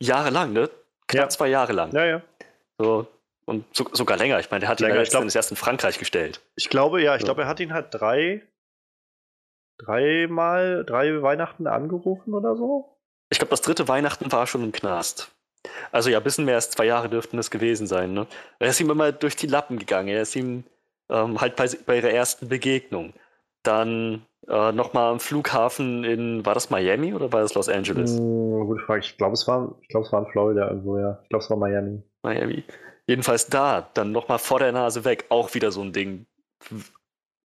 Jahrelang, 0.00 0.52
ne? 0.52 0.70
Knapp 1.08 1.24
ja. 1.24 1.28
zwei 1.28 1.48
Jahre 1.48 1.72
lang. 1.72 1.92
Ja, 1.92 2.04
ja. 2.04 2.22
So, 2.78 3.06
und 3.46 3.64
so, 3.74 3.88
sogar 3.92 4.16
länger. 4.16 4.38
Ich 4.40 4.50
meine, 4.50 4.60
der 4.60 4.68
hat 4.68 4.80
länger, 4.80 4.96
ihn 4.96 5.04
ja 5.04 5.10
glaub, 5.10 5.34
erst 5.34 5.50
in 5.50 5.56
Frankreich 5.56 5.98
gestellt. 5.98 6.40
Ich 6.56 6.68
glaube, 6.68 7.02
ja, 7.02 7.14
ich 7.14 7.22
so. 7.22 7.26
glaube, 7.26 7.42
er 7.42 7.48
hat 7.48 7.60
ihn 7.60 7.72
halt 7.72 7.88
drei, 7.90 8.42
dreimal, 9.78 10.84
drei 10.84 11.22
Weihnachten 11.22 11.66
angerufen 11.66 12.34
oder 12.34 12.56
so. 12.56 12.96
Ich 13.30 13.38
glaube, 13.38 13.50
das 13.50 13.60
dritte 13.60 13.88
Weihnachten 13.88 14.30
war 14.32 14.46
schon 14.46 14.62
im 14.62 14.72
Knast. 14.72 15.32
Also 15.90 16.10
ja, 16.10 16.18
ein 16.18 16.24
bisschen 16.24 16.44
mehr 16.44 16.54
als 16.54 16.70
zwei 16.70 16.86
Jahre 16.86 17.08
dürften 17.08 17.38
es 17.38 17.50
gewesen 17.50 17.86
sein. 17.86 18.12
Ne? 18.12 18.26
Er 18.58 18.68
ist 18.68 18.80
ihm 18.80 18.90
immer 18.90 19.12
durch 19.12 19.36
die 19.36 19.48
Lappen 19.48 19.78
gegangen. 19.78 20.08
Er 20.08 20.22
ist 20.22 20.36
ihm 20.36 20.64
ähm, 21.08 21.40
halt 21.40 21.56
bei, 21.56 21.68
bei 21.86 21.96
ihrer 21.96 22.10
ersten 22.10 22.48
Begegnung. 22.48 23.14
Dann 23.62 24.24
äh, 24.48 24.72
nochmal 24.72 25.12
am 25.12 25.20
Flughafen 25.20 26.04
in, 26.04 26.46
war 26.46 26.54
das 26.54 26.70
Miami 26.70 27.14
oder 27.14 27.32
war 27.32 27.40
das 27.40 27.54
Los 27.54 27.68
Angeles? 27.68 28.16
Hm, 28.16 28.66
gute 28.66 28.82
Frage. 28.84 29.00
Ich 29.00 29.16
glaube, 29.16 29.34
es 29.34 29.46
war, 29.48 29.74
ich 29.82 29.88
glaube, 29.88 30.06
es 30.06 30.12
war 30.12 30.24
in 30.24 30.30
Florida 30.30 30.68
irgendwo, 30.68 30.98
ja. 30.98 31.18
Ich 31.24 31.28
glaube, 31.28 31.44
es 31.44 31.50
war 31.50 31.56
Miami. 31.56 32.02
Miami. 32.22 32.64
Jedenfalls 33.08 33.46
da, 33.46 33.88
dann 33.94 34.12
nochmal 34.12 34.38
vor 34.38 34.58
der 34.58 34.72
Nase 34.72 35.04
weg, 35.04 35.26
auch 35.28 35.54
wieder 35.54 35.70
so 35.70 35.80
ein 35.80 35.92
Ding. 35.92 36.26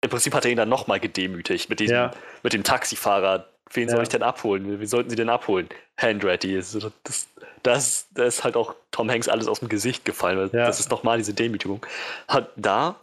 Im 0.10 0.11
Prinzip 0.11 0.34
hat 0.34 0.44
er 0.45 0.52
ihn 0.52 0.57
dann 0.57 0.69
nochmal 0.69 0.99
gedemütigt 0.99 1.69
mit 1.69 1.80
diesem, 1.80 1.95
Ja. 1.95 2.11
mit 2.44 2.53
dem 2.53 2.64
Taxifahrer. 2.64 3.45
Wen 3.72 3.88
soll 3.88 3.99
Ja. 3.99 4.03
ich 4.03 4.10
denn 4.10 4.23
abholen? 4.23 4.80
Wie 4.80 4.86
sollten 4.88 5.11
sie 5.11 5.15
denn 5.15 5.30
abholen? 5.30 5.69
Handready. 5.98 6.56
Das, 6.56 6.76
das, 7.03 7.27
das, 7.61 8.07
da 8.15 8.23
ist 8.23 8.44
halt 8.44 8.56
auch 8.57 8.73
Tom 8.90 9.10
Hanks 9.11 9.27
alles 9.30 9.48
aus 9.48 9.60
dem 9.60 9.69
Gesicht 9.69 10.06
gefallen. 10.06 10.38
weil 10.40 10.60
Ja. 10.60 10.65
Das 10.65 10.80
ist 10.80 10.90
nochmal 10.90 11.18
diese 11.19 11.36
Demütigung. 11.36 11.86
Hat 12.27 12.49
da 12.56 12.95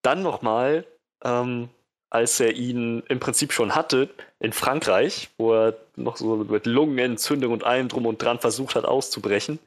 dann 0.00 0.22
nochmal, 0.22 0.86
ähm, 1.22 1.68
als 2.08 2.40
er 2.40 2.54
ihn 2.54 3.02
im 3.08 3.20
Prinzip 3.20 3.52
schon 3.52 3.74
hatte, 3.74 4.08
in 4.40 4.52
Frankreich, 4.54 5.28
wo 5.36 5.52
er 5.52 5.74
noch 5.96 6.16
so 6.16 6.36
mit 6.36 6.64
Lungenentzündung 6.64 7.52
und 7.52 7.64
allem 7.64 7.88
drum 7.88 8.06
und 8.06 8.22
dran 8.22 8.38
versucht 8.38 8.74
hat 8.76 8.86
auszubrechen. 8.86 9.58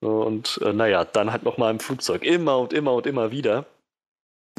Und 0.00 0.60
äh, 0.64 0.72
naja, 0.72 1.04
dann 1.04 1.32
halt 1.32 1.42
nochmal 1.42 1.72
im 1.72 1.80
Flugzeug. 1.80 2.22
Immer 2.24 2.58
und 2.58 2.72
immer 2.72 2.92
und 2.94 3.06
immer 3.06 3.32
wieder. 3.32 3.64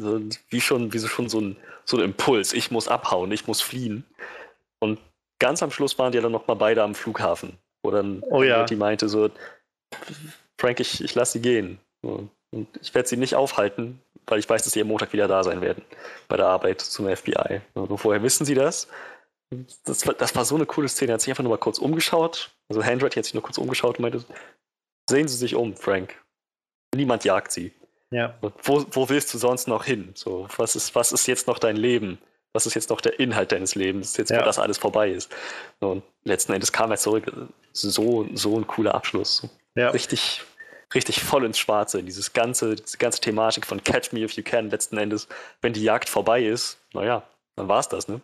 So, 0.02 0.20
wie 0.50 0.60
schon, 0.60 0.92
wie 0.92 0.98
so 0.98 1.08
schon 1.08 1.28
so 1.28 1.40
ein, 1.40 1.56
so 1.84 1.96
ein 1.96 2.02
Impuls. 2.02 2.52
Ich 2.52 2.70
muss 2.70 2.88
abhauen, 2.88 3.32
ich 3.32 3.46
muss 3.46 3.60
fliehen. 3.60 4.04
Und 4.80 4.98
ganz 5.38 5.62
am 5.62 5.70
Schluss 5.70 5.98
waren 5.98 6.12
die 6.12 6.20
dann 6.20 6.32
nochmal 6.32 6.56
beide 6.56 6.82
am 6.82 6.94
Flughafen. 6.94 7.58
Wo 7.82 7.90
dann 7.90 8.22
Oh 8.30 8.42
ja. 8.42 8.64
die 8.64 8.76
meinte 8.76 9.08
so, 9.08 9.30
Frank, 10.60 10.80
ich, 10.80 11.02
ich 11.02 11.14
lasse 11.14 11.32
sie 11.34 11.40
gehen. 11.40 11.78
So, 12.02 12.28
Und 12.52 12.68
ich 12.80 12.94
werde 12.94 13.08
sie 13.08 13.16
nicht 13.16 13.34
aufhalten, 13.34 14.00
weil 14.26 14.38
ich 14.38 14.48
weiß, 14.48 14.62
dass 14.62 14.72
sie 14.72 14.80
am 14.80 14.88
Montag 14.88 15.12
wieder 15.12 15.28
da 15.28 15.42
sein 15.42 15.60
werden. 15.60 15.84
Bei 16.28 16.36
der 16.36 16.46
Arbeit 16.46 16.80
zum 16.80 17.08
FBI. 17.14 17.60
Und 17.74 17.98
vorher 17.98 18.22
wissen 18.22 18.44
sie 18.44 18.54
das. 18.54 18.88
Das 19.84 20.06
war, 20.06 20.14
das 20.14 20.34
war 20.34 20.44
so 20.44 20.54
eine 20.54 20.66
coole 20.66 20.88
Szene. 20.88 21.12
Er 21.12 21.14
hat 21.14 21.20
sich 21.20 21.30
einfach 21.30 21.42
nur 21.42 21.52
mal 21.52 21.58
kurz 21.58 21.78
umgeschaut. 21.78 22.52
Also 22.68 22.82
Handready 22.84 23.16
hat 23.16 23.24
sich 23.24 23.34
nur 23.34 23.42
kurz 23.42 23.58
umgeschaut 23.58 23.98
und 23.98 24.02
meinte, 24.02 24.24
sehen 25.10 25.28
Sie 25.28 25.36
sich 25.36 25.54
um, 25.54 25.76
Frank. 25.76 26.14
Niemand 26.94 27.24
jagt 27.24 27.52
sie. 27.52 27.72
Ja. 28.12 28.34
Wo, 28.40 28.84
wo 28.90 29.08
willst 29.08 29.32
du 29.34 29.38
sonst 29.38 29.66
noch 29.68 29.84
hin? 29.84 30.12
So, 30.14 30.46
was 30.56 30.76
ist, 30.76 30.94
was 30.94 31.12
ist 31.12 31.26
jetzt 31.26 31.46
noch 31.46 31.58
dein 31.58 31.76
Leben? 31.76 32.18
Was 32.52 32.66
ist 32.66 32.74
jetzt 32.74 32.90
noch 32.90 33.00
der 33.00 33.18
Inhalt 33.18 33.50
deines 33.52 33.74
Lebens, 33.74 34.16
jetzt 34.18 34.30
Ja. 34.30 34.40
wo 34.40 34.44
das 34.44 34.58
alles 34.58 34.76
vorbei 34.78 35.10
ist? 35.10 35.34
Und 35.80 36.02
letzten 36.24 36.52
Endes 36.52 36.70
kam 36.72 36.90
er 36.90 36.98
zurück. 36.98 37.32
So, 37.72 38.28
so 38.34 38.58
ein 38.58 38.66
cooler 38.66 38.94
Abschluss. 38.94 39.48
Ja. 39.74 39.88
Richtig, 39.90 40.42
richtig 40.94 41.22
voll 41.22 41.46
ins 41.46 41.58
Schwarze. 41.58 42.02
Dieses 42.02 42.34
ganze, 42.34 42.74
diese 42.76 42.98
ganze 42.98 43.20
Thematik 43.22 43.64
von 43.66 43.82
Catch 43.82 44.12
Me 44.12 44.20
If 44.20 44.32
You 44.32 44.42
Can 44.42 44.68
letzten 44.68 44.98
Endes, 44.98 45.28
wenn 45.62 45.72
die 45.72 45.82
Jagd 45.82 46.10
vorbei 46.10 46.44
ist, 46.44 46.78
naja, 46.92 47.22
dann 47.56 47.68
war's 47.68 47.88
das, 47.88 48.08
ne? 48.08 48.20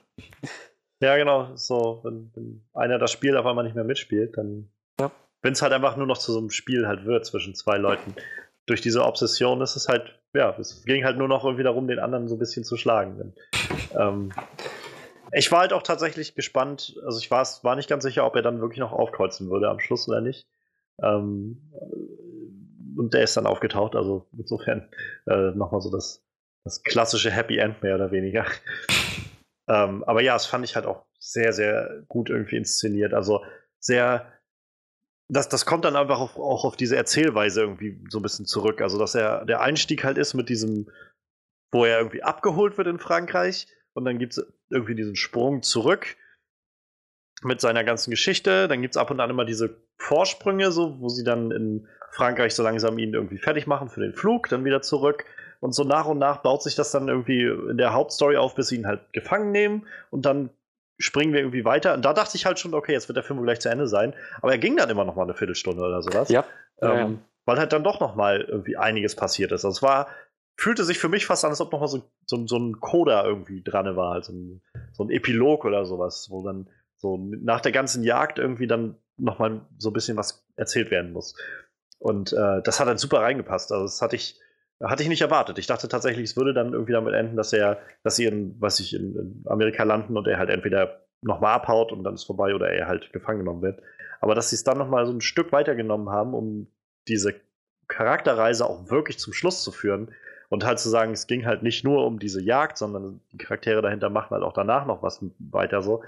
Ja, 1.00 1.16
genau. 1.16 1.54
So, 1.56 2.00
wenn, 2.02 2.30
wenn 2.34 2.62
einer 2.74 2.98
das 2.98 3.12
Spiel 3.12 3.36
auf 3.36 3.46
einmal 3.46 3.64
nicht 3.64 3.74
mehr 3.76 3.84
mitspielt, 3.84 4.36
dann. 4.36 4.68
Ja. 5.00 5.10
Wenn 5.40 5.52
es 5.52 5.62
halt 5.62 5.72
einfach 5.72 5.96
nur 5.96 6.06
noch 6.06 6.18
zu 6.18 6.32
so 6.32 6.38
einem 6.38 6.50
Spiel 6.50 6.86
halt 6.86 7.06
wird 7.06 7.24
zwischen 7.24 7.54
zwei 7.54 7.78
Leuten. 7.78 8.14
Durch 8.68 8.80
diese 8.80 9.04
Obsession 9.04 9.60
ist 9.60 9.76
es 9.76 9.88
halt, 9.88 10.20
ja, 10.34 10.54
es 10.58 10.84
ging 10.84 11.04
halt 11.04 11.18
nur 11.18 11.28
noch 11.28 11.44
irgendwie 11.44 11.64
darum, 11.64 11.88
den 11.88 11.98
anderen 11.98 12.28
so 12.28 12.36
ein 12.36 12.38
bisschen 12.38 12.64
zu 12.64 12.76
schlagen. 12.76 13.34
Ähm, 13.98 14.30
ich 15.32 15.50
war 15.50 15.60
halt 15.60 15.72
auch 15.72 15.82
tatsächlich 15.82 16.34
gespannt, 16.34 16.96
also 17.04 17.18
ich 17.18 17.30
war, 17.30 17.46
war 17.62 17.76
nicht 17.76 17.88
ganz 17.88 18.04
sicher, 18.04 18.24
ob 18.26 18.36
er 18.36 18.42
dann 18.42 18.60
wirklich 18.60 18.78
noch 18.78 18.92
aufkreuzen 18.92 19.50
würde 19.50 19.68
am 19.68 19.80
Schluss 19.80 20.08
oder 20.08 20.20
nicht. 20.20 20.46
Ähm, 21.02 21.72
und 22.96 23.14
der 23.14 23.22
ist 23.22 23.36
dann 23.36 23.46
aufgetaucht, 23.46 23.94
also 23.94 24.26
insofern 24.36 24.88
äh, 25.26 25.50
nochmal 25.52 25.80
so 25.80 25.90
das, 25.90 26.24
das 26.64 26.82
klassische 26.82 27.30
Happy 27.30 27.58
End 27.58 27.82
mehr 27.82 27.94
oder 27.94 28.10
weniger. 28.10 28.44
Ähm, 29.68 30.02
aber 30.04 30.22
ja, 30.22 30.32
das 30.32 30.46
fand 30.46 30.64
ich 30.64 30.76
halt 30.76 30.86
auch 30.86 31.04
sehr, 31.18 31.52
sehr 31.52 32.02
gut 32.08 32.30
irgendwie 32.30 32.56
inszeniert. 32.56 33.14
Also 33.14 33.44
sehr. 33.78 34.32
Das, 35.28 35.48
das 35.48 35.66
kommt 35.66 35.84
dann 35.84 35.96
einfach 35.96 36.20
auf, 36.20 36.38
auch 36.38 36.64
auf 36.64 36.76
diese 36.76 36.96
Erzählweise 36.96 37.60
irgendwie 37.60 38.00
so 38.08 38.18
ein 38.18 38.22
bisschen 38.22 38.46
zurück. 38.46 38.80
Also, 38.80 38.98
dass 38.98 39.14
er 39.14 39.44
der 39.44 39.60
Einstieg 39.60 40.04
halt 40.04 40.16
ist 40.16 40.34
mit 40.34 40.48
diesem, 40.48 40.90
wo 41.70 41.84
er 41.84 41.98
irgendwie 41.98 42.22
abgeholt 42.22 42.78
wird 42.78 42.88
in 42.88 42.98
Frankreich 42.98 43.66
und 43.92 44.04
dann 44.04 44.18
gibt 44.18 44.38
es 44.38 44.46
irgendwie 44.70 44.94
diesen 44.94 45.16
Sprung 45.16 45.62
zurück 45.62 46.16
mit 47.42 47.60
seiner 47.60 47.84
ganzen 47.84 48.10
Geschichte. 48.10 48.68
Dann 48.68 48.80
gibt 48.82 48.94
es 48.94 48.96
ab 48.96 49.10
und 49.10 49.20
an 49.20 49.30
immer 49.30 49.44
diese 49.44 49.82
Vorsprünge, 49.98 50.72
so, 50.72 51.00
wo 51.00 51.08
sie 51.08 51.24
dann 51.24 51.50
in 51.50 51.88
Frankreich 52.10 52.54
so 52.54 52.62
langsam 52.62 52.98
ihn 52.98 53.14
irgendwie 53.14 53.38
fertig 53.38 53.66
machen 53.66 53.88
für 53.88 54.00
den 54.00 54.14
Flug, 54.14 54.48
dann 54.48 54.64
wieder 54.64 54.82
zurück. 54.82 55.24
Und 55.60 55.72
so 55.74 55.84
nach 55.84 56.06
und 56.06 56.18
nach 56.18 56.38
baut 56.38 56.62
sich 56.62 56.74
das 56.74 56.92
dann 56.92 57.08
irgendwie 57.08 57.42
in 57.42 57.76
der 57.76 57.92
Hauptstory 57.92 58.36
auf, 58.36 58.54
bis 58.54 58.68
sie 58.68 58.76
ihn 58.76 58.86
halt 58.86 59.12
gefangen 59.12 59.50
nehmen. 59.50 59.86
Und 60.10 60.24
dann 60.24 60.50
springen 60.98 61.32
wir 61.32 61.40
irgendwie 61.40 61.64
weiter. 61.64 61.94
Und 61.94 62.04
da 62.04 62.12
dachte 62.12 62.36
ich 62.36 62.44
halt 62.44 62.58
schon, 62.58 62.74
okay, 62.74 62.92
jetzt 62.92 63.08
wird 63.08 63.16
der 63.16 63.22
Film 63.22 63.42
gleich 63.42 63.60
zu 63.60 63.70
Ende 63.70 63.86
sein. 63.86 64.14
Aber 64.42 64.52
er 64.52 64.58
ging 64.58 64.76
dann 64.76 64.90
immer 64.90 65.04
noch 65.04 65.16
mal 65.16 65.22
eine 65.22 65.34
Viertelstunde 65.34 65.82
oder 65.82 66.02
sowas. 66.02 66.28
Ja. 66.28 66.44
Ähm. 66.82 67.20
Weil 67.44 67.58
halt 67.58 67.72
dann 67.72 67.84
doch 67.84 67.98
noch 67.98 68.14
mal 68.14 68.42
irgendwie 68.42 68.76
einiges 68.76 69.16
passiert 69.16 69.52
ist. 69.52 69.64
Also 69.64 69.76
es 69.76 69.82
war, 69.82 70.08
fühlte 70.56 70.84
sich 70.84 70.98
für 70.98 71.08
mich 71.08 71.24
fast 71.24 71.44
an, 71.44 71.50
als 71.50 71.62
ob 71.62 71.72
noch 71.72 71.80
mal 71.80 71.88
so, 71.88 72.02
so, 72.26 72.46
so 72.46 72.58
ein 72.58 72.78
Coda 72.80 73.24
irgendwie 73.24 73.62
dran 73.62 73.96
war. 73.96 74.12
Also 74.12 74.32
ein, 74.32 74.60
so 74.92 75.04
ein 75.04 75.10
Epilog 75.10 75.64
oder 75.64 75.86
sowas, 75.86 76.26
wo 76.30 76.44
dann 76.44 76.68
so 76.96 77.16
nach 77.16 77.60
der 77.60 77.72
ganzen 77.72 78.02
Jagd 78.02 78.38
irgendwie 78.38 78.66
dann 78.66 78.96
noch 79.16 79.38
mal 79.38 79.62
so 79.78 79.90
ein 79.90 79.92
bisschen 79.92 80.16
was 80.16 80.46
erzählt 80.56 80.90
werden 80.90 81.12
muss. 81.12 81.36
Und 81.98 82.32
äh, 82.32 82.60
das 82.62 82.80
hat 82.80 82.88
dann 82.88 82.98
super 82.98 83.20
reingepasst. 83.20 83.72
Also 83.72 83.84
das 83.84 84.02
hatte 84.02 84.16
ich, 84.16 84.38
hatte 84.82 85.02
ich 85.02 85.08
nicht 85.08 85.22
erwartet. 85.22 85.58
Ich 85.58 85.66
dachte 85.66 85.88
tatsächlich, 85.88 86.24
es 86.30 86.36
würde 86.36 86.54
dann 86.54 86.72
irgendwie 86.72 86.92
damit 86.92 87.14
enden, 87.14 87.36
dass 87.36 87.52
er, 87.52 87.78
dass 88.04 88.16
sie 88.16 88.26
in, 88.26 88.54
was 88.60 88.78
ich, 88.80 88.94
in, 88.94 89.16
in 89.16 89.44
Amerika 89.46 89.82
landen 89.82 90.16
und 90.16 90.26
er 90.26 90.38
halt 90.38 90.50
entweder 90.50 91.04
nochmal 91.22 91.54
abhaut 91.54 91.92
und 91.92 92.04
dann 92.04 92.14
ist 92.14 92.24
vorbei 92.24 92.54
oder 92.54 92.70
er 92.70 92.86
halt 92.86 93.12
gefangen 93.12 93.40
genommen 93.40 93.62
wird. 93.62 93.80
Aber 94.20 94.34
dass 94.34 94.50
sie 94.50 94.56
es 94.56 94.64
dann 94.64 94.78
nochmal 94.78 95.06
so 95.06 95.12
ein 95.12 95.20
Stück 95.20 95.52
weitergenommen 95.52 96.10
haben, 96.10 96.34
um 96.34 96.68
diese 97.08 97.34
Charakterreise 97.88 98.66
auch 98.66 98.90
wirklich 98.90 99.18
zum 99.18 99.32
Schluss 99.32 99.64
zu 99.64 99.72
führen 99.72 100.12
und 100.48 100.64
halt 100.64 100.78
zu 100.78 100.88
sagen, 100.88 101.12
es 101.12 101.26
ging 101.26 101.44
halt 101.44 101.62
nicht 101.62 101.84
nur 101.84 102.06
um 102.06 102.18
diese 102.18 102.42
Jagd, 102.42 102.78
sondern 102.78 103.20
die 103.32 103.38
Charaktere 103.38 103.82
dahinter 103.82 104.10
machen 104.10 104.30
halt 104.30 104.42
auch 104.42 104.52
danach 104.52 104.86
noch 104.86 105.02
was 105.02 105.24
weiter 105.38 105.82
so. 105.82 106.02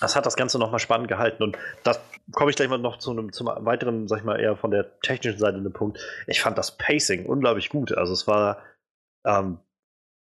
Das 0.00 0.14
hat 0.14 0.26
das 0.26 0.36
Ganze 0.36 0.58
nochmal 0.58 0.78
spannend 0.78 1.08
gehalten 1.08 1.42
und 1.42 1.58
das 1.82 2.00
komme 2.32 2.50
ich 2.50 2.56
gleich 2.56 2.68
mal 2.68 2.78
noch 2.78 2.98
zu 2.98 3.10
einem 3.10 3.32
zum 3.32 3.48
weiteren, 3.48 4.06
sag 4.06 4.18
ich 4.18 4.24
mal, 4.24 4.38
eher 4.38 4.56
von 4.56 4.70
der 4.70 5.00
technischen 5.00 5.38
Seite 5.38 5.56
einen 5.56 5.72
Punkt. 5.72 5.98
Ich 6.26 6.40
fand 6.40 6.56
das 6.56 6.76
Pacing 6.76 7.26
unglaublich 7.26 7.68
gut. 7.68 7.92
Also 7.96 8.12
es 8.12 8.26
war, 8.26 8.62
ähm, 9.24 9.58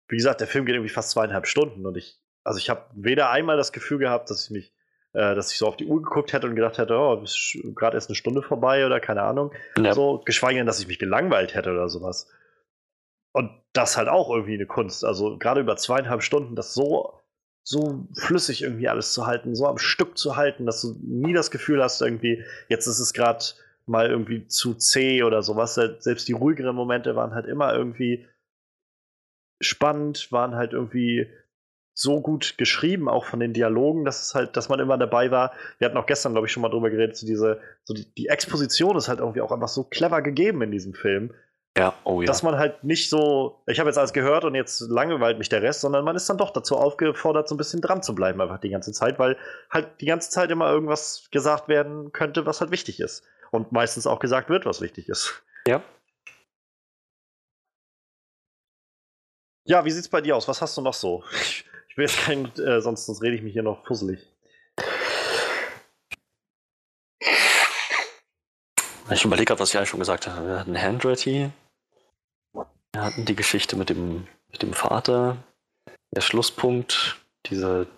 wie 0.09 0.17
gesagt, 0.17 0.41
der 0.41 0.47
Film 0.47 0.65
geht 0.65 0.77
irgendwie 0.77 0.93
fast 0.93 1.11
zweieinhalb 1.11 1.47
Stunden 1.47 1.87
und 1.87 1.97
ich, 1.97 2.21
also 2.45 2.59
ich 2.59 2.71
habe 2.71 2.85
weder 2.95 3.31
einmal 3.31 3.57
das 3.57 3.73
Gefühl 3.73 3.99
gehabt, 3.99 4.31
dass 4.31 4.45
ich 4.45 4.51
mich, 4.51 4.73
äh, 5.13 5.35
dass 5.35 5.51
ich 5.51 5.59
so 5.59 5.67
auf 5.67 5.77
die 5.77 5.87
Uhr 5.87 6.03
geguckt 6.03 6.33
hätte 6.33 6.47
und 6.47 6.55
gedacht 6.55 6.79
hätte, 6.79 6.97
oh, 6.97 7.21
ist 7.23 7.59
gerade 7.75 7.97
erst 7.97 8.11
eine 8.11 8.17
Stunde 8.17 8.43
vorbei 8.43 8.87
oder 8.87 9.01
keine 9.01 9.23
Ahnung. 9.23 9.53
Ja. 9.79 9.93
So, 9.93 10.23
geschweige 10.25 10.59
denn, 10.59 10.67
dass 10.67 10.79
ich 10.79 10.87
mich 10.87 10.99
gelangweilt 10.99 11.55
hätte 11.55 11.73
oder 11.73 11.89
sowas. 11.89 12.31
Und 13.33 13.51
das 13.73 13.97
halt 13.97 14.09
auch 14.09 14.31
irgendwie 14.31 14.55
eine 14.55 14.67
Kunst. 14.67 15.05
Also 15.05 15.37
gerade 15.39 15.61
über 15.61 15.77
zweieinhalb 15.77 16.23
Stunden 16.23 16.55
das 16.55 16.75
so, 16.75 17.19
so 17.65 18.07
flüssig 18.15 18.63
irgendwie 18.63 18.89
alles 18.89 19.13
zu 19.13 19.27
halten, 19.27 19.55
so 19.55 19.67
am 19.67 19.79
Stück 19.79 20.19
zu 20.19 20.37
halten, 20.37 20.67
dass 20.67 20.83
du 20.83 20.97
nie 21.03 21.33
das 21.33 21.51
Gefühl 21.51 21.83
hast, 21.83 22.03
irgendwie, 22.03 22.45
jetzt 22.69 22.87
ist 22.87 23.01
es 23.01 23.15
gerade 23.15 23.45
mal 23.87 24.11
irgendwie 24.11 24.47
zu 24.47 24.75
zäh 24.75 25.23
oder 25.23 25.43
sowas. 25.43 25.75
Selbst 25.75 26.29
die 26.29 26.33
ruhigeren 26.33 26.77
Momente 26.77 27.17
waren 27.17 27.35
halt 27.35 27.47
immer 27.47 27.75
irgendwie 27.75 28.27
spannend, 29.61 30.31
waren 30.31 30.55
halt 30.55 30.75
irgendwie 30.75 31.27
so 31.95 32.21
gut 32.21 32.59
geschrieben, 32.59 33.09
auch 33.09 33.25
von 33.25 33.41
den 33.41 33.53
Dialogen, 33.53 34.05
dass 34.05 34.21
es 34.21 34.35
halt, 34.35 34.57
dass 34.57 34.69
man 34.69 34.81
immer 34.81 34.99
dabei 34.99 35.31
war. 35.31 35.53
Wir 35.79 35.87
hatten 35.87 35.97
auch 35.97 36.07
gestern, 36.07 36.33
glaube 36.33 36.49
ich, 36.49 36.53
schon 36.53 36.61
mal 36.61 36.69
drüber 36.69 36.91
geredet, 36.91 37.17
so 37.17 37.27
diese, 37.27 37.61
so 37.85 37.95
die, 37.95 38.05
die 38.15 38.27
Exposition 38.27 38.97
ist 38.97 39.09
halt 39.09 39.21
irgendwie 39.21 39.41
auch 39.41 39.53
einfach 39.53 39.69
so 39.69 39.85
clever 39.85 40.21
gegeben 40.21 40.61
in 40.63 40.73
diesem 40.73 40.93
Film, 40.93 41.33
Ja, 41.77 41.95
oh 42.05 42.21
ja. 42.23 42.27
dass 42.27 42.45
man 42.45 42.57
halt 42.57 42.85
nicht 42.85 43.11
so, 43.11 43.61
ich 43.67 43.81
habe 43.81 43.89
jetzt 43.89 43.99
alles 43.99 44.13
gehört 44.13 44.45
und 44.45 44.55
jetzt 44.55 44.81
langweilt 44.81 45.39
mich 45.39 45.49
der 45.49 45.61
Rest, 45.61 45.81
sondern 45.81 46.05
man 46.05 46.15
ist 46.15 46.31
dann 46.31 46.39
doch 46.39 46.53
dazu 46.53 46.77
aufgefordert, 46.77 47.49
so 47.49 47.57
ein 47.57 47.59
bisschen 47.59 47.81
dran 47.81 48.01
zu 48.01 48.15
bleiben, 48.15 48.41
einfach 48.41 48.61
die 48.61 48.71
ganze 48.71 48.93
Zeit, 48.93 49.19
weil 49.19 49.37
halt 49.71 50.01
die 50.01 50.07
ganze 50.07 50.31
Zeit 50.31 50.53
immer 50.53 50.71
irgendwas 50.71 51.29
gesagt 51.33 51.67
werden 51.67 52.13
könnte, 52.13 52.47
was 52.47 52.61
halt 52.61 52.71
wichtig 52.71 53.01
ist. 53.01 53.25
Und 53.51 53.73
meistens 53.73 54.07
auch 54.07 54.21
gesagt 54.21 54.51
wird, 54.51 54.67
was 54.67 54.81
wichtig 54.81 55.09
ist. 55.09 55.43
Ja. 55.67 55.83
Ja, 59.67 59.85
wie 59.85 59.91
sieht's 59.91 60.09
bei 60.09 60.21
dir 60.21 60.37
aus? 60.37 60.47
Was 60.47 60.63
hast 60.63 60.77
du 60.77 60.83
noch 60.83 60.95
so? 60.95 61.25
Ich 61.89 61.99
will 61.99 62.07
jetzt 62.07 62.19
kein, 62.25 62.53
äh, 62.57 62.81
sonst, 62.81 63.07
sonst 63.07 63.23
rede 63.23 63.37
ich 63.37 63.43
mich 63.43 63.53
hier 63.53 63.63
noch 63.63 63.87
fusselig. 63.87 64.19
Ich 69.11 69.25
überlege 69.25 69.45
gerade, 69.45 69.61
was 69.61 69.71
ich 69.71 69.77
eigentlich 69.77 69.91
schon 69.91 70.01
gesagt 70.01 70.27
habe. 70.27 70.45
Wir 70.49 70.59
hatten 70.59 70.77
Handready. 70.77 71.53
Wir 72.95 73.03
hatten 73.03 73.25
die 73.25 73.35
Geschichte 73.35 73.75
mit 73.75 73.91
dem, 73.91 74.29
mit 74.53 74.63
dem 74.63 74.73
Vater. 74.73 75.37
Der 76.15 76.21
Schlusspunkt, 76.21 77.17
diese, 77.47 77.89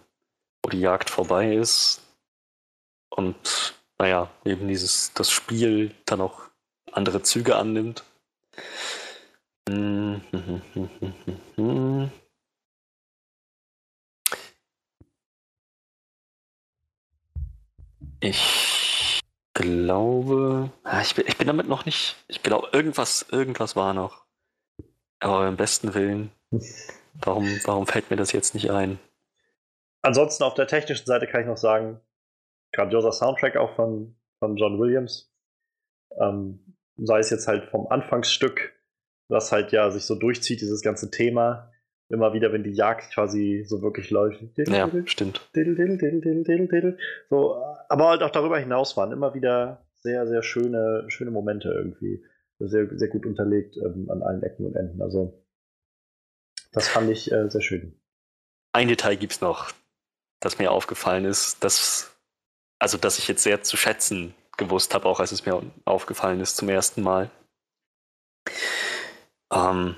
wo 0.62 0.70
die 0.70 0.80
Jagd 0.80 1.10
vorbei 1.10 1.54
ist. 1.54 2.00
Und 3.10 3.74
naja, 3.98 4.30
eben 4.46 4.68
dieses, 4.68 5.12
das 5.12 5.30
Spiel 5.30 5.94
dann 6.06 6.22
auch 6.22 6.44
andere 6.92 7.22
Züge 7.22 7.56
annimmt. 7.56 8.04
Ich 18.20 19.20
glaube, 19.52 20.70
ah, 20.84 21.02
ich 21.02 21.14
bin, 21.14 21.26
ich 21.26 21.36
bin 21.36 21.46
damit 21.48 21.68
noch 21.68 21.84
nicht. 21.84 22.16
Ich 22.28 22.42
glaube, 22.42 22.70
irgendwas, 22.72 23.26
irgendwas 23.30 23.76
war 23.76 23.92
noch. 23.92 24.25
Aber 25.26 25.40
beim 25.40 25.56
besten 25.56 25.92
Willen 25.94 26.30
Warum, 27.24 27.48
warum 27.64 27.86
fällt 27.86 28.10
mir 28.10 28.16
das 28.16 28.32
jetzt 28.32 28.54
nicht 28.54 28.70
ein? 28.70 28.98
Ansonsten 30.02 30.44
auf 30.44 30.54
der 30.54 30.66
technischen 30.66 31.06
Seite 31.06 31.26
kann 31.26 31.40
ich 31.40 31.46
noch 31.46 31.56
sagen, 31.56 32.00
grandioser 32.72 33.12
Soundtrack 33.12 33.56
auch 33.56 33.74
von, 33.74 34.14
von 34.38 34.56
John 34.56 34.78
Williams. 34.78 35.32
Ähm, 36.20 36.76
sei 36.96 37.18
es 37.18 37.30
jetzt 37.30 37.48
halt 37.48 37.64
vom 37.70 37.88
Anfangsstück, 37.88 38.74
was 39.28 39.50
halt 39.50 39.72
ja 39.72 39.90
sich 39.90 40.04
so 40.04 40.14
durchzieht, 40.14 40.60
dieses 40.60 40.82
ganze 40.82 41.10
Thema. 41.10 41.72
Immer 42.08 42.32
wieder, 42.32 42.52
wenn 42.52 42.62
die 42.62 42.72
Jagd 42.72 43.12
quasi 43.12 43.64
so 43.66 43.82
wirklich 43.82 44.10
läuft. 44.10 44.40
Ja, 44.56 44.88
stimmt. 45.06 45.48
So, 47.30 47.60
aber 47.88 48.10
halt 48.10 48.22
auch 48.22 48.30
darüber 48.30 48.58
hinaus 48.58 48.96
waren 48.96 49.10
immer 49.10 49.34
wieder 49.34 49.84
sehr, 49.94 50.28
sehr 50.28 50.44
schöne, 50.44 51.04
schöne 51.08 51.32
Momente 51.32 51.68
irgendwie. 51.70 52.24
Sehr, 52.58 52.88
sehr 52.98 53.08
gut 53.08 53.26
unterlegt 53.26 53.76
ähm, 53.76 54.10
an 54.10 54.22
allen 54.22 54.42
Ecken 54.42 54.66
und 54.66 54.76
Enden. 54.76 55.02
Also, 55.02 55.44
das 56.72 56.88
fand 56.88 57.10
ich 57.10 57.30
äh, 57.30 57.50
sehr 57.50 57.60
schön. 57.60 58.00
Ein 58.72 58.88
Detail 58.88 59.16
gibt 59.16 59.34
es 59.34 59.40
noch, 59.40 59.72
das 60.40 60.58
mir 60.58 60.70
aufgefallen 60.70 61.24
ist, 61.24 61.62
dass, 61.62 62.16
also, 62.78 62.96
dass 62.98 63.18
ich 63.18 63.28
jetzt 63.28 63.42
sehr 63.42 63.62
zu 63.62 63.76
schätzen 63.76 64.34
gewusst 64.56 64.94
habe, 64.94 65.06
auch 65.06 65.20
als 65.20 65.32
es 65.32 65.44
mir 65.44 65.62
aufgefallen 65.84 66.40
ist 66.40 66.56
zum 66.56 66.68
ersten 66.68 67.02
Mal. 67.02 67.30
Ähm, 69.52 69.96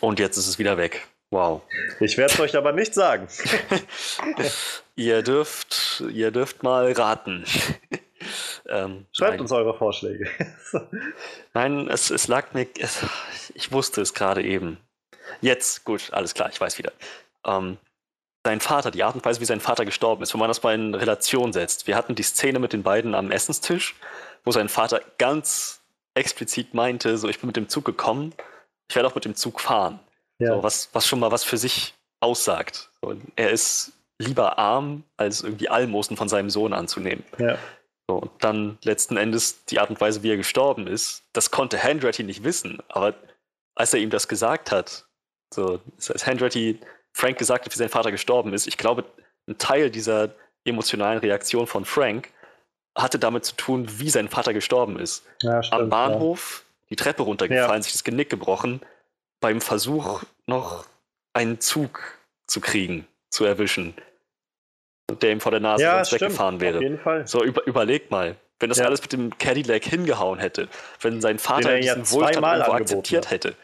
und 0.00 0.18
jetzt 0.18 0.36
ist 0.36 0.48
es 0.48 0.58
wieder 0.58 0.76
weg. 0.76 1.06
Wow. 1.30 1.62
Ich 2.00 2.16
werde 2.16 2.32
es 2.32 2.40
euch 2.40 2.56
aber 2.56 2.72
nicht 2.72 2.94
sagen. 2.94 3.26
ihr 4.96 5.22
dürft, 5.22 6.04
ihr 6.12 6.30
dürft 6.30 6.62
mal 6.62 6.92
raten. 6.92 7.44
Ähm, 8.68 9.06
Schreibt 9.12 9.32
nein. 9.32 9.40
uns 9.40 9.52
eure 9.52 9.76
Vorschläge. 9.76 10.28
nein, 11.54 11.88
es, 11.88 12.10
es 12.10 12.28
lag 12.28 12.52
mir. 12.54 12.66
Es, 12.78 13.04
ich 13.54 13.72
wusste 13.72 14.00
es 14.00 14.14
gerade 14.14 14.42
eben. 14.42 14.78
Jetzt, 15.40 15.84
gut, 15.84 16.12
alles 16.12 16.34
klar, 16.34 16.50
ich 16.50 16.60
weiß 16.60 16.78
wieder. 16.78 16.92
Ähm, 17.44 17.78
sein 18.44 18.60
Vater, 18.60 18.90
die 18.90 19.02
Art 19.02 19.14
und 19.14 19.24
Weise, 19.24 19.40
wie 19.40 19.46
sein 19.46 19.60
Vater 19.60 19.84
gestorben 19.84 20.22
ist, 20.22 20.34
wenn 20.34 20.38
man 20.38 20.48
das 20.48 20.62
mal 20.62 20.74
in 20.74 20.94
Relation 20.94 21.52
setzt. 21.52 21.86
Wir 21.86 21.96
hatten 21.96 22.14
die 22.14 22.22
Szene 22.22 22.58
mit 22.58 22.72
den 22.72 22.82
beiden 22.82 23.14
am 23.14 23.30
Essenstisch, 23.30 23.94
wo 24.44 24.50
sein 24.50 24.68
Vater 24.68 25.00
ganz 25.18 25.80
explizit 26.14 26.74
meinte, 26.74 27.16
so 27.16 27.28
ich 27.28 27.40
bin 27.40 27.46
mit 27.46 27.56
dem 27.56 27.68
Zug 27.68 27.84
gekommen, 27.84 28.34
ich 28.88 28.96
werde 28.96 29.08
auch 29.08 29.14
mit 29.14 29.24
dem 29.24 29.34
Zug 29.34 29.60
fahren. 29.60 29.98
Ja. 30.38 30.56
So, 30.56 30.62
was, 30.62 30.90
was 30.92 31.06
schon 31.06 31.20
mal 31.20 31.30
was 31.30 31.42
für 31.42 31.56
sich 31.56 31.94
aussagt. 32.20 32.90
So, 33.00 33.14
er 33.36 33.50
ist 33.50 33.92
lieber 34.18 34.58
arm, 34.58 35.04
als 35.16 35.42
irgendwie 35.42 35.68
Almosen 35.68 36.16
von 36.16 36.28
seinem 36.28 36.50
Sohn 36.50 36.72
anzunehmen. 36.72 37.24
Ja. 37.38 37.58
So, 38.08 38.16
und 38.16 38.30
dann 38.40 38.78
letzten 38.82 39.16
Endes 39.16 39.64
die 39.66 39.80
Art 39.80 39.90
und 39.90 40.00
Weise, 40.00 40.22
wie 40.22 40.30
er 40.30 40.36
gestorben 40.36 40.86
ist, 40.86 41.24
das 41.32 41.50
konnte 41.50 41.82
Handretti 41.82 42.22
nicht 42.22 42.44
wissen, 42.44 42.78
aber 42.88 43.14
als 43.74 43.94
er 43.94 44.00
ihm 44.00 44.10
das 44.10 44.28
gesagt 44.28 44.70
hat, 44.70 45.06
so, 45.52 45.80
als 45.96 46.26
Handretti 46.26 46.80
Frank 47.12 47.38
gesagt 47.38 47.64
hat, 47.64 47.72
wie 47.72 47.78
sein 47.78 47.88
Vater 47.88 48.10
gestorben 48.10 48.52
ist, 48.52 48.66
ich 48.66 48.76
glaube, 48.76 49.04
ein 49.48 49.58
Teil 49.58 49.90
dieser 49.90 50.34
emotionalen 50.64 51.18
Reaktion 51.18 51.66
von 51.66 51.84
Frank 51.84 52.30
hatte 52.96 53.18
damit 53.18 53.44
zu 53.44 53.56
tun, 53.56 53.86
wie 53.98 54.10
sein 54.10 54.28
Vater 54.28 54.52
gestorben 54.52 54.98
ist. 54.98 55.24
Ja, 55.42 55.62
stimmt, 55.62 55.82
Am 55.82 55.88
Bahnhof 55.90 56.64
ja. 56.64 56.86
die 56.90 56.96
Treppe 56.96 57.22
runtergefallen, 57.22 57.76
ja. 57.76 57.82
sich 57.82 57.92
das 57.92 58.04
Genick 58.04 58.30
gebrochen, 58.30 58.80
beim 59.40 59.60
Versuch 59.60 60.22
noch 60.46 60.86
einen 61.32 61.60
Zug 61.60 62.18
zu 62.46 62.60
kriegen, 62.60 63.06
zu 63.30 63.44
erwischen, 63.44 63.94
der 65.22 65.32
ihm 65.32 65.40
vor 65.40 65.52
der 65.52 65.60
Nase 65.60 65.84
ja, 65.84 66.04
sonst 66.04 66.20
weggefahren 66.20 66.60
wäre. 66.60 66.76
Auf 66.76 66.82
jeden 66.82 66.98
Fall. 66.98 67.26
So, 67.26 67.42
über, 67.42 67.66
überleg 67.66 68.10
mal, 68.10 68.36
wenn 68.60 68.68
das 68.68 68.80
alles 68.80 69.02
mit 69.02 69.12
dem 69.12 69.36
Cadillac 69.38 69.84
hingehauen 69.84 70.38
hätte, 70.38 70.68
wenn 71.00 71.20
sein 71.20 71.38
Vater 71.38 71.78
diesen 71.78 72.10
Wohlstand 72.10 72.46
irgendwo 72.46 72.72
akzeptiert 72.72 73.30
hätte 73.30 73.54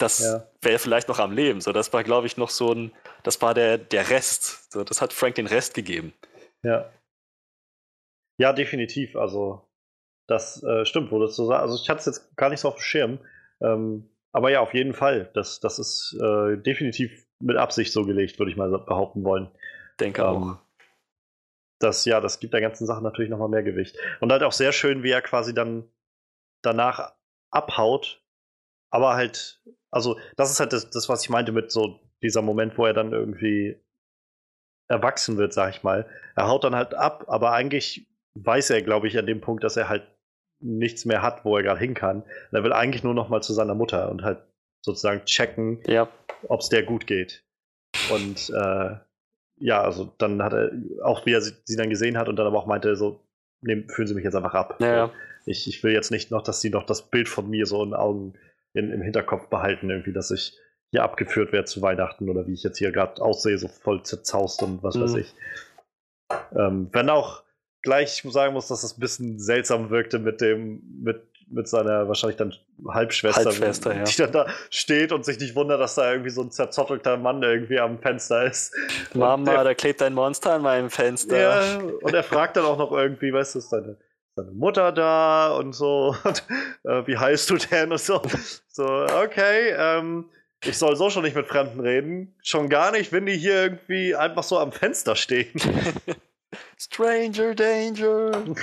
das 0.00 0.20
ja. 0.20 0.46
wäre 0.62 0.78
vielleicht 0.78 1.08
noch 1.08 1.18
am 1.18 1.32
Leben. 1.32 1.60
So, 1.60 1.72
das 1.72 1.92
war, 1.92 2.02
glaube 2.04 2.26
ich, 2.26 2.36
noch 2.36 2.50
so 2.50 2.72
ein, 2.72 2.92
das 3.22 3.40
war 3.42 3.54
der, 3.54 3.78
der 3.78 4.10
Rest. 4.10 4.72
So, 4.72 4.82
das 4.82 5.02
hat 5.02 5.12
Frank 5.12 5.34
den 5.34 5.46
Rest 5.46 5.74
gegeben. 5.74 6.12
Ja. 6.62 6.90
Ja, 8.38 8.52
definitiv. 8.52 9.16
Also, 9.16 9.68
das 10.26 10.62
äh, 10.62 10.86
stimmt, 10.86 11.12
wo 11.12 11.20
das 11.20 11.36
so 11.36 11.46
sagst. 11.46 11.62
Also, 11.62 11.76
ich 11.82 11.88
hatte 11.88 12.00
es 12.00 12.06
jetzt 12.06 12.36
gar 12.36 12.48
nicht 12.48 12.60
so 12.60 12.68
auf 12.68 12.76
dem 12.76 12.82
Schirm. 12.82 13.18
Ähm, 13.60 14.08
aber 14.32 14.50
ja, 14.50 14.60
auf 14.60 14.74
jeden 14.74 14.94
Fall. 14.94 15.30
Das, 15.34 15.60
das 15.60 15.78
ist 15.78 16.16
äh, 16.20 16.56
definitiv 16.56 17.26
mit 17.40 17.56
Absicht 17.56 17.92
so 17.92 18.04
gelegt, 18.04 18.38
würde 18.38 18.50
ich 18.50 18.56
mal 18.56 18.70
behaupten 18.70 19.24
wollen. 19.24 19.50
Denke 19.98 20.22
ähm, 20.22 20.28
auch. 20.28 20.58
Das, 21.80 22.04
ja, 22.04 22.20
das 22.20 22.40
gibt 22.40 22.54
der 22.54 22.60
ganzen 22.60 22.86
Sache 22.86 23.02
natürlich 23.02 23.30
nochmal 23.30 23.48
mehr 23.48 23.62
Gewicht. 23.62 23.96
Und 24.20 24.30
halt 24.30 24.42
auch 24.42 24.52
sehr 24.52 24.72
schön, 24.72 25.02
wie 25.02 25.10
er 25.10 25.22
quasi 25.22 25.54
dann 25.54 25.90
danach 26.62 27.14
abhaut, 27.50 28.22
aber 28.90 29.14
halt 29.14 29.60
also 29.90 30.18
das 30.36 30.50
ist 30.50 30.60
halt 30.60 30.72
das, 30.72 30.90
das, 30.90 31.08
was 31.08 31.22
ich 31.22 31.30
meinte 31.30 31.52
mit 31.52 31.70
so 31.70 32.00
dieser 32.22 32.42
Moment, 32.42 32.78
wo 32.78 32.86
er 32.86 32.94
dann 32.94 33.12
irgendwie 33.12 33.76
erwachsen 34.88 35.36
wird, 35.36 35.52
sag 35.52 35.74
ich 35.74 35.82
mal. 35.82 36.08
Er 36.36 36.48
haut 36.48 36.64
dann 36.64 36.74
halt 36.74 36.94
ab, 36.94 37.24
aber 37.28 37.52
eigentlich 37.52 38.08
weiß 38.34 38.70
er, 38.70 38.82
glaube 38.82 39.08
ich, 39.08 39.18
an 39.18 39.26
dem 39.26 39.40
Punkt, 39.40 39.64
dass 39.64 39.76
er 39.76 39.88
halt 39.88 40.06
nichts 40.62 41.04
mehr 41.04 41.22
hat, 41.22 41.44
wo 41.44 41.56
er 41.56 41.62
gerade 41.62 41.80
hin 41.80 41.94
kann. 41.94 42.22
Und 42.22 42.52
er 42.52 42.64
will 42.64 42.72
eigentlich 42.72 43.02
nur 43.02 43.14
noch 43.14 43.28
mal 43.28 43.42
zu 43.42 43.52
seiner 43.52 43.74
Mutter 43.74 44.10
und 44.10 44.22
halt 44.22 44.42
sozusagen 44.84 45.24
checken, 45.24 45.82
ja. 45.86 46.08
ob 46.48 46.60
es 46.60 46.68
der 46.68 46.82
gut 46.82 47.06
geht. 47.06 47.44
Und 48.12 48.50
äh, 48.50 48.96
ja, 49.60 49.82
also 49.82 50.12
dann 50.18 50.42
hat 50.42 50.52
er, 50.52 50.72
auch 51.04 51.26
wie 51.26 51.32
er 51.32 51.40
sie, 51.40 51.52
sie, 51.64 51.76
dann 51.76 51.90
gesehen 51.90 52.18
hat 52.18 52.28
und 52.28 52.36
dann 52.36 52.46
aber 52.46 52.58
auch 52.58 52.66
meinte, 52.66 52.96
so, 52.96 53.20
nehm, 53.60 53.88
führen 53.88 54.08
Sie 54.08 54.14
mich 54.14 54.24
jetzt 54.24 54.34
einfach 54.34 54.54
ab. 54.54 54.76
Ja, 54.80 55.12
ich, 55.46 55.68
ich 55.68 55.84
will 55.84 55.92
jetzt 55.92 56.10
nicht 56.10 56.30
noch, 56.30 56.42
dass 56.42 56.60
Sie 56.60 56.70
noch 56.70 56.84
das 56.84 57.02
Bild 57.02 57.28
von 57.28 57.48
mir 57.48 57.66
so 57.66 57.82
in 57.82 57.90
den 57.90 57.94
Augen 57.94 58.34
in, 58.72 58.90
im 58.90 59.02
Hinterkopf 59.02 59.48
behalten, 59.48 59.90
irgendwie, 59.90 60.12
dass 60.12 60.30
ich 60.30 60.58
hier 60.90 61.04
abgeführt 61.04 61.52
werde 61.52 61.66
zu 61.66 61.82
Weihnachten 61.82 62.28
oder 62.28 62.46
wie 62.46 62.54
ich 62.54 62.62
jetzt 62.62 62.78
hier 62.78 62.90
gerade 62.90 63.22
aussehe, 63.22 63.58
so 63.58 63.68
voll 63.68 64.02
zerzaust 64.02 64.62
und 64.62 64.82
was 64.82 64.96
mhm. 64.96 65.02
weiß 65.02 65.14
ich. 65.16 65.34
Ähm, 66.56 66.88
wenn 66.92 67.10
auch 67.10 67.44
gleich 67.82 68.22
sagen 68.28 68.54
muss, 68.54 68.68
dass 68.68 68.82
das 68.82 68.96
ein 68.96 69.00
bisschen 69.00 69.38
seltsam 69.38 69.90
wirkte 69.90 70.18
mit 70.18 70.40
dem, 70.40 70.82
mit, 71.02 71.22
mit 71.50 71.68
seiner 71.68 72.08
wahrscheinlich 72.08 72.36
dann 72.36 72.54
Halbschwester, 72.88 73.44
Halbschwester 73.44 73.94
die 73.94 73.98
ja. 73.98 74.26
dann 74.26 74.32
da 74.32 74.52
steht 74.70 75.12
und 75.12 75.24
sich 75.24 75.38
nicht 75.38 75.54
wundert, 75.54 75.80
dass 75.80 75.96
da 75.96 76.10
irgendwie 76.10 76.30
so 76.30 76.42
ein 76.42 76.50
zerzottelter 76.50 77.16
Mann 77.16 77.42
irgendwie 77.42 77.78
am 77.78 77.98
Fenster 77.98 78.46
ist. 78.46 78.72
Mama, 79.14 79.52
der, 79.52 79.64
da 79.64 79.74
klebt 79.74 80.00
ein 80.02 80.14
Monster 80.14 80.54
an 80.54 80.62
meinem 80.62 80.90
Fenster. 80.90 81.38
Ja, 81.38 81.78
und 82.02 82.14
er 82.14 82.22
fragt 82.22 82.56
dann 82.56 82.64
auch 82.64 82.78
noch 82.78 82.92
irgendwie, 82.92 83.32
weißt 83.32 83.54
du, 83.54 83.58
ist 83.58 83.72
deine 83.72 83.96
deine 84.36 84.52
Mutter 84.52 84.92
da 84.92 85.52
und 85.52 85.72
so, 85.72 86.14
und, 86.24 86.44
äh, 86.84 87.06
wie 87.06 87.16
heißt 87.16 87.50
du 87.50 87.56
denn 87.56 87.92
und 87.92 88.00
so. 88.00 88.22
So, 88.68 88.84
okay, 88.84 89.74
ähm, 89.76 90.26
ich 90.64 90.76
soll 90.76 90.96
so 90.96 91.10
schon 91.10 91.22
nicht 91.24 91.36
mit 91.36 91.46
Fremden 91.46 91.80
reden. 91.80 92.34
Schon 92.42 92.68
gar 92.68 92.92
nicht, 92.92 93.12
wenn 93.12 93.26
die 93.26 93.36
hier 93.36 93.62
irgendwie 93.62 94.14
einfach 94.14 94.42
so 94.42 94.58
am 94.58 94.72
Fenster 94.72 95.16
stehen. 95.16 95.52
Stranger 96.78 97.54
Danger. 97.54 98.32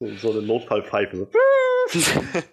so 0.00 0.30
eine 0.30 0.42
Notfallpfeife. 0.42 1.28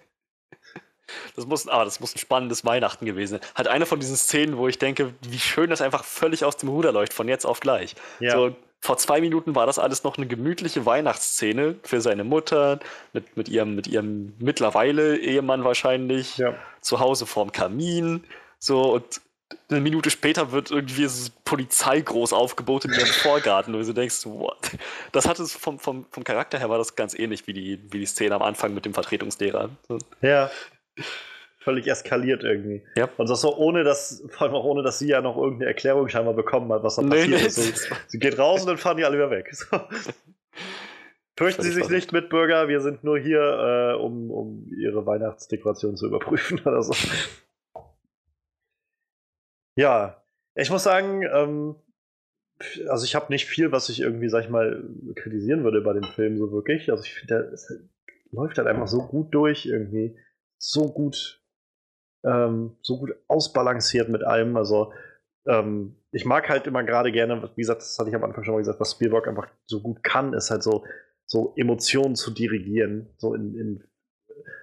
Das 1.34 1.46
muss, 1.46 1.66
ah, 1.68 1.84
das 1.84 2.00
muss 2.00 2.14
ein 2.14 2.18
spannendes 2.18 2.64
Weihnachten 2.64 3.06
gewesen 3.06 3.38
sein. 3.38 3.50
Hat 3.54 3.68
eine 3.68 3.86
von 3.86 3.98
diesen 3.98 4.16
Szenen, 4.16 4.58
wo 4.58 4.68
ich 4.68 4.78
denke, 4.78 5.14
wie 5.22 5.38
schön 5.38 5.70
das 5.70 5.80
einfach 5.80 6.04
völlig 6.04 6.44
aus 6.44 6.56
dem 6.56 6.68
Ruder 6.68 6.92
läuft, 6.92 7.14
von 7.14 7.28
jetzt 7.28 7.46
auf 7.46 7.60
gleich. 7.60 7.94
Ja. 8.20 8.32
So, 8.32 8.56
vor 8.80 8.98
zwei 8.98 9.20
Minuten 9.20 9.54
war 9.54 9.64
das 9.64 9.78
alles 9.78 10.04
noch 10.04 10.16
eine 10.16 10.26
gemütliche 10.26 10.84
Weihnachtsszene 10.84 11.76
für 11.82 12.00
seine 12.00 12.24
Mutter, 12.24 12.80
mit, 13.12 13.36
mit, 13.36 13.48
ihrem, 13.48 13.74
mit 13.74 13.86
ihrem 13.86 14.34
mittlerweile 14.38 15.16
Ehemann 15.16 15.64
wahrscheinlich, 15.64 16.36
ja. 16.36 16.54
zu 16.80 17.00
Hause 17.00 17.24
vorm 17.24 17.52
Kamin. 17.52 18.24
So, 18.58 18.94
und 18.94 19.20
eine 19.70 19.80
Minute 19.80 20.10
später 20.10 20.52
wird 20.52 20.70
irgendwie 20.70 21.04
das 21.04 21.30
Polizei 21.44 22.00
groß 22.00 22.32
aufgeboten 22.32 22.92
in 22.92 22.98
ihrem 22.98 23.08
Vorgarten, 23.08 23.74
wo 23.74 23.78
du 23.78 23.92
denkst, 23.92 24.26
what? 24.26 24.72
Das 25.12 25.26
hat 25.26 25.38
es 25.38 25.52
vom, 25.52 25.78
vom, 25.78 26.06
vom 26.10 26.24
Charakter 26.24 26.58
her 26.58 26.68
war 26.68 26.78
das 26.78 26.96
ganz 26.96 27.18
ähnlich 27.18 27.46
wie 27.46 27.52
die, 27.52 27.80
wie 27.90 28.00
die 28.00 28.06
Szene 28.06 28.34
am 28.34 28.42
Anfang 28.42 28.74
mit 28.74 28.84
dem 28.84 28.94
Vertretungslehrer. 28.94 29.70
Ja 30.20 30.50
völlig 31.68 31.86
eskaliert 31.86 32.44
irgendwie. 32.44 32.82
Ja. 32.96 33.10
Und 33.18 33.28
das 33.28 33.42
so 33.42 33.54
ohne, 33.54 33.84
dass, 33.84 34.24
vor 34.30 34.46
allem 34.46 34.56
auch 34.56 34.64
ohne, 34.64 34.82
dass 34.82 34.98
sie 34.98 35.08
ja 35.08 35.20
noch 35.20 35.36
irgendeine 35.36 35.66
Erklärung 35.66 36.08
scheinbar 36.08 36.32
bekommen 36.32 36.72
hat, 36.72 36.82
was 36.82 36.96
da 36.96 37.02
passiert 37.02 37.28
nee, 37.28 37.46
ist. 37.46 37.56
So, 37.56 37.94
sie 38.06 38.18
geht 38.18 38.38
raus 38.38 38.62
und 38.62 38.68
dann 38.68 38.78
fahren 38.78 38.96
die 38.96 39.04
alle 39.04 39.16
wieder 39.16 39.30
weg. 39.30 39.54
So. 39.54 39.78
Fürchten 41.36 41.62
Sie 41.62 41.70
sich 41.70 41.88
nicht, 41.90 42.10
Mitbürger, 42.10 42.68
wir 42.68 42.80
sind 42.80 43.04
nur 43.04 43.18
hier, 43.18 43.40
äh, 43.40 44.02
um, 44.02 44.30
um 44.30 44.72
Ihre 44.76 45.06
Weihnachtsdekoration 45.06 45.96
zu 45.96 46.06
überprüfen 46.06 46.58
oder 46.64 46.82
so. 46.82 46.94
Ja, 49.78 50.24
ich 50.56 50.70
muss 50.70 50.82
sagen, 50.82 51.22
ähm, 51.22 51.76
also 52.88 53.04
ich 53.04 53.14
habe 53.14 53.32
nicht 53.32 53.46
viel, 53.46 53.70
was 53.70 53.88
ich 53.88 54.00
irgendwie, 54.00 54.28
sag 54.28 54.42
ich 54.42 54.50
mal, 54.50 54.82
kritisieren 55.14 55.62
würde 55.62 55.80
bei 55.82 55.92
dem 55.92 56.02
Film 56.02 56.36
so 56.36 56.50
wirklich. 56.50 56.90
Also 56.90 57.04
ich 57.04 57.14
finde, 57.14 57.56
der 57.56 57.78
läuft 58.32 58.58
halt 58.58 58.66
einfach 58.66 58.88
so 58.88 59.06
gut 59.06 59.32
durch 59.32 59.66
irgendwie. 59.66 60.18
So 60.58 60.92
gut 60.92 61.40
ähm, 62.24 62.76
so 62.82 62.98
gut 62.98 63.14
ausbalanciert 63.28 64.08
mit 64.08 64.24
allem. 64.24 64.56
Also 64.56 64.92
ähm, 65.46 65.94
ich 66.10 66.24
mag 66.24 66.48
halt 66.48 66.66
immer 66.66 66.82
gerade 66.82 67.12
gerne, 67.12 67.48
wie 67.54 67.60
gesagt, 67.60 67.82
das 67.82 67.96
hatte 68.00 68.10
ich 68.10 68.16
am 68.16 68.24
Anfang 68.24 68.42
schon 68.42 68.54
mal 68.54 68.58
gesagt, 68.58 68.80
was 68.80 68.90
Spielberg 68.90 69.28
einfach 69.28 69.46
so 69.66 69.80
gut 69.80 70.02
kann, 70.02 70.32
ist 70.32 70.50
halt 70.50 70.64
so, 70.64 70.84
so 71.24 71.54
Emotionen 71.56 72.16
zu 72.16 72.32
dirigieren, 72.32 73.10
so 73.16 73.32
in, 73.32 73.54
in 73.54 73.84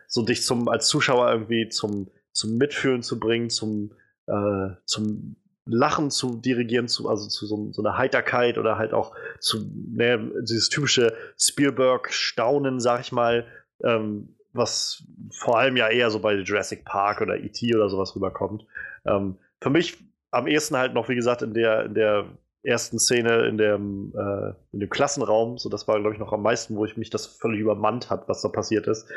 so 0.08 0.26
dich 0.26 0.44
zum 0.44 0.68
als 0.68 0.88
Zuschauer 0.88 1.32
irgendwie 1.32 1.70
zum, 1.70 2.12
zum 2.34 2.58
Mitfühlen 2.58 3.02
zu 3.02 3.18
bringen, 3.18 3.50
zum, 3.50 3.94
äh, 4.27 4.76
zum 4.85 5.35
Lachen 5.65 6.11
zu 6.11 6.35
dirigieren, 6.38 6.88
zu, 6.88 7.10
also 7.10 7.27
zu 7.27 7.47
so, 7.47 7.72
so 7.72 7.81
einer 7.81 7.97
Heiterkeit 7.97 8.57
oder 8.57 8.77
halt 8.77 8.93
auch 8.93 9.15
zu 9.39 9.65
ne, 9.73 10.31
dieses 10.41 10.69
typische 10.69 11.14
Spielberg-Staunen, 11.39 12.80
sag 12.80 13.02
ich 13.02 13.11
mal, 13.11 13.47
ähm, 13.84 14.35
was 14.53 15.03
vor 15.31 15.57
allem 15.57 15.76
ja 15.76 15.89
eher 15.89 16.11
so 16.11 16.19
bei 16.19 16.35
Jurassic 16.35 16.85
Park 16.85 17.22
oder 17.22 17.38
E.T. 17.38 17.76
oder 17.76 17.89
sowas 17.89 18.15
rüberkommt. 18.15 18.65
Ähm, 19.06 19.38
für 19.61 19.69
mich 19.69 19.97
am 20.31 20.47
ehesten 20.47 20.77
halt 20.77 20.93
noch, 20.93 21.10
wie 21.10 21.15
gesagt, 21.15 21.41
in 21.41 21.53
der, 21.53 21.85
in 21.85 21.93
der 21.95 22.26
ersten 22.65 22.99
Szene 22.99 23.47
in 23.47 23.57
dem, 23.57 24.14
äh, 24.18 24.53
in 24.72 24.80
dem 24.80 24.89
Klassenraum, 24.89 25.57
so 25.57 25.69
das 25.69 25.88
war, 25.88 25.99
glaube 25.99 26.14
ich, 26.14 26.19
noch 26.19 26.34
am 26.34 26.41
meisten, 26.41 26.76
wo 26.76 26.85
ich 26.85 26.97
mich 26.97 27.10
das 27.10 27.26
völlig 27.26 27.60
übermannt 27.60 28.10
hat, 28.10 28.27
was 28.27 28.41
da 28.41 28.49
passiert 28.49 28.88
ist. 28.88 29.07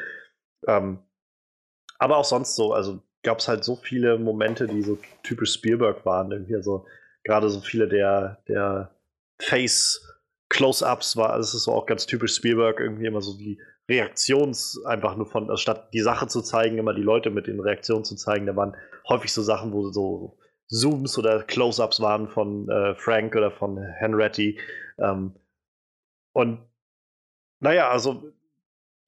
Ähm, 0.66 0.98
aber 1.98 2.18
auch 2.18 2.24
sonst 2.24 2.54
so, 2.54 2.72
also 2.72 3.02
gab 3.28 3.40
es 3.40 3.48
halt 3.48 3.62
so 3.62 3.76
viele 3.76 4.18
Momente, 4.18 4.66
die 4.66 4.80
so 4.80 4.96
typisch 5.22 5.52
Spielberg 5.52 6.06
waren, 6.06 6.32
irgendwie, 6.32 6.54
also 6.54 6.86
gerade 7.24 7.50
so 7.50 7.60
viele 7.60 7.86
der, 7.86 8.38
der 8.48 8.90
Face 9.38 10.02
Close-ups 10.48 11.18
war, 11.18 11.38
es 11.38 11.52
ist 11.52 11.64
so 11.64 11.72
auch 11.72 11.84
ganz 11.84 12.06
typisch 12.06 12.34
Spielberg, 12.34 12.80
irgendwie 12.80 13.04
immer 13.04 13.20
so 13.20 13.36
die 13.36 13.60
Reaktions 13.86 14.82
einfach 14.86 15.14
nur 15.14 15.26
von, 15.26 15.50
also 15.50 15.58
statt 15.58 15.90
die 15.92 16.00
Sache 16.00 16.26
zu 16.26 16.40
zeigen, 16.40 16.78
immer 16.78 16.94
die 16.94 17.02
Leute 17.02 17.28
mit 17.28 17.46
den 17.46 17.60
Reaktionen 17.60 18.02
zu 18.02 18.16
zeigen, 18.16 18.46
da 18.46 18.56
waren 18.56 18.74
häufig 19.06 19.30
so 19.30 19.42
Sachen, 19.42 19.74
wo 19.74 19.90
so 19.90 20.38
Zooms 20.68 21.18
oder 21.18 21.42
Close-ups 21.42 22.00
waren 22.00 22.28
von 22.28 22.66
äh, 22.70 22.94
Frank 22.94 23.36
oder 23.36 23.50
von 23.50 23.76
Henretti. 23.76 24.58
Ähm, 24.98 25.34
und 26.32 26.66
naja, 27.60 27.90
also 27.90 28.32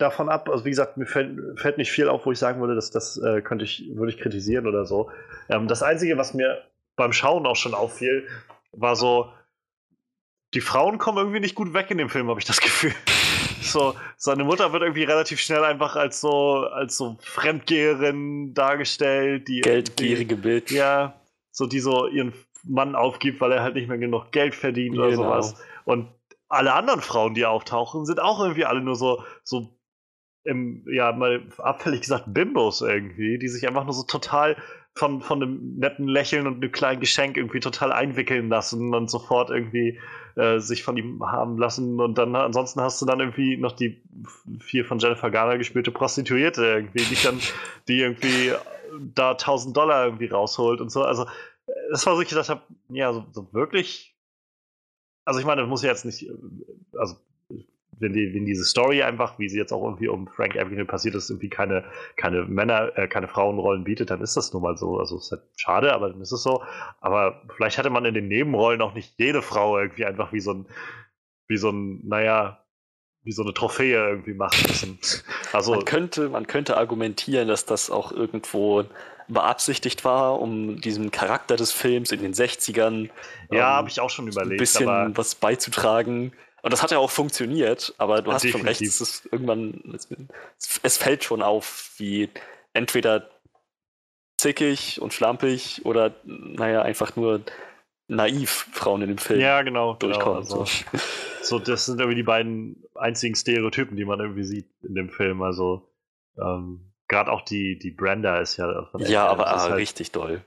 davon 0.01 0.29
ab, 0.29 0.49
also 0.49 0.65
wie 0.65 0.71
gesagt, 0.71 0.97
mir 0.97 1.07
fällt, 1.07 1.59
fällt, 1.59 1.79
nicht 1.79 1.91
viel 1.91 2.09
auf, 2.09 2.27
wo 2.27 2.33
ich 2.33 2.39
sagen 2.39 2.61
würde, 2.61 2.75
dass 2.75 2.91
das 2.91 3.17
äh, 3.19 3.43
könnte 3.43 3.65
ich, 3.65 3.91
würde 3.95 4.13
ich 4.13 4.19
kritisieren 4.19 4.67
oder 4.67 4.85
so. 4.85 5.11
Ähm, 5.49 5.69
das 5.69 5.83
Einzige, 5.83 6.17
was 6.19 6.35
mir 6.35 6.63
beim 6.97 7.13
Schauen 7.13 7.47
auch 7.47 7.57
schon 7.57 7.75
auffiel, 7.75 8.27
war 8.73 8.97
so, 8.97 9.33
die 10.55 10.61
Frauen 10.61 10.99
kommen 10.99 11.19
irgendwie 11.19 11.41
nicht 11.41 11.55
gut 11.55 11.75
weg 11.75 11.91
in 11.91 11.99
dem 11.99 12.09
Film, 12.09 12.29
habe 12.29 12.41
ich 12.41 12.47
das 12.47 12.61
Gefühl. 12.63 12.95
So, 13.63 13.95
seine 14.17 14.45
Mutter 14.45 14.73
wird 14.73 14.83
irgendwie 14.83 15.05
relativ 15.05 15.39
schnell 15.41 15.65
einfach 15.65 15.97
als 15.97 16.21
so, 16.21 16.67
als 16.67 16.97
so 16.97 17.17
Fremdgeherin 17.21 18.55
dargestellt. 18.55 19.49
Die 19.49 19.61
Geldgierige 19.61 20.37
Bitch. 20.37 20.73
Ja, 20.73 21.15
so 21.51 21.67
die 21.67 21.81
so 21.81 22.07
ihren 22.07 22.33
Mann 22.65 22.95
aufgibt, 22.95 23.41
weil 23.41 23.53
er 23.53 23.63
halt 23.63 23.75
nicht 23.75 23.89
mehr 23.89 23.99
genug 23.99 24.33
Geld 24.33 24.55
verdient 24.55 24.97
genau. 24.97 25.07
oder 25.07 25.17
sowas. 25.17 25.55
Und 25.85 26.09
alle 26.49 26.75
anderen 26.75 27.01
Frauen, 27.01 27.35
die 27.35 27.47
auftauchen, 27.47 28.05
sind 28.05 28.21
auch 28.21 28.41
irgendwie 28.41 28.65
alle 28.65 28.81
nur 28.81 28.97
so, 28.97 29.23
so 29.45 29.69
im, 30.45 30.85
ja, 30.91 31.13
mal 31.13 31.47
abfällig 31.59 32.01
gesagt, 32.01 32.25
Bimbos 32.29 32.81
irgendwie, 32.81 33.39
die 33.39 33.49
sich 33.49 33.67
einfach 33.69 33.85
nur 33.85 33.95
so 33.95 34.05
total 34.05 34.57
von, 34.95 35.21
von 35.21 35.43
einem 35.43 35.77
netten 35.79 36.09
Lächeln 36.09 36.47
und 36.47 36.57
einem 36.57 36.73
kleinen 36.73 37.01
Geschenk 37.01 37.37
irgendwie 37.37 37.61
total 37.61 37.93
einwickeln 37.93 38.49
lassen 38.49 38.95
und 38.95 39.11
sofort 39.11 39.51
irgendwie 39.51 39.99
äh, 40.37 40.59
sich 40.59 40.83
von 40.83 40.97
ihm 40.97 41.25
haben 41.25 41.59
lassen. 41.59 42.01
Und 42.01 42.19
dann 42.19 42.35
ansonsten 42.35 42.81
hast 42.81 43.01
du 43.01 43.07
dann 43.07 43.21
irgendwie 43.21 43.57
noch 43.57 43.73
die 43.73 44.03
vier 44.59 44.85
von 44.85 44.99
Jennifer 44.99 45.31
Garner 45.31 45.59
gespielte 45.59 45.91
Prostituierte 45.91 46.65
irgendwie, 46.65 47.05
die 47.05 47.23
dann, 47.23 47.39
die 47.89 48.01
irgendwie 48.01 48.53
da 49.15 49.33
1000 49.33 49.77
Dollar 49.77 50.07
irgendwie 50.07 50.27
rausholt 50.27 50.81
und 50.81 50.91
so. 50.91 51.03
Also, 51.03 51.27
das 51.91 52.07
war 52.07 52.17
so, 52.17 52.23
ich 52.23 52.29
gedacht 52.29 52.49
habe, 52.49 52.63
ja, 52.89 53.13
so, 53.13 53.27
so, 53.33 53.53
wirklich. 53.53 54.17
Also, 55.25 55.39
ich 55.39 55.47
meine, 55.47 55.61
das 55.61 55.69
muss 55.69 55.83
ja 55.83 55.91
jetzt 55.91 56.05
nicht, 56.05 56.29
also, 56.95 57.17
wenn, 58.01 58.13
die, 58.13 58.35
wenn 58.35 58.47
diese 58.47 58.65
Story 58.65 59.03
einfach, 59.03 59.39
wie 59.39 59.49
sie 59.49 59.59
jetzt 59.59 59.73
auch 59.73 59.85
irgendwie 59.85 60.09
um 60.09 60.27
Frank 60.29 60.57
Avenue 60.57 60.85
passiert 60.85 61.15
ist, 61.15 61.31
irgendwie 61.31 61.51
keine, 61.51 61.85
keine 62.17 62.45
Männer, 62.45 62.97
äh, 62.97 63.07
keine 63.07 63.29
Frauenrollen 63.29 63.85
bietet, 63.85 64.11
dann 64.11 64.21
ist 64.21 64.37
das 64.37 64.53
nun 64.53 64.63
mal 64.63 64.77
so. 64.77 64.99
Also, 64.99 65.17
es 65.17 65.27
ist 65.27 65.33
halt 65.33 65.43
schade, 65.57 65.93
aber 65.93 66.11
dann 66.11 66.21
ist 66.21 66.33
es 66.33 66.43
so. 66.43 66.63
Aber 67.01 67.43
vielleicht 67.57 67.79
hätte 67.79 67.91
man 67.91 68.05
in 68.05 68.15
den 68.15 68.29
Nebenrollen 68.29 68.81
auch 68.81 68.95
nicht 68.95 69.15
jede 69.19 69.43
Frau 69.43 69.79
irgendwie 69.79 70.07
einfach 70.07 70.33
wie 70.33 70.41
so 70.41 70.55
ein, 70.55 70.67
wie 71.47 71.57
so 71.57 71.71
ein, 71.71 72.01
naja, 72.07 72.65
wie 73.23 73.33
so 73.33 73.43
eine 73.43 73.53
Trophäe 73.53 74.09
irgendwie 74.09 74.35
machen 74.35 74.65
müssen. 74.67 74.99
Also 75.53 75.75
man 75.75 75.85
könnte, 75.85 76.29
man 76.31 76.47
könnte 76.47 76.77
argumentieren, 76.77 77.49
dass 77.49 77.67
das 77.67 77.91
auch 77.91 78.13
irgendwo 78.13 78.85
beabsichtigt 79.29 80.05
war, 80.05 80.41
um 80.41 80.81
diesem 80.81 81.11
Charakter 81.11 81.57
des 81.57 81.73
Films 81.73 82.13
in 82.13 82.21
den 82.21 82.35
60ern 82.35 83.11
ja, 83.51 83.59
ähm, 83.59 83.63
habe 83.63 83.89
ich 83.89 84.01
auch 84.01 84.11
schon 84.11 84.27
überlegt, 84.27 84.55
ein 84.55 84.59
bisschen 84.59 85.17
was 85.17 85.35
beizutragen. 85.35 86.33
Und 86.63 86.73
das 86.73 86.83
hat 86.83 86.91
ja 86.91 86.99
auch 86.99 87.11
funktioniert, 87.11 87.95
aber 87.99 88.23
du 88.23 88.33
hast 88.33 88.43
definitiv. 88.43 88.61
schon 88.61 88.69
recht, 88.69 88.83
es 88.83 89.01
ist 89.01 89.29
irgendwann, 89.33 89.95
es, 89.95 90.81
es 90.83 90.97
fällt 90.99 91.25
schon 91.25 91.43
auf, 91.43 91.93
wie 91.97 92.29
entweder 92.73 93.31
zickig 94.39 95.01
und 95.01 95.13
schlampig 95.13 95.83
oder 95.85 96.15
naja, 96.25 96.83
einfach 96.83 97.17
nur 97.17 97.43
naiv 98.09 98.69
Frauen 98.73 99.03
in 99.03 99.09
dem 99.09 99.19
Film 99.19 99.41
ja, 99.41 99.63
genau, 99.63 99.95
genau 99.95 100.15
durchkommen. 100.15 100.45
Genau, 100.45 100.61
also, 100.61 100.73
so, 101.43 101.59
das 101.59 101.87
sind 101.87 102.01
irgendwie 102.01 102.17
die 102.17 102.23
beiden 102.23 102.83
einzigen 102.95 103.35
Stereotypen, 103.35 103.97
die 103.97 104.05
man 104.05 104.21
irgendwie 104.21 104.45
sieht 104.45 104.69
in 104.83 104.95
dem 104.95 105.11
Film. 105.11 105.43
Also 105.43 105.89
ähm, 106.39 106.93
gerade 107.09 107.31
auch 107.31 107.43
die, 107.43 107.79
die 107.79 107.91
Brenda 107.91 108.39
ist 108.41 108.57
ja 108.57 108.87
von 108.91 109.01
Ja, 109.03 109.27
aber 109.27 109.47
ah, 109.47 109.61
halt, 109.63 109.75
richtig 109.75 110.13
doll. 110.13 110.45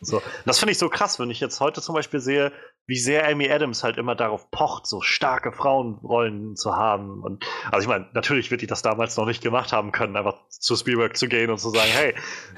So, 0.00 0.22
das 0.44 0.58
finde 0.58 0.72
ich 0.72 0.78
so 0.78 0.88
krass, 0.88 1.18
wenn 1.18 1.30
ich 1.30 1.40
jetzt 1.40 1.60
heute 1.60 1.80
zum 1.80 1.94
Beispiel 1.94 2.20
sehe, 2.20 2.52
wie 2.86 2.98
sehr 2.98 3.28
Amy 3.28 3.50
Adams 3.50 3.82
halt 3.82 3.96
immer 3.96 4.14
darauf 4.14 4.50
pocht, 4.50 4.86
so 4.86 5.00
starke 5.00 5.52
Frauenrollen 5.52 6.54
zu 6.54 6.76
haben. 6.76 7.22
Und 7.22 7.44
also 7.70 7.82
ich 7.82 7.88
meine, 7.88 8.08
natürlich 8.12 8.50
wird 8.50 8.62
die 8.62 8.68
das 8.68 8.82
damals 8.82 9.16
noch 9.16 9.26
nicht 9.26 9.42
gemacht 9.42 9.72
haben 9.72 9.90
können, 9.90 10.16
einfach 10.16 10.36
zu 10.48 10.76
Spielberg 10.76 11.16
zu 11.16 11.28
gehen 11.28 11.50
und 11.50 11.58
zu 11.58 11.70
sagen, 11.70 11.90
hey, 11.92 12.14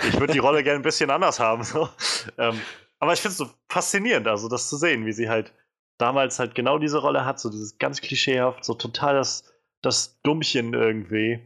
ich 0.07 0.21
würde 0.21 0.35
die 0.35 0.39
Rolle 0.39 0.63
gerne 0.63 0.81
ein 0.81 0.83
bisschen 0.83 1.11
anders 1.11 1.41
haben. 1.41 1.63
So. 1.65 1.89
Ähm, 2.37 2.61
aber 3.01 3.13
ich 3.13 3.21
finde 3.21 3.33
es 3.33 3.39
so 3.39 3.51
faszinierend, 3.69 4.29
also 4.29 4.49
das 4.49 4.69
zu 4.69 4.77
sehen, 4.77 5.07
wie 5.07 5.13
sie 5.13 5.29
halt 5.29 5.55
damals 5.99 6.39
halt 6.39 6.55
genau 6.55 6.79
diese 6.79 6.99
Rolle 6.99 7.25
hat, 7.25 7.41
so 7.41 7.51
dieses 7.51 7.79
ganz 7.79 8.01
klischeehaft, 8.01 8.65
so 8.65 8.75
total 8.75 9.15
das, 9.15 9.45
das 9.83 10.21
Dummchen 10.23 10.75
irgendwie. 10.75 11.41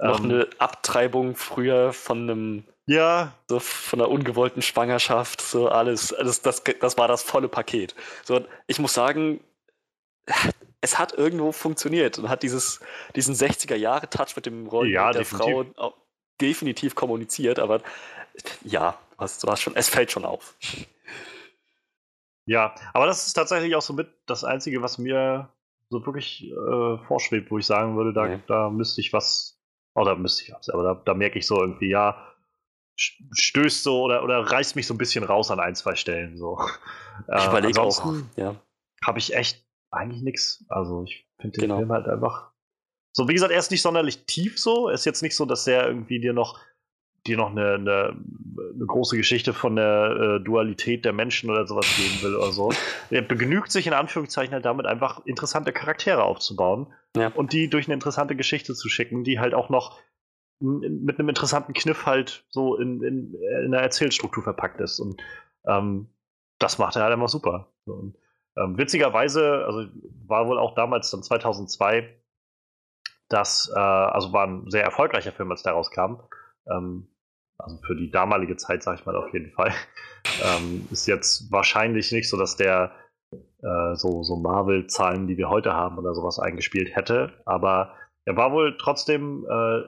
Noch 0.00 0.20
ähm, 0.20 0.24
eine 0.24 0.48
Abtreibung 0.58 1.36
früher 1.36 1.92
von 1.92 2.30
einem 2.30 2.64
ja. 2.86 3.32
So 3.48 3.60
von 3.60 4.00
einer 4.00 4.10
ungewollten 4.10 4.62
Schwangerschaft, 4.62 5.40
so 5.40 5.68
alles. 5.68 6.08
Das, 6.18 6.42
das, 6.42 6.62
das 6.80 6.98
war 6.98 7.08
das 7.08 7.22
volle 7.22 7.48
Paket. 7.48 7.94
So, 8.24 8.44
ich 8.66 8.78
muss 8.78 8.94
sagen, 8.94 9.40
es 10.80 10.98
hat 10.98 11.12
irgendwo 11.12 11.52
funktioniert 11.52 12.18
und 12.18 12.28
hat 12.28 12.42
dieses, 12.42 12.80
diesen 13.16 13.34
60er-Jahre-Touch 13.34 14.36
mit 14.36 14.46
dem 14.46 14.66
Rollen 14.66 14.92
ja, 14.92 15.12
der 15.12 15.22
definitiv. 15.22 15.74
Frau 15.76 15.94
definitiv 16.40 16.94
kommuniziert, 16.94 17.58
aber 17.58 17.80
ja, 18.64 18.98
du 19.18 19.48
hast 19.48 19.62
schon, 19.62 19.76
es 19.76 19.88
fällt 19.88 20.10
schon 20.10 20.24
auf. 20.24 20.56
Ja, 22.46 22.74
aber 22.92 23.06
das 23.06 23.26
ist 23.26 23.34
tatsächlich 23.34 23.74
auch 23.74 23.82
so 23.82 23.92
mit 23.94 24.08
das 24.26 24.44
Einzige, 24.44 24.82
was 24.82 24.98
mir 24.98 25.48
so 25.88 26.04
wirklich 26.04 26.50
äh, 26.50 26.98
vorschwebt, 27.06 27.50
wo 27.50 27.58
ich 27.58 27.66
sagen 27.66 27.96
würde, 27.96 28.12
da, 28.12 28.26
nee. 28.26 28.40
da 28.46 28.68
müsste 28.68 29.00
ich 29.00 29.12
was, 29.12 29.58
oder 29.94 30.16
müsste 30.16 30.42
ich 30.42 30.52
was, 30.52 30.68
aber 30.68 30.82
da, 30.82 30.94
da 30.94 31.14
merke 31.14 31.38
ich 31.38 31.46
so 31.46 31.58
irgendwie, 31.58 31.88
ja, 31.88 32.33
stößt 32.96 33.82
so 33.82 34.02
oder, 34.02 34.22
oder 34.22 34.38
reißt 34.38 34.76
mich 34.76 34.86
so 34.86 34.94
ein 34.94 34.98
bisschen 34.98 35.24
raus 35.24 35.50
an 35.50 35.60
ein, 35.60 35.74
zwei 35.74 35.94
Stellen. 35.94 36.36
So. 36.36 36.58
Ich 37.28 37.44
äh, 37.44 37.48
überlege 37.48 37.80
auch, 37.80 38.12
ja. 38.34 38.56
Habe 39.06 39.20
ich 39.20 39.36
echt 39.36 39.64
eigentlich 39.92 40.22
nichts. 40.22 40.64
Also 40.68 41.04
ich 41.04 41.28
finde 41.40 41.60
den 41.60 41.62
genau. 41.62 41.76
Film 41.76 41.92
halt 41.92 42.08
einfach. 42.08 42.50
So, 43.12 43.28
wie 43.28 43.34
gesagt, 43.34 43.52
er 43.52 43.60
ist 43.60 43.70
nicht 43.70 43.82
sonderlich 43.82 44.26
tief 44.26 44.58
so. 44.58 44.88
Er 44.88 44.94
ist 44.94 45.04
jetzt 45.04 45.22
nicht 45.22 45.36
so, 45.36 45.44
dass 45.44 45.64
er 45.68 45.86
irgendwie 45.86 46.18
dir 46.18 46.32
noch 46.32 46.58
dir 47.26 47.36
noch 47.36 47.50
eine, 47.50 47.74
eine, 47.74 48.16
eine, 48.74 48.86
große 48.86 49.16
Geschichte 49.16 49.54
von 49.54 49.76
der 49.76 50.40
äh, 50.40 50.44
Dualität 50.44 51.04
der 51.04 51.12
Menschen 51.12 51.50
oder 51.50 51.66
sowas 51.66 51.86
geben 51.96 52.22
will 52.22 52.36
oder 52.36 52.52
so. 52.52 52.72
Er 53.10 53.22
begnügt 53.22 53.70
sich 53.70 53.86
in 53.86 53.92
Anführungszeichen 53.92 54.52
halt 54.52 54.64
damit, 54.64 54.86
einfach 54.86 55.24
interessante 55.24 55.72
Charaktere 55.72 56.24
aufzubauen 56.24 56.92
ja. 57.16 57.28
und 57.28 57.52
die 57.52 57.70
durch 57.70 57.86
eine 57.86 57.94
interessante 57.94 58.34
Geschichte 58.34 58.74
zu 58.74 58.88
schicken, 58.88 59.24
die 59.24 59.38
halt 59.38 59.54
auch 59.54 59.70
noch 59.70 59.96
mit 60.60 61.18
einem 61.18 61.28
interessanten 61.28 61.72
Kniff 61.72 62.06
halt 62.06 62.44
so 62.48 62.76
in, 62.76 63.02
in, 63.02 63.34
in 63.34 63.74
einer 63.74 63.82
Erzählstruktur 63.82 64.42
verpackt 64.42 64.80
ist. 64.80 65.00
Und 65.00 65.20
ähm, 65.66 66.08
das 66.58 66.78
macht 66.78 66.96
er 66.96 67.02
halt 67.02 67.14
immer 67.14 67.28
super. 67.28 67.72
Und, 67.86 68.16
ähm, 68.56 68.78
witzigerweise, 68.78 69.64
also 69.66 69.88
war 70.26 70.46
wohl 70.46 70.58
auch 70.58 70.74
damals 70.74 71.10
dann 71.10 71.22
2002, 71.22 72.08
das, 73.28 73.70
äh, 73.74 73.78
also 73.78 74.32
war 74.32 74.46
ein 74.46 74.70
sehr 74.70 74.84
erfolgreicher 74.84 75.32
Film, 75.32 75.50
als 75.50 75.62
der 75.62 75.72
rauskam. 75.72 76.20
Ähm, 76.70 77.08
also 77.58 77.78
für 77.86 77.96
die 77.96 78.10
damalige 78.10 78.56
Zeit, 78.56 78.82
sag 78.82 78.98
ich 78.98 79.06
mal 79.06 79.16
auf 79.16 79.32
jeden 79.32 79.52
Fall, 79.52 79.72
ähm, 80.42 80.86
ist 80.90 81.06
jetzt 81.06 81.50
wahrscheinlich 81.50 82.12
nicht 82.12 82.28
so, 82.28 82.36
dass 82.36 82.56
der 82.56 82.92
äh, 83.32 83.94
so, 83.94 84.22
so 84.22 84.36
Marvel-Zahlen, 84.36 85.26
die 85.26 85.36
wir 85.36 85.48
heute 85.48 85.72
haben 85.72 85.98
oder 85.98 86.14
sowas 86.14 86.38
eingespielt 86.38 86.94
hätte, 86.94 87.32
aber 87.44 87.94
er 88.24 88.36
war 88.36 88.52
wohl 88.52 88.76
trotzdem 88.78 89.46
äh, 89.48 89.82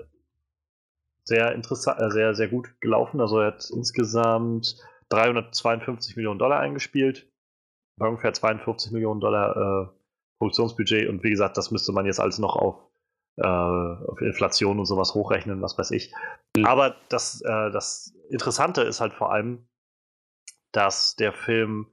sehr 1.27 1.53
interessant, 1.53 2.01
äh, 2.01 2.11
sehr, 2.11 2.35
sehr 2.35 2.49
gut 2.49 2.81
gelaufen. 2.81 3.21
Also 3.21 3.41
er 3.41 3.49
hat 3.49 3.69
insgesamt 3.71 4.77
352 5.11 6.17
Millionen 6.17 6.39
Dollar 6.39 6.61
eingespielt, 6.61 7.31
bei 7.99 8.09
ungefähr 8.09 8.33
52 8.33 8.93
Millionen 8.93 9.21
Dollar 9.21 9.57
äh, 9.57 9.89
Produktionsbudget 10.39 11.09
und 11.09 11.23
wie 11.23 11.31
gesagt, 11.31 11.57
das 11.57 11.71
müsste 11.71 11.93
man 11.93 12.07
jetzt 12.07 12.21
alles 12.21 12.39
noch 12.39 12.57
auf 12.57 12.87
äh, 13.39 13.47
auf 13.47 14.21
Inflation 14.23 14.79
und 14.79 14.87
sowas 14.87 15.15
hochrechnen, 15.15 15.61
was 15.61 15.77
weiß 15.77 15.91
ich. 15.91 16.13
Mhm. 16.57 16.65
Aber 16.65 16.97
das, 17.11 17.43
äh, 17.43 17.71
das 17.71 18.15
Interessante 18.31 18.83
ist 18.83 19.01
halt 19.01 19.13
vor 19.13 19.31
allem, 19.31 19.69
dass 20.73 21.17
der 21.17 21.33
Film 21.33 21.93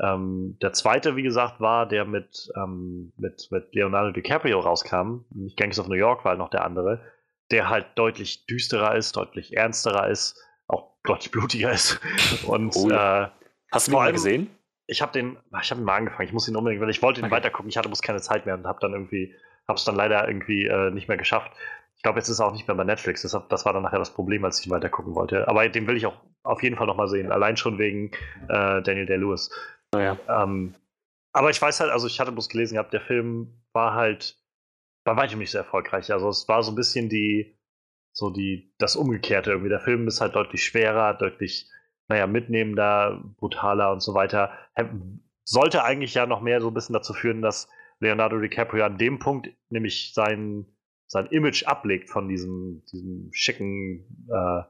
ähm, 0.00 0.56
der 0.60 0.72
zweite, 0.72 1.16
wie 1.16 1.22
gesagt, 1.22 1.60
war, 1.60 1.86
der 1.86 2.04
mit, 2.04 2.48
ähm, 2.56 3.12
mit, 3.16 3.48
mit 3.50 3.74
Leonardo 3.74 4.10
DiCaprio 4.10 4.60
rauskam, 4.60 5.24
nämlich 5.30 5.56
Gangs 5.56 5.78
of 5.78 5.88
New 5.88 5.94
York 5.94 6.24
war 6.24 6.30
halt 6.30 6.38
noch 6.38 6.50
der 6.50 6.64
andere, 6.64 7.00
der 7.50 7.68
halt 7.68 7.86
deutlich 7.96 8.46
düsterer 8.46 8.94
ist, 8.94 9.16
deutlich 9.16 9.56
ernsterer 9.56 10.08
ist, 10.08 10.36
auch 10.66 10.92
deutlich 11.04 11.30
blutiger 11.30 11.72
ist. 11.72 12.00
Und 12.46 12.74
Oh 12.76 12.88
ja. 12.90 13.24
äh, 13.24 13.30
Hast 13.72 13.88
du 13.88 13.92
ihn 13.92 13.96
mal 13.96 14.12
gesehen? 14.12 14.50
ich 14.86 15.00
habe 15.02 15.12
den, 15.12 15.38
ich 15.62 15.70
habe 15.70 15.80
ihn 15.80 15.84
mal 15.84 15.96
angefangen, 15.96 16.26
ich 16.28 16.32
muss 16.34 16.46
ihn 16.48 16.56
unbedingt, 16.56 16.82
weil 16.82 16.90
ich 16.90 17.02
wollte 17.02 17.20
ihn 17.20 17.24
Okay. 17.26 17.34
weitergucken, 17.36 17.68
ich 17.70 17.76
hatte 17.76 17.88
bloß 17.88 18.02
keine 18.02 18.20
Zeit 18.20 18.44
mehr 18.46 18.54
und 18.54 18.66
habe 18.66 18.78
dann 18.80 18.92
irgendwie, 18.92 19.34
habe 19.66 19.78
es 19.78 19.84
dann 19.84 19.94
leider 19.96 20.26
irgendwie 20.28 20.66
äh, 20.66 20.90
nicht 20.90 21.08
mehr 21.08 21.16
geschafft. 21.16 21.52
Ich 21.96 22.02
glaube, 22.02 22.18
jetzt 22.18 22.28
ist 22.28 22.38
er 22.40 22.46
auch 22.46 22.52
nicht 22.52 22.68
mehr 22.68 22.76
bei 22.76 22.84
Netflix, 22.84 23.22
deshalb, 23.22 23.48
das 23.48 23.64
war 23.64 23.72
dann 23.72 23.82
nachher 23.82 23.98
das 23.98 24.12
Problem, 24.12 24.44
als 24.44 24.60
ich 24.60 24.66
ihn 24.66 24.72
weitergucken 24.72 25.14
wollte. 25.14 25.48
Aber 25.48 25.66
den 25.68 25.86
will 25.86 25.96
ich 25.96 26.04
auch 26.06 26.20
auf 26.42 26.62
jeden 26.62 26.76
Fall 26.76 26.86
nochmal 26.86 27.08
sehen, 27.08 27.32
allein 27.32 27.56
schon 27.56 27.78
wegen 27.78 28.10
äh, 28.48 28.82
Daniel 28.82 29.06
Day-Lewis. 29.06 29.50
Naja. 29.92 30.18
Ähm, 30.28 30.74
aber 31.32 31.48
ich 31.48 31.60
weiß 31.62 31.80
halt, 31.80 31.90
also 31.90 32.06
ich 32.06 32.20
hatte 32.20 32.32
bloß 32.32 32.50
gelesen 32.50 32.74
gehabt, 32.74 32.92
der 32.92 33.00
Film 33.00 33.54
war 33.72 33.94
halt 33.94 34.36
bei 35.04 35.16
weitem 35.16 35.38
nicht 35.38 35.50
so 35.50 35.58
erfolgreich. 35.58 36.12
Also 36.12 36.28
es 36.28 36.48
war 36.48 36.62
so 36.62 36.72
ein 36.72 36.76
bisschen 36.76 37.08
die, 37.08 37.56
so 38.12 38.30
die, 38.30 38.72
das 38.78 38.96
Umgekehrte 38.96 39.50
irgendwie. 39.50 39.68
Der 39.70 39.80
Film 39.80 40.08
ist 40.08 40.20
halt 40.20 40.34
deutlich 40.34 40.64
schwerer, 40.64 41.14
deutlich, 41.14 41.70
naja, 42.08 42.26
mitnehmender, 42.26 43.22
brutaler 43.36 43.92
und 43.92 44.00
so 44.00 44.14
weiter. 44.14 44.50
Sollte 45.44 45.84
eigentlich 45.84 46.14
ja 46.14 46.26
noch 46.26 46.40
mehr 46.40 46.60
so 46.60 46.68
ein 46.68 46.74
bisschen 46.74 46.94
dazu 46.94 47.12
führen, 47.12 47.42
dass 47.42 47.68
Leonardo 48.00 48.38
DiCaprio 48.40 48.84
an 48.84 48.98
dem 48.98 49.18
Punkt 49.18 49.48
nämlich 49.68 50.12
sein, 50.14 50.66
sein 51.06 51.26
Image 51.26 51.64
ablegt 51.66 52.08
von 52.10 52.28
diesem, 52.28 52.82
diesem 52.92 53.28
schicken 53.32 54.26
äh, 54.32 54.62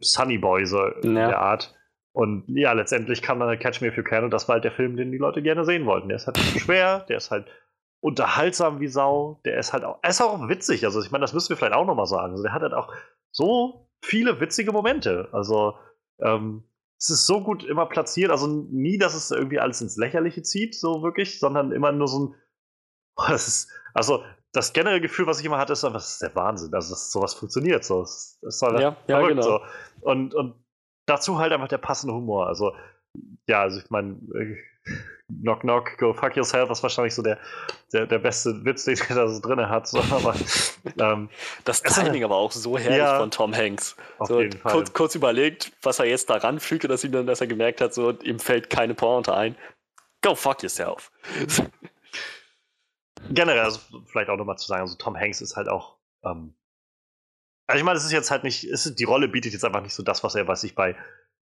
Sunny 0.00 0.38
Boy, 0.38 0.66
so 0.66 0.84
in 0.86 1.16
Ja. 1.16 1.28
der 1.28 1.38
Art. 1.40 1.74
Und 2.12 2.44
ja, 2.48 2.72
letztendlich 2.72 3.20
kam 3.20 3.38
dann 3.40 3.58
Catch 3.58 3.82
Me 3.82 3.88
If 3.88 3.96
You 3.98 4.02
Can 4.02 4.24
und 4.24 4.30
das 4.30 4.48
war 4.48 4.54
halt 4.54 4.64
der 4.64 4.72
Film, 4.72 4.96
den 4.96 5.12
die 5.12 5.18
Leute 5.18 5.42
gerne 5.42 5.64
sehen 5.66 5.84
wollten. 5.84 6.08
Der 6.08 6.16
ist 6.16 6.26
halt 6.26 6.38
schwer, 6.38 7.00
der 7.00 7.18
ist 7.18 7.30
halt 7.30 7.46
unterhaltsam 8.06 8.78
wie 8.78 8.86
Sau, 8.86 9.40
der 9.44 9.58
ist 9.58 9.72
halt 9.72 9.82
auch, 9.82 9.98
er 10.00 10.10
ist 10.10 10.20
auch 10.20 10.48
witzig. 10.48 10.84
Also 10.84 11.02
ich 11.02 11.10
meine, 11.10 11.22
das 11.22 11.32
müssen 11.32 11.48
wir 11.48 11.56
vielleicht 11.56 11.74
auch 11.74 11.84
nochmal 11.84 12.06
sagen. 12.06 12.30
Also 12.30 12.44
der 12.44 12.52
hat 12.52 12.62
halt 12.62 12.72
auch 12.72 12.92
so 13.32 13.90
viele 14.00 14.38
witzige 14.38 14.70
Momente. 14.70 15.28
Also 15.32 15.74
ähm, 16.20 16.62
es 17.00 17.10
ist 17.10 17.26
so 17.26 17.42
gut 17.42 17.64
immer 17.64 17.86
platziert, 17.86 18.30
also 18.30 18.46
nie, 18.46 18.96
dass 18.96 19.16
es 19.16 19.32
irgendwie 19.32 19.58
alles 19.58 19.80
ins 19.80 19.96
Lächerliche 19.96 20.42
zieht, 20.42 20.76
so 20.76 21.02
wirklich, 21.02 21.40
sondern 21.40 21.72
immer 21.72 21.90
nur 21.90 22.06
so 22.06 22.26
ein, 22.26 22.34
das 23.28 23.48
ist, 23.48 23.72
also 23.92 24.22
das 24.52 24.72
generelle 24.72 25.00
Gefühl, 25.00 25.26
was 25.26 25.40
ich 25.40 25.46
immer 25.46 25.58
hatte, 25.58 25.72
ist 25.72 25.84
einfach, 25.84 25.98
das 25.98 26.12
ist 26.12 26.22
der 26.22 26.34
Wahnsinn, 26.36 26.72
also 26.74 26.94
dass 26.94 27.10
sowas 27.10 27.34
funktioniert, 27.34 27.84
so, 27.84 28.02
das 28.02 28.38
ist 28.40 28.62
Ja, 28.62 28.96
ja, 29.08 29.26
genau. 29.26 29.42
so. 29.42 29.60
Und, 30.02 30.32
und 30.32 30.54
dazu 31.06 31.38
halt 31.38 31.52
einfach 31.52 31.66
der 31.66 31.78
passende 31.78 32.14
Humor, 32.14 32.46
also 32.46 32.72
ja, 33.48 33.62
also 33.62 33.80
ich 33.80 33.90
meine, 33.90 34.12
äh, 34.36 34.56
Knock 35.28 35.60
Knock, 35.62 35.98
Go 35.98 36.12
Fuck 36.12 36.36
Yourself, 36.36 36.70
ist 36.70 36.82
wahrscheinlich 36.82 37.14
so 37.14 37.22
der, 37.22 37.38
der, 37.92 38.06
der 38.06 38.18
beste 38.18 38.64
Witz, 38.64 38.84
den 38.84 38.96
er 39.08 39.14
da 39.16 39.28
so 39.28 39.40
drin 39.40 39.68
hat, 39.68 39.88
so, 39.88 39.98
aber 39.98 40.34
ähm, 41.00 41.28
Das 41.64 41.82
Timing 41.82 42.22
aber 42.22 42.36
auch 42.36 42.52
so 42.52 42.78
herrlich 42.78 42.98
Ja. 42.98 43.18
von 43.18 43.30
Tom 43.32 43.54
Hanks. 43.54 43.96
So, 44.20 44.44
kurz, 44.62 44.92
kurz 44.92 45.14
überlegt, 45.16 45.72
was 45.82 45.98
er 45.98 46.04
jetzt 46.06 46.30
da 46.30 46.36
ranfügte, 46.36 46.86
dass 46.86 47.02
ihm 47.02 47.10
dann, 47.12 47.26
dass 47.26 47.40
er 47.40 47.48
gemerkt 47.48 47.80
hat, 47.80 47.92
so 47.92 48.12
ihm 48.12 48.38
fällt 48.38 48.70
keine 48.70 48.94
Pointe 48.94 49.34
ein. 49.34 49.56
Go 50.22 50.34
fuck 50.36 50.62
yourself. 50.62 51.10
generell, 53.30 53.60
also 53.64 53.80
vielleicht 54.06 54.30
auch 54.30 54.36
nochmal 54.36 54.58
zu 54.58 54.66
sagen, 54.66 54.82
also 54.82 54.96
Tom 54.96 55.16
Hanks 55.16 55.40
ist 55.40 55.56
halt 55.56 55.68
auch, 55.68 55.96
ähm, 56.24 56.54
also 57.66 57.78
ich 57.78 57.84
meine, 57.84 57.98
es 57.98 58.04
ist 58.04 58.12
jetzt 58.12 58.30
halt 58.30 58.44
nicht, 58.44 58.64
ist, 58.64 58.94
die 58.98 59.04
Rolle 59.04 59.26
bietet 59.28 59.52
jetzt 59.52 59.64
einfach 59.64 59.82
nicht 59.82 59.94
so 59.94 60.02
das, 60.04 60.22
was 60.22 60.36
er, 60.36 60.46
was 60.46 60.62
ich 60.62 60.74
bei, 60.76 60.94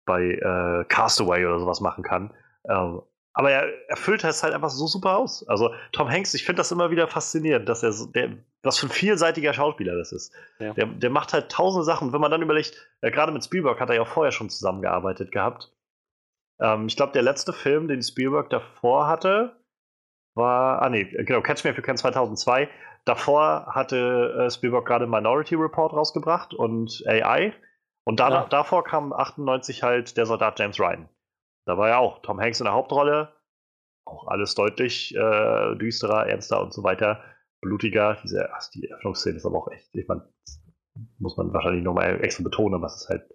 bei 0.07 0.23
äh, 0.23 0.85
Castaway 0.89 1.45
oder 1.45 1.59
sowas 1.59 1.81
machen 1.81 2.03
kann. 2.03 2.33
Ähm, 2.69 3.03
aber 3.35 3.51
er, 3.51 3.69
er 3.89 3.97
füllt 3.97 4.23
es 4.25 4.43
halt 4.43 4.55
einfach 4.55 4.71
so 4.71 4.87
super 4.87 5.19
aus. 5.19 5.47
Also 5.49 5.75
Tom 5.93 6.09
Hanks, 6.09 6.35
ich 6.35 6.45
finde 6.45 6.61
das 6.61 6.71
immer 6.73 6.91
wieder 6.91 7.09
faszinierend, 7.09 7.69
dass 7.69 7.83
er 7.83 7.93
so, 7.93 8.07
der, 8.07 8.31
was 8.63 8.79
für 8.79 8.87
ein 8.87 8.91
vielseitiger 8.91 9.53
Schauspieler 9.53 9.97
das 9.97 10.13
ist. 10.13 10.33
Ja. 10.61 10.73
Der, 10.73 10.87
der 10.87 11.11
macht 11.11 11.33
halt 11.33 11.51
tausende 11.51 11.85
Sachen. 11.85 12.13
Wenn 12.13 12.21
man 12.21 12.31
dann 12.31 12.43
überlegt, 12.43 12.89
äh, 13.01 13.11
gerade 13.11 13.33
mit 13.33 13.45
Spielberg 13.45 13.81
hat 13.81 13.91
er 13.91 13.97
ja 13.97 14.03
auch 14.03 14.09
vorher 14.09 14.33
schon 14.33 14.49
zusammengearbeitet 14.51 15.33
gehabt. 15.33 15.73
Ähm, 16.61 16.87
ich 16.87 16.97
glaube, 16.97 17.13
der 17.13 17.23
letzte 17.23 17.53
Film, 17.53 17.89
den 17.89 18.03
Spielberg 18.03 18.51
davor 18.51 19.09
hatte, 19.09 19.57
war, 20.35 20.83
ah 20.83 20.89
nee, 20.89 21.05
genau, 21.05 21.41
Catch 21.43 21.65
Me 21.65 21.71
If 21.71 21.77
You 21.77 21.83
Can 21.83 21.97
2002. 21.97 22.69
Davor 23.05 23.67
hatte 23.75 24.47
äh, 24.47 24.51
Spielberg 24.51 24.87
gerade 24.87 25.07
Minority 25.07 25.57
Report 25.57 25.93
rausgebracht 25.93 26.55
und 26.55 27.03
AI. 27.07 27.53
Und 28.05 28.21
da, 28.21 28.31
Ja. 28.31 28.47
davor 28.49 28.85
kam 28.85 29.13
98 29.13 29.83
halt 29.83 30.17
der 30.17 30.27
Soldat 30.27 30.59
James 30.59 30.79
Ryan. 30.79 31.09
Da 31.67 31.79
war 31.79 31.89
ja 31.89 31.99
auch 31.99 32.21
Tom 32.23 32.41
Hanks 32.41 32.61
in 32.61 32.65
der 32.65 32.75
Hauptrolle. 32.75 33.33
Auch 34.07 34.29
alles 34.29 34.55
deutlich 34.55 35.15
äh, 35.15 35.75
düsterer, 35.77 36.27
ernster 36.27 36.63
und 36.63 36.73
so 36.73 36.83
weiter. 36.83 37.23
Blutiger. 37.61 38.19
Diese, 38.23 38.53
ach, 38.53 38.69
die 38.71 38.87
Eröffnungsszene 38.89 39.37
ist 39.37 39.47
aber 39.47 39.59
auch 39.59 39.69
echt, 39.71 39.95
ich 39.95 40.07
meine, 40.07 40.29
muss 41.19 41.37
man 41.37 41.53
wahrscheinlich 41.53 41.83
nochmal 41.83 42.23
extra 42.23 42.43
betonen, 42.43 42.75
aber 42.75 42.87
es 42.87 42.97
ist 42.97 43.09
halt 43.09 43.27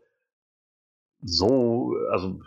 so, 1.22 1.96
also 2.12 2.40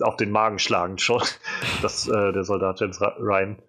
auf 0.00 0.16
den 0.16 0.30
Magen 0.30 0.58
schlagend 0.58 1.00
schon, 1.00 1.22
dass 1.82 2.08
äh, 2.08 2.32
der 2.32 2.44
Soldat 2.44 2.80
James 2.80 3.00
Ryan. 3.00 3.62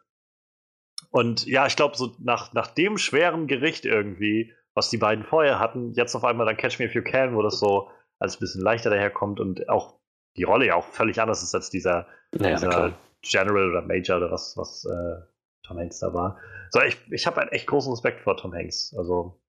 Und 1.12 1.46
ja, 1.46 1.68
ich 1.68 1.76
glaube, 1.76 1.96
so 1.96 2.16
nach, 2.20 2.54
nach 2.54 2.68
dem 2.68 2.98
schweren 2.98 3.48
Gericht 3.48 3.86
irgendwie, 3.86 4.54
was 4.74 4.90
die 4.90 4.98
beiden 4.98 5.24
vorher 5.24 5.60
hatten, 5.60 5.94
jetzt 5.94 6.16
auf 6.16 6.24
einmal 6.24 6.48
dann 6.48 6.58
Catch 6.58 6.80
Me 6.80 6.86
If 6.86 6.96
You 6.96 7.04
Can, 7.04 7.36
wo 7.36 7.44
das 7.44 7.60
so 7.60 7.92
als 8.20 8.38
ein 8.38 8.40
bisschen 8.40 8.62
leichter 8.62 8.90
daherkommt 8.90 9.40
und 9.40 9.70
auch 9.70 10.00
die 10.38 10.44
Rolle 10.44 10.68
ja 10.68 10.76
auch 10.76 10.86
völlig 10.86 11.20
anders 11.22 11.44
ist 11.44 11.54
als 11.56 11.70
dieser, 11.70 12.08
Naja, 12.32 12.56
dieser. 12.58 12.94
General 13.24 13.70
oder 13.70 13.82
Major 13.82 14.18
oder 14.18 14.32
was, 14.32 14.58
was 14.58 14.86
äh, 14.86 15.22
Tom 15.66 15.78
Hanks 15.78 16.00
da 16.00 16.14
war. 16.14 16.40
So, 16.72 16.82
ich, 16.82 17.00
ich 17.12 17.26
habe 17.26 17.42
einen 17.42 17.52
echt 17.52 17.68
großen 17.68 17.92
Respekt 17.92 18.22
vor 18.22 18.38
Tom 18.38 18.54
Hanks. 18.54 18.94
Also, 18.98 19.42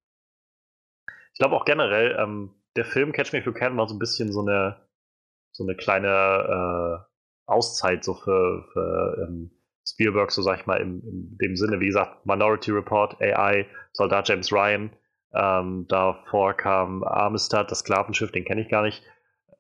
ich 1.33 1.39
glaube 1.39 1.57
auch 1.57 1.65
generell, 1.65 2.17
ähm, 2.19 2.55
der 2.77 2.85
Film 2.85 3.13
Catch 3.13 3.33
Me 3.33 3.41
If 3.41 3.47
You 3.47 3.53
Can 3.53 3.77
war 3.77 3.89
so 3.89 3.95
ein 3.95 3.99
bisschen 3.99 4.33
so 4.33 4.41
eine, 4.41 4.77
so 5.53 5.65
eine 5.65 5.75
kleine 5.75 6.09
äh, 6.09 7.51
Auszeit 7.51 8.05
so 8.05 8.15
für, 8.15 8.65
für 8.73 9.27
ähm, 9.27 9.51
Spielberg, 9.87 10.31
so 10.31 10.43
sag 10.43 10.61
ich 10.61 10.67
mal, 10.67 10.81
im, 10.81 11.01
in 11.03 11.39
dem 11.39 11.57
Sinne, 11.57 11.81
wie 11.81 11.87
gesagt, 11.87 12.25
Minority 12.25 12.71
Report, 12.71 13.21
AI, 13.21 13.67
Soldat 13.93 14.29
James 14.29 14.53
Ryan. 14.53 14.91
Ähm, 15.35 15.87
davor 15.89 16.55
kam 16.55 17.03
Armistead, 17.03 17.71
das 17.71 17.81
Sklavenschiff, 17.81 18.31
den 18.31 18.45
kenne 18.45 18.63
ich 18.63 18.69
gar 18.69 18.83
nicht. 18.83 19.03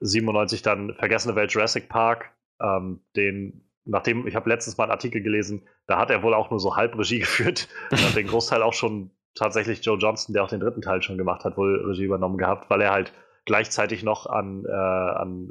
97 0.05 0.63
dann 0.63 0.95
Vergessene 0.95 1.35
Welt 1.35 1.53
Jurassic 1.53 1.89
Park, 1.89 2.31
ähm, 2.61 3.01
den, 3.17 3.69
nachdem, 3.85 4.27
ich 4.27 4.37
habe 4.37 4.49
letztens 4.49 4.77
mal 4.77 4.85
einen 4.85 4.93
Artikel 4.93 5.23
gelesen, 5.23 5.67
da 5.87 5.99
hat 5.99 6.11
er 6.11 6.23
wohl 6.23 6.35
auch 6.35 6.51
nur 6.51 6.61
so 6.61 6.77
halb 6.77 6.97
Regie 6.99 7.19
geführt. 7.21 7.69
Hat 7.91 8.17
den 8.17 8.27
Großteil 8.27 8.63
auch 8.63 8.75
schon 8.75 9.11
tatsächlich 9.35 9.85
Joe 9.85 9.99
Johnston, 9.99 10.35
der 10.35 10.45
auch 10.45 10.49
den 10.49 10.61
dritten 10.61 10.83
Teil 10.83 11.03
schon 11.03 11.19
gemacht 11.19 11.45
hat, 11.45 11.57
wohl 11.57 11.85
Regie 11.87 12.05
übernommen 12.05 12.39
gehabt, 12.39 12.71
weil 12.71 12.81
er 12.81 12.93
halt 12.93 13.13
gleichzeitig 13.47 14.03
noch 14.03 14.27
an, 14.27 14.65
äh, 14.67 14.73
an 14.73 15.51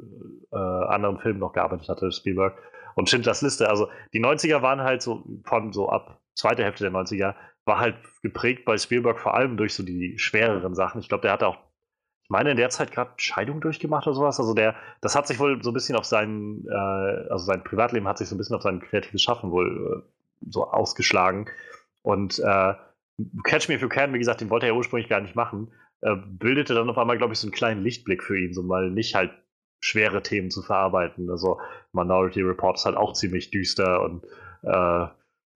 äh, 0.52 0.56
anderen 0.56 1.18
Filmen 1.18 1.38
noch 1.38 1.52
gearbeitet 1.52 1.88
hatte, 1.88 2.10
Spielberg. 2.10 2.56
Und 2.94 3.10
Schindlers 3.10 3.42
Liste, 3.42 3.68
also 3.68 3.88
die 4.12 4.20
90er 4.20 4.62
waren 4.62 4.80
halt 4.80 5.02
so, 5.02 5.24
von 5.44 5.72
so 5.72 5.88
ab 5.88 6.20
zweite 6.34 6.64
Hälfte 6.64 6.84
der 6.84 6.92
90er, 6.92 7.34
war 7.64 7.78
halt 7.78 7.96
geprägt 8.22 8.64
bei 8.64 8.76
Spielberg 8.78 9.18
vor 9.18 9.34
allem 9.34 9.56
durch 9.56 9.74
so 9.74 9.82
die 9.82 10.18
schwereren 10.18 10.74
Sachen. 10.74 11.00
Ich 11.00 11.08
glaube, 11.08 11.22
der 11.22 11.32
hatte 11.32 11.46
auch, 11.48 11.58
meine, 12.28 12.50
in 12.50 12.56
der 12.56 12.70
Zeit 12.70 12.92
gerade 12.92 13.12
Scheidung 13.16 13.60
durchgemacht 13.60 14.06
oder 14.06 14.16
sowas. 14.16 14.40
Also 14.40 14.54
der, 14.54 14.74
das 15.00 15.14
hat 15.14 15.26
sich 15.26 15.38
wohl 15.38 15.62
so 15.62 15.70
ein 15.70 15.74
bisschen 15.74 15.96
auf 15.96 16.04
sein, 16.04 16.64
äh, 16.68 17.28
also 17.30 17.44
sein 17.44 17.64
Privatleben 17.64 18.08
hat 18.08 18.18
sich 18.18 18.28
so 18.28 18.34
ein 18.34 18.38
bisschen 18.38 18.56
auf 18.56 18.62
sein 18.62 18.80
kreatives 18.80 19.22
Schaffen 19.22 19.50
wohl 19.50 20.02
äh, 20.02 20.48
so 20.50 20.64
ausgeschlagen. 20.70 21.46
Und 22.02 22.38
äh, 22.38 22.74
Catch 23.44 23.68
Me 23.68 23.74
If 23.74 23.82
You 23.82 23.88
Can, 23.88 24.12
wie 24.12 24.18
gesagt, 24.18 24.40
den 24.40 24.50
wollte 24.50 24.66
er 24.66 24.72
ja 24.72 24.76
ursprünglich 24.76 25.08
gar 25.08 25.20
nicht 25.20 25.36
machen, 25.36 25.72
äh, 26.00 26.16
bildete 26.16 26.74
dann 26.74 26.90
auf 26.90 26.98
einmal, 26.98 27.18
glaube 27.18 27.32
ich, 27.32 27.38
so 27.38 27.46
einen 27.46 27.54
kleinen 27.54 27.82
Lichtblick 27.82 28.22
für 28.22 28.38
ihn, 28.38 28.52
so 28.52 28.62
mal 28.62 28.90
nicht 28.90 29.14
halt 29.14 29.32
schwere 29.80 30.22
Themen 30.22 30.50
zu 30.50 30.62
verarbeiten. 30.62 31.30
Also 31.30 31.60
Minority 31.92 32.42
Report 32.42 32.76
ist 32.76 32.86
halt 32.86 32.96
auch 32.96 33.12
ziemlich 33.12 33.50
düster 33.50 34.02
und 34.02 34.24
äh, 34.62 35.06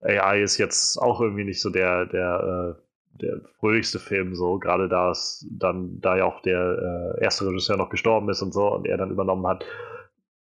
AI 0.02 0.42
ist 0.42 0.58
jetzt 0.58 0.98
auch 0.98 1.20
irgendwie 1.20 1.44
nicht 1.44 1.60
so 1.60 1.70
der, 1.70 2.06
der, 2.06 2.76
äh, 2.76 2.87
der 3.20 3.40
fröhlichste 3.58 3.98
Film, 3.98 4.34
so, 4.34 4.58
gerade 4.58 4.88
da 4.88 5.10
es 5.10 5.46
dann, 5.50 6.00
da 6.00 6.16
ja 6.16 6.24
auch 6.24 6.40
der 6.42 7.14
äh, 7.18 7.24
erste 7.24 7.46
Regisseur 7.46 7.76
noch 7.76 7.90
gestorben 7.90 8.28
ist 8.28 8.42
und 8.42 8.52
so 8.52 8.72
und 8.72 8.86
er 8.86 8.96
dann 8.96 9.10
übernommen 9.10 9.46
hat. 9.46 9.64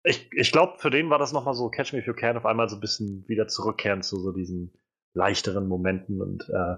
Ich, 0.05 0.31
ich 0.33 0.53
glaube, 0.53 0.75
für 0.79 0.91
den 0.91 1.11
war 1.11 1.19
das 1.19 1.33
nochmal 1.33 1.55
so 1.55 1.69
Catch 1.69 1.93
Me 1.93 1.99
If 1.99 2.07
You 2.07 2.15
Can 2.15 2.37
auf 2.37 2.47
einmal 2.47 2.69
so 2.69 2.77
ein 2.77 2.81
bisschen 2.81 3.25
wieder 3.29 3.49
zurückkehren 3.49 4.03
zu 4.03 4.19
so 4.21 4.33
diesen 4.33 4.73
leichteren 5.15 5.69
Momenten 5.69 6.23
und 6.23 6.49
äh, 6.49 6.77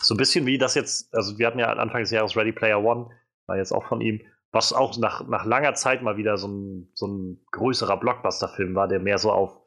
so 0.00 0.14
ein 0.14 0.18
bisschen 0.18 0.46
wie 0.46 0.58
das 0.58 0.74
jetzt, 0.74 1.14
also 1.14 1.38
wir 1.38 1.46
hatten 1.46 1.58
ja 1.58 1.72
Anfang 1.72 2.00
des 2.00 2.10
Jahres 2.10 2.36
Ready 2.36 2.52
Player 2.52 2.82
One, 2.82 3.10
war 3.46 3.56
jetzt 3.56 3.72
auch 3.72 3.84
von 3.86 4.00
ihm, 4.00 4.20
was 4.50 4.72
auch 4.72 4.96
nach, 4.98 5.26
nach 5.28 5.44
langer 5.44 5.74
Zeit 5.74 6.02
mal 6.02 6.16
wieder 6.16 6.36
so 6.36 6.48
ein, 6.48 6.90
so 6.94 7.06
ein 7.06 7.40
größerer 7.52 7.98
Blockbuster-Film 7.98 8.74
war, 8.74 8.88
der 8.88 9.00
mehr 9.00 9.18
so 9.18 9.30
auf, 9.30 9.60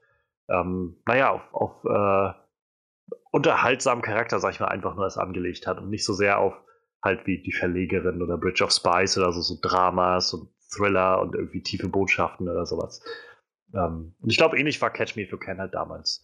ähm, 0.49 0.97
naja, 1.05 1.31
auf, 1.31 1.53
auf 1.53 1.85
äh, 1.85 2.33
unterhaltsamen 3.31 4.03
Charakter, 4.03 4.39
sag 4.39 4.53
ich 4.53 4.59
mal, 4.59 4.67
einfach 4.67 4.95
nur 4.95 5.05
erst 5.05 5.17
angelegt 5.17 5.65
hat 5.67 5.79
und 5.79 5.89
nicht 5.89 6.05
so 6.05 6.13
sehr 6.13 6.39
auf 6.39 6.53
halt 7.01 7.25
wie 7.25 7.41
die 7.41 7.53
Verlegerin 7.53 8.21
oder 8.21 8.37
Bridge 8.37 8.63
of 8.63 8.71
Spice 8.71 9.17
oder 9.17 9.31
so, 9.31 9.41
so 9.41 9.57
Dramas 9.61 10.33
und 10.33 10.49
Thriller 10.69 11.19
und 11.21 11.33
irgendwie 11.35 11.63
tiefe 11.63 11.89
Botschaften 11.89 12.47
oder 12.47 12.65
sowas. 12.65 13.03
Ähm, 13.73 14.15
und 14.19 14.29
ich 14.29 14.37
glaube, 14.37 14.59
ähnlich 14.59 14.81
war 14.81 14.91
Catch 14.91 15.15
Me 15.15 15.23
If 15.23 15.31
You 15.31 15.37
Can 15.37 15.59
halt 15.59 15.73
damals. 15.73 16.23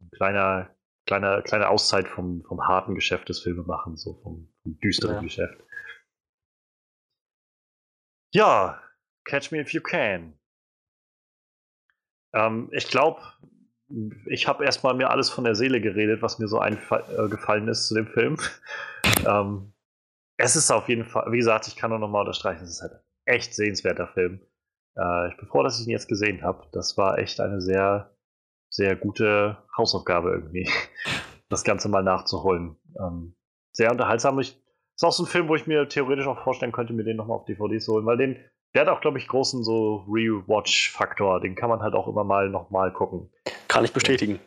Ein 0.00 0.10
kleiner, 0.10 0.74
kleiner, 1.06 1.42
kleine 1.42 1.68
Auszeit 1.68 2.08
vom, 2.08 2.42
vom 2.42 2.66
harten 2.66 2.94
Geschäft 2.94 3.28
des 3.28 3.40
Filmemachens, 3.40 4.02
so 4.02 4.14
vom, 4.22 4.52
vom 4.62 4.78
düsteren 4.80 5.16
ja. 5.16 5.22
Geschäft. 5.22 5.62
Ja, 8.34 8.82
Catch 9.24 9.52
Me 9.52 9.60
If 9.60 9.72
You 9.72 9.82
Can. 9.82 10.38
Ähm, 12.32 12.68
ich 12.72 12.88
glaube, 12.88 13.20
ich 14.26 14.48
habe 14.48 14.64
erstmal 14.64 14.94
mir 14.94 15.10
alles 15.10 15.30
von 15.30 15.44
der 15.44 15.54
Seele 15.54 15.80
geredet, 15.80 16.22
was 16.22 16.38
mir 16.38 16.48
so 16.48 16.58
eingefallen 16.58 17.68
äh, 17.68 17.70
ist 17.70 17.86
zu 17.86 17.94
dem 17.94 18.06
Film. 18.06 18.36
ähm, 19.26 19.72
es 20.36 20.56
ist 20.56 20.70
auf 20.70 20.88
jeden 20.88 21.04
Fall, 21.04 21.30
wie 21.30 21.38
gesagt, 21.38 21.68
ich 21.68 21.76
kann 21.76 21.90
nur 21.90 21.98
nochmal 21.98 22.22
unterstreichen, 22.22 22.64
es 22.64 22.70
ist 22.70 22.82
halt 22.82 23.00
echt 23.24 23.54
sehenswerter 23.54 24.08
Film. 24.08 24.40
Äh, 24.96 25.28
ich 25.28 25.36
bin 25.36 25.46
froh, 25.48 25.62
dass 25.62 25.80
ich 25.80 25.86
ihn 25.86 25.92
jetzt 25.92 26.08
gesehen 26.08 26.42
habe. 26.42 26.66
Das 26.72 26.96
war 26.96 27.18
echt 27.18 27.40
eine 27.40 27.60
sehr, 27.60 28.16
sehr 28.68 28.96
gute 28.96 29.58
Hausaufgabe 29.76 30.30
irgendwie, 30.30 30.68
das 31.48 31.64
Ganze 31.64 31.88
mal 31.88 32.02
nachzuholen. 32.02 32.76
Ähm, 32.98 33.34
sehr 33.72 33.90
unterhaltsam. 33.90 34.38
Ich, 34.40 34.60
ist 34.94 35.04
auch 35.04 35.12
so 35.12 35.24
ein 35.24 35.28
Film, 35.28 35.48
wo 35.48 35.54
ich 35.54 35.66
mir 35.66 35.88
theoretisch 35.88 36.26
auch 36.26 36.42
vorstellen 36.42 36.72
könnte, 36.72 36.92
mir 36.92 37.04
den 37.04 37.16
nochmal 37.16 37.38
auf 37.38 37.44
DVD 37.44 37.78
zu 37.78 37.92
holen, 37.92 38.06
weil 38.06 38.18
den, 38.18 38.36
der 38.74 38.82
hat 38.82 38.88
auch, 38.88 39.00
glaube 39.00 39.18
ich, 39.18 39.28
großen 39.28 39.62
so 39.62 40.04
Rewatch-Faktor. 40.08 41.40
Den 41.40 41.54
kann 41.54 41.70
man 41.70 41.80
halt 41.80 41.94
auch 41.94 42.08
immer 42.08 42.24
mal 42.24 42.48
nochmal 42.48 42.92
gucken. 42.92 43.30
Kann 43.72 43.86
ich 43.86 43.92
bestätigen. 43.92 44.38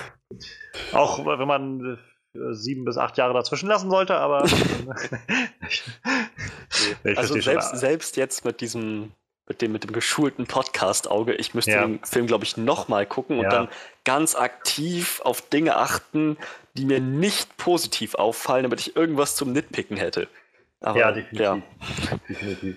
auch 0.92 1.26
wenn 1.26 1.46
man 1.46 1.98
äh, 2.34 2.54
sieben 2.54 2.86
bis 2.86 2.96
acht 2.96 3.18
Jahre 3.18 3.34
dazwischen 3.34 3.68
lassen 3.68 3.90
sollte, 3.90 4.16
aber. 4.16 4.44
also 7.16 7.38
selbst, 7.38 7.76
selbst 7.76 8.16
jetzt 8.16 8.46
mit 8.46 8.62
diesem 8.62 9.12
mit 9.46 9.60
dem, 9.60 9.72
mit 9.72 9.84
dem 9.84 9.92
geschulten 9.92 10.46
Podcast-Auge. 10.46 11.34
Ich 11.34 11.52
müsste 11.52 11.72
ja. 11.72 11.86
den 11.86 12.02
Film, 12.02 12.26
glaube 12.26 12.44
ich, 12.44 12.56
nochmal 12.56 13.04
gucken 13.04 13.38
und 13.38 13.44
ja. 13.44 13.50
dann 13.50 13.68
ganz 14.04 14.34
aktiv 14.34 15.20
auf 15.22 15.42
Dinge 15.42 15.76
achten, 15.76 16.38
die 16.78 16.86
mir 16.86 17.00
nicht 17.00 17.58
positiv 17.58 18.14
auffallen, 18.14 18.62
damit 18.62 18.80
ich 18.80 18.96
irgendwas 18.96 19.36
zum 19.36 19.52
Nitpicken 19.52 19.98
hätte. 19.98 20.28
Aber, 20.80 20.98
ja, 20.98 21.12
definitiv. 21.12 21.40
Ja. 21.40 21.58
definitiv. 22.26 22.76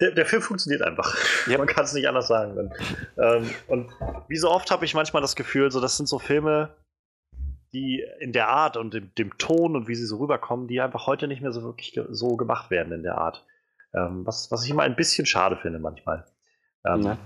Der, 0.00 0.10
der, 0.10 0.26
Film 0.26 0.42
funktioniert 0.42 0.82
einfach. 0.82 1.16
Ja. 1.46 1.58
Man 1.58 1.66
kann 1.66 1.84
es 1.84 1.92
nicht 1.92 2.08
anders 2.08 2.26
sagen. 2.26 2.72
Ähm, 3.18 3.50
und 3.68 3.90
wie 4.28 4.36
so 4.36 4.50
oft 4.50 4.70
habe 4.70 4.84
ich 4.84 4.94
manchmal 4.94 5.20
das 5.20 5.36
Gefühl, 5.36 5.70
so 5.70 5.80
das 5.80 5.96
sind 5.96 6.08
so 6.08 6.18
Filme, 6.18 6.74
die 7.74 8.04
in 8.20 8.32
der 8.32 8.48
Art 8.48 8.76
und 8.76 8.94
dem, 8.94 9.14
dem, 9.16 9.36
Ton 9.36 9.76
und 9.76 9.88
wie 9.88 9.94
sie 9.94 10.06
so 10.06 10.16
rüberkommen, 10.18 10.68
die 10.68 10.80
einfach 10.80 11.06
heute 11.06 11.28
nicht 11.28 11.42
mehr 11.42 11.52
so 11.52 11.62
wirklich 11.62 12.00
so 12.10 12.36
gemacht 12.36 12.70
werden 12.70 12.92
in 12.92 13.02
der 13.02 13.18
Art. 13.18 13.44
Ähm, 13.92 14.26
was, 14.26 14.50
was 14.50 14.64
ich 14.64 14.70
immer 14.70 14.84
ein 14.84 14.96
bisschen 14.96 15.26
schade 15.26 15.56
finde 15.56 15.78
manchmal. 15.78 16.24
Ähm, 16.86 17.02
ja. 17.02 17.18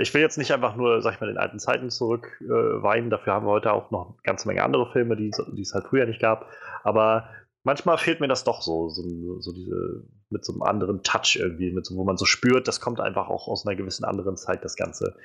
Ich 0.00 0.12
will 0.12 0.20
jetzt 0.20 0.38
nicht 0.38 0.52
einfach 0.52 0.76
nur, 0.76 1.00
sag 1.02 1.14
ich 1.14 1.20
mal, 1.20 1.26
den 1.26 1.38
alten 1.38 1.58
Zeiten 1.58 1.90
zurück 1.90 2.38
äh, 2.40 2.82
weinen, 2.82 3.10
dafür 3.10 3.32
haben 3.34 3.46
wir 3.46 3.50
heute 3.50 3.72
auch 3.72 3.90
noch 3.90 4.06
eine 4.06 4.16
ganze 4.22 4.48
Menge 4.48 4.62
andere 4.62 4.90
Filme, 4.92 5.16
die, 5.16 5.30
die 5.52 5.62
es 5.62 5.74
halt 5.74 5.86
früher 5.86 6.06
nicht 6.06 6.20
gab. 6.20 6.46
Aber 6.84 7.28
manchmal 7.64 7.98
fehlt 7.98 8.20
mir 8.20 8.28
das 8.28 8.44
doch 8.44 8.62
so, 8.62 8.88
so, 8.88 9.02
so 9.40 9.52
diese, 9.52 10.04
mit 10.30 10.44
so 10.44 10.52
einem 10.52 10.62
anderen 10.62 11.02
Touch 11.02 11.36
irgendwie, 11.38 11.72
mit 11.72 11.86
so, 11.86 11.96
wo 11.96 12.04
man 12.04 12.16
so 12.16 12.24
spürt, 12.24 12.68
das 12.68 12.80
kommt 12.80 13.00
einfach 13.00 13.28
auch 13.28 13.48
aus 13.48 13.66
einer 13.66 13.76
gewissen 13.76 14.04
anderen 14.04 14.36
Zeit, 14.36 14.64
das 14.64 14.76
Ganze. 14.76 15.16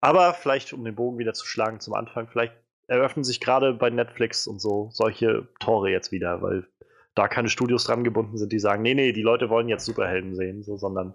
Aber 0.00 0.34
vielleicht, 0.34 0.72
um 0.72 0.84
den 0.84 0.94
Bogen 0.94 1.18
wieder 1.18 1.34
zu 1.34 1.46
schlagen 1.46 1.80
zum 1.80 1.94
Anfang, 1.94 2.28
vielleicht 2.28 2.54
eröffnen 2.86 3.24
sich 3.24 3.40
gerade 3.40 3.74
bei 3.74 3.90
Netflix 3.90 4.46
und 4.46 4.60
so 4.60 4.88
solche 4.92 5.48
Tore 5.60 5.90
jetzt 5.90 6.12
wieder, 6.12 6.40
weil 6.40 6.66
da 7.14 7.28
keine 7.28 7.48
Studios 7.48 7.84
dran 7.84 8.04
gebunden 8.04 8.38
sind, 8.38 8.52
die 8.52 8.60
sagen, 8.60 8.82
nee, 8.82 8.94
nee, 8.94 9.12
die 9.12 9.22
Leute 9.22 9.50
wollen 9.50 9.68
jetzt 9.68 9.84
Superhelden 9.84 10.34
sehen, 10.36 10.62
so, 10.62 10.76
sondern 10.76 11.14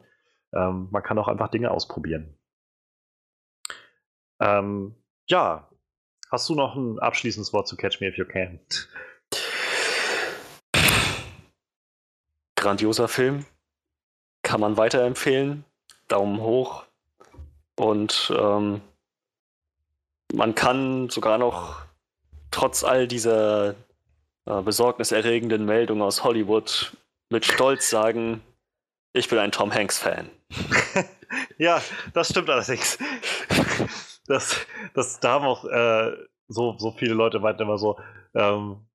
ähm, 0.54 0.90
man 0.92 1.02
kann 1.02 1.18
auch 1.18 1.30
einfach 1.30 1.50
Dinge 1.50 1.72
ausprobieren. 1.72 2.38
Ähm, 4.42 4.96
ja, 5.28 5.70
hast 6.30 6.50
du 6.50 6.56
noch 6.56 6.76
ein 6.76 7.00
abschließendes 7.00 7.54
Wort 7.54 7.68
zu 7.68 7.78
Catch 7.78 8.02
Me 8.02 8.08
If 8.08 8.18
You 8.18 8.26
Can? 8.26 8.60
Grandioser 12.64 13.10
Film. 13.10 13.46
Kann 14.42 14.62
man 14.62 14.78
weiterempfehlen. 14.78 15.66
Daumen 16.08 16.40
hoch. 16.40 16.86
Und 17.76 18.32
ähm, 18.38 18.82
man 20.34 20.56
kann 20.56 21.10
sogar 21.10 21.38
noch 21.38 21.82
trotz 22.52 22.84
all 22.84 23.08
dieser 23.08 23.76
äh, 24.46 24.62
besorgniserregenden 24.62 25.66
Meldung 25.66 26.02
aus 26.02 26.24
Hollywood 26.24 26.96
mit 27.30 27.46
Stolz 27.46 27.90
sagen, 27.90 28.42
ich 29.12 29.28
bin 29.28 29.40
ein 29.40 29.52
Tom 29.52 29.74
Hanks-Fan. 29.74 30.30
ja, 31.58 31.82
das 32.14 32.30
stimmt 32.30 32.50
allerdings. 32.50 32.98
Das, 34.28 34.66
das, 34.94 35.20
da 35.20 35.32
haben 35.34 35.46
auch 35.46 35.66
äh, 35.66 36.14
so, 36.48 36.78
so 36.78 36.92
viele 36.92 37.14
Leute 37.14 37.40
meinten 37.40 37.64
immer 37.64 37.78
so, 37.78 38.00
ähm, 38.36 38.86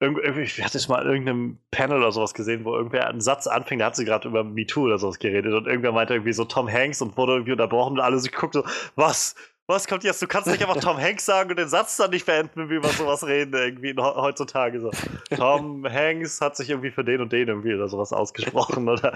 ich 0.00 0.62
hatte 0.62 0.78
mal 0.88 1.02
in 1.02 1.08
irgendeinem 1.08 1.58
Panel 1.70 1.98
oder 1.98 2.12
sowas 2.12 2.34
gesehen, 2.34 2.64
wo 2.64 2.74
irgendwer 2.74 3.08
einen 3.08 3.20
Satz 3.20 3.46
anfing, 3.46 3.78
da 3.78 3.86
hat 3.86 3.96
sie 3.96 4.04
gerade 4.04 4.28
über 4.28 4.44
MeToo 4.44 4.84
oder 4.84 4.98
sowas 4.98 5.18
geredet 5.18 5.54
und 5.54 5.66
irgendwer 5.66 5.92
meinte 5.92 6.14
irgendwie 6.14 6.34
so 6.34 6.44
Tom 6.44 6.70
Hanks 6.70 7.00
und 7.00 7.16
wurde 7.16 7.32
irgendwie 7.32 7.52
unterbrochen 7.52 7.94
und 7.94 8.00
alle 8.00 8.18
so 8.18 8.28
geguckt 8.30 8.54
so, 8.54 8.64
was? 8.94 9.34
was 9.66 9.86
kommt 9.88 10.04
jetzt? 10.04 10.22
Du 10.22 10.26
kannst 10.26 10.48
nicht 10.48 10.62
einfach 10.62 10.80
Tom 10.80 10.96
Hanks 10.96 11.24
sagen 11.24 11.50
und 11.50 11.58
den 11.58 11.68
Satz 11.68 11.96
dann 11.96 12.10
nicht 12.10 12.26
beenden, 12.26 12.52
wenn 12.54 12.70
wir 12.70 12.76
über 12.76 12.88
sowas 12.88 13.26
reden, 13.26 13.54
irgendwie 13.54 13.94
heutzutage 13.96 14.80
so. 14.80 14.90
Tom 15.34 15.84
Hanks 15.84 16.40
hat 16.40 16.56
sich 16.56 16.70
irgendwie 16.70 16.90
für 16.90 17.04
den 17.04 17.20
und 17.20 17.32
den 17.32 17.48
irgendwie 17.48 17.74
oder 17.74 17.88
sowas 17.88 18.12
ausgesprochen, 18.12 18.88
oder? 18.88 19.12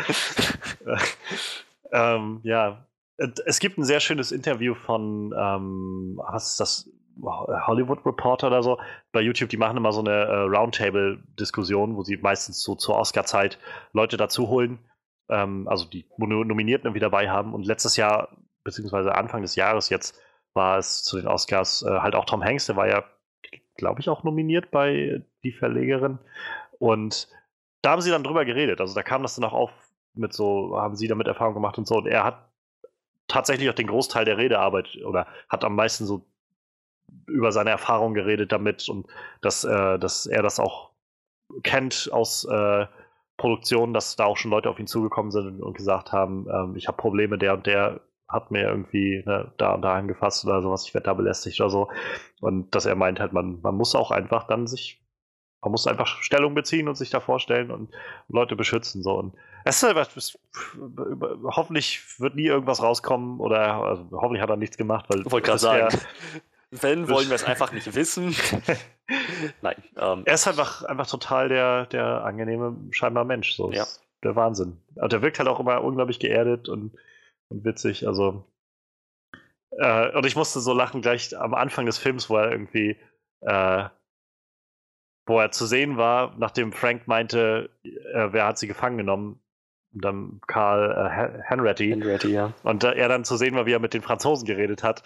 ähm, 1.93 2.41
ja. 2.43 2.85
Es 3.45 3.59
gibt 3.59 3.77
ein 3.77 3.85
sehr 3.85 4.01
schönes 4.01 4.33
Interview 4.33 4.75
von, 4.75 5.35
ähm, 5.39 6.15
was 6.17 6.53
ist 6.53 6.61
das? 6.61 6.91
Hollywood 7.23 8.05
Reporter 8.05 8.49
oder 8.49 8.63
so 8.63 8.79
bei 9.13 9.21
YouTube, 9.21 9.51
die 9.51 9.57
machen 9.57 9.77
immer 9.77 9.93
so 9.93 10.01
eine 10.01 10.11
äh, 10.11 10.41
Roundtable-Diskussion, 10.43 11.97
wo 11.97 12.03
sie 12.03 12.17
meistens 12.17 12.63
so 12.63 12.75
zur 12.75 12.97
Oscar-Zeit 12.97 13.59
Leute 13.93 14.17
dazu 14.17 14.49
holen, 14.49 14.79
ähm, 15.29 15.69
also 15.69 15.85
die 15.87 16.07
Nominierten 16.19 16.87
irgendwie 16.87 17.01
dabei 17.01 17.31
haben. 17.31 17.55
Und 17.55 17.67
letztes 17.67 17.97
Jahr, 17.97 18.37
beziehungsweise 18.65 19.15
Anfang 19.15 19.43
des 19.43 19.57
Jahres 19.57 19.89
jetzt, 19.89 20.21
war 20.55 20.79
es 20.79 21.03
zu 21.03 21.17
den 21.17 21.29
Oscars 21.29 21.83
äh, 21.83 22.01
halt 22.01 22.15
auch 22.15 22.25
Tom 22.25 22.43
Hanks, 22.43 22.67
der 22.67 22.77
war 22.77 22.89
ja, 22.89 23.05
glaube 23.77 24.01
ich, 24.01 24.09
auch 24.09 24.25
nominiert 24.25 24.71
bei 24.71 25.23
Die 25.45 25.53
Verlegerin. 25.53 26.19
Und 26.79 27.29
da 27.83 27.93
haben 27.93 28.01
sie 28.01 28.11
dann 28.11 28.25
drüber 28.25 28.45
geredet. 28.45 28.81
Also 28.81 28.95
da 28.95 29.03
kam 29.03 29.23
das 29.23 29.35
dann 29.37 29.45
auch 29.45 29.53
auf 29.53 29.71
mit 30.15 30.33
so, 30.33 30.77
haben 30.77 30.97
sie 30.97 31.09
damit 31.09 31.29
Erfahrung 31.29 31.55
gemacht 31.55 31.79
und 31.79 31.87
so. 31.87 31.97
Und 31.97 32.07
er 32.07 32.25
hat 32.25 32.51
tatsächlich 33.29 33.71
auch 33.71 33.75
den 33.75 33.87
Großteil 33.87 34.25
der 34.25 34.39
Redearbeit 34.39 34.99
oder 35.05 35.27
hat 35.49 35.65
am 35.65 35.77
meisten 35.77 36.05
so 36.05 36.27
über 37.27 37.53
seine 37.53 37.71
Erfahrung 37.71 38.15
geredet 38.15 38.53
damit 38.53 38.89
und 38.89 39.07
dass, 39.41 39.65
äh, 39.65 39.99
dass 39.99 40.27
er 40.27 40.43
das 40.43 40.61
auch 40.61 40.91
kennt 41.63 42.11
aus 42.13 42.45
äh, 42.45 42.87
Produktionen, 43.37 43.95
dass 43.95 44.17
da 44.17 44.25
auch 44.27 44.37
schon 44.37 44.51
Leute 44.51 44.69
auf 44.69 44.79
ihn 44.79 44.87
zugekommen 44.87 45.31
sind 45.31 45.63
und 45.63 45.77
gesagt 45.77 46.13
haben, 46.13 46.47
ähm, 46.53 46.77
ich 46.77 46.89
habe 46.89 46.99
Probleme 46.99 47.39
der 47.39 47.55
und 47.55 47.67
der 47.67 48.01
hat 48.29 48.51
mir 48.51 48.63
irgendwie 48.63 49.23
ne, 49.27 49.53
da 49.57 49.75
und 49.75 49.83
da 49.83 49.95
angefasst 49.95 50.45
oder 50.45 50.63
sowas, 50.63 50.87
ich 50.87 50.95
werde 50.95 51.07
da 51.07 51.15
belästigt 51.15 51.61
oder 51.61 51.71
so. 51.71 51.89
Und 52.41 52.75
dass 52.75 52.87
er 52.87 52.95
meint 52.95 53.19
halt, 53.19 53.33
man, 53.33 53.61
man 53.61 53.75
muss 53.75 53.95
auch 53.95 54.11
einfach 54.11 54.47
dann 54.47 54.67
sich, 54.67 55.03
man 55.63 55.73
muss 55.73 55.87
einfach 55.87 56.23
Stellung 56.23 56.55
beziehen 56.55 56.89
und 56.89 56.95
sich 56.95 57.11
da 57.11 57.21
vorstellen 57.21 57.71
und 57.71 57.91
Leute 58.29 58.57
beschützen. 58.57 59.03
So. 59.03 59.19
Und 59.19 59.35
es 59.65 59.83
ist 59.83 60.17
es, 60.17 60.39
hoffentlich 61.45 62.21
wird 62.21 62.37
nie 62.37 62.47
irgendwas 62.47 62.83
rauskommen 62.83 63.41
oder 63.41 63.83
also, 63.83 64.09
hoffentlich 64.13 64.43
hat 64.43 64.51
er 64.51 64.57
nichts 64.57 64.77
gemacht, 64.77 65.07
weil 65.09 65.21
ich 65.21 65.33
wollte 65.33 65.47
gerade 65.47 65.59
sagen. 65.59 65.99
Wenn, 66.71 67.09
wollen 67.09 67.29
wir 67.29 67.35
es 67.35 67.45
einfach 67.47 67.73
nicht 67.73 67.95
wissen. 67.95 68.35
Nein. 69.63 69.77
Ähm, 69.97 70.23
er 70.25 70.35
ist 70.35 70.47
einfach, 70.47 70.85
einfach 70.85 71.07
total 71.07 71.49
der, 71.49 71.87
der 71.87 72.25
angenehme, 72.25 72.77
scheinbar 72.91 73.25
Mensch. 73.25 73.55
So. 73.55 73.73
Ja. 73.73 73.87
Der 74.23 74.37
Wahnsinn. 74.37 74.77
Und 74.97 75.13
der 75.13 75.23
wirkt 75.23 75.39
halt 75.39 75.49
auch 75.49 75.61
immer 75.61 75.83
unglaublich 75.83 76.19
geerdet 76.19 76.69
und 76.69 76.93
und 77.51 77.65
witzig. 77.65 78.07
Also, 78.07 78.45
äh, 79.73 80.17
und 80.17 80.25
ich 80.25 80.37
musste 80.37 80.61
so 80.61 80.73
lachen 80.73 81.03
gleich 81.03 81.37
am 81.37 81.55
Anfang 81.55 81.87
des 81.87 81.99
Films, 81.99 82.31
wo 82.31 82.37
er 82.37 82.51
irgendwie, 82.51 82.97
äh, 83.43 83.85
wo 85.27 85.39
er 85.39 85.51
zu 85.51 85.67
sehen 85.67 85.97
war, 85.97 86.35
nachdem 86.39 86.73
Frank 86.73 87.07
meinte, 87.07 87.71
äh, 87.85 88.29
wer 88.31 88.47
hat 88.47 88.59
sie 88.59 88.67
gefangen 88.67 88.97
genommen. 88.97 89.41
Und 89.93 90.05
dann 90.05 90.41
Karl 90.47 90.93
äh, 90.93 91.43
Henretti. 91.43 91.91
Henretti 91.91 92.29
ja. 92.29 92.55
Und 92.63 92.85
er 92.85 93.09
dann 93.09 93.25
zu 93.25 93.37
sehen 93.37 93.57
war, 93.57 93.67
wie 93.67 93.73
er 93.73 93.81
mit 93.81 93.93
den 93.93 94.03
Franzosen 94.03 94.47
geredet 94.47 94.85
hat. 94.85 95.03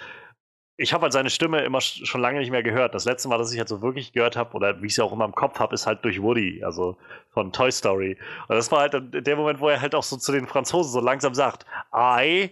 Ich 0.77 0.93
habe 0.93 1.05
halt 1.05 1.13
seine 1.13 1.31
Stimme 1.31 1.61
immer 1.61 1.81
schon 1.81 2.21
lange 2.21 2.41
nicht 2.41 2.51
mehr 2.51 2.63
gehört. 2.63 2.95
Das 2.95 3.05
letzte 3.05 3.29
Mal, 3.29 3.39
dass 3.39 3.53
ich 3.53 3.59
halt 3.59 3.69
so 3.69 3.81
wirklich 3.81 4.13
gehört 4.13 4.37
habe, 4.37 4.55
oder 4.55 4.83
wie 4.83 4.87
ich 4.87 4.95
sie 4.95 5.03
auch 5.03 5.13
immer 5.13 5.25
im 5.25 5.35
Kopf 5.35 5.61
habe, 5.61 5.75
ist 5.75 5.87
halt 5.87 6.05
durch 6.05 6.21
Woody, 6.21 6.65
also 6.65 6.97
von 7.31 7.53
Toy 7.53 7.71
Story. 7.71 8.19
Und 8.49 8.57
das 8.57 8.73
war 8.73 8.81
halt 8.81 8.95
der 8.95 9.37
Moment, 9.37 9.61
wo 9.61 9.69
er 9.69 9.81
halt 9.81 9.95
auch 9.95 10.03
so 10.03 10.17
zu 10.17 10.33
den 10.33 10.47
Franzosen 10.47 10.93
so 10.93 11.01
langsam 11.01 11.35
sagt, 11.35 11.65
I 11.95 12.51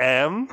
am, 0.00 0.48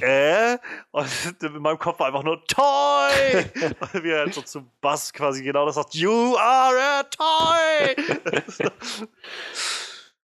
äh, 0.00 0.56
und 0.90 1.42
in 1.42 1.58
meinem 1.58 1.78
Kopf 1.78 2.00
war 2.00 2.06
einfach 2.06 2.22
nur 2.22 2.42
Toy! 2.46 3.44
Und 3.92 4.02
wie 4.04 4.10
er 4.10 4.20
halt 4.20 4.34
so 4.34 4.40
zu 4.40 4.64
Bass 4.80 5.12
quasi 5.12 5.42
genau 5.42 5.66
das 5.66 5.74
sagt, 5.74 5.94
You 5.94 6.34
are 6.36 6.78
a 6.78 7.02
Toy! 7.02 7.96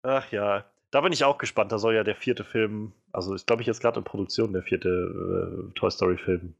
Ach 0.03 0.31
ja, 0.31 0.65
da 0.95 1.01
bin 1.01 1.11
ich 1.11 1.25
auch 1.25 1.37
gespannt. 1.37 1.73
Da 1.73 1.77
soll 1.77 1.93
ja 1.93 2.05
der 2.05 2.15
vierte 2.15 2.45
Film, 2.45 2.93
also 3.11 3.33
ist 3.33 3.47
glaube 3.47 3.61
ich 3.61 3.67
jetzt 3.67 3.81
gerade 3.81 3.99
in 3.99 4.05
Produktion 4.05 4.53
der 4.53 4.63
vierte 4.63 4.87
äh, 4.87 5.73
Toy 5.77 5.91
Story 5.91 6.17
Film. 6.17 6.55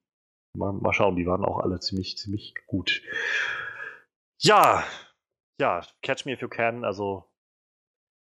Mal, 0.57 0.73
mal, 0.73 0.91
schauen, 0.91 1.15
die 1.15 1.25
waren 1.25 1.45
auch 1.45 1.59
alle 1.59 1.79
ziemlich, 1.79 2.17
ziemlich 2.17 2.53
gut. 2.67 3.01
Ja, 4.39 4.83
ja, 5.57 5.81
Catch 6.01 6.25
Me 6.25 6.33
If 6.33 6.41
You 6.41 6.49
Can, 6.49 6.83
also 6.83 7.23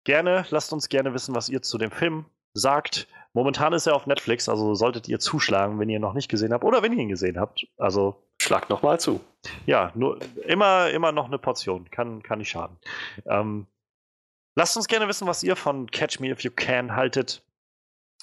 gerne, 0.03 0.45
lasst 0.51 0.71
uns 0.73 0.89
gerne 0.89 1.11
wissen, 1.15 1.33
was 1.33 1.49
ihr 1.49 1.63
zu 1.63 1.79
dem 1.79 1.89
Film 1.89 2.25
sagt. 2.53 3.07
Momentan 3.33 3.73
ist 3.73 3.87
er 3.87 3.95
auf 3.95 4.05
Netflix, 4.05 4.47
also 4.47 4.75
solltet 4.75 5.09
ihr 5.09 5.19
zuschlagen, 5.19 5.79
wenn 5.79 5.89
ihr 5.89 5.95
ihn 5.95 6.01
noch 6.01 6.13
nicht 6.13 6.29
gesehen 6.29 6.53
habt 6.53 6.63
oder 6.63 6.83
wenn 6.83 6.93
ihr 6.93 6.99
ihn 6.99 7.09
gesehen 7.09 7.39
habt. 7.39 7.67
Also 7.77 8.23
schlagt 8.39 8.69
nochmal 8.69 8.99
zu. 8.99 9.21
Ja, 9.65 9.91
nur 9.95 10.19
immer, 10.45 10.91
immer 10.91 11.11
noch 11.11 11.25
eine 11.25 11.39
Portion, 11.39 11.89
kann, 11.89 12.21
kann 12.21 12.37
nicht 12.37 12.49
schaden. 12.49 12.77
Ähm, 13.25 13.65
lasst 14.55 14.75
uns 14.77 14.87
gerne 14.87 15.07
wissen, 15.07 15.27
was 15.27 15.43
ihr 15.43 15.55
von 15.55 15.87
Catch 15.91 16.19
Me 16.19 16.29
If 16.29 16.41
You 16.41 16.51
Can 16.51 16.95
haltet, 16.95 17.43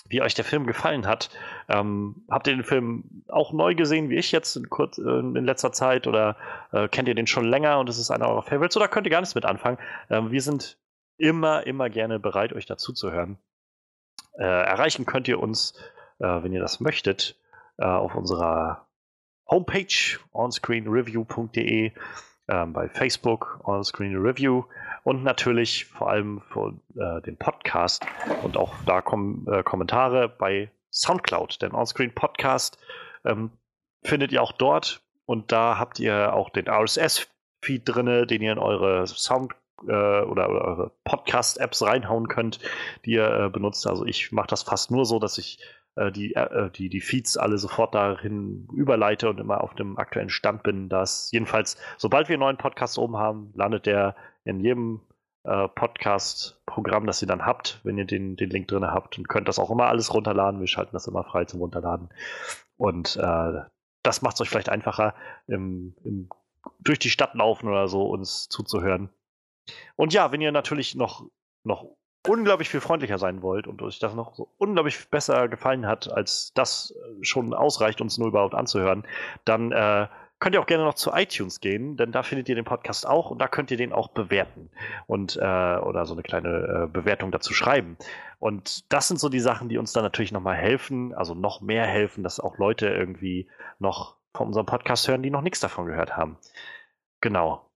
wie 0.09 0.23
euch 0.23 0.35
der 0.35 0.45
Film 0.45 0.67
gefallen 0.67 1.07
hat. 1.07 1.31
Ähm, 1.69 2.25
habt 2.29 2.47
ihr 2.47 2.55
den 2.55 2.65
Film 2.65 3.25
auch 3.29 3.53
neu 3.53 3.75
gesehen, 3.75 4.11
wie 4.11 4.17
ich 4.17 4.33
jetzt 4.33 4.57
in, 4.57 4.69
kurz, 4.69 4.99
äh, 4.99 5.03
in 5.03 5.45
letzter 5.45 5.73
Zeit, 5.73 6.07
oder 6.07 6.37
äh, 6.73 6.89
kennt 6.89 7.09
ihr 7.09 7.15
den 7.15 7.27
schon 7.27 7.45
länger 7.45 7.79
und 7.79 7.89
es 7.89 7.99
ist 7.99 8.11
einer 8.11 8.29
eurer 8.29 8.43
Favorites, 8.43 8.77
oder 8.77 8.89
könnt 8.89 9.07
ihr 9.07 9.11
gar 9.11 9.21
nichts 9.21 9.35
mit 9.35 9.45
anfangen? 9.45 9.79
Ähm, 10.11 10.33
wir 10.33 10.43
sind 10.43 10.79
immer, 11.19 11.67
immer 11.67 11.89
gerne 11.89 12.19
bereit, 12.19 12.53
euch 12.53 12.67
dazu 12.67 12.93
zu 12.93 13.13
hören. 13.13 13.39
Äh, 14.39 14.45
erreichen 14.45 15.07
könnt 15.07 15.29
ihr 15.29 15.39
uns, 15.39 15.75
äh, 16.19 16.43
wenn 16.43 16.53
ihr 16.53 16.61
das 16.61 16.81
möchtet, 16.81 17.39
äh, 17.79 17.85
auf 17.85 18.15
unserer 18.15 18.89
Homepage 19.49 20.19
onscreenreview.de, 20.33 21.93
ähm, 22.53 22.73
bei 22.73 22.89
Facebook 22.89 23.61
onscreenreview 23.65 24.65
und 25.05 25.25
natürlich 25.25 25.87
vor 25.87 26.11
allem 26.11 26.43
für 26.53 26.75
äh, 26.97 27.23
den 27.23 27.37
Podcast 27.37 28.05
und 28.43 28.57
auch 28.57 28.75
da 28.87 29.01
kommen 29.01 29.47
äh, 29.51 29.63
Kommentare 29.63 30.29
bei 30.29 30.71
Soundcloud, 30.91 31.63
denn 31.63 31.73
Onscreen 31.73 32.15
Podcast 32.15 32.79
ähm, 33.25 33.51
findet 34.03 34.33
ihr 34.33 34.43
auch 34.43 34.53
dort 34.53 35.03
und 35.25 35.51
da 35.51 35.79
habt 35.79 35.99
ihr 35.99 36.35
auch 36.35 36.51
den 36.51 36.69
RSS-Feed 36.69 37.83
drin, 37.85 38.27
den 38.27 38.43
ihr 38.43 38.53
in 38.53 38.59
eure 38.59 39.07
Sound 39.07 39.55
äh, 39.89 40.21
oder, 40.23 40.49
eure 40.49 40.93
Podcast-Apps 41.05 41.83
reinhauen 41.83 42.29
könnt, 42.29 42.61
die 43.05 43.13
ihr 43.13 43.29
äh, 43.29 43.49
benutzt. 43.49 43.87
Also 43.87 44.05
ich 44.05 44.31
mache 44.31 44.49
das 44.49 44.63
fast 44.63 44.91
nur 44.91 45.07
so, 45.07 45.19
dass 45.19 45.39
ich 45.39 45.59
die, 45.97 46.35
äh, 46.35 46.71
die, 46.71 46.89
die 46.89 47.01
Feeds 47.01 47.37
alle 47.37 47.59
sofort 47.59 47.95
dahin 47.95 48.69
überleite 48.73 49.29
und 49.29 49.39
immer 49.41 49.63
auf 49.63 49.75
dem 49.75 49.99
aktuellen 49.99 50.31
Stand 50.31 50.63
bin. 50.63 50.89
Dass 50.89 51.31
jedenfalls, 51.33 51.77
sobald 51.99 52.29
wir 52.29 52.35
einen 52.35 52.41
neuen 52.41 52.57
Podcast 52.57 52.99
oben 52.99 53.17
haben, 53.17 53.53
landet 53.55 53.87
der 53.87 54.17
in 54.45 54.61
jedem 54.61 55.01
äh, 55.45 55.69
Podcast-Programm, 55.69 57.07
das 57.07 57.23
ihr 57.23 57.29
dann 57.29 57.45
habt, 57.45 57.81
wenn 57.85 57.99
ihr 57.99 58.07
den, 58.07 58.37
den 58.37 58.51
Link 58.51 58.69
drin 58.69 58.87
habt 58.87 59.19
und 59.19 59.29
könnt 59.29 59.49
das 59.49 59.59
auch 59.59 59.71
immer 59.71 59.87
alles 59.87 60.15
runterladen. 60.15 60.61
Wir 60.61 60.67
schalten 60.67 60.93
das 60.93 61.07
immer 61.07 61.25
frei 61.25 61.45
zum 61.45 61.61
Runterladen. 61.61 62.09
Und 62.77 63.17
äh, 63.17 63.61
das 64.03 64.23
macht 64.23 64.35
es 64.35 64.41
euch 64.41 64.49
vielleicht 64.49 64.69
einfacher, 64.69 65.15
im, 65.47 65.95
im, 66.05 66.29
durch 66.81 66.99
die 66.99 67.11
Stadt 67.11 67.35
laufen 67.35 67.69
oder 67.69 67.89
so 67.89 68.07
uns 68.07 68.49
zuzuhören. 68.49 69.11
Und 69.97 70.13
ja, 70.13 70.33
wenn 70.33 70.41
ihr 70.41 70.53
natürlich 70.53 70.95
noch, 70.95 71.27
noch 71.65 71.87
unglaublich 72.27 72.69
viel 72.69 72.81
freundlicher 72.81 73.19
sein 73.19 73.43
wollt 73.43 73.67
und 73.67 73.83
euch 73.83 73.99
das 73.99 74.15
noch 74.15 74.35
so 74.35 74.49
unglaublich 74.59 75.09
besser 75.11 75.49
gefallen 75.49 75.87
hat, 75.87 76.13
als 76.13 76.53
das 76.55 76.95
äh, 76.97 77.25
schon 77.25 77.55
ausreicht, 77.55 78.01
uns 78.01 78.19
nur 78.19 78.29
überhaupt 78.29 78.55
anzuhören, 78.55 79.05
dann 79.45 79.73
äh, 79.73 80.09
könnt 80.39 80.57
ihr 80.57 80.61
auch 80.61 80.67
gerne 80.67 80.85
noch 80.85 80.95
zu 80.95 81.13
iTunes 81.13 81.61
gehen, 81.61 81.97
denn 81.97 82.11
da 82.11 82.25
findet 82.25 82.49
ihr 82.49 82.57
den 82.57 82.65
Podcast 82.65 83.07
auch 83.07 83.31
und 83.31 83.39
da 83.41 83.47
könnt 83.47 83.71
ihr 83.71 83.77
den 83.77 83.93
auch 83.93 84.09
bewerten 84.09 84.71
und 85.07 85.37
äh, 85.37 85.41
oder 85.41 86.05
so 86.05 86.15
eine 86.15 86.23
kleine 86.23 86.49
äh, 86.49 86.87
Bewertung 86.89 87.31
dazu 87.31 87.55
schreiben. 87.55 87.97
Und 88.41 88.93
das 88.93 89.07
sind 89.07 89.21
so 89.21 89.29
die 89.29 89.39
Sachen, 89.39 89.69
die 89.69 89.79
uns 89.79 89.93
dann 89.93 90.03
natürlich 90.03 90.33
nochmal 90.33 90.57
helfen, 90.57 91.15
also 91.15 91.35
noch 91.35 91.61
mehr 91.61 91.87
helfen, 91.87 92.25
dass 92.25 92.41
auch 92.41 92.59
Leute 92.59 92.89
irgendwie 92.89 93.49
noch 93.79 94.17
von 94.35 94.49
unserem 94.49 94.67
Podcast 94.67 95.07
hören, 95.07 95.23
die 95.23 95.31
noch 95.31 95.43
nichts 95.43 95.61
davon 95.61 95.87
gehört 95.87 96.17
haben. 96.17 96.39
Genau. 97.21 97.72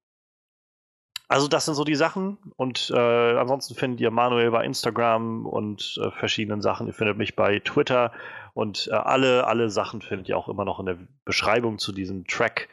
Also 1.29 1.49
das 1.49 1.65
sind 1.65 1.75
so 1.75 1.83
die 1.83 1.97
Sachen 1.97 2.39
und 2.57 2.91
äh, 2.95 3.37
ansonsten 3.37 3.75
findet 3.75 4.01
ihr 4.01 4.13
Manuel 4.13 4.53
bei 4.53 4.65
Instagram 4.65 5.45
und 5.45 5.99
äh, 6.01 6.13
verschiedenen 6.13 6.63
Sachen. 6.63 6.87
Ihr 6.87 6.93
findet 6.93 7.19
mich 7.19 7.35
bei 7.35 7.59
Twitter 7.59 8.13
und 8.55 8.89
äh, 8.93 8.95
alle, 8.95 9.47
alle 9.47 9.69
Sachen 9.69 10.03
findet 10.03 10.29
ihr 10.29 10.39
auch 10.39 10.49
immer 10.49 10.65
noch 10.65 10.79
in 10.79 10.87
der 10.87 10.99
Beschreibung 11.25 11.79
zu 11.79 11.91
diesem 11.93 12.27
Track. 12.29 12.69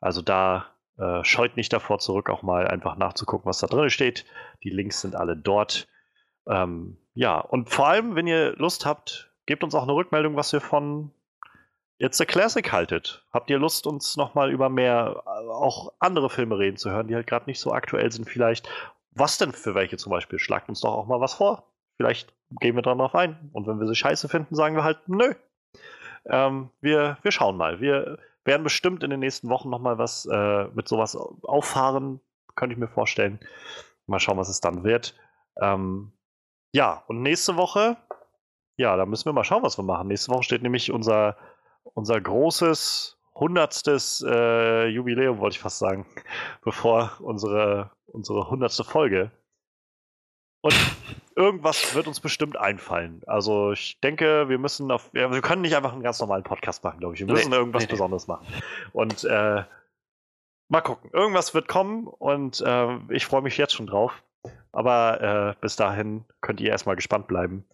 Also 0.00 0.20
da 0.20 0.66
äh, 0.98 1.24
scheut 1.24 1.56
nicht 1.56 1.72
davor 1.72 1.98
zurück, 1.98 2.28
auch 2.28 2.42
mal 2.42 2.68
einfach 2.68 2.96
nachzugucken, 2.96 3.46
was 3.46 3.58
da 3.58 3.66
drin 3.66 3.88
steht. 3.88 4.26
Die 4.62 4.70
Links 4.70 5.00
sind 5.00 5.16
alle 5.16 5.34
dort. 5.34 5.88
Ähm, 6.46 6.98
ja, 7.14 7.38
und 7.38 7.70
vor 7.70 7.88
allem, 7.88 8.16
wenn 8.16 8.26
ihr 8.26 8.54
Lust 8.56 8.84
habt, 8.84 9.32
gebt 9.46 9.64
uns 9.64 9.74
auch 9.74 9.84
eine 9.84 9.94
Rückmeldung, 9.94 10.36
was 10.36 10.52
ihr 10.52 10.60
von 10.60 11.10
jetzt 11.98 12.18
der 12.18 12.26
Classic 12.26 12.70
haltet. 12.72 13.24
Habt 13.32 13.50
ihr 13.50 13.58
Lust, 13.58 13.86
uns 13.86 14.16
nochmal 14.16 14.50
über 14.50 14.68
mehr 14.68 15.22
äh, 15.26 15.28
auch 15.50 15.92
andere 15.98 16.30
Filme 16.30 16.58
reden 16.58 16.76
zu 16.76 16.90
hören, 16.90 17.08
die 17.08 17.14
halt 17.14 17.26
gerade 17.26 17.46
nicht 17.46 17.60
so 17.60 17.72
aktuell 17.72 18.10
sind 18.10 18.28
vielleicht? 18.28 18.68
Was 19.12 19.38
denn 19.38 19.52
für 19.52 19.74
welche 19.74 19.96
zum 19.96 20.10
Beispiel? 20.10 20.38
Schlagt 20.38 20.68
uns 20.68 20.80
doch 20.80 20.92
auch 20.92 21.06
mal 21.06 21.20
was 21.20 21.34
vor. 21.34 21.70
Vielleicht 21.96 22.34
gehen 22.60 22.74
wir 22.74 22.82
darauf 22.82 23.14
ein. 23.14 23.50
Und 23.52 23.66
wenn 23.66 23.78
wir 23.78 23.86
sie 23.86 23.94
scheiße 23.94 24.28
finden, 24.28 24.54
sagen 24.54 24.74
wir 24.74 24.84
halt 24.84 25.08
nö. 25.08 25.34
Ähm, 26.26 26.70
wir, 26.80 27.18
wir 27.22 27.30
schauen 27.30 27.56
mal. 27.56 27.80
Wir 27.80 28.18
werden 28.44 28.64
bestimmt 28.64 29.02
in 29.02 29.10
den 29.10 29.20
nächsten 29.20 29.48
Wochen 29.48 29.70
nochmal 29.70 29.98
was 29.98 30.26
äh, 30.26 30.64
mit 30.74 30.88
sowas 30.88 31.16
auffahren. 31.16 32.20
Könnte 32.56 32.74
ich 32.74 32.78
mir 32.78 32.88
vorstellen. 32.88 33.38
Mal 34.06 34.20
schauen, 34.20 34.36
was 34.36 34.48
es 34.48 34.60
dann 34.60 34.84
wird. 34.84 35.14
Ähm, 35.60 36.12
ja, 36.72 37.04
und 37.06 37.22
nächste 37.22 37.56
Woche, 37.56 37.96
ja, 38.76 38.96
da 38.96 39.06
müssen 39.06 39.26
wir 39.26 39.32
mal 39.32 39.44
schauen, 39.44 39.62
was 39.62 39.78
wir 39.78 39.84
machen. 39.84 40.08
Nächste 40.08 40.32
Woche 40.32 40.42
steht 40.42 40.62
nämlich 40.62 40.90
unser 40.90 41.36
unser 41.84 42.20
großes 42.20 43.18
hundertstes 43.34 44.24
äh, 44.26 44.86
Jubiläum, 44.86 45.38
wollte 45.38 45.56
ich 45.56 45.60
fast 45.60 45.78
sagen, 45.78 46.06
bevor 46.62 47.12
unsere, 47.20 47.90
unsere 48.06 48.48
hundertste 48.50 48.84
Folge. 48.84 49.30
Und 50.62 50.74
irgendwas 51.36 51.94
wird 51.94 52.06
uns 52.06 52.20
bestimmt 52.20 52.56
einfallen. 52.56 53.22
Also 53.26 53.72
ich 53.72 54.00
denke, 54.00 54.48
wir 54.48 54.58
müssen 54.58 54.90
auf, 54.90 55.10
ja, 55.12 55.30
wir 55.30 55.42
können 55.42 55.62
nicht 55.62 55.76
einfach 55.76 55.92
einen 55.92 56.02
ganz 56.02 56.20
normalen 56.20 56.42
Podcast 56.42 56.82
machen, 56.84 57.00
glaube 57.00 57.14
ich. 57.14 57.20
Wir 57.20 57.26
müssen 57.26 57.50
nee, 57.50 57.56
irgendwas 57.56 57.82
nee, 57.82 57.90
Besonderes 57.90 58.26
machen. 58.28 58.46
Und 58.92 59.24
äh, 59.24 59.64
mal 60.68 60.80
gucken. 60.80 61.10
Irgendwas 61.12 61.52
wird 61.52 61.68
kommen 61.68 62.06
und 62.06 62.62
äh, 62.62 62.96
ich 63.10 63.26
freue 63.26 63.42
mich 63.42 63.58
jetzt 63.58 63.74
schon 63.74 63.86
drauf. 63.86 64.22
Aber 64.72 65.20
äh, 65.20 65.60
bis 65.60 65.76
dahin 65.76 66.24
könnt 66.40 66.60
ihr 66.60 66.70
erstmal 66.70 66.96
gespannt 66.96 67.28
bleiben, 67.28 67.64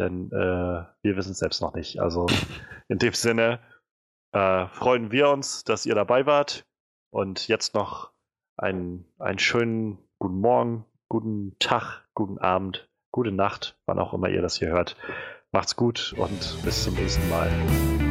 denn 0.00 0.32
äh, 0.32 0.84
wir 1.02 1.16
wissen 1.16 1.32
es 1.32 1.38
selbst 1.38 1.62
noch 1.62 1.74
nicht. 1.74 2.00
Also 2.00 2.26
in 2.88 2.98
dem 2.98 3.12
Sinne, 3.12 3.60
äh, 4.32 4.66
freuen 4.68 5.10
wir 5.10 5.28
uns, 5.28 5.64
dass 5.64 5.86
ihr 5.86 5.94
dabei 5.94 6.26
wart. 6.26 6.66
Und 7.12 7.48
jetzt 7.48 7.74
noch 7.74 8.12
einen, 8.56 9.04
einen 9.18 9.38
schönen 9.38 9.98
guten 10.18 10.40
Morgen, 10.40 10.84
guten 11.08 11.56
Tag, 11.58 12.04
guten 12.14 12.38
Abend, 12.38 12.88
gute 13.12 13.32
Nacht, 13.32 13.76
wann 13.86 13.98
auch 13.98 14.14
immer 14.14 14.28
ihr 14.28 14.42
das 14.42 14.58
hier 14.58 14.68
hört. 14.68 14.96
Macht's 15.52 15.74
gut 15.74 16.14
und 16.16 16.62
bis 16.62 16.84
zum 16.84 16.94
nächsten 16.94 17.28
Mal. 17.28 18.09